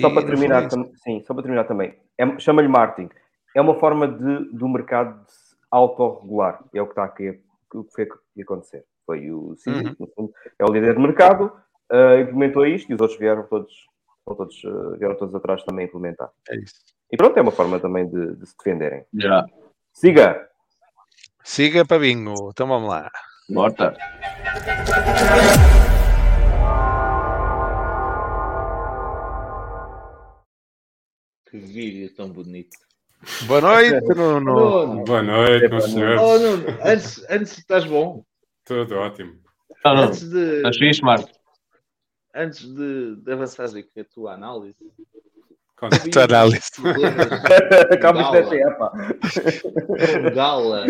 Só 0.00 0.08
E, 0.08 0.14
para 0.14 0.26
terminar, 0.26 0.70
fundo, 0.70 0.88
é 0.88 0.96
sim, 0.96 1.22
só 1.24 1.32
para 1.34 1.42
terminar 1.42 1.64
também. 1.64 1.94
É- 2.16 2.38
Chama-lhe 2.38 2.68
marketing. 2.68 3.10
É 3.54 3.60
uma 3.60 3.78
forma 3.78 4.08
de, 4.08 4.52
do 4.52 4.68
mercado 4.68 5.24
de 5.24 5.32
se 5.32 5.56
autorregular. 5.70 6.64
É 6.74 6.82
o 6.82 6.86
que 6.86 6.92
está 6.92 7.04
aqui, 7.04 7.40
o 7.72 7.84
que 7.84 7.92
foi 7.92 8.08
acontecer. 8.42 8.84
Foi 9.08 9.30
o 9.30 9.56
Cid, 9.56 9.74
Uhum. 9.88 9.96
no 9.98 10.06
fundo, 10.14 10.32
é 10.58 10.64
o 10.66 10.70
líder 10.70 10.94
de 10.94 11.00
mercado, 11.00 11.50
ah, 11.90 12.20
implementou 12.20 12.66
isto 12.66 12.92
e 12.92 12.94
os 12.94 13.00
outros 13.00 13.18
vieram 13.18 13.42
todos, 13.48 13.72
foram 14.22 14.36
todos, 14.36 14.62
ah, 14.66 14.96
vieram 14.98 15.16
todos 15.16 15.34
atrás 15.34 15.64
também 15.64 15.86
implementar. 15.86 16.28
É 16.50 16.56
isso. 16.56 16.74
E 17.10 17.16
pronto, 17.16 17.38
é 17.38 17.40
uma 17.40 17.50
forma 17.50 17.80
também 17.80 18.06
de, 18.06 18.36
de 18.36 18.46
se 18.46 18.54
defenderem. 18.58 19.06
Já. 19.14 19.46
Siga! 19.94 20.46
Siga 21.42 21.86
para 21.86 21.98
bingo, 22.00 22.50
então 22.50 22.68
vamos 22.68 22.90
lá. 22.90 23.10
Bota. 23.48 23.96
que 31.50 31.58
vídeo 31.58 32.14
tão 32.14 32.28
bonito. 32.30 32.76
Boa 33.46 33.60
noite, 33.60 34.06
Nuno. 34.14 34.40
Nuno, 34.40 35.04
Boa 35.04 35.22
noite, 35.22 35.68
meus 35.68 35.84
senhores. 35.84 36.20
oh, 36.20 36.38
Nuno, 36.38 36.64
antes, 36.84 37.24
antes 37.30 37.58
estás 37.58 37.84
bom. 37.84 38.22
Tudo 38.68 38.96
ótimo. 38.96 39.40
Não, 39.84 39.94
não. 39.94 40.02
Antes 40.04 40.28
de, 40.28 40.78
fixe, 40.78 41.02
Marco? 41.02 41.28
antes 42.34 42.66
de, 42.72 43.16
de 43.16 43.32
avançares 43.32 43.74
aqui 43.74 43.88
com 43.94 44.00
a 44.00 44.04
tua 44.04 44.34
análise, 44.34 44.76
Conta. 45.76 45.96
havia 45.96 46.12
Tua 46.12 46.24
análise. 46.24 46.58
isto 46.58 46.86
é 46.86 48.70
pá. 48.74 48.92
com 49.86 50.34
Gala 50.34 50.86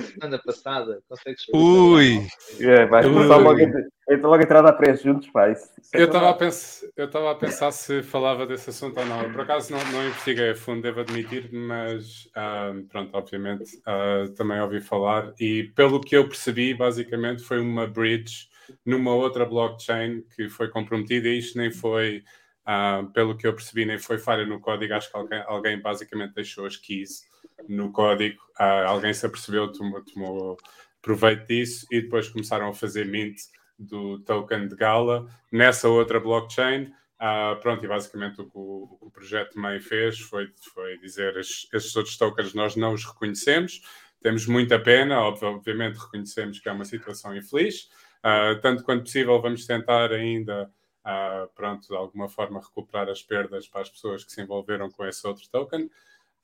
semana 0.00 0.38
passada. 0.44 1.00
Consegues? 1.08 1.44
Ui, 1.52 2.26
É, 2.60 2.86
vai 2.86 3.02
começar 3.02 3.36
logo, 3.36 3.58
a- 3.58 3.62
entra 3.62 4.28
logo 4.28 4.34
a 4.40 4.42
entrada 4.42 4.68
a 4.68 4.72
pré 4.72 4.94
juntos, 4.96 5.28
pá. 5.30 5.48
É 5.48 5.54
Eu 5.94 6.06
estava 6.06 6.28
a, 6.30 6.32
verdade. 6.32 6.38
pens 6.38 6.84
eu 6.96 7.06
estava 7.06 7.30
a 7.30 7.34
pensar 7.34 7.70
se 7.72 8.02
falava 8.02 8.46
desse 8.46 8.70
assunto 8.70 8.98
ou 8.98 9.06
não. 9.06 9.22
Eu, 9.22 9.32
por 9.32 9.40
acaso 9.42 9.72
não, 9.72 9.84
não 9.92 10.06
investiguei 10.06 10.50
a 10.50 10.54
fundo, 10.56 10.82
devo 10.82 11.00
admitir, 11.00 11.50
mas 11.52 12.28
ah, 12.34 12.72
pronto, 12.88 13.14
obviamente 13.16 13.64
ah, 13.86 14.24
também 14.36 14.60
ouvi 14.60 14.80
falar. 14.80 15.32
E 15.40 15.64
pelo 15.74 16.00
que 16.00 16.16
eu 16.16 16.28
percebi, 16.28 16.74
basicamente 16.74 17.42
foi 17.42 17.60
uma 17.60 17.86
bridge 17.86 18.48
numa 18.84 19.14
outra 19.14 19.44
blockchain 19.44 20.22
que 20.34 20.48
foi 20.48 20.68
comprometida 20.68 21.28
e 21.28 21.38
isto 21.38 21.56
nem 21.58 21.70
foi, 21.70 22.22
ah, 22.64 23.04
pelo 23.14 23.36
que 23.36 23.46
eu 23.46 23.52
percebi, 23.54 23.84
nem 23.84 23.98
foi 23.98 24.18
falha 24.18 24.44
no 24.44 24.60
código. 24.60 24.94
Acho 24.94 25.10
que 25.10 25.16
alguém, 25.16 25.42
alguém 25.46 25.80
basicamente 25.80 26.34
deixou 26.34 26.66
as 26.66 26.76
keys 26.76 27.22
no 27.68 27.92
código, 27.92 28.40
Ah, 28.58 28.86
alguém 28.86 29.12
se 29.12 29.26
apercebeu, 29.26 29.70
tomou, 29.72 30.02
tomou 30.04 30.56
proveito 31.02 31.46
disso 31.46 31.86
e 31.90 32.00
depois 32.00 32.28
começaram 32.28 32.68
a 32.68 32.74
fazer 32.74 33.04
mint 33.06 33.36
do 33.78 34.18
token 34.20 34.68
de 34.68 34.74
Gala 34.76 35.26
nessa 35.52 35.88
outra 35.88 36.18
blockchain. 36.18 36.92
Ah, 37.18 37.56
pronto, 37.60 37.84
e 37.84 37.88
basicamente 37.88 38.40
o 38.40 38.44
que 38.44 38.56
o, 38.56 38.98
o 39.00 39.10
projeto 39.10 39.54
também 39.54 39.80
fez 39.80 40.18
foi, 40.20 40.48
foi 40.74 40.98
dizer 40.98 41.36
estes, 41.36 41.94
outros 41.96 42.16
tokens 42.16 42.54
nós 42.54 42.76
não 42.76 42.92
os 42.92 43.04
reconhecemos, 43.04 43.80
temos 44.22 44.46
muita 44.46 44.78
pena, 44.78 45.20
ob- 45.22 45.42
obviamente 45.44 45.96
reconhecemos 45.96 46.58
que 46.58 46.68
é 46.68 46.72
uma 46.72 46.84
situação 46.84 47.36
infeliz, 47.36 47.88
Ah, 48.22 48.58
tanto 48.60 48.82
quanto 48.82 49.02
possível 49.04 49.40
vamos 49.40 49.66
tentar 49.66 50.12
ainda, 50.12 50.70
ah, 51.04 51.46
pronto, 51.54 51.86
de 51.88 51.94
alguma 51.96 52.28
forma 52.28 52.60
recuperar 52.60 53.08
as 53.08 53.22
perdas 53.22 53.68
para 53.68 53.82
as 53.82 53.90
pessoas 53.90 54.24
que 54.24 54.32
se 54.32 54.42
envolveram 54.42 54.90
com 54.90 55.06
esse 55.06 55.26
outro 55.26 55.44
token. 55.50 55.88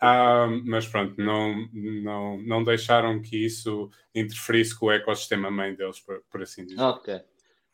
Ah, 0.05 0.49
mas 0.65 0.89
pronto, 0.89 1.15
não, 1.16 1.55
não, 1.73 2.37
não 2.43 2.65
deixaram 2.65 3.23
que 3.23 3.47
isso 3.47 3.89
interferisse 4.12 4.77
com 4.77 4.87
o 4.87 4.91
ecossistema 4.91 5.49
mãe 5.49 5.77
deles, 5.77 6.01
por, 6.01 6.20
por 6.29 6.43
assim 6.43 6.66
dizer. 6.66 6.81
Ok. 6.81 7.20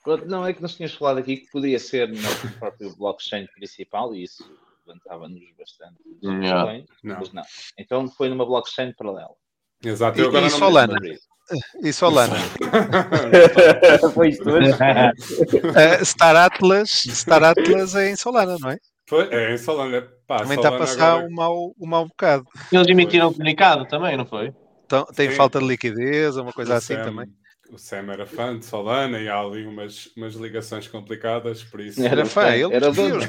Pronto, 0.04 0.26
não, 0.26 0.46
é 0.46 0.52
que 0.52 0.60
nós 0.60 0.76
tínhamos 0.76 0.94
falado 0.94 1.18
aqui 1.18 1.38
que 1.38 1.50
podia 1.50 1.78
ser 1.78 2.06
no 2.06 2.52
próprio 2.58 2.94
blockchain 2.96 3.46
principal 3.46 4.14
e 4.14 4.24
isso 4.24 4.44
levantava-nos 4.86 5.42
bastante. 5.58 5.96
Yeah. 6.22 6.70
Bem, 6.70 6.86
Mas 7.02 7.32
não. 7.32 7.42
Então 7.78 8.06
foi 8.08 8.28
numa 8.28 8.44
blockchain 8.44 8.92
paralela. 8.92 9.34
Exato, 9.82 10.18
E, 10.18 10.20
eu 10.22 10.28
agora 10.28 10.48
e 10.48 10.50
não 10.50 10.58
Solana? 10.58 10.96
E 11.82 11.92
Solana? 11.94 12.36
Foi 14.12 14.28
isto 14.28 14.50
hoje. 14.50 14.70
Uh, 15.58 16.04
Star 16.04 16.36
Atlas, 16.36 16.90
Star 16.90 17.42
Atlas 17.42 17.94
é 17.94 18.10
em 18.10 18.16
Solana, 18.16 18.58
não 18.60 18.70
é? 18.70 18.78
Foi, 19.08 19.28
é 19.32 19.54
em 19.54 19.58
Solana. 19.58 20.06
Pá, 20.26 20.38
Também 20.40 20.56
está 20.58 20.68
a 20.68 20.72
Solana 20.72 20.78
passar 20.86 21.12
agora- 21.12 21.26
um 21.26 21.30
mau, 21.34 21.74
um 21.80 21.86
mau 21.86 22.06
bocado. 22.06 22.44
Eles 22.70 22.86
emitiram 22.88 23.28
um 23.28 23.32
comunicado 23.32 23.86
também, 23.86 24.16
não 24.16 24.26
foi? 24.26 24.52
Então, 24.84 25.04
tem 25.06 25.30
Sim. 25.30 25.36
falta 25.36 25.58
de 25.58 25.66
liquidez, 25.66 26.36
uma 26.36 26.52
coisa 26.52 26.74
o 26.74 26.76
assim 26.76 26.94
Sam- 26.94 27.04
também. 27.04 27.26
O 27.70 27.76
Sam 27.78 28.10
era 28.12 28.24
fã 28.26 28.58
de 28.58 28.64
Solana 28.64 29.18
e 29.20 29.28
há 29.28 29.38
ali 29.38 29.66
umas, 29.66 30.06
umas 30.16 30.34
ligações 30.34 30.88
complicadas, 30.88 31.62
por 31.62 31.80
isso. 31.80 32.02
Era 32.02 32.24
fã, 32.24 32.48
ele 32.54 32.74
Era 32.74 32.90
dono. 32.90 33.18
os. 33.18 33.26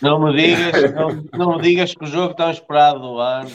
Não 0.00 0.20
me 0.20 0.36
digas, 0.36 0.92
não, 0.94 1.24
não 1.32 1.56
me 1.56 1.62
digas 1.62 1.92
que 1.94 2.04
o 2.04 2.06
jogo 2.06 2.34
tão 2.34 2.50
esperado 2.50 3.00
do 3.00 3.18
ano 3.18 3.50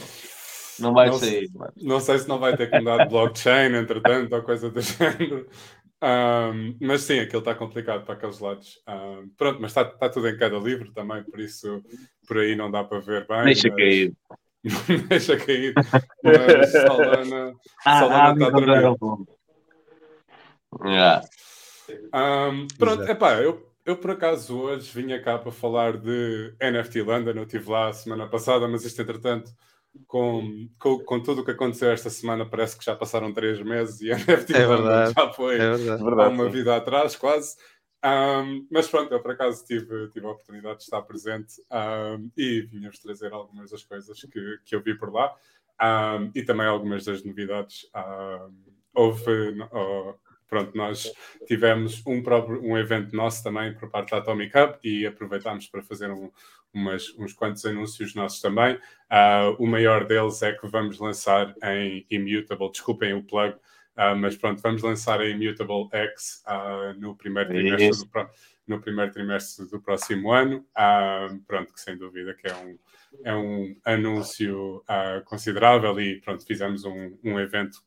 não 0.80 0.94
vai 0.94 1.08
Não 1.08 1.14
sair. 1.18 1.50
mano. 1.54 1.72
Não 1.82 2.00
sei 2.02 2.20
se 2.20 2.28
não 2.28 2.38
vai 2.38 2.56
ter 2.58 2.70
que 2.70 2.78
mudar 2.78 3.04
de 3.06 3.10
blockchain, 3.10 3.74
entretanto, 3.76 4.34
ou 4.36 4.42
coisa 4.44 4.70
do 4.70 4.80
género. 4.82 5.48
Ahm, 6.08 6.78
mas 6.80 7.02
sim, 7.02 7.20
aquilo 7.20 7.40
está 7.40 7.56
complicado 7.56 8.06
para 8.06 8.14
aqueles 8.14 8.38
lados. 8.40 8.80
Ahm, 8.86 9.28
pronto, 9.36 9.60
mas 9.60 9.72
está, 9.72 9.82
está 9.82 10.08
tudo 10.08 10.30
em 10.30 10.38
cada 10.38 10.56
livro 10.60 10.92
também, 10.94 11.24
por 11.24 11.40
isso 11.40 11.84
por 12.28 12.38
aí 12.38 12.56
não 12.56 12.70
dá 12.70 12.84
para 12.84 13.00
ver 13.00 13.26
bem. 13.28 13.46
Deixa 13.46 13.70
mas- 13.70 13.78
cair. 13.78 14.14
Deixa 15.10 15.38
cair. 15.38 15.74
Mas 16.24 16.72
Solana, 16.72 17.54
Ah, 17.84 18.00
Solana 18.00 18.30
ah, 18.30 18.34
está 18.34 18.98
como. 19.00 19.28
Yeah. 20.84 21.22
Ahm, 22.14 22.68
pronto, 22.78 23.02
epá, 23.04 23.42
eu, 23.42 23.68
eu 23.84 23.98
por 23.98 24.12
acaso 24.12 24.60
hoje 24.60 24.92
vinha 24.94 25.20
cá 25.20 25.40
para 25.40 25.52
falar 25.52 25.98
de 25.98 26.54
NFT 26.60 27.02
London, 27.02 27.32
eu 27.32 27.44
estive 27.44 27.68
lá 27.68 27.88
a 27.88 27.94
semana 27.94 28.28
passada, 28.28 28.68
mas 28.68 28.86
isto 28.86 29.02
entretanto, 29.02 29.50
com, 30.08 30.70
com, 30.80 31.00
com 31.00 31.22
tudo 31.24 31.42
o 31.42 31.46
que 31.46 31.52
aconteceu 31.52 31.92
esta 31.92 32.10
semana, 32.10 32.46
parece 32.50 32.78
que 32.78 32.86
já 32.86 32.96
passaram 32.96 33.34
três 33.34 33.60
meses 33.62 34.02
e 34.02 34.10
NFT 34.14 34.54
É 34.54 34.68
verdade. 34.68 35.14
já 35.18 35.34
foi 35.34 35.56
É 35.60 35.70
verdade. 35.78 36.02
há 36.02 36.06
Verdade, 36.06 36.34
uma 36.34 36.50
vida 36.50 36.76
atrás, 36.76 37.16
quase. 37.16 37.56
Ahm, 38.04 38.68
mas 38.70 38.88
pronto, 38.88 39.12
eu 39.12 39.20
por 39.20 39.32
acaso 39.32 39.66
tive, 39.66 40.10
tive 40.12 40.28
a 40.28 40.32
oportunidade 40.32 40.78
de 40.78 40.84
estar 40.84 41.02
presente 41.02 41.56
ahm, 41.72 42.30
e 42.38 42.62
vinha-vos 42.62 43.00
trazer 43.00 43.34
algumas 43.34 43.72
das 43.72 43.84
coisas 43.84 44.22
que, 44.22 44.60
que 44.64 44.76
eu 44.76 44.82
vi 44.82 44.96
por 44.96 45.12
lá 45.12 45.34
ahm, 45.80 46.30
e 46.36 46.44
também 46.44 46.68
algumas 46.68 47.06
das 47.06 47.24
novidades. 47.24 47.88
Houve, 48.94 49.58
oh, 49.72 50.14
pronto, 50.48 50.78
nós 50.78 51.12
tivemos 51.48 52.02
um, 52.06 52.22
próprio, 52.24 52.62
um 52.64 52.78
evento 52.78 53.16
nosso 53.16 53.44
também 53.44 53.74
por 53.74 53.90
parte 53.90 54.12
da 54.12 54.18
Atomic 54.20 54.56
Hub 54.58 54.78
e 54.84 55.06
aproveitámos 55.06 55.68
para 55.68 55.82
fazer 55.82 56.10
um- 56.12 56.32
umas, 56.76 57.18
uns 57.18 57.34
quantos 57.34 57.66
anúncios 57.66 58.14
nossos 58.14 58.42
também. 58.42 58.78
Ah, 59.10 59.56
o 59.58 59.66
maior 59.66 60.06
deles 60.06 60.42
é 60.44 60.52
que 60.52 60.68
vamos 60.68 61.00
lançar 61.00 61.56
em 61.64 62.06
Immutable, 62.12 62.70
desculpem 62.70 63.14
o 63.14 63.24
plug, 63.24 63.56
ah, 63.96 64.14
mas 64.14 64.36
pronto, 64.36 64.62
vamos 64.62 64.84
lançar 64.84 65.22
a 65.22 65.26
Immutable 65.26 65.88
X 65.92 66.44
ah, 66.46 66.94
no, 66.98 67.16
primeiro 67.16 67.50
trimestre 67.50 67.90
Isso. 67.90 68.06
do, 68.06 68.30
no 68.68 68.82
primeiro 68.82 69.12
trimestre 69.12 69.66
do 69.70 69.82
próximo 69.82 70.34
ano. 70.34 70.66
Pronto, 71.48 71.74
que 71.74 71.80
sem 71.80 71.98
dúvida 71.98 72.34
que 72.34 72.48
é 72.48 72.56
um, 72.56 72.78
é 73.24 73.36
um 73.36 73.76
anúncio 73.86 74.84
considerável 75.24 76.00
e 76.02 76.20
pronto, 76.20 76.46
fizemos 76.46 76.84
um, 76.84 77.18
um 77.24 77.40
evento 77.40 77.80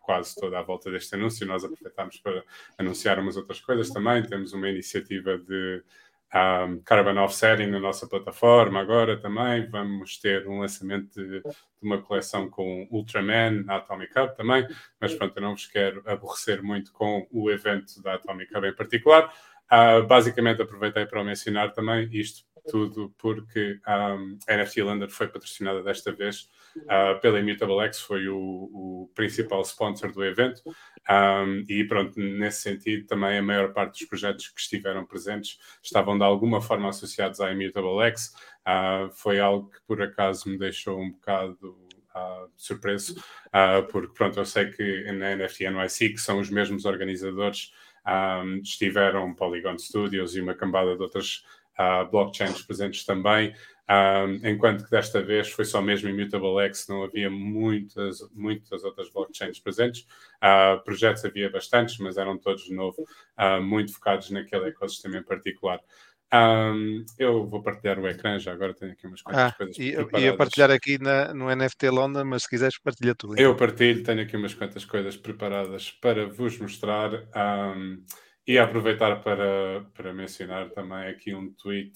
quase 0.00 0.34
toda 0.34 0.58
à 0.58 0.62
volta 0.62 0.90
deste 0.90 1.14
anúncio. 1.14 1.46
Nós 1.46 1.64
aproveitámos 1.64 2.18
para 2.18 2.44
anunciar 2.76 3.18
umas 3.18 3.38
outras 3.38 3.58
coisas 3.60 3.88
também. 3.88 4.22
Temos 4.22 4.52
uma 4.52 4.68
iniciativa 4.68 5.38
de 5.38 5.82
um, 6.34 6.80
carbon 6.80 7.20
offsetting 7.20 7.66
na 7.66 7.78
nossa 7.78 8.08
plataforma 8.08 8.80
agora 8.80 9.16
também. 9.16 9.68
Vamos 9.68 10.18
ter 10.18 10.46
um 10.48 10.60
lançamento 10.60 11.14
de, 11.14 11.40
de 11.40 11.42
uma 11.80 12.02
coleção 12.02 12.50
com 12.50 12.88
Ultraman 12.90 13.62
na 13.64 13.76
Atomic 13.76 14.18
Hub 14.18 14.36
também. 14.36 14.66
Mas 15.00 15.14
pronto, 15.14 15.36
eu 15.36 15.42
não 15.42 15.52
vos 15.52 15.66
quero 15.66 16.02
aborrecer 16.06 16.62
muito 16.62 16.92
com 16.92 17.26
o 17.30 17.50
evento 17.50 18.02
da 18.02 18.14
Atomic 18.14 18.56
Hub 18.56 18.66
em 18.66 18.74
particular. 18.74 19.32
Ah, 19.68 20.00
basicamente, 20.00 20.60
aproveitei 20.60 21.06
para 21.06 21.22
mencionar 21.22 21.72
também 21.72 22.08
isto 22.12 22.44
tudo 22.68 23.14
porque 23.18 23.78
um, 23.86 24.38
a 24.48 24.56
NFT 24.56 24.82
Lander 24.82 25.10
foi 25.10 25.28
patrocinada 25.28 25.82
desta 25.82 26.12
vez 26.12 26.48
ah, 26.88 27.14
pela 27.20 27.40
Immutable 27.40 27.80
X, 27.86 28.00
foi 28.00 28.28
o, 28.28 28.36
o 28.38 29.10
principal 29.14 29.62
sponsor 29.62 30.12
do 30.12 30.24
evento. 30.24 30.62
Um, 31.08 31.64
e 31.68 31.84
pronto, 31.84 32.18
nesse 32.18 32.62
sentido, 32.62 33.06
também 33.06 33.38
a 33.38 33.42
maior 33.42 33.72
parte 33.72 33.98
dos 33.98 34.08
projetos 34.08 34.48
que 34.48 34.60
estiveram 34.60 35.04
presentes 35.04 35.58
estavam 35.82 36.16
de 36.16 36.24
alguma 36.24 36.60
forma 36.60 36.88
associados 36.88 37.40
à 37.40 37.52
Immutable 37.52 38.00
X. 38.04 38.34
Ah, 38.64 39.08
foi 39.12 39.40
algo 39.40 39.70
que 39.70 39.78
por 39.86 40.00
acaso 40.00 40.48
me 40.48 40.58
deixou 40.58 40.98
um 40.98 41.10
bocado 41.10 41.76
ah, 42.14 42.46
surpreso, 42.56 43.22
ah, 43.52 43.82
porque 43.90 44.14
pronto, 44.14 44.38
eu 44.38 44.46
sei 44.46 44.70
que 44.70 45.12
na 45.12 45.36
NFT 45.36 45.68
NYC, 45.68 46.10
que 46.10 46.18
são 46.18 46.38
os 46.38 46.48
mesmos 46.48 46.84
organizadores, 46.84 47.72
um, 48.06 48.60
estiveram 48.62 49.34
Polygon 49.34 49.78
Studios 49.78 50.36
e 50.36 50.40
uma 50.40 50.54
cambada 50.54 50.94
de 50.94 51.02
outras 51.02 51.44
ah, 51.76 52.04
blockchains 52.04 52.62
presentes 52.62 53.04
também. 53.04 53.54
Um, 53.88 54.40
enquanto 54.48 54.84
que 54.84 54.90
desta 54.90 55.22
vez 55.22 55.50
foi 55.50 55.64
só 55.64 55.82
mesmo 55.82 56.08
Immutable 56.08 56.58
X, 56.68 56.86
não 56.88 57.02
havia 57.04 57.28
muitas, 57.30 58.18
muitas 58.32 58.82
outras 58.82 59.10
blockchains 59.10 59.60
presentes. 59.60 60.06
Ah, 60.40 60.80
projetos 60.84 61.24
havia 61.24 61.50
bastantes, 61.50 61.98
mas 61.98 62.16
eram 62.16 62.38
todos 62.38 62.64
de 62.64 62.74
novo 62.74 63.04
ah, 63.36 63.60
muito 63.60 63.92
focados 63.92 64.30
naquele 64.30 64.68
ecossistema 64.68 65.18
em 65.18 65.22
particular. 65.22 65.80
Um, 66.32 67.04
eu 67.16 67.46
vou 67.46 67.62
partilhar 67.62 67.98
o 67.98 68.08
ecrã, 68.08 68.38
já 68.40 68.52
agora 68.52 68.74
tenho 68.74 68.92
aqui 68.92 69.06
umas 69.06 69.22
quantas 69.22 69.52
Ah, 69.52 69.54
coisas 69.56 69.76
preparadas. 69.76 70.22
ia 70.22 70.36
partilhar 70.36 70.70
aqui 70.70 70.98
na, 70.98 71.32
no 71.32 71.54
NFT 71.54 71.90
London, 71.90 72.24
mas 72.24 72.42
se 72.42 72.48
quiseres 72.48 72.78
partilha 72.78 73.14
tu. 73.14 73.38
Eu 73.38 73.54
partilho, 73.54 74.02
tenho 74.02 74.22
aqui 74.22 74.36
umas 74.36 74.54
quantas 74.54 74.84
coisas 74.84 75.16
preparadas 75.16 75.90
para 75.90 76.26
vos 76.26 76.58
mostrar 76.58 77.12
um, 77.14 78.02
e 78.46 78.58
aproveitar 78.58 79.22
para, 79.22 79.84
para 79.94 80.12
mencionar 80.12 80.68
também 80.70 81.08
aqui 81.08 81.34
um 81.34 81.50
tweet 81.52 81.92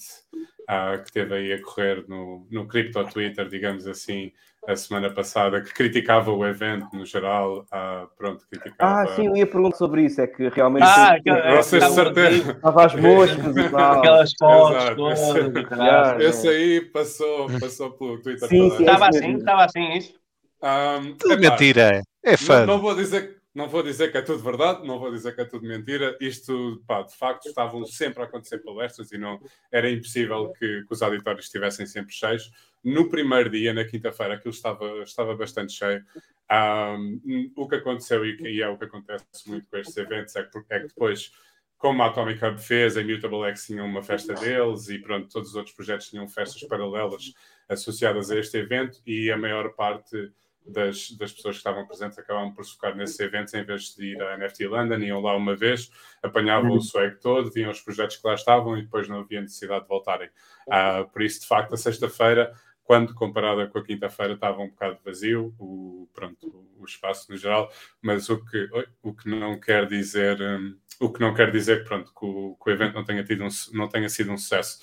ah, 0.67 0.97
que 0.97 1.11
teve 1.11 1.33
aí 1.35 1.53
a 1.53 1.61
correr 1.61 2.03
no, 2.07 2.47
no 2.51 2.67
Crypto 2.67 3.03
Twitter, 3.05 3.47
digamos 3.47 3.87
assim, 3.87 4.31
a 4.67 4.75
semana 4.75 5.09
passada, 5.11 5.61
que 5.61 5.73
criticava 5.73 6.31
o 6.31 6.45
evento 6.45 6.87
no 6.95 7.05
geral. 7.05 7.65
ah, 7.71 8.07
pronto, 8.17 8.45
criticava. 8.49 9.01
Ah, 9.03 9.15
sim, 9.15 9.27
eu 9.27 9.35
ia 9.35 9.47
perguntar 9.47 9.77
sobre 9.77 10.03
isso. 10.05 10.21
É 10.21 10.27
que 10.27 10.47
realmente 10.49 10.83
Ah, 10.83 11.13
aquela- 11.15 11.55
Vocês 11.55 11.83
de 11.83 11.91
certeza. 11.93 12.51
estava 12.51 12.85
às 12.85 12.95
moscas 12.95 13.57
e 13.57 13.69
tal. 13.69 13.99
Aquelas 13.99 14.31
fotos 14.37 14.75
Exato, 14.75 14.95
todas. 14.95 15.19
esse- 16.21 16.47
aí 16.49 16.81
passou, 16.81 17.47
passou 17.59 17.91
pelo 17.91 18.21
Twitter. 18.21 18.47
Sim, 18.49 18.69
sim. 18.71 18.83
Estava 18.83 19.09
esse 19.09 19.17
assim, 19.19 19.35
estava 19.37 19.65
assim 19.65 19.93
isso. 19.93 20.13
Um, 20.61 21.13
Tudo 21.15 21.33
epá, 21.33 21.51
mentira. 21.51 22.01
É 22.23 22.31
Não, 22.31 22.37
fã. 22.37 22.65
não 22.65 22.79
vou 22.81 22.93
dizer, 22.93 23.37
não 23.59 23.67
vou 23.67 23.83
dizer 23.83 24.09
que 24.09 24.17
é 24.17 24.21
tudo 24.21 24.41
verdade, 24.41 24.87
não 24.87 24.97
vou 24.97 25.11
dizer 25.11 25.35
que 25.35 25.41
é 25.41 25.45
tudo 25.45 25.67
mentira. 25.67 26.17
Isto, 26.21 26.81
pá, 26.87 27.01
de 27.01 27.13
facto, 27.13 27.49
estavam 27.49 27.85
sempre 27.85 28.23
a 28.23 28.25
acontecer 28.25 28.59
palestras 28.59 29.11
e 29.11 29.17
não 29.17 29.37
era 29.69 29.91
impossível 29.91 30.53
que, 30.53 30.85
que 30.85 30.93
os 30.93 31.01
auditórios 31.01 31.45
estivessem 31.45 31.85
sempre 31.85 32.13
cheios. 32.13 32.49
No 32.81 33.09
primeiro 33.09 33.49
dia, 33.49 33.73
na 33.73 33.83
quinta-feira, 33.83 34.35
aquilo 34.35 34.53
estava, 34.53 35.03
estava 35.03 35.35
bastante 35.35 35.73
cheio. 35.73 36.03
Ahm, 36.49 37.19
o 37.53 37.67
que 37.67 37.75
aconteceu 37.75 38.25
e, 38.25 38.37
e 38.41 38.61
é 38.61 38.69
o 38.69 38.77
que 38.77 38.85
acontece 38.85 39.25
muito 39.45 39.67
com 39.69 39.77
estes 39.77 39.97
eventos 39.97 40.35
é 40.37 40.43
que, 40.43 40.57
é 40.69 40.79
que 40.79 40.87
depois, 40.87 41.33
como 41.77 42.01
a 42.01 42.07
Atomic 42.07 42.43
Hub 42.43 42.59
fez, 42.59 42.95
a 42.95 43.01
Immutable 43.01 43.43
X 43.49 43.65
tinha 43.67 43.83
uma 43.83 44.01
festa 44.01 44.33
deles 44.35 44.87
e 44.87 44.99
pronto, 44.99 45.27
todos 45.27 45.49
os 45.49 45.55
outros 45.55 45.75
projetos 45.75 46.09
tinham 46.09 46.27
festas 46.29 46.63
paralelas 46.63 47.33
associadas 47.67 48.31
a 48.31 48.39
este 48.39 48.57
evento 48.57 49.01
e 49.05 49.29
a 49.29 49.37
maior 49.37 49.73
parte 49.75 50.31
das, 50.71 51.11
das 51.11 51.31
pessoas 51.31 51.55
que 51.55 51.59
estavam 51.59 51.85
presentes 51.85 52.17
acabavam 52.17 52.53
por 52.53 52.63
se 52.65 52.73
focar 52.73 52.95
nesses 52.95 53.19
eventos 53.19 53.53
em 53.53 53.63
vez 53.63 53.95
de 53.95 54.13
ir 54.13 54.21
à 54.21 54.37
NFT 54.37 54.67
London, 54.67 54.97
iam 54.97 55.21
lá 55.21 55.35
uma 55.35 55.55
vez, 55.55 55.91
apanhavam 56.21 56.71
o 56.71 56.81
swag 56.81 57.19
todo, 57.19 57.51
viam 57.51 57.71
os 57.71 57.81
projetos 57.81 58.17
que 58.17 58.27
lá 58.27 58.33
estavam 58.33 58.77
e 58.77 58.83
depois 58.83 59.07
não 59.07 59.19
havia 59.19 59.41
necessidade 59.41 59.83
de 59.83 59.87
voltarem. 59.87 60.29
Ah, 60.69 61.05
por 61.11 61.21
isso, 61.21 61.41
de 61.41 61.47
facto, 61.47 61.73
a 61.73 61.77
sexta-feira, 61.77 62.53
quando 62.83 63.13
comparada 63.13 63.67
com 63.67 63.77
a 63.77 63.83
quinta-feira, 63.83 64.33
estava 64.33 64.61
um 64.61 64.69
bocado 64.69 64.97
vazio, 65.05 65.53
o, 65.59 66.09
pronto, 66.13 66.65
o 66.77 66.85
espaço 66.85 67.31
no 67.31 67.37
geral, 67.37 67.71
mas 68.01 68.29
o 68.29 68.43
que, 68.43 68.67
o 69.03 69.13
que 69.13 69.29
não 69.29 69.59
quer 69.59 69.87
dizer, 69.87 70.41
hum, 70.41 70.75
o 70.99 71.11
que 71.11 71.19
não 71.19 71.33
quer 71.33 71.51
dizer 71.51 71.83
pronto, 71.83 72.11
que, 72.13 72.25
o, 72.25 72.55
que 72.55 72.69
o 72.69 72.73
evento 72.73 72.95
não 72.95 73.03
tenha, 73.03 73.23
tido 73.23 73.43
um, 73.43 73.49
não 73.73 73.87
tenha 73.87 74.09
sido 74.09 74.31
um 74.31 74.37
sucesso. 74.37 74.79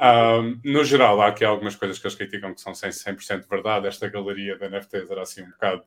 Um, 0.00 0.60
no 0.64 0.84
geral, 0.84 1.20
há 1.20 1.28
aqui 1.28 1.44
algumas 1.44 1.76
coisas 1.76 1.98
que 1.98 2.06
eles 2.06 2.16
criticam 2.16 2.54
que 2.54 2.60
são 2.60 2.72
100%, 2.72 3.16
100% 3.16 3.48
verdade. 3.48 3.86
Esta 3.86 4.08
galeria 4.08 4.56
de 4.56 4.68
NFTs 4.68 5.10
era 5.10 5.22
assim 5.22 5.42
um 5.42 5.50
bocado. 5.50 5.84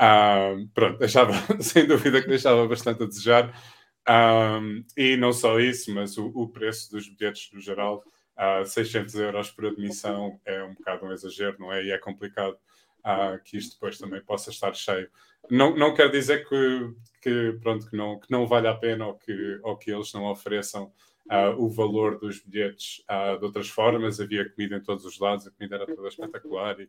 um, 0.00 0.68
pronto, 0.68 0.98
deixava, 0.98 1.32
sem 1.60 1.86
dúvida 1.86 2.22
que 2.22 2.28
deixava 2.28 2.66
bastante 2.66 3.02
a 3.02 3.06
desejar. 3.06 3.54
Um, 4.08 4.84
e 4.96 5.16
não 5.16 5.32
só 5.32 5.60
isso, 5.60 5.92
mas 5.94 6.16
o, 6.16 6.26
o 6.28 6.48
preço 6.48 6.90
dos 6.90 7.08
bilhetes 7.08 7.50
no 7.52 7.60
geral 7.60 8.02
uh, 8.38 8.64
600 8.64 9.14
euros 9.16 9.50
por 9.50 9.66
admissão 9.66 10.40
é 10.44 10.62
um 10.62 10.74
bocado 10.74 11.06
um 11.06 11.12
exagero, 11.12 11.56
não 11.58 11.72
é? 11.72 11.84
E 11.84 11.90
é 11.90 11.98
complicado 11.98 12.56
uh, 13.00 13.42
que 13.44 13.56
isto 13.56 13.74
depois 13.74 13.98
também 13.98 14.22
possa 14.22 14.50
estar 14.50 14.74
cheio. 14.74 15.08
Não, 15.50 15.76
não 15.76 15.94
quer 15.94 16.10
dizer 16.10 16.48
que, 16.48 16.94
que, 17.22 17.58
pronto, 17.60 17.88
que, 17.88 17.96
não, 17.96 18.18
que 18.18 18.30
não 18.30 18.46
vale 18.46 18.68
a 18.68 18.74
pena 18.74 19.06
ou 19.06 19.14
que, 19.14 19.60
ou 19.62 19.76
que 19.76 19.90
eles 19.90 20.12
não 20.12 20.24
ofereçam 20.24 20.92
uh, 21.30 21.54
o 21.58 21.68
valor 21.68 22.18
dos 22.18 22.40
bilhetes 22.40 23.02
uh, 23.10 23.38
de 23.38 23.44
outras 23.44 23.68
formas. 23.68 24.20
Havia 24.20 24.48
comida 24.48 24.76
em 24.76 24.82
todos 24.82 25.04
os 25.04 25.18
lados, 25.18 25.46
a 25.46 25.50
comida 25.50 25.76
era 25.76 25.86
toda 25.86 26.08
espetacular 26.08 26.80
e, 26.80 26.88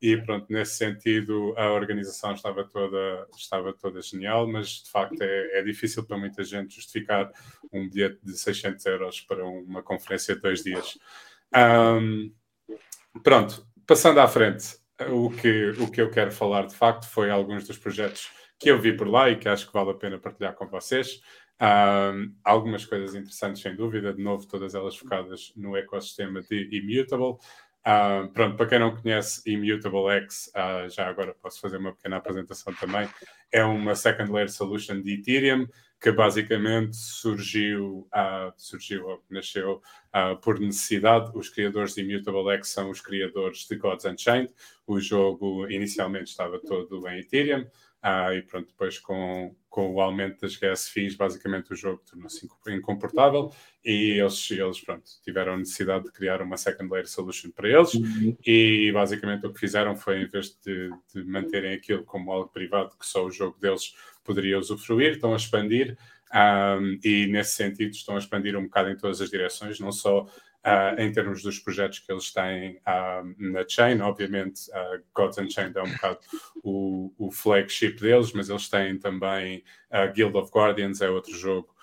e 0.00 0.16
pronto, 0.18 0.46
nesse 0.50 0.76
sentido 0.76 1.54
a 1.56 1.72
organização 1.72 2.32
estava 2.34 2.64
toda, 2.64 3.26
estava 3.36 3.72
toda 3.72 4.00
genial, 4.00 4.46
mas 4.46 4.82
de 4.82 4.90
facto 4.90 5.20
é, 5.20 5.58
é 5.58 5.62
difícil 5.62 6.04
para 6.04 6.18
muita 6.18 6.44
gente 6.44 6.74
justificar 6.74 7.30
um 7.72 7.88
bilhete 7.88 8.18
de 8.22 8.38
600 8.38 8.84
euros 8.86 9.20
para 9.20 9.44
uma 9.44 9.82
conferência 9.82 10.34
de 10.34 10.40
dois 10.40 10.62
dias. 10.62 10.98
Um, 11.54 12.32
pronto, 13.22 13.66
passando 13.86 14.20
à 14.20 14.28
frente, 14.28 14.76
o 15.10 15.30
que, 15.30 15.70
o 15.80 15.90
que 15.90 16.00
eu 16.00 16.10
quero 16.10 16.30
falar 16.30 16.66
de 16.66 16.74
facto 16.74 17.06
foi 17.08 17.30
alguns 17.30 17.66
dos 17.66 17.78
projetos 17.78 18.30
que 18.58 18.70
eu 18.70 18.80
vi 18.80 18.96
por 18.96 19.08
lá 19.08 19.28
e 19.30 19.36
que 19.36 19.48
acho 19.48 19.66
que 19.66 19.72
vale 19.72 19.90
a 19.90 19.94
pena 19.94 20.18
partilhar 20.18 20.54
com 20.54 20.66
vocês. 20.66 21.20
Um, 21.60 22.34
algumas 22.42 22.84
coisas 22.84 23.14
interessantes, 23.14 23.62
sem 23.62 23.76
dúvida, 23.76 24.12
de 24.12 24.22
novo, 24.22 24.46
todas 24.46 24.74
elas 24.74 24.96
focadas 24.96 25.52
no 25.56 25.76
ecossistema 25.76 26.42
de 26.42 26.68
Immutable. 26.72 27.38
Pronto, 28.32 28.56
para 28.56 28.66
quem 28.66 28.78
não 28.78 28.96
conhece 28.96 29.42
Immutable 29.46 30.08
X, 30.22 30.50
uh, 30.56 30.88
já 30.88 31.06
agora 31.06 31.34
posso 31.34 31.60
fazer 31.60 31.76
uma 31.76 31.94
pequena 31.94 32.16
apresentação 32.16 32.72
também. 32.74 33.06
É 33.52 33.62
uma 33.62 33.94
second 33.94 34.32
layer 34.32 34.50
solution 34.50 35.02
de 35.02 35.14
Ethereum 35.14 35.66
que 36.00 36.10
basicamente 36.10 36.96
surgiu, 36.96 38.08
uh, 38.14 38.52
surgiu 38.56 39.22
nasceu 39.30 39.82
uh, 40.14 40.36
por 40.40 40.58
necessidade. 40.58 41.30
Os 41.34 41.48
criadores 41.48 41.94
de 41.94 42.02
Immutable 42.02 42.50
X 42.56 42.68
são 42.68 42.90
os 42.90 43.00
criadores 43.00 43.66
de 43.68 43.76
Gods 43.76 44.04
Unchained. 44.04 44.52
O 44.86 44.98
jogo 44.98 45.66
inicialmente 45.70 46.30
estava 46.30 46.58
todo 46.58 47.06
em 47.08 47.20
Ethereum. 47.20 47.66
Ah, 48.06 48.34
e 48.34 48.42
pronto, 48.42 48.66
depois 48.66 48.98
com, 48.98 49.56
com 49.70 49.94
o 49.94 49.98
aumento 49.98 50.42
das 50.42 50.56
gas 50.56 50.86
fees, 50.86 51.14
basicamente 51.14 51.72
o 51.72 51.74
jogo 51.74 52.02
tornou-se 52.04 52.46
incomportável 52.68 53.50
e 53.82 54.20
eles, 54.20 54.50
eles 54.50 54.78
pronto, 54.78 55.04
tiveram 55.22 55.56
necessidade 55.56 56.04
de 56.04 56.12
criar 56.12 56.42
uma 56.42 56.58
second 56.58 56.92
layer 56.92 57.08
solution 57.08 57.50
para 57.50 57.66
eles 57.66 57.94
uhum. 57.94 58.36
e 58.44 58.92
basicamente 58.92 59.46
o 59.46 59.54
que 59.54 59.58
fizeram 59.58 59.96
foi, 59.96 60.20
em 60.20 60.26
vez 60.26 60.54
de, 60.62 60.90
de, 61.14 61.24
manterem 61.24 61.72
aquilo 61.72 62.04
como 62.04 62.30
algo 62.30 62.50
privado 62.50 62.94
que 63.00 63.06
só 63.06 63.24
o 63.24 63.30
jogo 63.30 63.58
deles 63.58 63.94
poderia 64.22 64.58
usufruir, 64.58 65.12
estão 65.12 65.32
a 65.32 65.36
expandir 65.36 65.96
um, 66.34 66.98
e 67.02 67.26
nesse 67.28 67.54
sentido 67.54 67.92
estão 67.92 68.16
a 68.16 68.18
expandir 68.18 68.54
um 68.54 68.64
bocado 68.64 68.90
em 68.90 68.98
todas 68.98 69.22
as 69.22 69.30
direções, 69.30 69.80
não 69.80 69.90
só 69.90 70.26
Uh, 70.64 70.98
em 70.98 71.12
termos 71.12 71.42
dos 71.42 71.58
projetos 71.58 71.98
que 71.98 72.10
eles 72.10 72.32
têm 72.32 72.76
uh, 72.78 73.34
na 73.36 73.68
chain. 73.68 74.00
Obviamente, 74.00 74.62
uh, 74.70 75.02
Gods 75.14 75.36
Unchained 75.36 75.76
é 75.76 75.82
um 75.82 75.92
bocado 75.92 76.20
o, 76.62 77.12
o, 77.18 77.30
flagship 77.30 77.96
deles, 78.00 78.32
mas 78.32 78.48
eles 78.48 78.66
têm 78.70 78.98
também 78.98 79.62
uh, 79.90 80.10
Guild 80.14 80.34
of 80.38 80.50
Guardians, 80.50 81.02
é 81.02 81.10
outro 81.10 81.36
jogo 81.36 81.74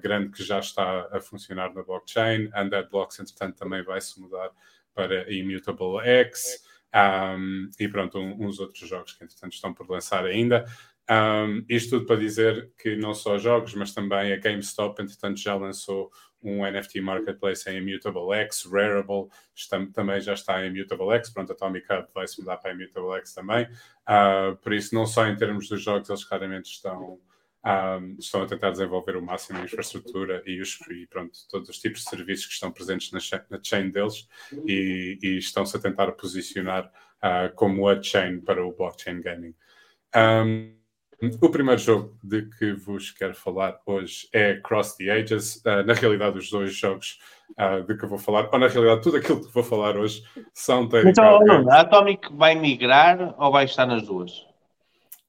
grande 0.00 0.30
que 0.30 0.42
já 0.44 0.60
está 0.60 1.08
a 1.12 1.20
funcionar 1.20 1.72
na 1.74 1.82
blockchain. 1.82 2.48
Undead 2.56 2.88
Blocks, 2.90 3.18
entretanto, 3.18 3.56
também 3.56 3.82
vai 3.82 4.00
se 4.00 4.20
mudar 4.20 4.50
para 4.94 5.32
Immutable 5.32 6.00
X. 6.04 6.64
Um, 6.94 7.68
e 7.78 7.88
pronto, 7.88 8.18
um, 8.18 8.46
uns 8.46 8.58
outros 8.58 8.88
jogos 8.88 9.12
que, 9.12 9.24
entretanto, 9.24 9.52
estão 9.52 9.72
por 9.72 9.88
lançar 9.88 10.24
ainda. 10.24 10.64
Um, 11.10 11.64
isto 11.68 11.90
tudo 11.90 12.06
para 12.06 12.16
dizer 12.16 12.70
que 12.78 12.96
não 12.96 13.14
só 13.14 13.38
jogos, 13.38 13.74
mas 13.74 13.94
também 13.94 14.32
a 14.32 14.36
GameStop, 14.36 15.00
entretanto, 15.02 15.40
já 15.40 15.54
lançou 15.54 16.10
um 16.42 16.64
NFT 16.64 17.00
Marketplace 17.00 17.68
em 17.68 17.78
Immutable 17.78 18.32
X, 18.32 18.64
Rarible 18.70 19.28
também 19.92 20.20
já 20.20 20.34
está 20.34 20.64
em 20.64 20.68
Immutable 20.68 21.12
X, 21.16 21.30
pronto, 21.30 21.52
Atomic 21.52 21.86
Hub 21.92 22.06
vai 22.14 22.26
se 22.26 22.40
mudar 22.40 22.58
para 22.58 22.72
Immutable 22.72 23.18
X 23.18 23.34
também, 23.34 23.64
uh, 23.64 24.56
por 24.56 24.72
isso 24.72 24.94
não 24.94 25.06
só 25.06 25.26
em 25.26 25.36
termos 25.36 25.68
dos 25.68 25.82
jogos, 25.82 26.08
eles 26.08 26.24
claramente 26.24 26.70
estão, 26.70 27.18
um, 27.64 28.16
estão 28.18 28.42
a 28.42 28.46
tentar 28.46 28.70
desenvolver 28.70 29.16
o 29.16 29.22
máximo 29.22 29.58
a 29.58 29.64
infraestrutura 29.64 30.42
e, 30.46 30.60
os, 30.60 30.78
e 30.90 31.06
pronto, 31.06 31.38
todos 31.50 31.68
os 31.68 31.78
tipos 31.78 32.02
de 32.02 32.10
serviços 32.10 32.46
que 32.46 32.52
estão 32.52 32.70
presentes 32.70 33.10
na, 33.10 33.18
na 33.50 33.62
chain 33.62 33.90
deles 33.90 34.28
e, 34.66 35.18
e 35.22 35.38
estão-se 35.38 35.76
a 35.76 35.80
tentar 35.80 36.12
posicionar 36.12 36.90
uh, 37.18 37.52
como 37.54 37.88
a 37.88 38.00
chain 38.00 38.40
para 38.40 38.64
o 38.64 38.72
blockchain 38.72 39.20
gaming. 39.20 39.54
Um, 40.14 40.77
o 41.20 41.50
primeiro 41.50 41.80
jogo 41.80 42.14
de 42.22 42.42
que 42.42 42.72
vos 42.72 43.10
quero 43.10 43.34
falar 43.34 43.80
hoje 43.84 44.28
é 44.32 44.54
Cross 44.62 44.96
the 44.96 45.10
Ages. 45.10 45.56
Uh, 45.56 45.84
na 45.84 45.92
realidade, 45.92 46.38
os 46.38 46.48
dois 46.50 46.74
jogos 46.74 47.18
uh, 47.58 47.82
de 47.84 47.96
que 47.96 48.04
eu 48.04 48.08
vou 48.08 48.18
falar, 48.18 48.48
ou 48.52 48.58
na 48.58 48.68
realidade, 48.68 49.02
tudo 49.02 49.16
aquilo 49.16 49.44
que 49.44 49.52
vou 49.52 49.64
falar 49.64 49.96
hoje 49.96 50.22
são 50.54 50.88
Então, 51.04 51.40
a 51.70 51.80
Atomic 51.80 52.32
vai 52.36 52.54
migrar 52.54 53.34
ou 53.36 53.50
vai 53.50 53.64
estar 53.64 53.86
nas 53.86 54.02
duas? 54.02 54.47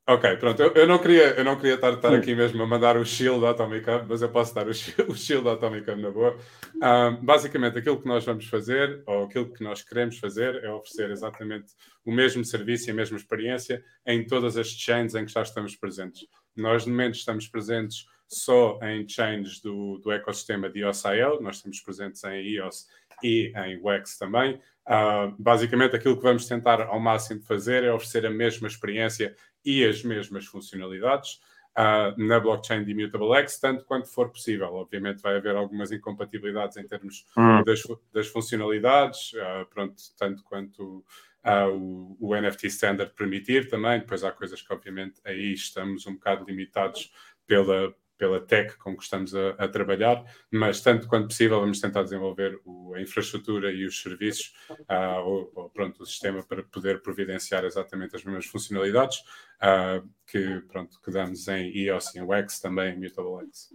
Ok, 0.09 0.37
pronto. 0.37 0.59
Eu, 0.59 0.73
eu, 0.73 0.87
não 0.87 0.97
queria, 0.97 1.35
eu 1.35 1.43
não 1.43 1.55
queria 1.55 1.75
estar, 1.75 1.93
estar 1.93 2.11
aqui 2.15 2.33
mesmo 2.33 2.63
a 2.63 2.65
mandar 2.65 2.97
o 2.97 3.05
shield 3.05 3.45
Atomic 3.45 3.87
Hub, 3.87 4.05
mas 4.09 4.23
eu 4.23 4.29
posso 4.29 4.55
dar 4.55 4.67
o 4.67 4.73
shield, 4.73 5.03
o 5.07 5.15
shield 5.15 5.47
Atomic 5.47 5.87
Hub 5.87 6.01
na 6.01 6.09
boa. 6.09 6.35
Um, 6.81 7.23
basicamente, 7.23 7.77
aquilo 7.77 8.01
que 8.01 8.07
nós 8.07 8.25
vamos 8.25 8.47
fazer, 8.47 9.03
ou 9.05 9.25
aquilo 9.25 9.53
que 9.53 9.63
nós 9.63 9.83
queremos 9.83 10.17
fazer, 10.17 10.63
é 10.63 10.71
oferecer 10.71 11.11
exatamente 11.11 11.73
o 12.03 12.11
mesmo 12.11 12.43
serviço 12.43 12.89
e 12.89 12.91
a 12.91 12.95
mesma 12.95 13.17
experiência 13.17 13.83
em 14.03 14.25
todas 14.25 14.57
as 14.57 14.69
chains 14.69 15.13
em 15.13 15.27
que 15.27 15.31
já 15.31 15.43
estamos 15.43 15.75
presentes. 15.75 16.25
Nós, 16.57 16.87
no 16.87 16.91
momento, 16.91 17.13
estamos 17.13 17.47
presentes 17.47 18.07
só 18.27 18.79
em 18.81 19.07
chains 19.07 19.61
do, 19.61 19.99
do 19.99 20.11
ecossistema 20.11 20.71
de 20.71 20.79
EOS.IO, 20.79 21.39
nós 21.39 21.57
estamos 21.57 21.81
presentes 21.81 22.23
em 22.23 22.55
EOS 22.55 22.87
e 23.23 23.53
em 23.55 23.79
WEX 23.83 24.17
também. 24.17 24.59
Uh, 24.87 25.35
basicamente, 25.37 25.95
aquilo 25.95 26.17
que 26.17 26.23
vamos 26.23 26.47
tentar 26.47 26.81
ao 26.81 26.99
máximo 26.99 27.43
fazer 27.43 27.83
é 27.83 27.93
oferecer 27.93 28.25
a 28.25 28.31
mesma 28.31 28.67
experiência 28.67 29.35
e 29.63 29.85
as 29.85 30.03
mesmas 30.03 30.45
funcionalidades 30.45 31.39
uh, 31.77 32.21
na 32.21 32.39
blockchain 32.39 32.83
de 32.83 32.91
Immutable 32.91 33.33
X, 33.35 33.59
tanto 33.59 33.85
quanto 33.85 34.07
for 34.07 34.29
possível. 34.29 34.73
Obviamente 34.73 35.21
vai 35.21 35.37
haver 35.37 35.55
algumas 35.55 35.91
incompatibilidades 35.91 36.77
em 36.77 36.85
termos 36.85 37.25
hum. 37.37 37.63
das, 37.63 37.81
das, 38.13 38.27
funcionalidades, 38.27 39.33
uh, 39.33 39.65
pronto, 39.69 39.95
tanto 40.17 40.43
quanto 40.43 41.05
uh, 41.45 41.69
o, 41.71 42.17
o, 42.19 42.35
NFT 42.35 42.67
Standard 42.67 43.13
permitir 43.13 43.69
também. 43.69 43.99
Depois 43.99 44.23
há 44.23 44.31
coisas 44.31 44.61
que, 44.61 44.73
obviamente, 44.73 45.19
aí 45.23 45.53
estamos 45.53 46.05
um 46.07 46.13
bocado 46.13 46.45
limitados 46.45 47.11
pela, 47.45 47.93
pela 48.19 48.39
tech 48.41 48.77
com 48.77 48.95
que 48.95 49.03
estamos 49.03 49.33
a, 49.33 49.51
a, 49.51 49.67
trabalhar, 49.67 50.23
mas 50.51 50.81
tanto 50.81 51.07
quanto 51.07 51.29
possível 51.29 51.61
vamos 51.61 51.79
tentar 51.79 52.03
desenvolver 52.03 52.59
o, 52.65 52.93
a 52.93 53.01
infraestrutura 53.01 53.71
e 53.71 53.85
os 53.85 54.01
serviços, 54.01 54.53
uh, 54.69 55.21
ou, 55.23 55.51
ou, 55.55 55.69
pronto, 55.69 56.03
o 56.03 56.05
sistema 56.05 56.43
para 56.43 56.61
poder 56.61 57.01
providenciar 57.01 57.63
exatamente 57.63 58.15
as 58.17 58.23
mesmas 58.25 58.45
funcionalidades 58.45 59.19
uh, 59.63 60.07
que, 60.27 60.59
pronto, 60.67 60.99
que 61.01 61.09
damos 61.09 61.47
em 61.47 61.75
EOS 61.75 62.13
e 62.13 62.19
em 62.19 62.23
WEX, 62.23 62.59
também 62.59 62.93
em 62.93 62.99
Mutable 62.99 63.47
X. 63.47 63.73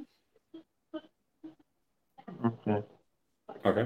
Ok. 2.43 2.85
Ok. 3.65 3.83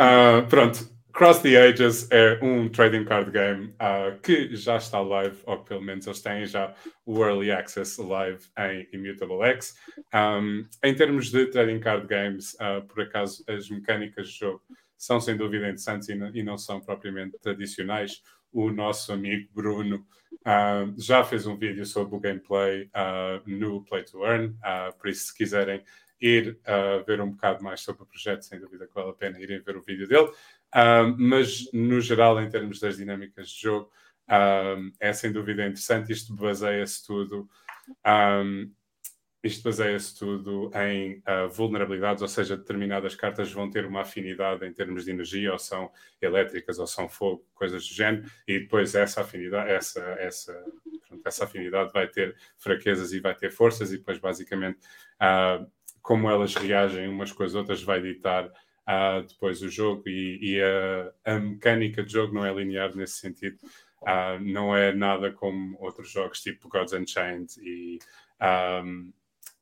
uh, 0.00 0.48
pronto, 0.48 0.93
Cross 1.14 1.42
the 1.42 1.56
Ages 1.56 2.10
é 2.10 2.40
um 2.42 2.68
trading 2.68 3.04
card 3.04 3.30
game 3.30 3.72
uh, 3.74 4.18
que 4.20 4.56
já 4.56 4.78
está 4.78 5.00
live, 5.00 5.38
ou 5.46 5.58
pelo 5.58 5.80
menos 5.80 6.08
eles 6.08 6.20
têm 6.20 6.44
já 6.44 6.74
o 7.06 7.24
Early 7.24 7.52
Access 7.52 8.02
live 8.02 8.44
em 8.58 8.88
Immutable 8.92 9.40
X. 9.44 9.76
Um, 10.12 10.66
em 10.82 10.92
termos 10.92 11.30
de 11.30 11.46
trading 11.46 11.78
card 11.78 12.08
games, 12.08 12.54
uh, 12.54 12.84
por 12.88 13.02
acaso 13.02 13.44
as 13.46 13.70
mecânicas 13.70 14.26
de 14.26 14.40
jogo 14.40 14.60
são 14.98 15.20
sem 15.20 15.36
dúvida 15.36 15.66
interessantes 15.66 16.08
e 16.08 16.16
não, 16.16 16.34
e 16.34 16.42
não 16.42 16.58
são 16.58 16.80
propriamente 16.80 17.38
tradicionais. 17.38 18.20
O 18.52 18.72
nosso 18.72 19.12
amigo 19.12 19.48
Bruno 19.54 20.04
uh, 20.40 21.00
já 21.00 21.22
fez 21.22 21.46
um 21.46 21.56
vídeo 21.56 21.86
sobre 21.86 22.16
o 22.16 22.20
gameplay 22.20 22.90
no 23.46 23.84
Play 23.84 24.02
to 24.02 24.24
Earn, 24.24 24.56
por 24.98 25.08
isso, 25.08 25.26
se 25.26 25.36
quiserem 25.36 25.80
ir 26.24 26.58
uh, 26.62 27.04
ver 27.04 27.20
um 27.20 27.32
bocado 27.32 27.62
mais 27.62 27.80
sobre 27.80 28.02
o 28.02 28.06
projeto, 28.06 28.42
sem 28.42 28.58
dúvida 28.58 28.86
que 28.86 28.94
vale 28.94 29.10
a 29.10 29.14
pena 29.14 29.38
irem 29.38 29.60
ver 29.60 29.76
o 29.76 29.82
vídeo 29.82 30.08
dele. 30.08 30.30
Um, 30.74 31.16
mas, 31.18 31.70
no 31.72 32.00
geral, 32.00 32.40
em 32.42 32.48
termos 32.48 32.80
das 32.80 32.96
dinâmicas 32.96 33.48
de 33.48 33.62
jogo, 33.62 33.90
um, 34.28 34.90
é 34.98 35.12
sem 35.12 35.30
dúvida 35.30 35.62
interessante. 35.62 36.12
Isto 36.12 36.34
baseia-se 36.34 37.06
tudo. 37.06 37.48
Um, 38.06 38.72
isto 39.42 39.62
baseia-se 39.62 40.18
tudo 40.18 40.70
em 40.74 41.18
uh, 41.18 41.50
vulnerabilidades, 41.50 42.22
ou 42.22 42.28
seja, 42.28 42.56
determinadas 42.56 43.14
cartas 43.14 43.52
vão 43.52 43.68
ter 43.68 43.84
uma 43.84 44.00
afinidade 44.00 44.66
em 44.66 44.72
termos 44.72 45.04
de 45.04 45.10
energia, 45.10 45.52
ou 45.52 45.58
são 45.58 45.92
elétricas, 46.20 46.78
ou 46.78 46.86
são 46.86 47.10
fogo, 47.10 47.46
coisas 47.54 47.86
do 47.86 47.94
género, 47.94 48.24
e 48.48 48.60
depois 48.60 48.94
essa 48.94 49.20
afinidade, 49.20 49.70
essa, 49.70 50.00
essa, 50.18 50.64
essa 51.22 51.44
afinidade 51.44 51.92
vai 51.92 52.08
ter 52.08 52.34
fraquezas 52.56 53.12
e 53.12 53.20
vai 53.20 53.34
ter 53.34 53.50
forças, 53.50 53.92
e 53.92 53.98
depois, 53.98 54.18
basicamente, 54.18 54.78
como 56.00 56.30
elas 56.30 56.54
reagem 56.54 57.06
umas 57.06 57.30
com 57.30 57.42
as 57.42 57.54
outras, 57.54 57.82
vai 57.82 58.00
ditar 58.00 58.50
depois 59.28 59.62
o 59.62 59.68
jogo 59.68 60.02
e, 60.06 60.38
e 60.42 60.62
a, 60.62 61.32
a, 61.32 61.38
mecânica 61.38 62.02
de 62.02 62.12
jogo 62.12 62.34
não 62.34 62.44
é 62.44 62.52
linear 62.52 62.94
nesse 62.94 63.18
sentido. 63.18 63.58
Não 64.42 64.76
é 64.76 64.92
nada 64.92 65.32
como 65.32 65.78
outros 65.80 66.10
jogos 66.10 66.42
tipo 66.42 66.68
Gods 66.68 66.92
Unchained 66.92 67.54
e, 67.62 67.98
um, 68.84 69.12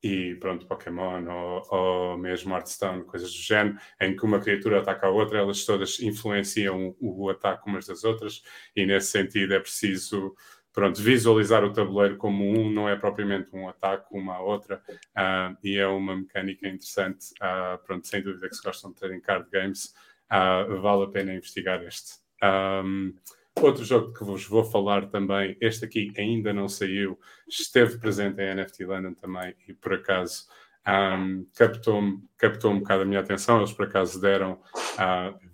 e 0.02 0.34
pronto, 0.34 0.66
Pokémon 0.66 1.24
ou, 1.28 1.62
ou 1.70 2.18
mesmo 2.18 2.52
Hearthstone, 2.52 3.04
coisas 3.04 3.32
do 3.32 3.38
género, 3.38 3.78
em 4.00 4.16
que 4.16 4.24
uma 4.24 4.40
criatura 4.40 4.80
ataca 4.80 5.06
a 5.06 5.10
outra, 5.10 5.38
elas 5.38 5.64
todas 5.64 6.00
influenciam 6.00 6.96
o 6.98 7.30
ataque 7.30 7.68
umas 7.68 7.86
das 7.86 8.02
outras, 8.02 8.42
e 8.74 8.84
nesse 8.84 9.12
sentido 9.12 9.54
é 9.54 9.60
preciso 9.60 10.34
pronto, 10.72 11.00
visualizar 11.00 11.62
o 11.64 11.72
tabuleiro 11.72 12.16
como 12.16 12.44
um, 12.44 12.70
não 12.70 12.88
é 12.88 12.96
propriamente 12.96 13.54
um 13.54 13.68
ataque 13.68 14.06
uma 14.10 14.40
outra, 14.40 14.82
uh, 14.88 15.56
e 15.62 15.76
é 15.76 15.86
uma 15.86 16.16
mecânica 16.16 16.66
interessante. 16.66 17.32
Uh, 17.34 17.82
pronto, 17.84 18.06
sem 18.06 18.22
dúvida 18.22 18.48
que 18.48 18.56
se 18.56 18.62
gostam 18.62 18.90
de 18.90 18.96
trading 18.96 19.20
card 19.20 19.48
games, 19.50 19.94
uh, 20.30 20.80
vale 20.80 21.04
a 21.04 21.08
pena 21.08 21.34
investigar 21.34 21.82
este. 21.84 22.14
Um, 22.42 23.14
outro 23.60 23.84
jogo 23.84 24.12
que 24.12 24.24
vos 24.24 24.46
vou 24.46 24.64
falar 24.64 25.06
também, 25.06 25.56
este 25.60 25.84
aqui 25.84 26.10
ainda 26.16 26.52
não 26.52 26.68
saiu, 26.68 27.18
esteve 27.46 27.98
presente 27.98 28.40
em 28.40 28.54
NFT 28.54 28.86
London 28.86 29.14
também, 29.14 29.54
e 29.68 29.74
por 29.74 29.92
acaso 29.94 30.46
um, 30.88 31.46
captou-me 31.54 32.22
captou 32.36 32.72
um 32.72 32.80
bocado 32.80 33.02
a 33.02 33.04
minha 33.04 33.20
atenção. 33.20 33.58
Eles 33.58 33.72
por 33.72 33.86
acaso 33.86 34.20
deram, 34.20 34.60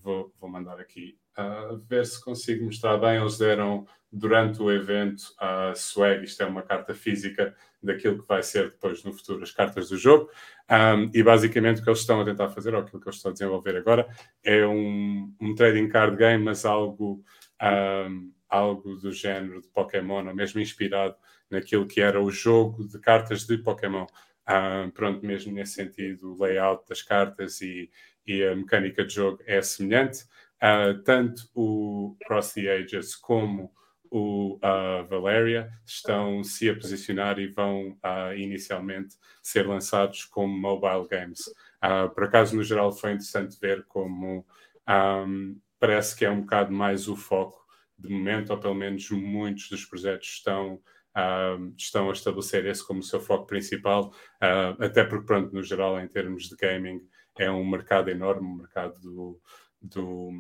vou, 0.00 0.32
vou 0.40 0.48
mandar 0.48 0.80
aqui 0.80 1.18
ver 1.86 2.06
se 2.06 2.22
consigo 2.24 2.64
mostrar 2.64 2.96
bem. 2.96 3.16
Eles 3.16 3.36
deram 3.36 3.86
durante 4.10 4.62
o 4.62 4.70
evento 4.70 5.34
a 5.38 5.74
swag, 5.74 6.24
isto 6.24 6.42
é 6.42 6.46
uma 6.46 6.62
carta 6.62 6.94
física 6.94 7.54
daquilo 7.82 8.20
que 8.20 8.26
vai 8.26 8.42
ser 8.42 8.70
depois 8.70 9.04
no 9.04 9.12
futuro 9.12 9.42
as 9.42 9.50
cartas 9.50 9.90
do 9.90 9.96
jogo. 9.96 10.30
Um, 10.70 11.10
e 11.14 11.22
basicamente 11.22 11.80
o 11.80 11.84
que 11.84 11.90
eles 11.90 12.00
estão 12.00 12.20
a 12.20 12.24
tentar 12.24 12.48
fazer, 12.50 12.74
ou 12.74 12.80
aquilo 12.80 13.00
que 13.00 13.08
eles 13.08 13.16
estão 13.16 13.30
a 13.30 13.32
desenvolver 13.32 13.76
agora, 13.76 14.08
é 14.42 14.66
um, 14.66 15.32
um 15.40 15.54
trading 15.54 15.88
card 15.88 16.16
game, 16.16 16.42
mas 16.42 16.64
algo, 16.64 17.22
um, 17.62 18.32
algo 18.48 18.96
do 18.96 19.12
género 19.12 19.60
de 19.60 19.68
Pokémon, 19.68 20.26
ou 20.26 20.34
mesmo 20.34 20.60
inspirado 20.60 21.14
naquilo 21.50 21.86
que 21.86 22.00
era 22.00 22.20
o 22.20 22.30
jogo 22.30 22.86
de 22.86 22.98
cartas 22.98 23.46
de 23.46 23.58
Pokémon. 23.58 24.06
Um, 24.48 24.90
pronto, 24.90 25.24
mesmo 25.26 25.52
nesse 25.52 25.74
sentido, 25.74 26.32
o 26.32 26.42
layout 26.42 26.88
das 26.88 27.02
cartas 27.02 27.60
e, 27.60 27.90
e 28.26 28.42
a 28.42 28.56
mecânica 28.56 29.04
de 29.04 29.14
jogo 29.14 29.42
é 29.46 29.60
semelhante. 29.60 30.24
Uh, 30.56 31.00
tanto 31.04 31.48
o 31.54 32.16
Cross 32.26 32.54
the 32.54 32.68
Ages 32.68 33.14
como 33.14 33.70
o 34.10 34.56
uh, 34.56 35.06
Valeria 35.08 35.70
estão-se 35.84 36.68
a 36.68 36.74
posicionar 36.74 37.38
e 37.38 37.46
vão 37.46 37.98
uh, 38.04 38.34
inicialmente 38.36 39.16
ser 39.42 39.66
lançados 39.66 40.24
como 40.24 40.56
mobile 40.58 41.06
games. 41.08 41.46
Uh, 41.82 42.08
por 42.14 42.24
acaso, 42.24 42.56
no 42.56 42.62
geral, 42.62 42.92
foi 42.92 43.12
interessante 43.12 43.58
ver 43.60 43.84
como 43.86 44.46
um, 44.88 45.60
parece 45.78 46.16
que 46.16 46.24
é 46.24 46.30
um 46.30 46.40
bocado 46.40 46.72
mais 46.72 47.08
o 47.08 47.16
foco 47.16 47.66
de 47.98 48.08
momento, 48.08 48.50
ou 48.50 48.60
pelo 48.60 48.74
menos 48.74 49.10
muitos 49.10 49.68
dos 49.68 49.84
projetos 49.84 50.28
estão, 50.28 50.80
estão 51.76 52.08
a 52.08 52.12
estabelecer 52.12 52.64
esse 52.64 52.86
como 52.86 53.00
o 53.00 53.02
seu 53.02 53.20
foco 53.20 53.44
principal, 53.44 54.14
até 54.78 55.02
porque, 55.02 55.26
pronto, 55.26 55.52
no 55.52 55.64
geral, 55.64 55.98
em 55.98 56.06
termos 56.06 56.44
de 56.44 56.54
gaming, 56.54 57.00
é 57.36 57.50
um 57.50 57.68
mercado 57.68 58.08
enorme, 58.08 58.46
um 58.46 58.54
mercado 58.54 59.00
do, 59.00 59.40
do 59.82 60.30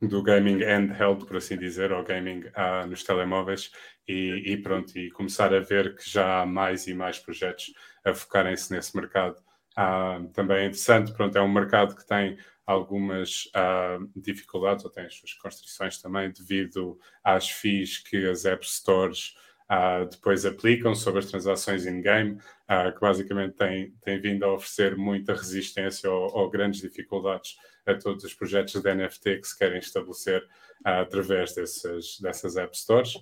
do 0.00 0.22
gaming 0.22 0.58
handheld, 0.58 1.26
por 1.26 1.36
assim 1.36 1.56
dizer, 1.56 1.92
ou 1.92 2.02
gaming 2.02 2.40
uh, 2.40 2.86
nos 2.86 3.04
telemóveis, 3.04 3.70
e, 4.08 4.52
e, 4.52 4.56
pronto, 4.56 4.96
e 4.98 5.10
começar 5.10 5.52
a 5.54 5.60
ver 5.60 5.94
que 5.94 6.08
já 6.08 6.40
há 6.40 6.46
mais 6.46 6.86
e 6.86 6.94
mais 6.94 7.18
projetos 7.18 7.72
a 8.04 8.14
focarem-se 8.14 8.72
nesse 8.72 8.96
mercado. 8.96 9.36
Uh, 9.72 10.26
também 10.32 10.58
é 10.58 10.64
interessante, 10.66 11.12
pronto, 11.12 11.36
é 11.36 11.42
um 11.42 11.52
mercado 11.52 11.94
que 11.94 12.06
tem 12.06 12.38
algumas 12.66 13.44
uh, 13.54 14.10
dificuldades, 14.16 14.84
ou 14.84 14.90
tem 14.90 15.04
as 15.04 15.14
suas 15.14 15.34
constrições 15.34 16.00
também, 16.00 16.32
devido 16.32 16.98
às 17.22 17.50
fees 17.50 17.98
que 17.98 18.26
as 18.28 18.44
App 18.44 18.66
Stores 18.66 19.34
Uh, 19.70 20.04
depois 20.10 20.44
aplicam 20.44 20.96
sobre 20.96 21.20
as 21.20 21.26
transações 21.26 21.86
in-game, 21.86 22.32
uh, 22.32 22.92
que 22.92 23.00
basicamente 23.00 23.54
tem, 23.54 23.94
tem 24.02 24.20
vindo 24.20 24.44
a 24.44 24.52
oferecer 24.52 24.96
muita 24.96 25.32
resistência 25.32 26.10
ou, 26.10 26.28
ou, 26.36 26.50
grandes 26.50 26.80
dificuldades 26.80 27.54
a 27.90 27.98
todos 27.98 28.24
os 28.24 28.34
projetos 28.34 28.80
de 28.80 28.94
NFT 28.94 29.38
que 29.38 29.48
se 29.48 29.58
querem 29.58 29.78
estabelecer 29.78 30.42
uh, 30.86 31.02
através 31.02 31.54
desses, 31.54 32.20
dessas 32.20 32.56
App 32.56 32.76
Stores. 32.76 33.14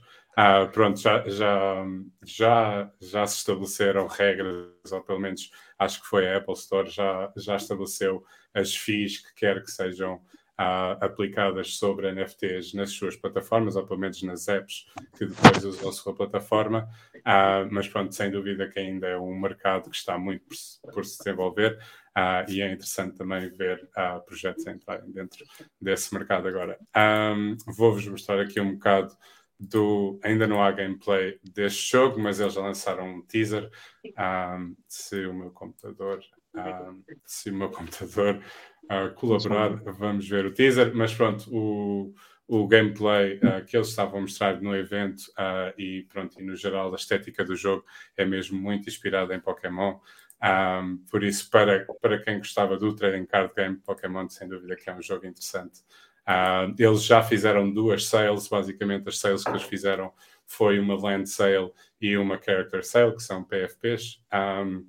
pronto, 0.72 1.00
já, 1.00 1.28
já, 1.28 1.84
já, 2.24 2.92
já 3.00 3.26
se 3.26 3.38
estabeleceram 3.38 4.06
regras, 4.06 4.92
ou 4.92 5.02
pelo 5.02 5.20
menos 5.20 5.50
acho 5.78 6.00
que 6.00 6.06
foi 6.08 6.28
a 6.28 6.38
Apple 6.38 6.54
Store, 6.54 6.88
já, 6.88 7.32
já 7.36 7.56
estabeleceu 7.56 8.24
as 8.54 8.74
fees 8.76 9.18
que 9.18 9.34
quer 9.34 9.62
que 9.62 9.70
sejam 9.70 10.20
uh, 10.58 11.02
aplicadas 11.04 11.76
sobre 11.76 12.10
NFTs 12.12 12.74
nas 12.74 12.90
suas 12.90 13.16
plataformas, 13.16 13.76
ou 13.76 13.86
pelo 13.86 14.00
menos 14.00 14.22
nas 14.22 14.48
apps 14.48 14.86
que 15.16 15.26
depois 15.26 15.64
usam 15.64 15.88
a 15.88 15.92
sua 15.92 16.14
plataforma. 16.14 16.88
Uh, 17.18 17.68
mas 17.70 17.88
pronto, 17.88 18.14
sem 18.14 18.30
dúvida 18.30 18.68
que 18.68 18.78
ainda 18.78 19.06
é 19.06 19.18
um 19.18 19.38
mercado 19.38 19.90
que 19.90 19.96
está 19.96 20.18
muito 20.18 20.44
por, 20.44 20.92
por 20.92 21.04
se 21.04 21.18
desenvolver 21.18 21.78
uh, 22.16 22.50
e 22.50 22.60
é 22.60 22.72
interessante 22.72 23.16
também 23.16 23.48
ver 23.50 23.88
projetos 24.26 24.66
entrarem 24.66 25.10
dentro 25.10 25.44
desse 25.80 26.12
mercado 26.12 26.48
agora. 26.48 26.78
Um, 26.96 27.56
Vou-vos 27.66 28.06
mostrar 28.06 28.40
aqui 28.40 28.60
um 28.60 28.72
bocado 28.72 29.16
do. 29.58 30.18
Ainda 30.22 30.46
não 30.46 30.62
há 30.62 30.70
gameplay 30.70 31.38
deste 31.42 31.92
jogo, 31.92 32.18
mas 32.18 32.40
eles 32.40 32.54
já 32.54 32.60
lançaram 32.60 33.08
um 33.08 33.22
teaser. 33.22 33.70
Um, 34.06 34.76
se 34.86 35.26
o 35.26 35.34
meu 35.34 35.50
computador. 35.50 36.20
Um, 36.54 37.02
se 37.24 37.50
o 37.50 37.54
meu 37.54 37.70
computador 37.70 38.42
uh, 38.84 39.14
colaborar, 39.14 39.76
vamos 39.84 40.28
ver 40.28 40.46
o 40.46 40.52
teaser, 40.52 40.94
mas 40.94 41.14
pronto, 41.14 41.44
o, 41.54 42.14
o 42.46 42.66
gameplay 42.66 43.36
uh, 43.38 43.64
que 43.64 43.76
eles 43.76 43.88
estavam 43.88 44.18
a 44.18 44.22
mostrar 44.22 44.60
no 44.60 44.74
evento 44.74 45.22
uh, 45.38 45.78
e 45.78 46.06
pronto, 46.08 46.40
e 46.40 46.42
no 46.42 46.56
geral 46.56 46.92
a 46.92 46.96
estética 46.96 47.44
do 47.44 47.54
jogo 47.54 47.84
é 48.16 48.24
mesmo 48.24 48.58
muito 48.58 48.88
inspirada 48.88 49.34
em 49.34 49.40
Pokémon. 49.40 49.98
Um, 50.42 50.98
por 51.10 51.24
isso, 51.24 51.50
para, 51.50 51.84
para 52.00 52.22
quem 52.22 52.38
gostava 52.38 52.78
do 52.78 52.94
trading 52.94 53.26
card 53.26 53.52
game, 53.54 53.76
Pokémon 53.76 54.28
sem 54.28 54.48
dúvida 54.48 54.76
que 54.76 54.88
é 54.88 54.94
um 54.94 55.02
jogo 55.02 55.26
interessante. 55.26 55.80
Uh, 56.26 56.74
eles 56.78 57.04
já 57.04 57.22
fizeram 57.22 57.72
duas 57.72 58.06
sales, 58.06 58.48
basicamente 58.48 59.08
as 59.08 59.18
sales 59.18 59.42
que 59.42 59.50
eles 59.50 59.62
fizeram 59.62 60.12
foi 60.46 60.78
uma 60.78 60.94
land 60.94 61.28
sale 61.28 61.70
e 62.00 62.16
uma 62.16 62.40
character 62.40 62.84
sale, 62.84 63.14
que 63.14 63.22
são 63.22 63.44
PFPs. 63.44 64.22
Um, 64.32 64.86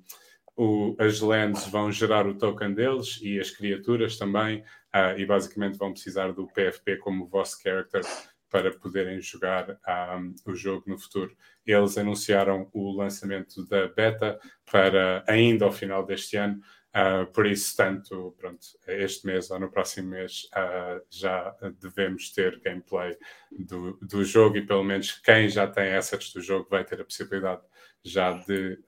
o, 0.60 0.94
as 0.98 1.20
lands 1.20 1.66
vão 1.68 1.90
gerar 1.90 2.26
o 2.26 2.36
token 2.36 2.74
deles 2.74 3.18
e 3.22 3.40
as 3.40 3.50
criaturas 3.50 4.18
também, 4.18 4.60
uh, 4.94 5.18
e 5.18 5.24
basicamente 5.24 5.78
vão 5.78 5.90
precisar 5.90 6.32
do 6.32 6.46
PFP 6.48 6.98
como 6.98 7.26
vosso 7.26 7.62
character 7.62 8.02
para 8.50 8.70
poderem 8.70 9.22
jogar 9.22 9.78
um, 10.18 10.34
o 10.44 10.54
jogo 10.54 10.84
no 10.86 10.98
futuro. 10.98 11.34
Eles 11.64 11.96
anunciaram 11.96 12.68
o 12.74 12.92
lançamento 12.92 13.66
da 13.68 13.88
beta 13.88 14.38
para 14.70 15.24
ainda 15.26 15.64
ao 15.64 15.72
final 15.72 16.04
deste 16.04 16.36
ano, 16.36 16.60
uh, 16.94 17.32
por 17.32 17.46
isso, 17.46 17.74
tanto 17.74 18.36
pronto, 18.36 18.60
este 18.86 19.26
mês 19.26 19.50
ou 19.50 19.58
no 19.58 19.70
próximo 19.70 20.10
mês 20.10 20.42
uh, 20.54 21.00
já 21.08 21.56
devemos 21.80 22.32
ter 22.32 22.60
gameplay 22.60 23.16
do, 23.50 23.96
do 24.02 24.22
jogo 24.26 24.58
e 24.58 24.66
pelo 24.66 24.84
menos 24.84 25.12
quem 25.24 25.48
já 25.48 25.66
tem 25.66 25.94
assets 25.94 26.34
do 26.34 26.42
jogo 26.42 26.68
vai 26.68 26.84
ter 26.84 27.00
a 27.00 27.04
possibilidade 27.04 27.62
já 28.04 28.32
de 28.32 28.78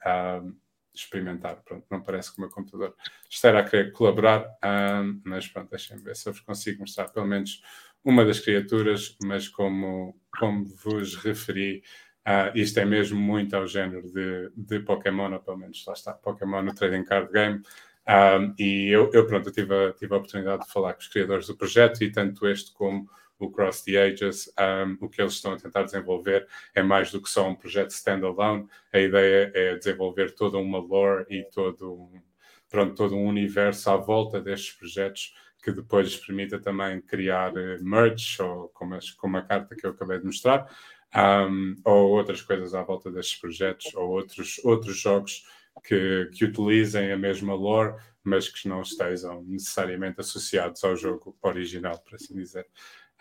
experimentar. 0.95 1.57
Pronto, 1.65 1.87
não 1.91 2.03
parece 2.03 2.33
que 2.33 2.39
o 2.39 2.41
meu 2.43 2.51
computador 2.51 2.95
esteja 3.29 3.59
a 3.59 3.65
querer 3.65 3.93
colaborar, 3.93 4.47
um, 4.65 5.21
mas 5.25 5.49
pronto, 5.49 5.71
deixem-me 5.71 6.03
ver 6.03 6.17
se 6.17 6.29
eu 6.29 6.33
vos 6.33 6.43
consigo 6.43 6.81
mostrar 6.81 7.09
pelo 7.09 7.27
menos 7.27 7.63
uma 8.05 8.25
das 8.25 8.41
criaturas, 8.41 9.17
mas 9.23 9.49
como, 9.49 10.19
como 10.39 10.65
vos 10.65 11.17
referi, 11.17 11.83
uh, 12.27 12.57
isto 12.57 12.79
é 12.81 12.85
mesmo 12.85 13.19
muito 13.19 13.55
ao 13.55 13.67
género 13.67 14.11
de, 14.13 14.51
de 14.57 14.81
Pokémon, 14.81 15.33
ou 15.33 15.41
pelo 15.41 15.59
menos 15.59 15.85
lá 15.87 15.93
está, 15.93 16.13
Pokémon 16.13 16.63
no 16.63 16.75
Trading 16.75 17.05
Card 17.05 17.33
Game. 17.33 17.63
Um, 18.09 18.55
e 18.59 18.89
eu, 18.89 19.11
eu, 19.13 19.27
pronto, 19.27 19.49
eu 19.49 19.53
tive, 19.53 19.73
a, 19.75 19.93
tive 19.93 20.13
a 20.13 20.17
oportunidade 20.17 20.65
de 20.65 20.73
falar 20.73 20.95
com 20.95 21.01
os 21.01 21.09
criadores 21.09 21.47
do 21.47 21.57
projeto 21.57 22.03
e 22.03 22.11
tanto 22.11 22.49
este 22.49 22.73
como 22.73 23.09
o 23.45 23.51
Cross 23.51 23.83
the 23.83 23.97
Ages, 23.97 24.53
um, 24.59 25.05
o 25.05 25.09
que 25.09 25.21
eles 25.21 25.35
estão 25.35 25.53
a 25.53 25.57
tentar 25.57 25.83
desenvolver 25.83 26.47
é 26.75 26.83
mais 26.83 27.11
do 27.11 27.21
que 27.21 27.29
só 27.29 27.49
um 27.49 27.55
projeto 27.55 27.91
standalone. 27.91 28.67
A 28.93 28.99
ideia 28.99 29.51
é 29.55 29.77
desenvolver 29.77 30.35
toda 30.35 30.59
uma 30.59 30.79
lore 30.79 31.27
e 31.29 31.45
todo 31.45 31.93
um, 31.93 32.21
pronto, 32.69 32.95
todo 32.95 33.17
um 33.17 33.27
universo 33.27 33.91
à 33.91 33.97
volta 33.97 34.41
destes 34.41 34.73
projetos 34.73 35.35
que 35.63 35.71
depois 35.71 36.17
permita 36.17 36.59
também 36.59 37.01
criar 37.01 37.53
uh, 37.53 37.83
merch, 37.83 38.41
ou 38.41 38.69
como, 38.71 38.95
as, 38.95 39.11
como 39.11 39.37
a 39.37 39.43
carta 39.43 39.77
que 39.77 39.87
eu 39.87 39.91
acabei 39.91 40.19
de 40.19 40.27
mostrar, 40.27 40.69
um, 41.15 41.77
ou 41.85 42.11
outras 42.11 42.43
coisas 42.43 42.75
à 42.75 42.83
volta 42.83 43.11
destes 43.11 43.39
projetos, 43.41 43.95
ou 43.95 44.11
outros, 44.11 44.61
outros 44.65 44.99
jogos 44.99 45.47
que, 45.85 46.29
que 46.35 46.45
utilizem 46.45 47.13
a 47.13 47.17
mesma 47.17 47.55
lore, 47.55 47.95
mas 48.25 48.49
que 48.49 48.69
não 48.69 48.83
estejam 48.83 49.43
necessariamente 49.45 50.21
associados 50.21 50.83
ao 50.85 50.97
jogo 50.97 51.37
original, 51.43 51.99
por 52.01 52.17
assim 52.17 52.35
dizer. 52.35 52.67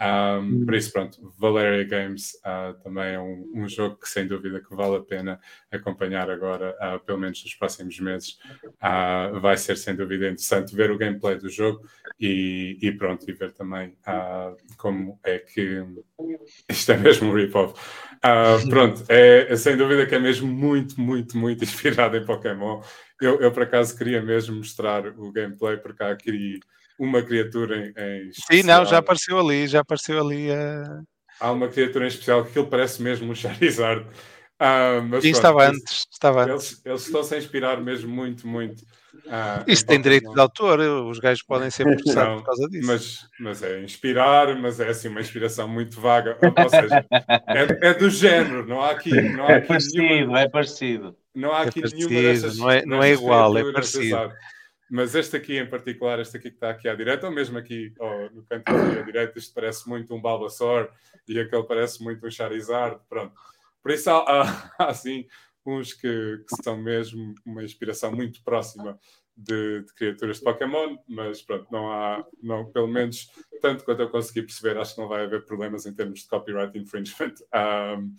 Um, 0.02 0.66
por 0.66 0.74
isso, 0.74 0.92
pronto, 0.92 1.32
Valeria 1.38 1.84
Games 1.84 2.32
uh, 2.44 2.74
também 2.82 3.14
é 3.14 3.20
um, 3.20 3.52
um, 3.54 3.70
jogo 3.70 3.98
que 3.98 4.10
sem 4.10 4.26
dúvida 4.26 4.60
que 4.60 4.76
vale 4.76 4.96
a 4.96 5.02
pena 5.02 5.40
acompanhar 5.72 6.28
agora, 6.28 6.76
uh, 6.82 7.00
pelo 7.06 7.20
menos 7.20 7.44
nos 7.44 7.54
próximos 7.54 8.00
meses. 8.00 8.40
Uh, 8.66 9.40
vai 9.40 9.56
ser 9.58 9.78
sem 9.78 9.96
dúvida 9.96 10.26
interessante 10.26 10.76
ver 10.76 10.90
o 10.90 10.98
gameplay 10.98 11.38
do 11.38 11.50
jogo 11.50 11.88
e, 12.20 12.80
e 12.82 12.92
pronto, 12.94 13.30
e 13.30 13.34
ver 13.34 13.52
também 13.52 13.96
como 14.76 15.20
é 15.24 15.38
que 15.38 15.86
isto 16.68 16.92
é 16.94 16.98
mesmo 16.98 17.30
um 17.30 17.36
rip-off. 17.36 17.80
pronto, 18.72 19.04
é, 19.08 19.54
é, 19.54 19.56
sem 19.56 19.78
dúvida 19.78 20.08
que 20.08 20.16
é 20.16 20.20
mesmo 20.20 20.48
muito, 20.48 21.00
muito, 21.00 21.38
muito 21.38 21.62
inspirado 21.64 22.18
em 22.18 22.26
Pokémon. 22.26 22.82
Eu, 23.22 23.40
eu 23.40 23.52
por 23.52 23.64
acaso 23.64 23.96
queria 23.96 24.20
mesmo 24.20 24.56
mostrar 24.56 25.06
o 25.08 25.32
gameplay 25.32 25.78
porque 25.78 26.02
há 26.02 26.10
aqui 26.10 26.60
uma 27.02 27.22
criatura 27.24 27.78
em, 27.78 27.94
em 27.98 28.32
Sim, 28.32 28.64
não, 28.64 28.86
já 28.86 29.00
apareceu 29.00 29.40
ali, 29.40 29.68
já 29.68 29.80
apareceu 29.80 30.20
ali. 30.24 30.52
Uh... 30.52 31.04
Há 31.40 31.52
uma 31.52 31.68
criatura 31.68 32.06
em 32.06 32.10
especial 32.10 32.44
que 32.44 32.52
aquilo 32.52 32.68
parece 32.68 33.02
mesmo 33.02 33.32
um 33.32 33.34
Charizard. 33.36 34.06
Uh, 34.62 35.02
mas 35.10 35.24
Sim, 35.24 35.32
estava 35.32 35.68
antes, 35.68 36.06
estava 36.12 36.44
eles, 36.44 36.54
antes. 36.54 36.82
Eles 36.86 37.06
estão-se 37.08 37.34
a 37.34 37.38
inspirar 37.40 37.82
mesmo 37.82 38.14
muito, 38.14 38.48
muito. 38.48 38.84
Uh, 39.26 39.64
Isto 39.66 39.88
tem 39.88 40.00
direito 40.00 40.32
de 40.32 40.40
autor, 40.40 40.80
os 40.80 41.18
gajos 41.18 41.42
podem 41.44 41.72
ser 41.72 41.84
processados 41.98 42.42
por 42.42 42.46
causa 42.46 42.68
disso. 42.70 42.86
Mas, 42.88 43.28
mas 43.40 43.64
é 43.64 43.82
inspirar, 43.82 44.56
mas 44.62 44.80
é 44.80 44.90
assim 44.90 45.08
uma 45.08 45.22
inspiração 45.22 45.68
muito 45.68 46.00
vaga. 46.00 46.38
Ou 46.40 46.70
seja, 46.70 47.04
é, 47.82 47.90
é 47.90 47.94
do 47.96 48.12
género, 48.12 48.68
não 48.68 48.80
há 48.80 48.92
aqui. 48.92 49.10
Não 49.20 49.48
há 49.48 49.54
é 49.54 49.56
aqui 49.56 49.68
parecido, 49.70 49.98
nenhuma, 49.98 50.40
é 50.42 50.48
parecido. 50.50 51.18
Não 51.34 51.52
há 51.52 51.64
É 51.64 51.68
aqui 51.68 51.82
parecido, 51.82 52.10
nenhuma 52.10 52.30
dessas. 52.34 52.58
não 52.58 52.70
é- 52.70 52.86
não 52.86 53.04
é 53.04 53.12
igual, 53.14 53.58
é 53.58 53.72
parecido. 53.72 54.04
exato. 54.04 54.36
Mas 54.94 55.16
este 55.16 55.38
aqui 55.38 55.58
em 55.58 55.66
particular, 55.66 56.20
este 56.20 56.36
aqui 56.36 56.50
que 56.50 56.58
está 56.58 56.70
aqui 56.70 56.90
à 56.90 56.94
direita, 56.94 57.26
ou 57.26 57.32
mesmo 57.32 57.58
aqui 57.58 57.94
ó, 57.98 58.30
no 58.30 58.44
canto 58.44 58.70
aqui 58.70 59.00
à 59.00 59.02
direita, 59.02 59.40
isto 59.40 59.54
parece 59.54 59.88
muito 59.88 60.14
um 60.14 60.22
Bulbasaur 60.22 60.90
e 61.26 61.40
aquele 61.40 61.64
parece 61.64 62.04
muito 62.04 62.28
um 62.28 62.30
Charizard. 62.30 63.00
Pronto. 63.08 63.34
Por 63.82 63.92
isso 63.92 64.10
há, 64.10 64.18
há, 64.18 64.74
há 64.78 64.88
assim 64.90 65.26
uns 65.66 65.94
que, 65.94 66.44
que 66.46 66.62
são 66.62 66.76
mesmo 66.76 67.34
uma 67.46 67.64
inspiração 67.64 68.12
muito 68.12 68.44
próxima 68.44 69.00
de, 69.38 69.84
de 69.84 69.94
criaturas 69.94 70.40
de 70.40 70.44
Pokémon, 70.44 70.98
mas 71.08 71.42
pronto, 71.42 71.68
não 71.72 71.90
há, 71.90 72.26
não, 72.44 72.70
pelo 72.70 72.88
menos 72.88 73.32
tanto 73.62 73.86
quanto 73.86 74.02
eu 74.02 74.10
consegui 74.10 74.42
perceber, 74.42 74.78
acho 74.78 74.96
que 74.96 75.00
não 75.00 75.08
vai 75.08 75.24
haver 75.24 75.46
problemas 75.46 75.86
em 75.86 75.94
termos 75.94 76.20
de 76.20 76.28
copyright 76.28 76.78
infringement. 76.78 77.36
Um, 77.56 78.14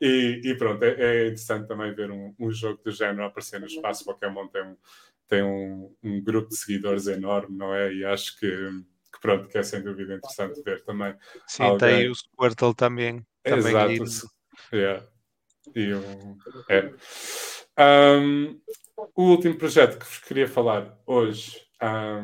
e, 0.00 0.40
e 0.42 0.54
pronto, 0.56 0.82
é, 0.82 0.94
é 0.98 1.26
interessante 1.26 1.68
também 1.68 1.94
ver 1.94 2.10
um, 2.10 2.34
um 2.38 2.50
jogo 2.50 2.80
do 2.82 2.90
género 2.90 3.24
aparecer 3.24 3.60
no 3.60 3.66
espaço. 3.66 4.04
Pokémon 4.04 4.48
tem 4.48 4.62
um, 4.62 4.76
tem 5.28 5.42
um, 5.42 5.94
um 6.02 6.22
grupo 6.22 6.48
de 6.48 6.56
seguidores 6.56 7.06
enorme, 7.06 7.56
não 7.56 7.74
é? 7.74 7.92
E 7.92 8.04
acho 8.04 8.38
que, 8.38 8.46
que 8.48 9.20
pronto, 9.20 9.48
que 9.48 9.58
é 9.58 9.62
sem 9.62 9.82
dúvida 9.82 10.14
interessante 10.14 10.62
ver 10.62 10.82
também. 10.84 11.14
Sim, 11.46 11.62
alguém- 11.64 12.00
tem 12.00 12.10
o 12.10 12.14
Squirtle 12.14 12.74
também. 12.74 13.24
também 13.42 13.94
Exato. 13.94 14.30
Yeah. 14.72 15.06
E 15.74 15.94
um, 15.94 16.36
é. 16.68 16.92
Um, 17.78 18.60
o 19.16 19.22
último 19.30 19.56
projeto 19.56 19.98
que 19.98 20.04
vos 20.04 20.18
queria 20.18 20.46
falar 20.46 20.96
hoje, 21.06 21.60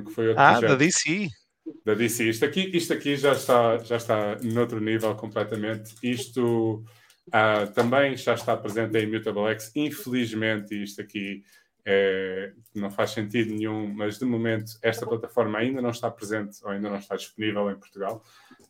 que 0.06 0.12
foi 0.12 0.28
outro 0.28 0.42
Ah, 0.42 0.52
projeto 0.52 0.70
da 0.70 0.76
DC. 0.76 1.28
da 1.84 1.94
DC. 1.94 2.28
Isto 2.28 2.44
aqui, 2.44 2.70
isto 2.76 2.92
aqui 2.92 3.16
já, 3.16 3.32
está, 3.32 3.78
já 3.78 3.96
está 3.96 4.36
noutro 4.42 4.80
nível 4.80 5.14
completamente. 5.16 5.94
Isto 6.02 6.84
ah, 7.32 7.66
também 7.66 8.16
já 8.16 8.34
está 8.34 8.56
presente 8.56 8.96
em 8.98 9.06
Mutable 9.10 9.48
X. 9.52 9.72
Infelizmente, 9.74 10.80
isto 10.80 11.00
aqui 11.00 11.42
é, 11.84 12.52
não 12.74 12.90
faz 12.90 13.10
sentido 13.10 13.54
nenhum, 13.54 13.92
mas 13.94 14.18
de 14.18 14.24
momento 14.24 14.72
esta 14.82 15.06
plataforma 15.06 15.58
ainda 15.58 15.80
não 15.80 15.90
está 15.90 16.10
presente 16.10 16.58
ou 16.62 16.70
ainda 16.70 16.88
não 16.88 16.98
está 16.98 17.16
disponível 17.16 17.70
em 17.70 17.76
Portugal. 17.76 18.22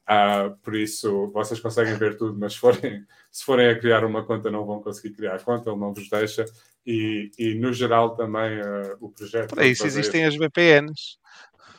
Ah, 0.07 0.53
por 0.63 0.75
isso, 0.75 1.29
vocês 1.33 1.61
conseguem 1.61 1.95
ver 1.95 2.17
tudo, 2.17 2.39
mas 2.39 2.55
se 2.55 2.59
forem, 2.59 3.05
se 3.31 3.45
forem 3.45 3.69
a 3.69 3.79
criar 3.79 4.05
uma 4.05 4.25
conta, 4.25 4.51
não 4.51 4.65
vão 4.65 4.83
conseguir 4.83 5.15
criar 5.15 5.37
a 5.37 5.41
conta, 5.41 5.71
ele 5.71 5.79
não 5.79 5.95
vos 5.95 6.09
deixa. 6.09 6.45
E, 6.87 7.31
e 7.39 7.55
no 7.55 7.73
geral, 7.73 8.17
também 8.17 8.61
ah, 8.61 8.97
o 9.01 9.11
projeto. 9.11 9.55
Para 9.55 9.67
isso 9.67 9.83
fazer- 9.83 10.01
existem 10.01 10.25
as 10.25 10.37
VPNs. 10.37 11.19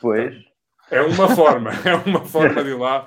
Pois. 0.00 0.51
É 0.92 1.00
uma 1.02 1.34
forma, 1.34 1.70
é 1.88 1.94
uma 1.94 2.24
forma 2.24 2.62
de 2.62 2.70
ir 2.70 2.74
lá. 2.78 3.06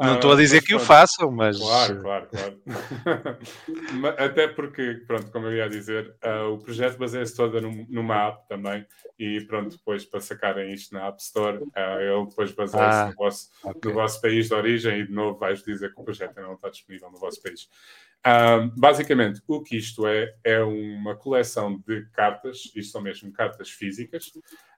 Não 0.00 0.12
Ah, 0.12 0.14
estou 0.14 0.32
a 0.32 0.36
dizer 0.36 0.56
mas 0.56 0.64
que 0.66 0.74
o 0.74 0.80
façam, 0.80 1.30
mas. 1.30 1.58
Claro, 1.58 2.00
claro, 2.00 2.26
claro. 2.30 2.60
Até 4.18 4.48
porque, 4.48 5.02
pronto, 5.06 5.30
como 5.30 5.46
eu 5.46 5.52
ia 5.56 5.68
dizer, 5.68 6.14
ah, 6.22 6.48
o 6.48 6.58
projeto 6.58 6.98
baseia-se 6.98 7.36
toda 7.36 7.60
num- 7.60 7.86
numa 7.88 8.28
app 8.28 8.48
também. 8.48 8.86
E 9.18 9.40
pronto, 9.46 9.76
depois 9.76 10.04
para 10.04 10.20
sacarem 10.20 10.72
isto 10.72 10.94
na 10.94 11.06
App 11.08 11.20
Store, 11.22 11.60
ah, 11.74 11.96
ele 12.00 12.26
depois 12.26 12.52
baseia-se 12.52 12.98
Ah, 12.98 13.06
no, 13.08 13.14
vosso, 13.14 13.50
ok. 13.64 13.80
no 13.84 13.92
vosso 13.94 14.20
país 14.20 14.48
de 14.48 14.54
origem 14.54 15.00
e 15.00 15.06
de 15.06 15.12
novo 15.12 15.38
vais 15.38 15.62
dizer 15.62 15.94
que 15.94 16.00
o 16.00 16.04
projeto 16.04 16.36
ainda 16.36 16.48
não 16.48 16.54
está 16.54 16.68
disponível 16.68 17.10
no 17.10 17.18
vosso 17.18 17.42
país. 17.42 17.68
Basicamente, 18.76 19.40
o 19.46 19.62
que 19.62 19.76
isto 19.76 20.06
é, 20.06 20.34
é 20.42 20.62
uma 20.62 21.14
coleção 21.14 21.82
de 21.86 22.06
cartas, 22.10 22.72
isto 22.74 22.92
são 22.92 23.00
mesmo 23.00 23.32
cartas 23.32 23.70
físicas, 23.70 24.32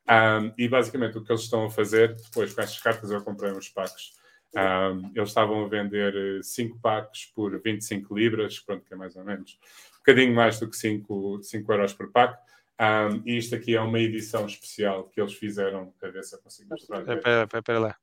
Um, 0.08 0.54
e 0.56 0.66
basicamente 0.66 1.18
o 1.18 1.22
que 1.22 1.30
eles 1.30 1.42
estão 1.42 1.66
a 1.66 1.70
fazer, 1.70 2.14
depois 2.14 2.54
com 2.54 2.62
estas 2.62 2.80
cartas 2.80 3.10
eu 3.10 3.22
comprei 3.22 3.52
uns 3.52 3.68
packs. 3.68 4.16
Um, 4.56 5.12
eles 5.14 5.28
estavam 5.28 5.62
a 5.62 5.68
vender 5.68 6.42
5 6.42 6.80
packs 6.80 7.26
por 7.26 7.60
25 7.60 8.16
libras, 8.16 8.58
pronto, 8.58 8.86
que 8.86 8.94
é 8.94 8.96
mais 8.96 9.14
ou 9.16 9.24
menos 9.24 9.58
um 9.94 9.98
bocadinho 9.98 10.34
mais 10.34 10.58
do 10.58 10.70
que 10.70 10.76
5, 10.76 11.42
5 11.42 11.72
euros 11.72 11.92
por 11.92 12.10
pack. 12.10 12.38
Um, 12.80 13.22
e 13.26 13.36
isto 13.36 13.54
aqui 13.54 13.76
é 13.76 13.80
uma 13.80 13.98
edição 13.98 14.46
especial 14.46 15.04
que 15.08 15.20
eles 15.20 15.34
fizeram, 15.34 15.92
para 16.00 16.10
ver 16.10 16.24
se 16.24 16.34
eu 16.34 16.40
consigo 16.40 16.70
mostrar. 16.70 17.00
Espera, 17.00 17.42
espera, 17.42 17.58
espera 17.58 17.78
lá. 17.78 17.96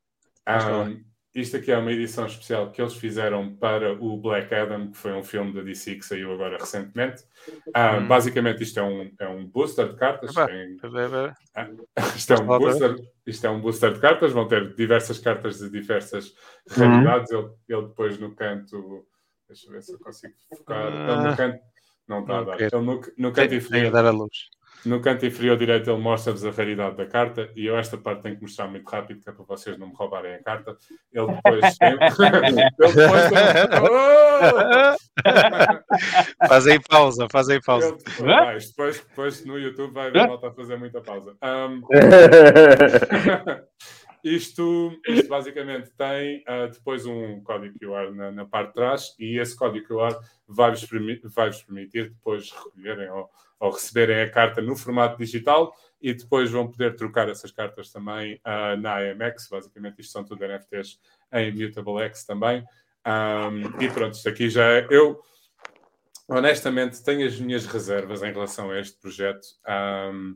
Isto 1.35 1.57
aqui 1.57 1.69
é 1.69 1.77
uma 1.77 1.91
edição 1.91 2.25
especial 2.25 2.71
que 2.71 2.81
eles 2.81 2.93
fizeram 2.93 3.53
para 3.57 3.91
o 4.01 4.15
Black 4.17 4.55
Adam, 4.55 4.89
que 4.89 4.97
foi 4.97 5.11
um 5.11 5.21
filme 5.21 5.51
da 5.53 5.61
DC 5.61 5.95
que 5.95 6.05
saiu 6.05 6.31
agora 6.31 6.57
recentemente. 6.57 7.23
Um, 7.75 8.03
Hum. 8.03 8.07
Basicamente, 8.07 8.63
isto 8.63 8.79
é 8.79 8.83
um, 8.83 9.11
é 9.19 9.27
um 9.27 9.45
booster 9.45 9.89
de 9.89 9.95
cartas. 9.97 10.33
Tem- 10.33 10.75
espera, 10.75 11.35
espera. 11.43 11.75
isto, 12.15 12.33
é 12.33 12.39
um 12.39 12.47
booster, 12.47 12.95
isto 13.27 13.47
é 13.47 13.49
um 13.49 13.59
booster 13.59 13.93
de 13.93 13.99
cartas, 13.99 14.31
vão 14.31 14.47
ter 14.47 14.73
diversas 14.75 15.19
cartas 15.19 15.59
de 15.59 15.69
diversas 15.69 16.33
Uhum. 16.77 16.85
raridades. 16.85 17.29
Ele, 17.31 17.49
ele 17.67 17.81
depois 17.81 18.17
no 18.17 18.33
canto. 18.33 19.05
Deixa 19.49 19.67
eu 19.67 19.71
ver 19.73 19.81
se 19.83 19.91
eu 19.93 19.99
consigo 19.99 20.33
focar. 20.55 20.87
Ele 20.87 20.97
no 21.05 21.29
Ah. 21.29 21.35
canto. 21.35 21.59
Não 22.07 22.21
está 22.21 22.37
a 22.39 22.43
dar. 22.43 22.61
Ele 22.61 22.69
no, 22.71 22.81
no 22.83 23.01
canto 23.01 23.33
Tem, 23.33 23.49
tem 23.49 23.57
inferior. 23.57 23.87
a 23.87 23.89
dar 24.01 24.05
a 24.05 24.11
luz. 24.11 24.49
No 24.85 25.01
canto 25.01 25.25
inferior 25.25 25.57
direito 25.57 25.89
ele 25.89 25.99
mostra-vos 25.99 26.45
a 26.45 26.51
raridade 26.51 26.95
da 26.95 27.05
carta 27.07 27.49
e 27.55 27.65
eu 27.65 27.77
esta 27.77 27.97
parte 27.97 28.21
tenho 28.21 28.35
que 28.35 28.43
mostrar 28.43 28.67
muito 28.67 28.87
rápido 28.87 29.19
que 29.19 29.29
é 29.29 29.33
para 29.33 29.43
vocês 29.43 29.77
não 29.79 29.87
me 29.87 29.93
roubarem 29.95 30.35
a 30.35 30.43
carta. 30.43 30.77
Ele 31.11 31.27
depois 31.27 31.77
ele 31.81 32.69
depois 32.77 33.29
tem... 33.29 33.39
Faz 36.47 36.67
aí 36.67 36.79
pausa, 36.79 37.27
faz 37.31 37.49
aí 37.49 37.61
pausa. 37.61 37.87
Ele 37.87 37.97
depois, 37.97 38.69
depois, 38.69 38.99
depois 38.99 39.45
no 39.45 39.57
YouTube 39.57 39.93
vai 39.93 40.11
ver 40.11 40.27
malta 40.27 40.49
a 40.49 40.53
fazer 40.53 40.77
muita 40.77 41.01
pausa. 41.01 41.35
Um, 41.41 41.81
isto, 44.25 44.99
isto 45.07 45.29
basicamente 45.29 45.91
tem 45.91 46.43
ah, 46.47 46.65
depois 46.65 47.05
um 47.05 47.41
código 47.41 47.77
QR 47.79 48.11
na, 48.11 48.31
na 48.31 48.45
parte 48.45 48.69
de 48.69 48.73
trás 48.73 49.15
e 49.19 49.39
esse 49.39 49.55
código 49.55 49.87
QR 49.87 50.17
vai-vos 50.47 50.87
vai-vos 51.23 51.61
permitir 51.61 52.09
depois 52.09 52.51
recolherem 52.51 53.09
ou, 53.11 53.29
ou 53.59 53.71
receberem 53.71 54.21
a 54.21 54.29
carta 54.29 54.61
no 54.61 54.75
formato 54.75 55.17
digital 55.17 55.75
e 56.01 56.13
depois 56.13 56.49
vão 56.49 56.67
poder 56.67 56.95
trocar 56.95 57.29
essas 57.29 57.51
cartas 57.51 57.91
também 57.91 58.39
ah, 58.43 58.75
na 58.75 58.97
AMX. 58.97 59.47
Basicamente, 59.49 60.01
isto 60.01 60.11
são 60.11 60.23
tudo 60.23 60.43
NFTs 60.43 60.99
em 61.31 61.51
Mutable 61.51 62.01
X 62.05 62.25
também. 62.25 62.65
Um, 63.05 63.81
e 63.81 63.89
pronto, 63.91 64.15
isto 64.15 64.27
aqui 64.27 64.49
já 64.49 64.65
é. 64.65 64.87
Eu 64.89 65.21
honestamente 66.27 67.03
tenho 67.03 67.27
as 67.27 67.39
minhas 67.39 67.65
reservas 67.67 68.23
em 68.23 68.31
relação 68.31 68.71
a 68.71 68.79
este 68.79 68.97
projeto. 68.99 69.47
Um, 69.67 70.35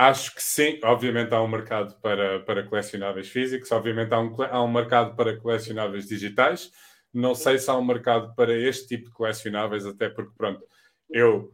acho 0.00 0.34
que 0.34 0.42
sim, 0.42 0.80
obviamente 0.82 1.34
há 1.34 1.42
um 1.42 1.48
mercado 1.48 1.94
para, 2.00 2.40
para 2.40 2.66
colecionáveis 2.66 3.28
físicos, 3.28 3.70
obviamente 3.70 4.14
há 4.14 4.18
um, 4.18 4.34
há 4.42 4.64
um 4.64 4.72
mercado 4.72 5.14
para 5.14 5.36
colecionáveis 5.38 6.08
digitais. 6.08 6.70
Não 7.12 7.34
sei 7.34 7.58
se 7.58 7.68
há 7.70 7.76
um 7.76 7.84
mercado 7.84 8.34
para 8.34 8.56
este 8.56 8.88
tipo 8.88 9.06
de 9.06 9.10
colecionáveis, 9.10 9.84
até 9.84 10.08
porque, 10.08 10.32
pronto, 10.38 10.64
eu 11.10 11.52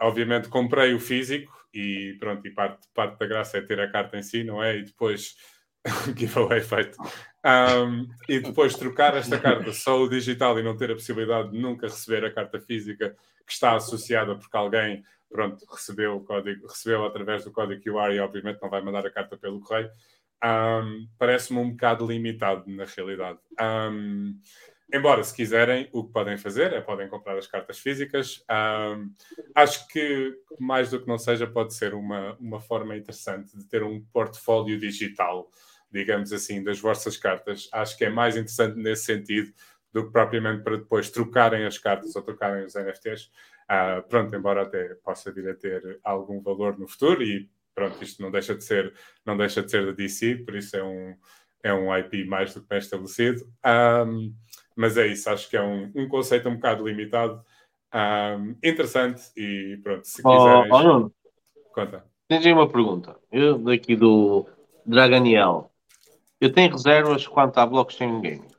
obviamente 0.00 0.48
comprei 0.48 0.94
o 0.94 1.00
físico 1.00 1.52
e 1.74 2.16
pronto, 2.20 2.46
e 2.46 2.52
parte, 2.52 2.86
parte 2.94 3.18
da 3.18 3.26
graça 3.26 3.58
é 3.58 3.62
ter 3.62 3.80
a 3.80 3.90
carta 3.90 4.16
em 4.16 4.22
si, 4.22 4.44
não 4.44 4.62
é? 4.62 4.76
E 4.76 4.84
depois 4.84 5.34
giveaway 6.16 6.60
feito. 6.60 6.96
Um, 7.44 8.06
e 8.28 8.38
depois 8.38 8.76
trocar 8.76 9.16
esta 9.16 9.40
carta 9.40 9.72
só 9.72 10.00
o 10.00 10.08
digital 10.08 10.56
e 10.56 10.62
não 10.62 10.76
ter 10.76 10.92
a 10.92 10.94
possibilidade 10.94 11.50
de 11.50 11.58
nunca 11.58 11.88
receber 11.88 12.24
a 12.24 12.32
carta 12.32 12.60
física 12.60 13.16
que 13.44 13.52
está 13.52 13.74
associada 13.74 14.36
porque 14.36 14.56
alguém 14.56 15.02
pronto, 15.28 15.64
recebeu 15.70 16.16
o 16.16 16.24
código, 16.24 16.66
recebeu 16.66 17.04
através 17.04 17.44
do 17.44 17.52
código 17.52 17.82
QR 17.82 18.12
e 18.12 18.20
obviamente 18.20 18.60
não 18.60 18.70
vai 18.70 18.80
mandar 18.80 19.06
a 19.06 19.10
carta 19.10 19.36
pelo 19.36 19.60
correio. 19.60 19.90
Um, 20.44 21.08
Parece-me 21.18 21.58
um 21.58 21.70
bocado 21.70 22.06
limitado 22.06 22.64
na 22.68 22.84
realidade. 22.84 23.38
Um, 23.60 24.40
embora, 24.92 25.22
se 25.24 25.34
quiserem, 25.34 25.88
o 25.92 26.04
que 26.04 26.12
podem 26.12 26.38
fazer 26.38 26.72
é 26.72 26.80
podem 26.80 27.08
comprar 27.08 27.36
as 27.36 27.46
cartas 27.46 27.78
físicas. 27.78 28.44
Um, 28.50 29.12
acho 29.54 29.86
que, 29.88 30.34
mais 30.58 30.90
do 30.90 31.00
que 31.00 31.08
não 31.08 31.18
seja, 31.18 31.46
pode 31.46 31.74
ser 31.74 31.94
uma, 31.94 32.36
uma 32.38 32.60
forma 32.60 32.96
interessante 32.96 33.56
de 33.56 33.64
ter 33.66 33.82
um 33.82 34.04
portfólio 34.12 34.78
digital 34.78 35.50
digamos 35.90 36.32
assim, 36.32 36.62
das 36.62 36.78
vossas 36.78 37.16
cartas. 37.16 37.68
Acho 37.72 37.96
que 37.96 38.04
é 38.04 38.10
mais 38.10 38.36
interessante 38.36 38.76
nesse 38.76 39.04
sentido 39.04 39.52
do 39.98 40.06
que 40.06 40.12
propriamente 40.12 40.62
para 40.62 40.76
depois 40.76 41.10
trocarem 41.10 41.66
as 41.66 41.76
cartas 41.76 42.14
ou 42.14 42.22
trocarem 42.22 42.64
os 42.64 42.74
NFTs. 42.74 43.30
Ah, 43.68 44.02
pronto, 44.08 44.34
embora 44.34 44.62
até 44.62 44.94
possa 45.04 45.32
vir 45.32 45.48
a 45.50 45.54
ter 45.54 45.98
algum 46.04 46.40
valor 46.40 46.78
no 46.78 46.86
futuro 46.86 47.22
e 47.22 47.50
pronto, 47.74 48.02
isto 48.02 48.22
não 48.22 48.30
deixa 48.30 48.54
de 48.54 48.64
ser, 48.64 48.94
não 49.26 49.36
deixa 49.36 49.62
de 49.62 49.70
ser 49.70 49.86
da 49.86 49.92
DC, 49.92 50.36
por 50.44 50.54
isso 50.56 50.76
é 50.76 50.82
um, 50.82 51.14
é 51.62 51.74
um 51.74 51.96
IP 51.96 52.24
mais 52.24 52.54
do 52.54 52.62
que 52.62 52.68
bem 52.68 52.78
estabelecido. 52.78 53.44
Um, 53.64 54.34
mas 54.76 54.96
é 54.96 55.06
isso, 55.08 55.28
acho 55.28 55.50
que 55.50 55.56
é 55.56 55.62
um, 55.62 55.90
um 55.94 56.08
conceito 56.08 56.48
um 56.48 56.54
bocado 56.54 56.86
limitado, 56.86 57.42
um, 57.92 58.56
interessante 58.62 59.22
e 59.36 59.78
pronto, 59.82 60.06
se 60.06 60.22
quiseres. 60.22 60.70
Oh, 60.70 60.76
oh, 60.76 60.82
Nuno, 60.82 61.14
Conta. 61.74 62.04
tens 62.28 62.46
aí 62.46 62.52
uma 62.52 62.68
pergunta. 62.68 63.16
Eu 63.30 63.58
daqui 63.58 63.96
do 63.96 64.46
Draganiel. 64.86 65.70
Eu 66.40 66.52
tenho 66.52 66.70
reservas 66.70 67.26
quanto 67.26 67.58
à 67.58 67.66
blockchain 67.66 68.20
gaming. 68.20 68.57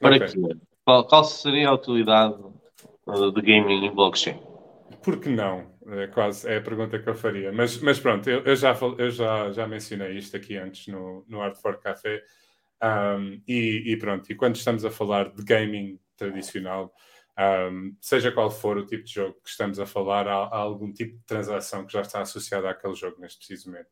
Para 0.00 0.16
Ok. 0.16 0.26
quê? 0.28 0.56
Qual, 0.84 1.04
qual 1.06 1.24
seria 1.24 1.68
a 1.68 1.74
utilidade 1.74 2.34
uh, 3.06 3.32
de 3.32 3.42
gaming 3.42 3.86
em 3.86 3.94
blockchain? 3.94 4.38
Por 5.02 5.20
que 5.20 5.28
não? 5.28 5.74
É 5.88 6.06
quase 6.08 6.48
é 6.48 6.56
a 6.58 6.60
pergunta 6.60 6.98
que 6.98 7.08
eu 7.08 7.14
faria. 7.14 7.52
Mas, 7.52 7.78
mas 7.80 7.98
pronto, 7.98 8.28
eu, 8.28 8.42
eu 8.42 8.56
já, 8.56 8.76
eu 8.98 9.10
já, 9.10 9.52
já 9.52 9.66
mencionei 9.66 10.16
isto 10.16 10.36
aqui 10.36 10.56
antes 10.56 10.88
no, 10.88 11.24
no 11.28 11.40
Art 11.40 11.56
for 11.56 11.78
Café. 11.78 12.22
Um, 12.82 13.40
e, 13.48 13.92
e 13.92 13.96
pronto, 13.96 14.30
e 14.30 14.34
quando 14.34 14.56
estamos 14.56 14.84
a 14.84 14.90
falar 14.90 15.32
de 15.32 15.42
gaming 15.42 15.98
tradicional, 16.16 16.92
um, 17.38 17.94
seja 18.00 18.32
qual 18.32 18.50
for 18.50 18.78
o 18.78 18.86
tipo 18.86 19.04
de 19.04 19.12
jogo 19.12 19.34
que 19.42 19.48
estamos 19.48 19.78
a 19.78 19.86
falar, 19.86 20.26
há, 20.28 20.44
há 20.44 20.56
algum 20.56 20.92
tipo 20.92 21.16
de 21.16 21.24
transação 21.24 21.86
que 21.86 21.92
já 21.92 22.00
está 22.00 22.20
associada 22.20 22.68
àquele 22.68 22.94
jogo 22.94 23.20
neste 23.20 23.38
preciso 23.38 23.70
momento. 23.70 23.90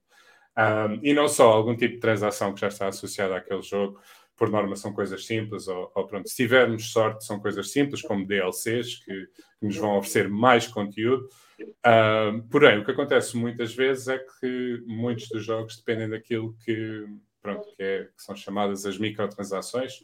Um, 0.57 1.01
e 1.03 1.13
não 1.13 1.29
só 1.29 1.51
algum 1.51 1.77
tipo 1.77 1.95
de 1.95 2.01
transação 2.01 2.55
que 2.55 2.61
já 2.61 2.69
está 2.69 2.89
associada 2.89 3.37
àquele 3.37 3.63
jogo, 3.63 4.01
por 4.37 4.51
norma 4.51 4.77
são 4.77 4.93
coisas 4.93 5.25
simples, 5.27 5.69
ou, 5.69 5.91
ou 5.95 6.07
pronto, 6.07 6.29
se 6.29 6.37
tivermos 6.37 6.91
sorte, 6.93 7.25
são 7.25 7.39
coisas 7.39 7.71
simples, 7.71 8.03
como 8.03 8.27
DLCs, 8.27 9.05
que, 9.05 9.27
que 9.61 9.67
nos 9.67 9.77
vão 9.77 9.97
oferecer 9.97 10.29
mais 10.29 10.67
conteúdo. 10.67 11.29
Um, 11.87 12.41
porém, 12.49 12.79
o 12.79 12.85
que 12.85 12.91
acontece 12.91 13.37
muitas 13.37 13.75
vezes 13.75 14.09
é 14.09 14.19
que 14.19 14.83
muitos 14.87 15.29
dos 15.29 15.45
jogos 15.45 15.77
dependem 15.77 16.09
daquilo 16.09 16.55
que, 16.65 17.07
pronto, 17.41 17.69
que, 17.77 17.83
é- 17.83 18.05
que 18.05 18.23
são 18.23 18.35
chamadas 18.35 18.85
as 18.85 18.99
microtransações, 18.99 20.01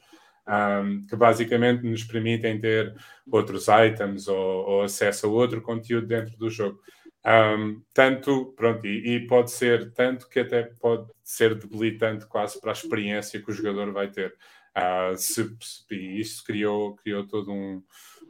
um, 0.46 1.06
que 1.06 1.16
basicamente 1.16 1.82
nos 1.82 2.04
permitem 2.04 2.60
ter 2.60 2.94
outros 3.30 3.66
items 3.68 4.28
ou, 4.28 4.36
ou 4.36 4.82
acesso 4.82 5.26
a 5.26 5.30
outro 5.30 5.60
conteúdo 5.60 6.06
dentro 6.06 6.36
do 6.36 6.48
jogo. 6.48 6.80
Um, 7.24 7.82
tanto, 7.92 8.54
pronto, 8.56 8.86
e, 8.86 9.16
e 9.16 9.26
pode 9.26 9.50
ser 9.50 9.92
tanto 9.92 10.28
que 10.28 10.40
até 10.40 10.62
pode 10.62 11.10
ser 11.22 11.54
debilitante 11.54 12.26
quase 12.26 12.58
para 12.58 12.70
a 12.70 12.72
experiência 12.72 13.42
que 13.42 13.50
o 13.50 13.54
jogador 13.54 13.92
vai 13.92 14.10
ter. 14.10 14.34
Ah, 14.74 15.12
se, 15.16 15.54
isso 15.90 16.44
criou, 16.44 16.94
criou 16.96 17.26
todo 17.26 17.52
um, 17.52 17.82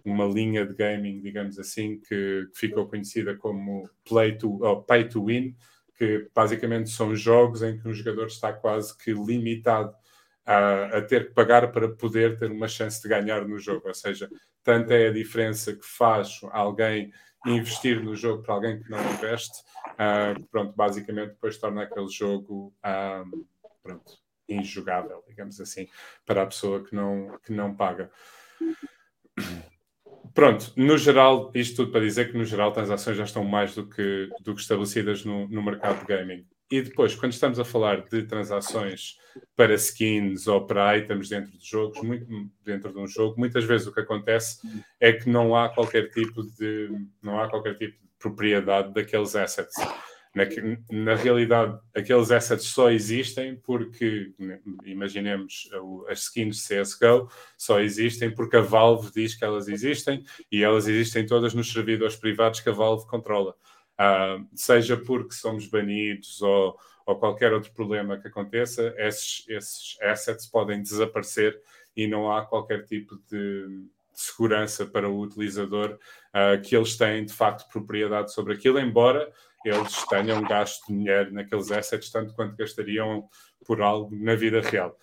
uma 0.05 0.25
linha 0.25 0.67
de 0.67 0.75
gaming, 0.75 1.21
digamos 1.21 1.59
assim, 1.59 2.01
que, 2.01 2.49
que 2.53 2.59
ficou 2.59 2.89
conhecida 2.89 3.37
como 3.37 3.89
play 4.05 4.37
to, 4.37 4.61
ou 4.63 4.83
pay 4.83 5.09
to 5.09 5.27
win, 5.27 5.55
que 5.97 6.29
basicamente 6.35 6.91
são 6.91 7.15
jogos 7.15 7.63
em 7.63 7.79
que 7.79 7.87
um 7.87 7.93
jogador 7.93 8.27
está 8.27 8.53
quase 8.53 8.97
que 8.97 9.13
limitado 9.13 9.95
a, 10.45 10.99
a 10.99 11.03
ter 11.03 11.29
que 11.29 11.35
pagar 11.35 11.71
para 11.71 11.89
poder 11.91 12.39
ter 12.39 12.51
uma 12.51 12.67
chance 12.67 13.01
de 13.01 13.09
ganhar 13.09 13.47
no 13.47 13.59
jogo. 13.59 13.87
Ou 13.87 13.95
seja, 13.95 14.29
tanto 14.65 14.93
é 14.93 15.09
a 15.09 15.13
diferença 15.13 15.75
que 15.75 15.85
faz 15.85 16.41
alguém 16.51 17.13
investir 17.47 18.03
no 18.03 18.15
jogo 18.15 18.43
para 18.43 18.55
alguém 18.55 18.83
que 18.83 18.91
não 18.91 18.99
investe, 19.13 19.63
que, 20.37 20.43
pronto, 20.51 20.75
basicamente 20.77 21.31
depois 21.31 21.59
torna 21.59 21.83
aquele 21.83 22.09
jogo 22.09 22.75
ah, 22.83 23.25
pronto, 23.83 24.19
injogável, 24.49 25.25
digamos 25.27 25.61
assim, 25.61 25.89
para 26.27 26.43
a 26.43 26.47
pessoa 26.47 26.85
que 26.85 26.95
não, 26.95 27.39
que 27.45 27.53
não 27.53 27.75
paga. 27.75 28.11
Pronto, 30.35 30.73
no 30.77 30.97
geral, 30.97 31.51
isto 31.55 31.77
tudo 31.77 31.93
para 31.93 32.03
dizer 32.03 32.31
que 32.31 32.39
no 32.39 32.45
geral 32.45 32.73
transações 32.73 33.17
já 33.17 33.25
estão 33.25 33.45
mais 33.45 33.75
do 33.75 33.89
que, 33.89 34.29
do 34.41 34.55
que 34.55 34.61
estabelecidas 34.61 35.25
no, 35.25 35.49
no 35.49 35.63
mercado 35.63 36.01
de 36.01 36.07
gaming. 36.07 36.47
E 36.71 36.81
depois, 36.83 37.17
quando 37.17 37.33
estamos 37.33 37.59
a 37.59 37.65
falar 37.65 38.05
de 38.09 38.23
transações 38.23 39.19
para 39.57 39.75
skins 39.75 40.47
ou 40.47 40.67
para 40.67 40.97
items 40.97 41.29
dentro 41.29 41.59
de 41.59 41.69
jogos, 41.69 42.01
muito 42.01 42.27
dentro 42.65 42.93
de 42.93 42.99
um 42.99 43.09
jogo, 43.09 43.39
muitas 43.39 43.65
vezes 43.65 43.89
o 43.89 43.93
que 43.93 44.01
acontece 44.01 44.61
é 45.01 45.13
que 45.13 45.29
não 45.29 45.57
há 45.57 45.69
qualquer 45.69 46.11
tipo 46.11 46.43
de 46.43 46.89
não 47.21 47.41
há 47.41 47.49
qualquer 47.49 47.77
tipo 47.77 48.01
de 48.01 48.09
propriedade 48.21 48.95
daqueles 48.95 49.35
assets. 49.35 49.75
Na, 50.33 50.45
na 50.93 51.17
realidade, 51.17 51.77
aqueles 51.93 52.31
assets 52.31 52.67
só 52.67 52.89
existem 52.89 53.57
porque, 53.57 54.33
né, 54.39 54.61
imaginemos, 54.85 55.69
as 56.09 56.21
skins 56.21 56.59
de 56.59 56.83
CSGO 56.83 57.29
só 57.59 57.81
existem 57.81 58.33
porque 58.33 58.57
a 58.57 58.61
Valve 58.61 59.11
diz 59.13 59.35
que 59.35 59.45
elas 59.45 59.67
existem 59.67 60.23
e 60.53 60.63
elas 60.63 60.87
existem 60.87 61.27
todas 61.27 61.53
nos 61.53 61.73
servidores 61.73 62.15
privados 62.15 62.61
que 62.61 62.69
a 62.69 62.73
Valve 62.73 63.09
controla. 63.09 63.57
Ah, 64.03 64.43
seja 64.55 64.97
porque 64.97 65.35
somos 65.35 65.67
banidos 65.67 66.41
ou, 66.41 66.75
ou 67.05 67.17
qualquer 67.17 67.53
outro 67.53 67.71
problema 67.73 68.19
que 68.19 68.29
aconteça, 68.29 68.95
esses, 68.97 69.45
esses 69.47 69.99
assets 70.01 70.47
podem 70.47 70.81
desaparecer 70.81 71.61
e 71.95 72.07
não 72.07 72.33
há 72.33 72.47
qualquer 72.47 72.87
tipo 72.87 73.21
de, 73.31 73.85
segurança 74.15 74.87
para 74.87 75.07
o 75.07 75.21
utilizador 75.21 75.99
ah, 76.33 76.57
que 76.57 76.75
eles 76.75 76.97
têm 76.97 77.27
de 77.27 77.33
facto 77.35 77.71
propriedade 77.71 78.33
sobre 78.33 78.55
aquilo, 78.55 78.79
embora 78.79 79.31
eles 79.67 80.03
tenham 80.07 80.41
gasto 80.45 80.87
dinheiro 80.87 81.31
naqueles 81.35 81.71
assets 81.71 82.11
tanto 82.11 82.33
quanto 82.33 82.57
gastariam 82.57 83.29
por 83.67 83.83
algo 83.83 84.17
na 84.17 84.35
vida 84.35 84.63
real. 84.63 84.97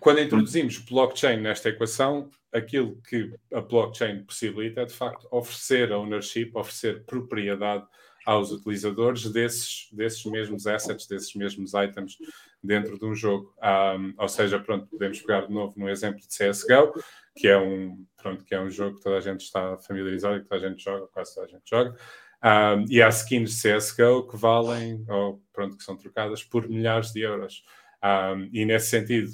Quando 0.00 0.20
introduzimos 0.20 0.78
blockchain 0.78 1.40
nesta 1.40 1.70
equação, 1.70 2.30
aquilo 2.52 3.00
que 3.08 3.32
a 3.52 3.60
blockchain 3.60 4.24
possibilita 4.24 4.82
é 4.82 4.84
de 4.84 4.92
facto 4.92 5.26
oferecer 5.30 5.92
ownership, 5.92 6.50
oferecer 6.54 7.04
propriedade 7.04 7.86
aos 8.24 8.50
utilizadores 8.50 9.30
desses, 9.30 9.88
desses 9.92 10.24
mesmos 10.24 10.66
assets, 10.66 11.06
desses 11.06 11.34
mesmos 11.34 11.72
items 11.74 12.16
dentro 12.62 12.98
de 12.98 13.04
um 13.04 13.14
jogo. 13.14 13.54
Um, 13.62 14.14
ou 14.16 14.28
seja, 14.28 14.58
pronto, 14.58 14.86
podemos 14.86 15.20
pegar 15.20 15.46
de 15.46 15.52
novo 15.52 15.74
no 15.76 15.88
exemplo 15.88 16.20
de 16.20 16.28
CSGO, 16.28 16.92
que 17.36 17.48
é 17.48 17.58
um, 17.58 18.04
pronto, 18.16 18.44
que 18.44 18.54
é 18.54 18.60
um 18.60 18.70
jogo 18.70 18.96
que 18.96 19.02
toda 19.02 19.18
a 19.18 19.20
gente 19.20 19.42
está 19.42 19.76
familiarizado 19.78 20.36
e 20.36 20.40
que 20.40 20.48
toda 20.48 20.64
a 20.64 20.68
gente 20.68 20.82
joga, 20.82 21.06
quase 21.08 21.34
toda 21.34 21.46
a 21.46 21.50
gente 21.50 21.68
joga. 21.68 21.96
Um, 22.42 22.86
e 22.88 23.02
há 23.02 23.08
skins 23.08 23.50
de 23.50 23.76
CSGO 23.76 24.28
que 24.28 24.36
valem, 24.36 25.04
ou 25.08 25.42
pronto, 25.52 25.76
que 25.76 25.84
são 25.84 25.96
trocadas 25.96 26.42
por 26.42 26.68
milhares 26.68 27.12
de 27.12 27.20
euros. 27.20 27.62
Um, 28.02 28.48
e 28.52 28.64
nesse 28.64 28.88
sentido, 28.88 29.32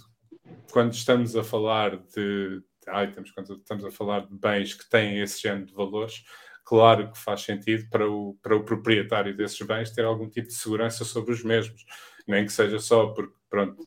quando 0.71 0.93
estamos 0.93 1.37
a 1.37 1.45
falar 1.45 1.97
de, 1.97 2.63
items, 2.89 3.31
quando 3.33 3.57
estamos 3.57 3.85
a 3.85 3.91
falar 3.91 4.27
de 4.27 4.35
bens 4.35 4.75
que 4.75 4.89
têm 4.89 5.21
esse 5.21 5.41
género 5.41 5.67
de 5.67 5.75
valores, 5.75 6.25
claro 6.65 7.11
que 7.11 7.19
faz 7.19 7.43
sentido 7.43 7.89
para 7.91 8.09
o, 8.09 8.37
para 8.43 8.57
o 8.57 8.65
proprietário 8.65 9.37
desses 9.37 9.61
bens 9.67 9.91
ter 9.91 10.05
algum 10.05 10.29
tipo 10.29 10.49
de 10.49 10.55
segurança 10.55 11.05
sobre 11.05 11.33
os 11.33 11.43
mesmos, 11.43 11.85
nem 12.27 12.45
que 12.45 12.53
seja 12.53 12.79
só 12.79 13.09
porque, 13.09 13.35
pronto, 13.49 13.87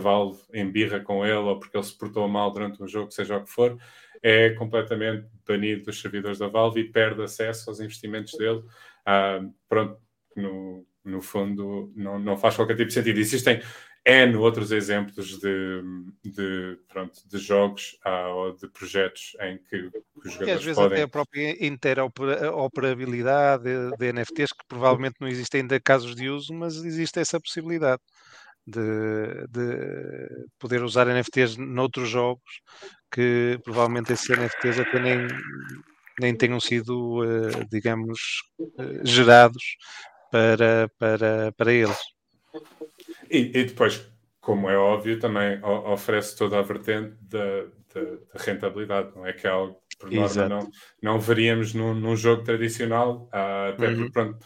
Valve 0.00 0.40
embirra 0.54 0.98
com 1.00 1.26
ele 1.26 1.34
ou 1.34 1.58
porque 1.58 1.76
ele 1.76 1.84
se 1.84 1.96
portou 1.96 2.26
mal 2.26 2.50
durante 2.50 2.82
um 2.82 2.88
jogo, 2.88 3.10
seja 3.10 3.36
o 3.36 3.44
que 3.44 3.50
for, 3.50 3.78
é 4.22 4.50
completamente 4.50 5.28
banido 5.46 5.84
dos 5.84 6.00
servidores 6.00 6.38
da 6.38 6.48
Valve 6.48 6.80
e 6.80 6.90
perde 6.90 7.22
acesso 7.22 7.68
aos 7.68 7.80
investimentos 7.80 8.32
dele. 8.38 8.62
Ah, 9.04 9.40
pronto, 9.68 10.00
no, 10.34 10.86
no 11.04 11.20
fundo, 11.20 11.92
não, 11.94 12.18
não 12.18 12.36
faz 12.36 12.56
qualquer 12.56 12.76
tipo 12.76 12.88
de 12.88 12.94
sentido. 12.94 13.20
Existem 13.20 13.60
N 14.06 14.36
outros 14.36 14.70
exemplos 14.70 15.38
de, 15.38 15.82
de, 16.22 16.78
pronto, 16.88 17.26
de 17.26 17.38
jogos 17.38 17.98
ah, 18.04 18.28
ou 18.28 18.54
de 18.54 18.68
projetos 18.68 19.34
em 19.40 19.56
que 19.58 19.90
os 20.14 20.26
E 20.46 20.50
às 20.50 20.62
jogadores 20.62 20.64
vezes 20.64 20.74
podem. 20.74 20.92
até 20.92 21.02
a 21.02 21.08
própria 21.08 21.66
interoperabilidade 21.66 23.64
de, 23.64 23.96
de 23.96 24.12
NFTs, 24.12 24.52
que 24.52 24.66
provavelmente 24.68 25.16
não 25.20 25.28
existe 25.28 25.56
ainda 25.56 25.80
casos 25.80 26.14
de 26.14 26.28
uso, 26.28 26.52
mas 26.52 26.76
existe 26.76 27.18
essa 27.18 27.40
possibilidade 27.40 28.02
de, 28.66 29.46
de 29.48 30.46
poder 30.58 30.82
usar 30.82 31.06
NFTs 31.08 31.56
noutros 31.56 32.08
jogos 32.08 32.60
que 33.10 33.58
provavelmente 33.64 34.12
esses 34.12 34.28
NFTs 34.28 34.80
até 34.80 34.98
nem, 35.00 35.28
nem 36.20 36.36
tenham 36.36 36.60
sido, 36.60 37.22
eh, 37.24 37.64
digamos, 37.70 38.18
eh, 38.78 39.00
gerados 39.04 39.76
para, 40.30 40.88
para, 40.98 41.52
para 41.56 41.72
eles. 41.72 42.13
E, 43.36 43.50
e 43.58 43.64
depois, 43.64 44.06
como 44.40 44.68
é 44.68 44.76
óbvio, 44.76 45.18
também 45.18 45.60
oferece 45.64 46.36
toda 46.36 46.58
a 46.58 46.62
vertente 46.62 47.16
da, 47.22 47.64
da- 47.94 48.16
da 48.34 48.38
rentabilidade, 48.44 49.12
não 49.14 49.26
é 49.26 49.32
que 49.32 49.46
é 49.46 49.50
algo 49.50 49.74
que, 49.88 49.96
por 49.98 50.10
norma, 50.10 50.44
Exato. 50.44 50.46
não, 50.46 50.70
não 51.02 51.18
veríamos 51.20 51.74
num, 51.74 51.94
num 51.94 52.16
jogo 52.16 52.42
tradicional, 52.44 53.28
ah, 53.32 53.68
até 53.70 53.88
Uhum. 53.88 53.90
porque, 53.90 54.12
pronto, 54.12 54.38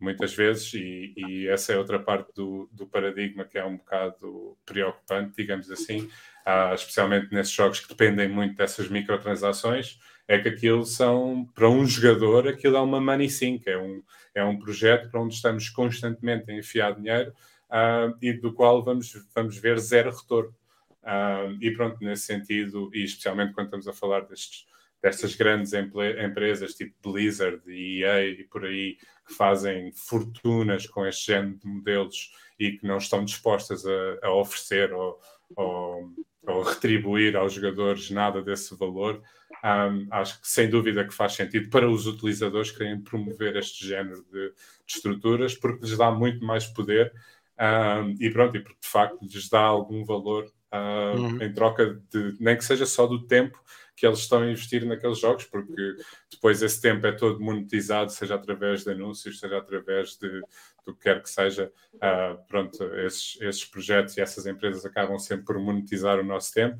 muitas 0.00 0.34
vezes, 0.34 0.72
e, 0.74 1.14
e 1.16 1.48
essa 1.48 1.72
é 1.72 1.78
outra 1.78 1.98
parte 1.98 2.32
do, 2.34 2.68
do 2.72 2.86
paradigma 2.86 3.44
que 3.44 3.56
é 3.58 3.64
um 3.64 3.76
bocado 3.76 4.58
preocupante, 4.66 5.36
digamos 5.36 5.70
assim, 5.70 6.08
ah, 6.44 6.72
especialmente 6.74 7.32
nesses 7.32 7.52
jogos 7.52 7.80
que 7.80 7.88
dependem 7.88 8.28
muito 8.28 8.56
dessas 8.56 8.88
microtransações, 8.88 9.98
é 10.26 10.38
que 10.38 10.48
aquilo 10.48 10.84
são, 10.84 11.46
para 11.54 11.68
um 11.68 11.86
jogador, 11.86 12.48
aquilo 12.48 12.76
é 12.76 12.80
uma 12.80 13.00
money 13.00 13.28
sink, 13.28 13.68
é 13.68 13.78
um, 13.78 14.02
é 14.34 14.44
um 14.44 14.58
projeto 14.58 15.10
para 15.10 15.20
onde 15.20 15.34
estamos 15.34 15.68
constantemente 15.68 16.50
a 16.50 16.54
enfiar 16.54 16.94
dinheiro 16.94 17.32
uh, 17.74 18.16
e 18.22 18.32
do 18.32 18.52
qual 18.52 18.82
vamos, 18.82 19.12
vamos 19.34 19.58
ver 19.58 19.78
zero 19.78 20.14
retorno. 20.14 20.54
Uh, 21.02 21.58
e 21.60 21.70
pronto, 21.72 22.02
nesse 22.02 22.26
sentido, 22.26 22.90
e 22.94 23.04
especialmente 23.04 23.52
quando 23.52 23.66
estamos 23.66 23.88
a 23.88 23.92
falar 23.92 24.20
destes, 24.20 24.66
destas 25.02 25.34
grandes 25.34 25.72
empresas 25.74 26.74
tipo 26.74 26.94
Blizzard 27.02 27.60
e 27.66 28.02
EA 28.02 28.24
e 28.24 28.44
por 28.44 28.64
aí, 28.64 28.96
que 29.26 29.34
fazem 29.34 29.92
fortunas 29.92 30.86
com 30.86 31.06
este 31.06 31.26
género 31.32 31.58
de 31.58 31.66
modelos 31.66 32.32
e 32.58 32.72
que 32.72 32.86
não 32.86 32.96
estão 32.96 33.24
dispostas 33.24 33.84
a, 33.84 34.18
a 34.22 34.32
oferecer 34.32 34.92
ou, 34.94 35.20
ou, 35.56 36.10
ou, 36.46 36.62
retribuir 36.62 37.36
aos 37.36 37.52
jogadores 37.52 38.10
nada 38.10 38.40
desse 38.40 38.74
valor, 38.76 39.22
um, 39.62 40.06
acho 40.10 40.40
que 40.40 40.48
sem 40.48 40.70
dúvida 40.70 41.04
que 41.06 41.14
faz 41.14 41.34
sentido 41.34 41.68
para 41.68 41.88
os 41.88 42.06
utilizadores 42.06 42.70
querem 42.70 43.00
promover 43.00 43.56
este 43.56 43.86
género 43.86 44.22
de, 44.30 44.50
de 44.50 44.54
estruturas 44.86 45.54
porque 45.54 45.84
lhes 45.84 45.96
dá 45.96 46.10
muito 46.10 46.44
mais 46.44 46.66
poder 46.66 47.12
um, 47.60 48.16
e 48.20 48.30
pronto, 48.30 48.56
e 48.56 48.60
porque 48.60 48.80
de 48.80 48.88
facto 48.88 49.22
lhes 49.22 49.48
dá 49.48 49.60
algum 49.60 50.04
valor 50.04 50.44
uh, 50.72 51.18
uhum. 51.18 51.42
em 51.42 51.52
troca 51.52 52.00
de 52.10 52.36
nem 52.40 52.56
que 52.56 52.64
seja 52.64 52.84
só 52.84 53.06
do 53.06 53.26
tempo 53.26 53.62
que 53.96 54.04
eles 54.04 54.18
estão 54.18 54.42
a 54.42 54.50
investir 54.50 54.84
naqueles 54.84 55.20
jogos, 55.20 55.44
porque 55.44 55.96
depois 56.30 56.60
esse 56.62 56.80
tempo 56.80 57.06
é 57.06 57.12
todo 57.12 57.40
monetizado, 57.40 58.10
seja 58.10 58.34
através 58.34 58.82
de 58.82 58.90
anúncios, 58.90 59.38
seja 59.38 59.58
através 59.58 60.16
de 60.16 60.40
do 60.84 60.94
que 60.94 61.04
quer 61.04 61.22
que 61.22 61.30
seja. 61.30 61.72
Uh, 61.94 62.44
pronto, 62.48 62.82
esses, 62.96 63.40
esses 63.40 63.64
projetos 63.64 64.16
e 64.16 64.20
essas 64.20 64.46
empresas 64.46 64.84
acabam 64.84 65.18
sempre 65.18 65.44
por 65.44 65.58
monetizar 65.58 66.18
o 66.18 66.24
nosso 66.24 66.52
tempo 66.52 66.78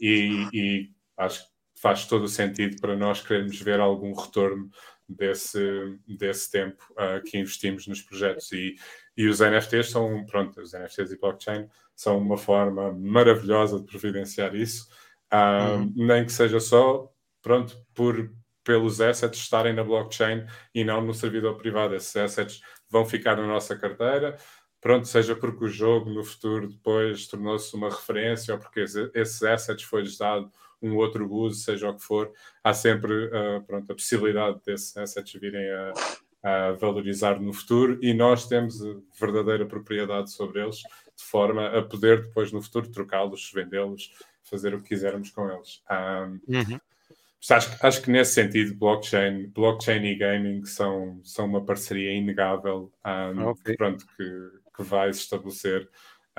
e, 0.00 0.48
e 0.52 0.90
acho 1.16 1.44
que 1.44 1.50
faz 1.80 2.06
todo 2.06 2.24
o 2.24 2.28
sentido 2.28 2.80
para 2.80 2.96
nós 2.96 3.20
queremos 3.20 3.60
ver 3.60 3.78
algum 3.78 4.14
retorno 4.14 4.70
desse, 5.08 5.98
desse 6.08 6.50
tempo 6.50 6.82
uh, 6.92 7.22
que 7.22 7.38
investimos 7.38 7.86
nos 7.86 8.00
projetos 8.00 8.50
e, 8.52 8.74
e 9.16 9.28
os 9.28 9.40
NFTs 9.40 9.90
são, 9.90 10.24
pronto, 10.26 10.60
os 10.60 10.72
NFTs 10.72 11.12
e 11.12 11.18
blockchain 11.18 11.68
são 11.94 12.18
uma 12.18 12.36
forma 12.36 12.92
maravilhosa 12.92 13.78
de 13.78 13.86
providenciar 13.86 14.54
isso 14.54 14.88
uhum. 15.34 15.92
nem 15.96 16.24
que 16.24 16.32
seja 16.32 16.60
só, 16.60 17.10
pronto, 17.42 17.76
por 17.94 18.30
pelos 18.62 18.98
assets 19.00 19.40
estarem 19.40 19.74
na 19.74 19.84
blockchain 19.84 20.46
e 20.74 20.84
não 20.84 21.02
no 21.02 21.12
servidor 21.12 21.58
privado. 21.58 21.94
Esses 21.94 22.16
assets 22.16 22.62
vão 22.88 23.04
ficar 23.04 23.36
na 23.36 23.46
nossa 23.46 23.76
carteira, 23.76 24.38
pronto, 24.80 25.06
seja 25.06 25.36
porque 25.36 25.64
o 25.64 25.68
jogo 25.68 26.08
no 26.08 26.24
futuro 26.24 26.68
depois 26.68 27.26
tornou-se 27.26 27.74
uma 27.76 27.90
referência 27.90 28.54
ou 28.54 28.60
porque 28.60 28.80
esses 28.80 29.42
assets 29.42 29.84
foi-lhes 29.84 30.16
dado 30.16 30.50
um 30.80 30.96
outro 30.96 31.30
uso, 31.30 31.60
seja 31.60 31.90
o 31.90 31.96
que 31.96 32.02
for, 32.02 32.30
há 32.62 32.72
sempre 32.74 33.26
uh, 33.26 33.62
pronto, 33.66 33.90
a 33.90 33.94
possibilidade 33.94 34.60
desses 34.66 34.96
assets 34.96 35.32
virem 35.40 35.70
a, 35.70 35.92
a, 36.44 36.72
valorizar 36.72 37.40
no 37.40 37.52
futuro 37.52 37.98
e 38.02 38.12
nós 38.12 38.46
temos 38.46 38.78
verdadeira 39.18 39.64
propriedade 39.64 40.30
sobre 40.30 40.62
eles, 40.62 40.76
de 40.76 41.24
forma 41.24 41.66
a 41.68 41.82
poder 41.82 42.26
depois 42.26 42.52
no 42.52 42.60
futuro 42.60 42.90
trocá-los, 42.90 43.50
vendê-los 43.52 44.12
fazer 44.42 44.74
o 44.74 44.82
que 44.82 44.90
quisermos 44.90 45.30
com 45.30 45.50
eles. 45.50 45.82
Um, 45.90 46.40
uhum. 46.48 46.80
acho, 47.50 47.86
acho, 47.86 48.02
que 48.02 48.10
nesse 48.10 48.34
sentido, 48.34 48.74
blockchain, 48.74 49.48
blockchain 49.48 50.04
e 50.04 50.14
gaming 50.14 50.64
são, 50.66 51.20
são 51.24 51.46
uma 51.46 51.64
parceria 51.64 52.12
inegável 52.12 52.92
um, 53.04 53.48
okay. 53.48 53.74
pronto, 53.76 54.06
que, 54.16 54.50
que 54.76 54.82
vai 54.82 55.12
se 55.12 55.20
estabelecer 55.20 55.88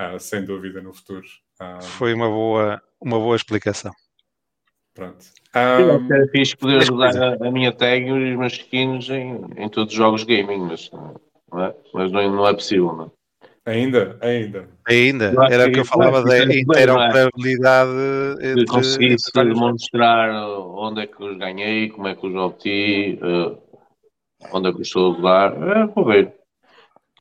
uh, 0.00 0.18
sem 0.20 0.44
dúvida 0.44 0.80
no 0.80 0.94
futuro. 0.94 1.26
Um, 1.60 1.80
Foi 1.80 2.14
uma 2.14 2.28
boa, 2.28 2.82
uma 3.00 3.18
boa 3.18 3.34
explicação. 3.34 3.92
Pronto. 4.96 5.26
Um, 5.54 6.14
é 6.14 6.26
fixe 6.28 6.56
poder 6.56 6.90
usar 6.90 7.22
a, 7.22 7.46
a, 7.46 7.50
minha 7.50 7.70
tag 7.70 8.06
e 8.06 8.10
os 8.10 8.38
meus 8.38 8.54
skins 8.54 9.10
em, 9.10 9.44
em 9.58 9.68
todos 9.68 9.92
os 9.92 9.96
jogos 9.96 10.24
gaming, 10.24 10.60
mas 10.60 10.90
não 10.90 11.64
é, 11.64 11.74
mas 11.92 12.10
não, 12.10 12.34
não 12.34 12.48
é 12.48 12.54
possível. 12.54 12.96
Não. 12.96 13.12
Ainda, 13.66 14.16
ainda. 14.22 14.68
Ainda, 14.88 15.34
era 15.50 15.66
o 15.66 15.72
que 15.72 15.80
eu 15.80 15.84
falava 15.84 16.22
da 16.22 16.38
interoperabilidade 16.44 17.90
entre... 18.40 18.64
De 18.64 18.66
conseguir 18.66 19.16
demonstrar 19.34 20.30
onde 20.30 21.02
é 21.02 21.06
que 21.06 21.22
os 21.22 21.36
ganhei, 21.36 21.90
como 21.90 22.06
é 22.06 22.14
que 22.14 22.26
os 22.26 22.34
obti, 22.34 23.18
uh, 23.20 23.60
onde 24.52 24.68
é 24.68 24.72
que 24.72 24.80
os 24.80 24.86
estou 24.86 25.14
a 25.14 25.18
usar. 25.18 25.76
É, 25.76 25.86
vou 25.88 26.04
ver. 26.04 26.32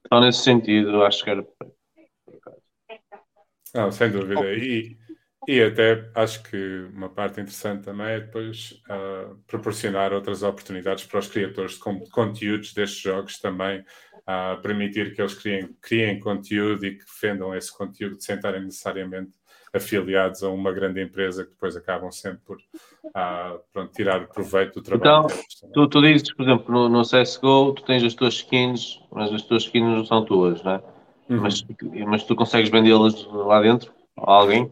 Então, 0.05 0.21
nesse 0.21 0.43
sentido, 0.43 1.03
acho 1.03 1.23
que 1.23 1.29
era... 1.31 1.45
Não, 3.73 3.91
sem 3.91 4.11
dúvida. 4.11 4.45
E, 4.53 4.95
e 5.47 5.61
até 5.61 6.09
acho 6.15 6.43
que 6.43 6.87
uma 6.93 7.09
parte 7.09 7.39
interessante 7.39 7.83
também 7.83 8.07
é 8.07 8.19
depois 8.19 8.81
uh, 8.89 9.35
proporcionar 9.47 10.13
outras 10.13 10.43
oportunidades 10.43 11.05
para 11.05 11.19
os 11.19 11.27
criadores 11.27 11.73
de 11.73 12.09
conteúdos 12.09 12.73
destes 12.73 13.01
jogos 13.01 13.39
também 13.39 13.83
a 14.25 14.57
permitir 14.61 15.13
que 15.13 15.21
eles 15.21 15.35
criem, 15.35 15.75
criem 15.81 16.19
conteúdo 16.19 16.85
e 16.85 16.97
que 16.97 17.05
defendam 17.05 17.53
esse 17.53 17.75
conteúdo 17.75 18.19
sem 18.19 18.35
estarem 18.35 18.63
necessariamente 18.63 19.31
afiliados 19.71 20.41
a 20.41 20.49
uma 20.49 20.71
grande 20.71 21.01
empresa 21.01 21.43
que 21.43 21.51
depois 21.51 21.75
acabam 21.75 22.11
sempre 22.11 22.39
por 22.45 22.57
uh, 22.57 23.59
pronto, 23.73 23.91
tirar 23.91 24.27
proveito 24.27 24.75
do 24.75 24.81
trabalho. 24.81 25.27
Então, 25.27 25.71
tu, 25.73 25.87
tu, 25.87 26.01
dizes, 26.01 26.33
por 26.33 26.43
exemplo, 26.43 26.73
no, 26.73 26.89
no, 26.89 27.01
CSGO, 27.01 27.73
tu 27.73 27.83
tens 27.83 28.03
as 28.03 28.13
tuas 28.13 28.35
skins, 28.35 29.01
mas 29.11 29.31
as 29.33 29.41
tuas 29.43 29.63
skins 29.63 29.83
não 29.83 30.05
são 30.05 30.23
tuas, 30.23 30.63
não 30.63 30.71
é? 30.71 30.83
Uhum. 31.29 31.41
Mas, 31.41 31.65
mas 32.07 32.23
tu 32.23 32.35
consegues 32.35 32.69
vendê-las 32.69 33.25
lá 33.25 33.61
dentro? 33.61 33.91
A 34.17 34.31
alguém? 34.31 34.71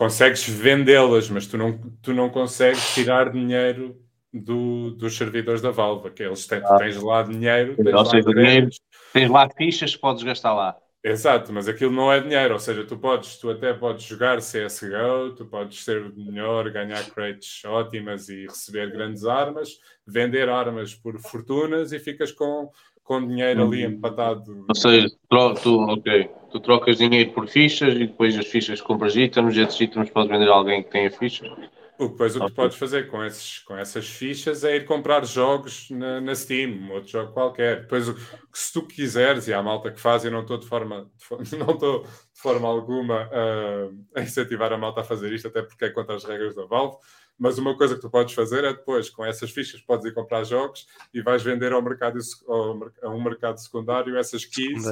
Consegues 0.00 0.48
vendê-las, 0.48 1.28
mas 1.28 1.46
tu 1.46 1.58
não, 1.58 1.78
tu 2.00 2.14
não 2.14 2.30
consegues 2.30 2.94
tirar 2.94 3.30
dinheiro 3.30 4.00
do, 4.32 4.92
dos 4.92 5.14
servidores 5.14 5.60
da 5.60 5.70
Valve, 5.70 6.10
que 6.12 6.22
eles 6.22 6.46
têm, 6.46 6.62
ah. 6.64 6.78
tens 6.78 6.96
lá 6.96 7.22
dinheiro, 7.22 7.76
tens 7.76 7.92
lá, 7.92 8.02
dinheiro, 8.02 8.70
tens 9.12 9.30
lá 9.30 9.46
fichas 9.50 9.94
que 9.94 10.00
podes 10.00 10.22
gastar 10.22 10.54
lá. 10.54 10.74
Exato, 11.04 11.52
mas 11.52 11.68
aquilo 11.68 11.92
não 11.92 12.10
é 12.10 12.18
dinheiro, 12.18 12.54
ou 12.54 12.58
seja, 12.58 12.82
tu 12.82 12.96
podes, 12.96 13.36
tu 13.36 13.50
até 13.50 13.74
podes 13.74 14.04
jogar 14.04 14.38
CSGO, 14.38 15.34
tu 15.36 15.44
podes 15.44 15.84
ser 15.84 16.10
melhor, 16.14 16.70
ganhar 16.70 17.04
crates 17.10 17.62
ótimas 17.66 18.30
e 18.30 18.46
receber 18.46 18.90
grandes 18.90 19.26
armas, 19.26 19.78
vender 20.06 20.48
armas 20.48 20.94
por 20.94 21.18
fortunas 21.18 21.92
e 21.92 21.98
ficas 21.98 22.32
com, 22.32 22.70
com 23.10 23.26
dinheiro 23.26 23.64
ali 23.64 23.82
empatado. 23.82 24.66
Ou 24.68 24.74
seja, 24.76 25.08
tu, 25.28 25.80
ok, 25.80 26.30
tu 26.52 26.60
trocas 26.60 26.98
dinheiro 26.98 27.32
por 27.32 27.48
fichas 27.48 27.96
e 27.96 28.06
depois 28.06 28.38
as 28.38 28.46
fichas 28.46 28.80
compras 28.80 29.16
itens, 29.16 29.56
e 29.56 29.62
esses 29.62 29.80
itens 29.80 30.10
podes 30.10 30.30
vender 30.30 30.48
a 30.48 30.54
alguém 30.54 30.80
que 30.80 30.90
tenha 30.90 31.10
fichas. 31.10 31.50
Depois 31.98 32.36
o 32.36 32.46
que 32.46 32.52
podes 32.52 32.78
fazer 32.78 33.10
com, 33.10 33.24
esses, 33.24 33.58
com 33.58 33.76
essas 33.76 34.08
fichas 34.08 34.62
é 34.62 34.76
ir 34.76 34.84
comprar 34.84 35.26
jogos 35.26 35.90
na, 35.90 36.20
na 36.20 36.36
Steam, 36.36 36.88
outro 36.92 37.10
jogo 37.10 37.32
qualquer. 37.32 37.80
Depois, 37.80 38.06
se 38.52 38.72
tu 38.72 38.86
quiseres, 38.86 39.48
e 39.48 39.52
há 39.52 39.60
malta 39.60 39.90
que 39.90 40.00
faz, 40.00 40.24
eu 40.24 40.30
não 40.30 40.42
estou 40.42 40.56
de 40.56 40.66
forma, 40.66 41.10
de, 41.42 41.56
não 41.58 41.72
estou 41.72 42.04
de 42.04 42.40
forma 42.40 42.68
alguma 42.68 43.24
uh, 43.26 43.92
a 44.14 44.22
incentivar 44.22 44.72
a 44.72 44.78
malta 44.78 45.00
a 45.00 45.04
fazer 45.04 45.32
isto, 45.32 45.48
até 45.48 45.62
porque 45.62 45.86
é 45.86 45.90
contra 45.90 46.14
as 46.14 46.22
regras 46.22 46.54
da 46.54 46.64
Valve. 46.64 46.96
Mas 47.40 47.56
uma 47.56 47.74
coisa 47.74 47.94
que 47.94 48.02
tu 48.02 48.10
podes 48.10 48.34
fazer 48.34 48.64
é 48.64 48.74
depois, 48.74 49.08
com 49.08 49.24
essas 49.24 49.50
fichas, 49.50 49.80
podes 49.80 50.04
ir 50.04 50.12
comprar 50.12 50.44
jogos 50.44 50.86
e 51.12 51.22
vais 51.22 51.42
vender 51.42 51.72
ao 51.72 51.80
mercado, 51.80 52.18
ao, 52.46 52.92
a 53.02 53.08
um 53.08 53.22
mercado 53.24 53.56
secundário 53.56 54.18
essas 54.18 54.44
keys 54.44 54.84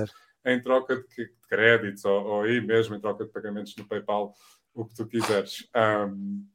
em 0.47 0.59
troca 0.63 0.97
de, 0.97 1.03
de 1.03 1.31
créditos 1.47 2.07
ou, 2.07 2.25
ou 2.25 2.43
aí 2.45 2.59
mesmo 2.59 2.95
em 2.95 3.01
troca 3.01 3.27
de 3.27 3.31
pagamentos 3.31 3.77
no 3.77 3.87
PayPal, 3.87 4.33
o 4.73 4.87
que 4.87 4.95
tu 4.95 5.07
quiseres. 5.07 5.69
Um, 5.77 6.47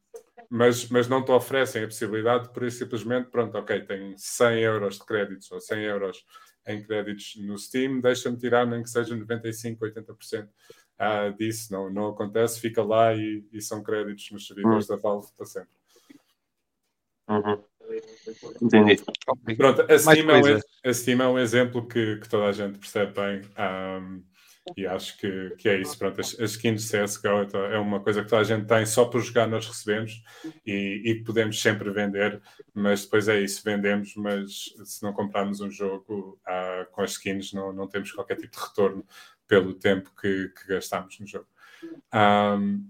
mas, 0.49 0.89
mas 0.89 1.07
não 1.07 1.23
te 1.23 1.31
oferecem 1.31 1.83
a 1.83 1.87
possibilidade 1.87 2.51
por 2.51 2.63
isso 2.63 2.79
simplesmente, 2.79 3.29
pronto, 3.29 3.55
ok, 3.55 3.81
tenho 3.81 4.15
100 4.17 4.59
euros 4.61 4.97
de 4.97 5.05
créditos 5.05 5.51
ou 5.51 5.61
100 5.61 5.83
euros 5.83 6.25
em 6.65 6.81
créditos 6.81 7.35
no 7.37 7.55
Steam, 7.55 8.01
deixa-me 8.01 8.37
tirar 8.37 8.65
nem 8.65 8.81
que 8.81 8.89
seja 8.89 9.15
95, 9.15 9.85
80% 9.85 10.47
uh, 10.47 11.37
disso, 11.37 11.71
não, 11.71 11.87
não 11.91 12.07
acontece, 12.07 12.59
fica 12.59 12.81
lá 12.81 13.13
e, 13.13 13.45
e 13.51 13.61
são 13.61 13.83
créditos 13.83 14.31
nos 14.31 14.47
servidores 14.47 14.89
uhum. 14.89 14.95
da 14.95 15.01
Valve 15.01 15.27
para 15.37 15.45
sempre. 15.45 15.82
Uhum. 17.29 17.63
Entendi. 18.61 19.01
Pronto, 19.57 19.81
a 19.81 19.99
Steam, 19.99 20.29
é 20.29 20.41
um, 20.41 20.59
a 20.85 20.93
Steam, 20.93 21.21
é 21.21 21.27
um, 21.27 21.39
exemplo 21.39 21.87
que, 21.87 22.17
que 22.17 22.29
toda 22.29 22.45
a 22.45 22.51
gente 22.51 22.79
percebe 22.79 23.13
bem. 23.13 23.41
Um, 23.57 24.23
e 24.77 24.87
acho 24.87 25.17
que, 25.17 25.49
que 25.57 25.67
é 25.67 25.79
isso. 25.79 25.97
Pronto, 25.97 26.21
as, 26.21 26.39
as 26.39 26.51
skins 26.51 26.89
de 26.89 26.97
CSGO 26.97 27.57
é 27.57 27.77
uma 27.77 27.99
coisa 27.99 28.23
que 28.23 28.29
toda 28.29 28.41
a 28.41 28.45
gente 28.45 28.65
tem 28.65 28.85
só 28.85 29.05
por 29.05 29.21
jogar, 29.21 29.47
nós 29.47 29.67
recebemos 29.67 30.23
e, 30.65 31.01
e 31.05 31.23
podemos 31.23 31.61
sempre 31.61 31.91
vender, 31.91 32.41
mas 32.73 33.03
depois 33.03 33.27
é 33.27 33.41
isso, 33.41 33.61
vendemos, 33.63 34.15
mas 34.15 34.73
se 34.85 35.03
não 35.03 35.11
comprarmos 35.11 35.59
um 35.59 35.69
jogo 35.69 36.39
uh, 36.47 36.89
com 36.91 37.01
as 37.01 37.11
skins, 37.11 37.51
não, 37.51 37.73
não 37.73 37.87
temos 37.87 38.11
qualquer 38.11 38.37
tipo 38.37 38.55
de 38.55 38.63
retorno 38.63 39.05
pelo 39.47 39.73
tempo 39.73 40.09
que, 40.19 40.49
que 40.49 40.67
gastamos 40.67 41.19
no 41.19 41.27
jogo. 41.27 41.47
Um, 42.13 42.85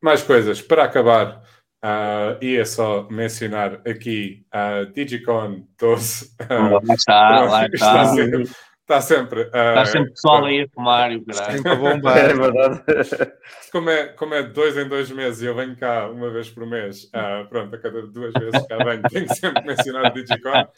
mais 0.00 0.22
coisas 0.22 0.60
para 0.60 0.84
acabar. 0.84 1.42
Uh, 1.84 2.42
ia 2.42 2.64
só 2.64 3.06
mencionar 3.10 3.82
aqui 3.86 4.46
a 4.50 4.84
Digicon 4.84 5.66
12. 5.78 6.34
Uh, 6.40 6.86
lá 6.86 6.94
está, 6.94 7.40
lá 7.40 7.66
está. 7.66 8.14
está 8.14 8.64
Está 8.84 9.00
sempre. 9.00 9.44
Uh, 9.44 9.46
Está 9.46 9.86
sempre 9.86 10.10
pessoal 10.10 10.44
aí 10.44 10.60
a 10.60 10.68
fumar 10.68 11.10
e 11.10 11.16
o 11.16 11.24
caralho. 11.24 11.56
Sempre 11.56 11.72
a 11.72 11.74
bombar. 11.74 12.16
É 12.24 12.34
verdade. 12.34 13.32
Como 13.72 13.88
é, 13.88 14.08
como 14.08 14.34
é 14.34 14.42
dois 14.42 14.76
em 14.76 14.86
dois 14.86 15.10
meses 15.10 15.40
e 15.40 15.46
eu 15.46 15.54
venho 15.54 15.74
cá 15.74 16.06
uma 16.10 16.30
vez 16.30 16.50
por 16.50 16.66
mês, 16.66 17.04
uh, 17.04 17.48
pronto, 17.48 17.74
a 17.74 17.78
cada 17.78 18.06
duas 18.06 18.32
vezes 18.34 18.66
cá 18.66 18.76
venho, 18.84 19.02
tenho 19.10 19.26
que 19.26 19.34
sempre 19.34 19.66
mencionar 19.66 20.10
o 20.10 20.14
Digicon. 20.14 20.68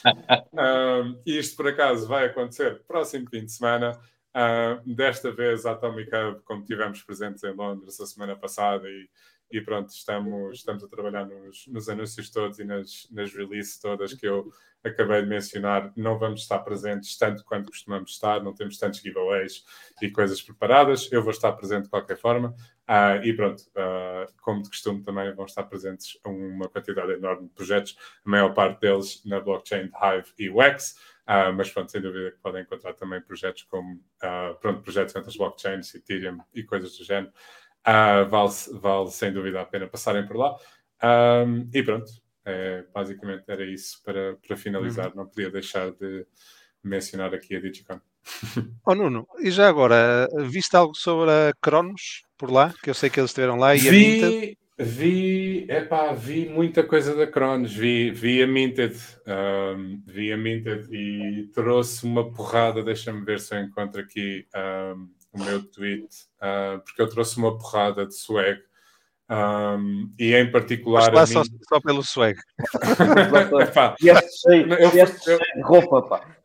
Uh, 0.53 1.21
e 1.27 1.37
isto 1.37 1.57
por 1.57 1.67
acaso 1.67 2.07
vai 2.07 2.27
acontecer 2.27 2.81
próximo 2.87 3.29
fim 3.29 3.45
de 3.45 3.51
semana. 3.51 3.99
Uh, 4.37 4.95
desta 4.95 5.33
vez 5.33 5.67
a 5.67 5.73
Atomic 5.73 6.15
Hub, 6.15 6.43
como 6.45 6.65
tivemos 6.65 7.03
presentes 7.03 7.43
em 7.43 7.55
Londres 7.55 7.99
a 8.01 8.07
semana 8.07 8.37
passada 8.37 8.89
e, 8.89 9.09
e 9.51 9.61
pronto, 9.61 9.91
estamos, 9.91 10.59
estamos 10.59 10.83
a 10.83 10.89
trabalhar 10.89 11.25
nos, 11.27 11.67
nos 11.69 11.89
anúncios 11.89 12.31
todos 12.31 12.59
e 12.59 12.65
nas, 12.65 13.09
nas 13.11 13.33
releases 13.33 13.79
todas 13.79 14.13
que 14.13 14.27
eu 14.27 14.51
acabei 14.87 15.23
de 15.23 15.29
mencionar, 15.29 15.93
não 15.97 16.19
vamos 16.19 16.43
estar 16.43 16.61
presentes 16.61 17.17
tanto 17.19 17.45
quanto 17.45 17.71
costumamos 17.71 18.13
estar, 18.13 18.43
não 18.43 18.55
temos 18.55 18.79
tantos 18.79 19.01
giveaways 19.01 19.65
e 20.01 20.11
coisas 20.11 20.41
preparadas. 20.41 21.11
Eu 21.11 21.23
vou 21.23 21.31
estar 21.31 21.53
presente 21.53 21.85
de 21.85 21.91
qualquer 21.91 22.17
forma. 22.17 22.55
Uh, 22.89 23.23
e 23.25 23.35
pronto, 23.35 23.63
uh, 23.63 24.33
como 24.41 24.63
de 24.63 24.69
costume, 24.69 25.03
também 25.03 25.35
vão 25.35 25.45
estar 25.45 25.65
presentes 25.65 26.19
uma 26.25 26.69
quantidade 26.69 27.13
enorme 27.13 27.49
de 27.49 27.55
projetos, 27.55 27.97
a 28.25 28.31
maior 28.31 28.55
parte 28.55 28.81
deles 28.81 29.25
na 29.25 29.41
blockchain 29.41 29.89
de 29.89 29.93
Hive 29.97 30.33
e 30.39 30.51
Wax. 30.51 30.97
Uh, 31.27 31.53
mas 31.53 31.69
pronto, 31.69 31.91
sem 31.91 32.01
dúvida 32.01 32.31
que 32.31 32.39
podem 32.39 32.63
encontrar 32.63 32.95
também 32.95 33.21
projetos 33.21 33.65
como 33.65 34.01
pronto, 34.61 34.83
projetos 34.83 35.17
entre 35.17 35.29
as 35.29 35.37
blockchains, 35.37 35.93
Ethereum 35.93 36.39
e 36.55 36.63
coisas 36.63 36.97
do 36.97 37.05
género. 37.05 37.33
Vale, 38.29 38.53
vale 38.73 39.11
sem 39.11 39.33
dúvida 39.33 39.61
a 39.61 39.65
pena 39.65 39.87
passarem 39.87 40.27
por 40.27 40.37
lá. 40.37 40.57
Um, 41.03 41.69
e 41.73 41.83
pronto, 41.83 42.11
é, 42.45 42.85
basicamente 42.93 43.45
era 43.49 43.65
isso 43.65 44.03
para, 44.05 44.37
para 44.47 44.57
finalizar. 44.57 45.09
Uhum. 45.09 45.17
Não 45.17 45.27
podia 45.27 45.51
deixar 45.51 45.91
de 45.93 46.27
mencionar 46.83 47.35
aqui 47.35 47.57
a 47.57 47.61
Digicon. 47.61 48.01
Oh 48.85 48.95
Nuno, 48.95 49.27
e 49.41 49.51
já 49.51 49.69
agora, 49.69 50.29
viste 50.49 50.77
algo 50.77 50.95
sobre 50.95 51.31
a 51.31 51.53
Cronos 51.61 52.23
por 52.37 52.51
lá? 52.51 52.75
Que 52.83 52.91
eu 52.91 52.95
sei 52.95 53.11
que 53.11 53.21
eles 53.21 53.31
estiveram 53.31 53.57
lá 53.57 53.75
e 53.75 53.79
vi, 53.79 53.89
a 53.89 53.93
Minted? 53.93 54.59
Vi, 54.79 55.67
epá, 55.69 56.13
vi 56.13 56.49
muita 56.49 56.85
coisa 56.85 57.15
da 57.15 57.27
Cronos, 57.27 57.73
vi, 57.73 58.11
vi 58.11 58.43
a 58.43 58.47
Minted, 58.47 58.97
um, 59.27 60.03
vi 60.07 60.33
a 60.33 60.37
Minted 60.37 60.89
e 60.93 61.49
trouxe 61.55 62.05
uma 62.05 62.31
porrada, 62.31 62.83
deixa-me 62.83 63.25
ver 63.25 63.41
se 63.41 63.55
eu 63.55 63.61
encontro 63.61 64.01
aqui 64.01 64.47
um, 64.95 65.09
o 65.37 65.45
meu 65.45 65.63
tweet, 65.63 66.09
uh, 66.41 66.81
porque 66.85 67.03
eu 67.03 67.09
trouxe 67.09 67.37
uma 67.37 67.57
porrada 67.57 68.07
de 68.07 68.15
swag 68.15 68.61
um, 69.29 70.13
e 70.19 70.35
em 70.35 70.51
particular. 70.51 71.13
Mas 71.13 71.33
lá 71.33 71.41
mim... 71.43 71.49
só, 71.49 71.53
só, 71.69 71.81
pelo 71.81 72.03
swag. 72.03 72.39
e 74.01 74.09
este 74.09 74.41
cheio, 74.41 74.73
eu, 74.73 74.89
este 74.89 75.31
eu, 75.31 75.39
cheio 75.39 75.55
de 75.55 75.63
roupa, 75.63 76.03
pá. 76.03 76.37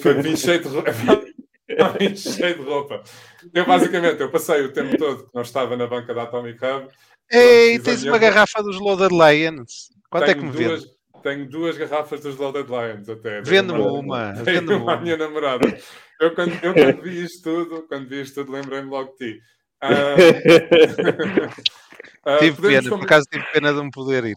Foi 0.00 0.14
vim 0.14 0.36
cheio 0.36 0.62
de 0.62 0.68
roupa. 0.68 0.92
cheio 2.16 2.56
de 2.56 2.62
roupa. 2.62 3.02
Eu 3.52 3.66
basicamente 3.66 4.20
eu 4.20 4.30
passei 4.30 4.62
o 4.62 4.72
tempo 4.72 4.96
todo 4.96 5.24
que 5.24 5.34
não 5.34 5.42
estava 5.42 5.76
na 5.76 5.86
banca 5.86 6.14
da 6.14 6.22
Atomic 6.24 6.58
Hub. 6.64 6.88
Ei, 7.30 7.78
tens 7.78 8.04
uma 8.04 8.18
garrafa 8.18 8.62
dos 8.62 8.78
Loaded 8.78 9.12
Lions. 9.12 9.90
Quanto 10.10 10.30
é 10.30 10.34
que 10.34 10.42
me 10.42 10.50
duas, 10.50 10.82
vende? 10.82 10.92
Tenho 11.22 11.48
duas 11.48 11.78
garrafas 11.78 12.20
dos 12.20 12.36
Loaded 12.36 12.68
Lions 12.68 13.08
até. 13.08 13.40
Vende-me 13.40 13.80
uma. 13.80 14.32
Vende-me 14.32 14.74
uma. 14.74 14.94
a 14.94 15.00
minha 15.00 15.16
namorada. 15.16 15.78
Eu 16.22 16.32
quando, 16.36 16.52
eu 16.62 16.72
quando 16.72 17.02
vi 17.02 17.24
isto 17.24 17.42
tudo, 17.42 17.82
quando 17.88 18.08
vi 18.08 18.20
isto 18.20 18.36
tudo, 18.36 18.52
lembrei-me 18.52 18.88
logo 18.88 19.10
de 19.10 19.16
ti. 19.16 19.40
Uh, 19.82 20.14
tive 22.38 22.62
pena, 22.62 22.88
por 22.88 23.02
acaso 23.02 23.26
tive 23.28 23.44
pena 23.52 23.74
de 23.74 23.82
me 23.82 23.90
poder 23.90 24.24
ir. 24.26 24.36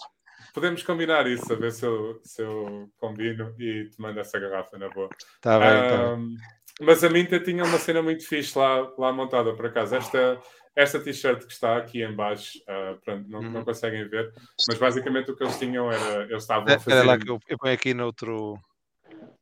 Podemos 0.52 0.82
combinar 0.82 1.28
isso, 1.28 1.54
a 1.54 1.56
ver 1.56 1.72
se 1.72 1.86
eu, 1.86 2.20
se 2.24 2.42
eu 2.42 2.90
combino 2.98 3.54
e 3.60 3.88
te 3.88 4.02
mando 4.02 4.20
essa 4.20 4.40
garrafa 4.40 4.80
na 4.80 4.90
boa. 4.90 5.10
Tá 5.40 5.60
bem, 5.60 5.68
uh, 5.68 5.90
tá 5.90 6.16
bem. 6.16 6.36
Mas 6.82 7.04
a 7.04 7.10
Minta 7.10 7.40
tinha 7.40 7.64
uma 7.64 7.78
cena 7.78 8.02
muito 8.02 8.28
fixe 8.28 8.58
lá, 8.58 8.92
lá 8.98 9.14
montada, 9.14 9.54
por 9.54 9.68
acaso. 9.68 9.94
Esta, 9.94 10.42
esta 10.76 11.00
t-shirt 11.00 11.46
que 11.46 11.54
está 11.54 11.78
aqui 11.78 12.02
em 12.02 12.16
baixo, 12.16 12.58
uh, 12.62 13.00
pronto, 13.02 13.30
não, 13.30 13.42
uhum. 13.42 13.52
não 13.52 13.64
conseguem 13.64 14.10
ver, 14.10 14.34
mas 14.68 14.80
basicamente 14.80 15.30
o 15.30 15.36
que 15.36 15.44
eles 15.44 15.60
tinham 15.60 15.92
era, 15.92 16.24
eles 16.24 16.42
estavam 16.42 16.64
a 16.64 16.80
fazer... 16.80 16.98
Era 16.98 17.06
lá 17.06 17.20
que 17.20 17.30
eu, 17.30 17.40
eu 17.48 17.60
ponho 17.60 17.76
aqui 17.76 17.94
no 17.94 18.12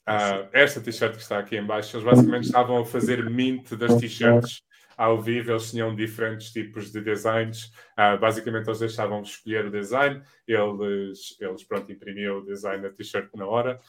Uh, 0.08 0.50
esta 0.52 0.82
t-shirt 0.82 1.16
que 1.16 1.22
está 1.22 1.40
aqui 1.40 1.56
em 1.56 1.66
baixo, 1.66 1.96
eles 1.96 2.06
basicamente 2.06 2.46
estavam 2.46 2.78
a 2.78 2.86
fazer 2.86 3.30
mint 3.30 3.74
das 3.76 3.96
t-shirts 3.96 4.64
ao 4.98 5.22
vivo 5.22 5.52
eles 5.52 5.72
tinham 5.72 5.96
diferentes 5.96 6.52
tipos 6.52 6.92
de 6.92 7.02
designs. 7.02 7.72
Uh, 7.98 8.18
basicamente, 8.20 8.68
eles 8.68 8.80
deixavam 8.80 9.22
escolher 9.22 9.66
o 9.66 9.72
design, 9.72 10.22
eles, 10.48 11.36
eles 11.40 11.64
pronto, 11.64 11.92
imprimiam 11.92 12.38
o 12.38 12.46
design 12.46 12.82
da 12.82 12.92
t-shirt 12.92 13.30
na 13.36 13.46
hora 13.46 13.80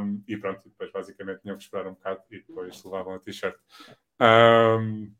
um, 0.00 0.22
e 0.26 0.36
pronto, 0.36 0.60
depois 0.64 0.90
basicamente 0.90 1.42
tinham 1.42 1.56
que 1.56 1.62
esperar 1.62 1.86
um 1.86 1.94
bocado 1.94 2.20
e 2.30 2.38
depois 2.38 2.82
levavam 2.84 3.14
a 3.14 3.18
t-shirt. 3.18 3.56
Um, 4.20 5.12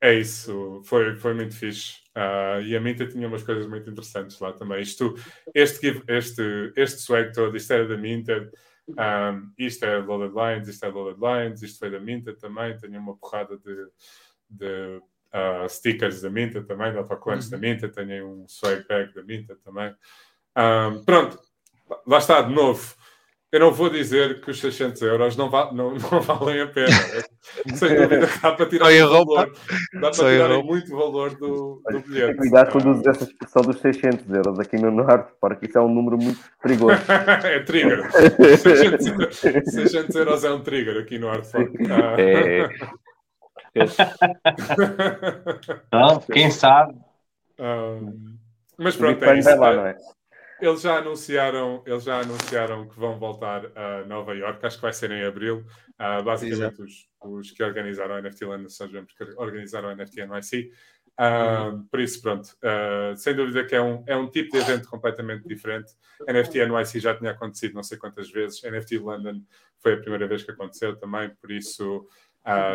é 0.00 0.14
isso, 0.14 0.82
foi, 0.84 1.16
foi 1.16 1.34
muito 1.34 1.54
fixe. 1.54 1.94
Uh, 2.14 2.60
e 2.62 2.76
a 2.76 2.80
Minta 2.80 3.06
tinha 3.06 3.26
umas 3.26 3.42
coisas 3.42 3.66
muito 3.66 3.88
interessantes 3.88 4.38
lá 4.38 4.52
também. 4.52 4.82
Isto, 4.82 5.14
este, 5.54 6.02
este, 6.06 6.72
este 6.76 7.00
swag 7.00 7.32
todo, 7.32 7.56
isto 7.56 7.72
era 7.72 7.88
da 7.88 7.96
Minta. 7.96 8.50
Um, 8.88 9.52
isto 9.56 9.84
é 9.84 9.98
Loaded 9.98 10.34
Lines, 10.34 10.68
isto 10.68 10.84
é 10.84 10.88
Loaded 10.88 11.20
Lines, 11.20 11.62
isto 11.62 11.78
foi 11.78 11.90
da 11.90 11.98
Minta 11.98 12.34
também. 12.34 12.76
Tenho 12.76 13.00
uma 13.00 13.16
porrada 13.16 13.56
de, 13.56 13.88
de 14.48 15.00
uh, 15.32 15.68
stickers 15.68 16.20
da 16.20 16.30
Minta 16.30 16.62
também, 16.62 16.92
de 16.92 16.98
autocolantes 16.98 17.46
uhum. 17.46 17.52
da 17.52 17.58
Minta, 17.58 17.88
tenho 17.88 18.28
um 18.28 18.48
swag 18.48 18.86
bag 18.86 19.14
da 19.14 19.22
Minta 19.22 19.56
também. 19.56 19.94
Um, 20.56 21.04
pronto, 21.04 21.38
lá 22.06 22.18
está, 22.18 22.42
de 22.42 22.52
novo. 22.52 22.94
Eu 23.54 23.60
não 23.60 23.70
vou 23.70 23.88
dizer 23.88 24.40
que 24.40 24.50
os 24.50 24.58
600 24.58 25.00
euros 25.02 25.36
não, 25.36 25.48
va 25.48 25.72
não, 25.72 25.94
não 26.10 26.20
valem 26.20 26.60
a 26.60 26.66
pena. 26.66 26.88
Sem 27.76 27.94
dúvida 27.94 28.28
dá 28.42 28.50
para 28.50 28.66
tirar 28.66 28.86
muito 28.90 29.08
valor. 29.08 29.52
Dá 29.92 30.10
para 30.10 30.10
tirar 30.10 30.62
muito 30.64 30.96
valor 30.96 31.36
do, 31.36 31.80
do 31.88 32.00
bilhete. 32.00 32.36
Cuidado 32.36 32.72
quando 32.72 32.90
usas 32.90 33.06
essa 33.06 33.22
expressão 33.22 33.62
dos 33.62 33.78
600 33.78 34.28
euros 34.34 34.58
aqui 34.58 34.76
no 34.76 34.90
Norte, 34.90 35.32
porque 35.40 35.66
isso 35.66 35.78
é 35.78 35.80
um 35.80 35.88
número 35.88 36.18
muito 36.18 36.40
perigoso. 36.60 36.98
é 37.46 37.60
trigger. 37.60 38.10
600, 38.58 39.36
600 39.72 40.16
euros 40.16 40.42
é 40.42 40.50
um 40.50 40.60
trigger 40.60 41.00
aqui 41.00 41.16
no 41.16 41.32
Fork. 41.44 41.78
Ah. 41.92 42.20
É. 42.20 42.68
Então, 45.86 46.20
quem 46.32 46.50
sabe? 46.50 46.96
Um, 47.60 48.34
mas 48.76 48.96
pronto, 48.96 49.24
é 49.24 49.38
isso. 49.38 49.56
Lá, 49.56 49.90
é? 49.90 49.96
Eles 50.64 50.80
já 50.80 50.96
anunciaram, 50.96 51.82
eles 51.84 52.04
já 52.04 52.20
anunciaram 52.20 52.88
que 52.88 52.98
vão 52.98 53.18
voltar 53.18 53.66
a 53.76 54.04
Nova 54.06 54.34
York, 54.34 54.64
acho 54.64 54.76
que 54.76 54.82
vai 54.82 54.94
ser 54.94 55.10
em 55.10 55.22
abril. 55.22 55.58
Uh, 56.00 56.22
basicamente, 56.24 56.80
os, 56.80 57.06
os, 57.20 57.50
que 57.50 57.62
organizaram 57.62 58.14
a 58.14 58.22
NFT 58.22 58.46
Land 58.46 58.72
são 58.72 58.86
os 58.86 59.12
que 59.12 59.24
organizaram 59.36 59.90
a 59.90 59.94
NFT 59.94 60.24
NYC. 60.26 60.72
Uh, 61.20 61.74
uhum. 61.74 61.86
Por 61.86 62.00
isso, 62.00 62.22
pronto, 62.22 62.56
uh, 62.62 63.14
sem 63.14 63.36
dúvida 63.36 63.62
que 63.66 63.74
é 63.74 63.82
um, 63.82 64.02
é 64.06 64.16
um 64.16 64.26
tipo 64.30 64.52
de 64.52 64.58
evento 64.58 64.88
completamente 64.88 65.46
diferente. 65.46 65.92
NFT 66.26 66.64
NYC 66.64 66.98
já 66.98 67.14
tinha 67.14 67.32
acontecido 67.32 67.74
não 67.74 67.82
sei 67.82 67.98
quantas 67.98 68.30
vezes, 68.30 68.62
NFT 68.62 68.98
London 68.98 69.42
foi 69.80 69.94
a 69.94 69.98
primeira 69.98 70.26
vez 70.26 70.44
que 70.44 70.50
aconteceu 70.50 70.96
também, 70.96 71.28
por 71.28 71.50
isso 71.50 72.08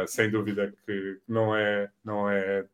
sem 0.08 0.32
dúvida 0.32 0.74
que 0.86 1.20
não 1.28 1.56
é, 1.56 1.92
não 2.04 2.30
é 2.30 2.66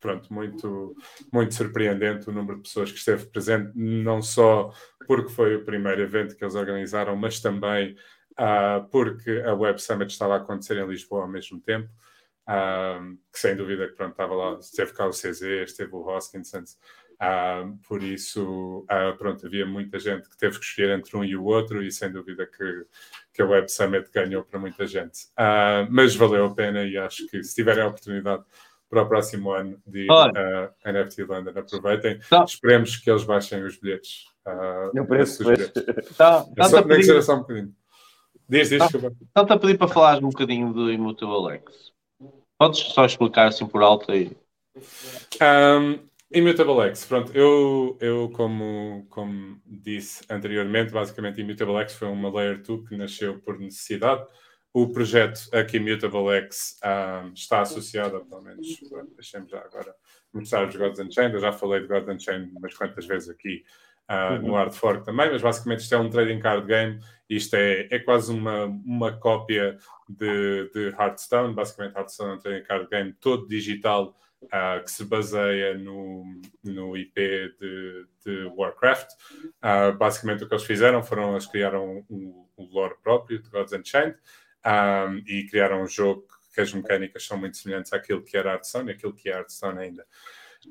pronto, 0.00 0.32
muito, 0.32 0.94
muito 1.32 1.54
surpreendente 1.54 2.28
o 2.28 2.32
número 2.32 2.56
de 2.56 2.64
pessoas 2.64 2.90
que 2.90 2.98
esteve 2.98 3.26
presente, 3.26 3.72
não 3.74 4.20
só 4.20 4.70
porque 5.06 5.30
foi 5.30 5.56
o 5.56 5.64
primeiro 5.64 6.02
evento 6.02 6.36
que 6.36 6.44
eles 6.44 6.54
organizaram, 6.54 7.16
mas 7.16 7.40
também 7.40 7.96
uh, 8.32 8.86
porque 8.90 9.42
a 9.46 9.54
Web 9.54 9.80
Summit 9.80 10.12
estava 10.12 10.34
a 10.34 10.38
acontecer 10.38 10.76
em 10.76 10.86
Lisboa 10.86 11.22
ao 11.22 11.28
mesmo 11.28 11.60
tempo. 11.60 11.88
Uh, 12.46 13.16
que 13.32 13.38
sem 13.38 13.56
dúvida 13.56 13.88
que 13.88 13.94
pronto, 13.94 14.12
estava 14.12 14.34
lá, 14.34 14.58
esteve 14.58 14.92
cá 14.92 15.06
o 15.06 15.10
CZ, 15.10 15.40
esteve 15.40 15.94
o 15.94 16.06
Hoskinson, 16.06 16.64
Uh, 17.14 17.78
por 17.86 18.02
isso, 18.02 18.84
pronto, 19.18 19.46
havia 19.46 19.64
muita 19.64 20.00
gente 20.00 20.28
que 20.28 20.36
teve 20.36 20.58
que 20.58 20.64
escolher 20.64 20.98
entre 20.98 21.16
um 21.16 21.24
e 21.24 21.36
o 21.36 21.44
outro, 21.44 21.80
e 21.80 21.90
sem 21.90 22.10
dúvida 22.10 22.44
que, 22.44 22.86
que 23.32 23.40
a 23.40 23.46
Web 23.46 23.70
Summit 23.70 24.10
ganhou 24.12 24.42
para 24.42 24.58
muita 24.58 24.84
gente. 24.84 25.28
Mas 25.88 26.16
valeu 26.16 26.46
a 26.46 26.54
pena 26.54 26.84
e 26.84 26.98
acho 26.98 27.26
que 27.28 27.42
se 27.42 27.54
tiverem 27.54 27.84
a 27.84 27.86
oportunidade 27.86 28.44
para 28.94 29.02
o 29.02 29.08
próximo 29.08 29.50
ano 29.50 29.78
de 29.86 30.06
uh, 30.10 30.90
NFT 30.90 31.24
London, 31.24 31.52
aproveitem. 31.56 32.18
Tá. 32.30 32.44
Esperemos 32.44 32.96
que 32.96 33.10
eles 33.10 33.24
baixem 33.24 33.62
os 33.64 33.76
bilhetes. 33.76 34.24
Uh, 34.46 35.00
o 35.00 35.06
preço, 35.06 35.42
os 35.42 35.48
bilhetes. 35.50 36.16
Tá, 36.16 36.46
é 36.56 36.64
só, 36.64 36.84
nem 36.84 37.00
que 37.00 37.22
só 37.22 37.34
um 37.34 37.40
bocadinho. 37.40 37.74
Diz, 38.48 38.68
diz, 38.68 38.78
tá, 38.78 38.86
Estão-te 38.86 39.52
a 39.52 39.58
pedir 39.58 39.78
para 39.78 39.88
falares 39.88 40.22
um 40.22 40.28
bocadinho 40.28 40.72
do 40.72 40.92
Immutable 40.92 41.54
X. 41.54 41.92
Podes 42.58 42.80
só 42.80 43.04
explicar 43.04 43.48
assim 43.48 43.66
por 43.66 43.82
alto 43.82 44.12
aí? 44.12 44.36
Um, 45.42 45.98
Immutable 46.32 46.88
X, 46.88 47.04
pronto, 47.06 47.32
eu, 47.32 47.96
eu 48.00 48.30
como, 48.30 49.06
como 49.08 49.60
disse 49.66 50.24
anteriormente, 50.28 50.92
basicamente 50.92 51.40
Immutable 51.40 51.76
X 51.76 51.94
foi 51.94 52.08
uma 52.08 52.30
Layer 52.30 52.60
2 52.62 52.88
que 52.88 52.96
nasceu 52.96 53.38
por 53.40 53.58
necessidade. 53.58 54.24
O 54.74 54.88
projeto 54.88 55.48
aqui 55.52 55.76
Immutable 55.76 56.36
X 56.36 56.80
um, 56.84 57.32
está 57.32 57.60
associado, 57.60 58.26
pelo 58.26 58.42
menos, 58.42 58.66
deixemos 59.14 59.48
já 59.48 59.60
agora 59.60 59.94
mostrar 60.32 60.66
os 60.66 60.74
Gods 60.74 60.98
Unchained, 60.98 61.32
eu 61.32 61.40
já 61.40 61.52
falei 61.52 61.82
de 61.82 61.86
Gods 61.86 62.08
Unchained 62.08 62.50
umas 62.56 62.74
quantas 62.74 63.06
vezes 63.06 63.28
aqui 63.28 63.64
uh, 64.10 64.32
uhum. 64.32 64.48
no 64.48 64.54
Hard 64.54 64.72
Fork 64.72 65.04
também, 65.04 65.30
mas 65.30 65.40
basicamente 65.40 65.78
isto 65.78 65.94
é 65.94 65.98
um 65.98 66.10
trading 66.10 66.40
card 66.40 66.66
game, 66.66 66.98
isto 67.30 67.54
é, 67.54 67.86
é 67.88 68.00
quase 68.00 68.32
uma, 68.32 68.64
uma 68.64 69.12
cópia 69.12 69.78
de, 70.08 70.68
de 70.74 70.88
Hearthstone, 70.88 71.54
basicamente 71.54 71.94
Hearthstone 71.94 72.32
é 72.32 72.34
um 72.34 72.38
trading 72.38 72.64
card 72.64 72.88
game 72.90 73.12
todo 73.12 73.46
digital, 73.46 74.16
uh, 74.42 74.82
que 74.82 74.90
se 74.90 75.04
baseia 75.04 75.78
no, 75.78 76.24
no 76.64 76.96
IP 76.96 77.14
de, 77.60 78.06
de 78.26 78.44
Warcraft. 78.56 79.12
Uh, 79.62 79.96
basicamente, 79.96 80.42
o 80.42 80.48
que 80.48 80.54
eles 80.54 80.64
fizeram 80.66 81.00
foram 81.00 81.30
eles 81.30 81.46
criaram 81.46 82.04
um, 82.10 82.44
um 82.58 82.64
lore 82.72 82.96
próprio 83.02 83.40
de 83.40 83.48
Gods 83.48 83.72
Unchained 83.72 84.16
um, 84.66 85.22
e 85.26 85.46
criaram 85.46 85.82
um 85.82 85.86
jogo 85.86 86.26
que 86.54 86.60
as 86.60 86.72
mecânicas 86.72 87.26
são 87.26 87.36
muito 87.36 87.56
semelhantes 87.56 87.92
àquilo 87.92 88.22
que 88.22 88.36
era 88.36 88.52
Hearthstone 88.52 88.90
e 88.90 88.94
aquilo 88.94 89.14
que 89.14 89.28
é 89.28 89.32
Hearthstone 89.32 89.78
ainda. 89.78 90.06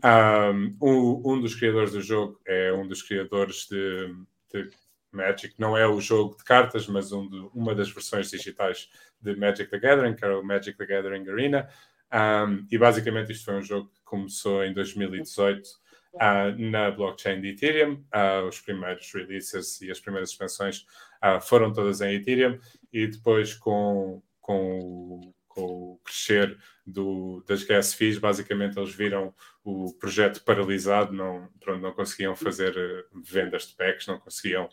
Um, 0.03 0.77
um 0.81 1.39
dos 1.39 1.55
criadores 1.55 1.91
do 1.91 2.01
jogo 2.01 2.39
é 2.45 2.71
um 2.73 2.87
dos 2.87 3.01
criadores 3.03 3.67
de, 3.69 4.15
de 4.51 4.69
Magic, 5.11 5.53
não 5.59 5.77
é 5.77 5.87
o 5.87 6.01
jogo 6.01 6.35
de 6.35 6.43
cartas, 6.43 6.87
mas 6.87 7.11
um 7.11 7.29
de, 7.29 7.37
uma 7.53 7.75
das 7.75 7.91
versões 7.91 8.31
digitais 8.31 8.89
de 9.21 9.35
Magic 9.35 9.69
the 9.69 9.77
Gathering, 9.77 10.15
que 10.15 10.25
era 10.25 10.39
o 10.39 10.43
Magic 10.43 10.77
the 10.77 10.85
Gathering 10.85 11.29
Arena. 11.29 11.69
Um, 12.11 12.65
e 12.71 12.77
basicamente 12.77 13.31
isto 13.31 13.45
foi 13.45 13.55
um 13.55 13.61
jogo 13.61 13.89
que 13.89 14.01
começou 14.03 14.63
em 14.63 14.73
2018 14.73 15.67
uh, 16.15 16.71
na 16.71 16.91
blockchain 16.91 17.41
de 17.41 17.49
Ethereum. 17.49 18.03
Uh, 18.13 18.47
os 18.47 18.59
primeiros 18.59 19.11
releases 19.13 19.81
e 19.81 19.91
as 19.91 19.99
primeiras 19.99 20.31
expansões 20.31 20.85
uh, 21.23 21.39
foram 21.41 21.71
todas 21.71 22.01
em 22.01 22.15
Ethereum 22.15 22.59
e 22.93 23.07
depois 23.07 23.55
com, 23.55 24.21
com, 24.39 25.33
com 25.47 25.61
o 25.61 25.99
crescer 26.03 26.57
do, 26.85 27.43
das 27.47 27.63
gas 27.63 27.93
fees, 27.93 28.19
basicamente 28.19 28.77
eles 28.77 28.93
viram 28.93 29.33
o 29.63 29.91
projeto 29.93 30.43
paralisado, 30.43 31.11
não, 31.11 31.49
pronto, 31.59 31.81
não 31.81 31.93
conseguiam 31.93 32.35
fazer 32.35 32.77
eh, 32.77 33.03
vendas 33.23 33.67
de 33.67 33.75
packs, 33.75 34.05
não 34.05 34.19
conseguiam. 34.19 34.69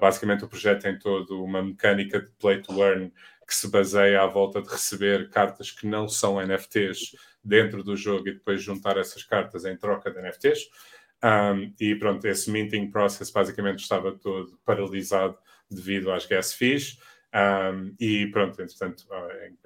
basicamente 0.00 0.44
o 0.44 0.48
projeto 0.48 0.82
tem 0.82 0.98
todo 0.98 1.42
uma 1.42 1.62
mecânica 1.62 2.20
de 2.20 2.30
play 2.32 2.62
to 2.62 2.80
earn 2.82 3.12
que 3.46 3.54
se 3.56 3.68
baseia 3.68 4.22
à 4.22 4.26
volta 4.26 4.62
de 4.62 4.68
receber 4.68 5.28
cartas 5.28 5.72
que 5.72 5.84
não 5.84 6.08
são 6.08 6.40
NFTs 6.40 7.16
dentro 7.42 7.82
do 7.82 7.96
jogo 7.96 8.28
e 8.28 8.34
depois 8.34 8.62
juntar 8.62 8.96
essas 8.96 9.24
cartas 9.24 9.64
em 9.64 9.76
troca 9.76 10.08
de 10.08 10.20
NFTs. 10.22 10.68
Um, 11.22 11.74
e 11.80 11.94
pronto, 11.96 12.24
esse 12.26 12.48
minting 12.48 12.90
process 12.90 13.30
basicamente 13.30 13.80
estava 13.80 14.12
todo 14.12 14.56
paralisado 14.64 15.36
devido 15.68 16.12
às 16.12 16.26
gas 16.26 16.54
fees. 16.54 16.98
Um, 17.32 17.94
e 18.00 18.26
pronto, 18.26 18.60
entretanto, 18.60 19.06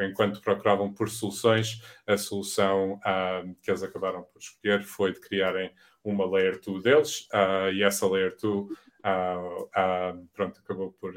enquanto 0.00 0.40
procuravam 0.42 0.92
por 0.92 1.08
soluções, 1.08 1.80
a 2.06 2.16
solução 2.16 3.00
um, 3.04 3.54
que 3.62 3.70
eles 3.70 3.82
acabaram 3.82 4.22
por 4.22 4.38
escolher 4.38 4.82
foi 4.82 5.12
de 5.12 5.20
criarem 5.20 5.72
uma 6.04 6.26
Layer 6.30 6.60
2 6.60 6.82
deles, 6.82 7.28
uh, 7.32 7.72
e 7.72 7.82
essa 7.82 8.06
Layer 8.06 8.36
2 8.40 8.44
uh, 8.44 8.68
uh, 9.06 10.28
pronto, 10.34 10.60
acabou 10.62 10.92
por 10.92 11.14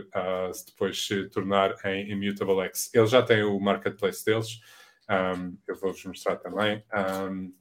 depois 0.65 1.05
se 1.05 1.27
tornar 1.29 1.75
em 1.85 2.11
Immutable 2.11 2.61
X. 2.61 2.89
Eles 2.93 3.09
já 3.09 3.21
têm 3.21 3.43
o 3.43 3.59
marketplace 3.59 4.23
deles, 4.23 4.61
um, 5.09 5.57
eu 5.67 5.75
vou-vos 5.75 6.03
mostrar 6.05 6.37
também. 6.37 6.83
Um, 6.93 7.53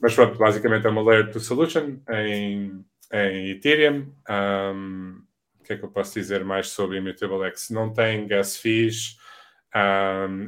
mas 0.00 0.14
pronto, 0.14 0.38
basicamente 0.38 0.86
é 0.86 0.90
uma 0.90 1.02
layer 1.02 1.30
2 1.30 1.44
solution 1.44 1.98
em, 2.10 2.84
em 3.12 3.50
Ethereum. 3.50 4.12
Um, 4.28 5.23
o 5.64 5.66
que 5.66 5.72
é 5.72 5.78
que 5.78 5.84
eu 5.84 5.90
posso 5.90 6.12
dizer 6.12 6.44
mais 6.44 6.68
sobre 6.68 6.98
Immutable 6.98 7.42
X? 7.46 7.70
Não 7.70 7.90
tem 7.90 8.26
gas 8.26 8.54
fees. 8.54 9.16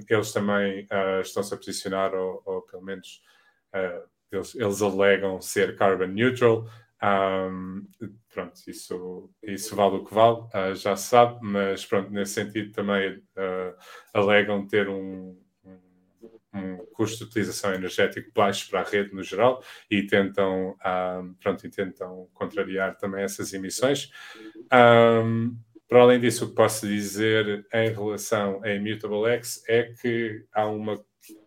eles 0.09 0.33
também 0.33 0.85
uh, 0.85 1.23
estão-se 1.23 1.55
a 1.55 1.57
posicionar, 1.57 2.15
ou, 2.15 2.43
ou 2.45 2.63
pelo 2.63 2.83
menos 2.83 3.23
uh, 3.75 4.07
eles, 4.31 4.55
eles, 4.55 4.83
alegam 4.83 5.41
ser 5.41 5.75
carbon 5.75 6.09
neutral. 6.09 6.69
pronto, 8.29 8.61
isso, 8.69 9.31
isso 9.43 9.75
vale 9.75 9.97
o 9.97 10.05
que 10.05 10.13
vale, 10.13 10.41
uh, 10.55 10.75
já 10.75 10.95
se 10.95 11.09
sabe, 11.09 11.39
mas 11.41 11.87
pronto, 11.87 12.11
nesse 12.11 12.35
sentido 12.35 12.73
também 12.73 13.23
alegam 14.13 14.67
ter 14.67 14.87
um, 14.87 15.35
um 16.57 16.87
custo 16.93 17.19
de 17.19 17.25
utilização 17.25 17.75
energético 17.75 18.31
baixo 18.35 18.69
para 18.71 18.81
a 18.81 18.85
rede 18.85 19.15
no 19.15 19.23
geral 19.23 19.63
e 19.91 20.07
tentam, 20.07 20.77
um, 20.85 21.35
pronto, 21.35 21.67
e 21.67 21.71
tentam 21.71 22.29
contrariar 22.33 22.97
também 22.97 23.23
essas 23.23 23.53
emissões. 23.53 24.11
Um, 24.73 25.57
para 25.89 26.01
além 26.01 26.21
disso, 26.21 26.45
o 26.45 26.49
que 26.49 26.55
posso 26.55 26.87
dizer 26.87 27.67
em 27.73 27.91
relação 27.91 28.61
a 28.65 28.71
Immutable 28.71 29.31
X 29.31 29.63
é 29.69 29.85
que 30.01 30.45
há 30.53 30.67
uma 30.67 31.01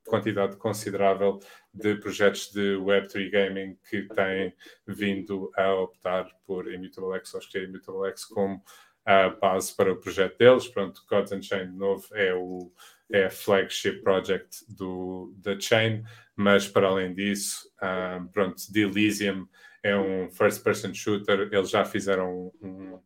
quantidade 0.05 0.57
considerável 0.57 1.39
de 1.73 1.95
projetos 1.95 2.51
de 2.51 2.75
Web3 2.77 3.31
Gaming 3.31 3.77
que 3.89 4.03
têm 4.03 4.53
vindo 4.87 5.51
a 5.55 5.73
optar 5.73 6.27
por 6.45 6.71
Immutable 6.71 7.15
X 7.17 7.33
ou 7.33 7.39
escolher 7.39 7.67
Immutable 7.67 8.09
X 8.09 8.25
como 8.25 8.63
a 9.05 9.29
base 9.29 9.75
para 9.75 9.91
o 9.91 9.97
projeto 9.97 10.37
deles. 10.37 10.67
Pronto, 10.67 11.01
Chain 11.41 11.71
de 11.71 11.77
novo 11.77 12.07
é 12.13 12.33
o 12.33 12.71
é 13.11 13.29
flagship 13.29 14.01
project 14.01 14.65
do, 14.69 15.33
da 15.37 15.59
Chain, 15.59 16.03
mas 16.35 16.67
para 16.67 16.87
além 16.87 17.13
disso, 17.13 17.69
um, 17.81 18.27
pronto, 18.27 18.55
The 18.71 18.81
Elysium 18.81 19.47
é 19.83 19.95
um 19.97 20.29
first-person 20.29 20.93
shooter, 20.93 21.49
eles 21.51 21.69
já 21.69 21.85
fizeram 21.85 22.51
um, 22.61 22.99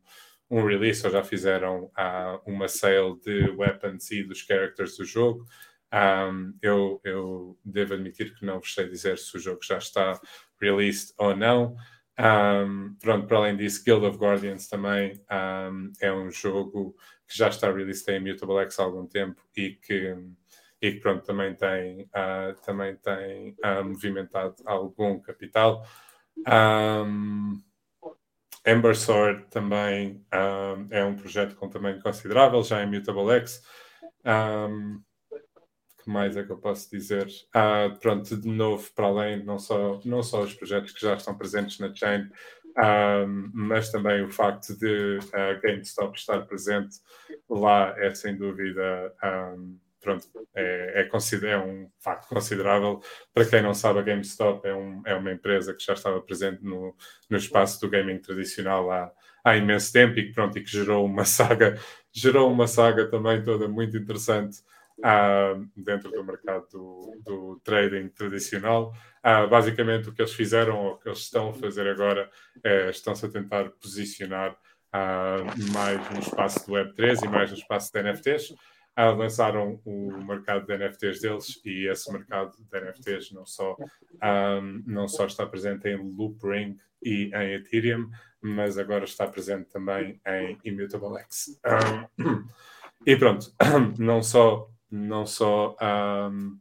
um 0.50 0.64
release, 0.64 1.04
ou 1.04 1.12
já 1.12 1.22
fizeram 1.22 1.84
uh, 1.84 2.40
uma 2.46 2.68
sale 2.68 3.18
de 3.20 3.50
weapons 3.50 4.10
e 4.10 4.22
dos 4.22 4.40
characters 4.40 4.96
do 4.96 5.04
jogo. 5.04 5.44
Um, 5.92 6.52
eu, 6.60 7.00
eu 7.04 7.58
devo 7.64 7.94
admitir 7.94 8.34
que 8.34 8.44
não 8.44 8.58
vos 8.58 8.74
sei 8.74 8.88
dizer 8.88 9.16
se 9.16 9.36
o 9.36 9.40
jogo 9.40 9.60
já 9.62 9.78
está 9.78 10.20
released 10.60 11.14
ou 11.18 11.36
não. 11.36 11.76
Um, 12.18 12.96
pronto, 13.00 13.26
para 13.26 13.38
além 13.38 13.56
disso, 13.56 13.82
Guild 13.84 14.06
of 14.06 14.18
Guardians 14.18 14.68
também 14.68 15.20
um, 15.30 15.92
é 16.00 16.12
um 16.12 16.30
jogo 16.30 16.96
que 17.26 17.36
já 17.36 17.48
está 17.48 17.70
released 17.70 18.08
em 18.12 18.20
Mutable 18.20 18.58
X 18.58 18.78
há 18.78 18.84
algum 18.84 19.06
tempo 19.06 19.40
e 19.56 19.72
que, 19.72 20.16
e 20.80 20.92
que 20.92 21.00
pronto, 21.00 21.24
também 21.24 21.54
tem, 21.54 22.02
uh, 22.02 22.54
também 22.64 22.96
tem 22.96 23.56
uh, 23.64 23.84
movimentado 23.84 24.56
algum 24.64 25.20
capital. 25.20 25.86
Um, 26.46 27.62
Sword 28.94 29.46
também 29.50 30.24
um, 30.32 30.86
é 30.90 31.04
um 31.04 31.16
projeto 31.16 31.54
com 31.56 31.68
tamanho 31.68 32.00
considerável, 32.00 32.62
já 32.62 32.82
em 32.82 32.90
Mutable 32.90 33.30
X. 33.30 33.62
Um, 34.24 35.02
que 36.04 36.10
mais 36.10 36.36
é 36.36 36.44
que 36.44 36.52
eu 36.52 36.58
posso 36.58 36.90
dizer? 36.90 37.26
Uh, 37.56 37.98
pronto, 37.98 38.36
de 38.36 38.48
novo, 38.48 38.90
para 38.94 39.06
além, 39.06 39.42
não 39.42 39.58
só, 39.58 40.00
não 40.04 40.22
só 40.22 40.42
os 40.42 40.54
projetos 40.54 40.92
que 40.92 41.00
já 41.00 41.14
estão 41.14 41.36
presentes 41.36 41.78
na 41.78 41.92
chain, 41.94 42.28
um, 42.76 43.50
mas 43.54 43.90
também 43.90 44.22
o 44.22 44.30
facto 44.30 44.76
de 44.78 45.18
a 45.32 45.52
uh, 45.52 45.60
GameStop 45.60 46.18
estar 46.18 46.40
presente 46.42 46.96
lá 47.48 47.94
é 47.98 48.12
sem 48.14 48.36
dúvida 48.36 49.14
um, 49.22 49.78
pronto, 50.04 50.26
é, 50.54 51.02
é, 51.02 51.48
é, 51.48 51.58
um 51.58 51.90
facto 51.98 52.28
considerável. 52.28 53.00
Para 53.32 53.46
quem 53.46 53.62
não 53.62 53.74
sabe, 53.74 54.00
a 54.00 54.02
GameStop 54.02 54.66
é, 54.68 54.74
um, 54.74 55.02
é 55.06 55.14
uma 55.14 55.32
empresa 55.32 55.74
que 55.74 55.84
já 55.84 55.94
estava 55.94 56.20
presente 56.20 56.62
no, 56.62 56.94
no 57.30 57.36
espaço 57.36 57.80
do 57.80 57.88
gaming 57.88 58.18
tradicional 58.18 58.90
há, 58.90 59.10
há 59.42 59.56
imenso 59.56 59.92
tempo 59.92 60.18
e 60.18 60.26
que, 60.26 60.32
pronto, 60.32 60.58
e 60.58 60.62
que 60.62 60.70
gerou 60.70 61.06
uma 61.06 61.24
saga, 61.24 61.78
gerou 62.12 62.52
uma 62.52 62.66
saga 62.66 63.08
também 63.10 63.42
toda 63.42 63.66
muito 63.66 63.96
interessante 63.96 64.58
dentro 65.76 66.10
do 66.10 66.24
mercado 66.24 66.66
do, 66.70 67.20
do 67.24 67.60
trading 67.64 68.08
tradicional. 68.08 68.92
Basicamente, 69.50 70.08
o 70.08 70.12
que 70.12 70.22
eles 70.22 70.34
fizeram, 70.34 70.78
ou 70.78 70.92
o 70.92 70.98
que 70.98 71.08
eles 71.08 71.20
estão 71.20 71.50
a 71.50 71.54
fazer 71.54 71.86
agora, 71.88 72.30
é, 72.62 72.90
estão-se 72.90 73.26
a 73.26 73.28
tentar 73.28 73.70
posicionar 73.80 74.56
mais 75.72 76.10
no 76.10 76.20
espaço 76.20 76.66
do 76.66 76.72
Web3 76.74 77.24
e 77.24 77.28
mais 77.28 77.50
no 77.50 77.56
espaço 77.56 77.92
de 77.92 78.02
NFTs. 78.02 78.50
Uh, 78.96 79.12
lançaram 79.16 79.80
o 79.84 80.24
mercado 80.24 80.66
de 80.66 80.78
NFTs 80.78 81.20
deles 81.20 81.60
e 81.64 81.90
esse 81.90 82.12
mercado 82.12 82.52
de 82.56 82.80
NFTs 82.80 83.32
não 83.32 83.44
só, 83.44 83.76
não 84.86 85.08
só 85.08 85.26
está 85.26 85.44
presente 85.44 85.88
em 85.88 85.96
Loopring 85.96 86.78
e 87.02 87.28
em 87.34 87.54
Ethereum, 87.54 88.08
mas 88.40 88.78
agora 88.78 89.04
está 89.04 89.26
presente 89.26 89.68
também 89.68 90.20
em 90.24 90.58
Immutable 90.64 91.18
X. 91.22 91.60
Um, 91.66 92.46
e 93.04 93.16
pronto, 93.16 93.52
não 93.98 94.22
só 94.22 94.70
não 94.94 95.26
só 95.26 95.76
um, 96.30 96.58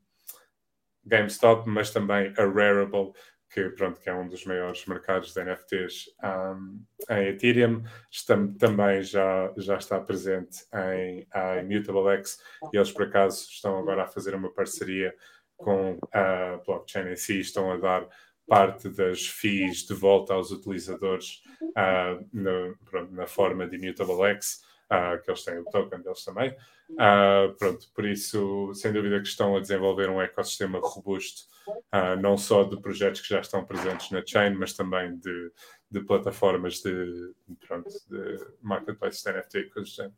GameStop, 1.05 1.69
mas 1.69 1.91
também 1.91 2.33
a 2.37 2.45
Rarible, 2.45 3.13
que, 3.49 3.69
pronto, 3.69 3.99
que 3.99 4.09
é 4.09 4.13
um 4.13 4.27
dos 4.27 4.45
maiores 4.45 4.83
mercados 4.87 5.33
de 5.33 5.43
NFTs 5.43 6.09
um, 6.23 6.83
em 7.11 7.27
Ethereum, 7.27 7.83
está, 8.09 8.35
também 8.57 9.03
já, 9.03 9.53
já 9.57 9.77
está 9.77 9.99
presente 9.99 10.65
em 10.73 11.27
a 11.31 11.57
Immutable 11.57 12.17
X 12.17 12.39
e 12.73 12.77
eles, 12.77 12.91
por 12.91 13.03
acaso, 13.03 13.47
estão 13.49 13.77
agora 13.77 14.03
a 14.03 14.07
fazer 14.07 14.33
uma 14.33 14.51
parceria 14.51 15.13
com 15.55 15.99
a 16.11 16.59
blockchain 16.65 17.11
em 17.11 17.15
si, 17.15 17.39
estão 17.39 17.71
a 17.71 17.77
dar 17.77 18.07
parte 18.47 18.89
das 18.89 19.27
fees 19.27 19.85
de 19.85 19.93
volta 19.93 20.33
aos 20.33 20.51
utilizadores 20.51 21.43
uh, 21.61 22.75
pronto, 22.85 23.13
na 23.13 23.27
forma 23.27 23.67
de 23.67 23.77
Immutable 23.77 24.23
X 24.31 24.63
uh, 24.93 25.21
que 25.21 25.29
eles 25.29 25.43
têm 25.43 25.59
o 25.59 25.65
token 25.65 26.01
deles 26.01 26.23
também. 26.23 26.55
Uh, 26.91 27.53
pronto, 27.57 27.89
por 27.93 28.05
isso, 28.05 28.73
sem 28.75 28.93
dúvida 28.93 29.19
que 29.21 29.27
estão 29.27 29.55
a 29.55 29.59
desenvolver 29.59 30.09
um 30.09 30.21
ecossistema 30.21 30.79
robusto, 30.79 31.43
uh, 31.67 32.19
não 32.21 32.37
só 32.37 32.63
de 32.63 32.79
projetos 32.79 33.21
que 33.21 33.29
já 33.29 33.39
estão 33.39 33.65
presentes 33.65 34.11
na 34.11 34.23
chain, 34.25 34.53
mas 34.55 34.73
também 34.73 35.17
de, 35.17 35.51
de 35.89 36.01
plataformas 36.01 36.81
de, 36.81 37.33
pronto, 37.67 37.89
de 38.09 38.47
marketplace 38.61 39.23
de 39.23 39.31
NFT 39.31 39.57
e 39.57 39.69
coisas 39.69 39.99
assim. 39.99 40.13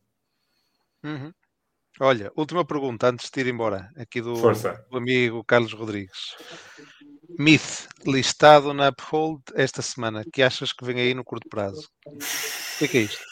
Uhum. 1.03 1.33
Olha, 1.99 2.29
última 2.35 2.65
pergunta 2.65 3.07
antes 3.07 3.29
de 3.29 3.39
ir 3.39 3.47
embora, 3.47 3.89
aqui 3.95 4.21
do, 4.21 4.33
do 4.89 4.97
amigo 4.97 5.45
Carlos 5.45 5.71
Rodrigues. 5.71 6.35
Myth, 7.39 7.87
listado 8.05 8.73
na 8.73 8.89
Uphold 8.89 9.41
esta 9.55 9.81
semana, 9.81 10.25
que 10.31 10.41
achas 10.41 10.73
que 10.73 10.83
vem 10.83 10.99
aí 10.99 11.13
no 11.13 11.23
curto 11.23 11.47
prazo? 11.47 11.89
O 12.05 12.79
que 12.79 12.85
é, 12.85 12.87
que 12.87 12.97
é 12.97 13.01
isto? 13.01 13.23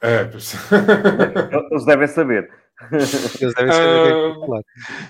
É, 0.00 0.24
pois... 0.24 0.54
Eles 1.70 1.84
devem 1.84 2.06
saber. 2.06 2.50
Eles 2.90 3.54
devem 3.54 3.72
saber 3.72 3.98
o 3.98 4.02
que 4.02 4.08
é 4.08 4.12
que 4.12 4.38
vou 4.38 4.46
falar. 4.46 4.62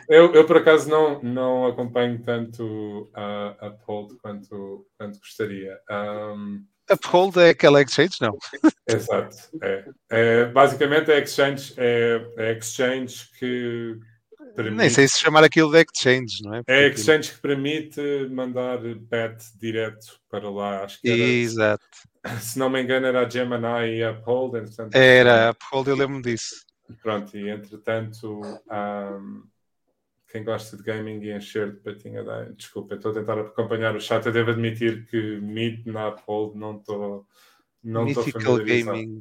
eu, 0.08 0.34
eu, 0.34 0.46
por 0.46 0.56
acaso, 0.58 0.88
não, 0.88 1.22
não 1.22 1.66
acompanho 1.66 2.20
tanto 2.22 3.10
a 3.14 3.56
Uphold 3.68 4.16
quanto, 4.18 4.86
quanto 4.98 5.18
gostaria. 5.18 5.78
Um, 5.90 6.64
Uphold 6.90 7.38
é 7.38 7.50
aquela 7.50 7.80
exchange? 7.80 8.18
Não. 8.20 8.36
Exato. 8.86 9.36
É. 9.62 9.84
É, 10.10 10.44
basicamente, 10.46 11.10
a 11.10 11.18
exchange 11.18 11.74
é, 11.76 12.24
é 12.36 12.50
a 12.50 12.52
exchange 12.52 13.30
que. 13.38 13.98
Permite, 14.54 14.76
Nem 14.76 14.88
sei 14.90 15.08
se 15.08 15.18
chamar 15.18 15.42
aquilo 15.44 15.70
de 15.72 15.78
exchange, 15.82 16.42
não 16.42 16.54
é? 16.54 16.58
Porque 16.58 16.70
é 16.72 16.74
a 16.74 16.78
aquilo- 16.86 16.94
exchange 17.00 17.32
que 17.32 17.40
permite 17.40 18.00
mandar 18.30 18.78
bet 18.78 19.36
direto 19.58 20.20
para 20.30 20.48
lá. 20.50 20.84
Acho 20.84 21.00
que 21.00 21.08
era, 21.10 21.18
Exato. 21.20 21.84
se 22.40 22.58
não 22.58 22.70
me 22.70 22.82
engano, 22.82 23.06
era 23.06 23.26
a 23.26 23.28
Gemini 23.28 23.96
e 23.98 24.04
a 24.04 24.12
Uphold. 24.12 24.56
Entretanto, 24.58 24.94
Era, 24.94 25.50
Uphold, 25.50 25.88
eu 25.90 25.96
lembro 25.96 26.22
disso. 26.22 26.64
Pronto, 27.02 27.36
e 27.36 27.48
entretanto, 27.48 28.40
ahm, 28.70 29.42
quem 30.30 30.44
gosta 30.44 30.76
de 30.76 30.82
gaming 30.82 31.20
e 31.22 31.32
encher 31.32 31.72
de 31.72 31.80
patinha, 31.80 32.22
desculpa, 32.56 32.94
estou 32.94 33.10
a 33.10 33.14
tentar 33.14 33.38
acompanhar 33.40 33.96
o 33.96 34.00
chat. 34.00 34.24
Eu 34.26 34.32
devo 34.32 34.50
admitir 34.50 35.06
que 35.06 35.38
Meet 35.40 35.86
na 35.86 36.08
Uphold 36.10 36.56
não 36.58 36.76
estou 36.78 37.26
não 37.82 38.06
estou 38.06 38.24
Mythical. 38.24 38.56
Gaming. 38.58 39.20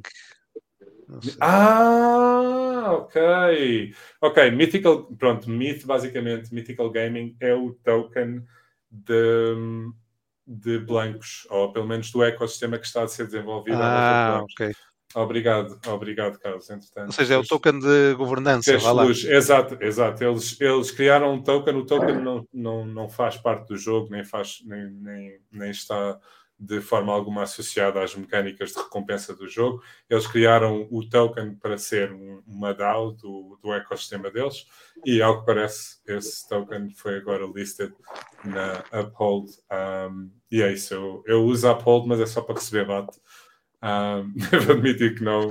Ah, 1.40 2.92
ok. 2.92 3.94
Ok, 4.20 4.50
Mythical, 4.50 5.04
pronto, 5.16 5.50
Myth, 5.50 5.84
basicamente, 5.84 6.52
Mythical 6.52 6.90
Gaming 6.90 7.36
é 7.40 7.54
o 7.54 7.72
token 7.84 8.44
de, 8.90 9.54
de 10.46 10.78
blancos, 10.78 11.46
ou 11.50 11.72
pelo 11.72 11.86
menos 11.86 12.10
do 12.10 12.22
ecossistema 12.22 12.78
que 12.78 12.86
está 12.86 13.02
a 13.02 13.08
ser 13.08 13.26
desenvolvido. 13.26 13.78
Ah, 13.80 14.42
ok. 14.42 14.72
Obrigado, 15.14 15.78
obrigado, 15.86 16.38
Carlos. 16.40 16.68
Entretanto, 16.68 17.06
Ou 17.06 17.12
seja, 17.12 17.34
é 17.34 17.38
o 17.38 17.44
token 17.44 17.78
de 17.78 18.14
governança. 18.14 18.76
Vá 18.78 18.90
lá. 18.90 19.04
luz. 19.04 19.24
Exato, 19.24 19.78
exato. 19.80 20.24
Eles, 20.24 20.60
eles 20.60 20.90
criaram 20.90 21.34
um 21.34 21.42
token, 21.42 21.76
o 21.76 21.86
token 21.86 22.16
não, 22.16 22.48
não, 22.52 22.84
não 22.84 23.08
faz 23.08 23.36
parte 23.36 23.68
do 23.68 23.76
jogo, 23.76 24.08
nem, 24.10 24.24
faz, 24.24 24.58
nem, 24.64 24.90
nem, 24.90 25.38
nem 25.52 25.70
está 25.70 26.18
de 26.58 26.80
forma 26.80 27.12
alguma 27.12 27.42
associado 27.42 27.98
às 27.98 28.14
mecânicas 28.14 28.70
de 28.72 28.78
recompensa 28.78 29.34
do 29.34 29.48
jogo. 29.48 29.82
Eles 30.08 30.26
criaram 30.26 30.86
o 30.90 31.06
token 31.08 31.54
para 31.56 31.76
ser 31.76 32.12
um- 32.12 32.42
uma 32.46 32.72
DAO 32.72 33.12
do, 33.12 33.58
do 33.62 33.72
ecossistema 33.72 34.30
deles 34.30 34.66
e, 35.04 35.20
ao 35.20 35.40
que 35.40 35.46
parece, 35.46 35.98
esse 36.06 36.48
token 36.48 36.90
foi 36.94 37.16
agora 37.16 37.44
listed 37.46 37.92
na 38.44 38.84
Uphold. 39.00 39.50
Um, 40.10 40.30
e 40.50 40.62
é 40.62 40.72
isso, 40.72 40.94
eu, 40.94 41.22
eu 41.26 41.44
uso 41.44 41.66
a 41.68 41.72
Uphold, 41.72 42.06
mas 42.08 42.20
é 42.20 42.26
só 42.26 42.40
para 42.40 42.54
receber 42.54 42.86
BAT. 42.86 43.08
Um, 43.82 44.32
devo 44.50 44.72
admitir 44.72 45.14
que 45.16 45.22
não, 45.24 45.50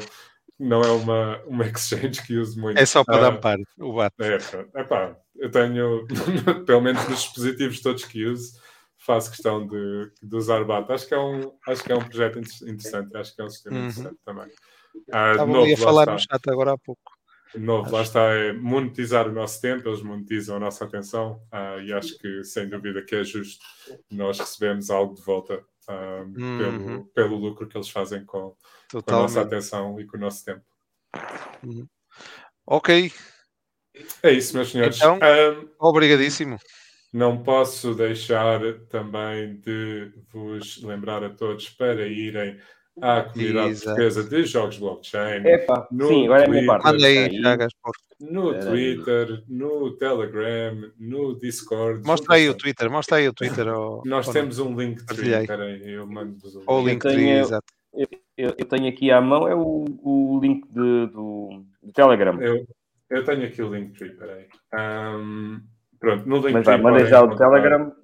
não 0.60 0.82
é 0.82 0.92
uma, 0.92 1.42
uma 1.46 1.66
exchange 1.68 2.22
que 2.26 2.38
uso 2.38 2.60
muito. 2.60 2.80
É 2.80 2.86
só 2.86 3.04
para 3.04 3.18
Ah, 3.18 3.32
dar 3.32 3.40
par, 3.40 3.58
o 3.78 3.94
bate. 3.94 4.16
é, 4.20 4.38
pá, 4.40 4.80
epá, 4.82 5.18
eu 5.36 5.52
tenho, 5.52 6.08
pelo 6.66 6.82
menos 6.82 7.08
nos 7.10 7.20
dispositivos 7.24 7.82
todos 7.82 8.06
que 8.06 8.26
uso, 8.26 8.54
faço 9.06 9.32
questão 9.32 9.66
de, 9.68 10.12
de 10.22 10.36
usar 10.36 10.64
BAT. 10.64 10.90
Acho 10.92 11.08
que, 11.08 11.14
é 11.14 11.20
um, 11.20 11.58
acho 11.68 11.84
que 11.84 11.92
é 11.92 11.96
um 11.96 12.04
projeto 12.04 12.40
inter- 12.40 12.70
interessante, 12.70 13.18
acho 13.18 13.36
que 13.36 13.42
é 13.42 13.46
um 13.46 13.50
sistema 13.50 13.78
Uhum. 13.78 13.84
interessante 13.84 14.18
também. 14.26 14.52
Ah, 15.12 15.32
Estava 15.32 15.52
novo, 15.52 15.64
ali 15.66 15.74
a 15.74 15.78
falar 15.78 16.06
no 16.08 16.20
chat 16.20 16.50
agora 16.50 16.74
há 16.74 16.78
pouco. 16.78 17.02
Novo, 17.56 17.92
lá 17.92 18.02
está, 18.02 18.20
é 18.34 18.52
monetizar 18.52 19.28
o 19.28 19.32
nosso 19.32 19.62
tempo, 19.62 19.88
eles 19.88 20.02
monetizam 20.02 20.56
a 20.56 20.60
nossa 20.60 20.86
atenção 20.86 21.40
ah, 21.52 21.78
e 21.78 21.94
acho 21.94 22.18
que, 22.18 22.44
sem 22.44 22.68
dúvida, 22.68 23.04
que 23.04 23.16
é 23.16 23.24
justo 23.24 23.64
nós 24.10 24.40
recebemos 24.40 24.90
algo 24.90 25.14
de 25.14 25.22
volta 25.22 25.64
ah, 25.88 26.24
Uhum. 26.26 26.58
pelo, 26.58 27.06
pelo 27.14 27.36
lucro 27.36 27.68
que 27.68 27.78
eles 27.78 27.90
fazem 27.90 28.26
com, 28.26 28.56
com 28.92 29.04
a 29.08 29.12
nossa 29.12 29.42
atenção 29.42 30.00
e 30.00 30.06
com 30.08 30.18
o 30.18 30.20
nosso 30.20 30.44
tempo. 30.44 30.64
Ok, 32.66 33.12
É 34.24 34.32
isso, 34.32 34.56
meus 34.56 34.72
senhores. 34.72 34.98
Então- 34.98 35.20
Ah, 35.22 35.64
obrigadíssimo. 35.80 36.58
Não 37.14 37.44
posso 37.44 37.94
deixar 37.94 38.60
também 38.90 39.58
de 39.58 40.12
vos 40.34 40.82
lembrar 40.84 41.24
a 41.24 41.30
todos 41.30 41.70
para 41.70 42.08
irem 42.08 42.58
à 43.02 43.22
comunidade 43.24 43.70
Exato. 43.70 43.86
portuguesa 43.86 44.24
de 44.24 44.44
jogos 44.46 44.78
blockchain, 44.80 45.46
Epá, 45.46 45.88
No 45.92 46.08
sim, 46.08 46.26
agora 46.26 46.44
é 46.44 46.46
a 46.46 46.50
minha 46.50 46.62
Twitter. 46.66 46.82
parte. 46.82 47.06
Aí, 47.06 47.42
Gaspar. 47.58 47.92
no. 48.20 48.60
Twitter, 48.60 49.44
no 49.48 49.98
Telegram, 49.98 50.92
no 51.00 51.40
Discord. 51.40 52.04
Mostra 52.06 52.36
aí 52.36 52.50
o. 52.50 52.56
Twitter, 52.58 52.90
mostra 52.90 53.18
aí 53.18 53.28
o 53.28 53.34
Twitter. 53.34 53.68
Ao, 53.68 54.02
Nós 54.06 54.28
ao- 54.28 54.34
temos 54.34 54.58
um 54.60 54.76
link 54.76 55.06
Partilhei. 55.06 55.42
Espera 55.42 55.64
aí, 55.66 55.92
eu 55.94 56.08
mando-vos 56.08 56.56
o 56.56 56.64
ao 56.66 56.84
link. 56.86 57.06
Exato. 57.06 57.66
Eu, 58.36 58.56
eu 58.58 58.66
tenho 58.66 58.88
aqui 58.90 59.12
à 59.12 59.22
mão 59.22 59.48
é 59.48 59.54
o, 59.56 59.86
o 60.04 60.40
link 60.42 60.66
de- 60.68 61.08
do, 61.14 61.64
do 61.84 61.92
Telegram. 61.94 62.42
Eu, 62.42 62.66
eu 63.10 63.24
tenho 63.24 63.46
aqui 63.46 63.62
o 63.62 63.72
Linktree, 63.74 64.10
espera 64.12 64.34
aí. 64.36 64.48
Pronto, 66.04 66.28
no 66.28 66.36
Linktree 66.36 66.54
Mas 66.54 66.82
vai, 66.82 67.06
já 67.08 67.22
o 67.22 67.26
encontrar- 67.28 67.50
Telegram. 67.50 67.96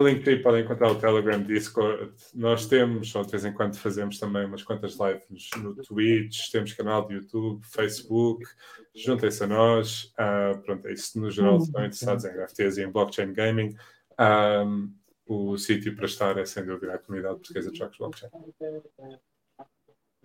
No 0.00 0.08
Linktree 0.08 0.42
podem 0.42 0.64
encontrar 0.64 0.90
o 0.90 0.96
Telegram, 0.96 1.40
Discord. 1.40 2.12
Nós 2.34 2.66
temos, 2.66 3.14
ou 3.14 3.22
de 3.24 3.30
vez 3.30 3.44
em 3.44 3.52
quando 3.52 3.76
fazemos 3.78 4.18
também 4.18 4.44
umas 4.44 4.64
quantas 4.64 4.98
lives 4.98 5.48
no 5.62 5.76
Twitch, 5.76 6.50
temos 6.50 6.72
canal 6.72 7.06
de 7.06 7.14
YouTube, 7.14 7.64
Facebook. 7.64 8.44
Juntem-se 8.92 9.44
a 9.44 9.46
nós. 9.46 10.12
Ah, 10.18 10.58
pronto, 10.64 10.88
é 10.88 10.92
isso. 10.94 11.20
No 11.20 11.30
geral, 11.30 11.60
se 11.60 11.66
estão 11.66 11.84
interessados 11.84 12.24
em 12.24 12.32
NFTs 12.36 12.78
e 12.78 12.82
em 12.82 12.90
blockchain 12.90 13.32
gaming, 13.32 13.76
ahm, 14.18 14.88
o 15.24 15.56
sítio 15.56 15.94
para 15.94 16.06
estar 16.06 16.36
é 16.36 16.44
sem 16.44 16.64
dúvida 16.66 16.94
a 16.94 16.98
comunidade 16.98 17.36
portuguesa 17.36 17.70
de 17.70 17.78
jogos 17.78 17.96
blockchain. 17.98 18.30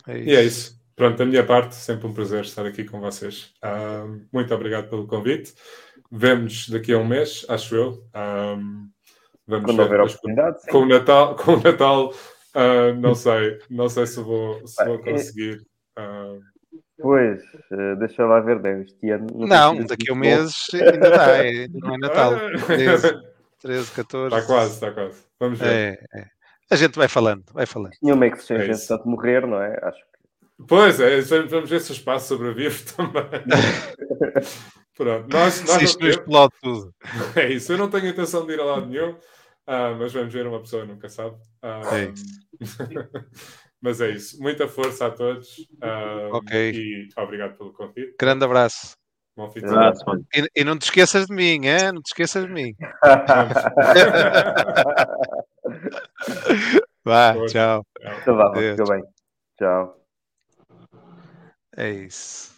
É 0.07 0.17
E 0.17 0.35
é 0.35 0.43
isso. 0.43 0.81
Pronto, 0.97 1.15
da 1.15 1.25
minha 1.27 1.45
parte, 1.45 1.75
sempre 1.75 2.07
um 2.07 2.13
prazer 2.13 2.41
estar 2.41 2.65
aqui 2.65 2.83
com 2.83 2.99
vocês. 2.99 3.53
Ahm, 3.61 4.25
muito 4.33 4.51
obrigado 4.53 4.89
pelo 4.89 5.05
convite. 5.05 5.53
Vemo-nos 6.11 6.67
daqui 6.69 6.91
a 6.91 6.97
um 6.97 7.05
mês, 7.05 7.45
acho 7.47 7.75
eu. 7.75 8.03
Ahm, 8.15 8.87
vamos 9.45 9.65
Quando 9.65 9.77
ver 9.77 9.83
houver 9.83 10.01
oportunidade, 10.01 10.57
com 10.71 10.79
o 10.79 10.85
Natal, 10.87 11.35
com 11.37 11.51
o 11.53 11.61
Natal 11.61 12.11
ah, 12.55 12.91
não 12.93 13.13
sei, 13.13 13.59
não 13.69 13.87
sei 13.87 14.07
se 14.07 14.19
vou, 14.19 14.65
se 14.65 14.83
vou 14.83 14.95
é- 14.95 15.11
conseguir. 15.11 15.61
ah, 15.95 16.35
Pois, 16.99 17.43
eh, 17.71 17.95
deixa 17.99 18.25
lá 18.25 18.39
ver, 18.39 18.59
deve 18.59 18.81
este 18.85 19.11
ano. 19.11 19.27
Não, 19.35 19.75
se 19.75 19.83
daqui 19.85 20.09
a 20.09 20.13
um 20.13 20.17
mês 20.17 20.51
ainda 20.73 21.11
dá, 21.11 21.45
é- 21.45 21.67
não 21.67 21.93
é 21.93 21.97
Natal. 21.99 22.33
Ah. 22.33 22.65
13, 22.65 23.21
13 23.61 23.91
14. 23.91 24.35
Está 24.35 24.47
quase, 24.47 24.73
está 24.73 24.91
quase. 24.91 25.23
Vamos 25.39 25.59
ver. 25.59 25.67
É, 26.11 26.19
é. 26.21 26.25
A 26.71 26.75
gente 26.75 26.95
vai 26.97 27.07
falando, 27.07 27.43
vai 27.53 27.67
falando. 27.67 27.93
Nenhuma 28.01 28.25
exchange, 28.25 28.63
É 28.69 28.71
isso. 28.71 28.85
entretanto, 28.91 29.07
morrer, 29.07 29.45
não 29.45 29.61
é? 29.61 29.77
Acho 29.83 29.99
que. 29.99 30.16
Pois 30.65 30.99
é, 30.99 31.21
vamos 31.21 31.51
vamos 31.51 31.69
ver 31.69 31.81
se 31.81 31.91
o 31.91 31.93
espaço 31.93 32.29
sobrevive 32.29 32.83
também. 32.95 33.23
Pronto, 34.95 35.27
nós, 35.31 35.61
nós 35.63 35.77
Se 35.77 35.83
isto 35.83 35.99
não 35.99 36.09
explode 36.09 36.53
tudo. 36.61 36.95
É 37.35 37.51
isso, 37.53 37.71
eu 37.73 37.77
não 37.77 37.89
tenho 37.89 38.07
intenção 38.07 38.45
de 38.45 38.53
ir 38.53 38.59
a 38.59 38.63
lado 38.65 38.87
nenhum, 38.87 39.15
ah, 39.67 39.93
mas 39.99 40.11
vamos 40.13 40.33
ver, 40.33 40.47
uma 40.47 40.59
pessoa 40.59 40.85
nunca 40.85 41.07
sabe. 41.09 41.35
Ah, 41.61 41.81
É 41.93 42.11
mas 43.79 44.01
é 44.01 44.09
isso, 44.09 44.41
muita 44.41 44.67
força 44.67 45.05
a 45.05 45.11
todos 45.11 45.55
ah, 45.81 46.29
Ok. 46.31 46.71
e 46.71 47.07
obrigado 47.15 47.55
pelo 47.57 47.71
convite. 47.73 48.15
Grande 48.19 48.43
abraço. 48.43 48.95
Bom 49.35 49.51
fim 49.51 49.59
de 49.61 49.67
semana. 49.67 49.91
Exato, 49.91 50.09
mano. 50.09 50.25
E, 50.35 50.47
e 50.55 50.63
não 50.63 50.79
te 50.79 50.85
esqueças 50.85 51.27
de 51.27 51.35
mim, 51.35 51.67
hein? 51.67 51.91
não 51.93 52.01
te 52.01 52.07
esqueças 52.07 52.43
de 52.47 52.51
mim. 52.51 52.75
Vá, 57.05 57.35
tchau. 57.45 57.85
Então 58.01 58.53
fica 58.55 58.83
bem. 58.85 59.03
Tchau. 59.59 60.06
É 61.77 61.91
isso. 61.91 62.51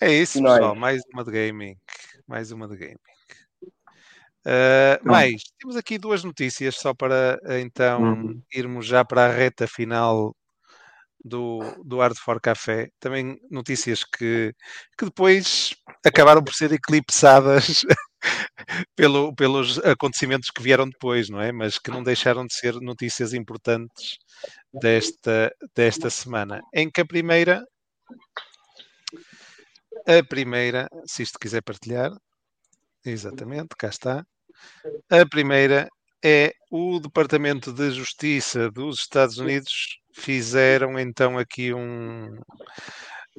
É 0.00 0.12
isso, 0.12 0.40
pessoal. 0.40 0.76
Mais 0.76 1.02
uma 1.12 1.24
de 1.24 1.32
gaming. 1.32 1.76
Mais 2.26 2.52
uma 2.52 2.68
de 2.68 2.76
gaming. 2.76 2.94
Uh, 4.46 4.96
mais, 5.04 5.42
temos 5.58 5.76
aqui 5.76 5.98
duas 5.98 6.24
notícias 6.24 6.76
só 6.76 6.94
para 6.94 7.38
então 7.60 8.02
Uhum. 8.02 8.42
irmos 8.54 8.86
já 8.86 9.04
para 9.04 9.26
a 9.26 9.32
reta 9.32 9.66
final 9.66 10.34
do, 11.24 11.60
do 11.84 11.98
Hard 11.98 12.16
for 12.16 12.40
Café. 12.40 12.88
Também 13.00 13.36
notícias 13.50 14.04
que, 14.04 14.54
que 14.96 15.04
depois 15.04 15.74
acabaram 16.06 16.42
por 16.42 16.54
ser 16.54 16.72
eclipsadas 16.72 17.84
pelo, 18.96 19.34
pelos 19.34 19.78
acontecimentos 19.80 20.50
que 20.50 20.62
vieram 20.62 20.88
depois, 20.88 21.28
não 21.28 21.40
é? 21.40 21.50
Mas 21.52 21.78
que 21.78 21.90
não 21.90 22.02
deixaram 22.02 22.46
de 22.46 22.54
ser 22.54 22.74
notícias 22.74 23.34
importantes 23.34 24.16
desta, 24.72 25.54
desta 25.74 26.10
semana. 26.10 26.60
Em 26.72 26.90
que 26.90 27.00
a 27.00 27.06
primeira, 27.06 27.64
a 30.06 30.24
primeira, 30.24 30.88
se 31.06 31.22
isto 31.22 31.38
quiser 31.38 31.62
partilhar, 31.62 32.10
exatamente, 33.04 33.76
cá 33.76 33.88
está. 33.88 34.24
A 35.10 35.26
primeira 35.28 35.88
é 36.22 36.52
o 36.70 37.00
Departamento 37.00 37.72
de 37.72 37.90
Justiça 37.90 38.70
dos 38.70 39.00
Estados 39.00 39.38
Unidos 39.38 39.98
fizeram 40.14 40.98
então 40.98 41.38
aqui 41.38 41.72
um, 41.72 42.36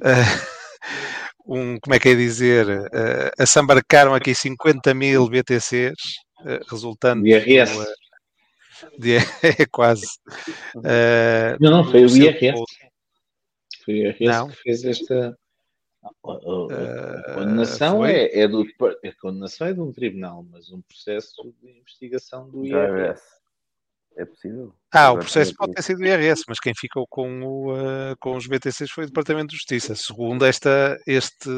eh, 0.02 0.12
um 1.46 1.78
como 1.78 1.94
é 1.94 1.98
que 1.98 2.08
é 2.08 2.14
dizer, 2.14 2.66
uh, 2.68 3.30
assambarcaram 3.38 4.14
aqui 4.14 4.34
50 4.34 4.94
mil 4.94 5.28
BTCs 5.28 5.92
uh, 6.40 7.24
IRS. 7.24 7.78
uh, 7.78 7.86
de, 8.98 9.16
é 9.16 9.20
quase 9.70 10.06
uh, 10.76 11.56
Não, 11.60 11.70
não, 11.70 11.84
foi 11.90 12.06
do 12.06 12.12
o 12.12 12.16
IRS. 12.16 12.62
Foi 13.84 13.94
o 13.94 13.96
IRS 13.98 14.24
Não. 14.24 14.48
que 14.48 14.56
fez 14.56 14.84
esta. 14.84 15.36
A, 16.04 16.08
a- 16.08 16.32
a- 16.32 17.28
Eh, 17.30 17.34
condenação 17.34 18.04
é, 18.04 18.24
é 18.40 18.48
do 18.48 18.62
a 18.62 19.20
condenação 19.20 19.68
é 19.68 19.72
de 19.72 19.80
um 19.80 19.92
tribunal, 19.92 20.44
mas 20.50 20.68
um 20.72 20.80
processo 20.82 21.54
de 21.62 21.70
investigação 21.78 22.46
do 22.50 22.62
Do 22.62 22.66
IRS. 22.66 22.92
IRS. 22.92 23.22
É 24.16 24.24
possível. 24.26 24.74
Ah, 24.92 25.12
o 25.12 25.18
processo 25.18 25.54
pode 25.56 25.72
ter 25.72 25.82
sido 25.82 26.00
o 26.00 26.04
IRS, 26.04 26.42
mas 26.46 26.58
quem 26.60 26.74
ficou 26.76 27.06
com, 27.08 27.42
o, 27.42 27.76
eh, 27.76 28.14
com 28.20 28.36
os 28.36 28.46
BTCs 28.46 28.90
foi 28.90 29.04
o 29.04 29.06
Departamento 29.06 29.48
de 29.50 29.56
Justiça, 29.56 29.94
segundo 29.94 30.44
esta, 30.44 31.00
este, 31.06 31.48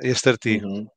este 0.00 0.28
artigo. 0.28 0.66
Uhum. 0.66 0.88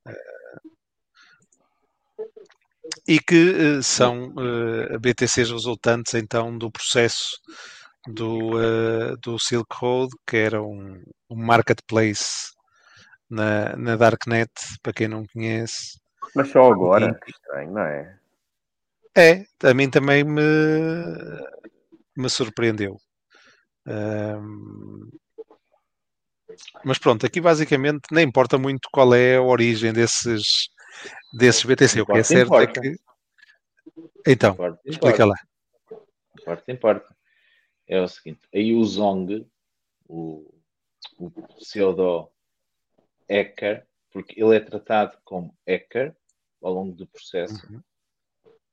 E 3.08 3.20
que 3.20 3.78
eh, 3.78 3.82
são 3.82 4.34
eh, 4.38 4.98
BTCs 4.98 5.52
resultantes 5.52 6.14
então 6.14 6.58
do 6.58 6.72
processo 6.72 7.40
do, 8.08 8.62
eh, 8.62 9.16
do 9.22 9.38
Silk 9.40 9.68
Road, 9.76 10.10
que 10.26 10.38
era 10.38 10.62
um, 10.62 11.02
um 11.30 11.36
marketplace 11.36 12.54
na, 13.30 13.76
na 13.76 13.96
Darknet, 13.96 14.52
para 14.82 14.94
quem 14.94 15.08
não 15.08 15.26
conhece. 15.28 16.00
Mas 16.36 16.50
só 16.50 16.72
agora, 16.72 17.14
que 17.24 17.32
estranho, 17.32 17.72
não 17.72 17.82
é? 17.82 18.18
É, 19.16 19.46
a 19.64 19.74
mim 19.74 19.90
também 19.90 20.24
me, 20.24 20.42
me 22.16 22.30
surpreendeu. 22.30 22.98
Ahm, 23.88 25.10
mas 26.84 26.98
pronto, 26.98 27.26
aqui 27.26 27.42
basicamente 27.42 28.08
nem 28.12 28.26
importa 28.26 28.58
muito 28.58 28.90
qual 28.92 29.14
é 29.14 29.38
a 29.38 29.42
origem 29.42 29.94
desses, 29.94 30.70
desses 31.34 31.64
BTC. 31.64 32.02
O 32.02 32.06
que 32.06 32.18
é 32.18 32.24
certo 32.24 32.56
é 32.56 32.68
que. 32.68 32.98
Então, 34.26 34.54
Importa, 34.54 34.82
explica 34.86 35.24
importa. 35.24 35.26
lá. 35.26 35.36
Importa, 36.40 36.72
importa. 36.72 37.18
É 37.88 38.02
o 38.02 38.08
seguinte, 38.08 38.42
aí 38.54 38.74
o 38.76 38.84
Zong, 38.84 39.48
o, 40.08 40.54
o 41.18 41.32
pseudo 41.60 42.30
hacker, 43.30 43.88
porque 44.12 44.42
ele 44.42 44.56
é 44.56 44.60
tratado 44.60 45.18
como 45.24 45.56
hacker 45.68 46.16
ao 46.62 46.74
longo 46.74 46.94
do 46.96 47.08
processo, 47.08 47.66
Uhum. 47.72 47.82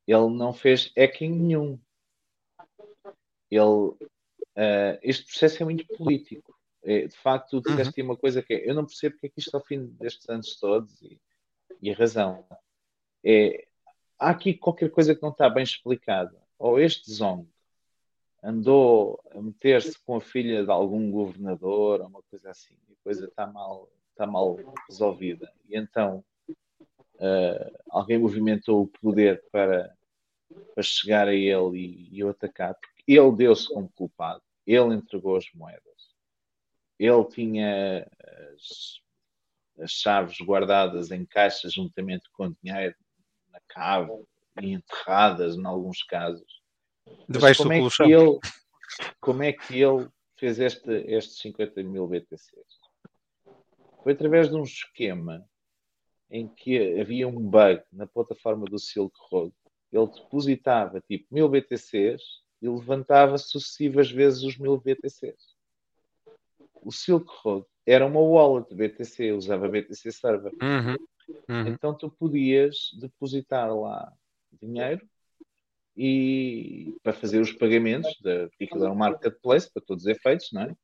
ele 0.07 0.37
não 0.37 0.53
fez 0.53 0.93
hacking 0.97 1.31
nenhum. 1.31 1.79
Ele, 3.51 3.95
eh, 4.57 4.99
este 5.03 5.27
processo 5.27 5.63
é 5.63 5.65
muito 5.65 5.87
político. 5.97 6.55
É, 6.83 7.07
de 7.07 7.17
facto, 7.17 7.63
tu 7.63 7.71
disseste 7.71 8.03
uma 8.03 8.17
coisa 8.17 8.43
que 8.43 8.53
é, 8.53 8.69
eu 8.69 8.75
não 8.75 8.85
percebo 8.85 9.15
porque 9.15 9.27
é 9.29 9.31
que 9.31 9.41
isto 9.41 9.55
ao 9.55 9.65
fim 9.65 9.87
destes 9.99 10.29
anos 10.29 10.59
todos, 10.59 11.01
e, 11.03 11.19
e 11.85 11.91
a 11.91 11.95
razão 11.95 12.43
é, 13.23 13.67
há 14.19 14.31
aqui 14.31 14.55
qualquer 14.55 14.91
coisa 14.91 15.15
que 15.15 15.23
não 15.23 15.29
está 15.29 15.51
bem 15.51 15.63
explicada. 15.63 16.35
Ou 16.59 16.81
este 16.81 17.13
Zong 17.13 17.47
andou 18.43 19.21
a 19.31 19.43
meter-se 19.43 19.99
com 19.99 20.17
a 20.17 20.21
filha 20.21 20.65
de 20.65 20.71
algum 20.71 21.11
governador, 21.11 22.01
ou 22.01 22.07
uma 22.07 22.23
coisa 22.23 22.51
assim, 22.51 22.75
e 22.89 22.95
a 22.95 22.97
coisa 23.05 23.27
está 23.27 23.47
mal, 23.47 23.91
está 24.13 24.27
mal 24.27 24.59
resolvida. 24.89 25.53
E 25.69 25.77
então 25.77 26.25
eh, 27.19 27.73
alguém 27.91 28.19
movimentou 28.19 28.85
o 28.85 28.89
poder 28.89 29.45
para, 29.53 29.95
para 30.75 30.83
chegar 30.83 31.29
a 31.29 31.35
ele 31.35 31.79
e, 31.79 32.17
e 32.17 32.25
o 32.25 32.31
atacar, 32.31 32.75
porque 32.77 33.13
ele 33.13 33.37
deu-se 33.37 33.69
como 33.69 33.91
culpado, 33.91 34.43
ele 34.67 34.95
entregou 34.95 35.37
as 35.37 35.53
moedas, 35.53 36.15
ele 36.99 37.25
tinha 37.27 38.11
as, 38.55 39.05
as 39.79 39.91
chaves 39.91 40.39
guardadas 40.41 41.11
em 41.11 41.25
caixas 41.25 41.73
juntamente 41.73 42.29
com 42.33 42.55
dinheiro 42.63 42.95
na 43.51 43.61
cave 43.69 44.13
e 44.61 44.73
enterradas 44.73 45.57
em 45.57 45.65
alguns 45.67 46.03
casos. 46.03 46.63
Debaixo 47.29 47.63
do 47.63 47.69
como 47.69 47.73
é 47.73 47.81
colchão. 47.81 48.07
que 48.07 48.13
ele 48.13 48.39
como 49.21 49.43
é 49.43 49.53
que 49.53 49.81
ele 49.81 50.09
fez 50.37 50.59
este, 50.59 50.91
estes 51.07 51.39
50 51.39 51.83
mil 51.83 52.07
BTCs? 52.07 52.85
Foi 54.03 54.13
através 54.13 54.49
de 54.49 54.55
um 54.55 54.63
esquema 54.63 55.45
em 56.31 56.49
que 56.49 57.01
havia 57.01 57.27
um 57.27 57.41
bug 57.41 57.83
na 57.93 58.07
plataforma 58.07 58.67
do 58.67 58.79
Silk 58.79 59.17
Road. 59.31 59.55
Ele 59.93 60.07
depositava 60.07 61.01
tipo 61.01 61.27
mil 61.31 61.49
BTCs 61.49 62.23
e 62.61 62.69
levantava 62.69 63.39
sucessivas 63.39 64.11
vezes 64.11 64.43
os 64.43 64.59
mil 64.59 64.77
BTCs. 64.79 65.54
O 66.85 66.93
Silk 66.93 67.27
Road 67.43 67.67
era 67.87 68.07
uma 68.07 68.21
wallet 68.21 68.75
BTC, 68.75 69.33
usava 69.33 69.69
BTC 69.69 70.13
Server. 70.13 70.53
Uhum, 70.63 70.97
uhum. 71.49 71.69
Então 71.69 71.95
tu 71.95 72.11
podias 72.11 72.91
depositar 73.01 73.75
lá 73.75 74.13
dinheiro 74.61 75.07
e 75.97 76.97
para 77.03 77.13
fazer 77.13 77.41
os 77.41 77.53
pagamentos, 77.53 78.19
da, 78.21 78.49
porque 78.49 78.65
aquilo 78.65 78.85
era 78.85 78.93
um 78.93 78.97
marketplace 78.97 79.73
para 79.73 79.83
todos 79.83 80.05
os 80.05 80.11
efeitos, 80.11 80.51
não 80.53 80.63
é? 80.63 80.77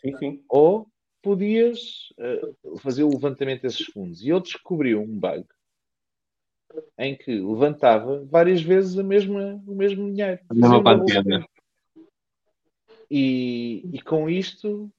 Sim, 0.00 0.16
sim. 0.18 0.44
Ou 0.48 0.88
podias 1.22 2.12
eh, 2.18 2.52
fazer 2.80 3.02
o 3.02 3.10
levantamento 3.10 3.62
desses 3.62 3.86
fundos. 3.86 4.22
E 4.22 4.30
ele 4.30 4.40
descobriu 4.40 5.00
um 5.00 5.18
bug 5.18 5.46
em 6.98 7.16
que 7.16 7.38
levantava 7.38 8.24
várias 8.24 8.62
vezes 8.62 8.98
a 8.98 9.02
mesma, 9.02 9.62
o 9.66 9.74
mesmo 9.74 10.12
dinheiro. 10.12 10.40
Spend. 10.52 11.26
né? 11.26 11.44
E, 13.10 13.88
e 13.92 14.02
com 14.02 14.28
isto, 14.28 14.90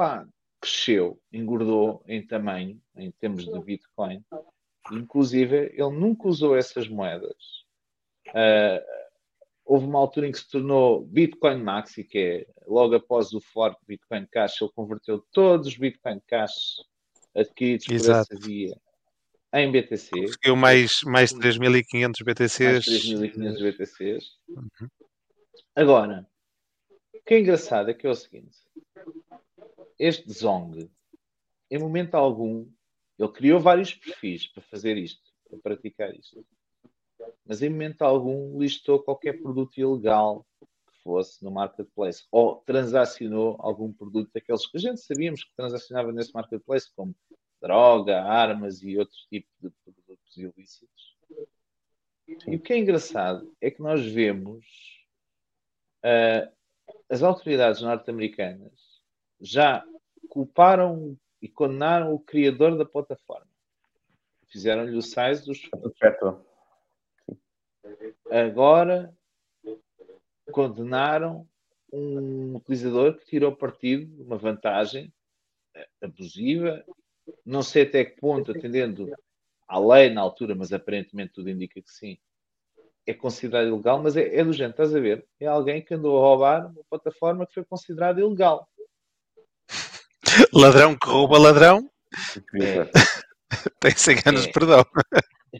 pá, 0.00 0.26
cresceu, 0.58 1.20
engordou 1.30 2.02
em 2.06 2.26
tamanho, 2.26 2.80
em 2.96 3.10
termos 3.10 3.44
de 3.44 3.60
Bitcoin. 3.60 4.24
Inclusive, 4.90 5.74
ele 5.74 5.90
nunca 5.90 6.26
usou 6.26 6.56
essas 6.56 6.88
moedas. 6.88 7.36
Ah, 8.28 8.82
houve 9.62 9.84
uma 9.84 9.98
altura 9.98 10.26
em 10.26 10.32
que 10.32 10.38
se 10.38 10.48
tornou 10.48 11.04
Bitcoin 11.04 11.62
Maxi, 11.62 12.02
que 12.02 12.18
é 12.18 12.46
logo 12.66 12.94
após 12.94 13.34
o 13.34 13.42
fork 13.42 13.78
Bitcoin 13.86 14.26
Cash, 14.32 14.62
ele 14.62 14.70
converteu 14.74 15.22
todos 15.32 15.66
os 15.66 15.76
Bitcoin 15.76 16.18
Cash 16.26 16.82
adquiridos 17.36 17.86
Exato. 17.90 18.28
por 18.28 18.36
essa 18.36 18.46
via 18.46 18.74
em 19.52 19.70
BTC. 19.70 20.08
Conseguiu 20.12 20.56
mais, 20.56 21.02
mais 21.04 21.34
3.500 21.34 22.00
mais 22.00 22.12
BTCs. 22.24 22.86
3.500 22.86 23.62
BTCs. 23.62 24.24
Uhum. 24.48 24.88
Agora, 25.76 26.26
o 27.14 27.22
que 27.22 27.34
é 27.34 27.40
engraçado 27.40 27.90
é 27.90 27.94
que 27.94 28.06
é 28.06 28.10
o 28.10 28.14
seguinte: 28.14 28.56
este 30.00 30.32
Zong, 30.32 30.90
em 31.70 31.78
momento 31.78 32.14
algum, 32.14 32.66
ele 33.18 33.32
criou 33.32 33.60
vários 33.60 33.92
perfis 33.92 34.48
para 34.48 34.62
fazer 34.62 34.96
isto, 34.96 35.20
para 35.46 35.58
praticar 35.58 36.14
isto, 36.14 36.42
mas 37.44 37.60
em 37.60 37.68
momento 37.68 38.00
algum 38.00 38.58
listou 38.58 39.02
qualquer 39.02 39.42
produto 39.42 39.76
ilegal 39.76 40.46
que 40.58 41.02
fosse 41.02 41.44
no 41.44 41.50
marketplace 41.50 42.24
ou 42.32 42.56
transacionou 42.64 43.56
algum 43.58 43.92
produto 43.92 44.30
daqueles 44.32 44.66
que 44.66 44.78
a 44.78 44.80
gente 44.80 45.02
sabíamos 45.02 45.44
que 45.44 45.54
transacionava 45.54 46.10
nesse 46.12 46.32
marketplace, 46.32 46.90
como 46.96 47.14
droga, 47.60 48.22
armas 48.22 48.82
e 48.82 48.96
outros 48.96 49.26
tipos 49.26 49.52
de 49.60 49.70
produtos 49.84 50.36
ilícitos. 50.38 51.18
E 52.46 52.56
o 52.56 52.60
que 52.60 52.72
é 52.72 52.78
engraçado 52.78 53.54
é 53.60 53.70
que 53.70 53.82
nós 53.82 54.02
vemos 54.06 54.64
ah, 56.02 56.50
as 57.10 57.22
autoridades 57.22 57.82
norte-americanas 57.82 58.80
já 59.40 59.84
culparam 60.28 61.16
e 61.40 61.48
condenaram 61.48 62.14
o 62.14 62.18
criador 62.18 62.76
da 62.76 62.84
plataforma. 62.84 63.48
Fizeram-lhe 64.48 64.96
o 64.96 65.02
size 65.02 65.44
dos 65.44 65.62
fundos. 65.62 65.92
Agora 68.30 69.14
condenaram 70.50 71.48
um 71.92 72.56
utilizador 72.56 73.16
que 73.16 73.26
tirou 73.26 73.54
partido 73.54 74.06
de 74.16 74.22
uma 74.22 74.36
vantagem 74.36 75.12
eh, 75.74 75.88
abusiva, 76.02 76.84
não 77.44 77.62
sei 77.62 77.82
até 77.82 78.04
que 78.04 78.20
ponto, 78.20 78.50
atendendo 78.50 79.12
à 79.66 79.78
lei 79.78 80.10
na 80.10 80.20
altura, 80.20 80.54
mas 80.54 80.72
aparentemente 80.72 81.32
tudo 81.32 81.50
indica 81.50 81.80
que 81.80 81.90
sim, 81.90 82.18
é 83.06 83.14
considerado 83.14 83.68
ilegal, 83.68 84.02
mas 84.02 84.16
é, 84.16 84.36
é 84.36 84.44
do 84.44 84.52
género, 84.52 84.72
estás 84.72 84.94
a 84.94 85.00
ver? 85.00 85.26
É 85.38 85.46
alguém 85.46 85.82
que 85.82 85.94
andou 85.94 86.18
a 86.18 86.20
roubar 86.20 86.66
uma 86.66 86.84
plataforma 86.88 87.46
que 87.46 87.54
foi 87.54 87.64
considerada 87.64 88.20
ilegal. 88.20 88.68
Ladrão 90.52 90.96
que 90.96 91.08
rouba 91.08 91.38
ladrão 91.38 91.90
É, 92.60 93.70
tem 93.80 93.90
100 93.96 94.16
anos 94.26 94.44
É. 94.44 94.46
de 94.46 94.52
perdão. 94.52 94.84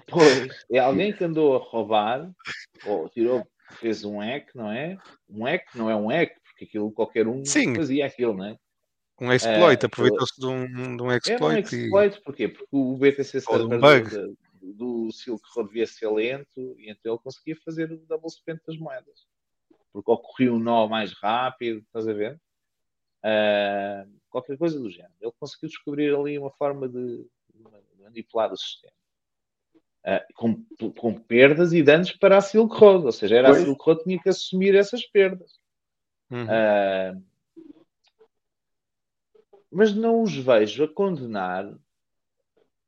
Pois, 0.09 0.65
é 0.71 0.79
alguém 0.79 1.13
que 1.13 1.25
andou 1.25 1.57
a 1.57 1.59
roubar, 1.59 2.31
ou 2.85 3.09
tirou, 3.09 3.47
fez 3.81 4.05
um 4.05 4.21
hack, 4.21 4.55
não 4.55 4.71
é? 4.71 4.97
Um 5.29 5.45
hack 5.45 5.65
não 5.75 5.91
é 5.91 5.97
um 5.97 6.09
hack, 6.09 6.33
porque 6.45 6.65
aquilo 6.65 6.93
qualquer 6.93 7.27
um 7.27 7.45
Sim. 7.45 7.75
fazia 7.75 8.07
aquilo, 8.07 8.35
não 8.37 8.47
é? 8.47 8.57
Um 9.21 9.33
exploit, 9.33 9.83
Eh, 9.83 9.87
aproveitou-se 9.87 10.41
de 10.41 10.47
um, 10.47 10.97
de 10.97 11.03
um 11.03 11.11
É 11.11 11.15
um 11.15 11.17
exploit 11.17 11.77
e 11.77 11.83
exploit, 11.83 12.23
porquê? 12.23 12.49
Porque 12.49 12.69
o 12.71 12.97
BTC 12.97 13.41
de 13.41 13.47
um 13.51 13.69
do, 13.69 15.07
do, 15.07 15.13
Silk 15.13 15.43
Road 15.55 15.69
devia 15.69 15.87
ser 15.87 16.09
lento 16.11 16.77
e 16.79 16.91
então 16.91 17.15
ele 17.15 17.23
conseguia 17.23 17.57
fazer 17.65 17.91
o 17.93 17.99
double 18.07 18.31
spend 18.31 18.61
das 18.67 18.79
moedas. 18.79 19.27
Porque 19.93 20.11
ocorria 20.11 20.53
um 20.55 20.59
nó 20.59 20.87
mais 20.87 21.13
rápido, 21.13 21.81
estás 21.81 22.09
a 22.09 22.13
ver? 22.13 22.41
Ah, 23.23 24.07
qualquer 24.31 24.57
coisa 24.57 24.79
do 24.79 24.91
género. 24.91 25.15
Ele 25.21 25.33
conseguiu 25.39 25.69
descobrir 25.69 26.15
ali 26.15 26.39
uma 26.39 26.51
forma 26.51 26.89
de, 26.89 27.27
manipular 27.99 28.53
o 28.53 28.57
sistema. 28.57 28.95
Ah, 30.03 30.25
com, 30.35 30.65
com 30.97 31.15
perdas 31.15 31.73
e 31.73 31.83
danos 31.83 32.13
para 32.13 32.39
a 32.39 32.41
Silk 32.41 32.75
Road, 32.75 33.05
ou 33.05 33.13
seja, 33.13 33.37
era 33.37 33.49
a 33.49 33.53
Pois. 33.53 33.65
Silk 33.65 33.85
Road 33.85 33.99
que 33.99 34.05
tinha 34.05 34.23
que 34.23 34.29
assumir 34.29 34.75
essas 34.75 35.05
perdas. 35.07 35.59
Uhum. 36.31 36.47
Ah, 36.49 37.17
mas 39.71 39.95
não 39.95 40.23
os 40.23 40.35
vejo 40.35 40.85
a 40.85 40.89
condenar, 40.89 41.73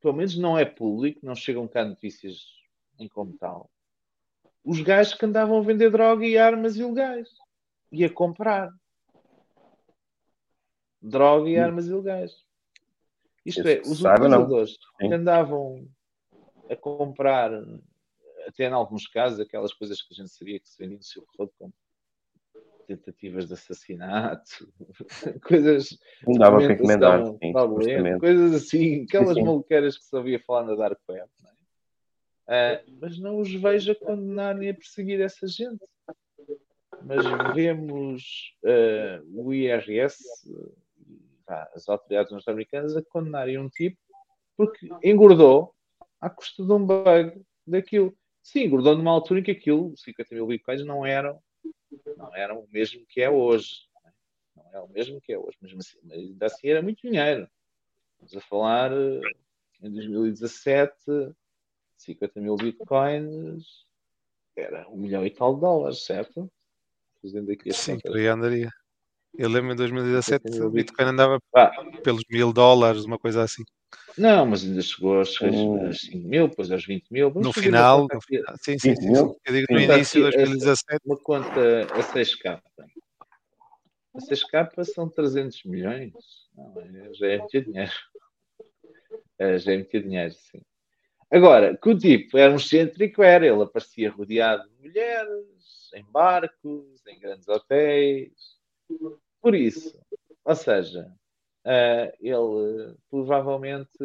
pelo 0.01 0.14
menos 0.14 0.36
não 0.36 0.59
é 0.59 0.64
público, 0.64 1.20
não 1.23 1.35
chegam 1.35 1.69
cá 1.69 1.85
notícias 1.85 2.44
em 2.98 3.09
como 3.09 3.36
tal, 3.39 3.70
os 4.64 4.81
gajos 4.81 5.14
que 5.14 5.24
andavam 5.24 5.59
a 5.59 5.62
vender 5.62 5.90
droga 5.90 6.27
e 6.27 6.36
armas 6.36 6.77
ilegais 6.77 7.28
e 7.90 8.05
a 8.05 8.10
comprar 8.10 8.73
droga 11.03 11.51
e 11.51 11.59
armas 11.59 11.87
ilegais. 11.87 12.45
Isto 13.45 13.66
é, 13.66 13.81
os 13.81 14.01
utilizadores 14.01 14.79
que 14.99 15.12
andavam 15.12 15.89
a 16.70 16.77
comprar, 16.77 17.51
até 18.47 18.69
em 18.69 18.73
alguns 18.73 19.09
casos, 19.09 19.41
aquelas 19.41 19.73
coisas 19.74 20.01
que 20.01 20.15
a 20.15 20.16
gente 20.16 20.31
sabia 20.31 20.61
que 20.61 20.69
se 20.69 20.79
vendiam 20.79 20.99
no 20.99 21.05
seu 21.05 21.24
rodo 21.37 21.53
como 21.59 21.74
tentativas 22.87 23.47
de 23.47 23.55
assassinato, 23.55 24.73
coisas 25.45 25.99
Não 26.27 26.35
dava 26.35 26.59
para 26.59 26.73
encomendar, 26.73 27.24
sim, 27.27 27.53
fraudulenta, 27.53 27.85
supostamente. 27.85 28.20
coisas 28.20 28.55
assim, 28.55 29.03
aquelas 29.05 29.35
sim. 29.35 29.43
maluqueiras 29.45 29.99
que 29.99 30.05
se 30.05 30.16
ouvia 30.16 30.41
falar 30.41 30.65
na 30.65 30.74
Dark 30.74 31.01
Web, 31.09 31.31
não 31.43 31.51
é? 31.51 31.53
Ah, 32.49 32.83
mas 33.01 33.19
não 33.19 33.39
os 33.39 33.53
vejo 33.53 33.93
a 33.93 33.95
condenar 33.95 34.55
nem 34.55 34.70
a 34.70 34.74
perseguir 34.74 35.20
essa 35.20 35.47
gente. 35.47 35.85
Mas 37.05 37.24
vemos 37.55 38.55
ah, 38.65 39.23
o 39.33 39.53
IRS, 39.55 40.23
ah, 41.53 41.70
as 41.74 41.89
autoridades 41.89 42.33
norte-americanas, 42.33 42.97
a 42.97 43.03
condenarem 43.03 43.59
um 43.59 43.69
tipo 43.69 43.99
porque 44.57 44.89
engordou 45.03 45.74
à 46.20 46.31
custa 46.31 46.65
de 46.65 46.73
um 46.73 46.85
bug 46.85 47.45
daquilo. 47.66 48.16
Sim, 48.43 48.65
engordou 48.65 48.97
numa 48.97 49.11
altura 49.11 49.41
em 49.41 49.43
que 49.43 49.51
aquilo, 49.51 49.97
50 49.97 50.35
mil 50.35 50.47
bitcoins, 50.47 50.85
não 50.85 51.07
eram, 51.07 51.41
não 52.16 52.35
eram 52.35 52.61
o 52.61 52.69
mesmo 52.70 53.05
que 53.09 53.20
é 53.20 53.31
hoje. 53.31 53.89
Não 54.55 54.70
é 54.73 54.81
o 54.81 54.89
mesmo 54.89 55.20
que 55.20 55.33
é 55.33 55.39
hoje, 55.39 55.57
mas 55.61 55.73
assim, 55.73 55.99
mas 56.03 56.19
ainda 56.19 56.47
assim 56.47 56.69
era 56.69 56.83
muito 56.83 57.03
dinheiro. 57.03 57.49
Estamos 58.15 58.37
a 58.37 58.49
falar 58.49 58.93
eh, 58.93 59.20
em 59.83 59.91
2017, 59.91 60.95
50 61.97 62.41
mil 62.41 62.57
bitcoins 62.57 63.87
era 64.55 64.89
um 64.89 64.97
milhão 64.97 65.24
e 65.24 65.31
tal 65.31 65.55
de 65.55 65.61
dólares, 65.61 66.05
certo? 66.05 66.51
Fazendo 67.20 67.51
aqui 67.51 67.73
Sim, 67.73 67.99
por 67.99 68.16
aí 68.16 68.27
andaria. 68.27 68.69
Eu 69.37 69.49
lembro 69.49 69.73
em 69.73 69.77
2017 69.77 70.43
50 70.49 70.59
mil 70.61 70.69
o 70.69 70.71
Bitcoin 70.71 71.07
andava 71.09 71.39
pelos 72.03 72.23
mil 72.31 72.53
dólares, 72.53 73.05
uma 73.05 73.19
coisa 73.19 73.43
assim. 73.43 73.65
Não, 74.19 74.45
mas 74.45 74.63
ainda 74.63 74.83
chegou 74.83 75.19
aos 75.19 75.41
Hum. 75.41 75.87
aos 75.87 76.01
5 76.03 76.29
mil, 76.29 76.49
depois 76.49 76.71
aos 76.71 76.85
20 76.85 77.09
mil. 77.11 77.31
Vamos 77.31 77.47
No 77.47 77.53
final, 77.53 78.07
no 78.13 78.21
final, 78.21 78.55
sim, 78.63 78.79
sim, 78.79 78.91
20 78.91 79.01
sim, 79.01 79.15
sim. 79.15 79.35
Eu 79.47 79.53
digo 79.55 79.67
no 79.71 79.79
Sim. 79.79 79.85
início 79.85 80.21
de 80.23 80.29
Essa- 80.29 80.39
2017. 80.39 81.01
Uma 81.07 81.17
conta 81.17 81.61
a 81.95 82.03
6K. 82.03 82.63
A 84.15 84.21
6K 84.21 84.85
são 84.85 85.09
300 85.09 85.65
milhões. 85.65 86.13
Não, 86.55 86.75
é- 86.81 87.15
já 87.15 87.27
é 87.29 87.39
muito 87.39 87.61
dinheiro. 87.63 87.93
É, 89.39 89.59
já 89.59 89.73
é 89.73 89.77
muito 89.77 90.01
dinheiro, 90.01 90.35
sim. 90.35 90.61
Agora, 91.31 91.75
que 91.75 91.89
o 91.89 91.97
tipo 91.99 92.37
era 92.37 92.53
um 92.53 92.57
excêntrico, 92.57 93.23
era. 93.23 93.47
Ele 93.47 93.63
aparecia 93.63 94.11
rodeado 94.11 94.69
de 94.69 94.75
mulheres, 94.89 95.91
em 95.95 96.05
barcos, 96.05 97.01
em 97.09 97.19
grandes 97.19 97.49
hotéis. 97.49 98.52
Por 99.40 99.55
isso, 99.55 99.98
ou 100.44 100.55
seja, 100.55 101.12
ah, 101.64 102.12
ele 102.20 102.97
provavelmente 103.10 103.98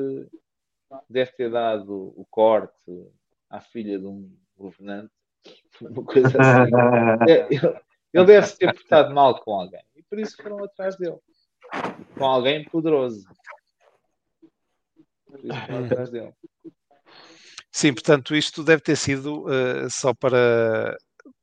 deve 1.10 1.32
ter 1.34 1.52
dado 1.52 2.14
o 2.16 2.26
corte 2.30 3.08
à 3.50 3.60
filha 3.60 4.00
de 4.00 4.06
um 4.06 4.32
governante, 4.56 5.14
uma 5.82 6.04
coisa 6.04 6.28
assim. 6.28 6.72
É, 7.30 7.48
Ele, 7.54 7.80
ele 8.14 8.26
deve 8.26 8.48
se 8.48 8.58
ter 8.58 8.74
portado 8.74 9.14
mal 9.14 9.40
com 9.42 9.60
alguém 9.60 9.84
e 9.96 10.04
por 10.04 10.18
isso 10.20 10.38
foram 10.42 10.64
atrás 10.64 10.96
dele. 10.98 11.20
Com 12.18 12.26
alguém 12.26 12.64
poderoso. 12.66 13.28
Por 15.26 15.40
isso 15.40 15.66
foram 15.66 15.86
atrás 15.86 16.10
dele. 16.10 16.34
Sim, 17.72 17.94
portanto, 17.94 18.36
isto 18.36 18.64
deve 18.64 18.82
ter 18.82 18.96
sido 18.96 19.46
eh, 19.52 19.88
só 19.90 20.14
para, 20.14 20.98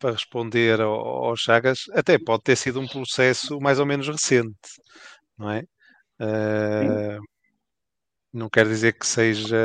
para 0.05 0.12
responder 0.12 0.82
ao, 0.82 0.93
ao 0.93 1.35
Chagas, 1.35 1.85
até 1.94 2.18
pode 2.18 2.43
ter 2.43 2.56
sido 2.56 2.78
um 2.78 2.86
processo 2.86 3.59
mais 3.59 3.78
ou 3.81 3.86
menos 3.86 4.06
recente, 4.06 4.55
não 5.39 5.51
é? 5.51 5.64
Eh, 6.20 7.18
não 8.31 8.51
quer 8.51 8.66
dizer 8.66 8.98
que 8.98 9.06
seja 9.06 9.56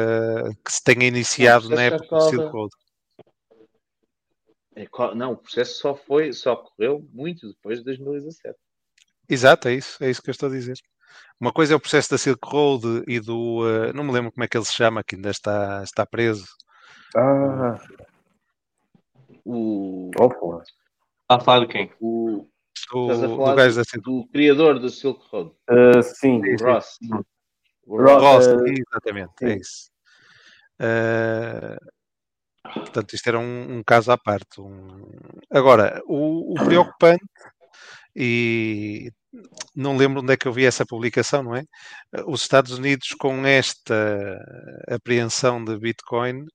que 0.64 0.72
se 0.72 0.82
tenha 0.82 1.06
iniciado 1.06 1.68
na 1.68 1.84
época 1.84 2.16
do 2.16 2.22
Silk 2.22 2.48
Road. 2.48 2.74
Não, 5.18 5.34
o 5.34 5.38
processo 5.38 5.78
só 5.78 5.94
foi, 5.94 6.32
só 6.32 6.53
ocorreu 6.53 7.06
muito 7.11 7.49
depois 7.49 7.80
de 7.80 7.84
2017. 7.84 8.57
Exato, 9.28 9.68
é 9.68 9.74
isso, 9.74 10.02
é 10.02 10.10
isso 10.10 10.22
que 10.22 10.30
eu 10.30 10.32
estou 10.32 10.48
a 10.48 10.53
dizer. 10.53 10.78
Uma 11.38 11.52
coisa 11.52 11.74
é 11.74 11.76
o 11.76 11.82
processo 11.82 12.11
da 12.11 12.18
Silk 12.18 12.40
Road 12.48 13.03
e 13.10 13.20
do. 13.20 13.68
eh, 13.68 13.91
não 13.91 14.06
me 14.06 14.14
lembro 14.14 14.32
como 14.32 14.45
é 14.45 14.48
que 14.48 14.57
ele 14.57 14.64
se 14.64 14.74
chama, 14.74 15.03
que 15.03 15.16
ainda 15.16 15.32
está, 15.32 15.84
está 15.84 16.06
preso. 16.06 16.45
Ah, 17.14 17.78
O. 19.52 20.12
Está 20.12 21.36
a 21.36 21.40
falar 21.40 21.66
de 21.66 21.68
quem? 21.72 21.92
o, 22.00 22.48
Do, 22.92 23.02
estás 23.02 23.24
a 23.24 23.28
do 23.28 23.36
falar 23.36 23.56
gajo 23.56 23.74
do, 23.74 23.78
da 23.78 23.84
Silk 23.84 24.04
do 24.10 24.28
criador 24.32 24.80
do 24.80 24.90
Silk 24.90 25.22
Road, 25.32 25.52
Ah, 25.68 26.02
sim. 26.04 26.40
o 26.40 26.64
Ross. 26.64 26.98
O 27.88 27.98
Ross. 28.02 28.22
Ross, 28.22 28.48
eh, 28.48 28.74
exatamente, 28.78 29.32
é 29.42 29.50
sim. 29.54 29.56
isso. 29.60 29.92
Eh, 30.80 31.78
portanto, 32.64 33.14
isto 33.14 33.28
era 33.28 33.40
um, 33.40 33.78
um 33.78 33.84
caso 33.84 34.12
à 34.12 34.18
parte. 34.18 34.62
um- 34.62 35.02
Agora, 35.52 36.02
o, 36.06 36.54
o 36.54 36.64
preocupante, 36.64 37.24
e 38.16 39.12
não 39.76 39.95
lembro 39.95 40.22
onde 40.22 40.34
é 40.34 40.38
que 40.38 40.47
eu 40.47 40.53
vi 40.53 40.65
essa 40.65 40.85
publicação, 40.85 41.43
não 41.43 41.56
é? 41.56 41.64
Os 42.27 42.41
Estados 42.41 42.72
Unidos, 42.77 43.10
com 43.19 43.45
esta 43.45 44.38
apreensão 44.88 45.64
de 45.64 45.77
Bitcoin, 45.77 46.45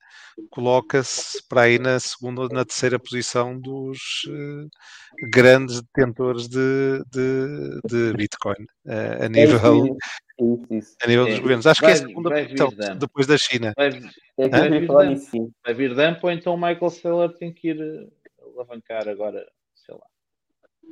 coloca-se 0.50 1.38
para 1.48 1.62
aí 1.62 1.78
na 1.78 2.00
segunda 2.00 2.42
ou 2.42 2.48
na 2.48 2.64
terceira 2.64 2.98
posição 2.98 3.58
dos 3.58 3.98
eh, 4.28 4.66
grandes 5.30 5.80
detentores 5.82 6.48
de, 6.48 7.02
de, 7.12 7.80
de 7.86 8.12
Bitcoin 8.16 8.66
eh, 8.86 9.18
a 9.20 9.24
É 9.24 9.28
nível, 9.28 9.56
isso, 9.56 9.96
isso, 10.40 10.74
isso. 10.74 10.96
a 11.02 11.06
nível 11.06 11.26
É, 11.26 11.30
dos 11.30 11.38
governos. 11.38 11.66
Acho 11.68 11.80
que 11.80 11.86
é 11.86 11.92
a 11.92 11.96
vai- 11.96 12.06
segunda 12.08 12.28
vai 12.30 12.42
posição, 12.48 12.98
depois 12.98 13.26
da 13.28 13.38
China. 13.38 13.72
Vai, 13.76 13.88
É 14.36 14.48
Vai 14.48 14.80
vir 14.80 14.88
vai 15.64 15.74
vir 15.74 15.94
dump 15.94 16.24
ou 16.24 16.30
então 16.32 16.54
o 16.54 16.56
Michael 16.56 16.90
Saylor 16.90 17.32
tem 17.34 17.52
que 17.54 17.68
ir 17.68 17.78
alavancar 18.56 19.08
agora, 19.08 19.46
sei 19.76 19.94
lá. 19.94 20.06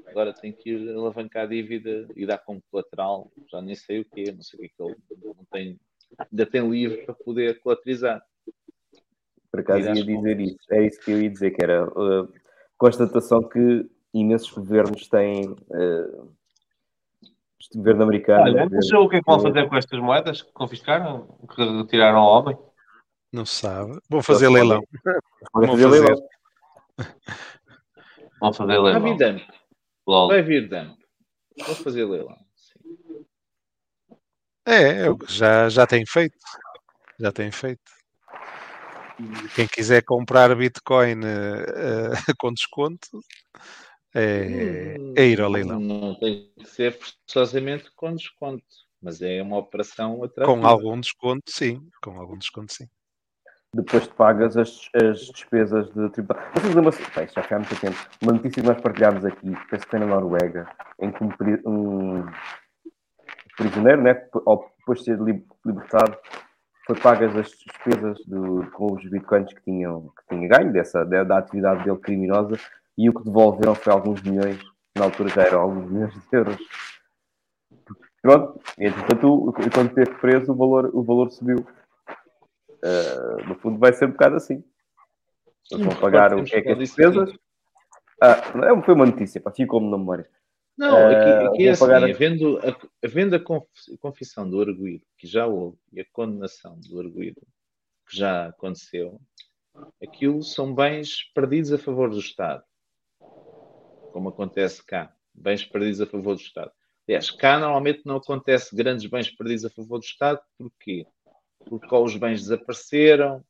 Agora 0.06 0.32
tem 0.32 0.52
que 0.52 0.70
ir 0.70 0.90
alavancar 0.94 1.44
a 1.44 1.47
dívida 1.47 2.06
e 2.14 2.27
dar 2.27 2.39
como 2.39 2.62
colateral, 2.70 3.31
já 3.51 3.62
nem 3.62 3.74
sei 3.74 4.01
o 4.01 4.05
que 4.05 4.31
não 4.32 4.43
sei 4.43 4.59
o 4.59 4.60
que 4.60 4.66
é 4.66 4.69
que 4.69 4.82
ele 4.82 4.97
não 5.24 5.44
tem, 5.51 5.81
ainda 6.31 6.47
tem 6.47 6.69
livre 6.69 7.06
para 7.06 7.14
poder 7.14 7.60
colaterizar. 7.60 8.23
Por 9.51 9.60
acaso 9.60 9.89
ia 9.89 10.05
dizer 10.05 10.40
isso. 10.40 10.59
É 10.70 10.86
isso 10.86 11.01
que 11.01 11.10
eu 11.10 11.23
ia 11.23 11.31
dizer, 11.31 11.51
que 11.51 11.62
era 11.62 11.85
a 11.85 12.28
constatação 12.77 13.43
que 13.48 13.89
imensos 14.12 14.51
governos 14.51 15.09
têm. 15.09 15.55
eh, 15.73 16.23
este 17.62 17.78
governo 17.78 18.02
americano. 18.02 18.43
Olha, 18.43 18.69
mas 18.69 18.93
o 18.93 19.09
que 19.09 19.16
é 19.16 19.19
que 19.20 19.24
vão 19.24 19.39
fazer 19.39 19.69
com 19.69 19.77
estas 19.77 20.01
moedas 20.01 20.43
que 20.43 20.52
confiscaram? 20.52 21.39
Que 21.55 21.62
retiraram 21.62 22.19
ao 22.19 22.40
homem? 22.40 22.59
Não 23.32 23.47
se 23.47 23.55
sabe. 23.55 23.98
Vão 24.10 24.20
fazer 24.20 24.48
leilão. 24.48 24.82
Vão 25.55 25.69
fazer 25.69 25.86
leilão. 25.86 26.28
Vão 28.40 28.52
fazer 28.52 28.78
leilão. 28.78 29.16
Lol. 30.07 30.29
vai 30.29 30.43
vir 30.43 30.69
dump. 30.69 30.99
Vou 31.66 31.74
fazer 31.77 32.05
leilão. 32.05 32.39
Sim. 32.55 33.27
É, 34.66 35.07
é 35.07 35.16
já, 35.29 35.69
já 35.69 35.87
tem 35.87 36.05
feito. 36.07 36.37
Já 37.19 37.33
tem 37.33 37.51
feito. 37.51 37.83
Quem 39.55 39.69
quiser 39.69 40.03
comprar 40.03 40.55
Bitcoin 40.57 41.20
eh, 41.24 42.11
com 42.39 42.53
desconto 42.53 43.20
é, 44.15 44.97
é 45.16 45.24
ir 45.27 45.41
ao 45.41 45.51
leilão. 45.51 45.81
Não 45.81 46.15
tem 46.19 46.51
que 46.59 46.66
ser 46.66 46.99
forçosamente 46.99 47.91
com 47.95 48.15
desconto, 48.15 48.65
mas 49.01 49.23
é 49.23 49.43
uma 49.43 49.59
operação 49.59 50.23
atrativa. 50.23 50.61
Com 50.61 50.66
algum 50.66 51.01
desconto, 51.01 51.45
sim. 51.49 51.89
Com 52.03 52.19
algum 52.19 52.37
desconto, 52.37 52.73
sim. 52.73 52.89
Depois 53.74 54.07
te 54.07 54.12
pagas 54.15 54.57
as, 54.57 54.90
as 54.94 55.19
despesas 55.20 55.86
de 55.94 56.11
tributação. 56.11 56.53
Bem, 57.16 57.27
já 57.27 57.57
há 57.57 57.59
muito 57.59 57.81
tempo, 57.81 57.97
uma 58.23 58.32
notícia 58.32 58.62
que 58.62 58.69
nós 58.69 58.78
partilhámos 58.81 59.24
aqui, 59.24 59.51
penso 59.70 59.85
que 59.85 59.90
foi 59.90 59.99
na 59.99 60.07
Noruega, 60.07 60.69
em 61.01 61.11
que 61.11 61.24
um, 61.24 61.28
pri- 61.31 61.62
prisioneiro, 63.57 64.03
né, 64.03 64.12
depois 64.15 64.99
de 64.99 65.05
ser 65.05 65.19
li- 65.19 65.43
libertado, 65.65 66.19
foi 66.86 66.99
pagas 67.01 67.35
as 67.35 67.49
despesas 67.49 68.19
do, 68.27 68.70
com 68.73 68.93
os 68.93 69.09
bitcoins 69.09 69.51
que, 69.55 69.62
tinham, 69.62 70.12
que 70.19 70.35
tinha 70.36 70.49
ganho 70.49 70.70
dessa, 70.70 71.03
da, 71.07 71.24
da 71.24 71.39
atividade 71.39 71.85
dele 71.85 71.99
criminosa 71.99 72.59
e 72.99 73.09
o 73.09 73.15
que 73.15 73.24
devolveram 73.24 73.74
foi 73.74 73.90
alguns 73.90 74.20
milhões, 74.20 74.61
na 74.99 75.05
altura 75.05 75.31
já 75.31 75.43
eram 75.44 75.61
alguns 75.62 75.90
milhões 75.90 76.12
de 76.12 76.20
euros. 76.31 76.59
Pronto, 78.20 78.61
e 78.78 78.86
entretanto, 78.86 79.53
quando 79.73 79.89
esteve 79.89 80.15
preso, 80.19 80.53
o 80.53 80.55
valor, 80.55 80.90
o 80.93 81.03
valor 81.03 81.31
subiu. 81.31 81.66
Uh, 82.84 83.48
no 83.48 83.54
fundo, 83.56 83.78
vai 83.78 83.92
ser 83.92 84.06
um 84.06 84.12
bocado 84.12 84.36
assim. 84.36 84.62
Eles 85.70 85.84
vão 85.86 85.94
pagar 86.00 86.34
o 86.34 86.44
que 86.44 86.56
é 86.56 86.62
que 86.62 86.70
as 86.72 86.78
despesas. 86.78 87.32
Ah, 88.20 88.52
não, 88.56 88.82
foi 88.82 88.94
uma 88.94 89.06
notícia, 89.06 89.40
pá, 89.40 89.50
ficou-me 89.52 89.90
na 89.90 89.98
memória. 89.98 90.28
Não, 90.76 90.96
Eh, 90.96 91.14
aqui, 91.14 91.46
aqui 91.46 91.66
é 91.68 91.70
assim, 91.70 91.80
pagar 91.80 92.02
havendo 92.04 92.59
a, 92.59 92.76
havendo 93.04 93.36
a 93.36 93.40
conf- 93.40 93.66
confissão 94.00 94.48
do 94.48 94.60
arguído, 94.60 95.04
que 95.18 95.26
já 95.26 95.46
houve, 95.46 95.78
e 95.92 96.00
a 96.00 96.04
condenação 96.12 96.78
do 96.88 96.98
arguído, 96.98 97.40
que 98.09 98.16
já 98.16 98.46
aconteceu, 98.48 99.20
aquilo 100.02 100.42
são 100.42 100.74
bens 100.74 101.30
perdidos 101.34 101.72
a 101.72 101.78
favor 101.78 102.10
do 102.10 102.18
Estado. 102.18 102.62
Como 104.12 104.28
acontece 104.28 104.84
cá. 104.84 105.14
Bens 105.34 105.64
perdidos 105.64 106.00
a 106.00 106.06
favor 106.06 106.34
do 106.34 106.40
Estado. 106.40 106.70
Aliás, 107.09 107.30
cá 107.30 107.59
normalmente 107.59 108.02
não 108.04 108.16
acontece 108.16 108.74
grandes 108.74 109.06
bens 109.06 109.30
perdidos 109.30 109.64
a 109.64 109.70
favor 109.70 109.98
do 109.98 110.04
Estado, 110.04 110.40
porquê? 110.59 111.06
Porque 111.68 111.94
ou 111.94 112.05
os 112.05 112.16
bens 112.16 112.43
desapareceram, 112.43 113.43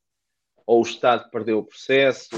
ou 0.66 0.80
o 0.80 0.82
Estado 0.82 1.30
perdeu 1.30 1.58
o 1.58 1.64
processo, 1.64 2.28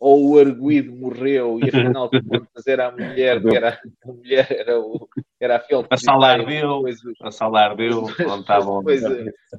ou 0.00 0.30
o 0.30 0.38
arguído 0.38 0.96
morreu 0.96 1.58
e 1.60 1.68
afinal 1.68 2.08
de 2.08 2.22
contas 2.22 2.66
era 2.66 2.88
a 2.88 2.90
mulher 2.90 3.42
que 3.42 3.54
era 3.54 3.80
a 4.02 4.08
mulher 4.08 4.46
era, 4.50 4.80
o, 4.80 5.08
era 5.38 5.56
a 5.56 5.60
fiel 5.60 5.86
A 5.90 5.96
sala 5.98 6.28
ardeu, 6.28 6.84
a 7.22 7.30
sala 7.30 7.60
ardeu, 7.60 8.04
onde 8.04 8.40
estavam 8.40 8.78
depois, 8.78 9.02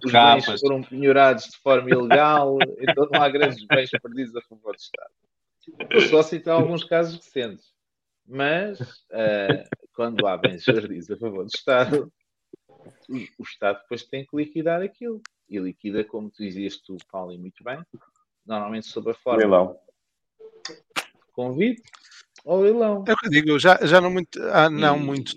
os 0.04 0.12
capas. 0.12 0.46
bens 0.48 0.60
foram 0.60 0.82
penhorados 0.82 1.44
de 1.46 1.58
forma 1.58 1.92
ilegal, 1.92 2.58
então 2.80 3.08
não 3.12 3.22
há 3.22 3.30
grandes 3.30 3.64
bens 3.66 3.92
perdidos 3.92 4.36
a 4.36 4.42
favor 4.42 4.76
do 4.76 4.80
Estado. 4.80 5.14
Eu 5.92 6.02
só 6.02 6.24
citar 6.24 6.56
alguns 6.56 6.84
casos 6.84 7.16
recentes. 7.18 7.72
Mas, 8.26 8.80
eh, 9.12 9.64
quando 9.94 10.26
há 10.26 10.38
bens 10.38 10.64
perdidos 10.66 11.12
a 11.12 11.18
favor 11.18 11.44
do 11.44 11.52
Estado, 11.54 12.12
o, 13.10 13.16
o 13.16 13.44
Estado 13.44 13.80
depois 13.82 14.04
tem 14.04 14.26
que 14.26 14.36
liquidar 14.36 14.82
aquilo. 14.82 15.22
E 15.52 15.60
liquida, 15.60 16.06
como 16.06 16.32
tu 16.32 16.38
dizias 16.42 16.78
tu, 16.78 16.96
Paulo, 17.12 17.34
e 17.34 17.38
muito 17.38 17.62
bem, 17.62 17.78
normalmente 18.46 18.88
sob 18.88 19.12
a 19.12 19.14
forma 19.14 19.38
Leilão. 19.42 19.78
convite 21.34 21.82
ou 22.46 22.62
leilão. 22.62 23.04
É 23.06 23.12
o 23.12 23.18
que 23.18 23.28
eu 23.28 23.30
digo, 23.32 23.60
já, 23.60 23.78
já 23.86 24.00
não, 24.00 24.10
muito, 24.10 24.42
há 24.44 24.70
não 24.70 24.98
muito 24.98 25.34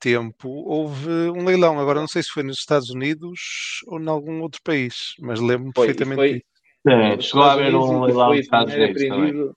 tempo 0.00 0.48
houve 0.48 1.08
um 1.30 1.44
leilão. 1.44 1.78
Agora 1.78 2.00
não 2.00 2.08
sei 2.08 2.24
se 2.24 2.30
foi 2.30 2.42
nos 2.42 2.58
Estados 2.58 2.90
Unidos 2.90 3.82
ou 3.86 4.00
em 4.00 4.08
algum 4.08 4.42
outro 4.42 4.60
país, 4.64 5.14
mas 5.20 5.38
lembro-me 5.38 5.70
e 5.70 5.72
perfeitamente 5.74 6.16
foi- 6.16 6.32
disso. 6.32 6.46
É, 6.84 7.20
chegou 7.20 7.44
a 7.44 7.52
haver 7.52 7.72
um 7.76 8.02
e 8.02 8.06
leilão 8.06 8.26
foi 8.26 8.36
nos 8.38 8.44
Estados 8.46 8.74
Unidos 8.74 9.02
também. 9.06 9.54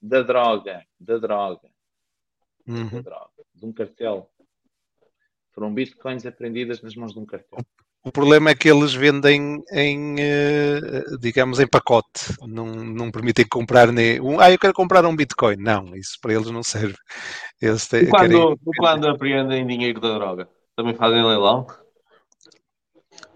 da 0.00 0.22
droga, 0.22 0.86
da 0.98 1.18
droga, 1.18 1.68
da 2.66 2.72
Uhum. 2.74 3.02
droga, 3.02 3.30
de 3.54 3.66
um 3.66 3.72
cartel. 3.72 4.30
Foram 5.50 5.74
bitcoins 5.74 6.24
apreendidas 6.24 6.80
nas 6.80 6.94
mãos 6.94 7.12
de 7.12 7.18
um 7.18 7.26
cartel. 7.26 7.58
O 8.04 8.10
problema 8.10 8.50
é 8.50 8.54
que 8.54 8.68
eles 8.68 8.92
vendem 8.92 9.62
em, 9.72 10.16
eh, 10.18 10.80
digamos, 11.20 11.60
em 11.60 11.68
pacote. 11.68 12.34
Não, 12.40 12.66
não 12.66 13.12
permitem 13.12 13.46
comprar 13.48 13.92
nem. 13.92 14.20
Um, 14.20 14.40
ah, 14.40 14.50
eu 14.50 14.58
quero 14.58 14.74
comprar 14.74 15.04
um 15.06 15.14
Bitcoin. 15.14 15.56
Não, 15.58 15.94
isso 15.94 16.18
para 16.20 16.34
eles 16.34 16.50
não 16.50 16.64
serve. 16.64 16.96
Eles 17.60 17.86
têm, 17.86 18.02
E 18.02 18.08
quando, 18.08 18.28
querem- 18.28 18.56
quando 18.76 19.08
apreendem 19.08 19.64
dinheiro 19.64 20.00
da 20.00 20.14
droga? 20.14 20.48
Também 20.74 20.94
fazem 20.94 21.24
leilão? 21.24 21.64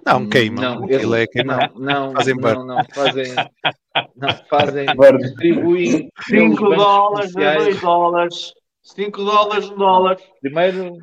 Não, 0.05 0.29
queimam. 0.29 0.63
Não, 0.79 0.85
Aquilo 0.85 1.15
é 1.15 1.27
não, 1.45 1.59
não, 1.77 2.13
Fazem 2.15 2.35
não, 2.37 2.65
não, 2.67 2.85
fazem, 2.93 3.35
não, 4.17 4.29
fazem, 4.49 4.87
distribuem 5.19 6.11
5 6.29 6.57
pelos 6.57 6.59
bancos 6.59 6.77
dólares 6.77 7.31
a 7.31 7.33
comerciais. 7.33 7.65
2 7.65 7.81
dólares. 7.81 8.53
5 8.83 9.25
dólares, 9.25 9.71
1 9.71 9.77
dólar. 9.77 10.17
Primeiro, 10.41 10.97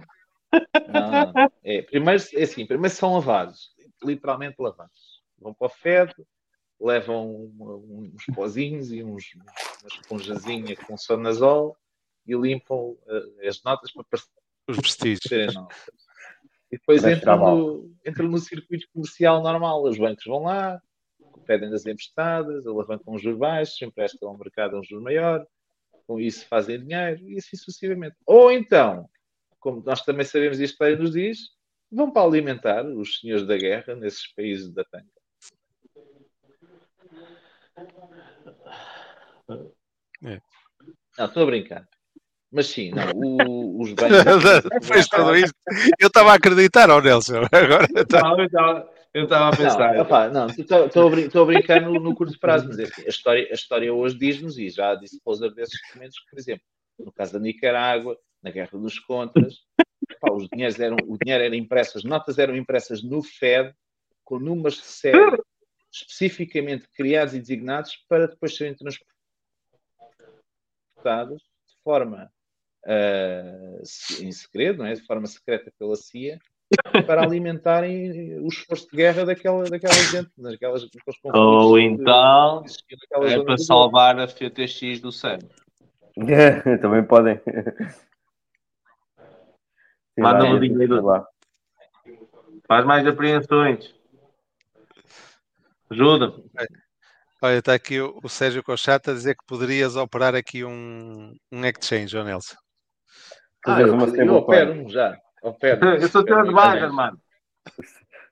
não, 0.91 1.33
não. 1.33 1.51
É, 1.63 1.81
primeiro, 1.81 2.23
é 2.33 2.43
assim, 2.43 2.65
primeiro 2.65 2.95
são 2.95 3.13
lavados, 3.13 3.71
literalmente 4.03 4.55
lavados. 4.59 5.21
Vão 5.39 5.53
para 5.53 5.67
o 5.67 5.69
FED, 5.69 6.13
levam 6.79 7.51
uns 7.59 8.25
pozinhos 8.33 8.91
e 8.91 9.03
uns, 9.03 9.23
uma 9.35 9.87
esponjazinha 9.87 10.75
com 10.75 10.97
sonazol 10.97 11.77
e 12.25 12.35
limpam 12.35 12.95
eh, 13.41 13.47
as 13.47 13.61
notas 13.63 13.91
para 13.91 14.19
Os 14.67 14.77
vestígios. 14.77 15.55
E 16.71 16.77
depois 16.77 17.05
entram 17.05 17.37
no, 17.37 17.95
entram 18.05 18.27
no 18.27 18.37
circuito 18.37 18.87
comercial 18.93 19.43
normal. 19.43 19.83
Os 19.83 19.97
bancos 19.97 20.25
vão 20.25 20.43
lá, 20.43 20.81
pedem 21.45 21.69
das 21.69 21.85
emprestadas, 21.85 22.65
alavancam 22.65 23.13
os 23.13 23.21
juros 23.21 23.39
baixos, 23.39 23.81
emprestam 23.81 24.29
ao 24.29 24.37
mercado 24.37 24.77
um 24.77 24.83
juro 24.83 25.03
maior, 25.03 25.45
com 26.07 26.19
isso 26.19 26.47
fazem 26.47 26.79
dinheiro 26.79 27.29
e 27.29 27.37
assim 27.37 27.55
sucessivamente. 27.55 28.15
Ou 28.25 28.51
então, 28.51 29.09
como 29.63 29.81
nós 29.85 30.01
também 30.01 30.25
sabemos 30.25 30.59
e 30.59 30.63
a 30.63 30.65
história 30.65 30.97
nos 30.97 31.11
diz, 31.13 31.39
vão 31.89 32.11
para 32.11 32.27
alimentar 32.27 32.85
os 32.85 33.19
senhores 33.19 33.47
da 33.47 33.55
guerra 33.57 33.95
nesses 33.95 34.27
países 34.33 34.69
da 34.73 34.83
tanga. 34.83 35.07
É. 40.25 40.41
Não, 41.17 41.25
estou 41.25 41.43
a 41.43 41.45
brincar. 41.45 41.87
Mas 42.51 42.67
sim, 42.67 42.91
não, 42.91 43.11
o- 43.15 43.81
os 43.81 43.93
bens. 43.95 44.11
Fez 44.83 45.07
tudo 45.07 45.35
isto. 45.35 45.55
Eu 45.99 46.07
estava 46.07 46.31
a 46.31 46.35
acreditar, 46.35 46.89
ó 46.89 47.01
Nelson. 47.01 47.41
Agora 47.51 47.87
tá- 48.05 48.21
Não, 48.21 48.37
eu 48.39 48.45
estava- 48.45 48.89
eu 49.13 49.23
estava 49.23 49.47
a 49.53 49.57
pensar. 49.57 49.93
Não, 49.95 50.01
opá, 50.03 50.29
não, 50.29 50.47
estou 50.47 51.07
a, 51.07 51.09
brin- 51.09 51.29
tô 51.29 51.43
a 51.43 51.45
brincar 51.45 51.81
no, 51.81 51.93
no 51.93 52.13
curto 52.15 52.37
prazo, 52.39 52.67
mas 52.67 52.79
é 52.79 52.83
assim, 52.83 53.03
a, 53.05 53.09
história, 53.09 53.47
a 53.49 53.53
história 53.53 53.93
hoje 53.93 54.17
diz-nos, 54.17 54.57
e 54.57 54.69
já 54.69 54.93
disse 54.95 55.19
Pousa 55.23 55.49
desses 55.49 55.79
documentos, 55.87 56.19
que, 56.19 56.29
por 56.29 56.39
exemplo, 56.39 56.63
no 56.99 57.11
caso 57.11 57.33
da 57.33 57.39
Nicarágua, 57.39 58.17
na 58.43 58.51
Guerra 58.51 58.77
dos 58.77 58.99
Contras, 58.99 59.61
opá, 60.21 60.33
os 60.33 60.47
dinheiros 60.49 60.79
eram, 60.79 60.97
o 61.07 61.17
dinheiro 61.17 61.43
era 61.43 61.55
impresso, 61.55 61.97
as 61.97 62.03
notas 62.03 62.37
eram 62.37 62.55
impressas 62.55 63.01
no 63.01 63.23
FED, 63.23 63.73
com 64.23 64.39
números 64.39 64.75
de 64.75 64.85
série 64.85 65.37
especificamente 65.91 66.87
criados 66.95 67.35
e 67.35 67.39
designados 67.39 68.03
para 68.09 68.27
depois 68.27 68.55
serem 68.55 68.75
transportados 68.75 69.13
de 71.41 71.75
forma 71.83 72.31
se- 73.83 74.25
em 74.25 74.31
segredo, 74.31 74.79
não 74.79 74.85
é? 74.85 74.93
de 74.93 75.05
forma 75.05 75.27
secreta 75.27 75.71
pela 75.77 75.95
CIA, 75.95 76.39
para 77.05 77.21
alimentarem 77.23 78.39
o 78.39 78.47
esforço 78.47 78.89
de 78.89 78.97
guerra 78.97 79.25
daquela, 79.25 79.63
daquela 79.65 79.93
gente, 79.93 80.31
conflitos 81.21 81.39
Ou 81.39 81.79
então 81.79 82.63
naquela 82.63 83.31
é 83.31 83.43
para 83.43 83.57
salvar 83.57 84.19
a 84.19 84.27
FTX 84.27 84.99
do 84.99 85.11
Sam. 85.11 85.37
Também 86.81 87.03
podem. 87.03 87.39
Sei 90.13 90.23
Manda 90.23 90.45
o 90.45 90.59
dinheiro. 90.59 91.03
lá. 91.05 91.25
Faz 92.67 92.85
mais 92.85 93.05
apreensões. 93.05 93.93
Ajuda. 95.89 96.33
Olha, 97.41 97.57
está 97.57 97.73
aqui 97.73 97.99
o, 97.99 98.19
o 98.23 98.29
Sérgio 98.29 98.63
Cochata 98.63 99.11
a 99.11 99.13
dizer 99.13 99.35
que 99.35 99.45
poderias 99.45 99.95
operar 99.95 100.33
aqui 100.33 100.63
um, 100.63 101.35
um 101.51 101.65
exchange, 101.65 102.15
ó 102.15 102.23
Nelson. 102.23 102.55
Ah, 103.65 103.81
eu, 103.81 103.93
uma 103.93 104.03
eu 104.03 104.07
stablecoin. 104.09 104.37
opero-me 104.37 104.89
já. 104.89 105.17
Opero. 105.41 105.85
Eu 106.01 106.07
sou 106.07 106.23
teu 106.23 106.39
advisor, 106.39 106.93
mano. 106.93 107.19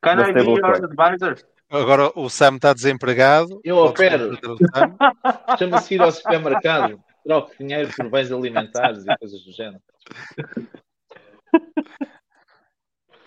Can 0.01 0.21
I 0.21 0.33
be 0.33 0.43
your 0.43 0.65
advisor? 0.65 1.35
Agora 1.69 2.11
o 2.15 2.29
Sam 2.29 2.55
está 2.55 2.73
desempregado. 2.73 3.59
Eu 3.63 3.77
opero. 3.77 4.37
Chama-se 5.59 5.95
ir 5.95 6.01
ao 6.01 6.11
supermercado, 6.11 7.01
troco 7.23 7.51
dinheiro 7.59 7.89
por 7.95 8.09
bens 8.09 8.31
alimentares 8.31 9.05
e 9.05 9.17
coisas 9.17 9.43
do 9.43 9.51
género. 9.51 9.81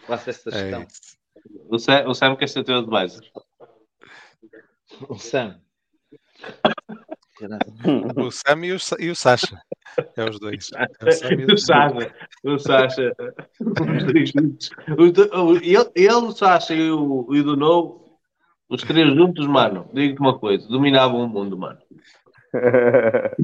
Faço 0.07 0.31
esta 0.31 0.51
É 0.51 0.53
gestão. 0.53 0.83
isso. 0.83 1.17
O 1.69 1.79
Sam, 1.79 2.05
o 2.09 2.15
Sam 2.15 2.37
quer 2.37 2.49
ser 2.49 2.65
teu 2.65 2.77
advisor. 2.79 3.23
O 5.09 5.19
Sam. 5.19 5.61
O 8.17 8.31
Sam 8.31 8.65
e 8.67 8.73
o, 8.73 8.77
e 9.01 9.11
o 9.11 9.17
Sasha. 9.17 9.61
É 10.17 10.25
os 10.29 10.39
dois. 10.39 10.71
É 10.75 11.09
o 11.09 11.13
Sam 11.13 11.33
e 11.33 11.53
O 11.53 11.57
Sasha. 11.59 12.15
O 12.45 12.59
Sasha. 12.59 13.13
Os 13.61 14.05
três 14.05 14.31
juntos. 14.31 14.71
O- 14.99 15.57
Ele, 15.57 15.91
ele, 15.95 16.13
o 16.15 16.33
Sasha 16.33 16.75
e 16.75 16.91
o, 16.91 17.27
e 17.35 17.41
o 17.41 17.45
do 17.45 17.57
novo, 17.57 18.19
os 18.69 18.83
três 18.83 19.07
juntos, 19.15 19.47
mano, 19.47 19.91
digo-te 19.93 20.21
uma 20.21 20.39
coisa, 20.39 20.67
dominavam 20.69 21.21
o 21.25 21.29
mundo, 21.29 21.57
mano. 21.59 21.81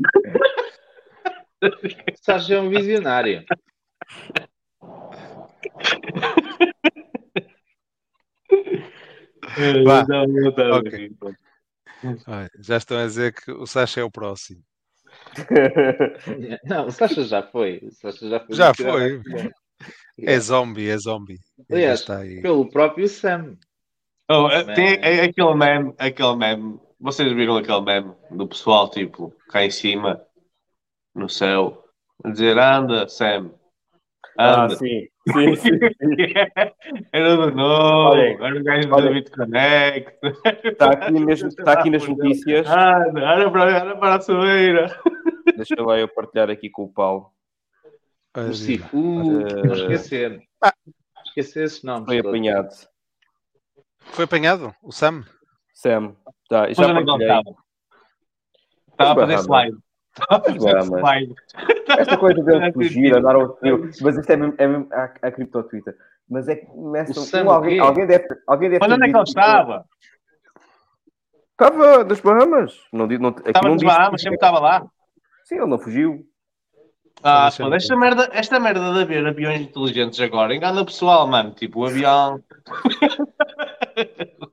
O 1.62 1.68
Sérgio 2.24 2.56
é 2.56 2.60
um 2.62 2.70
visionário. 2.70 3.44
Vá. 9.84 10.04
Não, 10.08 10.26
não, 10.26 10.52
não, 10.52 10.78
Ok. 10.78 11.10
Olha, 12.26 12.50
já 12.58 12.76
estão 12.76 12.98
a 12.98 13.06
dizer 13.06 13.34
que 13.34 13.50
o 13.52 13.66
Sasha 13.66 14.00
é 14.00 14.04
o 14.04 14.10
próximo. 14.10 14.62
Não, 16.64 16.86
o 16.86 16.90
Sasha 16.90 17.24
já 17.24 17.42
foi. 17.42 17.80
O 17.82 17.92
Sasha 17.92 18.28
já 18.28 18.40
foi. 18.40 18.56
Já 18.56 18.74
foi. 18.74 19.16
aqui. 19.16 19.50
É 20.22 20.38
zombie, 20.38 20.88
é 20.88 20.98
zombie. 20.98 21.38
Já 21.68 21.76
Aliás, 21.76 22.00
está 22.00 22.18
aí. 22.18 22.40
pelo 22.42 22.68
próprio 22.68 23.08
Sam. 23.08 23.56
Oh, 24.30 24.48
é- 24.48 24.64
tem 24.74 24.98
é, 25.02 25.22
aquele 25.22 25.54
meme, 25.54 25.94
aquele 25.98 26.36
meme. 26.36 26.80
Vocês 27.00 27.32
viram 27.32 27.56
aquele 27.56 27.80
meme 27.80 28.14
do 28.30 28.46
pessoal, 28.46 28.88
tipo, 28.90 29.34
cá 29.48 29.64
em 29.64 29.70
cima, 29.70 30.22
no 31.14 31.28
céu, 31.28 31.84
a 32.22 32.30
dizer 32.30 32.58
anda, 32.58 33.08
Sam. 33.08 33.50
Ah, 34.38 34.64
Anda. 34.64 34.76
sim. 34.76 35.06
Sim, 35.32 35.56
sim. 35.56 35.70
era 37.12 37.36
do 37.36 37.50
novo, 37.50 38.10
Olhem, 38.10 38.36
era 38.40 38.58
o 38.58 38.64
gajo 38.64 38.88
do 38.88 39.12
BitConnect. 39.12 40.18
Está 40.64 40.90
aqui, 40.92 41.12
mesmo, 41.12 41.48
está 41.48 41.72
aqui 41.74 41.90
nas 41.90 42.06
notícias. 42.08 42.66
Anda, 42.66 43.34
anda 43.34 43.50
para, 43.50 43.82
anda 43.82 43.96
para 43.96 44.14
a 44.16 44.20
soeira. 44.20 45.00
Deixa 45.56 45.74
lá 45.82 45.98
eu 45.98 46.08
partilhar 46.08 46.48
aqui 46.50 46.70
com 46.70 46.84
o 46.84 46.92
Paulo. 46.92 47.30
Ah, 48.34 48.40
O 48.40 48.46
lá. 48.46 48.52
Sifu, 48.54 48.96
não 48.96 49.46
Eh, 49.46 49.72
esquecer. 49.74 50.40
Ah. 50.62 50.72
Esquecer 51.26 51.64
esses 51.64 51.82
nomes. 51.82 52.06
Foi 52.06 52.16
todos. 52.16 52.30
apanhado. 52.30 52.68
Foi 53.98 54.24
apanhado? 54.24 54.74
O 54.82 54.90
Sam? 54.92 55.24
Sam. 55.74 56.16
Tá, 56.48 56.72
já 56.72 56.82
é 56.84 56.92
partilhei. 56.94 57.28
estava? 57.28 57.56
Estava 58.92 59.10
a 59.12 59.14
fazer 59.26 59.38
slide. 59.38 59.76
Slide. 60.82 61.34
Esta 61.98 62.16
coisa 62.18 62.42
Não 62.42 62.60
de 62.60 62.72
fugir, 62.72 63.16
andar 63.16 63.36
ao 63.36 63.56
frio. 63.56 63.90
Mas 64.00 64.16
isto 64.16 64.30
é 64.30 64.36
mesmo, 64.36 64.54
é 64.58 64.66
mesmo 64.66 64.88
a, 64.92 65.04
a 65.22 65.32
cripto 65.32 65.62
Twitter. 65.64 65.96
Mas 66.28 66.48
é 66.48 66.56
que 66.56 66.66
um, 66.70 66.92
o 66.92 67.50
alguém, 67.50 67.80
alguém 67.80 68.06
deve, 68.06 68.26
alguém 68.46 68.70
deve 68.70 68.80
Mas 68.80 68.92
onde 68.92 69.04
é 69.04 69.10
que 69.10 69.16
ele 69.16 69.24
estava? 69.24 69.84
Estava 71.50 72.04
das 72.04 72.20
Bahamas. 72.20 72.80
Não, 72.92 73.06
não, 73.06 73.28
aqui 73.30 73.48
Estava 73.48 73.68
não 73.68 73.76
Bahamas, 73.76 74.22
sempre 74.22 74.36
estava 74.36 74.60
lá. 74.60 74.86
Sim, 75.44 75.56
ele 75.56 75.66
não 75.66 75.78
fugiu. 75.78 76.24
Ah, 77.22 77.50
ver. 77.50 77.74
esta 77.74 77.96
merda, 77.96 78.30
esta 78.32 78.58
merda 78.58 78.92
de 78.94 79.00
haver 79.02 79.26
aviões 79.26 79.60
inteligentes 79.60 80.18
agora 80.20 80.54
engana 80.54 80.80
o 80.80 80.86
pessoal, 80.86 81.26
mano. 81.26 81.50
Tipo, 81.50 81.80
o 81.80 81.86
avião. 81.86 82.42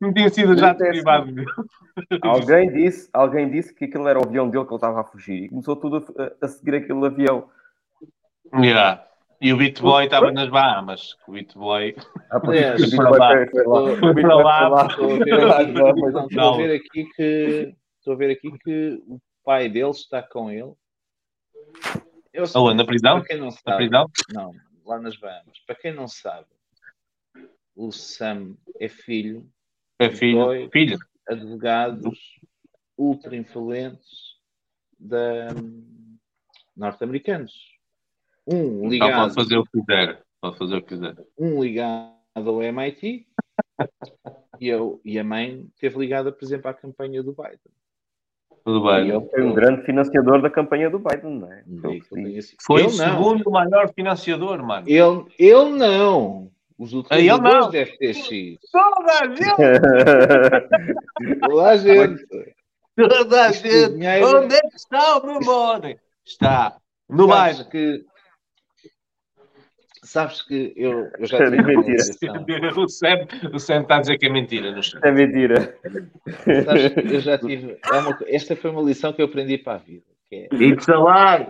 Não 0.00 0.12
tinha 0.12 0.28
sido 0.28 0.56
já 0.58 0.74
privado. 0.74 1.32
Alguém 2.22 2.72
disse, 2.72 3.08
alguém 3.12 3.50
disse 3.50 3.74
que 3.74 3.84
aquele 3.86 4.08
era 4.08 4.18
o 4.18 4.24
avião 4.24 4.48
dele 4.50 4.64
que 4.64 4.70
ele 4.70 4.76
estava 4.76 5.00
a 5.00 5.04
fugir 5.04 5.44
e 5.44 5.48
começou 5.48 5.76
tudo 5.76 6.04
a, 6.18 6.44
a 6.44 6.48
seguir 6.48 6.74
aquele 6.76 7.06
avião. 7.06 7.48
Yeah. 8.54 9.04
E 9.40 9.52
o 9.52 9.56
Bitboy 9.56 10.04
estava 10.04 10.30
nas 10.32 10.48
Bahamas. 10.48 11.16
O 11.26 11.32
Bitboy. 11.32 11.94
Ah, 12.30 12.38
Bitcoin 12.38 13.46
foi 13.98 14.14
para 14.22 14.34
lá. 14.36 14.86
Estou 14.88 16.54
a 16.54 16.56
ver 16.56 16.74
aqui, 16.76 17.04
que- 17.16 17.74
estou 17.98 18.12
a 18.12 18.16
ver 18.16 18.30
aqui 18.30 18.48
que 18.52 18.54
estou 18.54 18.54
a 18.54 18.56
ver 18.56 18.58
aqui 18.58 18.58
que 18.58 19.02
o 19.06 19.20
pai 19.44 19.68
dele 19.68 19.90
está 19.90 20.22
com 20.22 20.50
ele. 20.50 20.72
Eu, 22.32 22.44
Aonde? 22.54 22.76
Na 22.76 22.84
prisão? 22.84 23.18
Para 23.18 23.28
quem 23.28 23.38
não 23.38 23.46
Na 23.46 23.50
sabe, 23.52 23.76
prisão? 23.76 24.10
não, 24.32 24.52
lá 24.84 24.98
nas 24.98 25.16
Bahamas. 25.16 25.58
Para 25.66 25.74
quem 25.76 25.92
não 25.94 26.06
sabe, 26.06 26.46
o 27.74 27.90
Sam 27.92 28.54
é 28.80 28.88
filho 28.88 29.46
É 29.98 30.10
filho. 30.10 30.44
Foi. 30.44 30.68
Filho. 30.70 30.98
advogados 31.28 32.18
ultra 32.98 33.34
influentes 33.36 34.36
da 34.98 35.48
norte-americanos. 36.76 37.52
Um 38.46 38.84
Então 38.84 38.88
ligado, 38.90 39.22
pode 39.22 39.34
fazer 39.34 39.56
o 39.58 39.64
que 39.64 39.80
quiser. 39.80 40.22
Pode 40.40 40.58
fazer 40.58 40.76
o 40.76 40.82
que 40.82 40.88
quiser. 40.88 41.14
um 41.38 41.62
ligado 41.62 42.14
ao 42.34 42.62
MIT 42.62 43.26
e, 44.60 44.68
eu, 44.68 45.00
e 45.04 45.18
a 45.18 45.24
mãe 45.24 45.66
esteve 45.74 45.98
ligada, 45.98 46.30
por 46.30 46.44
exemplo, 46.44 46.68
à 46.70 46.74
campanha 46.74 47.22
do 47.22 47.32
Biden. 47.32 47.58
Tudo 48.64 48.88
E 48.90 48.94
bem. 49.02 49.10
ele 49.16 49.26
foi 49.30 49.42
um 49.44 49.54
grande 49.54 49.84
financiador 49.84 50.42
da 50.42 50.50
campanha 50.50 50.90
do 50.90 50.98
Biden, 50.98 51.38
não 51.38 51.52
é? 51.52 51.64
Tenha 52.12 52.42
sido- 52.42 52.56
Foi 52.62 52.84
o 52.84 52.90
segundo 52.90 53.48
maior 53.50 53.92
financiador, 53.94 54.62
mano. 54.64 54.88
Ele, 54.88 55.24
ele 55.38 55.70
não. 55.70 56.50
Os 56.78 56.92
não. 56.92 57.00
utilizadores 57.00 57.72
da 57.72 57.86
FTX. 57.86 58.58
Toda 58.70 59.12
a 59.20 59.26
gente! 59.34 59.56
Toda 61.40 61.70
a 61.70 61.76
gente. 61.76 62.24
Toda 62.96 63.42
a 63.46 63.52
gente! 63.52 63.90
dinheiro- 63.94 64.38
Onde 64.44 64.54
é 64.54 64.60
que 64.60 64.76
está 64.76 65.18
o 65.18 65.26
meu 65.26 65.40
money? 65.40 65.98
Está 66.24 66.76
no 67.08 67.26
Biden. 67.28 67.68
que, 67.70 68.04
sabes 70.02 70.42
que 70.42 70.72
eu, 70.76 71.10
eu 71.18 71.26
já 71.26 71.38
É 71.38 71.50
tive 71.50 71.62
mentira. 71.62 72.02
O 72.76 72.88
Sam, 72.88 73.26
o 73.52 73.58
Sam 73.58 73.82
está 73.82 73.96
a 73.96 74.00
dizer 74.00 74.18
que 74.18 74.26
é 74.26 74.30
mentira 74.30 74.82
chat. 74.82 75.04
É 75.04 75.10
mentira. 75.10 75.78
Sabes 76.64 76.92
que 76.92 77.14
eu 77.14 77.20
já 77.20 77.38
tive. 77.38 77.72
é 77.72 78.36
esta 78.36 78.56
foi 78.56 78.70
uma 78.70 78.82
lição 78.82 79.12
que 79.12 79.22
eu 79.22 79.26
aprendi 79.26 79.58
para 79.58 79.74
a 79.74 79.78
vida. 79.78 80.04
Que 80.28 80.48
é, 80.52 80.54
It's 80.64 80.88
a 80.88 80.96
lie! 81.38 81.46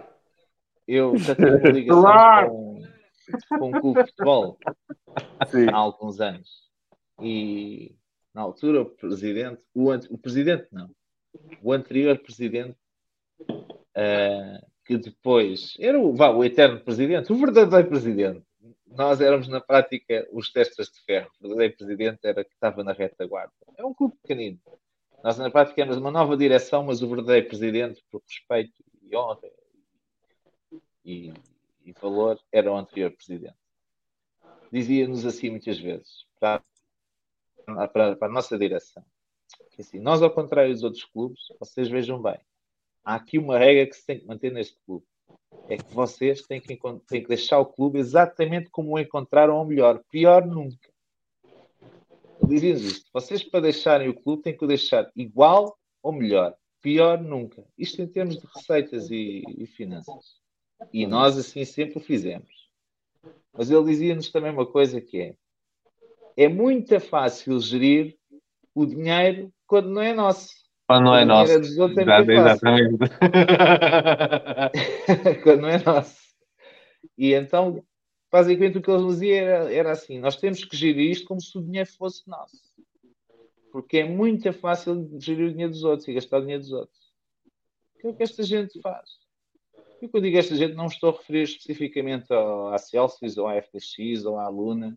eu 0.88 1.16
já 1.18 1.34
tive 1.34 1.50
uma 1.56 1.68
ligação 1.70 2.48
com, 2.48 2.75
com 3.58 3.68
um 3.68 3.80
clube 3.80 4.02
de 4.04 4.10
futebol 4.10 4.58
Sim. 5.48 5.68
há 5.70 5.76
alguns 5.76 6.20
anos. 6.20 6.66
E 7.20 7.94
na 8.34 8.42
altura 8.42 8.82
o 8.82 8.86
presidente, 8.86 9.60
o, 9.74 9.90
o 9.92 10.18
presidente 10.18 10.66
não, 10.70 10.90
o 11.62 11.72
anterior 11.72 12.18
presidente, 12.18 12.76
ah, 13.94 14.60
que 14.84 14.96
depois 14.96 15.74
era 15.80 15.98
o, 15.98 16.14
vá, 16.14 16.30
o 16.30 16.44
eterno 16.44 16.80
presidente, 16.80 17.32
o 17.32 17.36
verdadeiro 17.36 17.88
presidente. 17.88 18.42
Nós 18.86 19.20
éramos 19.20 19.48
na 19.48 19.60
prática 19.60 20.26
os 20.32 20.50
testas 20.50 20.88
de 20.88 21.00
ferro. 21.04 21.30
O 21.40 21.48
verdadeiro 21.48 21.76
presidente 21.76 22.20
era 22.22 22.44
que 22.44 22.52
estava 22.52 22.84
na 22.84 22.92
retaguarda. 22.92 23.52
É 23.76 23.84
um 23.84 23.92
clube 23.92 24.14
pequenino. 24.22 24.58
Nós 25.22 25.38
na 25.38 25.50
prática 25.50 25.80
éramos 25.80 25.98
uma 25.98 26.10
nova 26.10 26.36
direção, 26.36 26.84
mas 26.84 27.02
o 27.02 27.08
verdadeiro 27.08 27.48
presidente, 27.48 28.02
por 28.10 28.22
respeito 28.22 28.84
e 29.02 29.16
honra 29.16 29.40
e, 31.04 31.32
e 31.86 31.92
valor, 31.92 32.38
era 32.52 32.70
o 32.70 32.76
anterior 32.76 33.10
presidente. 33.12 33.56
Dizia-nos 34.70 35.24
assim 35.24 35.50
muitas 35.50 35.78
vezes, 35.78 36.26
para, 36.38 36.62
para, 37.64 38.16
para 38.16 38.28
a 38.28 38.30
nossa 38.30 38.58
direção, 38.58 39.04
assim, 39.78 40.00
nós 40.00 40.22
ao 40.22 40.30
contrário 40.30 40.72
dos 40.72 40.82
outros 40.82 41.04
clubes, 41.04 41.40
vocês 41.60 41.88
vejam 41.88 42.20
bem, 42.20 42.38
há 43.04 43.14
aqui 43.14 43.38
uma 43.38 43.58
regra 43.58 43.86
que 43.86 43.94
se 43.94 44.04
tem 44.04 44.18
que 44.18 44.26
manter 44.26 44.52
neste 44.52 44.76
clube. 44.84 45.06
É 45.68 45.76
que 45.76 45.94
vocês 45.94 46.42
têm 46.42 46.60
que, 46.60 46.76
têm 47.08 47.22
que 47.22 47.28
deixar 47.28 47.58
o 47.58 47.66
clube 47.66 47.98
exatamente 47.98 48.68
como 48.70 48.92
o 48.92 48.98
encontraram, 48.98 49.56
ou 49.56 49.64
melhor, 49.64 50.02
pior 50.10 50.46
nunca. 50.46 50.90
Dizia-nos 52.46 52.82
isto. 52.82 53.10
Vocês, 53.12 53.42
para 53.42 53.60
deixarem 53.60 54.08
o 54.08 54.14
clube, 54.14 54.42
têm 54.42 54.56
que 54.56 54.64
o 54.64 54.68
deixar 54.68 55.10
igual 55.16 55.76
ou 56.02 56.12
melhor. 56.12 56.56
Pior 56.80 57.20
nunca. 57.20 57.64
Isto 57.76 58.02
em 58.02 58.06
termos 58.06 58.38
de 58.38 58.46
receitas 58.46 59.10
e, 59.10 59.42
e 59.58 59.66
finanças. 59.66 60.40
E 60.92 61.06
nós 61.06 61.38
assim 61.38 61.64
sempre 61.64 61.98
o 61.98 62.00
fizemos. 62.00 62.66
Mas 63.52 63.70
ele 63.70 63.84
dizia-nos 63.84 64.30
também 64.30 64.52
uma 64.52 64.66
coisa 64.66 65.00
que 65.00 65.20
é 65.20 65.36
é 66.36 66.48
muito 66.48 67.00
fácil 67.00 67.58
gerir 67.58 68.16
o 68.74 68.84
dinheiro 68.84 69.50
quando 69.66 69.88
não 69.88 70.02
é 70.02 70.12
nosso. 70.12 70.50
Quando 70.86 71.04
não 71.04 71.16
é 71.16 71.24
o 71.24 71.26
nosso. 71.26 71.52
é 71.52 71.56
é 71.56 71.58
Exato. 71.58 72.30
Exatamente. 72.30 72.98
quando 75.42 75.62
não 75.62 75.70
é 75.70 75.82
nosso. 75.82 76.20
E 77.16 77.32
então, 77.32 77.82
basicamente, 78.30 78.76
o 78.76 78.82
que 78.82 78.90
eles 78.90 79.02
nos 79.02 79.14
diziam 79.14 79.38
era, 79.38 79.72
era 79.72 79.92
assim: 79.92 80.20
nós 80.20 80.36
temos 80.36 80.62
que 80.62 80.76
gerir 80.76 81.10
isto 81.10 81.26
como 81.26 81.40
se 81.40 81.56
o 81.56 81.62
dinheiro 81.62 81.88
fosse 81.88 82.28
nosso. 82.28 82.66
Porque 83.72 83.96
é 83.98 84.04
muito 84.04 84.52
fácil 84.52 85.08
gerir 85.18 85.46
o 85.46 85.50
dinheiro 85.50 85.72
dos 85.72 85.84
outros 85.84 86.06
e 86.06 86.12
gastar 86.12 86.36
o 86.38 86.42
dinheiro 86.42 86.62
dos 86.62 86.72
outros. 86.72 87.00
Que 87.98 88.06
é 88.06 88.10
o 88.10 88.14
que 88.14 88.22
esta 88.22 88.42
gente 88.42 88.78
faz. 88.80 89.08
E 90.02 90.08
quando 90.08 90.24
digo 90.24 90.36
esta 90.38 90.54
gente, 90.54 90.74
não 90.74 90.86
estou 90.86 91.10
a 91.10 91.12
referir 91.12 91.42
especificamente 91.42 92.32
ao- 92.32 92.68
à 92.68 92.78
Celsius, 92.78 93.38
ou 93.38 93.46
à 93.48 93.54
FTX, 93.54 94.24
ou 94.24 94.38
à 94.38 94.48
Luna. 94.48 94.96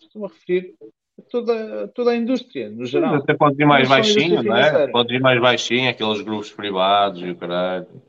Estou 0.00 0.24
a 0.24 0.28
referir 0.28 0.74
a 1.18 1.22
toda, 1.22 1.84
a 1.84 1.88
toda 1.88 2.10
a 2.10 2.16
indústria, 2.16 2.68
no 2.70 2.84
geral. 2.84 3.14
Até 3.16 3.34
pode 3.34 3.62
ir 3.62 3.66
mais 3.66 3.86
a 3.90 3.96
baixinho, 3.96 4.42
não 4.42 4.56
é? 4.56 4.88
Pode 4.88 5.14
ir 5.14 5.20
mais 5.20 5.40
baixinho, 5.40 5.90
aqueles 5.90 6.20
grupos 6.22 6.50
privados 6.52 7.22
e 7.22 7.30
o 7.30 7.36
caralho. 7.36 8.02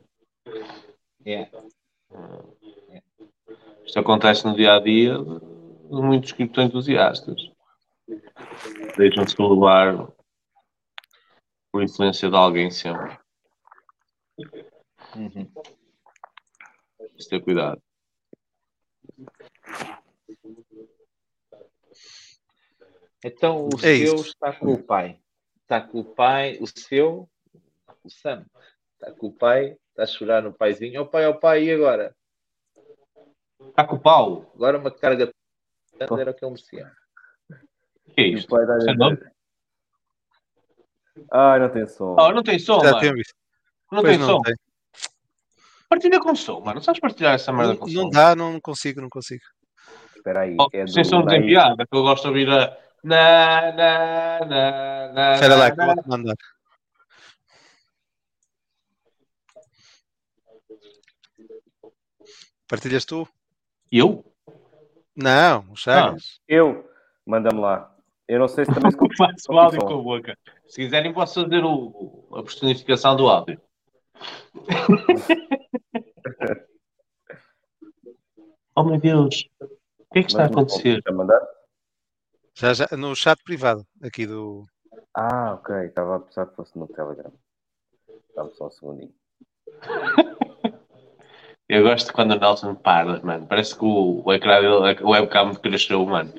É. 1.26 1.48
Isto 3.86 4.00
acontece 4.00 4.46
no 4.46 4.56
dia 4.56 4.76
a 4.76 4.80
dia 4.80 5.18
de 5.18 6.02
muitos 6.02 6.32
criptoentusiastas. 6.32 7.52
Deixam-se 8.98 9.36
levar 9.42 10.08
por 11.72 11.84
influência 11.84 12.30
de 12.30 12.36
alguém 12.36 12.72
sempre. 12.72 13.18
Uhum. 15.16 15.52
Ter 17.30 17.42
cuidado. 17.42 17.82
Então 23.24 23.68
o 23.68 23.76
É 23.78 23.98
seu 23.98 24.16
isso. 24.16 24.28
está 24.30 24.54
com 24.54 24.74
o 24.74 24.84
pai. 24.84 25.20
Está 25.62 25.82
com 25.82 26.00
o 26.00 26.06
pai, 26.06 26.58
o 26.60 26.68
seu, 26.68 27.30
o 28.04 28.10
Sam, 28.10 28.46
está 28.94 29.12
com 29.14 29.28
o 29.28 29.34
pai, 29.34 29.78
está 29.92 30.04
a 30.04 30.08
chorar 30.08 30.42
no 30.44 30.52
paizinho. 30.54 31.02
Ó 31.02 31.06
pai, 31.06 31.26
ó 31.28 31.34
pai, 31.34 31.64
e 31.64 31.72
agora? 31.72 32.16
Está 33.70 33.86
com 33.86 33.96
o 33.96 34.00
pau? 34.00 34.52
Agora 34.56 34.78
uma 34.78 34.92
carga 34.92 35.28
de 35.28 35.34
era 36.00 36.32
o 36.32 36.34
que 36.34 36.44
ele 36.44 36.52
merecia. 36.52 36.92
O 38.08 38.12
que 38.14 38.22
é 38.22 38.28
isto? 38.28 38.50
pai 38.50 38.66
dá 38.66 38.74
é? 38.76 39.32
Ah, 41.30 41.60
não 41.60 41.70
tem 41.72 41.88
som. 41.88 42.16
Oh, 42.20 42.32
não 42.32 42.44
tem 42.44 42.58
som, 42.58 42.82
Já 42.82 42.94
mano. 42.94 43.22
Não 43.92 44.02
Pois 44.02 44.18
tem 44.18 44.18
não 44.18 44.28
som. 44.28 44.42
tem. 44.42 44.56
Partilha 45.92 46.22
com 46.22 46.34
som, 46.34 46.62
mano. 46.62 46.76
Não 46.76 46.82
sabes 46.82 47.02
partilhar 47.02 47.34
essa 47.34 47.52
merda 47.52 47.76
com 47.76 47.86
Não, 47.86 47.92
som? 47.92 48.02
não 48.04 48.10
dá, 48.10 48.34
não 48.34 48.62
consigo, 48.62 49.02
não 49.02 49.10
consigo. 49.10 49.44
Espera 50.16 50.40
aí. 50.44 50.56
Oh, 50.58 50.70
é 50.72 50.86
do 50.86 50.92
sem 50.92 51.04
som 51.04 51.22
Nair. 51.22 51.42
desempiada, 51.42 51.86
que 51.86 51.98
eu 51.98 52.02
gosto 52.02 52.24
de 52.24 52.28
ouvir 52.30 52.50
a. 52.50 52.78
Na, 53.04 53.72
na, 53.74 54.46
na, 54.46 55.12
na, 55.12 55.34
Espera 55.34 55.56
lá, 55.58 55.68
na, 55.68 55.76
que 55.76 55.82
eu 55.82 55.86
vou-te 55.88 56.08
mandar. 56.08 56.36
Partilhas 62.70 63.04
tu? 63.04 63.28
Eu? 63.92 64.24
Não, 65.14 65.66
o 65.72 65.76
Chagas. 65.76 66.40
Eu, 66.48 66.90
manda-me 67.26 67.60
lá. 67.60 67.94
Eu 68.30 68.40
não 68.40 68.48
sei 68.48 68.64
se 68.64 68.74
também 68.74 68.92
se 68.96 68.98
Faço 69.18 69.52
o 69.52 69.60
áudio 69.60 69.82
com 69.82 70.00
a 70.00 70.02
boca. 70.02 70.38
Se 70.70 70.82
quiserem, 70.82 71.12
posso 71.12 71.44
fazer 71.44 71.66
o, 71.66 72.30
a 72.34 72.44
personificação 72.44 73.14
do 73.18 73.28
áudio. 73.28 73.60
Oh 78.76 78.84
meu 78.84 79.00
Deus. 79.00 79.48
O 79.60 79.68
que 80.14 80.20
é 80.20 80.24
que 80.24 80.30
está 80.30 80.44
a 80.44 80.48
acontecer? 80.48 81.02
Já 81.06 81.14
mandar? 81.14 81.40
Já, 82.56 82.74
já, 82.74 82.88
no 82.98 83.16
chat 83.16 83.42
privado 83.44 83.86
aqui 84.02 84.26
do. 84.26 84.66
Ah, 85.14 85.54
ok. 85.54 85.86
Estava 85.86 86.16
a 86.16 86.20
pensar 86.20 86.48
que 86.48 86.56
fosse 86.56 86.78
no 86.78 86.88
Telegram. 86.88 87.32
Dá-me 88.36 88.54
só 88.56 88.68
um 88.68 88.72
segundinho. 88.72 89.14
Eu 91.68 91.84
gosto 91.84 92.12
quando 92.12 92.32
o 92.32 92.40
Nelson 92.40 92.76
para, 92.76 93.22
mano. 93.22 93.48
Parece 93.48 93.78
que 93.78 93.86
o, 93.86 94.24
o 94.26 94.34
ecrã 94.34 94.60
dele, 94.60 95.04
o 95.04 95.12
webcam 95.12 95.54
cresceu, 95.56 96.06
mano. 96.06 96.34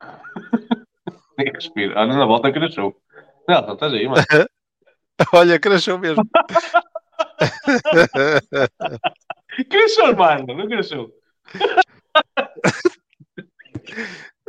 Nem 1.36 1.52
respira. 1.52 2.00
Olha, 2.00 2.14
na 2.14 2.24
volta 2.24 2.52
cresceu. 2.52 2.96
Nelson, 3.46 3.74
estás 3.74 3.92
aí, 3.92 4.08
mano. 4.08 4.24
Olha, 5.32 5.58
cresceu 5.58 5.98
mesmo. 5.98 6.22
cresceu, 9.70 10.16
mano. 10.16 10.54
Não 10.54 10.66
cresceu. 10.66 11.12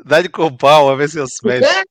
Dá-lhe 0.05 0.29
com 0.29 0.45
o 0.45 0.57
pau 0.57 0.89
a 0.89 0.95
ver 0.95 1.09
se 1.09 1.19
ele 1.19 1.27
se 1.27 1.45
mexe. 1.45 1.83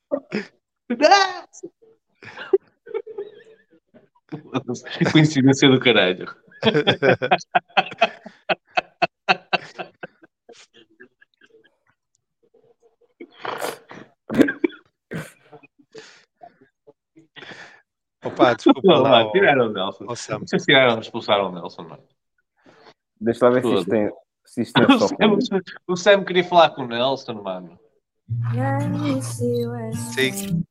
Coincidência 5.12 5.68
do 5.68 5.78
caralho. 5.80 6.34
Opa, 18.27 18.53
desculpa 18.53 18.81
Não, 18.83 19.01
lá. 19.01 19.09
mano, 19.09 19.27
ó- 19.27 19.31
tiraram 19.31 19.65
o 19.67 19.73
Nelson. 19.73 20.05
ó 20.07 20.15
Sam. 20.15 20.39
Vocês 20.39 20.63
tiraram, 20.63 20.99
expulsaram 20.99 21.49
o 21.49 21.51
Nelson, 21.51 21.83
mano. 21.83 22.03
Deixa 23.19 23.45
lá 23.47 23.51
ver 23.53 23.61
se 23.63 23.73
isto 23.73 23.89
tem, 23.89 24.11
se 24.45 24.61
isto 24.61 24.73
tem 24.73 24.95
O 24.95 24.99
só 24.99 25.07
Sam, 25.07 25.61
o 25.87 25.95
Sam 25.95 26.23
queria 26.25 26.43
falar 26.43 26.69
com 26.71 26.83
o 26.83 26.87
Nelson, 26.87 27.33
mano. 27.41 27.79
Sim, 30.13 30.63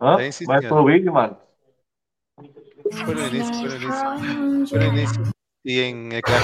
Hã? 0.00 0.16
Tem, 0.16 0.30
sim, 0.32 0.44
Vai 0.44 0.58
senhor. 0.60 0.68
para 0.74 0.82
o 0.82 0.86
vídeo, 0.86 1.12
mano. 1.12 1.36
foi 3.04 3.14
no 3.14 3.26
início, 3.26 3.54
foi 3.54 3.68
no 3.68 3.76
início. 3.76 4.68
Foi 4.68 4.78
no 4.78 4.84
início. 4.86 5.22
E 5.64 5.80
em 5.80 6.14
ecrã. 6.14 6.36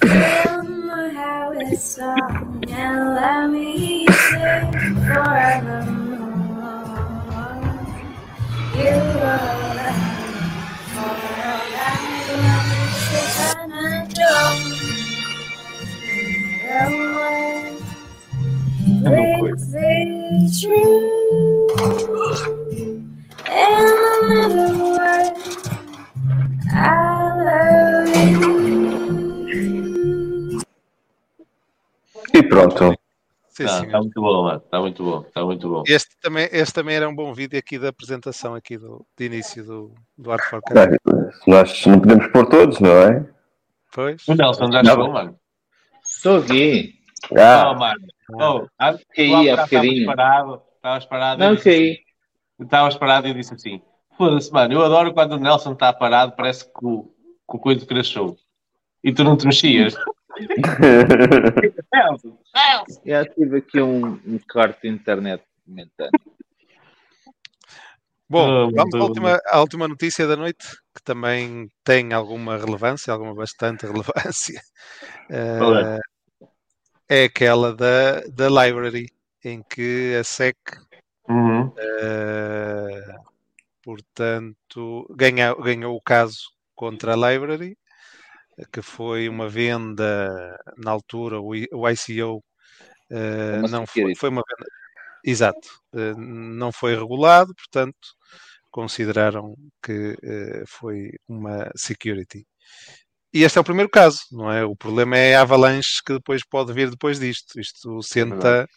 Fill 0.00 0.62
my 0.64 1.10
heart 1.10 1.56
with 1.56 1.80
song 1.80 2.64
and 2.68 3.14
let 3.14 3.50
me 3.50 4.06
sing 4.08 4.72
forevermore. 5.06 6.18
You 8.74 8.94
are 9.22 9.40
all 9.40 9.78
I 11.80 12.60
wish 12.70 13.06
you 13.12 13.22
can 13.36 13.72
adore. 14.02 14.58
The 19.02 19.10
word 19.10 19.40
breaks 19.40 19.66
the 19.72 19.80
truth. 20.60 22.42
And 23.46 23.97
E 32.34 32.42
pronto. 32.42 32.94
Sim, 33.48 33.64
Tá, 33.64 33.78
senhor. 33.80 33.90
tá 33.90 33.98
muito 33.98 34.20
bom, 34.20 34.42
mano. 34.44 34.60
Tá 34.60 34.80
muito 34.80 35.02
bom. 35.04 35.22
Tá 35.34 35.44
muito 35.44 35.68
bom. 35.68 35.82
Este 35.86 36.16
também, 36.22 36.48
este 36.52 36.74
também 36.74 36.94
era 36.96 37.08
um 37.08 37.14
bom 37.14 37.32
vídeo 37.34 37.58
aqui 37.58 37.78
da 37.78 37.88
apresentação 37.88 38.54
aqui 38.54 38.78
do, 38.78 39.04
de 39.16 39.24
início 39.26 39.64
do, 39.64 39.94
do 40.16 40.30
Art 40.30 40.44
for 40.48 40.60
Não, 40.70 41.30
Nós 41.46 41.84
não 41.86 41.98
podemos 41.98 42.26
pôr 42.28 42.48
todos, 42.48 42.78
não 42.78 42.90
é? 42.90 43.26
Pois. 43.92 44.28
O 44.28 44.34
Nelson 44.34 44.70
já 44.70 44.82
Não. 44.82 44.90
chegou, 44.92 45.10
mano. 45.12 45.36
Estou 46.04 46.38
aqui. 46.38 46.94
Ah, 47.36 47.74
mano. 47.74 48.06
Oh, 48.34 48.66
ah, 48.78 48.94
Caí 49.14 49.50
há 49.50 49.56
bocadinho. 49.64 50.00
Estavas 50.10 50.16
parado. 50.16 50.62
Estavas 50.76 51.06
parado. 51.06 51.40
Não 51.40 51.56
caí. 51.56 51.90
assim- 51.92 51.98
Estavas 52.60 52.96
parado 52.96 53.26
e 53.26 53.30
eu 53.30 53.34
disse 53.34 53.54
assim: 53.54 53.80
Foda-se, 54.18 54.52
mano. 54.52 54.74
Eu 54.74 54.82
adoro 54.82 55.14
quando 55.14 55.32
o 55.34 55.38
Nelson 55.38 55.72
está 55.72 55.92
parado, 55.92 56.32
parece 56.32 56.64
que 56.64 56.84
o, 56.84 57.04
que 57.04 57.56
o 57.56 57.58
coisa 57.58 57.86
cresceu. 57.86 58.36
E 59.02 59.12
tu 59.12 59.22
não 59.22 59.36
te 59.36 59.46
mexias. 59.46 59.94
Nelson, 61.94 62.36
Nelson. 62.54 63.00
Já 63.06 63.24
tive 63.24 63.58
aqui 63.58 63.80
um, 63.80 64.14
um 64.26 64.38
corte 64.50 64.82
de 64.82 64.88
internet 64.88 65.42
momentâneo. 65.64 66.10
Bom, 68.28 68.44
Ah, 68.44 68.64
vamos 68.64 68.76
à 68.76 68.82
muito 68.82 69.02
última, 69.02 69.40
à 69.46 69.60
última 69.60 69.88
notícia 69.88 70.26
da 70.26 70.36
noite, 70.36 70.66
que 70.94 71.02
também 71.02 71.70
tem 71.84 72.12
alguma 72.12 72.58
relevância, 72.58 73.12
alguma 73.12 73.34
bastante 73.34 73.86
relevância. 73.86 74.60
Qual 75.58 75.78
é? 75.78 75.98
aquela 77.24 77.74
da, 77.74 78.20
da 78.28 78.48
library, 78.48 79.06
em 79.44 79.62
que 79.62 80.16
a 80.18 80.24
SEC, 80.24 80.56
Uhum. 81.28 81.70
eh, 81.76 83.14
portanto, 83.88 85.06
ganha, 85.16 85.54
ganhou 85.54 85.96
o 85.96 86.02
caso 86.02 86.40
contra 86.74 87.14
a 87.14 87.16
library, 87.16 87.74
que 88.70 88.82
foi 88.82 89.30
uma 89.30 89.48
venda 89.48 90.28
na 90.76 90.90
altura, 90.90 91.40
o, 91.40 91.54
ICO 91.54 92.44
eh, 93.10 93.58
Uma 93.60 93.68
não 93.68 93.86
foi, 93.86 94.14
foi 94.14 94.28
uma 94.28 94.42
venda. 94.46 94.70
Exato, 95.24 95.68
eh, 95.94 96.12
não 96.18 96.70
foi 96.70 96.94
regulado, 96.94 97.54
portanto, 97.54 97.96
consideraram 98.70 99.54
que 99.82 100.14
eh, 100.22 100.64
foi 100.66 101.12
uma 101.26 101.70
security. 101.74 102.46
E 103.32 103.44
este 103.44 103.56
é 103.56 103.60
o 103.62 103.64
primeiro 103.64 103.90
caso, 103.90 104.20
não 104.32 104.52
é? 104.52 104.64
O 104.66 104.76
problema 104.76 105.16
é 105.16 105.34
a 105.34 105.42
avalanche 105.42 106.02
que 106.04 106.12
depois 106.12 106.44
pode 106.44 106.74
vir 106.74 106.90
depois 106.90 107.18
disto. 107.18 107.58
Isto 107.58 108.02
senta, 108.02 108.68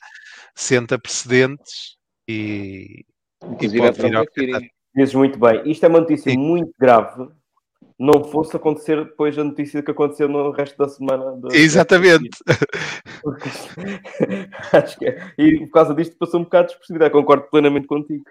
senta 0.55 0.97
precedentes 0.97 1.97
e, 2.27 3.03
e 3.43 3.45
Inclusive 3.45 3.79
pode 3.79 4.01
vir 4.01 4.55
a. 4.55 4.80
dizes 4.95 5.13
muito 5.15 5.39
bem. 5.39 5.61
Isto 5.69 5.85
é 5.85 5.89
uma 5.89 6.01
notícia 6.01 6.31
Sim. 6.31 6.37
muito 6.37 6.73
grave 6.79 7.27
não 8.01 8.23
fosse 8.23 8.55
acontecer 8.55 9.03
depois 9.05 9.37
a 9.37 9.43
notícia 9.43 9.83
que 9.83 9.91
aconteceu 9.91 10.27
no 10.27 10.49
resto 10.49 10.75
da 10.75 10.89
semana. 10.89 11.37
da- 11.37 11.55
Exatamente. 11.55 12.29
Porque 13.21 13.47
acho 14.73 14.97
que 14.97 15.05
é. 15.05 15.31
E 15.37 15.59
por 15.67 15.71
causa 15.71 15.93
disto 15.93 16.17
passou 16.17 16.39
um 16.39 16.43
bocado 16.43 16.69
despercebida. 16.69 17.11
Concordo 17.11 17.43
plenamente 17.51 17.85
contigo. 17.85 18.23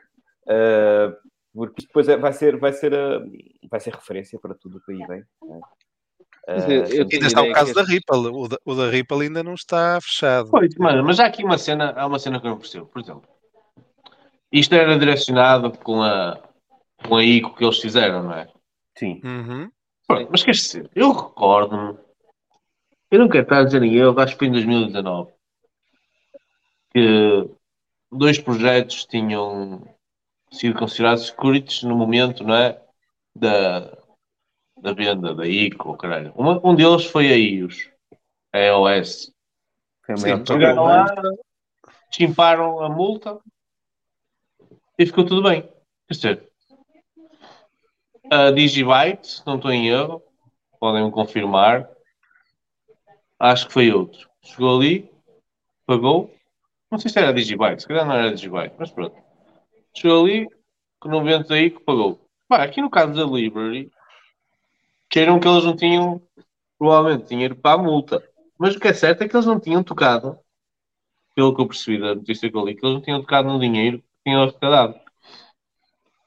Uh, 0.42 1.14
porque 1.54 1.82
isto 1.82 1.86
depois 1.86 2.08
é- 2.08 2.16
vai, 2.16 2.32
ser, 2.32 2.56
vai, 2.58 2.72
ser, 2.72 2.92
uh, 2.92 3.30
vai 3.70 3.78
ser 3.78 3.94
referência 3.94 4.40
para 4.40 4.54
tudo 4.54 4.78
o 4.78 4.80
que 4.80 4.90
aí 4.90 5.06
vem. 5.06 5.20
é? 5.20 5.54
Uh, 6.48 7.12
Ainda 7.12 7.26
está 7.28 7.42
o 7.42 7.52
caso 7.52 7.72
que 7.72 7.74
da 7.74 7.84
Ripple. 7.84 8.26
O 8.28 8.48
da, 8.48 8.58
o 8.64 8.74
da 8.74 8.90
Ripple 8.90 9.22
ainda 9.22 9.44
não 9.44 9.54
está 9.54 10.00
fechado. 10.00 10.50
Pois, 10.50 10.74
mano, 10.76 11.04
mas 11.04 11.20
há 11.20 11.26
aqui 11.26 11.44
uma 11.44 11.58
cena, 11.58 11.92
há 11.96 12.06
uma 12.08 12.18
cena 12.18 12.40
que 12.40 12.46
eu 12.46 12.50
não 12.50 12.58
percebo. 12.58 12.86
Por 12.86 13.00
exemplo, 13.00 13.22
isto 14.50 14.74
era 14.74 14.98
direcionado 14.98 15.70
com 15.78 16.02
a, 16.02 16.40
com 17.06 17.16
a 17.16 17.24
ICO 17.24 17.54
que 17.54 17.64
eles 17.64 17.78
fizeram, 17.78 18.22
não 18.24 18.34
é? 18.34 18.48
Sim. 18.96 19.20
Uhum. 19.24 19.70
Pronto, 20.06 20.28
mas 20.30 20.42
quer 20.42 20.50
dizer, 20.52 20.90
eu 20.94 21.12
recordo-me, 21.12 21.98
eu 23.10 23.18
não 23.18 23.28
quero 23.28 23.44
estar 23.44 23.58
a 23.60 23.64
dizer 23.64 23.82
em 23.82 23.94
erro, 23.96 24.18
acho 24.20 24.32
que 24.34 24.38
foi 24.38 24.48
em 24.48 24.52
2019, 24.52 25.32
que 26.92 27.50
dois 28.10 28.38
projetos 28.38 29.04
tinham 29.06 29.84
sido 30.50 30.78
considerados 30.78 31.26
securities 31.26 31.82
no 31.82 31.96
momento, 31.96 32.42
não 32.44 32.54
é? 32.54 32.80
Da, 33.34 33.96
da 34.80 34.92
venda 34.92 35.32
da 35.34 35.46
ICO, 35.46 35.96
caralho. 35.96 36.32
Uma- 36.34 36.60
um 36.66 36.74
deles 36.74 37.04
foi 37.04 37.28
a 37.28 37.36
IOS, 37.36 37.88
a 38.52 38.58
EOS. 38.58 39.32
Foi 40.04 40.16
Sim, 40.16 40.44
Chegaram 40.44 40.84
lá, 40.84 41.06
chimparam 42.10 42.80
a 42.80 42.88
multa 42.88 43.38
e 44.98 45.06
ficou 45.06 45.24
tudo 45.24 45.42
bem. 45.48 45.62
Quer 46.08 46.14
dizer, 46.14 46.49
a 48.30 48.50
Digibyte, 48.52 49.26
se 49.26 49.46
não 49.46 49.56
estou 49.56 49.72
em 49.72 49.88
erro, 49.88 50.22
podem-me 50.78 51.10
confirmar. 51.10 51.90
Acho 53.38 53.66
que 53.66 53.72
foi 53.72 53.90
outro. 53.90 54.30
Chegou 54.42 54.78
ali, 54.78 55.10
pagou. 55.84 56.32
Não 56.90 56.98
sei 56.98 57.10
se 57.10 57.18
era 57.18 57.30
a 57.30 57.32
Digibyte, 57.32 57.82
se 57.82 57.88
calhar 57.88 58.06
não 58.06 58.14
era 58.14 58.28
a 58.28 58.32
Digibyte, 58.32 58.74
mas 58.78 58.90
pronto. 58.90 59.16
Chegou 59.94 60.24
ali, 60.24 60.48
com 61.00 61.08
90 61.08 61.52
aí 61.52 61.70
que 61.70 61.80
pagou. 61.80 62.20
Aqui 62.48 62.80
no 62.80 62.90
caso 62.90 63.14
da 63.14 63.24
Library, 63.24 63.90
queiram 65.08 65.40
que 65.40 65.48
eles 65.48 65.64
não 65.64 65.74
tinham 65.74 66.22
provavelmente 66.78 67.28
dinheiro 67.28 67.56
para 67.56 67.80
a 67.80 67.82
multa. 67.82 68.22
Mas 68.56 68.76
o 68.76 68.80
que 68.80 68.88
é 68.88 68.92
certo 68.92 69.22
é 69.22 69.28
que 69.28 69.34
eles 69.34 69.46
não 69.46 69.58
tinham 69.58 69.82
tocado, 69.82 70.38
pelo 71.34 71.54
que 71.54 71.60
eu 71.60 71.66
percebi 71.66 71.98
da 71.98 72.14
notícia 72.14 72.50
que 72.50 72.56
eu 72.56 72.64
li, 72.64 72.74
que 72.76 72.84
eles 72.84 72.94
não 72.94 73.02
tinham 73.02 73.20
tocado 73.20 73.48
no 73.48 73.58
dinheiro 73.58 73.98
que 73.98 74.04
tinham 74.24 74.42
arrecadado. 74.42 74.99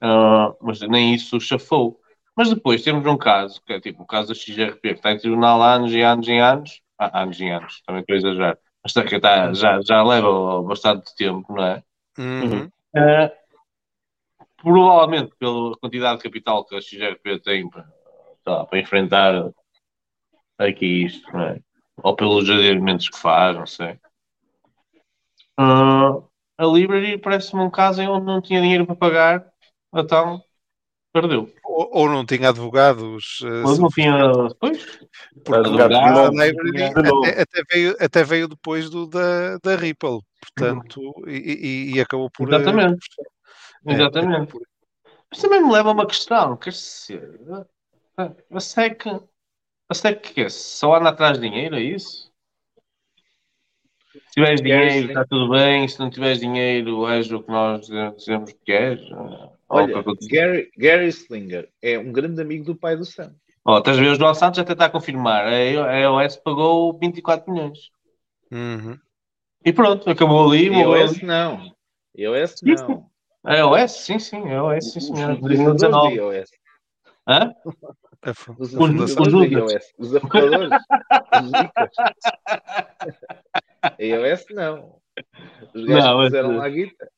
Ah, 0.03 0.53
mas 0.61 0.81
nem 0.81 1.13
isso 1.15 1.39
chafou. 1.39 1.97
Mas 2.35 2.49
depois 2.49 2.83
temos 2.83 3.05
um 3.05 3.17
caso, 3.17 3.61
que 3.65 3.71
é 3.71 3.79
tipo 3.79 4.03
o 4.03 4.05
caso 4.05 4.27
da 4.29 4.35
XRP, 4.35 4.81
que 4.81 4.87
está 4.89 5.13
em 5.13 5.17
tribunal 5.17 5.61
há 5.61 5.75
anos 5.75 5.93
e 5.93 6.01
anos 6.01 6.27
e 6.27 6.37
anos. 6.37 6.81
Ah, 6.99 7.21
anos 7.21 7.39
e 7.39 7.47
anos, 7.47 7.81
também 7.85 8.01
estou 8.01 8.15
a 8.15 8.17
exagerar. 8.17 8.57
Mas 8.83 8.91
que 8.91 9.15
está, 9.15 9.53
já, 9.53 9.79
já 9.81 10.03
leva 10.03 10.61
bastante 10.61 11.15
tempo, 11.15 11.53
não 11.53 11.63
é? 11.63 11.83
Uhum. 12.17 12.69
Ah, 12.97 13.31
provavelmente 14.57 15.33
pela 15.39 15.77
quantidade 15.77 16.17
de 16.17 16.23
capital 16.23 16.65
que 16.65 16.75
a 16.75 16.81
XRP 16.81 17.39
tem 17.39 17.69
para, 17.69 17.87
lá, 18.45 18.65
para 18.65 18.79
enfrentar 18.79 19.51
aqui 20.57 21.05
isto, 21.05 21.31
não 21.31 21.43
é? 21.43 21.59
Ou 22.03 22.13
pelos 22.13 22.49
adiamentos 22.49 23.07
que 23.07 23.17
faz, 23.17 23.55
não 23.55 23.65
sei. 23.65 23.97
Ah, 25.57 26.19
a 26.57 26.65
Library 26.65 27.17
parece-me 27.17 27.61
um 27.61 27.69
caso 27.69 28.01
em 28.01 28.07
onde 28.09 28.25
não 28.25 28.41
tinha 28.41 28.61
dinheiro 28.61 28.85
para 28.85 28.95
pagar, 28.95 29.52
então 29.93 30.43
perdeu. 31.13 31.53
Ou, 31.63 31.89
ou 31.93 32.09
não 32.09 32.25
tinha 32.25 32.49
advogados. 32.49 33.39
eh, 33.43 33.63
Mas 33.63 33.79
não 33.79 33.89
tinha. 33.89 34.13
Pois, 34.59 34.83
Porque 35.43 35.59
Advogados 35.59 35.97
o 35.97 36.01
novos, 36.13 36.37
da 36.37 36.45
Library 36.45 36.71
de 36.93 37.01
novo. 37.03 37.25
até, 37.25 37.41
até 37.41 37.63
veio, 37.71 37.95
até 37.99 38.23
veio 38.23 38.47
depois 38.47 38.89
do 38.89 39.07
da, 39.07 39.57
da 39.57 39.75
Ripple, 39.75 40.19
portanto, 40.41 41.01
e, 41.27 41.31
e- 41.91 41.95
e 41.95 42.01
acabou 42.01 42.29
por. 42.31 42.51
eh, 42.51 42.55
Exatamente. 42.55 43.07
é, 43.87 43.93
Exatamente. 43.93 44.51
por- 44.51 44.61
Mas 45.29 45.41
também 45.41 45.61
me 45.63 45.71
leva 45.71 45.89
a 45.89 45.93
uma 45.93 46.07
questão, 46.07 46.55
quer 46.57 46.69
dizer, 46.71 47.39
a- 48.17 48.31
a 48.51 48.59
SEC, 48.59 49.07
a 49.89 49.93
SEC 49.93 50.33
que 50.33 50.41
é? 50.41 50.49
Só 50.49 50.95
anda 50.95 51.09
atrás 51.09 51.39
de 51.39 51.47
dinheiro, 51.49 51.75
é 51.75 51.81
isso? 51.81 52.31
Se 54.13 54.21
tiveres 54.33 54.61
dinheiro, 54.61 55.07
está 55.07 55.25
tudo 55.25 55.49
bem. 55.49 55.87
Se 55.87 55.99
não 55.99 56.09
tiveres 56.09 56.39
dinheiro, 56.39 57.07
és 57.07 57.31
o 57.31 57.41
que 57.41 57.49
nós 57.51 57.87
dizemos 58.15 58.53
que 58.63 58.71
és. 58.71 58.99
Olha, 59.69 60.03
Gary, 60.29 60.71
Gary 60.77 61.07
Slinger 61.07 61.69
é 61.81 61.97
um 61.97 62.11
grande 62.11 62.41
amigo 62.41 62.65
do 62.65 62.75
pai 62.75 62.95
do 62.95 63.05
Sam. 63.05 63.33
Ó, 63.65 63.79
estás 63.79 63.97
a 63.97 64.01
ver, 64.01 64.11
o 64.11 64.15
João 64.15 64.33
Santos 64.33 64.59
até 64.59 64.73
está 64.73 64.85
a 64.85 64.89
confirmar. 64.89 65.45
A 65.45 65.99
EOS 65.99 66.35
pagou 66.37 66.97
24 66.99 67.51
milhões. 67.51 67.89
Uhum. 68.51 68.97
E 69.65 69.71
pronto, 69.71 70.09
acabou 70.09 70.51
ali. 70.51 70.67
ali. 70.67 71.25
não. 71.25 71.63
sim. 72.47 72.75
não. 72.75 73.09
A 73.45 73.57
EOS, 73.57 73.91
sim, 73.91 74.19
sim, 74.19 74.43
a 74.49 74.53
EOS, 74.53 74.91
sim, 74.91 74.99
Os 74.99 75.07
senhor. 75.07 75.31
utilizadores 75.31 75.81
de 75.81 75.89
2019. 75.89 76.15
iOS. 76.15 76.49
Hã? 77.27 77.53
Os 78.57 78.73
utilizadores 78.73 79.49
de 79.49 79.55
iOS. 79.55 79.93
Os 79.97 80.15
apoiadores. 80.15 80.69
os. 81.43 81.51
A 83.81 84.03
iOS 84.03 84.45
não. 84.51 85.01
Os 85.73 85.85
gajos 85.85 86.05
Não, 86.05 86.23
fizeram 86.23 86.57
lá 86.57 86.65
a 86.65 86.69
guita. 86.69 87.09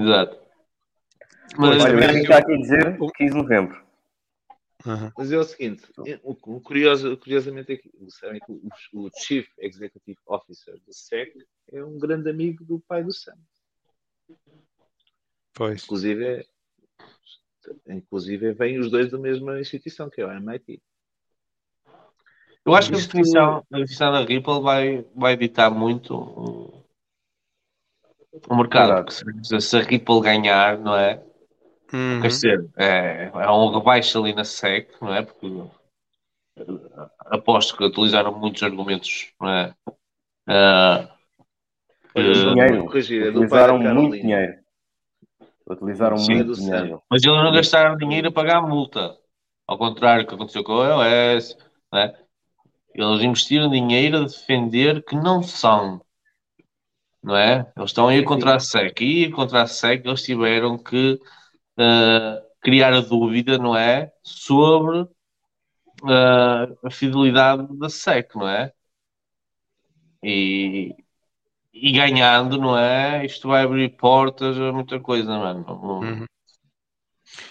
Exato. 0.00 0.47
Mas, 1.56 1.82
Olha, 1.82 1.96
o 1.96 2.00
Henrique 2.02 2.20
está 2.20 2.38
aqui 2.38 2.52
a 2.52 2.56
dizer 2.56 2.98
15 2.98 3.32
de 3.32 3.36
novembro. 3.36 3.88
Uhum. 4.86 5.10
Mas 5.16 5.32
é 5.32 5.38
o 5.38 5.44
seguinte, 5.44 5.82
o, 6.22 6.56
o 6.56 6.60
curioso, 6.60 7.16
curiosamente 7.16 7.72
é 7.72 7.76
que, 7.76 7.90
sabem 8.10 8.40
que 8.40 8.52
o, 8.52 8.60
o 8.94 9.10
Chief 9.18 9.48
Executive 9.58 10.18
Officer 10.26 10.78
do 10.86 10.92
SEC 10.92 11.34
é 11.72 11.84
um 11.84 11.98
grande 11.98 12.30
amigo 12.30 12.64
do 12.64 12.78
pai 12.80 13.02
do 13.02 13.12
Sam. 13.12 13.36
Pois. 15.52 15.82
Inclusive, 15.82 16.24
é- 16.24 16.46
inclusive 17.88 18.52
vêm 18.52 18.78
os 18.78 18.90
dois 18.90 19.10
da 19.10 19.18
mesma 19.18 19.60
instituição, 19.60 20.08
que 20.08 20.20
é 20.20 20.26
o 20.26 20.30
MIT. 20.30 20.80
Eu 22.64 22.74
acho 22.74 22.90
que 22.90 22.96
a 22.96 22.98
definição, 22.98 23.66
a 23.72 23.78
definição 23.78 24.12
da 24.12 24.20
Ripple 24.20 24.60
vai, 24.60 25.04
vai 25.14 25.36
ditar 25.36 25.70
muito 25.70 26.14
o, 26.14 26.84
o 28.48 28.56
mercado. 28.56 29.10
Se, 29.10 29.60
se 29.60 29.76
a 29.76 29.80
Ripple 29.80 30.20
ganhar, 30.20 30.78
não 30.78 30.94
é? 30.96 31.24
Uhum. 31.92 32.20
Quer 32.20 32.28
dizer, 32.28 32.70
é, 32.76 33.30
é 33.34 33.50
um 33.50 33.70
rebaixo 33.70 34.18
ali 34.18 34.34
na 34.34 34.44
SEC, 34.44 34.90
não 35.00 35.14
é? 35.14 35.22
Porque 35.22 35.46
aposto 37.26 37.76
que 37.76 37.84
utilizaram 37.84 38.38
muitos 38.38 38.62
argumentos, 38.62 39.32
não 39.40 39.48
é? 39.48 39.74
Para 40.44 41.18
Dinheiro. 42.14 42.84
corrigir, 42.86 43.26
é 43.26 43.28
Utilizaram 43.30 43.78
muito 43.78 44.16
dinheiro. 44.16 44.58
Utilizaram 45.70 46.16
Sim, 46.16 46.34
muito 46.34 46.46
do 46.48 46.54
dinheiro. 46.54 47.02
mas 47.10 47.22
eles 47.22 47.42
não 47.42 47.52
gastaram 47.52 47.96
dinheiro 47.96 48.28
a 48.28 48.32
pagar 48.32 48.56
a 48.58 48.62
multa. 48.62 49.16
Ao 49.66 49.76
contrário 49.76 50.24
do 50.24 50.28
que 50.28 50.34
aconteceu 50.34 50.64
com 50.64 50.80
a 50.80 51.06
EOS, 51.08 51.56
não 51.92 52.00
é? 52.00 52.18
Eles 52.94 53.22
investiram 53.22 53.70
dinheiro 53.70 54.18
a 54.18 54.22
defender 54.22 55.04
que 55.04 55.14
não 55.14 55.42
são. 55.42 56.00
Não 57.22 57.36
é? 57.36 57.70
Eles 57.76 57.90
estão 57.90 58.08
aí 58.08 58.20
Sim, 58.20 58.24
contra 58.24 58.54
a 58.56 58.60
SEC. 58.60 59.00
E 59.02 59.30
contra 59.30 59.62
a 59.62 59.66
SEC 59.66 60.04
eles 60.06 60.22
tiveram 60.22 60.78
que 60.78 61.20
ah, 61.78 62.42
criar 62.60 62.92
a 62.92 63.00
dúvida, 63.00 63.58
não 63.58 63.76
é? 63.76 64.12
Sobre 64.22 65.08
ah, 66.04 66.66
a 66.84 66.90
fidelidade 66.90 67.66
da 67.78 67.88
SEC, 67.88 68.36
não 68.36 68.48
é? 68.48 68.72
E, 70.22 70.94
e 71.72 71.92
ganhando, 71.92 72.58
não 72.58 72.76
é? 72.76 73.24
Isto 73.24 73.48
vai 73.48 73.64
abrir 73.64 73.90
portas 73.96 74.58
a 74.58 74.72
muita 74.72 75.00
coisa, 75.00 75.38
mano. 75.38 75.64
Não- 75.66 76.00
Uhum. 76.00 76.26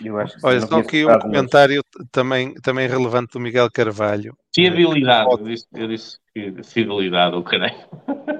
Eu 0.03 0.19
acho 0.19 0.35
que 0.37 0.45
Olha, 0.45 0.59
só 0.61 0.79
aqui 0.79 1.03
um 1.05 1.07
caso, 1.07 1.19
mas- 1.19 1.31
comentário 1.31 1.81
também, 2.11 2.53
também 2.55 2.87
relevante 2.87 3.33
do 3.33 3.39
Miguel 3.39 3.69
Carvalho. 3.71 4.35
Fiabilidade, 4.53 5.29
eu 5.29 5.37
disse, 5.45 5.67
eu 5.73 5.87
disse 5.87 6.19
que 6.33 6.63
fidelidade, 6.63 7.35
o 7.35 7.43
caralho. 7.43 7.75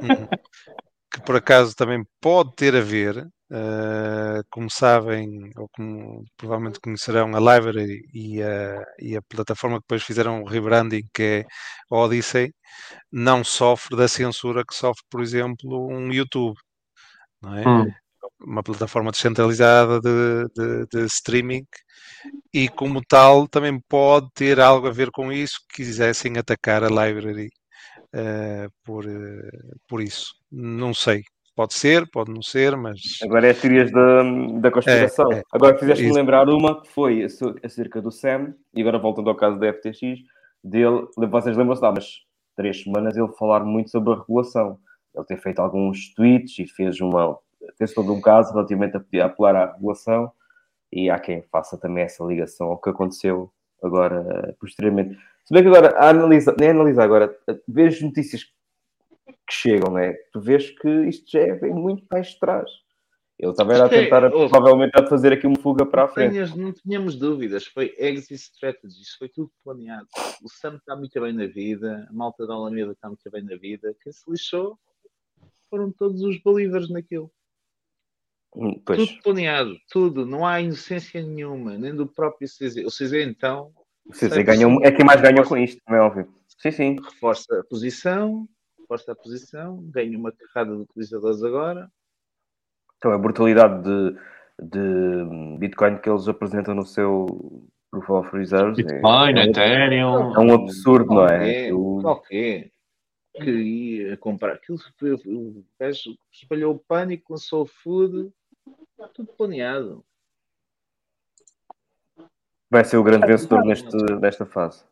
Uhum. 0.01 0.27
Que 1.17 1.25
por 1.25 1.35
acaso 1.37 1.75
também 1.75 2.03
pode 2.21 2.53
ter 2.55 2.75
a 2.75 2.81
ver, 2.81 3.27
eh, 3.51 4.41
como 4.51 4.69
sabem, 4.69 5.51
ou 5.57 5.69
como 5.69 6.25
provavelmente 6.37 6.79
conhecerão, 6.81 7.35
a 7.35 7.39
Library 7.39 8.01
e 8.13 8.41
a, 8.43 8.83
e 8.99 9.17
a 9.17 9.21
plataforma 9.23 9.77
que 9.77 9.83
depois 9.83 10.03
fizeram 10.03 10.41
o 10.43 10.45
rebranding, 10.47 11.03
que 11.13 11.23
é 11.23 11.45
a 11.91 11.95
Odyssey, 11.97 12.53
não 13.11 13.43
sofre 13.43 13.97
da 13.97 14.07
censura 14.07 14.65
que 14.65 14.75
sofre, 14.75 15.03
por 15.09 15.21
exemplo, 15.21 15.87
um 15.89 16.11
YouTube, 16.13 16.57
não 17.41 17.55
é? 17.57 17.67
Hum. 17.67 17.93
Uma 18.41 18.63
plataforma 18.63 19.11
descentralizada 19.11 19.99
de, 20.01 20.47
de- 20.55 20.87
de 20.87 21.05
streaming 21.07 21.65
e, 22.53 22.69
como 22.69 23.01
tal, 23.03 23.47
também 23.47 23.79
pode 23.89 24.29
ter 24.33 24.59
algo 24.59 24.87
a 24.87 24.91
ver 24.91 25.11
com 25.11 25.31
isso, 25.31 25.59
que 25.69 25.77
quisessem 25.77 26.37
atacar 26.37 26.83
a 26.83 26.89
Library 26.89 27.49
eh, 28.13 28.67
por, 28.85 29.05
eh, 29.07 29.49
por 29.87 30.01
isso. 30.01 30.33
Não 30.51 30.93
sei. 30.93 31.23
Pode 31.55 31.73
ser, 31.73 32.07
pode 32.11 32.31
não 32.31 32.41
ser, 32.43 32.77
mas. 32.77 32.99
Agora 33.23 33.47
é 33.47 33.49
as 33.49 33.59
teorias 33.59 33.91
da, 33.91 34.21
da 34.59 34.69
conspiração. 34.71 35.31
É, 35.31 35.39
é. 35.39 35.43
Agora 35.51 35.75
fizeste-me 35.77 36.13
lembrar 36.13 36.47
uma 36.49 36.81
que 36.81 36.87
foi 36.89 37.23
acer- 37.23 37.55
acerca 37.63 37.99
do 37.99 38.11
Sam, 38.11 38.53
e 38.75 38.81
agora 38.81 38.99
voltando 38.99 39.29
ao 39.29 39.35
caso 39.35 39.57
da 39.57 39.73
FTX, 39.73 40.19
dele, 40.63 41.07
vocês 41.17 41.57
lembram-se, 41.57 41.83
há 41.83 41.89
umas 41.89 42.07
três 42.55 42.83
semanas, 42.83 43.17
ele 43.17 43.31
falar 43.39 43.63
muito 43.63 43.89
sobre 43.89 44.13
a 44.13 44.17
regulação. 44.17 44.77
Ele 45.15 45.25
tem 45.25 45.37
feito 45.37 45.59
alguns 45.59 46.13
tweets 46.13 46.59
e 46.59 46.67
fez 46.67 47.01
uma. 47.01 47.39
fez 47.75 47.91
todo 47.91 48.13
um 48.13 48.21
caso 48.21 48.53
relativamente 48.53 48.95
a 48.95 49.25
apelar 49.25 49.55
à 49.55 49.73
regulação, 49.73 50.31
e 50.93 51.09
há 51.09 51.17
quem 51.17 51.41
faça 51.51 51.75
também 51.75 52.03
essa 52.03 52.23
ligação 52.23 52.67
ao 52.67 52.77
que 52.77 52.89
aconteceu 52.91 53.51
agora, 53.83 54.25
eh, 54.47 54.55
posteriormente. 54.59 55.17
Se 55.43 55.53
bem 55.53 55.63
que 55.63 55.69
agora, 55.69 55.97
a 55.97 56.09
analisar, 56.09 56.55
nem 56.59 56.69
a 56.69 56.71
analisar 56.71 57.03
agora, 57.03 57.35
ver 57.67 57.87
as 57.87 57.99
notícias 58.01 58.43
que 58.43 58.51
chegam, 59.53 59.93
né? 59.93 60.13
tu 60.31 60.39
vês 60.41 60.69
que 60.71 60.89
isto 61.07 61.29
já 61.31 61.55
vem 61.55 61.73
muito 61.73 62.05
mais 62.11 62.27
de 62.27 62.39
trás. 62.39 62.69
Ele 63.39 63.53
era 63.59 63.85
a 63.85 63.89
Sim, 63.89 63.95
tentar, 63.95 64.23
houve. 64.33 64.49
provavelmente, 64.49 64.99
a 64.99 65.05
fazer 65.07 65.31
aqui 65.31 65.45
uma 65.45 65.59
fuga 65.59 65.85
para 65.85 66.05
a 66.05 66.07
frente. 66.07 66.31
tenhas- 66.31 66.55
não 66.55 66.73
tínhamos 66.73 67.15
dúvidas, 67.15 67.67
foi 67.67 67.93
exit 67.97 68.33
strategy, 68.33 69.01
isso 69.03 69.15
foi 69.19 69.29
tudo 69.29 69.51
planeado. 69.63 70.07
O 70.43 70.49
Sam 70.49 70.77
está 70.77 70.95
muito 70.95 71.21
bem 71.21 71.33
na 71.33 71.45
vida, 71.45 72.07
a 72.09 72.13
malta 72.13 72.47
da 72.47 72.55
Alameda 72.55 72.93
está 72.93 73.07
muito 73.07 73.29
bem 73.29 73.43
na 73.43 73.55
vida. 73.55 73.95
Quem 74.01 74.11
se 74.11 74.23
lixou 74.29 74.79
foram 75.69 75.91
todos 75.91 76.23
os 76.23 76.41
believers 76.41 76.89
naquilo. 76.89 77.31
Hum, 78.55 78.81
Pois, 78.83 79.07
Tudo 79.07 79.21
planeado, 79.21 79.77
tudo, 79.91 80.25
não 80.25 80.43
há 80.43 80.59
inocência 80.59 81.21
nenhuma, 81.21 81.77
nem 81.77 81.95
do 81.95 82.07
próprio 82.07 82.47
CZ. 82.47 82.77
O 82.85 82.89
CZ 82.89 83.13
então 83.27 83.71
sai 84.13 84.43
ganham, 84.43 84.77
por 84.77 84.85
é 84.85 84.91
quem 84.91 85.05
mais 85.05 85.21
ganham 85.21 85.43
com 85.43 85.55
isto, 85.57 85.79
não 85.87 85.95
é 85.95 86.01
óbvio. 86.01 86.33
Sim, 86.57 86.71
sim. 86.71 86.95
reforça 87.03 87.59
a 87.59 87.63
posição, 87.65 88.49
reforça 88.87 89.11
a 89.11 89.15
posição, 89.15 89.83
ganha 89.91 90.17
uma 90.17 90.31
carrada 90.31 90.73
de 90.73 90.81
utilizadores 90.83 91.43
agora. 91.43 91.91
Então, 92.97 93.11
a 93.11 93.17
brutalidade 93.17 93.83
de, 93.83 94.17
de 94.61 95.57
Bitcoin 95.59 95.97
que 95.99 96.09
eles 96.09 96.27
apresentam 96.27 96.73
no 96.73 96.85
seu 96.85 97.67
Proof 97.91 98.09
of 98.09 98.35
Reserves 98.37 98.79
é- 98.79 98.83
Bitcoin, 98.83 99.37
é, 99.37 99.43
Ethereum. 99.45 100.33
é 100.33 100.39
um 100.39 100.53
absurdo, 100.53 101.13
não 101.13 101.25
é? 101.25 101.27
Qualquer, 101.27 101.69
Eu- 101.69 101.99
qualquer 102.01 102.71
que 103.33 103.51
ia 103.51 104.17
comprar 104.17 104.53
aquilo, 104.53 104.79
o 105.27 105.63
gajo 105.79 106.17
espalhou 106.31 106.73
o 106.73 106.79
pânico, 106.79 107.33
lançou 107.33 107.63
o 107.63 107.67
food, 107.67 108.31
tudo 109.13 109.27
planeado. 109.33 110.03
vai 112.69 112.83
ser 112.83 112.97
o 112.97 113.03
grande 113.03 113.27
vencedor 113.27 113.63
neste, 113.63 113.95
nesta 114.19 114.45
fase. 114.45 114.83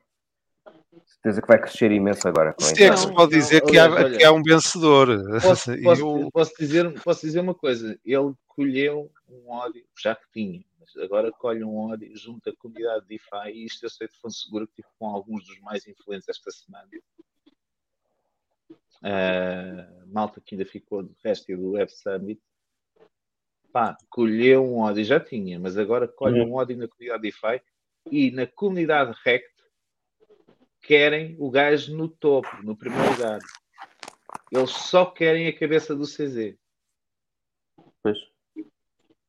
Certeza 1.25 1.41
que 1.41 1.47
vai 1.47 1.59
crescer 1.59 1.91
imenso 1.91 2.27
agora 2.27 2.53
com 2.53 2.61
Se 2.61 2.83
é 2.83 2.89
que 2.91 2.97
se 2.97 3.11
pode 3.11 3.31
dizer 3.31 3.61
que 3.63 3.79
há, 3.79 3.89
olha, 3.91 4.15
que 4.15 4.23
há 4.23 4.31
um 4.31 4.43
vencedor. 4.43 5.07
Posso, 5.41 5.71
posso- 5.83 6.01
eu- 6.21 6.31
posso 6.31 6.53
dizer, 6.59 7.01
posso 7.01 7.21
dizer 7.25 7.39
uma 7.39 7.55
coisa, 7.55 7.99
ele 8.05 8.33
colheu 8.47 9.11
um 9.27 9.49
ódio, 9.49 9.83
já 9.99 10.15
que 10.15 10.25
tinha, 10.31 10.63
mas 10.79 10.95
agora 11.03 11.31
colhe 11.31 11.63
um 11.63 11.75
ódio 11.77 12.15
junto 12.15 12.47
à 12.47 12.55
comunidade 12.55 13.07
DeFi 13.07 13.49
e 13.55 13.65
isto 13.65 13.83
eu 13.83 13.89
sei 13.89 14.07
de 14.07 14.15
fonte 14.19 14.35
segura 14.35 14.67
que 14.67 14.73
tive 14.75 14.87
com 14.99 15.07
alguns 15.07 15.43
dos 15.47 15.59
mais 15.61 15.87
influentes 15.87 16.29
esta 16.29 16.51
semana. 16.51 16.87
Ah, 19.03 19.87
malta 20.05 20.39
que 20.39 20.53
ainda 20.53 20.65
ficou 20.65 21.01
do 21.01 21.15
resto 21.23 21.51
e 21.51 21.55
do 21.55 21.71
Web 21.71 21.91
Summit, 21.91 22.39
pá, 23.71 23.97
colheu 24.11 24.63
um 24.63 24.77
ódio, 24.77 25.03
já 25.03 25.19
tinha, 25.19 25.59
mas 25.59 25.75
agora 25.75 26.07
colhe 26.07 26.39
Uhum. 26.39 26.49
um 26.49 26.53
ódio 26.53 26.77
na 26.77 26.87
comunidade 26.87 27.21
DeFi 27.23 27.61
e 28.11 28.29
na 28.29 28.45
comunidade 28.45 29.17
Rect 29.23 29.54
querem 30.85 31.35
o 31.39 31.49
gajo 31.49 31.95
no 31.95 32.07
topo, 32.07 32.49
no 32.63 32.75
primeiro 32.75 33.11
lugar. 33.11 33.39
Eles 34.51 34.71
só 34.71 35.05
querem 35.05 35.47
a 35.47 35.57
cabeça 35.57 35.95
do 35.95 36.05
CZ. 36.05 36.55
Pois. 38.01 38.17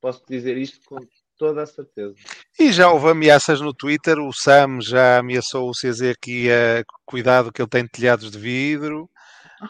Posso 0.00 0.22
dizer 0.28 0.56
isto 0.56 0.80
com 0.86 0.98
toda 1.36 1.62
a 1.62 1.66
certeza. 1.66 2.14
E 2.58 2.72
já 2.72 2.90
houve 2.90 3.08
ameaças 3.08 3.60
no 3.60 3.72
Twitter. 3.72 4.18
O 4.18 4.32
Sam 4.32 4.80
já 4.80 5.18
ameaçou 5.18 5.68
o 5.68 5.72
CZ 5.72 6.14
que 6.20 6.44
ia 6.44 6.84
cuidado 7.04 7.52
que 7.52 7.60
ele 7.60 7.68
tem 7.68 7.86
telhados 7.86 8.30
de 8.30 8.38
vidro. 8.38 9.10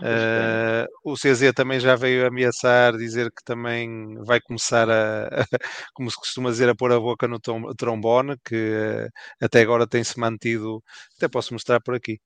Eh, 0.03 0.87
o 1.05 1.17
CZ 1.17 1.53
também 1.53 1.81
já 1.81 1.97
veio 1.97 2.27
ameaçar, 2.27 2.97
dizer 2.97 3.31
que 3.33 3.43
também 3.45 4.15
vai 4.25 4.41
começar 4.41 4.89
a, 4.91 5.29
como 5.95 6.11
se 6.11 6.17
costuma 6.19 6.51
dizer, 6.51 6.69
a 6.69 6.75
pôr 6.75 6.93
a 6.93 7.01
boca 7.01 7.27
no 7.29 7.41
tom- 7.41 7.73
trombone, 7.75 8.37
que 8.45 8.55
eh, 8.57 9.09
até 9.41 9.63
agora 9.63 9.87
tem-se 9.87 10.19
mantido, 10.19 10.83
até 11.17 11.29
posso 11.29 11.55
mostrar 11.55 11.81
por 11.81 11.95
aqui, 11.95 12.19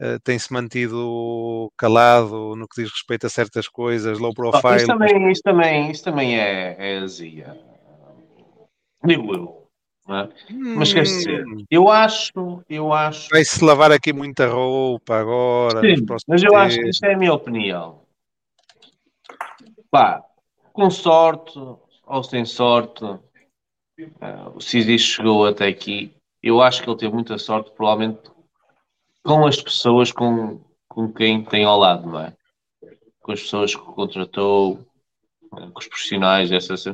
eh, 0.00 0.18
tem-se 0.24 0.52
mantido 0.52 1.70
calado 1.76 2.56
no 2.56 2.68
que 2.68 2.82
diz 2.82 2.90
respeito 2.92 3.26
a 3.26 3.30
certas 3.30 3.68
coisas, 3.68 4.18
low 4.18 4.30
Oh, 4.30 4.34
profile. 4.52 4.76
isso, 4.76 4.86
também, 4.86 5.30
isso, 5.32 5.42
também, 5.42 5.90
isso 5.90 6.04
também 6.04 6.40
é, 6.40 6.76
é 6.78 6.98
azia. 6.98 7.56
Digo 9.04 9.34
eu. 9.34 9.61
É? 10.08 10.28
Mas 10.50 10.92
quer 10.92 11.02
dizer, 11.02 11.46
Hum, 11.46 11.64
eu 11.70 11.88
acho, 11.88 12.62
eu 12.68 12.92
acho. 12.92 13.28
Vai-se 13.30 13.64
lavar 13.64 13.92
aqui 13.92 14.12
muita 14.12 14.48
roupa 14.48 15.16
agora, 15.16 15.80
Sim, 15.80 16.04
mas 16.26 16.42
eu 16.42 16.56
acho 16.56 16.78
que 16.78 16.88
isto 16.88 17.04
é 17.04 17.14
a 17.14 17.18
minha 17.18 17.32
opinião. 17.32 18.02
Pá, 19.90 20.22
com 20.72 20.90
sorte 20.90 21.58
ou 22.04 22.22
sem 22.22 22.44
sorte, 22.44 23.04
eh, 23.98 24.48
o 24.54 24.60
Sisi 24.60 24.98
chegou 24.98 25.46
até 25.46 25.68
aqui. 25.68 26.14
Eu 26.42 26.60
acho 26.60 26.82
que 26.82 26.90
ele 26.90 26.98
teve 26.98 27.14
muita 27.14 27.38
sorte, 27.38 27.70
provavelmente, 27.70 28.30
com 29.22 29.46
as 29.46 29.60
pessoas 29.62 30.10
com, 30.10 30.60
com 30.88 31.12
quem 31.12 31.44
tem 31.44 31.64
ao 31.64 31.78
lado, 31.78 32.08
não 32.08 32.20
é? 32.20 32.34
Com 33.20 33.32
as 33.32 33.40
pessoas 33.40 33.74
que 33.74 33.82
contratou, 33.82 34.84
eh, 35.56 35.70
com 35.72 35.78
os 35.78 35.86
profissionais, 35.86 36.50
essas. 36.50 36.84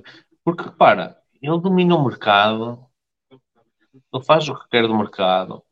Porque 0.45 0.65
repara, 0.65 1.17
ele 1.41 1.61
domina 1.61 1.97
o 1.97 2.05
mercado, 2.05 2.88
ele 3.95 4.25
faz 4.25 4.49
o 4.49 4.55
que 4.55 4.69
quer 4.69 4.87
do 4.87 4.97
mercado. 4.97 5.63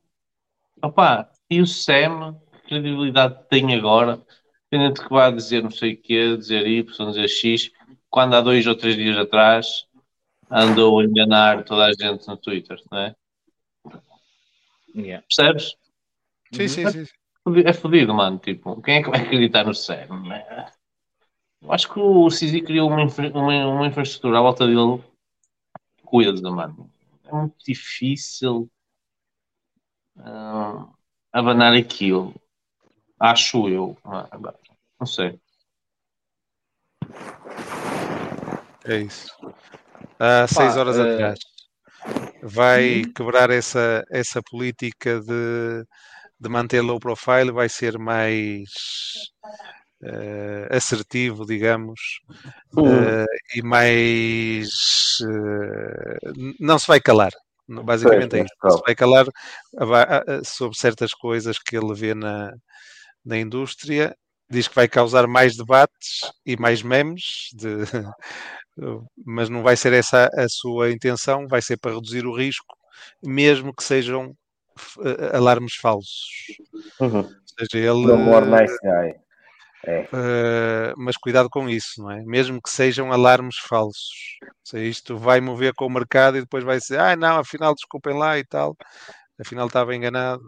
Opa, 0.82 1.30
e 1.50 1.60
o 1.60 1.66
Sam, 1.66 2.38
que 2.52 2.68
credibilidade 2.68 3.48
tem 3.48 3.74
agora, 3.74 4.22
independente 4.66 5.02
que 5.02 5.10
vá 5.12 5.30
dizer 5.30 5.62
não 5.62 5.70
sei 5.70 5.94
o 5.94 6.02
quê, 6.02 6.36
dizer 6.36 6.66
Y, 6.66 7.10
dizer 7.10 7.28
X, 7.28 7.70
quando 8.10 8.34
há 8.34 8.40
dois 8.40 8.66
ou 8.66 8.74
três 8.74 8.96
dias 8.96 9.16
atrás 9.16 9.86
andou 10.50 11.00
a 11.00 11.04
enganar 11.04 11.64
toda 11.64 11.86
a 11.86 11.92
gente 11.92 12.26
no 12.26 12.36
Twitter, 12.36 12.80
não 12.90 12.98
é? 12.98 13.16
Yeah. 14.94 15.24
Percebes? 15.26 15.76
Sim, 16.52 16.68
sim, 16.68 16.86
sim. 16.90 17.06
É 17.64 17.72
fodido, 17.72 18.14
mano. 18.14 18.38
Tipo, 18.38 18.80
quem 18.80 18.96
é 18.96 19.02
que 19.02 19.10
vai 19.10 19.20
acreditar 19.20 19.64
no 19.64 19.72
não 20.08 20.32
é? 20.32 20.72
Eu 21.62 21.72
acho 21.72 21.92
que 21.92 21.98
o 21.98 22.30
Sisi 22.30 22.60
criou 22.60 22.88
uma, 22.88 23.02
infra- 23.02 23.30
uma, 23.30 23.66
uma 23.66 23.86
infraestrutura 23.86 24.38
à 24.38 24.42
volta 24.42 24.66
dele. 24.66 25.02
Cuida, 26.04 26.50
mano. 26.50 26.90
É 27.26 27.32
muito 27.32 27.56
difícil 27.64 28.70
ah, 30.18 30.86
abanar 31.32 31.74
aquilo. 31.74 32.34
Acho 33.18 33.68
eu. 33.68 33.96
Não 34.04 34.20
é? 34.20 34.28
Não 35.00 35.06
sei. 35.06 35.40
É 38.84 38.98
isso. 38.98 39.26
Há 40.18 40.46
seis 40.46 40.76
horas 40.76 40.98
eh, 40.98 41.14
atrás. 41.14 41.38
Vai 42.42 43.02
Uhum. 43.02 43.12
quebrar 43.12 43.50
essa, 43.50 44.04
essa 44.10 44.42
política 44.42 45.20
de, 45.20 45.84
de 46.38 46.48
manter 46.48 46.80
low 46.80 47.00
profile, 47.00 47.50
vai 47.50 47.68
ser 47.68 47.98
mais 47.98 48.68
eh, 50.06 50.68
assertivo, 50.70 51.44
digamos, 51.44 52.00
Hum. 52.76 52.84
eh, 52.86 53.24
e 53.56 53.62
mais. 53.62 54.68
eh, 55.22 56.18
não 56.60 56.78
se 56.78 56.86
vai 56.86 57.00
calar. 57.00 57.32
Basicamente 57.68 58.36
é 58.36 58.44
isso. 58.44 58.54
Não 58.62 58.70
se 58.70 58.82
vai 58.86 58.94
calar 58.94 59.26
sobre 60.44 60.76
certas 60.78 61.12
coisas 61.12 61.58
que 61.58 61.76
ele 61.76 61.94
vê 61.94 62.14
na, 62.14 62.52
na 63.24 63.38
indústria. 63.38 64.14
Diz 64.48 64.68
que 64.68 64.74
vai 64.76 64.86
causar 64.86 65.26
mais 65.26 65.56
debates 65.56 66.20
e 66.44 66.56
mais 66.56 66.80
memes, 66.82 67.48
de- 67.52 67.82
mas 69.26 69.48
não 69.48 69.62
vai 69.62 69.76
ser 69.76 69.92
essa 69.92 70.30
a 70.36 70.48
sua 70.48 70.92
intenção, 70.92 71.48
vai 71.48 71.60
ser 71.60 71.76
para 71.78 71.94
reduzir 71.94 72.24
o 72.24 72.36
risco, 72.36 72.76
mesmo 73.22 73.74
que 73.74 73.82
sejam 73.82 74.32
alarmes 75.32 75.74
falsos. 75.74 76.28
Uhum. 77.00 77.20
Ou 77.22 77.32
seja, 77.58 77.78
ele. 77.78 78.06
More 78.06 78.46
nice 78.46 78.78
guy. 78.82 79.14
É. 79.86 80.08
eh, 80.12 80.92
mas 80.96 81.16
cuidado 81.16 81.48
com 81.48 81.68
isso, 81.68 82.02
não 82.02 82.10
é? 82.10 82.22
Mesmo 82.24 82.60
que 82.60 82.70
sejam 82.70 83.12
alarmes 83.12 83.56
falsos. 83.56 84.36
Ou 84.42 84.48
seja, 84.64 84.84
isto 84.84 85.16
vai 85.16 85.40
mover 85.40 85.72
com 85.74 85.86
o 85.86 85.90
mercado 85.90 86.36
e 86.36 86.40
depois 86.40 86.64
vai 86.64 86.78
dizer, 86.78 86.98
ah, 86.98 87.14
não, 87.14 87.38
afinal, 87.38 87.72
desculpem 87.74 88.18
lá 88.18 88.36
e 88.38 88.44
tal, 88.44 88.76
afinal 89.40 89.66
estava 89.68 89.94
enganado. 89.94 90.42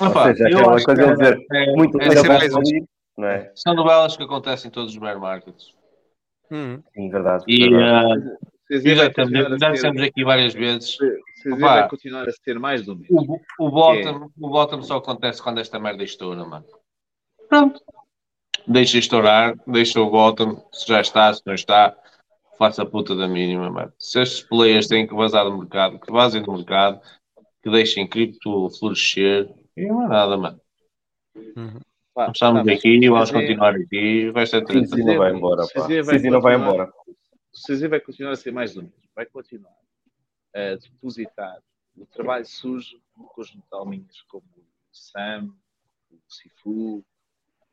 Ou 0.00 0.06
Opa, 0.08 0.32
seja, 0.32 0.48
eu 0.48 0.58
aquela 0.58 0.74
acho 0.76 0.84
coisa 0.86 1.02
que 1.02 1.08
de 1.08 1.16
dizer, 1.16 1.46
é- 1.52 1.72
muito 1.76 2.00
é 2.00 2.10
ser 2.10 2.50
não 3.18 3.28
é? 3.28 3.52
São 3.54 3.74
novelas 3.74 4.16
que 4.16 4.22
acontecem 4.22 4.68
em 4.68 4.72
todos 4.72 4.92
os 4.92 4.98
bear 4.98 5.18
markets. 5.18 5.74
Hum. 6.50 6.82
Sim, 6.94 7.10
verdade. 7.10 7.44
E 7.48 7.68
verdade. 7.68 8.22
e 8.70 8.94
já 8.94 9.12
ser- 9.12 9.72
dissemos 9.72 10.02
aqui 10.02 10.24
várias 10.24 10.54
vezes. 10.54 10.96
Opa. 11.46 11.56
vai 11.56 11.88
continuar 11.88 12.28
a 12.28 12.32
ser 12.32 12.58
mais 12.58 12.86
do 12.86 12.96
mesmo. 12.96 13.40
O, 13.58 13.66
o, 13.66 13.70
bottom, 13.70 14.30
o 14.40 14.48
bottom 14.48 14.82
só 14.82 14.98
acontece 14.98 15.42
quando 15.42 15.58
esta 15.58 15.78
merda 15.78 16.04
estoura, 16.04 16.44
mano. 16.44 16.64
Pronto. 17.48 17.80
Deixa 18.66 18.98
estourar, 18.98 19.56
deixa 19.66 20.00
o 20.00 20.10
Gotham, 20.10 20.62
se 20.72 20.86
já 20.88 21.00
está, 21.00 21.32
se 21.32 21.42
não 21.46 21.54
está, 21.54 21.96
faça 22.58 22.82
a 22.82 22.86
puta 22.86 23.14
da 23.14 23.28
mínima, 23.28 23.70
mano. 23.70 23.92
Se 23.98 24.20
estes 24.20 24.42
players 24.42 24.88
têm 24.88 25.06
que 25.06 25.14
vazar 25.14 25.44
do 25.44 25.58
mercado, 25.58 25.98
que 25.98 26.12
vazem 26.12 26.42
do 26.42 26.52
mercado, 26.52 27.00
que 27.62 27.70
deixem 27.70 28.06
cripto 28.06 28.70
florescer, 28.70 29.52
e 29.76 29.86
não 29.86 30.04
é 30.04 30.08
nada, 30.08 30.36
mano. 30.36 30.60
Pá, 32.14 32.30
Estamos 32.30 32.64
pá, 32.64 32.72
aqui, 32.72 33.08
vamos 33.08 33.30
continuar 33.30 33.74
aqui, 33.74 34.30
vai 34.30 34.46
ser 34.46 34.64
treta. 34.64 34.86
Cizi 34.86 35.04
não 35.04 35.16
vai 35.16 35.32
embora, 35.32 35.66
pá. 35.74 35.80
Vai 35.86 36.18
não 36.18 36.40
vai 36.40 36.56
embora. 36.56 36.92
O 37.06 37.72
CZ 37.72 37.88
vai 37.88 38.00
continuar 38.00 38.32
a 38.32 38.36
ser 38.36 38.52
mais 38.52 38.74
do 38.74 38.82
mesmo. 38.82 38.96
Vai 39.14 39.26
continuar 39.26 39.76
a 40.54 40.74
depositar 40.76 41.58
o 41.96 42.06
trabalho 42.06 42.46
sujo 42.46 43.00
no 43.16 43.24
conjunto 43.24 43.66
de 43.70 43.76
alminhas 43.76 44.20
como 44.22 44.44
o 44.56 44.64
Sam, 44.90 45.52
o 46.10 46.18
Sifu 46.28 47.04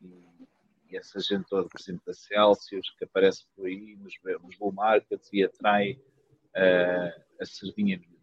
e, 0.01 0.48
e 0.89 0.97
essa 0.97 1.19
gente 1.19 1.45
toda, 1.47 1.67
por 1.69 1.79
exemplo, 1.79 2.01
da 2.05 2.13
Celsius, 2.13 2.89
que 2.97 3.05
aparece 3.05 3.43
por 3.55 3.67
aí 3.67 3.95
nos, 3.97 4.13
nos 4.43 4.55
bull 4.57 4.71
markets 4.71 5.29
e 5.31 5.43
atrai 5.43 5.99
eh, 6.55 7.21
a 7.39 7.45
sardinha 7.45 7.97
miúda. 7.97 8.17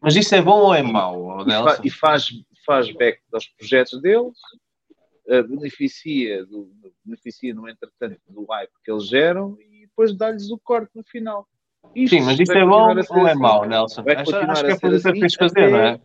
Mas 0.00 0.16
isso 0.16 0.34
é 0.34 0.40
bom 0.42 0.60
ou 0.60 0.74
é 0.74 0.82
mau, 0.82 1.40
E, 1.42 1.44
fa- 1.44 1.46
Nelson? 1.46 1.82
e 1.84 1.90
faz, 1.90 2.28
faz 2.64 2.92
back 2.94 3.20
aos 3.32 3.46
projetos 3.48 4.00
deles, 4.00 4.38
eh, 5.28 5.42
beneficia, 5.42 6.44
do, 6.46 6.70
beneficia, 7.04 7.54
no 7.54 7.68
entretanto, 7.68 8.20
do 8.28 8.44
hype 8.46 8.72
que 8.84 8.90
eles 8.90 9.06
geram 9.08 9.56
e 9.60 9.80
depois 9.86 10.16
dá-lhes 10.16 10.50
o 10.50 10.58
corte 10.58 10.90
no 10.94 11.04
final. 11.04 11.48
Isto 11.94 12.16
Sim, 12.16 12.22
mas 12.22 12.38
isso 12.38 12.52
é 12.52 12.64
bom 12.64 12.90
a 12.90 12.92
ou 12.92 13.26
é 13.26 13.30
assim. 13.32 13.40
mau, 13.40 13.64
Nelson? 13.66 14.02
Vai 14.02 14.16
Acho, 14.16 14.24
continuar 14.26 14.52
acho 14.52 14.64
que 14.64 14.70
a 14.70 14.74
é 14.74 14.78
ser 14.78 14.90
que 14.90 14.96
assim 15.24 15.36
fazer, 15.38 15.60
até- 15.60 15.70
não 15.70 15.78
é? 15.78 16.00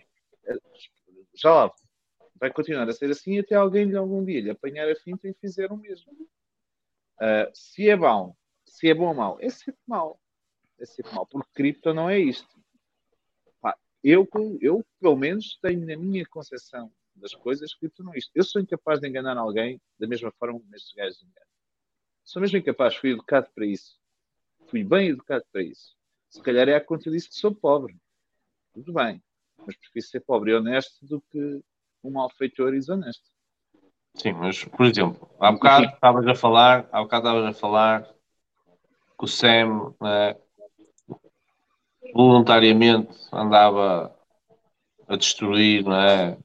Já 1.35 1.53
lá. 1.53 1.71
Vai 2.41 2.51
continuar 2.51 2.89
a 2.89 2.91
ser 2.91 3.11
assim 3.11 3.37
até 3.37 3.53
alguém 3.53 3.85
lhe 3.85 3.95
algum 3.95 4.25
dia 4.25 4.41
lhe 4.41 4.49
apanhar 4.49 4.89
a 4.89 4.95
finta 4.95 5.29
e 5.29 5.33
fizer 5.35 5.71
o 5.71 5.77
mesmo. 5.77 6.11
Ah, 7.19 7.47
se 7.53 7.87
é 7.87 7.95
bom, 7.95 8.35
se 8.65 8.89
é 8.89 8.95
bom 8.95 9.09
ou 9.09 9.13
mau, 9.13 9.37
é 9.39 9.47
sempre 9.47 9.79
mau. 9.85 10.19
É 10.79 10.85
sempre 10.85 11.13
mau, 11.13 11.27
porque 11.27 11.51
cripto 11.53 11.93
não 11.93 12.09
é 12.09 12.19
isto. 12.19 12.59
Eu, 14.03 14.27
eu, 14.59 14.83
pelo 14.99 15.15
menos, 15.15 15.59
tenho 15.61 15.85
na 15.85 15.95
minha 15.95 16.25
concepção 16.25 16.91
das 17.15 17.35
coisas, 17.35 17.75
cripto 17.75 18.03
não 18.03 18.15
é 18.15 18.17
isto. 18.17 18.31
Eu 18.33 18.43
sou 18.43 18.59
incapaz 18.59 18.99
de 18.99 19.07
enganar 19.07 19.37
alguém 19.37 19.79
da 19.99 20.07
mesma 20.07 20.31
forma 20.31 20.59
como 20.59 20.75
estes 20.75 20.95
gajos 20.95 21.21
enganam. 21.21 21.47
Sou 22.23 22.41
mesmo 22.41 22.57
incapaz, 22.57 22.95
fui 22.95 23.11
educado 23.11 23.51
para 23.53 23.67
isso. 23.67 23.99
Fui 24.65 24.83
bem 24.83 25.09
educado 25.09 25.45
para 25.51 25.61
isso. 25.61 25.95
Se 26.31 26.41
calhar 26.41 26.67
é 26.67 26.75
a 26.75 26.83
conta 26.83 27.11
disso 27.11 27.29
que 27.29 27.35
sou 27.35 27.53
pobre. 27.53 27.95
Tudo 28.73 28.91
bem. 28.91 29.21
Mas 29.57 29.75
prefiro 29.75 30.05
ser 30.07 30.21
pobre 30.21 30.49
e 30.49 30.55
honesto 30.55 31.05
do 31.05 31.21
que 31.21 31.63
um 32.03 32.11
malfeitor 32.11 32.71
desonesto. 32.71 33.23
Sim, 34.15 34.33
mas, 34.33 34.63
por 34.65 34.85
exemplo, 34.85 35.29
há 35.39 35.51
bocado 35.51 35.85
estavas 35.85 36.27
a 36.27 36.35
falar, 36.35 36.87
há 36.91 37.01
bocado 37.01 37.27
estavas 37.27 37.45
a 37.55 37.59
falar 37.59 38.03
que 39.17 39.25
o 39.25 39.27
Sam 39.27 39.93
né, 40.01 40.35
voluntariamente 42.13 43.09
andava 43.31 44.13
a 45.07 45.15
destruir 45.15 45.83
não 45.83 45.95
é, 45.95 46.37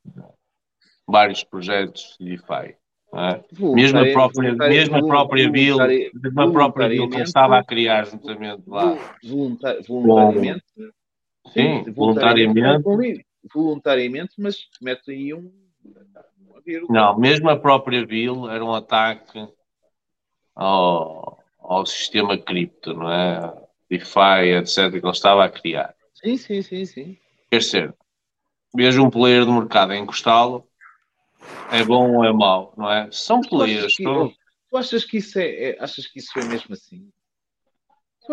vários 1.07 1.43
projetos 1.45 2.17
de 2.21 2.31
DeFi. 2.31 2.77
é? 3.15 3.45
Mesmo 3.75 3.99
a 3.99 4.13
própria, 4.13 4.55
mesmo 4.55 4.97
a 4.97 5.07
própria 5.07 5.51
voluntari- 5.51 6.11
mesmo 6.15 6.41
a 6.41 6.53
própria 6.53 6.89
build 6.89 7.11
que 7.17 7.21
estava 7.23 7.59
a 7.59 7.65
criar 7.65 8.05
juntamente 8.07 8.63
lá. 8.69 8.97
Volunta- 9.25 9.81
voluntariamente. 9.89 10.65
Sim, 11.53 11.85
voluntariamente. 11.93 12.83
Voluntariamente, 13.53 14.35
mas 14.39 14.69
mete 14.81 15.11
aí 15.11 15.35
um. 15.35 15.53
Não, 16.89 17.19
mesmo 17.19 17.49
a 17.49 17.57
própria 17.59 18.05
Bill 18.05 18.51
era 18.51 18.65
um 18.65 18.75
ataque 18.75 19.47
ao, 20.55 21.39
ao 21.59 21.87
sistema 21.87 22.37
cripto, 22.37 22.95
não 22.95 23.11
é? 23.11 23.55
DeFi, 23.89 24.57
etc., 24.59 24.91
que 24.91 24.97
ele 25.07 25.11
estava 25.11 25.45
a 25.45 25.49
criar. 25.49 25.95
Sim, 26.15 26.37
sim, 26.37 26.63
sim, 26.63 26.85
sim. 26.85 27.19
Quer 27.51 27.59
dizer, 27.59 27.95
vejo 28.75 29.05
um 29.05 29.11
player 29.11 29.45
do 29.45 29.53
mercado 29.53 29.93
a 29.93 29.97
encostá-lo, 29.97 30.67
é 31.71 31.85
bom 31.85 32.17
ou 32.17 32.25
é 32.25 32.33
mau, 32.33 32.75
não 32.77 32.91
é? 32.91 33.09
São 33.13 33.41
Tu 33.41 33.47
achas 33.63 33.95
players, 33.95 33.97
que- 33.97 34.37
Tu 34.69 34.77
achas 34.77 35.05
que 35.05 35.17
isso 35.19 35.39
é, 35.39 35.45
é- 35.71 35.77
achas 35.81 36.07
que 36.07 36.19
isso 36.19 36.37
é 36.39 36.45
mesmo 36.45 36.73
assim? 36.75 37.09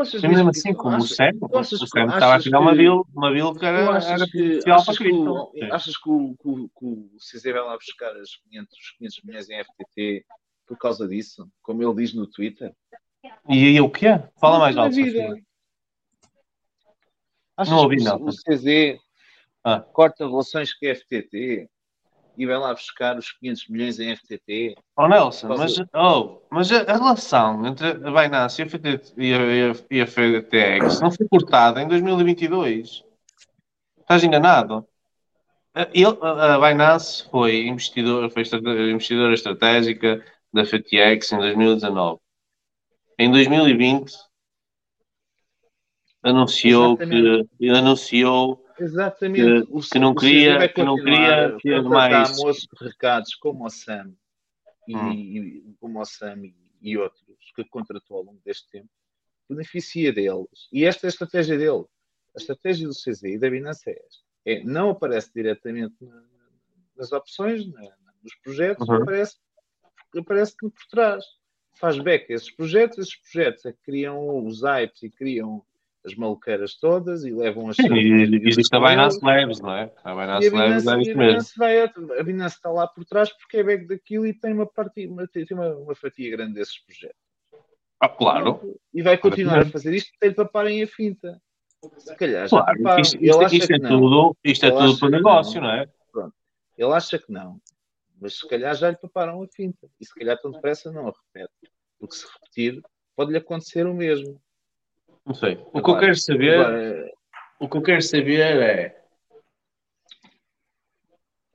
Achas 0.02 0.24
é 0.24 0.28
mesmo 0.28 0.50
assim 0.50 0.74
como 0.74 0.96
o 0.98 1.04
achas- 1.04 1.18
tu 1.40 1.58
achas 1.58 1.82
O 1.82 1.88
Sam 1.88 2.06
estava 2.08 2.36
a 2.36 2.40
criar 2.42 2.60
uma 2.60 2.74
build, 2.74 3.04
uma 3.16 3.32
build 3.32 3.60
que 3.60 3.66
era, 3.66 3.90
achas 3.98 4.10
era 4.22 4.28
que, 4.30 4.70
achas 4.72 4.98
que, 4.98 5.12
o, 5.12 5.52
Sim. 5.52 5.64
achas 5.72 5.98
que 5.98 6.10
o, 6.10 6.36
que 6.36 6.48
o, 6.48 6.70
que 6.70 6.86
o 6.86 7.10
CZ 7.20 7.44
vai 7.44 7.62
lá 7.62 7.76
buscar 7.76 8.16
os 8.18 8.36
500, 8.50 8.78
os 8.78 8.92
500 8.98 9.22
milhões 9.24 9.50
em 9.50 9.64
FTT 9.64 10.26
por 10.66 10.78
causa 10.78 11.08
disso? 11.08 11.48
Como 11.62 11.84
ele 11.84 11.94
diz 11.96 12.14
no 12.14 12.26
Twitter? 12.28 12.74
E 13.50 13.68
aí 13.68 13.80
o 13.82 13.90
que 13.90 14.08
é? 14.08 14.30
Fala 14.40 14.60
mais 14.60 14.76
alto. 14.78 14.96
Achas 17.56 17.72
Não 17.72 17.84
ouvi, 17.84 17.98
não. 18.04 18.18
o, 18.18 18.30
o 18.30 18.32
CZ 18.32 18.98
Ah. 19.64 19.80
corta 19.80 20.28
relações 20.28 20.74
com 20.74 20.86
a 20.88 20.96
FTT 20.96 21.70
e 22.38 22.46
vai 22.46 22.58
lá 22.58 22.74
buscar 22.74 23.18
os 23.18 23.32
500 23.32 23.68
milhões 23.68 24.00
em 24.00 24.16
FTT? 24.16 24.76
Oh 24.98 25.08
Nelson, 25.08 25.48
mas, 25.48 25.76
oh, 25.94 26.40
mas 26.50 26.72
a, 26.72 26.82
a 26.82 26.94
relação 26.98 27.66
entre 27.66 27.88
a 27.88 27.94
Binance 27.94 28.62
e 28.62 28.64
a, 28.64 28.68
FTT, 28.68 29.14
e 29.18 29.34
a, 29.34 29.40
e 29.92 30.02
a- 30.02 30.08
FTX 30.08 31.02
não 31.02 31.12
foi 31.12 31.28
cortada 31.28 31.82
em 31.82 31.88
2022. 31.88 33.04
Estás 34.00 34.24
enganado? 34.24 34.86
A- 35.76 35.88
ele- 35.94 36.18
a 36.22 36.56
a 36.56 36.60
Binance 36.60 37.28
foi, 37.30 37.68
investidor, 37.68 38.30
foi 38.32 38.44
investidora 38.92 39.34
estratégica 39.34 40.24
da 40.54 40.66
FTX 40.66 41.32
em 41.32 41.38
2019. 41.38 42.20
Em 43.18 43.32
2020 43.32 44.12
anunciou 46.24 46.94
Exatamente. 46.94 47.50
que 47.60 47.70
anunciou 47.70 48.63
Exatamente. 48.84 49.66
que, 49.68 49.90
que 49.92 50.00
não 50.00 50.14
queria, 50.16 50.70
que 50.70 50.84
não 50.84 50.96
continuar 50.98 51.58
queria 51.58 51.82
ter 51.82 51.82
mais 51.84 52.38
moços 52.38 52.64
de 52.68 52.86
recados 52.86 53.36
como 53.36 53.66
o 53.66 53.70
Sam 53.70 54.14
e, 54.88 54.96
Hum. 54.96 55.12
e- 55.12 55.76
como 55.80 56.00
o 56.00 56.06
Sam 56.06 56.46
e, 56.46 56.56
e 56.82 56.98
outros 56.98 57.24
que 57.56 57.64
contratou 57.66 58.18
ao 58.18 58.24
longo 58.24 58.42
deste 58.46 58.70
tempo, 58.70 58.90
beneficia 59.50 60.12
deles. 60.12 60.68
E 60.72 60.84
esta 60.86 61.06
é 61.06 61.08
a 61.08 61.10
estratégia 61.10 61.58
dele. 61.58 61.86
A 62.36 62.40
estratégia 62.40 62.88
do 62.88 62.94
CZ 62.94 63.24
e 63.24 63.38
da 63.40 63.50
Binance 63.50 63.90
é 63.90 63.94
esta. 63.94 64.24
É, 64.46 64.64
não 64.64 64.90
aparece 64.90 65.32
diretamente 65.34 65.96
na- 66.02 66.24
nas 66.98 67.12
opções, 67.12 67.66
na- 67.72 67.82
nos 68.22 68.36
projetos, 68.44 68.88
Uhum. 68.88 68.96
aparece, 68.96 69.38
aparece 70.18 70.56
por 70.60 70.72
trás. 70.90 71.24
Faz 71.80 71.98
back 72.00 72.32
a 72.32 72.36
esses 72.36 72.52
projetos, 72.52 72.98
esses 73.00 73.16
projetos 73.16 73.66
é 73.66 73.72
que 73.74 73.80
criam 73.84 74.46
os 74.46 74.62
hypes 74.62 75.02
e 75.04 75.10
criam 75.10 75.66
as 76.06 76.16
maluqueiras 76.16 76.76
todas 76.76 77.24
e 77.24 77.32
levam 77.32 77.70
as 77.70 77.78
Sim, 77.78 77.84
e 77.84 78.24
a 78.24 78.80
com 78.80 78.86
Binance 78.86 79.18
eles. 79.18 79.22
Labs, 79.22 79.62
não 79.62 79.74
é? 79.74 79.92
A 80.04 80.12
a 80.12 80.14
Labs 80.14 80.50
Binance, 80.52 80.88
é 80.90 80.92
a 80.94 81.02
isso 81.02 81.18
mesmo. 81.18 82.14
A 82.20 82.24
Binance 82.24 82.56
está 82.56 82.70
lá 82.70 82.88
por 82.88 83.06
trás 83.06 83.32
porque 83.32 83.58
é 83.58 83.64
back 83.64 83.88
daquilo 83.88 84.28
e 84.28 84.34
tem 84.34 84.54
uma, 84.54 84.66
parte, 84.66 85.08
uma, 85.08 85.28
tem 85.28 85.46
uma, 85.52 85.70
uma 85.76 85.96
fatia 85.96 86.30
grande 86.32 86.54
desses 86.56 86.78
projetos. 86.84 87.18
Ah, 88.00 88.10
claro. 88.10 88.78
E 88.94 89.02
vai 89.02 89.18
continuar 89.18 89.54
a 89.54 89.56
Exatamente. 89.62 89.72
fazer 89.72 89.94
isto 89.96 90.12
até 90.18 90.28
lhe 90.28 90.36
paparem 90.36 90.84
a 90.84 90.88
finta. 90.88 91.42
Se 91.98 92.16
calhar 92.16 92.48
já 92.48 92.50
Claro, 92.50 92.78
paparam. 92.78 93.02
isto, 93.02 93.18
isto, 93.24 93.56
isto 93.56 93.74
é 93.74 93.80
tudo, 93.80 94.38
isto 94.44 94.66
é 94.66 94.72
tudo 94.72 95.00
para 95.00 95.10
que 95.10 95.16
negócio, 95.16 95.62
não. 95.62 95.68
não 95.68 95.74
é? 95.76 95.90
Pronto. 96.12 96.36
Ele 96.78 96.94
acha 96.94 97.18
que 97.18 97.32
não. 97.32 97.62
Mas 98.20 98.40
se 98.40 98.48
calhar 98.48 98.76
já 98.76 98.90
lhe 98.90 98.98
paparam 98.98 99.42
a 99.42 99.48
finta. 99.48 99.88
E 100.00 100.06
se 100.06 100.14
calhar 100.14 100.38
tão 100.42 100.52
depressa 100.52 100.92
não 100.92 101.08
a 101.08 101.12
repete. 101.12 101.54
Porque 102.00 102.16
se 102.16 102.26
repetir, 102.26 102.82
pode-lhe 103.16 103.38
acontecer 103.38 103.86
o 103.88 103.94
mesmo. 103.94 104.42
Não 105.26 105.34
sei. 105.34 105.60
O 105.74 105.82
que 105.82 105.90
eu 105.90 105.98
quero 105.98 106.16
saber, 106.16 106.60
agora, 106.60 107.12
o 107.60 107.70
que 107.70 107.78
eu 107.78 107.82
quero 107.82 108.02
saber 108.02 108.40
é 108.62 109.04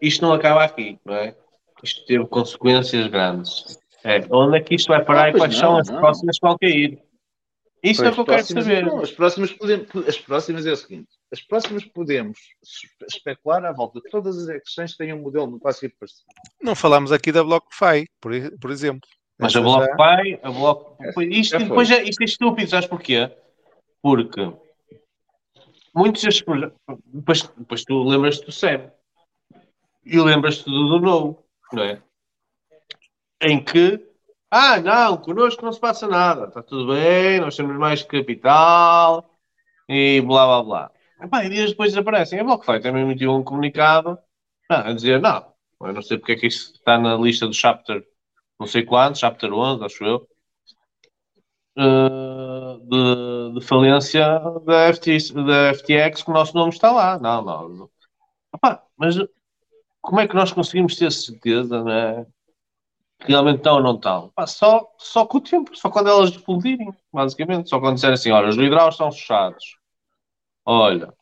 isto 0.01 0.23
não 0.23 0.33
acaba 0.33 0.65
aqui, 0.65 0.99
não 1.05 1.15
é? 1.15 1.37
Isto 1.83 2.05
teve 2.07 2.27
consequências 2.27 3.07
grandes. 3.09 3.79
É, 4.05 4.21
onde 4.31 4.59
é 4.59 4.61
que 4.61 4.75
isto 4.75 4.89
vai 4.89 5.05
parar 5.05 5.25
Ah, 5.25 5.29
e 5.29 5.33
pois 5.33 5.43
quais 5.43 5.55
não, 5.55 5.61
são 5.61 5.77
as 5.79 5.89
não. 5.89 5.99
próximas 6.01 6.39
que 6.39 6.47
vão 6.47 6.57
cair? 6.59 7.03
Isso 7.83 8.05
é 8.05 8.09
o 8.11 8.15
que 8.15 8.21
eu 8.21 8.25
quero 8.25 8.45
saber. 8.45 8.85
não, 8.87 9.01
as 9.01 9.11
próximas 9.13 9.53
podemos, 9.53 10.09
as 10.09 10.19
próximas 10.19 10.67
é 10.67 10.73
o 10.73 10.77
seguinte: 10.77 11.09
as 11.33 11.41
próximas 11.41 11.85
podemos 11.85 12.39
espe- 12.63 13.07
especular 13.09 13.65
à 13.65 13.73
volta 13.73 14.01
de 14.01 14.11
todas 14.11 14.37
as 14.37 14.49
exchanges 14.49 14.93
que 14.97 14.99
têm 15.05 15.13
um 15.13 15.21
modelo 15.23 15.47
de 15.47 15.53
negócio 15.55 15.93
parecido. 15.99 16.25
Não 16.61 16.75
falámos 16.75 17.13
aqui 17.13 17.31
da 17.31 17.45
BlockFi, 17.45 18.07
por, 18.21 18.33
por 18.61 18.71
exemplo. 18.71 19.09
Mas 19.39 19.55
Essa 19.55 19.61
a 19.61 19.63
já- 19.63 19.69
BlockFi, 19.95 20.41
a 20.43 20.51
Block... 20.51 20.97
isto, 21.31 21.51
já 21.53 21.59
foi. 21.61 21.69
depois 21.69 21.91
é, 21.93 22.03
isto 22.03 22.21
é 22.21 22.25
estúpido, 22.25 22.71
sabes 22.71 22.89
porquê? 22.89 23.31
Porque 24.03 24.41
muitos 25.95 26.23
destes 26.23 26.45
projetos. 26.45 26.79
Depois, 27.07 27.43
depois 27.57 27.85
tu 27.85 28.03
lembras-te 28.05 28.47
do 28.47 28.53
SEB 28.53 28.91
e 30.05 30.19
lembras-te 30.21 30.65
do 30.65 30.89
do 30.89 31.01
No, 31.01 31.45
não 31.73 31.83
é? 31.83 32.03
Em 33.41 33.63
que, 33.63 34.05
ah, 34.51 34.81
não, 34.81 35.17
connosco 35.19 35.65
não 35.65 35.73
se 35.73 35.81
passa 35.81 36.09
nada, 36.09 36.47
está 36.47 36.63
tudo 36.63 36.93
bem, 36.93 37.41
nós 37.41 37.57
temos 37.57 37.77
mais 37.77 38.03
capital 38.03 39.39
e 39.89 40.21
blá 40.21 40.63
blá 40.63 40.63
blá. 40.63 41.45
E 41.45 41.49
dias 41.49 41.71
depois 41.71 41.93
desaparecem. 41.93 42.39
A 42.41 42.45
BlockFi 42.45 42.81
também 42.81 43.03
emitiu 43.03 43.35
um 43.35 43.43
comunicado 43.43 44.19
ah, 44.71 44.91
a 44.91 44.93
dizer: 44.93 45.21
não, 45.21 45.53
eu 45.83 45.93
não 45.93 46.03
sei 46.03 46.19
porque 46.19 46.33
é 46.33 46.37
que 46.37 46.47
isso 46.47 46.73
está 46.75 46.99
na 46.99 47.17
lista 47.17 47.47
do 47.47 47.55
chapter 47.55 48.05
não 48.59 48.67
sei 48.67 48.85
quantos, 48.85 49.21
chapter 49.21 49.53
11, 49.53 49.85
acho 49.85 50.05
eu, 50.05 50.29
eh, 51.77 52.38
de, 52.85 53.55
de 53.55 53.67
falência 53.67 54.41
da, 54.65 54.93
FT, 54.93 55.33
da 55.35 55.75
FTX 55.75 56.23
que 56.23 56.31
o 56.31 56.35
nosso 56.35 56.55
nome 56.55 56.71
está 56.71 56.91
lá. 56.93 57.19
Não, 57.19 57.43
não. 57.43 57.91
Epá, 58.55 58.83
mas 58.97 59.17
como 60.01 60.21
é 60.21 60.29
que 60.29 60.35
nós 60.35 60.53
conseguimos 60.53 60.97
ter 60.97 61.13
certeza, 61.13 61.85
é? 61.89 62.27
Que 63.21 63.33
realmente 63.33 63.59
estão 63.59 63.77
ou 63.77 63.83
não 63.83 63.97
estão? 63.97 64.33
Só, 64.47 64.89
só 64.97 65.27
com 65.27 65.39
o 65.39 65.41
tempo, 65.41 65.77
só 65.77 65.91
quando 65.91 66.09
elas 66.09 66.31
explodirem, 66.31 66.93
basicamente. 67.13 67.69
Só 67.69 67.81
quando 67.81 67.95
disserem 67.95 68.15
assim: 68.15 68.31
olha, 68.31 68.49
os 68.49 68.57
hidráulicos 68.57 68.95
estão 68.95 69.11
fechados. 69.13 69.77
Olha, 70.65 71.13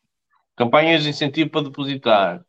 campanhas 0.55 1.03
de 1.03 1.11
incentivo 1.11 1.51
para 1.51 1.63
depositar. 1.63 2.45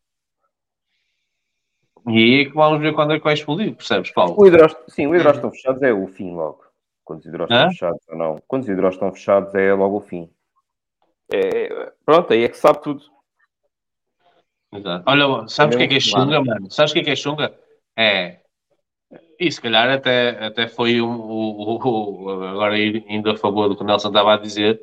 E 2.07 2.17
aí 2.17 2.41
é 2.41 2.45
que 2.45 2.53
vamos 2.53 2.79
ver 2.79 2.93
quando 2.93 3.13
é 3.13 3.17
que 3.17 3.23
vai 3.23 3.33
explodir, 3.33 3.75
percebes, 3.75 4.11
Paulo? 4.11 4.35
O 4.37 4.91
sim, 4.91 5.07
o 5.07 5.15
estão 5.15 5.51
fechados 5.51 5.81
é 5.81 5.91
o 5.91 6.07
fim 6.07 6.33
logo. 6.33 6.66
Quando 7.07 7.19
os 7.21 7.25
hidrógenos 7.25 7.57
Hã? 7.61 7.67
estão 7.69 7.71
fechados 7.71 8.01
ou 8.09 8.17
não. 8.17 8.35
Quando 8.45 8.63
os 8.63 8.67
hidrógenos 8.69 8.95
estão 8.95 9.13
fechados 9.13 9.55
é 9.55 9.73
logo 9.73 9.95
o 9.97 10.01
fim. 10.01 10.29
É, 11.33 11.93
pronto, 12.05 12.33
aí 12.33 12.43
é 12.43 12.49
que 12.49 12.57
sabe 12.57 12.81
tudo. 12.81 13.01
Exato. 14.73 15.03
Olha, 15.07 15.47
sabes 15.47 15.75
o 15.75 15.77
que 15.77 15.85
é 15.85 15.87
que 15.87 15.95
é 15.95 15.99
chunga, 16.01 16.43
mano? 16.43 16.69
Sabes 16.69 16.91
o 16.91 16.93
que 16.93 16.99
é 16.99 17.03
que 17.05 17.09
é 17.11 17.15
chunga? 17.15 17.57
É. 17.95 18.41
E 19.39 19.49
se 19.49 19.61
calhar 19.61 19.89
até, 19.89 20.31
até 20.45 20.67
foi 20.67 21.01
um, 21.01 21.15
o, 21.17 21.77
o- 21.77 22.25
o- 22.25 22.43
agora 22.43 22.77
indo 22.77 23.29
a 23.31 23.37
favor 23.37 23.69
do 23.69 23.77
que 23.77 23.83
o 23.83 23.85
Nelson 23.85 24.09
estava 24.09 24.33
a 24.33 24.37
dizer, 24.37 24.81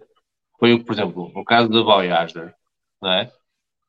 foi 0.59 0.73
o 0.73 0.83
por 0.83 0.95
exemplo, 0.95 1.31
o 1.35 1.45
caso 1.45 1.69
da 1.69 1.83
Voyager, 1.83 2.55
não 3.03 3.13
é? 3.13 3.31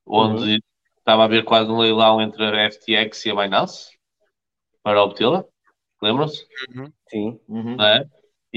Onde 0.05 0.61
estava 0.97 1.21
a 1.21 1.25
haver 1.25 1.45
quase 1.45 1.71
um 1.71 1.77
leilão 1.77 2.21
entre 2.21 2.43
a 2.43 2.69
FTX 2.69 3.25
e 3.27 3.31
a 3.31 3.35
Binance 3.35 3.97
para 4.83 5.01
obtê-la. 5.01 5.45
Lembram-se? 6.01 6.45
Sim. 7.09 7.39
Não 7.47 7.85
é? 7.85 8.05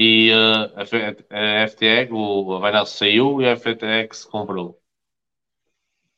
E 0.07 0.31
uh, 0.33 0.65
a, 0.81 0.83
FTX, 1.67 2.09
o, 2.11 2.55
a 2.55 2.59
Binance 2.63 2.97
saiu 2.99 3.27
e 3.41 3.45
a 3.47 3.51
FTX 3.53 4.25
comprou. 4.33 4.67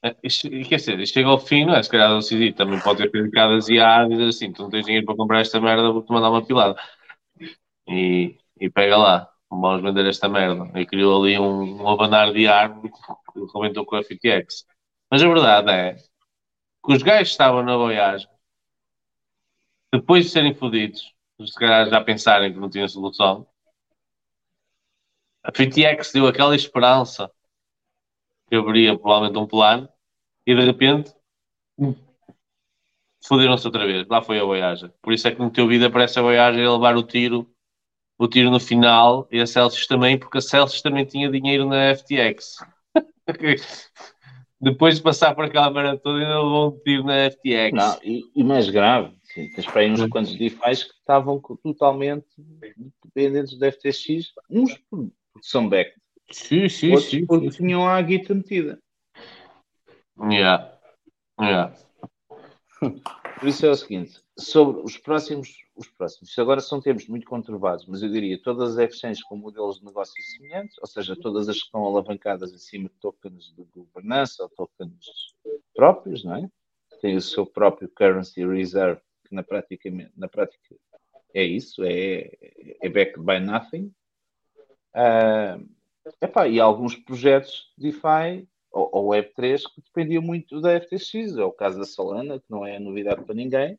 É, 0.03 0.15
isto- 0.23 0.49
Quer 0.49 0.77
dizer, 0.77 0.99
isto 0.99 1.13
chega 1.13 1.29
ao 1.29 1.39
fim, 1.39 1.65
não 1.65 1.75
é? 1.75 1.83
Se 1.83 1.89
calhar 1.89 2.11
o 2.15 2.21
CID 2.21 2.53
também 2.53 2.79
pode 2.81 3.07
ter 3.09 3.23
ficado 3.25 3.53
asiado 3.53 4.11
e 4.11 4.17
dizer 4.17 4.29
assim: 4.29 4.51
tu 4.51 4.63
não 4.63 4.69
tens 4.69 4.85
dinheiro 4.85 5.05
para 5.05 5.15
comprar 5.15 5.41
esta 5.41 5.59
merda, 5.61 5.91
vou-te 5.91 6.11
mandar 6.11 6.29
uma 6.31 6.43
pilada. 6.45 6.75
E, 7.87 8.37
e 8.59 8.69
pega 8.69 8.97
lá, 8.97 9.31
vamos 9.49 9.81
vender 9.83 10.05
esta 10.07 10.29
merda. 10.29 10.71
E 10.79 10.85
criou 10.85 11.21
ali 11.23 11.37
um, 11.39 11.81
um 11.83 11.89
abanar 11.89 12.31
de 12.33 12.47
árvore 12.47 12.89
que 12.91 13.47
comentou 13.51 13.85
com 13.85 13.95
a 13.95 13.99
FTX. 13.99 14.65
Mas 15.09 15.21
a 15.23 15.27
verdade 15.27 15.71
é 15.71 15.95
que 16.85 16.93
os 16.93 17.03
gajos 17.03 17.29
estavam 17.31 17.63
na 17.63 17.77
Voyage, 17.77 18.27
depois 19.93 20.25
de 20.25 20.31
serem 20.31 20.53
fodidos, 20.53 21.13
se 21.45 21.53
calhar 21.55 21.89
já 21.89 22.01
pensarem 22.01 22.53
que 22.53 22.59
não 22.59 22.69
tinham 22.69 22.87
solução, 22.87 23.47
a 25.43 25.51
FTX 25.51 26.11
deu 26.13 26.27
aquela 26.27 26.55
esperança 26.55 27.29
que 28.47 28.55
haveria 28.55 28.97
provavelmente 28.97 29.37
um 29.39 29.47
plano 29.47 29.89
e 30.45 30.55
de 30.55 30.65
repente 30.65 31.13
fodiram-se 33.25 33.65
outra 33.65 33.85
vez. 33.85 34.07
Lá 34.07 34.21
foi 34.21 34.39
a 34.39 34.43
Voyager. 34.43 34.91
Por 35.01 35.13
isso 35.13 35.27
é 35.27 35.31
que 35.33 35.41
meteu 35.41 35.67
vida 35.67 35.89
para 35.89 36.03
essa 36.03 36.21
Voyager 36.21 36.67
a 36.67 36.73
levar 36.73 36.95
o 36.97 37.03
tiro, 37.03 37.49
o 38.17 38.27
tiro 38.27 38.49
no 38.51 38.59
final 38.59 39.27
e 39.31 39.39
a 39.39 39.47
Celsius 39.47 39.87
também, 39.87 40.17
porque 40.17 40.37
a 40.37 40.41
Celsius 40.41 40.81
também 40.81 41.05
tinha 41.05 41.29
dinheiro 41.31 41.65
na 41.65 41.95
FTX. 41.95 42.57
Depois 44.59 44.97
de 44.97 45.01
passar 45.01 45.33
por 45.33 45.45
aquela 45.45 45.71
maratona, 45.71 46.19
ainda 46.19 46.37
levou 46.37 46.67
um 46.67 46.79
tiro 46.83 47.03
na 47.03 47.31
FTX. 47.31 47.73
Não, 47.73 47.99
e, 48.03 48.21
e 48.35 48.43
mais 48.43 48.69
grave, 48.69 49.11
sim, 49.23 49.49
tens 49.53 49.65
para 49.65 49.81
aí 49.81 49.91
uns 49.91 50.05
quantos 50.07 50.35
DeFis 50.35 50.83
que 50.83 50.93
estavam 50.99 51.41
totalmente 51.63 52.27
dependentes 53.03 53.57
do 53.57 53.65
FTX, 53.65 54.33
uns 54.49 54.77
por- 54.89 55.09
são 55.41 55.67
back, 55.67 55.93
Sim, 56.31 56.69
sim, 56.69 56.91
outros 56.91 57.09
sim. 57.09 57.25
porque 57.25 57.49
tinham 57.49 57.87
a 57.87 58.01
guita 58.01 58.33
metida. 58.33 58.79
Yeah. 60.19 60.77
Yeah. 61.39 61.75
Por 62.79 63.47
isso 63.47 63.65
é 63.65 63.69
o 63.69 63.75
seguinte, 63.75 64.21
sobre 64.37 64.81
os 64.81 64.97
próximos, 64.97 65.65
os 65.75 65.87
próximos, 65.87 66.37
agora 66.37 66.61
são 66.61 66.79
tempos 66.79 67.07
muito 67.07 67.25
conturbados, 67.25 67.85
mas 67.87 68.03
eu 68.03 68.09
diria 68.09 68.41
todas 68.41 68.77
as 68.77 68.89
exchanges 68.89 69.23
com 69.23 69.35
modelos 69.35 69.79
de 69.79 69.85
negócio 69.85 70.13
semelhantes, 70.23 70.77
ou 70.79 70.87
seja, 70.87 71.15
todas 71.15 71.49
as 71.49 71.57
que 71.57 71.65
estão 71.65 71.83
alavancadas 71.83 72.53
acima 72.53 72.87
de 72.87 72.95
tokens 72.99 73.53
de 73.55 73.63
governança 73.65 74.43
ou 74.43 74.49
tokens 74.49 75.05
próprios, 75.73 76.23
não 76.23 76.35
é? 76.35 76.49
Tem 77.01 77.15
o 77.15 77.21
seu 77.21 77.45
próprio 77.45 77.89
currency 77.89 78.45
reserve, 78.45 79.01
que 79.27 79.33
na 79.33 79.43
prática, 79.43 79.89
na 80.15 80.27
prática 80.27 80.75
é 81.33 81.43
isso, 81.43 81.83
é, 81.83 82.31
é 82.81 82.89
backed 82.89 83.19
by 83.19 83.39
nothing. 83.39 83.91
Ah, 84.93 85.59
epá, 86.21 86.47
e 86.47 86.59
alguns 86.59 86.95
projetos 86.95 87.71
DeFi 87.77 88.47
ou, 88.71 88.89
ou 88.91 89.09
Web3 89.09 89.63
que 89.73 89.81
dependiam 89.81 90.21
muito 90.21 90.61
da 90.61 90.79
FTX. 90.79 91.37
É 91.37 91.43
o 91.43 91.51
caso 91.51 91.77
da 91.77 91.85
Solana, 91.85 92.39
que 92.39 92.45
não 92.49 92.65
é 92.65 92.79
novidade 92.79 93.23
para 93.23 93.35
ninguém. 93.35 93.77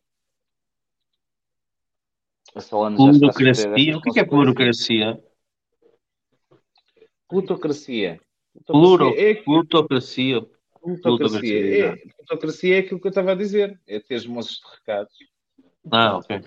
A 2.55 2.61
Solana 2.61 2.97
Plutocracia. 2.97 3.97
O 3.97 4.01
que 4.03 4.19
é 4.19 4.23
é 4.23 4.27
plutocracia? 4.27 5.23
Plutocracia. 7.29 8.21
Pluro, 8.67 9.11
Plutocracia 9.11 9.31
é, 9.31 9.35
plutocracia. 9.35 10.47
plutocracia. 11.03 11.87
É, 11.87 11.97
plutocracia 11.97 12.77
é 12.77 12.79
aquilo 12.81 13.01
que 13.01 13.07
eu 13.07 13.11
estava 13.11 13.33
a 13.33 13.35
dizer. 13.35 13.81
É 13.87 13.99
ter 13.99 14.29
moços 14.29 14.61
de 14.61 14.77
recados. 14.77 15.15
Ah, 15.91 16.19
ok. 16.19 16.43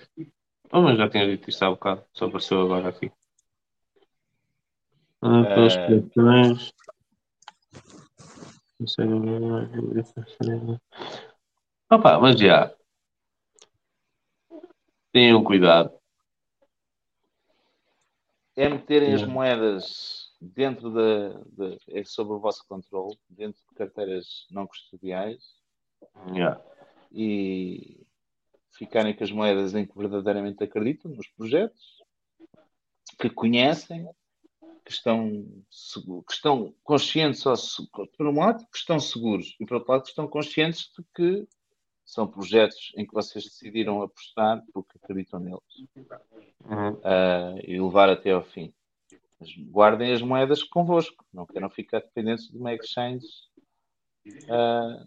Oh, 0.72 0.82
mas 0.82 0.96
já 0.96 1.08
tinha 1.08 1.26
dito 1.26 1.50
isto 1.50 1.64
há 1.64 1.70
bocado. 1.70 2.04
Só 2.12 2.26
apareceu 2.26 2.60
agora 2.60 2.88
aqui. 2.88 3.10
Ah, 5.22 5.40
Ah. 5.42 5.54
questões. 5.86 6.72
Não 8.78 8.86
sei. 8.86 9.06
é 9.06 9.08
Opa, 11.94 12.18
mas 12.20 12.38
já. 12.38 12.74
Tenham 15.12 15.42
cuidado. 15.42 15.92
É 18.54 18.68
meterem 18.68 19.14
as 19.14 19.24
moedas 19.24 20.30
dentro 20.40 20.90
da, 20.92 21.28
da- 21.52 21.76
é 21.90 22.04
sob 22.04 22.32
o 22.32 22.38
vosso 22.38 22.64
controle, 22.68 23.18
dentro 23.28 23.60
de 23.68 23.74
carteiras 23.74 24.46
não 24.50 24.66
custodiais 24.66 25.42
Yeah. 26.34 26.60
e 27.10 28.06
ficarem 28.72 29.14
com 29.16 29.24
as 29.24 29.30
moedas 29.30 29.74
em 29.74 29.86
que 29.86 29.96
verdadeiramente 29.96 30.62
acreditam 30.62 31.10
nos 31.10 31.26
projetos, 31.28 32.02
que 33.18 33.30
conhecem, 33.30 34.06
que 34.86 34.92
estão, 34.92 35.44
que 36.26 36.32
estão 36.32 36.72
conscientes, 36.84 37.44
ou, 37.44 37.56
se- 37.56 37.84
por 38.16 38.24
um 38.28 38.38
lado, 38.38 38.64
que 38.70 38.78
estão 38.78 39.00
seguros, 39.00 39.56
e 39.58 39.66
por 39.66 39.74
outro 39.78 39.90
lado, 39.90 40.02
que 40.04 40.10
estão 40.10 40.28
conscientes 40.28 40.92
de 40.96 41.04
que 41.12 41.48
são 42.04 42.24
projetos 42.28 42.92
em 42.96 43.04
que 43.04 43.12
vocês 43.12 43.42
decidiram 43.44 44.00
apostar 44.00 44.62
porque 44.72 44.96
acreditam 45.02 45.40
neles 45.40 45.60
Uhum. 46.64 47.00
ah, 47.02 47.54
e 47.64 47.80
levar 47.80 48.08
até 48.08 48.30
ao 48.30 48.44
fim. 48.44 48.72
Mas 49.40 49.50
guardem 49.56 50.12
as 50.12 50.22
moedas 50.22 50.62
convosco, 50.62 51.24
não 51.32 51.44
queiram 51.46 51.68
ficar 51.68 51.98
dependentes 52.00 52.48
de 52.48 52.56
uma 52.56 52.72
exchange. 52.72 53.26
ah, 54.48 55.04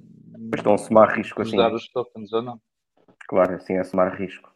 Estão 0.53 0.73
a 0.73 0.77
somar 0.77 1.15
risco 1.15 1.41
assim. 1.41 1.55
dar 1.55 1.73
os 1.73 1.87
tokens 1.87 2.33
ou 2.33 2.41
não. 2.41 2.61
Claro, 3.29 3.55
assim 3.55 3.75
é 3.77 3.83
somar 3.85 4.13
risco. 4.19 4.53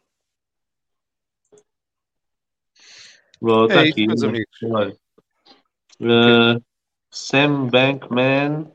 Bom, 3.40 3.64
É 3.64 3.74
tá 3.74 3.82
isso, 3.84 3.92
aqui. 3.92 4.06
meus 4.06 4.22
amigos. 4.22 5.03
Uh, 6.00 6.58
Sam 7.10 7.70
Bankman 7.70 8.70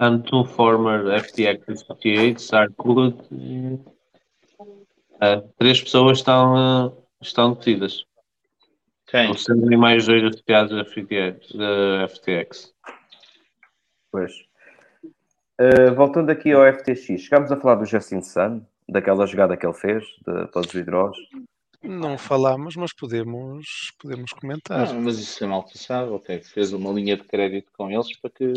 and 0.00 0.26
two 0.26 0.44
former 0.44 1.04
FTX 1.20 1.68
associates 1.68 2.52
are 2.52 2.68
currently. 2.80 3.78
Uh, 5.20 5.42
três 5.58 5.82
pessoas 5.82 6.18
estão, 6.18 6.86
uh, 6.86 6.92
estão 7.20 7.52
detidas. 7.52 8.04
Quem? 9.08 9.30
O 9.30 9.38
Sam 9.38 9.72
e 9.72 9.76
mais 9.76 10.06
dois 10.06 10.22
associados 10.22 10.76
da 10.76 10.84
FTX. 10.84 11.52
da 11.52 12.08
FTX. 12.08 12.72
Pois. 14.10 14.32
Uh, 15.60 15.94
voltando 15.94 16.30
aqui 16.30 16.52
ao 16.52 16.72
FTX, 16.72 17.20
chegámos 17.20 17.50
a 17.50 17.56
falar 17.56 17.74
do 17.76 17.84
Justin 17.84 18.22
Sun, 18.22 18.62
daquela 18.88 19.26
jogada 19.26 19.56
que 19.56 19.66
ele 19.66 19.74
fez, 19.74 20.04
de 20.26 20.46
todos 20.52 20.68
os 20.68 20.74
hidrógenos. 20.74 21.28
Não 21.82 22.18
falámos, 22.18 22.74
mas 22.74 22.92
podemos, 22.92 23.92
podemos 24.00 24.32
comentar. 24.32 24.88
Ah, 24.88 24.92
mas 24.94 25.18
isso 25.18 25.44
é 25.44 25.46
mal 25.46 25.62
passado, 25.62 26.14
ok. 26.14 26.40
Fez 26.42 26.72
uma 26.72 26.92
linha 26.92 27.16
de 27.16 27.22
crédito 27.22 27.70
com 27.72 27.88
eles 27.88 28.18
para 28.20 28.30
que 28.30 28.52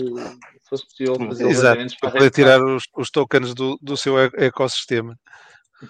fosse 0.67 0.85
possível 0.85 1.15
fazer 1.15 1.47
Exato, 1.47 1.77
para 1.99 2.09
para, 2.09 2.11
poder 2.11 2.31
tirar 2.31 2.63
os, 2.63 2.83
os 2.95 3.11
tokens 3.11 3.53
do, 3.53 3.77
do 3.79 3.95
seu 3.95 4.17
ecossistema. 4.17 5.15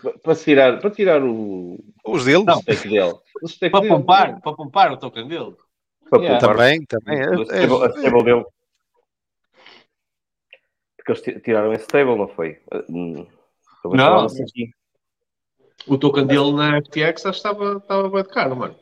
para, 0.02 0.20
para 0.20 0.36
tirar, 0.36 0.80
para 0.82 0.92
tirar 0.92 1.24
o, 1.24 1.80
Os 2.06 2.26
deles? 2.26 2.46
o 2.48 2.62
stake 2.62 2.90
dele. 2.90 3.14
O 3.42 3.48
stake 3.48 3.72
Para 3.72 3.80
dele. 3.82 3.94
poupar, 3.94 4.42
para 4.42 4.54
poupar 4.54 4.92
o 4.92 4.98
token 4.98 5.28
dele. 5.28 5.56
Para 6.10 6.22
Yeah. 6.22 6.46
Também, 6.46 6.86
também. 6.86 7.18
É, 7.18 7.24
a 7.24 7.44
stable 7.44 8.24
dele. 8.26 8.46
Porque 10.98 11.12
eles 11.14 11.22
ti- 11.22 11.40
tiraram 11.40 11.72
esse 11.72 11.86
stable, 11.86 12.18
não 12.18 12.28
foi? 12.28 12.62
Uh, 12.72 12.84
hum, 12.90 13.28
estou 13.78 13.96
Não. 13.96 14.26
assim 14.26 14.44
aqui. 14.44 14.70
O 15.88 15.98
token 15.98 16.28
dele 16.28 16.54
na 16.54 16.78
FTX 16.82 17.26
acho 17.26 17.42
que 17.42 17.48
estava, 17.48 17.78
estava 17.78 18.10
bem 18.10 18.24
de 18.24 18.30
caro, 18.30 18.56
mano. 18.56 18.76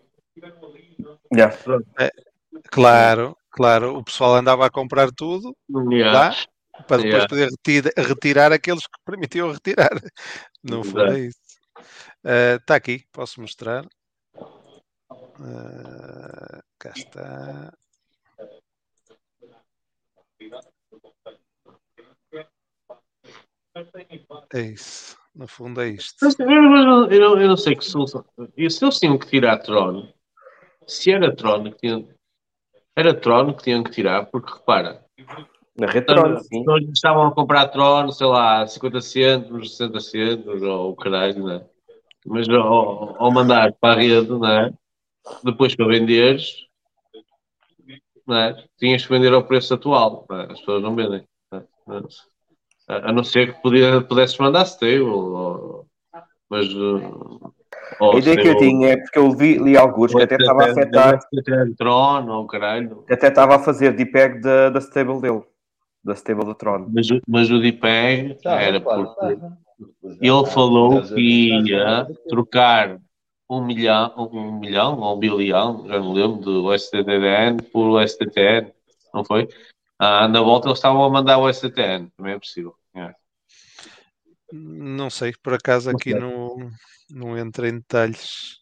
Yeah. 1.34 1.56
É, 2.00 2.12
claro, 2.72 3.38
claro. 3.52 3.98
O 3.98 4.04
pessoal 4.04 4.36
andava 4.36 4.66
a 4.66 4.70
comprar 4.70 5.10
tudo 5.12 5.56
Yeah. 5.92 6.12
lá 6.12 6.36
para 6.88 6.98
depois 6.98 7.06
Yeah. 7.06 7.28
poder 7.28 7.50
retira- 7.50 7.94
retirar 7.98 8.52
aqueles 8.52 8.86
que 8.86 9.00
permitiam 9.06 9.52
retirar. 9.52 9.90
Fundo 10.68 10.82
Exato. 10.86 11.12
é 11.14 11.20
isso. 11.20 11.40
Está 12.60 12.76
aqui, 12.76 13.06
posso 13.12 13.40
mostrar. 13.42 13.86
Ah, 15.42 16.62
cá 16.78 16.92
está. 16.96 17.74
É 24.54 24.62
isso. 24.62 25.19
No 25.36 25.48
fundo 25.48 25.82
é 25.82 25.90
isto. 25.90 26.26
Eu, 26.40 26.48
eu, 26.48 27.12
eu, 27.12 27.40
eu 27.40 27.48
não 27.48 27.58
sei 27.58 27.76
que 27.76 27.86
solução. 27.86 28.26
E 28.58 28.70
se 28.70 28.84
eles 28.84 29.00
tinham 29.00 29.18
que 29.18 29.28
tirar 29.28 29.58
Tron, 29.60 30.08
se 30.88 31.12
era 31.12 31.36
Tron 31.36 31.72
que 31.72 31.78
tinham. 31.78 32.08
Era 32.96 33.14
Tron 33.14 33.54
que 33.54 33.64
tinham 33.64 33.84
que 33.84 33.92
tirar, 33.92 34.26
porque 34.26 34.52
repara. 34.52 35.06
Na 35.80 35.88
Retron, 35.88 36.38
sim. 36.40 36.64
Nós 36.66 36.84
estavam 36.90 37.28
a 37.28 37.32
comprar 37.34 37.70
Tron, 37.70 38.12
sei 38.12 38.28
lá, 38.28 38.68
50 38.68 39.00
centos, 39.00 39.78
60 39.78 40.00
centos, 40.02 40.62
ou 40.62 40.92
o 40.92 40.96
caralho, 40.96 41.46
né? 41.46 41.66
Mas 42.26 42.50
ao, 42.50 43.22
ao 43.22 43.32
mandar 43.32 43.72
para 43.80 43.94
a 43.94 44.02
rede, 44.02 44.38
né? 44.38 44.74
Depois 45.44 45.74
para 45.76 45.88
venderes, 45.88 46.66
né? 48.28 48.62
Tinhas 48.78 49.06
que 49.06 49.12
vender 49.12 49.34
ao 49.34 49.46
preço 49.46 49.74
atual, 49.74 50.26
né? 50.30 50.48
As 50.50 50.60
pessoas 50.60 50.84
não 50.84 50.96
vendem. 50.96 51.24
né? 51.52 51.64
A 52.90 53.10
a 53.10 53.14
não 53.14 53.24
ser 53.24 53.54
que 53.54 53.62
podia, 53.62 54.02
pudesses 54.02 54.38
mandar 54.40 54.64
stable, 54.66 55.02
ou, 55.02 55.86
mas. 56.50 56.74
ou 56.74 57.54
A 58.14 58.18
ideia 58.18 58.36
que 58.42 58.48
eu 58.48 58.54
stable- 58.54 58.58
tinha 58.72 58.88
é 58.94 58.98
porque 58.98 59.20
eu 59.20 59.32
vi, 59.32 59.58
li 59.60 59.78
alguns 59.78 60.14
que 60.14 60.24
até 60.24 60.36
estava 60.36 60.64
a 60.64 60.72
afetar, 60.72 61.20
Tron, 61.78 62.28
ou 62.30 62.48
caralho. 62.48 63.06
até 63.10 63.28
estava 63.28 63.56
a 63.58 63.60
fazer 63.60 63.94
DPEG 63.96 64.42
da, 64.42 64.70
da 64.72 64.80
stable 64.82 65.22
dele, 65.22 65.44
da 66.04 66.14
stable 66.16 66.46
do 66.46 66.56
Tron. 66.56 66.88
Mas, 66.92 67.10
o- 67.12 67.22
mas 67.28 67.52
o 67.52 67.60
DPEG 67.60 68.42
Tá, 68.42 68.60
era 68.60 68.82
claro, 68.82 69.06
porque 69.14 69.36
tá. 69.36 69.52
ele 70.20 70.46
falou 70.48 71.02
que 71.04 71.70
ia 71.70 72.08
trocar 72.28 72.98
um 73.48 73.64
milhão, 73.66 74.14
um 74.34 74.60
milhão 74.60 75.00
ou 75.00 75.16
um 75.16 75.20
bilhão, 75.20 75.86
já 75.88 76.00
não 76.00 76.14
lembro, 76.14 76.38
do 76.42 76.74
STTN 76.74 77.58
por 77.72 78.02
STTN, 78.02 78.72
não 79.14 79.24
foi? 79.24 79.48
Ah, 80.00 80.28
na 80.28 80.42
volta 80.42 80.68
eles 80.68 80.78
estavam 80.80 81.04
a 81.04 81.10
mandar 81.10 81.38
o 81.40 81.48
STTN, 81.50 82.08
também 82.18 82.34
é 82.34 82.40
possível. 82.40 82.74
É. 82.96 83.14
Não 84.52 85.10
sei, 85.10 85.32
por 85.44 85.54
acaso 85.54 85.90
aqui 85.90 86.12
sei. 86.12 86.20
não, 86.20 86.58
não 87.10 87.38
entra 87.38 87.68
em 87.70 87.76
detalhes. 87.76 88.58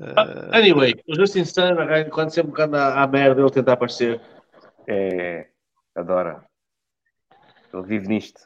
Ah, 0.00 0.56
Anyway, 0.58 0.94
o 1.08 1.14
Justin 1.16 1.44
Sun, 1.44 1.74
quando 2.12 2.30
sempre 2.30 2.52
que 2.52 2.62
anda 2.62 2.94
à 3.02 3.06
merda, 3.06 3.40
ele 3.40 3.50
tenta 3.50 3.72
aparecer. 3.72 4.20
É, 4.86 5.48
adora. 5.94 6.44
Ele 7.72 7.82
vive 7.82 8.06
nisto. 8.08 8.40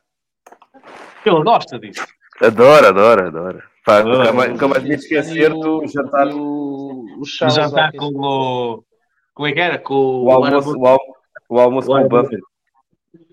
Ele 1.25 1.43
gosta 1.43 1.79
disso. 1.79 2.07
Adora, 2.41 2.89
adora, 2.89 3.27
adora. 3.29 3.65
Pá, 3.85 3.99
Adora. 3.99 4.19
nunca 4.19 4.33
mais, 4.33 4.51
nunca 4.53 4.69
mais 4.69 4.83
me 4.85 4.95
esquecer 4.95 5.51
do 5.51 5.87
jantar. 5.87 6.29
O, 6.29 7.21
Já 7.25 7.67
está 7.67 7.93
com 7.93 8.07
o. 8.15 8.85
Como 9.35 9.47
é 9.49 9.53
que 9.53 9.61
era? 9.61 9.79
Com 9.79 9.95
o, 9.95 10.25
O 10.25 10.31
almoço, 10.33 10.75
o 10.79 10.87
al- 10.87 10.99
o 11.51 11.61
almoço 11.61 11.89
com 11.89 11.95
o 12.01 12.09
Buffett. 12.09 12.43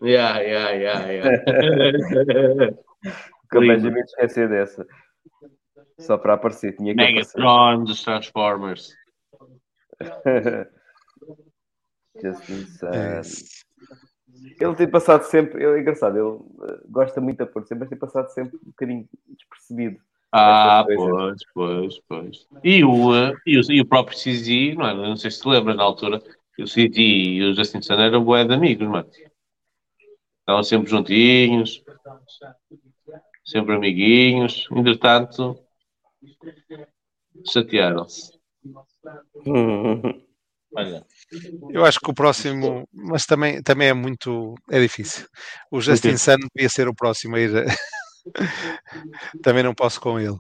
Yeah, 0.02 0.40
yeah, 0.40 0.72
yeah, 0.72 1.12
yeah. 1.12 2.74
Me 3.54 4.02
esquecer 4.02 4.50
dessa. 4.50 4.86
Só 6.00 6.18
para 6.18 6.34
aparecer, 6.34 6.76
tinha 6.76 6.96
que 6.96 7.02
aparecer. 7.02 7.38
Megatron 7.38 7.84
dos 7.84 8.04
Transformers. 8.04 8.96
É 12.16 13.22
Ele 14.62 14.76
tem 14.76 14.90
passado 14.90 15.24
sempre, 15.24 15.64
ele 15.64 15.78
é 15.78 15.82
engraçado, 15.82 16.18
ele 16.18 16.72
eh, 16.72 16.80
gosta 16.88 17.20
muito 17.20 17.38
da 17.38 17.48
Porto, 17.48 17.76
mas 17.76 17.90
tem 17.90 17.98
passado 17.98 18.30
sempre 18.30 18.58
um 18.58 18.70
bocadinho 18.70 19.08
despercebido. 19.30 19.98
Ah, 20.32 20.86
pois, 20.86 21.42
pois, 21.54 22.00
pois. 22.08 22.48
E 22.64 22.84
o, 22.84 23.16
eh, 23.16 23.34
e 23.46 23.58
o, 23.58 23.62
e 23.72 23.82
o 23.82 23.86
próprio 23.86 24.18
CZ, 24.18 24.76
não, 24.76 24.88
é? 24.88 24.94
não 24.94 25.16
sei 25.16 25.32
se 25.32 25.42
te 25.42 25.48
lembras 25.48 25.76
na 25.76 25.84
altura, 25.84 26.22
o 26.60 26.66
CZ 26.66 26.98
e 26.98 27.42
o 27.44 27.56
Justin 27.56 27.82
Sun 27.82 27.96
eram 27.96 28.24
bué 28.24 28.46
de 28.46 28.54
amigos, 28.54 28.88
mano. 28.88 29.10
Estavam 30.44 30.64
sempre 30.64 30.90
juntinhos, 30.90 31.82
sempre 33.46 33.76
amiguinhos. 33.76 34.68
Entretanto, 34.72 35.58
chatearam-se. 37.50 38.38
Olha, 40.76 41.06
Eu 41.70 41.86
acho 41.86 42.00
que 42.00 42.12
o 42.12 42.14
próximo, 42.14 42.86
mas 42.92 43.26
também, 43.26 43.64
também 43.64 43.88
é 43.88 43.94
muito, 43.94 44.56
é 44.70 44.82
difícil. 44.82 45.26
O 45.72 45.80
Justin 45.80 46.18
Sun 46.18 46.38
devia 46.54 46.70
ser 46.70 46.90
o 46.90 46.96
próximo 46.96 47.38
a 47.38 47.40
ir. 47.40 47.52
também 49.42 49.64
não 49.64 49.74
posso 49.74 50.02
com 50.02 50.20
ele. 50.20 50.38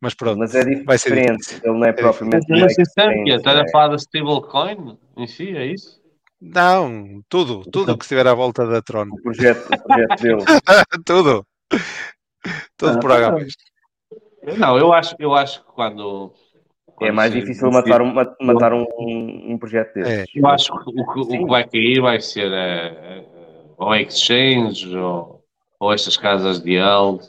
Mas 0.00 0.14
pronto, 0.14 0.38
Mas 0.38 0.54
é 0.54 0.64
vai 0.84 0.98
ser 0.98 1.14
diferente, 1.14 1.60
ele 1.64 1.78
não 1.78 1.84
é 1.84 1.90
É 1.90 1.92
propriamente. 1.92 2.46
Mas 2.48 2.62
o 2.62 2.64
Justin 2.64 2.84
Sun, 2.84 3.08
diferente, 3.08 3.24
que 3.24 3.32
é? 3.32 3.36
Estás 3.36 3.58
a 3.58 3.68
falar 3.70 3.88
da 3.88 3.96
stablecoin 3.96 4.98
em 5.16 5.26
si, 5.26 5.56
é 5.56 5.66
isso? 5.66 6.01
Não, 6.44 7.22
tudo, 7.28 7.62
tudo 7.70 7.96
que 7.96 8.02
estiver 8.04 8.26
à 8.26 8.34
volta 8.34 8.66
da 8.66 8.82
Tron. 8.82 9.06
O 9.12 9.22
projeto, 9.22 9.72
o 9.72 9.82
projeto 9.84 10.20
dele. 10.20 10.42
tudo. 11.06 11.46
Tudo 12.76 12.96
Ah, 12.96 13.00
por 13.00 13.12
H. 13.12 13.30
mais. 13.30 13.54
Não, 14.58 14.76
eu 14.76 14.92
acho, 14.92 15.14
eu 15.20 15.32
acho 15.34 15.64
que 15.64 15.70
quando. 15.72 16.32
É 16.88 16.92
quando 16.96 17.14
mais 17.14 17.32
se- 17.32 17.40
difícil 17.40 17.70
matar 17.70 18.02
um, 18.02 18.12
ma- 18.12 18.34
matar 18.40 18.72
um, 18.72 18.84
um, 18.98 19.52
um 19.52 19.58
projeto 19.58 19.96
É. 19.98 20.02
desse. 20.22 20.36
Eu 20.38 20.46
acho 20.48 20.72
que 20.72 20.90
o 21.00 21.12
que, 21.12 21.20
o 21.20 21.26
que 21.28 21.46
vai 21.46 21.64
cair 21.68 22.00
vai 22.00 22.20
ser 22.20 22.50
eh, 22.52 22.96
eh, 22.98 23.24
ou 23.76 23.94
exchange 23.94 24.96
ou, 24.96 25.44
ou 25.78 25.92
estas 25.92 26.16
casas 26.16 26.60
de 26.60 26.72
yield 26.72 27.22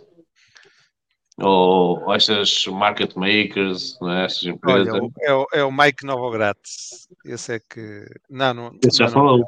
ou, 1.40 2.02
ou 2.04 2.14
estas 2.14 2.68
market 2.68 3.16
makers, 3.16 3.98
não 4.00 4.12
é? 4.12 4.26
estas 4.26 4.44
empresas. 4.44 4.94
Olha, 4.94 5.12
é, 5.22 5.34
o, 5.34 5.48
é 5.54 5.64
o 5.64 5.72
Mike 5.72 6.06
Novogratz. 6.06 7.08
Esse 7.26 7.56
é 7.56 7.60
que. 7.60 8.06
Não, 8.30 8.54
não. 8.54 8.78
Esse 8.84 8.98
já 8.98 9.06
não, 9.06 9.14
não. 9.14 9.22
falou. 9.22 9.46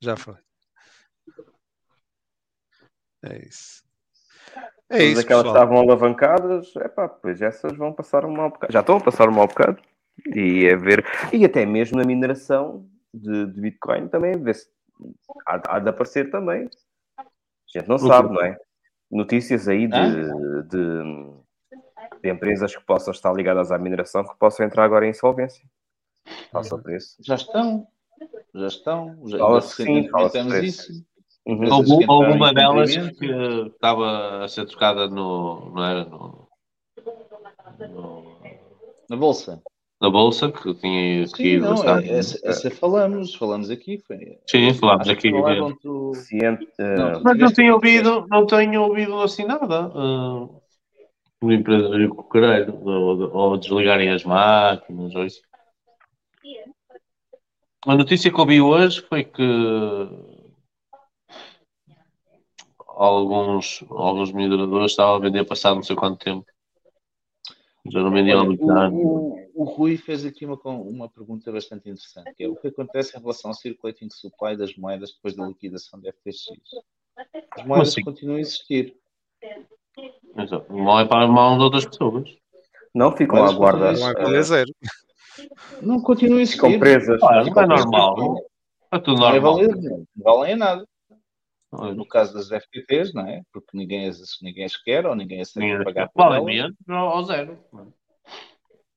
Já 0.00 0.16
foi. 0.16 0.36
É 3.22 3.46
isso. 3.46 3.84
É 4.88 4.98
Todas 4.98 5.12
isso, 5.12 5.20
aquelas 5.20 5.42
que 5.44 5.48
estavam 5.50 5.78
alavancadas, 5.78 6.76
epá, 6.76 7.08
pois 7.08 7.40
essas 7.40 7.76
vão 7.76 7.92
passar 7.92 8.24
um 8.24 8.32
mau 8.32 8.50
bocado. 8.50 8.72
Já 8.72 8.80
estão 8.80 8.96
a 8.96 9.00
passar 9.00 9.28
um 9.28 9.32
mau 9.32 9.46
bocado. 9.46 9.80
E 10.34 10.66
é 10.66 10.76
ver. 10.76 11.04
E 11.32 11.44
até 11.44 11.64
mesmo 11.64 11.96
na 11.96 12.04
mineração 12.04 12.88
de, 13.14 13.46
de 13.46 13.60
Bitcoin 13.60 14.08
também, 14.08 14.32
ver 14.42 14.54
se 14.54 14.68
há, 15.46 15.76
há 15.76 15.78
de 15.78 15.88
aparecer 15.88 16.30
também. 16.30 16.68
A 17.18 17.78
gente 17.78 17.88
não 17.88 17.96
quê? 17.96 18.06
sabe, 18.06 18.34
não 18.34 18.42
é? 18.42 18.58
Notícias 19.10 19.66
aí 19.68 19.86
de, 19.88 20.62
de, 20.68 21.02
de 22.22 22.30
empresas 22.30 22.74
que 22.76 22.84
possam 22.84 23.12
estar 23.12 23.32
ligadas 23.32 23.72
à 23.72 23.78
mineração 23.78 24.22
que 24.24 24.36
possam 24.38 24.64
entrar 24.64 24.84
agora 24.84 25.06
em 25.06 25.10
insolvência. 25.10 25.64
Faça 26.52 26.74
o 26.76 26.82
preço. 26.82 27.16
já 27.20 27.34
estão. 27.34 27.86
Já 28.54 28.66
estão. 28.68 29.28
Já, 29.28 29.38
Fala-se 29.38 29.68
já 29.82 29.84
sim, 29.84 30.08
fala-se 30.10 30.32
temos 30.32 30.54
isso. 30.58 31.04
Uhum. 31.46 31.72
Algum- 31.72 32.10
alguma 32.12 32.52
delas 32.52 32.94
que 32.94 33.26
estava 33.66 34.44
a 34.44 34.48
ser 34.48 34.66
trocada 34.66 35.08
no, 35.08 35.70
não 35.74 35.84
era, 35.84 36.04
no, 36.04 36.48
no- 37.88 38.40
Na 39.08 39.16
bolsa. 39.16 39.60
Na 40.00 40.08
bolsa, 40.08 40.50
que 40.50 40.74
tinha 40.74 41.26
Sim, 41.26 41.42
ir 41.46 41.60
não, 41.60 41.70
bastante. 41.74 42.08
é- 42.10 42.18
essa, 42.18 42.40
essa 42.42 42.70
falamos, 42.70 43.34
falamos 43.34 43.70
aqui. 43.70 43.98
Foi, 44.06 44.38
Sim, 44.46 44.72
que 44.72 45.10
aqui. 45.10 45.30
do- 45.30 46.14
Ciente, 46.14 46.66
eh, 46.78 46.96
Não, 46.96 47.22
Mas 47.22 47.38
não 47.38 47.52
tenho 47.52 47.74
ouvido, 47.74 48.26
não 48.28 48.46
tenho 48.46 48.82
ouvido 48.82 49.20
assim 49.20 49.44
nada. 49.44 49.88
Uh, 49.88 50.60
uma 51.42 51.54
empresa 51.54 51.88
de 51.90 52.08
caralho, 52.30 52.82
ou, 52.82 53.34
ou 53.34 53.56
desligarem 53.58 54.10
as 54.10 54.24
máquinas, 54.24 55.14
ou 55.14 55.24
isso. 55.24 55.42
A 57.86 57.94
notícia 57.94 58.30
que 58.30 58.40
ouvi 58.40 58.60
hoje 58.60 59.00
foi 59.02 59.24
que 59.24 59.42
alguns, 62.86 63.82
alguns 63.90 64.32
mineradores 64.32 64.92
estavam 64.92 65.14
a 65.14 65.18
vender 65.18 65.44
passado 65.44 65.76
não 65.76 65.82
sei 65.82 65.96
quanto 65.96 66.22
tempo. 66.22 66.44
Já 67.88 68.02
não 68.02 68.10
vendiam 68.10 68.38
há 68.38 68.42
Olha, 68.42 68.48
muito 68.48 68.64
o, 68.66 69.34
o, 69.54 69.62
o 69.62 69.64
Rui 69.64 69.96
fez 69.96 70.24
aqui 70.26 70.44
uma, 70.44 70.58
uma 70.64 71.08
pergunta 71.08 71.50
bastante 71.50 71.88
interessante, 71.88 72.34
que 72.34 72.44
é 72.44 72.48
o 72.48 72.56
que 72.56 72.68
acontece 72.68 73.16
em 73.16 73.20
relação 73.20 73.50
ao 73.50 73.54
circulating 73.54 74.10
supply 74.10 74.56
das 74.56 74.76
moedas 74.76 75.12
depois 75.12 75.34
da 75.34 75.46
liquidação 75.46 75.98
da 76.00 76.12
FTX? 76.12 76.50
As 77.52 77.64
moedas 77.64 77.88
assim? 77.88 78.02
continuam 78.02 78.36
a 78.36 78.40
existir. 78.40 78.94
Exato. 80.36 80.72
Não 80.72 80.98
é 80.98 81.06
para 81.06 81.24
a 81.24 81.28
mão 81.28 81.56
de 81.56 81.64
outras 81.64 81.86
pessoas. 81.86 82.28
não 82.94 83.16
ficam 83.16 83.44
à 83.44 83.52
guarda. 83.52 83.90
a 83.90 83.92
Não 83.92 84.42
zero. 84.42 84.70
Não 85.80 86.02
continuam 86.02 86.38
a 86.38 86.42
existir. 86.42 86.60
Ficam 86.60 86.78
presas. 86.78 87.20
Não 87.20 87.44
ficam 87.44 87.62
é 87.62 87.66
normal. 87.66 88.44
É 88.92 88.98
tudo 88.98 89.20
Não 89.20 89.28
é 89.28 89.40
normal. 89.40 89.54
válido, 89.54 89.80
não 89.80 90.06
valem 90.16 90.52
a 90.52 90.56
nada. 90.56 90.89
No 91.72 92.06
caso 92.06 92.34
das 92.34 92.48
FTTs, 92.48 93.14
não 93.14 93.26
é? 93.26 93.42
Porque 93.52 93.76
ninguém 93.76 94.08
as, 94.08 94.20
ninguém 94.42 94.64
as 94.64 94.76
quer 94.76 95.06
ou 95.06 95.14
ninguém 95.14 95.42
pagar 95.84 96.08
por 96.08 96.14
Qual 96.14 96.34
é 96.34 96.36
elas. 96.36 96.46
mesmo? 96.46 96.76
Ao 96.88 97.22
zero. 97.24 97.58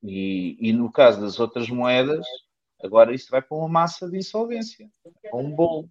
E, 0.01 0.57
e 0.59 0.73
no 0.73 0.91
caso 0.91 1.21
das 1.21 1.39
outras 1.39 1.69
moedas, 1.69 2.25
agora 2.83 3.13
isso 3.13 3.29
vai 3.29 3.41
para 3.41 3.55
uma 3.55 3.69
massa 3.69 4.09
de 4.09 4.17
insolvência, 4.17 4.89
para 5.21 5.37
um 5.37 5.51
bolo 5.51 5.89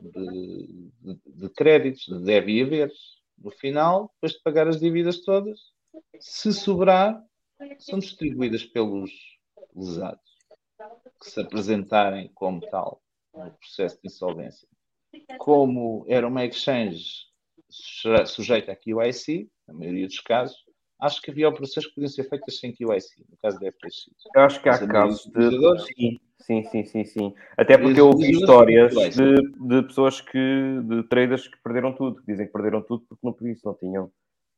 de, 0.00 0.90
de, 1.00 1.20
de 1.26 1.48
créditos, 1.50 2.06
de 2.06 2.24
deve 2.24 2.52
e 2.52 2.62
haveres. 2.62 3.22
No 3.36 3.50
final, 3.50 4.12
depois 4.14 4.32
de 4.32 4.42
pagar 4.42 4.68
as 4.68 4.78
dívidas 4.78 5.20
todas, 5.22 5.58
se 6.20 6.52
sobrar, 6.52 7.20
são 7.78 7.98
distribuídas 7.98 8.64
pelos 8.64 9.10
lesados 9.74 10.22
que 11.20 11.30
se 11.30 11.40
apresentarem 11.40 12.30
como 12.34 12.60
tal 12.60 13.02
no 13.34 13.50
processo 13.52 14.00
de 14.00 14.06
insolvência. 14.06 14.68
Como 15.38 16.04
era 16.08 16.26
uma 16.26 16.44
exchange 16.44 17.24
suje- 17.68 18.26
sujeita 18.26 18.72
a 18.72 18.76
QIC, 18.76 19.48
na 19.66 19.74
maioria 19.74 20.06
dos 20.06 20.20
casos, 20.20 20.56
acho 21.00 21.20
que 21.20 21.30
havia 21.30 21.48
operações 21.48 21.86
que 21.86 21.94
podiam 21.94 22.08
ser 22.08 22.28
feitas 22.28 22.58
sem 22.58 22.72
QIC, 22.72 23.24
no 23.28 23.36
caso 23.42 23.58
da 23.58 23.66
FTX. 23.68 24.10
Eu 24.34 24.42
acho 24.42 24.62
que 24.62 24.68
há 24.68 24.72
Mas 24.72 24.86
casos 24.86 25.26
de. 25.26 25.50
Sim, 25.86 26.20
sim, 26.40 26.64
sim, 26.64 26.84
sim, 26.84 27.04
sim. 27.04 27.34
Até 27.56 27.76
porque 27.78 28.00
eu 28.00 28.08
ouvi 28.08 28.30
histórias 28.30 28.94
de, 28.94 29.34
de 29.34 29.82
pessoas 29.86 30.20
que. 30.20 30.80
de 30.84 31.02
traders 31.08 31.48
que 31.48 31.56
perderam 31.62 31.92
tudo. 31.94 32.22
Dizem 32.26 32.46
que 32.46 32.52
perderam 32.52 32.82
tudo 32.82 33.04
porque 33.08 33.26
não 33.26 33.32
por 33.32 33.48
isso 33.48 33.66
não 33.66 33.74
tinham. 33.74 34.10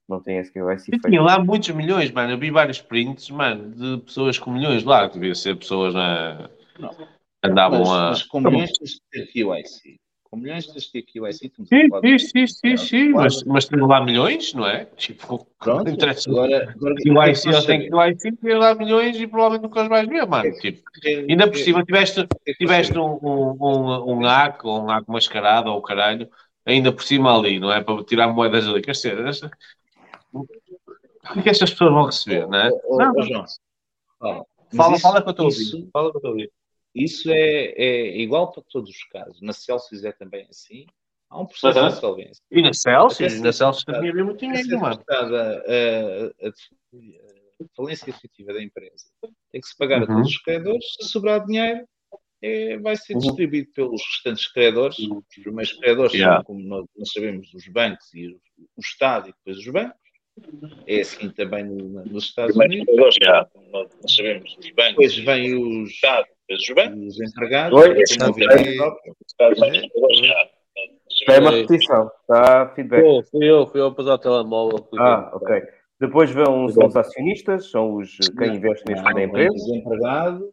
Não 0.09 0.23
têm 0.23 0.39
esse 0.39 0.53
E 0.57 0.63
feito. 0.91 1.09
tinha 1.09 1.21
lá 1.21 1.43
muitos 1.43 1.69
milhões, 1.71 2.13
mano. 2.13 2.31
Eu 2.33 2.39
vi 2.39 2.49
vários 2.49 2.81
prints, 2.81 3.29
mano, 3.29 3.75
de 3.75 4.05
pessoas 4.05 4.39
com 4.39 4.53
milhões 4.53 4.85
lá, 4.85 5.09
que 5.09 5.15
devia 5.15 5.35
ser 5.35 5.57
pessoas 5.59 5.95
na. 5.95 6.49
Andavam 7.43 7.81
mas, 7.81 7.89
a. 7.91 8.09
mas 8.11 8.23
com 8.23 8.41
milhões 8.41 8.73
tens 8.79 8.91
de 8.93 9.01
ter 9.11 9.27
QIC. 9.33 9.99
Com 10.29 10.37
milhões 10.39 10.67
tens 10.67 10.85
de 10.85 10.93
ter 10.93 11.03
QIC. 11.03 11.49
tu 11.51 11.61
não 11.61 11.67
Sim, 11.67 12.19
sim, 12.19 12.19
sim, 12.19 12.47
sim, 12.47 12.77
sim. 12.77 13.09
Mas, 13.11 13.45
mas 13.45 13.65
tem 13.67 13.81
lá 13.81 14.05
milhões, 14.05 14.53
não 14.55 14.67
é? 14.67 14.85
Tipo, 14.97 15.47
Pronto, 15.59 15.89
interessa. 15.89 16.29
agora- 16.29 16.75
agora, 16.75 16.95
QIC, 16.97 17.11
o 17.11 17.15
que 17.15 17.21
é 17.21 17.33
que 17.33 17.47
nós 17.47 17.47
eles 17.47 17.65
têm 17.65 17.91
QIC, 17.91 18.37
tem 18.37 18.55
lá 18.55 18.75
milhões 18.75 19.17
e 19.17 19.27
provavelmente 19.27 19.63
nunca 19.63 19.83
os 19.83 19.89
vais 19.89 20.09
ver, 20.09 20.27
mano. 20.27 20.53
Tipo, 20.59 20.83
ainda 21.29 21.49
por 21.49 21.57
cima, 21.59 21.85
tiveste, 21.85 22.27
tiveste 22.59 22.99
um, 22.99 23.19
um, 23.23 23.57
um, 23.61 24.11
um 24.15 24.21
hack, 24.25 24.65
um 24.65 24.87
hack 24.87 25.05
mascarado, 25.09 25.71
ou 25.71 25.79
o 25.79 25.83
caralho, 25.83 26.29
ainda 26.65 26.91
por 26.91 27.05
cima 27.05 27.37
ali, 27.39 27.61
não 27.61 27.71
é? 27.73 27.81
Para 27.83 28.03
tirar 28.05 28.29
moedas 28.29 28.67
ali. 28.67 28.83
Quer 28.83 28.93
dizer, 28.93 29.25
esta- 29.27 29.51
o 30.33 30.45
que 31.33 31.39
é 31.39 31.43
que 31.43 31.49
estas 31.51 31.71
pessoas 31.71 31.93
vão 31.93 32.05
receber, 32.07 32.49
não 32.49 32.59
é? 32.59 32.71
Não, 32.71 33.23
João, 33.23 33.45
fala. 34.19 34.45
Fala, 34.77 34.93
isso- 34.95 35.03
fala 35.03 35.23
que 35.23 35.29
eu 35.29 35.31
estou 35.31 35.47
a 35.47 35.49
isso- 35.51 35.77
ouvir. 35.77 35.91
Fala 35.93 36.11
que 36.11 36.17
eu 36.17 36.19
estou 36.19 36.29
a 36.29 36.33
ouvir. 36.33 36.51
Isso 36.97 37.31
é, 37.31 37.75
é 37.77 38.19
igual 38.21 38.51
para 38.53 38.63
todos 38.71 38.91
os 38.91 39.05
casos. 39.05 39.41
Na 39.43 39.53
Celsius 39.53 40.03
é 40.05 40.13
também 40.13 40.47
assim. 40.49 40.87
Há 41.29 41.41
um 41.41 41.47
processo 41.47 41.79
Aham. 41.79 41.89
de 41.91 41.97
insolvência. 41.97 42.43
E 42.51 42.63
na 42.63 42.73
Celsius? 42.73 43.41
Na 43.41 43.53
Celsius 43.53 43.85
também 43.85 44.11
havia 44.11 44.25
muito 44.25 44.39
dinheiro, 44.41 44.81
mano. 44.81 44.97
decretada 44.97 45.65
a, 45.67 46.47
a- 46.47 46.49
a 46.49 47.65
falência 47.77 48.11
efetiva 48.11 48.53
da 48.53 48.63
empresa. 48.63 49.05
Tem 49.51 49.61
que 49.61 49.67
se 49.67 49.77
pagar 49.77 49.99
a 49.99 50.01
Uhum. 50.03 50.07
todos 50.17 50.29
os 50.31 50.39
credores. 50.43 50.85
Se 51.01 51.09
sobrar 51.09 51.45
dinheiro, 51.45 51.85
é, 52.43 52.79
vai 52.79 52.97
ser 52.97 53.15
Uhum. 53.15 53.21
distribuído 53.21 53.71
pelos 53.73 54.03
restantes 54.03 54.47
credores. 54.53 54.99
Os 54.99 55.25
primeiros 55.43 55.73
credores 55.73 56.13
Yeah. 56.15 56.37
são, 56.37 56.45
como 56.45 56.61
nós, 56.61 56.87
nós 56.97 57.13
sabemos, 57.13 57.53
os 57.55 57.67
bancos 57.69 58.13
e 58.15 58.29
o, 58.29 58.41
o 58.77 58.81
Estado 58.81 59.29
e 59.29 59.33
depois 59.33 59.59
os 59.59 59.69
bancos. 59.73 59.97
É 60.87 61.01
assim 61.01 61.31
também 61.31 61.65
no- 61.65 62.05
nos 62.05 62.25
Estados 62.25 62.55
Unidos. 62.57 62.85
credores, 62.87 63.17
yeah. 63.23 63.49
Nós 63.73 63.89
sabemos 64.15 64.57
os 64.59 64.71
bancos. 64.71 64.91
Depois 64.91 65.17
vem 65.17 65.55
os, 65.55 65.93
os 65.93 66.01
os 66.51 67.21
empregados. 67.21 67.79
Oi? 67.81 68.03
É 71.29 71.41
uma 71.41 71.51
repetição. 71.51 72.11
Está 72.21 72.69
feedback. 72.75 73.03
Pô, 73.03 73.23
fui 73.31 73.51
eu, 73.51 73.67
fui 73.67 73.81
eu 73.81 73.87
a 73.87 73.95
passar 73.95 74.15
o 74.15 74.19
telemóvel. 74.19 74.89
Ah, 74.99 75.31
ok. 75.35 75.63
Depois 75.99 76.31
vão, 76.31 76.69
são 76.69 76.87
os 76.87 76.97
acionistas, 76.97 77.71
são 77.71 77.95
os 77.97 78.19
quem 78.39 78.57
investe 78.57 78.85
neste 78.87 79.03
da 79.15 79.23
empresa. 79.23 79.55
os 79.55 79.69
empregados. 79.69 80.49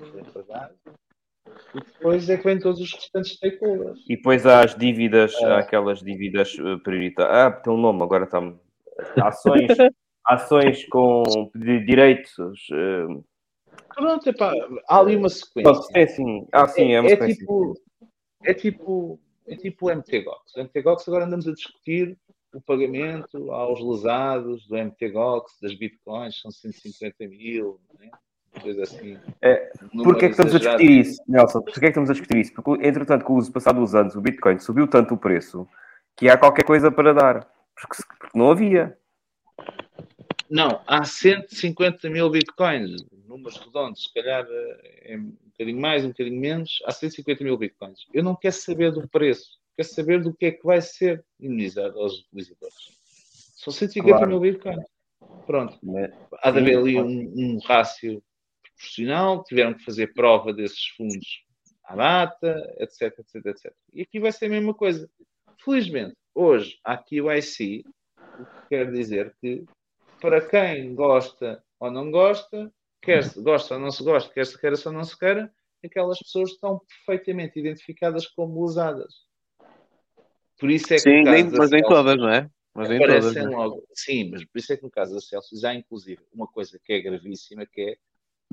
Os 0.00 0.14
empregados. 0.28 0.76
E 1.74 1.78
depois 1.80 2.28
é 2.28 2.36
que 2.36 2.44
vem 2.44 2.58
todos 2.58 2.80
os 2.80 2.92
restantes 2.92 3.32
stakeholders. 3.32 3.98
E 4.08 4.16
depois 4.16 4.46
há 4.46 4.62
as 4.62 4.76
dívidas, 4.76 5.34
É. 5.42 5.46
há 5.46 5.58
aquelas 5.58 6.00
dívidas 6.00 6.54
eh, 6.58 6.76
prioritárias. 6.84 7.34
Ah, 7.34 7.50
tem 7.50 7.72
um 7.72 7.78
nome, 7.78 8.02
agora 8.02 8.24
está-me. 8.24 8.56
Ações, 9.20 9.66
ações 10.26 10.86
com 10.88 11.22
direitos. 11.56 12.32
eh, 12.72 13.06
Pronto, 13.94 14.28
epá, 14.28 14.52
há 14.88 14.98
ali 14.98 15.16
uma 15.16 15.28
sequência. 15.28 15.88
É 15.94 16.02
assim. 16.02 16.46
Ah, 16.52 16.66
sim, 16.66 16.92
é 16.92 17.00
uma 17.00 17.08
sequência. 17.08 17.36
tipo, 17.36 17.74
é 18.42 18.54
tipo, 18.54 19.20
é 19.46 19.56
tipo 19.56 19.86
o 19.88 19.94
MTGOX. 19.94 20.56
O 20.56 20.60
MTGOX 20.62 21.08
agora 21.08 21.24
andamos 21.24 21.48
a 21.48 21.52
discutir 21.52 22.18
o 22.52 22.60
pagamento 22.60 23.50
aos 23.50 23.80
lesados 23.80 24.66
do 24.68 24.76
MTGOX, 24.76 25.58
das 25.60 25.74
bitcoins, 25.74 26.40
são 26.40 26.50
150 26.50 27.26
mil, 27.26 27.80
né? 27.98 28.10
coisa 28.60 28.82
assim. 28.82 29.18
É, 29.42 29.72
Porquê 30.02 30.26
é 30.26 30.28
que 30.28 30.32
estamos 30.32 30.54
a 30.54 30.58
discutir 30.58 30.90
isso, 30.90 31.22
Nelson? 31.26 31.60
Porquê 31.60 31.78
é 31.78 31.82
que 31.82 31.86
estamos 31.88 32.10
a 32.10 32.12
discutir 32.12 32.38
isso? 32.38 32.52
Porque, 32.54 32.86
entretanto, 32.86 33.24
com 33.24 33.34
o 33.34 33.36
uso 33.36 33.52
passado 33.52 33.80
dos 33.80 33.94
anos, 33.94 34.14
o 34.14 34.20
Bitcoin 34.20 34.58
subiu 34.58 34.86
tanto 34.86 35.14
o 35.14 35.18
preço 35.18 35.66
que 36.16 36.28
há 36.28 36.36
qualquer 36.36 36.64
coisa 36.64 36.90
para 36.90 37.12
dar. 37.12 37.48
Porque, 37.74 38.02
porque 38.18 38.38
não 38.38 38.50
havia. 38.50 38.96
Não, 40.48 40.80
há 40.86 41.04
150 41.04 42.08
mil 42.10 42.30
bitcoins, 42.30 43.04
números 43.36 43.58
redondos, 43.58 44.04
se 44.04 44.14
calhar 44.14 44.46
eh, 44.48 45.12
é 45.12 45.16
um 45.16 45.36
bocadinho 45.46 45.80
mais, 45.80 46.04
um 46.04 46.08
bocadinho 46.08 46.40
menos, 46.40 46.82
há 46.86 46.92
150 46.92 47.44
mil 47.44 47.56
bitcoins. 47.56 48.06
Eu 48.12 48.22
não 48.22 48.36
quero 48.36 48.54
saber 48.54 48.92
do 48.92 49.08
preço, 49.08 49.58
quero 49.76 49.88
saber 49.88 50.22
do 50.22 50.32
que 50.32 50.46
é 50.46 50.50
que 50.52 50.64
vai 50.64 50.80
ser 50.80 51.24
indemnizado 51.40 51.98
aos 51.98 52.20
utilizadores. 52.20 52.94
São 53.56 53.72
150 53.72 54.16
Claro. 54.16 54.30
mil 54.30 54.40
bitcoins. 54.40 54.84
Pronto. 55.46 55.78
Né? 55.82 56.12
Há 56.42 56.50
de 56.50 56.58
haver 56.58 56.78
ali 56.78 57.00
um, 57.00 57.32
um 57.36 57.58
rácio 57.58 58.22
proporcional, 58.62 59.42
tiveram 59.44 59.74
que 59.74 59.84
fazer 59.84 60.12
prova 60.14 60.52
desses 60.52 60.86
fundos 60.88 61.44
à 61.84 61.96
data, 61.96 62.74
etc, 62.78 63.18
etc, 63.18 63.46
etc. 63.46 63.72
E 63.92 64.02
aqui 64.02 64.20
vai 64.20 64.32
ser 64.32 64.46
a 64.46 64.50
mesma 64.50 64.74
coisa. 64.74 65.10
Felizmente, 65.64 66.16
hoje 66.34 66.78
há 66.84 66.96
QIC, 66.96 67.84
o 68.38 68.44
que 68.44 68.68
quer 68.68 68.90
dizer 68.90 69.34
que 69.40 69.64
para 70.20 70.40
quem 70.40 70.94
gosta 70.94 71.62
ou 71.78 71.90
não 71.90 72.10
gosta, 72.10 72.72
quer 73.04 73.24
se 73.24 73.40
gosta 73.40 73.74
ou 73.74 73.80
não 73.80 73.90
se 73.90 74.02
gosta, 74.02 74.32
quer 74.32 74.46
se 74.46 74.58
queira 74.58 74.76
ou 74.86 74.92
não 74.92 75.04
se 75.04 75.18
queira, 75.18 75.52
aquelas 75.84 76.18
pessoas 76.18 76.50
estão 76.50 76.80
perfeitamente 76.88 77.58
identificadas 77.58 78.26
como 78.26 78.64
lesadas. 78.64 79.14
Por 80.58 80.70
isso 80.70 80.92
é 80.94 80.96
que 80.96 81.02
Sim, 81.02 81.22
nem- 81.24 81.50
mas 81.50 81.70
nem 81.70 81.82
todas, 81.82 82.16
não 82.16 82.28
é? 82.28 82.48
Mas 82.74 82.88
nem 82.88 82.98
todas. 82.98 83.34
né? 83.34 83.42
logo. 83.44 83.86
Sim, 83.92 84.30
mas 84.30 84.44
por 84.44 84.58
isso 84.58 84.72
é 84.72 84.76
que 84.76 84.82
no 84.82 84.90
caso 84.90 85.14
da 85.14 85.20
Celsius 85.20 85.64
há 85.64 85.74
inclusive 85.74 86.22
uma 86.32 86.46
coisa 86.46 86.78
que 86.82 86.92
é 86.92 87.00
gravíssima, 87.00 87.66
que 87.66 87.80
é 87.80 87.96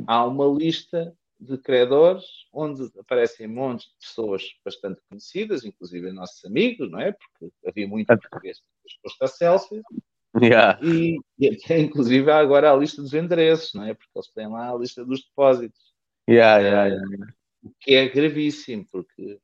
há 0.06 0.26
uma 0.26 0.46
lista 0.46 1.16
de 1.40 1.58
credores 1.58 2.24
onde 2.54 2.92
aparecem 3.00 3.48
montes 3.48 3.88
de 3.88 3.96
pessoas 4.00 4.44
bastante 4.64 5.02
conhecidas, 5.10 5.66
inclusive 5.66 6.12
nossos 6.12 6.44
amigos, 6.46 6.90
não 6.92 7.00
é? 7.00 7.14
Porque 7.14 7.52
havia 7.66 7.88
muito 7.88 8.08
português 8.08 8.62
exposto 8.86 9.24
à 9.24 9.28
Celsius. 9.28 9.82
Yeah. 10.40 10.80
E, 10.82 11.18
e 11.38 11.50
até, 11.50 11.80
inclusive 11.80 12.32
há 12.32 12.38
agora 12.38 12.72
a 12.72 12.76
lista 12.76 13.02
dos 13.02 13.14
endereços, 13.14 13.74
não 13.74 13.84
é? 13.84 13.94
Porque 13.94 14.12
eles 14.16 14.32
têm 14.32 14.48
lá 14.48 14.72
a 14.72 14.78
lista 14.78 15.04
dos 15.04 15.24
depósitos. 15.26 15.80
Yeah, 16.30 16.62
yeah, 16.62 16.88
yeah. 16.88 17.34
O 17.64 17.72
que 17.80 17.96
é 17.96 18.08
gravíssimo, 18.08 18.86
porque 18.92 19.40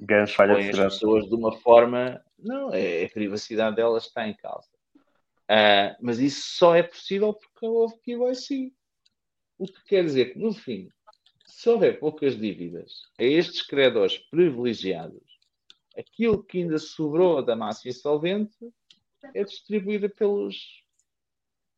Grandes 0.00 0.34
falhas 0.34 0.74
de 0.74 0.80
as 0.80 0.94
pessoas 0.94 1.26
de 1.28 1.34
uma 1.34 1.52
forma. 1.52 2.22
Não, 2.38 2.72
é, 2.72 3.04
a 3.04 3.08
privacidade 3.08 3.76
delas 3.76 4.06
está 4.06 4.28
em 4.28 4.34
causa. 4.34 4.68
Ah, 5.48 5.96
mas 6.00 6.18
isso 6.18 6.42
só 6.56 6.74
é 6.74 6.82
possível 6.82 7.32
porque 7.32 7.66
houve 7.66 7.96
KYC. 8.00 8.72
O 9.58 9.66
que 9.66 9.84
quer 9.86 10.04
dizer 10.04 10.32
que, 10.32 10.38
no 10.38 10.52
fim, 10.52 10.90
se 11.46 11.68
houver 11.70 11.98
poucas 11.98 12.38
dívidas 12.38 13.04
a 13.18 13.24
estes 13.24 13.62
credores 13.62 14.18
privilegiados, 14.18 15.22
aquilo 15.96 16.44
que 16.44 16.58
ainda 16.58 16.78
sobrou 16.78 17.42
da 17.42 17.56
massa 17.56 17.88
insolvente 17.88 18.54
é 19.34 19.44
distribuída 19.44 20.08
pelos, 20.08 20.82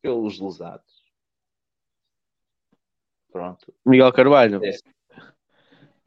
pelos 0.01 0.39
lesados. 0.39 1.03
Pronto. 3.31 3.73
Miguel 3.85 4.11
Carvalho. 4.11 4.61
É. 4.63 4.77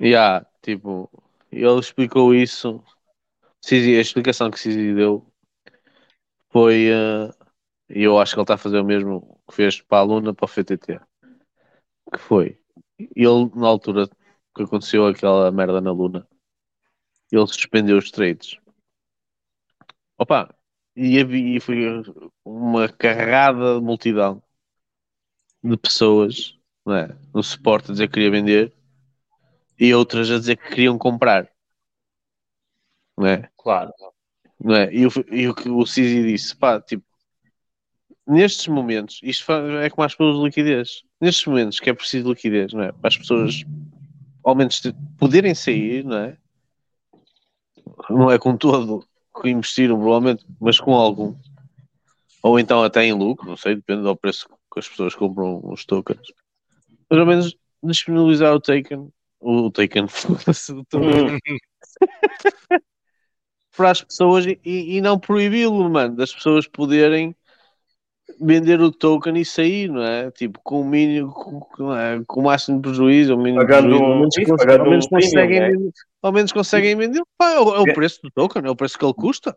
Yeah, 0.00 0.44
tipo, 0.62 1.08
ele 1.50 1.78
explicou 1.78 2.34
isso. 2.34 2.82
A 3.70 3.74
explicação 4.00 4.50
que 4.50 4.58
Sisi 4.58 4.92
deu 4.94 5.24
foi. 6.50 6.88
eh, 6.90 7.30
E 7.90 8.02
eu 8.02 8.18
acho 8.18 8.34
que 8.34 8.40
ele 8.40 8.44
está 8.44 8.54
a 8.54 8.58
fazer 8.58 8.80
o 8.80 8.84
mesmo 8.84 9.40
que 9.48 9.54
fez 9.54 9.80
para 9.80 9.98
a 9.98 10.02
Luna 10.02 10.34
para 10.34 10.44
o 10.44 10.48
FTT. 10.48 11.00
Que 12.12 12.18
foi. 12.18 12.60
Ele, 12.98 13.50
na 13.54 13.68
altura 13.68 14.08
que 14.54 14.62
aconteceu 14.62 15.06
aquela 15.06 15.50
merda 15.52 15.80
na 15.80 15.92
Luna, 15.92 16.26
ele 17.30 17.46
suspendeu 17.46 17.98
os 17.98 18.10
trades. 18.10 18.58
Opa, 20.18 20.54
e, 20.96 21.18
havia, 21.18 21.56
e 21.56 21.60
foi 21.60 22.02
uma 22.44 22.88
carrada 22.88 23.76
de 23.76 23.80
multidão 23.84 24.42
de 25.62 25.76
pessoas 25.76 26.58
não 26.84 26.94
é? 26.94 27.16
no 27.34 27.42
suporte 27.42 27.90
a 27.90 27.92
dizer 27.92 28.08
que 28.08 28.14
queria 28.14 28.30
vender 28.30 28.72
e 29.78 29.94
outras 29.94 30.30
a 30.30 30.38
dizer 30.38 30.56
que 30.56 30.68
queriam 30.68 30.98
comprar. 30.98 31.48
não 33.16 33.26
é? 33.26 33.50
Claro. 33.56 33.92
Não 34.60 34.74
é? 34.74 34.92
E, 34.94 35.06
o, 35.06 35.10
e 35.30 35.48
o 35.48 35.54
que 35.54 35.68
o 35.68 35.84
Sisi 35.86 36.22
disse, 36.22 36.54
pá, 36.54 36.80
tipo, 36.80 37.04
nestes 38.26 38.68
momentos, 38.68 39.20
isto 39.22 39.50
é 39.52 39.90
como 39.90 40.04
as 40.04 40.14
pessoas 40.14 40.36
de 40.36 40.44
liquidez. 40.44 41.02
Nestes 41.20 41.46
momentos 41.46 41.80
que 41.80 41.90
é 41.90 41.94
preciso 41.94 42.28
liquidez, 42.28 42.72
não 42.72 42.82
é? 42.82 42.92
Para 42.92 43.08
as 43.08 43.16
pessoas 43.16 43.64
ao 44.44 44.54
menos 44.54 44.80
poderem 45.18 45.54
sair, 45.54 46.04
não 46.04 46.16
é? 46.16 46.36
Não 48.10 48.30
é 48.30 48.38
com 48.38 48.56
todo 48.56 49.06
que 49.40 49.48
investiram, 49.48 49.98
provavelmente, 49.98 50.44
mas 50.60 50.78
com 50.78 50.94
algum. 50.94 51.34
Ou 52.42 52.58
então 52.58 52.82
até 52.82 53.04
em 53.04 53.12
lucro, 53.12 53.48
não 53.48 53.56
sei, 53.56 53.76
depende 53.76 54.02
do 54.02 54.16
preço 54.16 54.48
que 54.72 54.80
as 54.80 54.88
pessoas 54.88 55.14
compram 55.14 55.60
os 55.64 55.84
tokens. 55.84 56.32
Mas 57.08 57.20
ao 57.20 57.26
menos 57.26 57.56
disponibilizar 57.82 58.54
o 58.54 58.60
token, 58.60 59.12
o 59.40 59.70
token, 59.70 60.04
o 60.70 60.84
token, 60.84 61.38
para 63.76 63.90
as 63.90 64.02
pessoas 64.02 64.46
e, 64.46 64.60
e 64.64 65.00
não 65.00 65.18
proibi-lo, 65.18 65.88
mano, 65.88 66.16
das 66.16 66.34
pessoas 66.34 66.66
poderem 66.66 67.34
vender 68.40 68.80
o 68.80 68.90
token 68.90 69.36
e 69.36 69.44
sair, 69.44 69.88
não 69.88 70.02
é? 70.02 70.30
Tipo, 70.30 70.60
com 70.62 70.80
o 70.80 70.84
mínimo, 70.84 71.32
com, 71.32 71.94
é, 71.94 72.22
com 72.26 72.40
o 72.40 72.44
máximo 72.44 72.76
de 72.78 72.82
prejuízo, 72.82 73.34
o 73.34 73.38
mínimo 73.38 73.60
Pagando 73.66 73.88
prejuízo, 73.88 74.04
ao 74.04 74.18
menos, 74.18 74.36
isso, 74.38 74.52
ao 74.80 74.90
menos 74.90 75.06
conseguem 75.06 75.60
né? 75.60 75.70
vender, 75.70 75.90
ao 76.22 76.32
menos 76.32 76.52
conseguem 76.52 76.96
vender, 76.96 77.22
pá, 77.38 77.50
é, 77.52 77.60
o, 77.60 77.74
é 77.74 77.80
o 77.80 77.94
preço 77.94 78.20
do 78.22 78.30
token, 78.30 78.62
é 78.64 78.70
o 78.70 78.76
preço 78.76 78.98
que 78.98 79.04
ele 79.04 79.14
custa. 79.14 79.56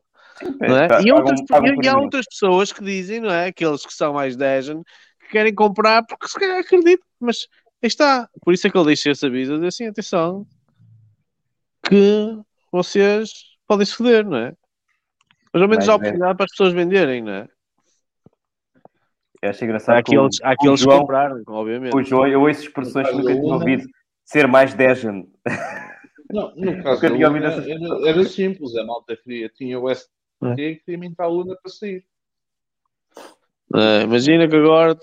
Não 0.59 0.77
é? 0.77 0.87
pá, 0.87 1.01
E, 1.01 1.09
pagam- 1.11 1.17
outras, 1.17 1.39
e- 1.39 1.85
e 1.85 1.87
há 1.87 1.97
outras 1.97 2.25
pessoas 2.25 2.71
que 2.73 2.83
dizem, 2.83 3.19
não 3.21 3.31
é? 3.31 3.47
Aqueles 3.47 3.85
que 3.85 3.93
são 3.93 4.13
mais 4.13 4.35
Dejan, 4.35 4.81
que 5.21 5.29
querem 5.31 5.53
comprar 5.55 6.03
porque 6.05 6.27
se 6.27 6.37
calhar 6.39 6.59
acreditam, 6.59 7.05
mas 7.19 7.47
aí 7.81 7.87
está. 7.87 8.29
Por 8.43 8.53
isso 8.53 8.67
é 8.67 8.69
que 8.69 8.77
ele 8.77 8.85
deixa 8.87 9.09
esse 9.11 9.25
aviso 9.25 9.53
dizer 9.55 9.67
assim: 9.67 9.87
atenção, 9.87 10.45
que 11.87 12.37
vocês 12.71 13.29
podem 13.67 13.85
se 13.85 13.93
foder, 13.93 14.25
não 14.25 14.37
é? 14.37 14.53
Mas 15.53 15.61
ao 15.61 15.69
menos 15.69 15.87
há 15.87 15.93
é- 15.93 15.95
oportunidade 15.95 16.35
para 16.35 16.43
as 16.45 16.51
pessoas 16.51 16.73
venderem, 16.73 17.21
não 17.21 17.31
é? 17.31 17.47
Eu 19.41 19.49
acho 19.49 19.63
engraçado 19.63 19.95
Há 19.95 19.99
aqueles, 19.99 20.41
há 20.41 20.51
aqueles 20.51 20.79
que 20.79 20.85
João- 20.85 20.99
compraram, 21.01 21.43
obviamente. 21.47 21.95
O 21.95 22.03
João, 22.03 22.27
eu 22.27 22.41
ouço 22.41 22.61
expressões 22.61 23.09
que 23.09 23.15
nunca 23.15 23.33
tinha 23.33 23.53
ouvido. 23.53 23.83
Ser 24.23 24.47
mais 24.47 24.73
Dejan. 24.73 25.23
Não, 26.31 26.53
no 26.57 26.83
caso 26.83 27.01
da 27.01 27.09
Luna 27.09 27.47
essas 27.47 27.67
era, 27.67 28.09
era 28.09 28.23
simples, 28.23 28.75
a 28.75 28.83
malta 28.83 29.15
queria, 29.15 29.49
tinha 29.49 29.79
o 29.79 29.89
ST 29.89 30.09
e 30.57 30.75
queria 30.77 30.97
mintar 30.97 31.27
a 31.27 31.29
Luna 31.29 31.55
para 31.61 31.71
sair. 31.71 32.03
É, 33.73 34.03
imagina 34.03 34.47
que 34.47 34.55
agora, 34.55 34.95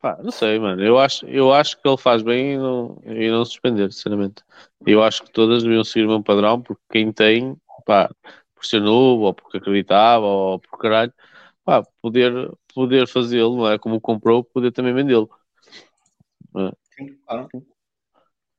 pá, 0.00 0.18
não 0.22 0.30
sei, 0.30 0.58
mano. 0.58 0.82
Eu 0.82 0.98
acho, 0.98 1.26
eu 1.26 1.52
acho 1.52 1.80
que 1.80 1.88
ele 1.88 1.96
faz 1.96 2.22
bem 2.22 2.54
em 2.54 2.58
não, 2.58 3.00
em 3.04 3.30
não 3.30 3.44
suspender, 3.44 3.92
sinceramente. 3.92 4.42
Eu 4.84 5.02
acho 5.02 5.22
que 5.22 5.30
todas 5.30 5.62
deviam 5.62 5.84
seguir 5.84 6.04
o 6.04 6.08
mesmo 6.08 6.24
padrão, 6.24 6.60
porque 6.60 6.82
quem 6.90 7.12
tem, 7.12 7.56
pá, 7.86 8.10
por 8.54 8.64
ser 8.64 8.80
novo, 8.80 9.24
ou 9.24 9.34
porque 9.34 9.58
acreditava, 9.58 10.26
ou 10.26 10.58
por 10.58 10.78
caralho, 10.78 11.12
pá, 11.64 11.82
poder, 12.02 12.32
poder 12.74 13.06
fazê-lo, 13.08 13.56
não 13.56 13.68
é? 13.70 13.78
Como 13.78 14.00
comprou, 14.00 14.44
poder 14.44 14.72
também 14.72 14.94
vendê-lo. 14.94 15.30
É? 16.56 16.70
Claro. 17.26 17.48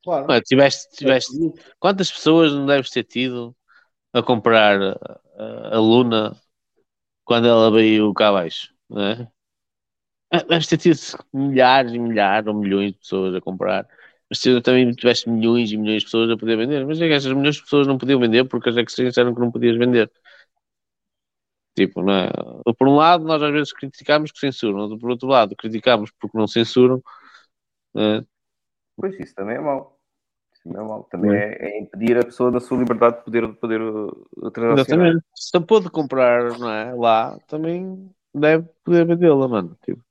Claro. 0.03 0.27
Não 0.27 0.35
é? 0.35 0.41
Tiveste, 0.41 0.89
tiveste, 0.95 1.31
quantas 1.79 2.11
pessoas 2.11 2.53
não 2.53 2.65
deves 2.65 2.89
ter 2.91 3.03
tido 3.03 3.55
a 4.13 4.23
comprar 4.23 4.81
a, 4.81 5.77
a- 5.77 5.79
Luna 5.79 6.35
quando 7.25 7.47
ela 7.47 7.71
veio 7.71 8.13
cá 8.13 8.29
abaixo, 8.29 8.73
não 8.89 9.01
é? 9.01 9.29
Ah, 10.31 10.43
Deves 10.43 10.67
ter 10.67 10.77
tido 10.77 10.97
milhares 11.33 11.93
e 11.93 11.99
milhares 11.99 12.47
ou 12.47 12.53
milhões 12.53 12.91
de 12.93 12.99
pessoas 12.99 13.35
a 13.35 13.41
comprar, 13.41 13.87
mas 14.29 14.39
tu 14.39 14.61
também 14.61 14.91
tiveste 14.91 15.29
milhões 15.29 15.71
e 15.71 15.77
milhões 15.77 15.99
de 15.99 16.05
pessoas 16.05 16.29
a 16.31 16.37
poder 16.37 16.57
vender. 16.57 16.85
Mas 16.85 16.99
é 17.01 17.07
que 17.07 17.13
essas 17.13 17.31
milhões 17.33 17.55
de 17.55 17.61
pessoas 17.63 17.87
não 17.87 17.97
podiam 17.97 18.19
vender 18.19 18.43
porque 18.45 18.69
as 18.69 18.75
exchanges 18.75 19.11
disseram 19.11 19.33
que 19.33 19.39
não 19.41 19.51
podias 19.51 19.77
vender. 19.77 20.11
Tipo, 21.75 22.01
não 22.01 22.13
é? 22.13 22.31
Por 22.77 22.87
um 22.87 22.95
lado, 22.95 23.25
nós 23.25 23.41
às 23.41 23.51
vezes 23.51 23.73
criticamos 23.73 24.31
que 24.31 24.39
censuram, 24.39 24.97
por 24.97 25.09
outro 25.09 25.27
lado, 25.27 25.55
criticamos 25.55 26.09
porque 26.19 26.37
não 26.37 26.47
censuram. 26.47 27.03
não 27.93 28.03
é? 28.03 28.25
Pois 28.95 29.19
isso 29.19 29.35
também 29.35 29.57
é 29.57 29.59
mau. 29.59 29.99
Isso 30.53 30.63
também 30.63 30.81
é 30.81 30.87
mau. 30.87 31.03
Também 31.03 31.35
é, 31.35 31.57
é 31.59 31.79
impedir 31.81 32.17
a 32.17 32.23
pessoa 32.23 32.49
da 32.49 32.61
sua 32.61 32.77
liberdade 32.77 33.17
de 33.17 33.23
poder, 33.23 33.47
de 33.47 33.53
poder 33.55 33.79
transacionar. 34.53 35.07
Exatamente. 35.07 35.25
Se 35.35 35.59
pôde 35.59 35.89
comprar 35.89 36.57
não 36.57 36.69
é, 36.69 36.93
lá, 36.93 37.37
também 37.47 38.09
deve 38.33 38.67
poder 38.83 39.05
vendê-la, 39.05 39.47
mano. 39.47 39.77
Tipo, 39.83 40.01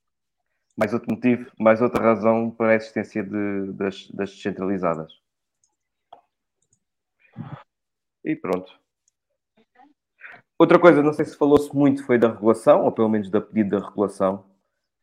Mais 0.76 0.92
outro 0.92 1.10
motivo, 1.14 1.50
mais 1.58 1.80
outra 1.80 2.02
razão 2.02 2.50
para 2.50 2.72
a 2.72 2.74
existência 2.74 3.24
de, 3.24 3.72
das, 3.72 4.06
das 4.10 4.30
descentralizadas. 4.30 5.12
E 8.22 8.36
pronto. 8.36 8.83
Outra 10.58 10.78
coisa, 10.78 11.02
não 11.02 11.12
sei 11.12 11.24
se 11.24 11.36
falou-se 11.36 11.74
muito, 11.74 12.04
foi 12.04 12.16
da 12.18 12.28
regulação, 12.30 12.84
ou 12.84 12.92
pelo 12.92 13.08
menos 13.08 13.28
da 13.30 13.40
pedido 13.40 13.78
da 13.78 13.86
regulação, 13.86 14.44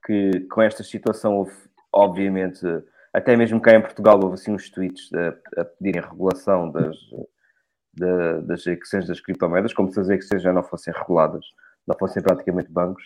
que 0.05 0.41
com 0.51 0.61
esta 0.61 0.83
situação 0.83 1.35
houve, 1.37 1.53
obviamente, 1.93 2.61
até 3.13 3.35
mesmo 3.35 3.59
cá 3.61 3.75
em 3.75 3.81
Portugal 3.81 4.19
houve 4.21 4.35
assim 4.35 4.53
uns 4.53 4.69
tweets 4.69 5.09
a, 5.13 5.61
a 5.61 5.65
pedirem 5.65 6.01
regulação 6.01 6.71
das, 6.71 6.97
da- 7.93 8.39
das 8.41 8.65
exchanges 8.65 9.07
das 9.09 9.19
criptomoedas, 9.19 9.73
como 9.73 9.91
se 9.91 9.99
as 9.99 10.09
exchanges 10.09 10.43
já 10.43 10.53
não 10.53 10.63
fossem 10.63 10.93
reguladas, 10.93 11.45
não 11.85 11.97
fossem 11.97 12.23
praticamente 12.23 12.71
bancos. 12.71 13.03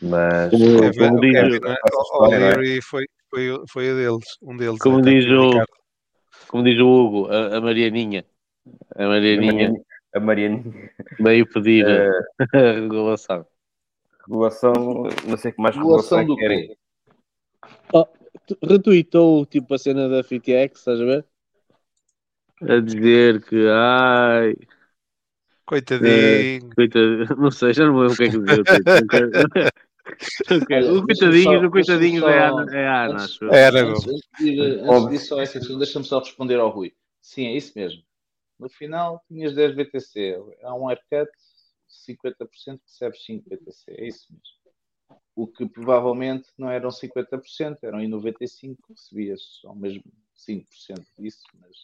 Mas, 0.00 0.50
Como- 0.50 0.64
como 0.80 0.92
como 0.92 1.20
diz- 1.20 1.58
O 1.60 2.02
história, 2.02 2.38
não 2.38 2.46
é? 2.48 2.80
Foi, 2.82 3.06
foi, 3.30 3.64
foi 3.72 3.90
a 3.90 3.94
deles, 3.94 4.24
um 4.42 4.56
deles. 4.56 4.78
como, 4.78 5.00
né, 5.00 5.10
diz 5.10 5.26
o, 5.26 5.50
como 6.48 6.62
diz 6.62 6.78
o 6.80 6.86
Hugo, 6.86 7.26
a, 7.32 7.56
a 7.56 7.60
Marianinha. 7.60 8.24
A 8.94 9.06
Marianinha 9.06 9.50
A 9.50 9.54
Marianinha. 9.54 9.80
Veio 11.20 11.46
pedir 11.48 11.86
Eh, 11.86 12.10
a 12.52 12.72
regulação. 12.80 13.46
regulação, 14.26 14.72
não 15.26 15.36
sei 15.36 15.52
que 15.52 15.60
mais 15.62 15.76
Regulação 15.76 16.18
regulação, 16.18 16.20
é 16.20 16.24
do 16.24 16.36
que 16.36 16.40
querem. 16.42 16.76
Oh, 17.92 18.06
retweetou 18.66 19.46
tipo 19.46 19.74
a 19.74 19.78
cena 19.78 20.08
da 20.08 20.22
FTX, 20.22 20.78
estás 20.78 21.00
a 21.00 21.04
ver? 21.04 21.24
A 22.62 22.80
dizer 22.80 23.42
que 23.44 23.66
ai. 23.68 24.54
Coitadinho. 25.66 26.08
eh, 26.10 26.60
coitadinho, 26.74 27.26
não 27.36 27.50
sei, 27.50 27.72
já 27.74 27.84
não 27.86 27.98
lembro 27.98 28.14
o 28.14 28.16
que 28.16 28.22
é 28.24 28.30
que 28.30 28.38
dizia. 28.38 28.60
o 28.60 28.64
tweet, 28.64 28.84
não 28.86 29.06
quero- 29.08 29.30
não 30.50 30.60
quero- 30.60 30.86
Olha, 30.86 30.92
O 31.00 31.06
coitadinho, 31.06 31.42
só- 31.60 31.66
o 31.66 31.70
coitadinho 31.70 32.28
é 32.28 32.38
a 32.38 32.48
Ana, 32.48 32.76
é 32.76 32.86
a 32.86 33.04
Ana, 33.04 33.16
acho 33.24 33.44
eu. 33.44 33.52
Era, 33.52 33.80
Antes, 33.82 34.06
antes 34.06 34.28
de 34.38 34.48
ir, 34.48 34.60
antes 34.88 35.08
disso, 35.10 35.26
só 35.26 35.40
essa 35.40 35.58
questão, 35.58 35.78
deixa-me 35.78 36.04
só 36.04 36.18
responder 36.20 36.56
ao 36.60 36.70
Rui. 36.70 36.92
Sim, 37.20 37.46
é 37.46 37.56
isso 37.56 37.72
mesmo. 37.74 38.02
No 38.58 38.68
final, 38.68 39.22
tinhas 39.28 39.54
10 39.54 39.74
BTC. 39.74 40.36
Há 40.62 40.74
um 40.74 40.88
haircut, 40.88 41.30
50% 42.08 42.80
recebes 42.82 43.24
5 43.24 43.48
BTC. 43.48 43.90
É 43.92 44.06
isso 44.06 44.26
mesmo. 44.32 45.20
O 45.34 45.46
que 45.46 45.68
provavelmente 45.68 46.48
não 46.56 46.70
eram 46.70 46.88
50%, 46.88 47.78
eram 47.82 48.00
em 48.00 48.10
95%, 48.10 48.76
recebias 48.88 49.42
só 49.60 49.74
mesmo 49.74 50.02
5% 50.34 50.66
disso, 51.18 51.44
mas, 51.60 51.76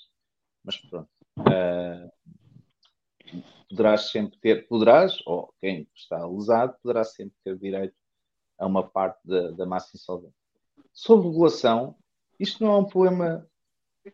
mas 0.64 0.76
pronto. 0.78 1.10
Ah, 1.38 2.10
poderás 3.68 4.10
sempre 4.10 4.38
ter, 4.38 4.66
poderás, 4.66 5.18
ou 5.26 5.52
quem 5.60 5.88
está 5.94 6.26
lesado, 6.26 6.76
poderá 6.82 7.04
sempre 7.04 7.36
ter 7.44 7.56
direito 7.58 7.94
a 8.58 8.66
uma 8.66 8.86
parte 8.86 9.20
da, 9.24 9.50
da 9.50 9.66
massa 9.66 9.96
insolvente. 9.96 10.34
Sobre 10.92 11.28
regulação, 11.28 11.96
isto 12.38 12.62
não 12.64 12.72
é 12.72 12.78
um 12.78 12.84
problema 12.84 13.46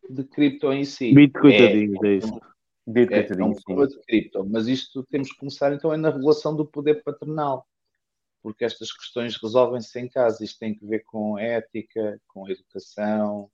de 0.08 0.24
cripto 0.24 0.72
em 0.72 0.84
si. 0.84 1.14
Bit 1.14 1.38
coitadinhos, 1.38 2.02
é 2.02 2.14
isso. 2.14 2.40
Bit 2.86 3.12
É, 3.12 3.26
é 3.26 3.44
um 3.44 3.52
de 3.52 4.00
cripto, 4.06 4.46
mas 4.48 4.66
isto 4.66 5.04
temos 5.04 5.30
que 5.30 5.38
começar 5.38 5.72
então 5.72 5.92
é 5.92 5.96
na 5.96 6.10
regulação 6.10 6.56
do 6.56 6.64
poder 6.64 7.02
patronal, 7.02 7.66
porque 8.42 8.64
estas 8.64 8.92
questões 8.92 9.36
resolvem-se 9.36 9.98
em 10.00 10.08
casa. 10.08 10.42
Isto 10.42 10.58
tem 10.58 10.74
que 10.74 10.86
ver 10.86 11.00
com 11.04 11.38
ética, 11.38 12.20
com 12.26 12.48
educação, 12.48 13.50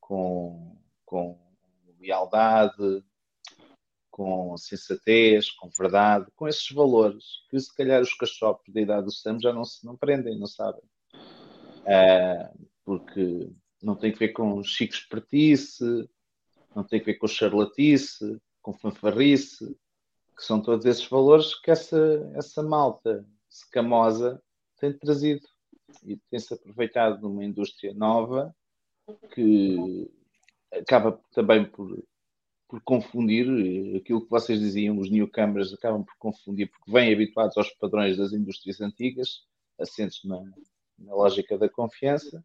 com, 0.00 0.76
com 1.04 1.38
lealdade, 2.00 3.04
com 4.10 4.56
sensatez, 4.56 5.50
com 5.50 5.68
verdade, 5.78 6.26
com 6.34 6.48
esses 6.48 6.70
valores 6.70 7.24
que 7.50 7.58
se 7.60 7.74
calhar 7.74 8.00
os 8.00 8.14
cachopos 8.14 8.72
da 8.72 8.80
idade 8.80 9.04
do 9.04 9.12
Sam 9.12 9.38
já 9.40 9.52
não 9.52 9.64
se 9.64 9.84
não 9.84 9.92
aprendem, 9.92 10.38
não 10.38 10.46
sabem. 10.46 10.82
Ah, 11.86 12.50
porque 12.84 13.50
não 13.82 13.94
tem 13.96 14.12
que 14.12 14.18
ver 14.18 14.30
com 14.30 14.62
chico 14.62 14.94
espertice, 14.94 16.08
não 16.74 16.84
tem 16.84 17.00
que 17.00 17.06
ver 17.06 17.14
com 17.14 17.26
charlatice, 17.26 18.40
com 18.62 18.72
fanfarrice, 18.72 19.76
que 20.36 20.44
são 20.44 20.60
todos 20.60 20.86
esses 20.86 21.06
valores 21.06 21.54
que 21.54 21.70
essa, 21.70 22.30
essa 22.34 22.62
malta 22.62 23.26
escamosa 23.48 24.42
tem 24.78 24.92
trazido 24.92 25.46
e 26.04 26.16
tem-se 26.30 26.54
aproveitado 26.54 27.18
de 27.18 27.26
uma 27.26 27.44
indústria 27.44 27.92
nova 27.92 28.54
que 29.34 30.10
acaba 30.72 31.20
também 31.32 31.64
por, 31.64 32.02
por 32.68 32.80
confundir 32.82 33.46
eh, 33.48 33.96
aquilo 33.96 34.22
que 34.22 34.30
vocês 34.30 34.60
diziam, 34.60 34.98
os 34.98 35.10
newcomers 35.10 35.72
acabam 35.72 36.04
por 36.04 36.14
confundir 36.18 36.70
porque 36.70 36.90
vêm 36.90 37.12
habituados 37.12 37.56
aos 37.56 37.70
padrões 37.70 38.16
das 38.16 38.32
indústrias 38.32 38.80
antigas, 38.80 39.44
assentes 39.78 40.22
na, 40.24 40.40
na 40.98 41.14
lógica 41.14 41.58
da 41.58 41.68
confiança. 41.68 42.44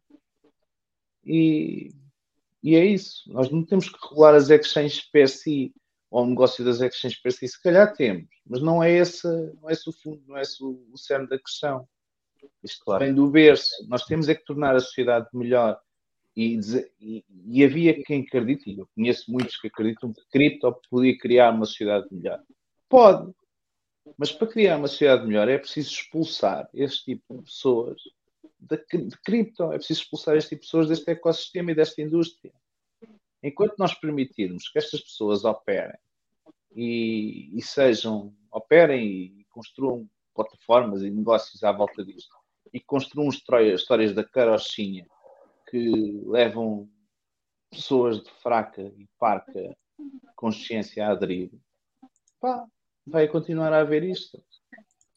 E, 1.26 1.90
e 2.62 2.76
é 2.76 2.84
isso. 2.84 3.22
Nós 3.32 3.50
não 3.50 3.64
temos 3.64 3.88
que 3.88 3.98
regular 4.08 4.34
as 4.34 4.48
exchanges 4.48 5.00
per 5.10 5.28
si, 5.28 5.74
ao 6.10 6.26
negócio 6.26 6.64
das 6.64 6.80
exchanges 6.80 7.20
para 7.20 7.32
si, 7.32 7.48
se 7.48 7.60
calhar 7.60 7.92
temos, 7.94 8.28
mas 8.46 8.62
não 8.62 8.82
é 8.82 8.92
esse, 8.92 9.26
não 9.60 9.68
é 9.68 9.72
esse 9.72 9.88
o 9.90 9.92
fundo, 9.92 10.22
não 10.26 10.36
é 10.36 10.42
esse 10.42 10.62
o, 10.62 10.86
o 10.92 10.96
cerne 10.96 11.28
da 11.28 11.38
questão. 11.38 11.86
Isto 12.62 12.98
vem 12.98 13.12
do 13.12 13.28
berço. 13.28 13.70
Nós 13.88 14.04
temos 14.04 14.28
é 14.28 14.34
que 14.34 14.44
tornar 14.44 14.76
a 14.76 14.80
sociedade 14.80 15.26
melhor. 15.34 15.78
E, 16.36 16.60
e- 17.00 17.24
e 17.46 17.64
havia 17.64 18.02
quem 18.04 18.22
acredite, 18.22 18.70
e 18.70 18.78
eu 18.78 18.86
conheço 18.94 19.30
muitos 19.30 19.56
que 19.56 19.68
acreditam 19.68 20.12
que 20.12 20.20
cripto 20.30 20.80
podia 20.90 21.16
criar 21.18 21.50
uma 21.50 21.64
sociedade 21.64 22.06
melhor. 22.10 22.40
Pode, 22.88 23.32
mas 24.16 24.30
para 24.30 24.46
criar 24.46 24.76
uma 24.76 24.86
sociedade 24.86 25.26
melhor 25.26 25.48
é 25.48 25.58
preciso 25.58 25.90
expulsar 25.90 26.68
este 26.74 27.04
tipo 27.06 27.38
de 27.38 27.42
pessoas 27.44 28.00
cri- 28.76 29.06
de 29.06 29.16
cripto, 29.18 29.72
é 29.72 29.76
preciso 29.76 30.02
expulsar 30.02 30.36
este 30.36 30.50
tipo 30.50 30.62
de 30.62 30.66
pessoas 30.66 30.88
deste 30.88 31.10
ecossistema 31.10 31.72
e 31.72 31.74
desta 31.74 32.00
indústria. 32.00 32.52
Enquanto 33.42 33.76
nós 33.78 33.94
permitirmos 33.94 34.68
que 34.68 34.78
estas 34.78 35.00
pessoas 35.00 35.44
operem 35.44 35.98
e, 36.74 37.50
e 37.56 37.62
sejam, 37.62 38.34
operem 38.50 39.06
e 39.40 39.44
construam 39.50 40.08
plataformas 40.34 41.02
e 41.02 41.10
negócios 41.10 41.62
à 41.62 41.72
volta 41.72 42.04
disto 42.04 42.36
e 42.72 42.80
construam 42.80 43.28
histórias, 43.28 43.80
histórias 43.80 44.14
da 44.14 44.24
carochinha 44.24 45.06
que 45.70 46.20
levam 46.26 46.88
pessoas 47.70 48.22
de 48.22 48.30
fraca 48.42 48.82
e 48.82 49.08
parca 49.18 49.76
consciência 50.34 51.06
a 51.06 51.12
aderir, 51.12 51.50
pá, 52.40 52.66
vai 53.06 53.28
continuar 53.28 53.72
a 53.72 53.80
haver 53.80 54.02
isto. 54.02 54.42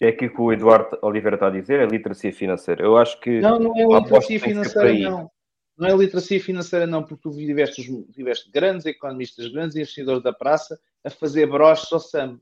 É 0.02 0.08
aquilo 0.10 0.34
que 0.34 0.42
o 0.42 0.54
Eduardo 0.54 0.98
Oliveira 1.02 1.36
está 1.36 1.48
a 1.48 1.52
dizer, 1.52 1.80
é 1.82 1.86
literacia 1.86 2.32
financeira. 2.32 2.84
Eu 2.84 2.96
acho 2.98 3.20
que. 3.20 3.42
Não, 3.42 3.60
não 3.60 3.76
é 3.76 4.00
literacia 4.00 4.40
financeira, 4.40 4.94
não. 5.10 5.30
Não 5.78 5.88
é 5.88 5.96
literacia 5.96 6.40
financeira, 6.42 6.86
não, 6.88 7.04
porque 7.04 7.22
tu 7.22 7.32
tiveste, 7.36 8.06
tiveste 8.14 8.52
grandes 8.52 8.86
economistas, 8.86 9.48
grandes 9.50 9.76
investidores 9.78 10.22
da 10.22 10.34
praça 10.34 10.78
a 11.06 11.10
fazer 11.10 11.46
broches 11.48 11.92
ao 11.94 12.00
SAM. 12.00 12.40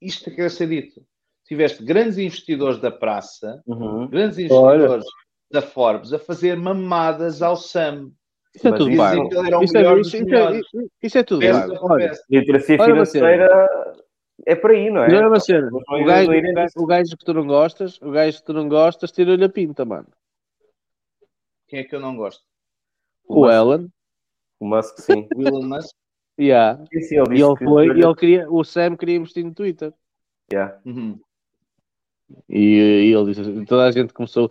Isto 0.00 0.28
é 0.28 0.30
que 0.30 0.36
quer 0.36 0.50
ser 0.50 0.66
dito. 0.68 1.02
Tiveste 1.46 1.82
grandes 1.84 2.16
investidores 2.16 2.78
da 2.78 2.90
praça, 2.90 3.62
Uhum. 3.66 4.08
grandes 4.08 4.38
investidores 4.38 5.04
da 5.50 5.60
Forbes 5.60 6.12
a 6.12 6.18
fazer 6.18 6.56
mamadas 6.56 7.42
ao 7.42 7.56
SAM. 7.56 8.10
Isso 8.54 8.66
é 8.68 8.70
Mas 8.70 8.78
tudo 8.78 8.90
isso- 8.90 8.98
vago. 8.98 9.20
É, 9.20 9.26
isso, 9.26 9.50
dos 9.50 10.06
isso 10.08 10.16
é, 10.16 10.20
melhores. 10.24 10.56
isso- 10.58 10.90
isso 11.02 11.18
é 11.18 11.22
tudo 11.22 11.46
vago. 11.52 11.78
Olha. 11.82 12.12
Literacia 12.30 12.76
Olha 12.80 12.84
financeira 12.92 13.68
é 14.46 14.54
por 14.54 14.70
aí, 14.70 14.90
não 14.90 15.02
é? 15.02 15.06
olha 15.14 15.28
uma 15.28 15.40
cena. 15.40 15.70
Mas 15.70 15.82
O 15.88 15.98
não 15.98 16.04
gajo, 16.04 16.30
o 16.76 16.86
gajo- 16.86 17.14
o 17.14 17.16
que 17.18 17.24
tu 17.24 17.34
não 17.34 17.46
gostas, 17.46 18.00
o 18.00 18.10
gajo 18.10 18.38
que 18.38 18.44
tu 18.44 18.52
não 18.52 18.68
gostas, 18.68 19.12
tira-lhe 19.12 19.44
a 19.44 19.48
pinta, 19.48 19.84
mano. 19.84 20.08
Quem 21.68 21.80
é 21.80 21.84
que 21.84 21.94
eu 21.94 22.00
não 22.00 22.16
gosto? 22.16 22.42
O 23.28 23.48
Ellen, 23.48 23.88
O 24.58 24.66
Musk, 24.66 24.98
sim. 24.98 25.28
O 25.34 25.42
Elon 25.42 25.62
Musk? 25.62 25.94
yeah. 26.38 26.84
Sim, 26.92 27.00
sim, 27.02 27.14
ele 27.16 27.26
E 27.26 27.34
disse 27.34 27.44
ele 27.44 27.56
que 27.56 27.64
foi, 27.64 27.86
e 27.86 28.02
ele 28.02 28.14
queria, 28.16 28.50
o 28.50 28.64
Sam 28.64 28.96
queria 28.96 29.16
investir 29.16 29.44
no 29.44 29.54
Twitter. 29.54 29.92
Yeah. 30.52 30.80
Uhum. 30.84 31.20
E, 32.48 32.58
e 33.08 33.12
ele 33.14 33.32
disse, 33.32 33.64
toda 33.66 33.84
a 33.86 33.90
gente 33.92 34.12
começou, 34.12 34.50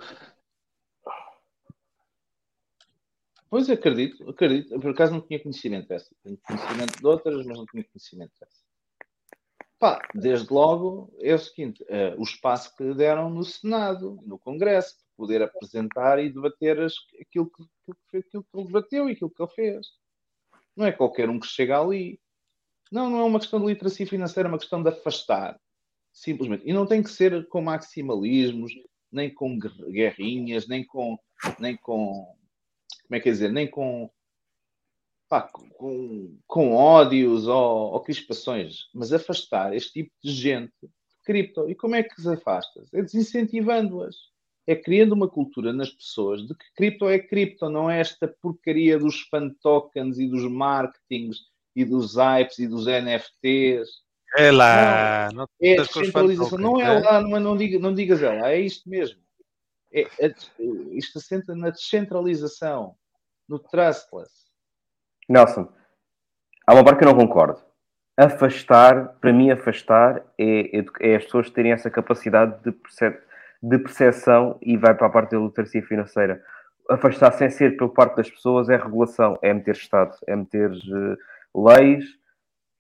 Pois 3.50 3.68
acredito, 3.70 4.30
acredito. 4.30 4.80
Por 4.80 4.92
acaso 4.92 5.12
não 5.14 5.22
tinha 5.22 5.42
conhecimento 5.42 5.88
dessa. 5.88 6.14
Tenho 6.24 6.38
conhecimento 6.38 7.00
de 7.00 7.06
outras, 7.08 7.36
mas 7.48 7.58
não 7.58 7.66
tinha 7.66 7.84
conhecimento 7.84 8.32
dessa. 8.40 8.59
Pá, 9.80 10.02
desde 10.14 10.52
logo 10.54 11.10
é 11.22 11.34
o 11.34 11.40
seguinte: 11.40 11.84
eh, 11.88 12.14
o 12.18 12.24
espaço 12.24 12.76
que 12.76 12.84
lhe 12.84 12.94
deram 12.94 13.30
no 13.30 13.44
Senado, 13.44 14.20
no 14.26 14.38
Congresso, 14.38 14.96
para 14.98 15.06
poder 15.16 15.42
apresentar 15.42 16.20
e 16.20 16.30
debater 16.30 16.80
as- 16.82 16.96
aquilo, 17.22 17.50
que, 17.50 17.64
aquilo, 17.64 17.98
aquilo 18.26 18.44
que 18.44 18.58
ele 18.58 18.66
debateu 18.68 19.10
e 19.10 19.14
aquilo 19.14 19.30
que 19.30 19.42
ele 19.42 19.52
fez. 19.52 19.88
Não 20.76 20.86
é 20.86 20.92
qualquer 20.92 21.30
um 21.30 21.40
que 21.40 21.48
chega 21.48 21.80
ali. 21.80 22.20
Não, 22.92 23.10
não 23.10 23.20
é 23.20 23.24
uma 23.24 23.40
questão 23.40 23.60
de 23.60 23.68
literacia 23.68 24.06
financeira, 24.06 24.50
é 24.50 24.52
uma 24.52 24.58
questão 24.60 24.84
de 24.84 24.90
afastar. 24.90 25.60
Simplesmente. 26.12 26.64
E 26.68 26.74
não 26.74 26.86
tem 26.86 27.02
que 27.04 27.10
ser 27.10 27.48
com 27.48 27.62
maximalismos, 27.62 28.74
nem 29.12 29.34
com 29.34 29.58
guer- 29.58 29.90
guerrinhas, 29.92 30.68
nem 30.68 30.86
com, 30.86 31.18
nem 31.60 31.78
com 31.78 32.36
como 33.04 33.16
é 33.16 33.20
que 33.20 33.30
é 33.30 33.32
dizer, 33.32 33.52
nem 33.52 33.70
com, 33.70 34.10
pá, 35.30 35.44
com, 35.44 36.36
com 36.48 36.74
ódios 36.74 37.48
ou, 37.48 37.94
ou 37.94 38.00
crispações, 38.02 38.88
mas 38.94 39.14
afastar 39.14 39.74
este 39.76 39.94
tipo 39.94 40.12
de 40.24 40.32
gente 40.32 40.74
de 40.82 40.90
cripto. 41.24 41.70
E 41.70 41.76
como 41.76 41.96
é 41.96 42.04
que 42.04 42.20
os 42.20 42.28
afastas? 42.28 42.92
É 42.94 43.02
desincentivando-as. 43.02 44.16
É 44.68 44.76
criando 44.76 45.14
uma 45.14 45.28
cultura 45.30 45.72
nas 45.72 45.90
pessoas 45.90 46.46
de 46.48 46.54
que 46.56 46.66
cripto 46.76 47.08
é 47.08 47.18
cripto, 47.20 47.70
não 47.70 47.90
é 47.90 48.00
esta 48.00 48.28
porcaria 48.28 49.00
dos 49.00 49.22
fan 49.22 49.50
tokens 49.62 50.20
e 50.20 50.28
dos 50.28 50.44
marketings 50.44 51.38
e 51.76 51.86
dos 51.86 52.16
hypes 52.16 52.60
e 52.60 52.68
dos 52.68 52.86
NFTs. 52.86 53.90
É 54.38 54.52
lá, 54.52 55.30
não 55.34 55.48
É 55.60 55.76
com 55.78 55.82
os 55.82 55.88
descentralização. 55.88 56.58
Não 56.60 56.80
é 56.80 57.00
lá, 57.00 57.22
não, 57.22 57.36
é, 57.36 57.40
não, 57.40 57.58
diga, 57.58 57.80
não 57.80 57.94
digas 57.96 58.22
é 58.22 58.30
lá, 58.30 58.52
é 58.52 58.60
isto 58.60 58.88
mesmo. 58.88 59.20
É, 59.92 60.04
a- 60.04 60.36
isto 60.92 61.18
assenta 61.18 61.56
na 61.56 61.72
descentralização, 61.72 62.96
no 63.48 63.58
trustless. 63.58 64.39
Nelson, 65.30 65.70
há 66.66 66.74
uma 66.74 66.84
parte 66.84 66.98
que 67.00 67.06
eu 67.06 67.10
não 67.14 67.18
concordo. 67.18 67.62
Afastar, 68.18 69.16
para 69.22 69.32
mim, 69.32 69.50
afastar 69.52 70.22
é, 70.38 70.84
é, 71.00 71.16
as 71.16 71.24
pessoas 71.24 71.50
terem 71.50 71.72
essa 71.72 71.90
capacidade 71.90 72.62
de, 72.64 72.72
perce- 72.72 73.18
de 73.64 73.78
percepção 73.78 74.58
e 74.62 74.76
vai 74.76 74.94
para 74.94 75.08
a 75.08 75.10
parte 75.10 75.32
da 75.32 75.40
literacia 75.40 75.82
financeira. 75.84 76.44
Afastar 76.90 77.32
sem 77.34 77.50
ser 77.50 77.78
por 77.78 77.90
parte 77.90 78.18
das 78.18 78.30
pessoas 78.30 78.68
é 78.70 78.76
regulação, 78.76 79.38
é 79.42 79.54
meter 79.54 79.76
Estado, 79.76 80.16
é 80.28 80.36
meter 80.36 80.72
eh, 80.72 81.18
leis 81.56 82.04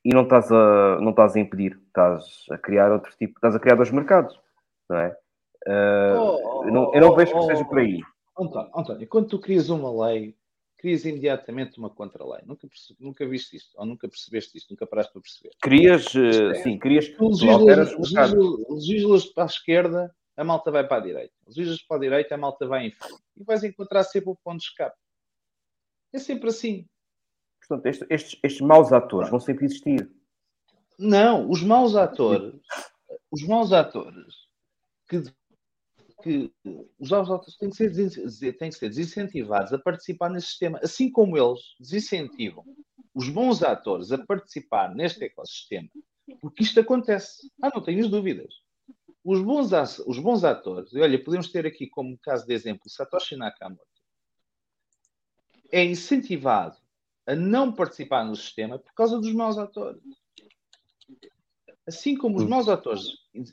e 0.03 0.13
não 0.13 0.23
estás, 0.23 0.51
a, 0.51 0.97
não 0.99 1.11
estás 1.11 1.35
a 1.35 1.39
impedir, 1.39 1.79
estás 1.87 2.45
a 2.51 2.57
criar 2.57 2.91
outro 2.91 3.11
tipo, 3.17 3.35
estás 3.35 3.55
a 3.55 3.59
criar 3.59 3.75
dois 3.75 3.91
mercados, 3.91 4.37
não 4.89 4.97
é? 4.97 5.15
Eh, 5.67 6.15
Oh, 6.17 6.63
eu, 6.65 6.71
não, 6.71 6.93
eu 6.93 7.01
não 7.01 7.09
oh, 7.09 7.15
vejo 7.15 7.31
que 7.31 7.37
oh, 7.37 7.43
seja 7.43 7.63
por 7.65 7.79
aí. 7.79 8.01
António, 8.37 8.71
António, 8.75 9.07
quando 9.07 9.27
tu 9.27 9.39
crias 9.39 9.69
uma 9.69 10.07
lei, 10.07 10.35
crias 10.79 11.03
imediatamente 11.03 11.77
uma 11.77 11.89
contra-lei. 11.89 12.41
Nunca, 12.45 12.67
nunca 12.97 13.27
viste 13.27 13.57
isto, 13.57 13.77
ou 13.77 13.85
nunca 13.85 14.07
percebeste 14.07 14.57
isto, 14.57 14.71
nunca 14.71 14.87
paraste 14.87 15.11
para 15.11 15.21
perceber. 15.21 15.51
Crias, 15.61 16.15
eh, 16.15 16.51
é, 16.51 16.63
sim, 16.63 16.79
crias, 16.79 17.11
alteras 17.19 17.93
legislas, 18.69 19.25
para 19.25 19.43
a 19.43 19.45
esquerda, 19.45 20.15
a 20.37 20.43
malta 20.43 20.71
vai 20.71 20.87
para 20.87 20.97
a 20.97 21.05
direita. 21.05 21.33
Legislas 21.45 21.81
para 21.81 21.97
a 21.97 21.99
direita, 21.99 22.33
a 22.33 22.37
malta 22.37 22.65
vai 22.65 22.87
em 22.87 22.91
frente. 22.91 23.21
E 23.35 23.43
vais 23.43 23.61
encontrar 23.63 24.03
sempre 24.05 24.29
o 24.29 24.35
ponto 24.35 24.59
de 24.59 24.67
escape. 24.67 24.97
É 26.13 26.17
sempre 26.17 26.47
assim. 26.47 26.87
Portanto, 27.59 27.85
este- 27.85 28.07
estes, 28.09 28.39
estes 28.41 28.61
maus 28.61 28.93
atores 28.93 29.29
vão 29.29 29.39
sempre 29.39 29.65
existir. 29.65 30.09
Não, 30.97 31.49
os 31.49 31.61
maus 31.61 31.93
atores, 31.95 32.55
os 33.29 33.43
maus 33.43 33.73
atores 33.73 34.33
que, 35.09 35.23
que 36.21 36.51
os 36.99 37.11
atores 37.13 37.55
têm 37.57 37.69
que, 37.69 37.75
ser, 37.75 38.53
têm 38.57 38.69
que 38.69 38.75
ser 38.75 38.89
desincentivados 38.89 39.73
a 39.73 39.79
participar 39.79 40.29
nesse 40.29 40.47
sistema, 40.47 40.79
assim 40.83 41.11
como 41.11 41.37
eles 41.37 41.59
desincentivam 41.79 42.65
os 43.13 43.29
bons 43.29 43.63
atores 43.63 44.11
a 44.11 44.25
participar 44.25 44.93
neste 44.93 45.25
ecossistema, 45.25 45.89
porque 46.39 46.63
isto 46.63 46.79
acontece. 46.79 47.51
Ah, 47.61 47.71
não 47.73 47.83
tenhas 47.83 48.09
dúvidas. 48.09 48.53
Os 49.23 49.41
bons, 49.41 49.71
os 50.07 50.19
bons 50.19 50.43
atores, 50.43 50.93
e 50.93 50.99
olha, 50.99 51.21
podemos 51.21 51.51
ter 51.51 51.65
aqui 51.65 51.87
como 51.87 52.17
caso 52.19 52.45
de 52.45 52.53
exemplo 52.53 52.89
Satoshi 52.89 53.35
Nakamoto, 53.35 53.83
é 55.71 55.83
incentivado 55.83 56.77
a 57.27 57.35
não 57.35 57.71
participar 57.71 58.23
no 58.23 58.35
sistema 58.35 58.79
por 58.79 58.93
causa 58.93 59.19
dos 59.19 59.33
maus 59.33 59.57
atores. 59.57 60.01
Assim 61.85 62.15
como 62.15 62.37
os 62.37 62.45
maus 62.45 62.69
atores 62.69 63.03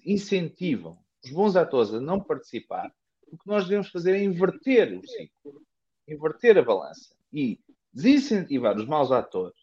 incentivam 0.05 0.99
os 1.27 1.33
bons 1.33 1.57
atores 1.57 1.93
a 1.93 2.01
não 2.01 2.21
participar, 2.21 2.93
o 3.31 3.37
que 3.37 3.47
nós 3.47 3.65
devemos 3.65 3.89
fazer 3.89 4.15
é 4.15 4.23
inverter 4.23 4.97
o 4.97 5.07
ciclo, 5.07 5.63
inverter 6.07 6.57
a 6.59 6.63
balança 6.63 7.15
e 7.33 7.59
desincentivar 7.93 8.77
os 8.77 8.87
maus 8.87 9.11
atores 9.11 9.57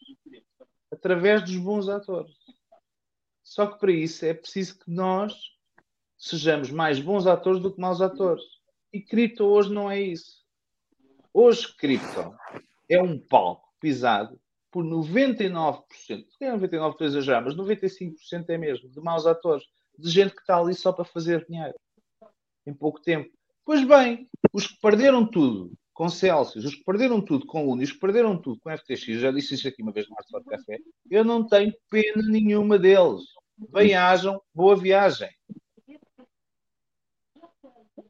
através 0.92 1.42
dos 1.43 1.56
bons 1.58 1.88
atores. 1.88 2.35
Só 3.42 3.67
que 3.67 3.80
para 3.80 3.92
isso 3.92 4.25
é 4.25 4.33
preciso 4.33 4.77
que 4.80 4.92
nós 4.92 5.33
sejamos 6.17 6.69
mais 6.69 7.00
bons 7.00 7.25
atores 7.25 7.61
do 7.61 7.74
que 7.74 7.80
maus 7.80 8.01
atores. 8.01 8.43
E 8.92 9.01
cripto 9.01 9.45
hoje 9.45 9.74
não 9.74 9.90
é 9.90 10.01
isso. 10.01 10.43
Hoje 11.33 11.74
cripto 11.77 12.35
é 12.90 13.01
um 13.01 13.17
palco 13.17 13.74
pisado 13.80 14.40
por 14.69 14.83
99%, 14.83 15.83
se 15.98 16.40
calhar 16.40 16.59
99% 16.59 17.19
estou 17.19 17.42
mas 17.42 17.56
95% 17.56 18.50
é 18.50 18.58
mesmo, 18.58 18.90
de 18.90 19.00
maus 19.00 19.25
atores, 19.25 19.64
de 19.98 20.10
gente 20.10 20.34
que 20.34 20.42
está 20.42 20.58
ali 20.58 20.74
só 20.74 20.92
para 20.92 21.06
fazer 21.06 21.46
dinheiro, 21.46 21.76
em 22.66 22.74
pouco 22.74 23.02
tempo. 23.02 23.30
Pois 23.66 23.86
bem, 23.86 24.28
os 24.52 24.68
que 24.68 24.80
perderam 24.82 25.26
tudo 25.26 25.72
com 25.94 26.10
Celsius, 26.10 26.66
os 26.66 26.76
que 26.76 26.84
perderam 26.84 27.22
tudo 27.22 27.46
com 27.46 27.66
Luna, 27.66 27.84
os 27.84 27.92
que 27.92 28.00
perderam 28.00 28.38
tudo 28.38 28.60
com 28.60 28.76
FTX, 28.76 29.04
já 29.20 29.32
disse 29.32 29.54
isso 29.54 29.68
aqui 29.68 29.82
uma 29.82 29.92
vez 29.92 30.10
no 30.10 30.16
Arte 30.18 30.50
Café, 30.50 30.80
eu 31.10 31.24
não 31.24 31.46
tenho 31.46 31.74
pena 31.90 32.24
nenhuma 32.28 32.78
deles. 32.80 33.24
Bem-ajam, 33.72 34.42
boa 34.54 34.76
viagem. 34.76 35.30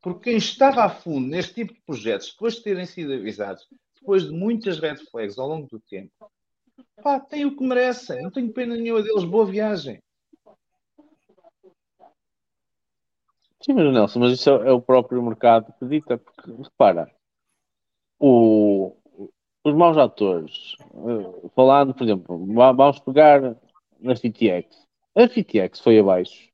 Porque 0.02 0.32
quem 0.32 0.38
estava 0.38 0.84
a 0.84 0.90
fundo 0.90 1.28
neste 1.28 1.53
tipo 1.53 1.74
de 1.74 1.82
projetos, 1.82 2.32
depois 2.32 2.56
de 2.56 2.64
terem 2.64 2.86
sido 2.86 3.14
avisados, 3.14 3.68
depois 3.95 4.24
de 4.24 4.32
muitas 4.32 4.80
red 4.80 4.98
flags 5.12 5.38
ao 5.38 5.48
longo 5.48 5.68
do 5.68 5.80
tempo, 5.80 6.12
Pá, 7.02 7.20
têm 7.20 7.45
o 7.45 7.56
que 7.56 7.64
merecem. 7.64 8.22
Não 8.22 8.32
tenho 8.32 8.52
pena 8.52 8.76
nenhuma 8.76 9.02
deles. 9.02 9.24
Boa 9.24 9.45
viagem. 9.45 10.02
Sim, 13.66 13.74
mas 13.74 13.92
Nelson, 13.93 14.19
mas 14.19 14.32
isso 14.33 14.50
é, 14.50 14.69
é 14.69 14.72
o 14.72 14.82
próprio 14.82 15.22
mercado 15.24 15.74
que 15.80 15.85
dita, 15.88 16.17
porque 16.19 16.51
repara, 16.51 17.09
o, 18.19 18.95
os 19.64 19.74
maus 19.75 19.98
atores, 19.98 20.75
eh, 20.82 21.50
falando, 21.56 21.93
por 21.93 22.03
exemplo, 22.03 22.53
va- 22.53 22.72
vamos 22.72 23.00
pegar 23.00 23.42
na 24.00 24.14
FTX. 24.14 24.88
A 25.16 25.24
FTX 25.24 25.80
foi 25.80 26.00
abaixo. 26.00 26.50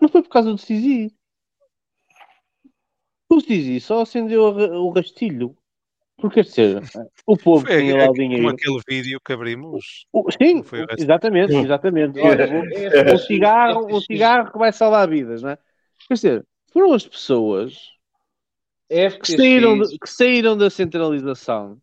Não 0.00 0.08
foi 0.08 0.22
por 0.22 0.28
causa 0.30 0.50
do 0.50 0.58
CZ. 0.58 1.14
O 3.30 3.40
CZ 3.40 3.80
só 3.80 4.00
acendeu 4.02 4.42
o 4.44 4.90
rastilho. 4.90 5.56
Porque, 6.18 6.42
quer 6.42 6.48
dizer, 6.48 6.82
o 7.26 7.36
povo 7.36 7.66
Foi 7.66 7.78
tinha 7.78 7.96
lá 7.96 8.10
o 8.10 8.14
dinheiro. 8.14 8.48
aquele 8.48 8.80
vídeo 8.88 9.20
que 9.24 9.32
abrimos. 9.32 10.06
O- 10.12 10.30
Sim, 10.30 10.62
foi 10.62 10.82
o 10.82 10.86
resto. 10.86 11.02
exatamente, 11.02 11.54
exatamente. 11.54 12.18
Olha, 12.18 12.48
o, 12.48 13.14
o 13.14 13.18
cigarro, 13.26 13.94
o 13.94 14.00
cigarro 14.00 14.50
que 14.52 14.58
vai 14.58 14.72
salvar 14.72 15.08
vidas, 15.08 15.42
não 15.42 15.50
é? 15.50 15.58
Quer 16.08 16.14
dizer, 16.14 16.46
foram 16.72 16.94
as 16.94 17.06
pessoas 17.06 17.74
que 18.88 19.36
saíram, 19.36 19.78
de- 19.78 19.98
que 19.98 20.08
saíram 20.08 20.56
da 20.56 20.70
centralização 20.70 21.78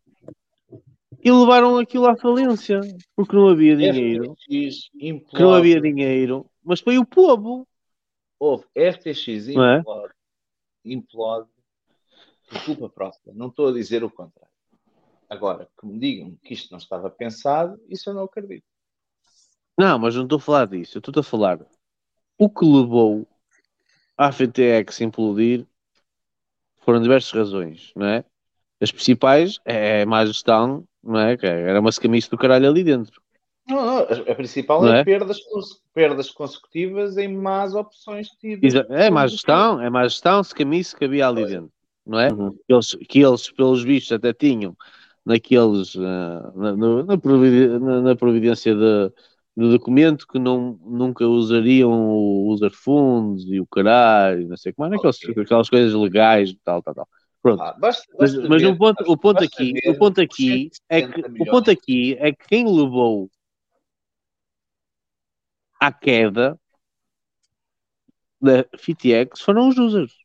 e 1.24 1.32
levaram 1.32 1.78
aquilo 1.78 2.08
à 2.08 2.18
falência, 2.18 2.80
porque 3.16 3.36
não 3.36 3.50
havia 3.50 3.76
dinheiro, 3.76 4.36
FTX 4.36 4.90
que 4.90 5.42
não 5.42 5.54
havia 5.54 5.76
implode. 5.78 5.94
dinheiro, 5.94 6.46
mas 6.64 6.80
foi 6.80 6.98
o 6.98 7.06
povo. 7.06 7.68
Houve 8.40 8.66
FTX 8.76 9.48
Não 9.54 9.64
é? 9.66 9.84
implode. 10.84 11.50
Implode 12.46 12.66
por 12.66 12.66
culpa 12.66 12.90
própria. 12.90 13.34
Não 13.34 13.48
estou 13.48 13.70
a 13.70 13.74
dizer 13.74 14.04
o 14.04 14.10
contrário. 14.10 14.54
Agora, 15.30 15.68
que 15.80 15.86
me 15.86 15.98
digam 16.00 16.38
que 16.44 16.54
isto 16.54 16.72
não 16.72 16.78
estava 16.78 17.10
pensado, 17.10 17.80
isso 17.90 18.10
eu 18.10 18.14
não 18.14 18.24
acredito. 18.24 18.66
Não, 19.78 19.98
mas 19.98 20.16
não 20.16 20.24
estou 20.24 20.38
a 20.38 20.42
falar 20.42 20.68
disso, 20.68 20.98
eu 20.98 21.00
estou 21.00 21.20
a 21.20 21.24
falar 21.24 21.60
o 22.38 22.50
que 22.50 22.66
levou 22.66 23.28
a 24.18 24.32
FTX 24.32 25.02
a 25.02 25.04
implodir 25.04 25.66
foram 26.82 27.02
diversas 27.02 27.32
razões, 27.32 27.92
não 27.96 28.06
é? 28.06 28.24
As 28.80 28.92
principais 28.92 29.60
é 29.66 30.02
a 30.02 30.06
má 30.06 30.26
gestão, 30.26 30.84
não 31.02 31.20
é? 31.20 31.38
Era 31.42 31.80
uma 31.80 31.90
escamice 31.90 32.30
do 32.30 32.38
caralho 32.38 32.68
ali 32.68 32.84
dentro. 32.84 33.22
Não, 33.68 33.86
não, 33.86 33.98
a, 34.00 34.36
principal 34.36 34.86
é, 34.88 35.00
é? 35.00 35.04
Perdas, 35.06 35.40
perdas 35.94 36.30
consecutivas 36.30 37.18
em 37.18 37.30
más 37.30 37.74
opções 37.74 38.28
tidas. 38.40 38.76
É 38.90 39.10
má 39.10 39.26
gestão, 39.26 39.82
é 39.82 39.90
má 39.90 40.04
gestão, 40.04 40.42
escamice 40.42 40.96
que 40.96 41.06
havia 41.06 41.28
ali 41.28 41.46
dentro, 41.46 41.72
não 42.06 42.20
é? 42.20 42.30
Eles, 42.68 42.96
que 43.10 43.20
eles, 43.24 43.52
pelos 43.52 43.84
vistos, 43.84 44.12
até 44.12 44.34
tinham 44.34 44.76
naqueles, 45.26 45.96
ah, 45.98 46.52
na, 46.56 46.76
no- 46.76 47.04
na, 47.04 47.18
providen- 47.18 47.80
na- 47.80 48.02
na 48.02 48.16
providência 48.16 48.74
de, 48.76 49.12
do 49.56 49.72
documento 49.72 50.28
que 50.28 50.38
não, 50.40 50.78
nunca 50.84 51.26
usariam 51.28 51.92
o 51.92 52.48
user 52.52 52.72
funds 52.72 53.46
e 53.48 53.60
o 53.60 53.66
caralho, 53.68 54.48
não 54.48 54.58
sei 54.58 54.74
como 54.74 54.94
é, 54.94 54.98
aquelas, 54.98 55.18
aquelas 55.38 55.70
coisas 55.70 55.94
legais, 55.94 56.54
tal, 56.64 56.82
tal, 56.82 56.94
tal. 56.96 57.08
Pronto. 57.42 57.62
Ah, 57.62 57.74
basta- 57.74 58.06
mas 58.18 58.34
basta 58.36 58.50
mas 58.50 58.62
ver- 58.62 58.68
o 58.70 58.78
ponto, 58.78 59.04
o 59.12 59.18
ponto 59.18 59.44
aqui, 59.44 59.74
ver 59.74 59.90
o 59.92 59.98
ponto 59.98 60.22
aqui 60.22 60.70
é 60.90 61.02
que 61.02 61.22
170 61.22 61.44
o 61.44 61.46
ponto 61.46 61.72
aqui 61.72 62.16
é 62.20 62.32
que 62.32 62.48
quem 62.48 62.66
levou 62.66 63.30
à 65.80 65.92
queda 65.92 66.58
da 68.42 68.66
FTX 68.74 69.42
foram 69.42 69.70
os 69.70 69.78
users. 69.78 70.23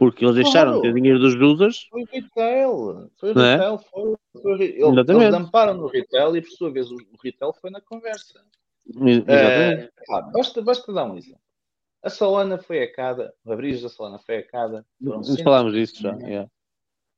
Porque 0.00 0.24
eles 0.24 0.34
deixaram 0.36 0.76
de 0.76 0.76
ter 0.78 0.86
Claro. 0.88 0.94
dinheiro 0.94 1.18
dos 1.18 1.34
users 1.34 1.86
Foi 1.90 2.04
retail. 2.10 3.10
Foi 3.18 3.34
Não 3.34 3.44
é? 3.44 3.52
retail. 3.56 3.78
Foi, 3.78 4.16
foi, 4.40 4.56
re- 4.56 4.82
eles, 4.82 5.30
damparam 5.30 5.74
no 5.74 5.88
retail 5.88 6.34
e, 6.36 6.40
por 6.40 6.50
sua 6.52 6.70
vez, 6.70 6.90
o, 6.90 6.94
o 6.94 7.16
retail 7.22 7.52
foi 7.52 7.68
na 7.70 7.82
conversa. 7.82 8.42
Pá, 10.06 10.22
basta, 10.22 10.62
basta 10.62 10.90
dar 10.90 11.04
um 11.04 11.18
exemplo. 11.18 11.42
A 12.02 12.08
Solana 12.08 12.56
foi 12.56 12.82
a 12.82 12.90
cada, 12.90 13.34
o 13.44 13.52
abrigo 13.52 13.78
da 13.82 13.90
Solana 13.90 14.18
foi 14.18 14.38
a 14.38 14.42
cada. 14.42 14.86
foram 15.04 15.18
Nós 15.18 15.26
170 15.26 15.44
falámos 15.44 15.74
disso 15.74 16.00
já. 16.02 16.16
yeah. 16.16 16.50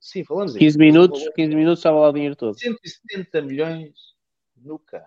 Sim, 0.00 0.24
falamos 0.24 0.54
15 0.54 0.64
disso. 0.64 0.78
minutos, 0.80 1.28
15 1.36 1.54
minutos 1.54 1.78
estava 1.78 2.00
lá 2.00 2.08
o 2.08 2.12
dinheiro 2.12 2.34
todo. 2.34 2.58
170 2.58 3.42
milhões 3.42 3.94
no 4.56 4.76
carro. 4.80 5.06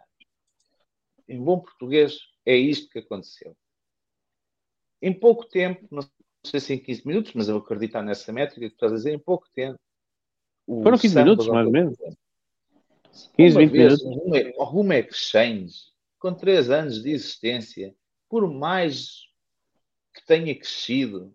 Em 1.27 1.43
bom 1.43 1.59
português, 1.59 2.19
é 2.45 2.55
isto 2.55 2.89
que 2.89 2.99
aconteceu. 2.99 3.53
Em 5.01 5.11
pouco 5.11 5.43
tempo, 5.45 5.85
não 5.91 6.01
sei 6.45 6.59
se 6.59 6.73
em 6.73 6.79
15 6.79 7.07
minutos, 7.07 7.33
mas 7.33 7.49
eu 7.49 7.57
acreditar 7.57 8.01
nessa 8.01 8.31
métrica 8.31 8.67
que 8.67 8.73
estás 8.73 8.91
a 8.91 8.95
dizer, 8.95 9.13
em 9.13 9.19
pouco 9.19 9.47
tempo. 9.53 9.79
o 10.67 10.81
Foram 10.83 10.97
15 10.97 11.13
Samba 11.13 11.23
minutos, 11.25 11.47
mais 11.47 11.65
ou 11.65 11.71
menos. 11.71 11.97
Bitcoin, 11.97 12.17
15, 13.37 13.55
uma 13.55 13.61
20 13.61 13.71
vez, 13.71 14.03
minutos. 14.03 14.25
Uma, 14.25 14.63
alguma 14.63 14.95
exchange 14.95 15.75
com 16.19 16.33
3 16.33 16.69
anos 16.69 17.03
de 17.03 17.11
existência, 17.11 17.95
por 18.29 18.51
mais 18.51 19.25
que 20.13 20.25
tenha 20.25 20.55
crescido, 20.55 21.33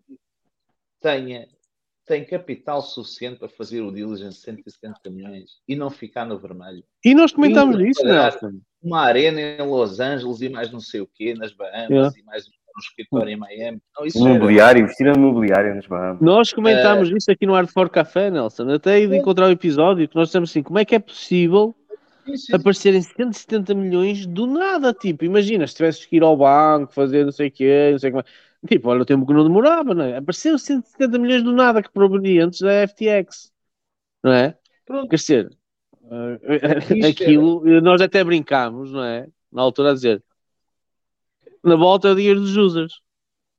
tenha, 1.00 1.48
tem 2.06 2.24
capital 2.24 2.82
suficiente 2.82 3.38
para 3.38 3.48
fazer 3.48 3.82
o 3.82 3.92
diligence 3.92 4.38
de 4.38 4.44
170 4.44 5.10
milhões 5.10 5.60
e 5.68 5.76
não 5.76 5.90
ficar 5.90 6.24
no 6.24 6.38
vermelho. 6.38 6.84
E 7.04 7.14
nós 7.14 7.32
comentámos 7.32 7.78
isso, 7.80 8.04
Nelson. 8.04 8.60
Uma 8.82 9.02
arena 9.02 9.40
em 9.40 9.66
Los 9.66 10.00
Angeles 10.00 10.40
e 10.40 10.48
mais 10.48 10.72
não 10.72 10.80
sei 10.80 11.00
o 11.00 11.06
quê, 11.06 11.34
nas 11.34 11.52
Bahamas 11.52 11.90
Yeah. 11.90 12.18
e 12.18 12.22
mais 12.22 12.46
um 12.76 12.80
escritório 12.80 13.30
em 13.30 13.36
Miami. 13.36 13.80
Não, 13.96 14.06
isso 14.06 14.18
Imobiliário, 14.18 14.82
investir 14.82 15.06
imobiliário 15.06 15.74
nos 15.74 15.86
Bahamas. 15.86 16.20
Nós 16.20 16.52
comentámos 16.52 17.10
Eh, 17.10 17.16
isso 17.16 17.30
aqui 17.30 17.46
no 17.46 17.54
Art 17.54 17.70
for 17.70 17.88
Café, 17.90 18.30
Nelson. 18.30 18.70
Até 18.70 19.06
de 19.06 19.16
encontrar 19.16 19.46
o 19.46 19.50
episódio 19.50 20.08
que 20.08 20.16
nós 20.16 20.28
dissemos 20.28 20.50
assim: 20.50 20.62
como 20.62 20.78
é 20.78 20.84
que 20.84 20.94
é 20.94 20.98
possível 20.98 21.74
aparecerem 22.52 23.02
170 23.02 23.74
milhões 23.74 24.26
do 24.26 24.46
nada? 24.46 24.92
Tipo, 24.92 25.24
imagina, 25.24 25.66
se 25.66 25.74
tivesses 25.74 26.04
que 26.04 26.16
ir 26.16 26.22
ao 26.22 26.36
banco, 26.36 26.92
fazer 26.92 27.24
não 27.24 27.32
sei 27.32 27.48
o 27.48 27.52
quê, 27.52 27.90
não 27.92 27.98
sei 27.98 28.10
como 28.10 28.22
é. 28.22 28.68
Tipo, 28.68 28.90
olha 28.90 29.02
o 29.02 29.06
tempo 29.06 29.26
que 29.26 29.32
não 29.32 29.42
demorava, 29.42 29.94
não 29.94 30.04
é? 30.04 30.18
Apareceram 30.18 30.58
170 30.58 31.18
milhões 31.18 31.42
do 31.42 31.52
nada 31.52 31.82
que 31.82 31.90
provenientes 31.90 32.60
da 32.60 32.86
FTX, 32.86 33.50
não 34.22 34.32
é? 34.32 34.54
Pronto. 34.84 35.08
Quer 35.08 35.16
dizer, 35.16 35.50
eh, 36.10 36.94
Isto 36.94 37.22
aquilo, 37.22 37.80
nós 37.80 38.00
até 38.00 38.22
brincámos, 38.22 38.92
não 38.92 39.02
é? 39.02 39.26
Na 39.50 39.62
altura 39.62 39.90
a 39.90 39.94
dizer, 39.94 40.22
na 41.62 41.76
volta 41.76 42.08
é 42.08 42.12
o 42.12 42.14
dinheiro 42.16 42.40
dos 42.40 42.56
users. 42.56 43.00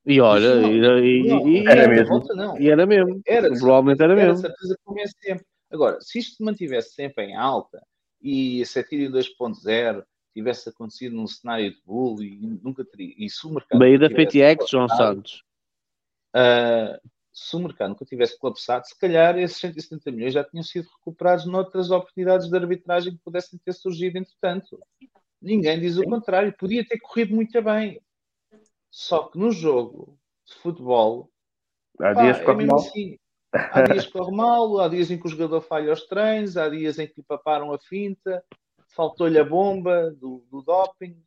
E 0.06 0.20
olha, 0.20 0.56
Não, 0.62 1.00
e, 1.00 1.24
não, 1.28 1.48
e- 1.48 1.66
era 1.68 1.88
mesmo. 1.88 2.08
Volta 2.08 2.34
não. 2.34 2.60
e 2.60 2.70
era 2.70 2.86
mesmo. 2.86 3.22
Era, 3.26 3.50
Provavelmente 3.50 4.02
era 4.02 4.14
era 4.14 4.26
mesmo. 4.26 4.38
certeza 4.40 4.76
que 4.76 4.84
comia 4.84 5.06
sempre. 5.08 5.46
Agora, 5.72 6.02
se 6.02 6.20
isto 6.20 6.38
se 6.38 6.44
mantivesse 6.44 6.94
sempre 6.96 7.26
em 7.26 7.36
alta 7.36 7.82
e 8.22 8.62
a 8.64 8.80
Ethereum 8.80 9.12
2.0 9.12 10.04
tivesse 10.34 10.70
acontecido 10.70 11.16
num 11.16 11.28
cenário 11.28 11.72
de 11.72 11.82
bull 11.86 12.22
e 12.24 12.60
nunca 12.64 12.84
teria. 12.84 13.14
E 13.18 13.30
se 13.30 13.46
o 13.46 13.52
mercado 13.52 13.80
Daí 13.80 13.98
da 13.98 14.08
FTX, 14.10 14.70
João 14.70 14.90
Santos. 14.90 15.44
ah, 16.34 17.00
se 17.32 17.56
o 17.56 17.60
mercado 17.60 17.90
nunca 17.90 18.04
tivesse 18.06 18.38
colapsado, 18.38 18.86
se 18.86 18.98
calhar 18.98 19.38
esses 19.38 19.58
170 19.58 20.12
milhões 20.12 20.34
já 20.34 20.44
tinham 20.44 20.64
sido 20.64 20.88
recuperados 20.98 21.46
noutras 21.46 21.90
oportunidades 21.92 22.50
de 22.50 22.58
arbitragem 22.58 23.14
que 23.14 23.20
pudessem 23.24 23.60
ter 23.64 23.74
surgido 23.74 24.18
entretanto. 24.18 24.80
Ninguém 25.42 25.80
diz 25.80 25.98
o 25.98 26.04
contrário. 26.04 26.56
Podia 26.58 26.86
ter 26.86 27.00
corrido 27.00 27.34
muito 27.36 27.62
bem. 27.62 28.00
Só 28.90 29.24
que 29.30 29.38
no 29.40 29.52
jogo 29.52 30.18
de 30.46 30.54
futebol, 30.56 31.32
Há 32.00 32.14
pá, 32.14 32.22
dias 32.22 32.38
que 32.38 32.44
é 32.44 32.46
corre 32.46 32.66
mal. 32.66 32.80
assim. 32.80 33.20
Há 33.54 33.82
dias 33.82 34.06
que 34.06 34.12
corre 34.14 34.36
mal, 34.36 34.80
há 34.80 34.88
dias 34.88 35.10
em 35.12 35.20
que 35.20 35.26
o 35.26 35.30
jogador 35.30 35.62
falha 35.62 35.92
os 35.94 36.06
treinos, 36.06 36.58
há 36.58 36.70
dias 36.70 37.00
em 37.00 37.08
que 37.08 37.16
lhe 37.18 37.24
paparam 37.24 37.74
a 37.74 37.80
finta, 37.80 38.44
faltou-lhe 38.88 39.38
a 39.40 39.44
bomba 39.44 40.12
do, 40.12 40.46
do 40.50 40.62
doping, 40.62 41.22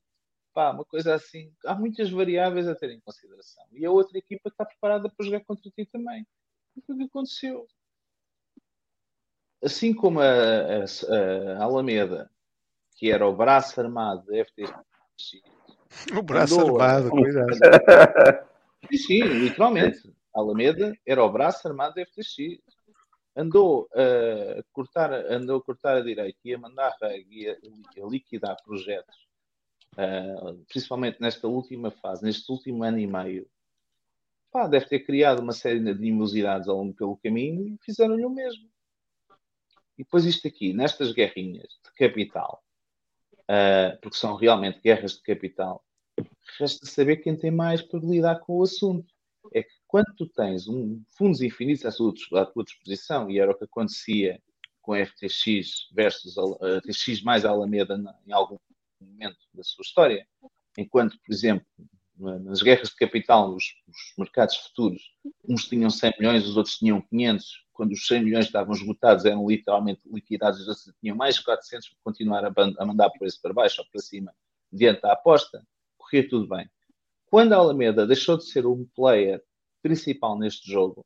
pá, 0.53 0.71
uma 0.73 0.85
coisa 0.85 1.15
assim. 1.15 1.53
Há 1.65 1.75
muitas 1.75 2.11
variáveis 2.11 2.69
a 2.69 2.75
ter 2.75 2.91
em 2.91 3.01
consideração. 3.01 3.65
E 3.73 3.85
a 3.85 3.91
outra 3.91 4.17
equipa 4.19 4.49
está 4.49 4.65
preparada 4.65 5.09
para 5.11 5.25
jogar 5.27 5.41
contra 5.45 5.71
ti 5.71 5.85
também. 5.87 6.27
E 6.77 6.81
foi 6.83 6.95
o 6.95 6.99
que 6.99 7.05
aconteceu. 7.05 7.67
Assim 9.63 9.95
como 9.95 10.21
a, 10.21 10.25
a- 10.25 11.57
a 11.59 11.63
Alameda, 11.65 12.31
que 13.05 13.11
era 13.11 13.29
o 13.29 13.37
braço 13.37 13.79
armado 13.79 14.25
da 14.25 14.39
FTX, 14.39 14.73
O 16.17 16.23
braço 16.23 16.59
andou 16.59 16.81
a- 16.81 16.85
armado, 16.87 17.11
cuidado. 17.11 17.51
Sim, 18.91 18.97
sim, 18.97 19.23
literalmente. 19.25 20.11
A 20.35 20.41
Alameda 20.41 20.97
era 21.07 21.23
o 21.23 21.31
braço 21.31 21.69
armado 21.69 21.95
da 21.97 22.01
FTX. 22.07 22.63
Andou 23.37 23.87
a 23.93 24.63
cortar, 24.73 25.13
andou 25.13 25.59
a 25.59 25.63
cortar 25.63 25.99
a 25.99 26.01
direita 26.01 26.39
e 26.47 26.55
a 26.55 26.59
mandar 26.59 26.97
reg 26.99 27.27
e 27.31 27.47
a, 27.47 27.53
a 27.53 28.09
liquidar 28.09 28.57
projetos, 28.65 29.29
ah, 29.99 30.55
principalmente 30.67 31.21
nesta 31.21 31.47
última 31.47 31.91
fase, 31.91 32.25
neste 32.25 32.51
último 32.51 32.85
ano 32.85 32.99
e 32.99 33.07
meio. 33.07 33.47
Pá, 34.51 34.67
deve 34.67 34.87
ter 34.87 35.01
criado 35.01 35.41
uma 35.41 35.53
série 35.53 35.81
de 35.81 35.91
animosidades 35.91 36.69
ao 36.69 36.79
longo 36.79 36.95
pelo 36.95 37.19
caminho 37.19 37.69
e 37.69 37.79
fizeram-lhe 37.85 38.25
o 38.25 38.31
mesmo. 38.31 38.67
E 39.99 40.05
depois 40.05 40.25
isto 40.25 40.49
aqui, 40.49 40.73
nestas 40.73 41.13
guerrinhas 41.13 41.69
de 41.85 41.93
capital, 41.99 42.64
ah, 43.49 43.99
porque 44.03 44.17
são 44.17 44.37
realmente 44.37 44.81
guerras 44.81 45.17
de 45.17 45.23
capital, 45.23 45.85
resta 46.59 46.87
saber 46.87 47.17
quem 47.19 47.37
tem 47.37 47.51
mais 47.51 47.83
para 47.83 48.01
lidar 48.01 48.41
com 48.41 48.59
o 48.59 48.63
assunto. 48.63 49.13
É 49.53 49.63
que 49.63 49.75
quando 49.87 50.15
tu 50.17 50.27
tens 50.27 50.67
um 50.67 51.03
fundos 51.17 51.43
infinitos 51.43 51.85
à, 51.85 51.93
tua 52.47 52.65
disposição, 52.65 53.31
e 53.31 53.39
era 53.39 53.51
o 53.51 53.55
que 53.55 53.65
acontecia 53.65 54.41
com 54.81 54.95
a 54.95 55.05
FTX 55.05 55.89
versus 55.93 56.37
a, 56.39 56.81
FTX 56.81 57.23
mais 57.23 57.45
a 57.45 57.51
Alameda 57.51 57.97
em 58.27 58.33
algum 58.33 58.57
momento 59.01 59.39
da 59.53 59.63
sua 59.63 59.83
história, 59.83 60.27
enquanto, 60.79 61.19
por 61.21 61.33
exemplo, 61.33 61.67
nas 62.17 62.63
guerras 62.63 62.91
de 62.91 62.97
capital, 62.97 63.55
os, 63.55 63.65
os 63.89 64.15
mercados 64.17 64.57
futuros, 64.57 65.03
uns 65.49 65.67
tinham 65.67 65.91
100 65.91 66.15
milhões, 66.19 66.47
os 66.47 66.57
outros 66.57 66.77
tinham 66.77 67.01
500, 67.01 67.65
quando 67.73 67.93
os 67.93 68.07
100 68.07 68.25
milhões 68.25 68.47
estavam 68.47 68.73
esgotados, 68.73 69.25
eram 69.25 69.47
literalmente 69.49 70.01
liquidados, 70.07 70.61
os 70.61 70.69
outros 70.69 70.95
tinham 71.01 71.17
mais 71.17 71.39
400 71.39 71.89
para 71.89 71.99
continuar 72.05 72.45
a, 72.45 72.53
a 72.79 72.87
mandar 72.87 73.09
o 73.09 73.13
preço 73.19 73.41
para 73.43 73.53
baixo 73.53 73.81
ou 73.81 73.87
para 73.91 74.01
cima, 74.01 74.33
diante 74.73 75.03
da 75.03 75.13
aposta, 75.13 75.63
corria 75.97 76.29
tudo 76.29 76.49
bem. 76.49 76.69
Quando 77.27 77.53
a 77.53 77.57
Alameda 77.57 78.07
deixou 78.07 78.37
de 78.37 78.45
ser 78.45 78.65
um 78.65 78.87
player 78.95 79.43
principal 79.83 80.39
neste 80.39 80.71
jogo, 80.71 81.05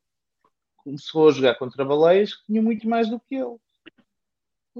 começou 0.77 1.29
a 1.29 1.31
jogar 1.31 1.55
contra 1.55 1.83
baleias 1.83 2.35
que 2.35 2.45
tinham 2.45 2.63
muito 2.63 2.87
mais 2.87 3.09
do 3.09 3.19
que 3.19 3.35
ele. 3.35 3.57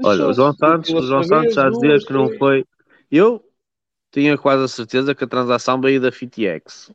Olha, 0.03 0.27
o 0.27 0.33
João 0.33 0.53
Santos, 0.53 0.91
o 0.91 1.01
João 1.01 1.23
Santos 1.23 1.55
já 1.55 1.69
dizia 1.69 1.97
que 1.97 2.13
não 2.13 2.31
foi. 2.37 2.63
Eu 3.11 3.43
tinha 4.11 4.37
quase 4.37 4.63
a 4.63 4.67
certeza 4.67 5.13
que 5.15 5.23
a 5.23 5.27
transação 5.27 5.79
veio 5.79 6.01
da 6.01 6.11
FTX. 6.11 6.91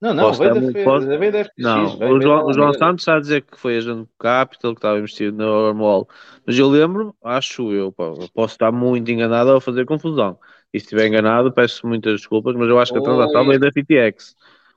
Não, 0.00 0.12
não, 0.12 0.24
Posso 0.24 0.40
veio 0.40 0.54
da, 0.54 0.60
muito- 0.60 0.84
posso- 0.84 1.06
veio 1.06 1.32
da 1.32 1.38
FTX. 1.44 1.54
Não, 1.58 1.98
veio- 1.98 2.14
o 2.16 2.20
João, 2.20 2.38
da 2.40 2.44
o 2.46 2.52
João. 2.52 2.74
Santos 2.74 3.02
está 3.02 3.16
a 3.16 3.20
dizer 3.20 3.42
que 3.42 3.58
foi 3.58 3.76
a 3.76 3.78
Agent 3.78 4.06
Capital 4.18 4.74
que 4.74 4.78
estava 4.78 4.98
investido 4.98 5.36
na 5.38 5.46
Ormol. 5.50 6.08
Mas 6.46 6.58
eu 6.58 6.68
lembro, 6.68 7.16
acho 7.24 7.72
eu, 7.72 7.90
pá, 7.90 8.04
posso 8.34 8.54
estar 8.54 8.70
muito 8.70 9.10
enganado 9.10 9.50
ou 9.50 9.60
fazer 9.60 9.86
confusão. 9.86 10.38
E 10.74 10.78
se 10.80 10.84
estiver 10.86 11.06
enganado, 11.06 11.52
peço 11.52 11.86
muitas 11.86 12.14
desculpas, 12.20 12.54
mas 12.54 12.68
eu 12.68 12.78
acho 12.78 12.92
que 12.92 12.98
a 12.98 13.02
transação 13.02 13.44
Foi. 13.44 13.46
veio 13.58 13.60
da 13.60 13.68
FTX. 13.68 14.34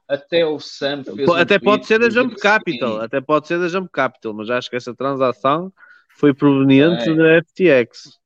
Até 0.08 0.46
o 0.46 0.58
Sam 0.60 1.04
fez 1.04 1.26
Po- 1.26 1.34
um 1.34 1.38
Até 1.38 1.60
pode 1.60 1.86
ser 1.86 2.00
da 2.00 2.10
Jump 2.10 2.36
Capital, 2.38 3.02
até 3.02 3.20
pode 3.20 3.48
ser 3.48 3.60
da 3.60 3.68
Jump 3.68 3.90
Capital, 3.92 4.34
mas 4.34 4.50
acho 4.50 4.70
que 4.70 4.78
essa 4.78 4.96
transação 4.96 5.74
foi 6.16 6.34
proveniente 6.34 7.06
Bem. 7.08 7.18
da 7.18 7.38
FTX. 7.42 8.18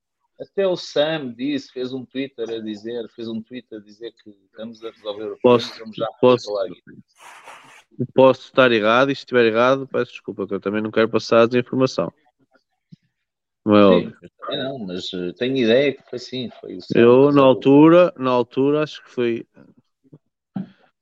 Até 0.41 0.67
o 0.67 0.75
Sam 0.75 1.33
disse, 1.33 1.71
fez 1.71 1.93
um 1.93 2.03
Twitter 2.03 2.49
a 2.49 2.59
dizer, 2.59 3.07
fez 3.09 3.27
um 3.27 3.39
tweet 3.41 3.67
a 3.75 3.79
dizer 3.79 4.11
que 4.13 4.31
estamos 4.31 4.83
a 4.83 4.89
resolver 4.89 5.33
o 5.33 5.37
Posso- 5.39 5.75
problema, 5.75 6.07
posso-. 6.19 6.51
Posso 8.15 8.41
estar 8.47 8.71
errado 8.71 9.11
e 9.11 9.15
se 9.15 9.19
estiver 9.21 9.45
errado, 9.45 9.87
peço 9.87 10.11
desculpa, 10.11 10.47
que 10.47 10.53
eu 10.55 10.59
também 10.59 10.81
não 10.81 10.89
quero 10.89 11.09
passar 11.09 11.41
a 11.41 11.45
desinformação. 11.45 12.11
Não 13.63 13.75
é 13.77 14.01
Sim, 14.01 14.13
também 14.39 14.63
não, 14.63 14.79
mas 14.79 15.13
eh, 15.13 15.33
tenho 15.33 15.55
ideia 15.57 15.93
que 15.93 16.01
foi 16.09 16.17
assim, 16.17 16.49
foi. 16.59 16.79
Eu, 16.95 17.31
na 17.31 17.43
altura, 17.43 18.11
na 18.17 18.31
altura, 18.31 18.81
acho 18.81 19.03
que 19.03 19.11
foi. 19.11 19.45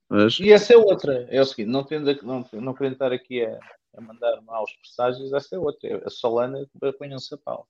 Mas, 0.09 0.37
E 0.39 0.51
essa 0.51 0.73
é 0.73 0.77
outra, 0.77 1.25
é 1.29 1.39
o 1.39 1.45
seguinte, 1.45 1.69
não, 1.69 1.85
tendo, 1.85 2.13
não, 2.23 2.45
não 2.53 2.73
querendo 2.73 2.93
estar 2.93 3.13
aqui 3.13 3.45
a, 3.45 3.57
a 3.95 4.01
mandar 4.01 4.41
maus 4.41 4.73
presságios, 4.81 5.31
essa 5.31 5.55
é 5.55 5.59
outra, 5.59 6.05
a 6.05 6.09
Solana 6.09 6.67
apanham-se 6.81 7.33
a 7.33 7.37
pau. 7.37 7.65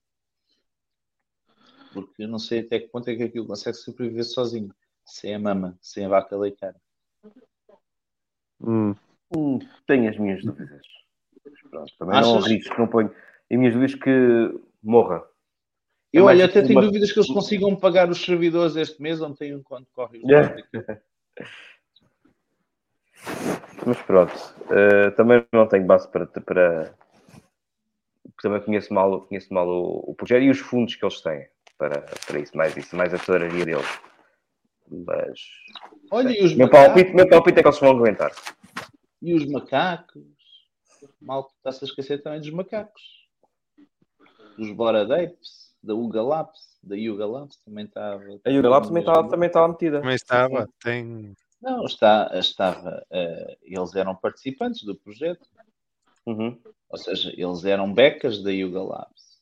Porque 1.92 2.22
eu 2.22 2.28
não 2.28 2.38
sei 2.38 2.60
até 2.60 2.78
que 2.80 2.88
ponto 2.88 3.08
é 3.08 3.16
que 3.16 3.22
aquilo 3.24 3.46
consegue 3.46 3.76
sobreviver 3.76 4.24
sozinho, 4.24 4.72
sem 5.04 5.34
a 5.34 5.38
mama, 5.38 5.76
sem 5.80 6.04
a 6.04 6.08
vaca 6.08 6.36
leiteira. 6.36 6.76
hum, 8.60 8.94
Hum, 9.34 9.58
tenho 9.86 10.10
as 10.10 10.18
minhas 10.18 10.44
dúvidas. 10.44 10.82
Pronto, 11.70 11.92
também 11.98 12.20
não 12.20 12.36
Achas? 12.36 12.44
arrisco, 12.46 12.78
não 12.78 12.88
ponho. 12.88 13.14
E 13.48 13.56
minhas 13.56 13.74
dúvidas 13.74 13.94
que 13.94 14.10
morra. 14.82 15.22
Eu, 16.12 16.24
É 16.24 16.32
olha, 16.32 16.44
até 16.46 16.62
tenho 16.62 16.80
uma- 16.80 16.86
dúvidas 16.86 17.12
que 17.12 17.18
eles 17.20 17.30
consigam 17.30 17.76
pagar 17.76 18.10
os 18.10 18.20
servidores 18.24 18.74
este 18.74 19.00
mês, 19.00 19.20
onde 19.22 19.36
tem 19.38 19.54
um 19.54 19.62
quanto 19.62 19.88
corre 19.92 20.18
Yeah. 20.18 20.48
dados. 20.48 20.68
Mas 23.86 24.02
pronto, 24.02 24.32
eh, 24.70 25.10
também 25.12 25.44
não 25.52 25.66
tenho 25.66 25.86
base 25.86 26.10
para, 26.10 26.26
para 26.26 26.94
também 28.42 28.60
conheço 28.62 28.92
mal, 28.92 29.22
conheço 29.26 29.52
mal 29.54 29.66
o, 29.68 30.10
o 30.10 30.14
projeto 30.14 30.42
e 30.42 30.50
os 30.50 30.58
fundos 30.58 30.96
que 30.96 31.04
eles 31.04 31.20
têm 31.20 31.48
para, 31.80 32.02
para 32.26 32.38
isso, 32.38 32.54
mais 32.54 32.76
isso, 32.76 32.94
mais 32.94 33.14
a 33.14 33.18
tesouraria 33.18 33.64
deles. 33.64 34.00
Mas 34.86 35.40
Olha, 36.10 36.30
e 36.38 36.44
os 36.44 36.54
meu 36.54 36.66
macacos? 36.66 36.86
palpite, 36.86 37.14
meu 37.14 37.28
palpite 37.28 37.58
é 37.58 37.62
que 37.62 37.68
eles 37.68 37.80
vão 37.80 37.90
aguentar. 37.96 38.32
E 39.22 39.32
os 39.32 39.46
macacos? 39.46 40.22
Mal 41.18 41.50
está-se 41.56 41.84
a 41.84 41.88
esquecer 41.88 42.22
também 42.22 42.40
dos 42.40 42.50
macacos. 42.50 43.02
Dos 44.58 44.70
Bored 44.72 45.10
Apes, 45.10 45.74
da 45.82 45.94
Uga 45.94 46.22
Labs, 46.22 46.78
da 46.82 46.94
Yuga 46.94 47.26
Labs 47.26 47.56
também 47.64 47.86
estava. 47.86 48.22
A 48.44 48.50
Yuga 48.50 48.68
Labs 48.68 48.88
também 48.88 49.02
está 49.02 49.24
também 49.28 49.46
está 49.46 49.68
metida. 49.68 50.00
Também 50.00 50.14
estava, 50.14 50.68
tem. 50.82 51.34
Não, 51.62 51.84
está, 51.84 52.30
estava. 52.34 53.06
eh, 53.10 53.56
eles 53.62 53.94
eram 53.94 54.14
participantes 54.14 54.82
do 54.82 54.94
projeto. 54.94 55.48
Uhum. 56.26 56.60
Ou 56.90 56.98
seja, 56.98 57.32
eles 57.34 57.64
eram 57.64 57.92
becas 57.92 58.42
da 58.42 58.50
Yuga 58.50 58.82
Labs. 58.82 59.40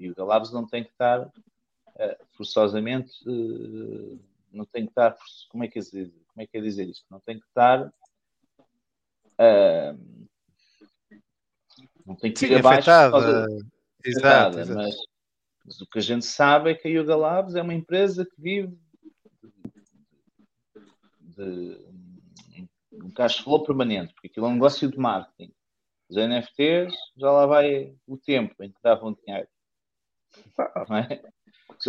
Yuga 0.00 0.24
Labs 0.24 0.52
não 0.52 0.66
tem 0.66 0.82
que 0.82 0.90
estar 0.90 1.30
forçosamente. 2.32 3.12
eh, 3.26 4.18
não 4.52 4.64
tem 4.64 4.84
que 4.84 4.90
estar. 4.92 5.16
Como 5.50 5.64
é 5.64 5.68
que 5.68 5.78
é 5.78 5.82
dizer, 5.82 6.10
como 6.28 6.42
é 6.42 6.46
que 6.46 6.56
é 6.56 6.60
dizer 6.60 6.88
isto? 6.88 7.04
Não 7.10 7.20
tem 7.20 7.38
que 7.38 7.46
estar. 7.46 7.92
eh, 9.38 9.94
não 12.06 12.14
tem 12.16 12.32
que 12.32 12.44
ir 12.46 12.48
Sim, 12.48 12.54
abaixo. 12.56 12.84
por 12.86 12.90
afetada. 12.90 13.10
causa- 13.10 13.66
Exato, 14.04 14.58
afetada. 14.58 14.74
Mas, 14.74 14.96
mas 15.64 15.80
o 15.80 15.86
que 15.86 15.98
a 15.98 16.02
gente 16.02 16.24
sabe 16.24 16.70
é 16.70 16.74
que 16.74 16.88
a 16.88 16.90
Yuga 16.90 17.14
Labs 17.16 17.54
é 17.54 17.62
uma 17.62 17.74
empresa 17.74 18.24
que 18.24 18.40
vive 18.40 18.78
de 21.20 21.84
um 22.92 23.10
cash 23.10 23.38
flow 23.38 23.62
permanente, 23.64 24.12
porque 24.14 24.28
aquilo 24.28 24.46
é 24.46 24.48
um 24.48 24.54
negócio 24.54 24.90
de 24.90 24.98
marketing. 24.98 25.52
Os 26.08 26.16
NFTs 26.16 26.94
já 27.16 27.30
lá 27.30 27.44
vai 27.46 27.94
o 28.06 28.16
tempo 28.16 28.62
em 28.62 28.70
que 28.72 28.78
davam 28.82 29.12
dinheiro. 29.12 29.48
Não 30.88 30.96
é? 30.96 31.22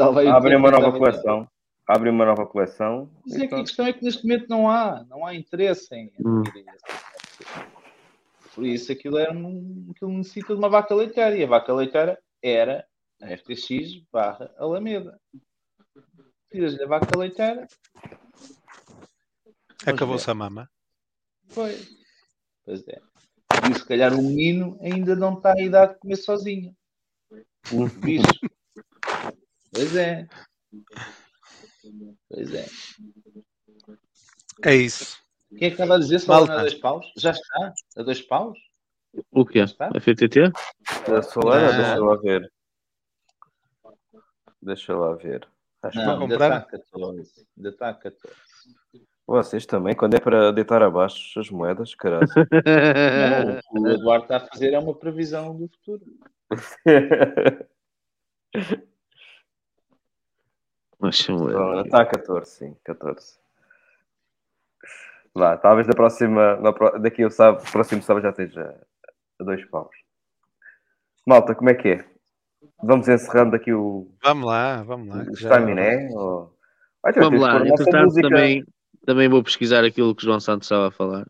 Já 0.06 0.10
vai 0.11 0.26
o 0.26 0.30
Abrem 0.32 0.53
tempo 0.58 0.68
uma 0.68 0.72
nova 0.80 0.98
coleção. 0.98 1.48
Abrem 1.88 2.14
uma 2.14 2.26
nova 2.26 2.45
coleção. 2.45 3.10
Mas 3.26 3.34
e 3.34 3.36
é 3.36 3.40
que 3.40 3.45
a 3.45 3.50
pronto. 3.50 3.66
questão 3.66 3.86
é 3.88 3.94
que 3.94 4.03
neste 4.03 4.24
momento 4.24 4.48
não 4.50 4.69
há, 4.69 5.03
não 5.10 5.26
há 5.26 5.34
interesse 5.36 5.94
em 5.95 6.11
Hum. 6.24 6.44
essa 6.44 7.69
Por 8.53 8.66
isso 8.66 8.92
aquilo, 8.92 9.18
era 9.18 9.32
um, 9.34 9.88
aquilo 9.92 10.11
necessita 10.11 10.53
de 10.53 10.60
uma 10.60 10.69
vaca 10.69 10.94
leiteira 10.94 11.36
e 11.36 11.44
a 11.44 11.48
vaca 11.48 11.74
leiteira 11.74 12.19
era 12.44 12.86
a 13.22 13.38
FTX 13.38 14.02
barra 14.11 14.52
Alameda. 14.58 15.19
Tiras-lhe 16.52 16.84
a 16.84 16.88
vaca 16.88 17.18
leiteira, 17.18 17.68
Acabou-se 19.86 20.30
a 20.30 20.34
mama. 20.34 20.69
foi. 21.48 21.76
Pois 22.66 22.86
é. 22.88 23.00
E 23.69 23.74
se 23.74 23.86
calhar 23.86 24.14
o 24.14 24.22
menino 24.22 24.78
ainda 24.82 25.16
não 25.16 25.34
está 25.36 25.53
à 25.53 25.61
idade 25.61 25.94
de 25.94 26.00
comer 26.00 26.18
sozinho. 26.18 26.76
Bicho. 28.02 28.28
Pois 29.74 29.96
é. 29.96 30.28
Pois 32.30 32.54
é. 32.54 32.66
É 34.66 34.76
isso. 34.76 35.18
Quem 35.50 35.68
é 35.68 35.70
que 35.70 35.76
estava 35.76 35.96
a 35.96 36.00
dizer 36.00 36.26
Malta. 36.28 36.54
a 36.54 36.62
dois 36.62 36.76
paus? 36.76 37.12
Já 37.18 37.32
está? 37.32 37.74
A 37.98 38.04
dois 38.04 38.22
paus? 38.22 38.58
o 39.32 39.46
quê? 39.46 39.62
A 39.62 40.00
FTT? 40.00 40.52
A 41.18 41.22
Solana, 41.22 41.72
Não. 41.72 41.78
deixa 41.78 42.00
lá 42.00 42.16
ver. 42.18 42.52
Deixa 44.62 44.96
lá 44.96 45.16
ver. 45.16 45.48
Acho 45.82 45.98
Não, 45.98 46.18
que 46.18 46.24
ainda 46.24 46.36
está 46.36 46.58
a 46.58 46.62
14. 46.62 47.48
Ainda 47.58 47.70
está 47.70 47.90
a 47.90 47.94
14. 47.94 48.36
vocês 49.26 49.66
também, 49.66 49.96
quando 49.96 50.16
é 50.16 50.20
para 50.20 50.52
deitar 50.52 50.84
abaixo 50.84 51.40
as 51.40 51.50
moedas, 51.50 51.96
caralho. 51.96 52.28
Não, 53.46 53.58
o 53.58 53.62
que 53.62 53.80
o 53.80 53.88
Eduardo 53.92 54.24
está 54.26 54.38
a 54.38 54.48
fazer 54.48 54.74
é 54.74 54.80
uma 54.80 54.94
previsão 54.94 55.56
do 55.58 55.70
futuro. 55.70 56.06
Deixa-me 61.02 61.45
ver. 61.45 61.53
Solana 61.53 61.82
está 61.82 62.02
a 62.02 62.06
14, 62.06 62.50
sim, 62.52 62.76
14. 62.84 63.38
Lá, 65.36 65.58
talvez 65.58 65.88
da 65.88 65.94
próxima, 65.94 66.58
na 66.58 66.72
daqui 66.98 67.22
eu 67.22 67.32
sábado, 67.32 67.64
próximo 67.72 68.02
sábado 68.02 68.24
já 68.24 68.30
esteja 68.32 68.76
a 69.40 69.44
dois 69.44 69.64
paus. 69.66 69.95
Malta, 71.26 71.53
como 71.56 71.69
é 71.69 71.76
que 71.76 71.88
é? 71.90 72.06
Vamos 72.84 73.08
encerrando 73.08 73.56
aqui 73.56 73.72
o, 73.74 74.11
Vamos 74.24 74.45
lá, 74.45 74.84
vamos 74.84 75.08
lá. 75.08 75.22
o 75.22 75.36
já- 75.36 75.50
Staminé? 75.50 76.10
Ou... 76.11 76.53
Olha, 77.03 77.14
temos 77.14 77.30
Vamos 77.30 77.42
lá, 77.42 77.66
entretanto 77.68 78.06
música. 78.06 78.28
também, 78.30 78.66
também 79.06 79.30
vou 79.30 79.44
pesquisar 79.44 79.84
aquilo 79.86 80.14
que 80.16 80.24
o 80.24 80.26
João 80.26 80.40
Santos 80.40 80.66
estava 80.66 80.88
a 80.88 80.92
falar. 80.92 81.26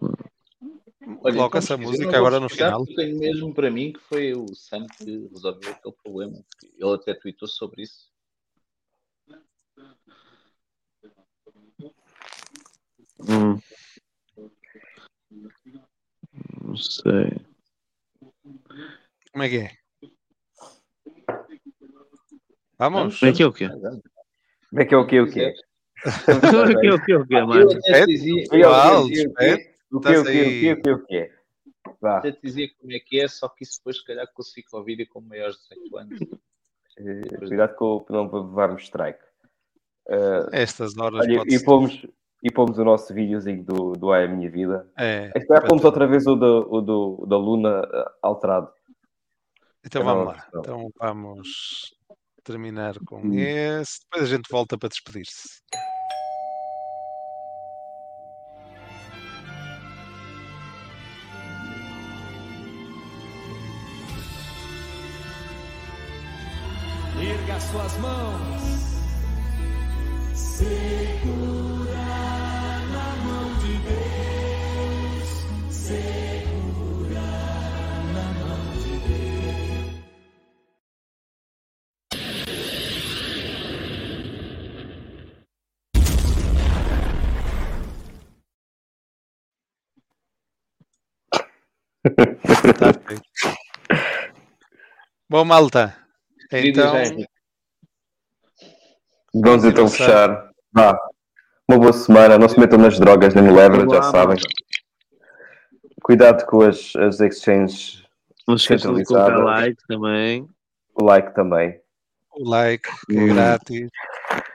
Olha, 0.00 1.34
Coloca 1.34 1.58
então, 1.58 1.58
essa 1.58 1.76
pesquisa, 1.76 2.02
música 2.04 2.16
agora 2.16 2.40
no 2.40 2.48
final. 2.48 2.86
Tenho 2.86 3.18
mesmo 3.18 3.52
para 3.54 3.70
mim 3.70 3.92
que 3.92 4.00
foi 4.00 4.32
o 4.32 4.46
Sam 4.54 4.86
que 4.98 5.28
resolveu 5.32 5.72
aquele 5.72 5.94
problema. 6.02 6.38
Ele 6.78 6.94
até 6.94 7.14
tweetou 7.14 7.48
sobre 7.48 7.82
isso. 7.82 8.11
Hum. 13.28 13.58
Não 16.62 16.76
sei. 16.76 17.40
Como 19.32 19.42
é 19.44 19.48
que 19.48 19.58
é? 19.58 19.70
Vamos? 22.78 23.18
Como 23.18 23.30
é 23.30 23.34
que 23.34 23.42
é 23.42 23.46
o 23.46 23.52
quê? 23.52 23.68
Como 23.68 24.82
é 24.82 24.84
que 24.84 24.94
é 24.94 24.98
o 24.98 25.06
quê? 25.06 25.20
O 25.20 25.30
quê? 25.30 25.54
Como 26.24 26.70
é 26.70 26.80
que 26.80 26.86
é 26.86 26.92
o 26.94 27.04
quê? 27.04 27.14
O 27.14 27.26
quê, 27.26 27.34
Eu 27.34 27.46
mano? 27.46 27.66
O 27.66 27.80
quê? 27.80 28.56
O 28.56 28.60
Uau, 28.60 29.06
quê? 29.06 29.26
O 29.26 29.34
quê? 29.34 29.68
O? 29.92 29.96
O 29.96 30.00
O? 30.00 30.92
O? 30.92 30.94
O 30.94 31.06
quê? 31.06 31.32
Vá. 32.00 32.18
Até 32.18 32.32
te 32.32 32.40
dizia 32.42 32.68
como 32.80 32.92
é 32.92 32.98
que 32.98 33.20
é, 33.20 33.28
só 33.28 33.48
que 33.48 33.62
isso 33.62 33.78
depois, 33.78 33.98
se 33.98 34.04
calhar, 34.04 34.26
consigo 34.34 34.66
ao 34.72 34.84
vídeo 34.84 35.06
com 35.08 35.20
maiores 35.20 35.56
de 35.56 35.80
18 35.80 35.98
anos. 35.98 36.20
Eh, 36.98 37.38
Cuidado 37.38 37.74
com 37.76 37.96
o 37.96 38.06
não 38.10 38.24
levarmos 38.24 38.82
strike. 38.82 39.22
Eh, 40.08 40.46
Estas 40.52 40.96
horas 40.98 41.20
olha, 41.20 41.38
pode 41.38 41.54
e, 41.54 41.58
ser. 41.58 41.64
E 42.42 42.50
pomos 42.50 42.76
o 42.78 42.84
nosso 42.84 43.12
videozinho 43.14 43.62
do, 43.64 43.92
do 43.92 44.10
Ai 44.12 44.24
a 44.24 44.28
Minha 44.28 44.50
Vida. 44.50 44.90
É, 44.98 45.30
Se 45.38 45.46
calhar 45.46 45.66
pomos 45.68 45.84
outra 45.84 46.06
vez 46.06 46.26
o, 46.26 46.34
do, 46.34 46.66
o 46.70 46.80
do, 46.80 47.26
da 47.28 47.36
Luna 47.36 47.88
eh, 47.92 48.04
alterado. 48.20 48.70
Então 49.84 50.02
É 50.02 50.04
vamos 50.04 50.26
lá. 50.26 50.34
questão. 50.34 50.60
Então 50.60 50.90
vamos 50.98 51.94
terminar 52.42 52.94
com 53.06 53.16
Hum. 53.20 53.32
esse. 53.34 54.00
Depois 54.10 54.30
a 54.30 54.36
gente 54.36 54.48
volta 54.50 54.76
para 54.76 54.88
despedir-se. 54.88 55.60
Erga 67.20 67.60
suas 67.60 67.96
mãos. 67.98 68.62
Segura 70.34 71.71
Tá. 92.02 92.92
Bom, 95.28 95.44
malta. 95.44 95.96
Então, 96.52 96.94
Vamos 99.34 99.64
então 99.64 99.88
fechar. 99.88 100.50
Vá. 100.72 100.98
Uma 101.68 101.78
boa 101.78 101.92
semana. 101.92 102.38
Não 102.38 102.48
se 102.48 102.58
metam 102.58 102.78
nas 102.78 102.98
drogas 102.98 103.34
nem 103.34 103.44
no 103.44 103.54
leverage, 103.54 103.94
já 103.94 104.02
sabem. 104.02 104.36
Cuidado 106.02 106.44
com 106.46 106.62
as, 106.62 106.94
as 106.96 107.20
exchanges 107.20 108.02
Não 108.46 108.56
esqueçam 108.56 108.94
de 108.94 109.04
colocar 109.04 109.36
like 109.38 109.80
também. 109.86 110.48
O 110.94 111.04
like 111.04 111.34
também. 111.34 111.80
o 112.32 112.48
like, 112.48 112.88
que 113.06 113.16
é 113.16 113.20
Hum. 113.20 113.34
grátis. 113.34 113.88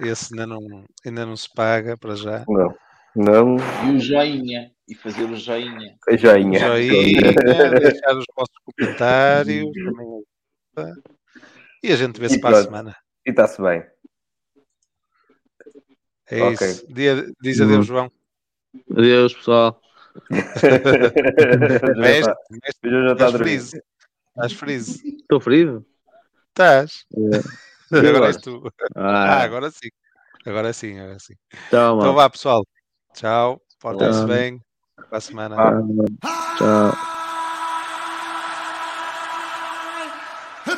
Esse 0.02 0.34
ainda 0.34 0.46
não, 0.46 0.84
ainda 1.06 1.26
não 1.26 1.36
se 1.38 1.48
paga 1.54 1.98
para 1.98 2.16
já. 2.16 2.44
Não. 2.48 2.76
Não. 3.16 3.56
E 3.88 3.96
o 3.96 4.00
joinha. 4.00 4.72
E 4.88 4.96
fazer 4.96 5.26
o 5.26 5.36
joinha. 5.36 5.98
Joinha. 6.18 6.60
Joinha, 6.60 7.34
deixar 7.82 8.16
os 8.18 8.26
vossos 8.36 8.56
comentários. 8.64 9.66
E 11.84 11.92
a 11.92 11.96
gente 11.96 12.20
vê-se 12.20 12.40
para 12.40 12.60
a 12.60 12.64
semana. 12.64 12.96
E 13.26 13.30
está-se 13.32 13.62
bem. 13.62 13.84
É 16.30 16.42
Ok. 16.44 16.68
isso. 16.68 16.88
Dia- 16.94 17.30
diz 17.42 17.60
adeus, 17.62 17.80
Hum. 17.80 17.84
João. 17.84 18.12
Adeus, 18.92 19.34
pessoal. 19.34 19.82
Mestre, 21.98 22.34
mestre, 22.50 22.92
Já 22.92 23.12
estás 23.14 23.34
friso. 23.34 23.78
Estás 24.30 24.54
friso. 24.54 25.00
Estou 25.06 25.40
ferido? 25.40 25.86
Estás. 26.50 27.06
É. 27.14 27.98
Agora 27.98 28.18
Eu 28.18 28.26
és 28.26 28.38
tu. 28.38 28.64
Ah. 28.96 29.36
Ah, 29.40 29.44
agora 29.44 29.70
sim. 29.72 29.90
Agora 30.46 30.74
sim, 30.74 30.98
agora 31.00 31.20
sim. 31.20 31.34
Então 31.68 31.98
malta. 31.98 32.12
vá, 32.14 32.30
pessoal. 32.30 32.66
Tchau. 33.14 33.62
Portem-se 33.80 34.26
bem. 34.26 34.60
Para 35.10 35.18
a 35.18 35.22
semana. 35.22 35.56
Tchau. 36.58 37.17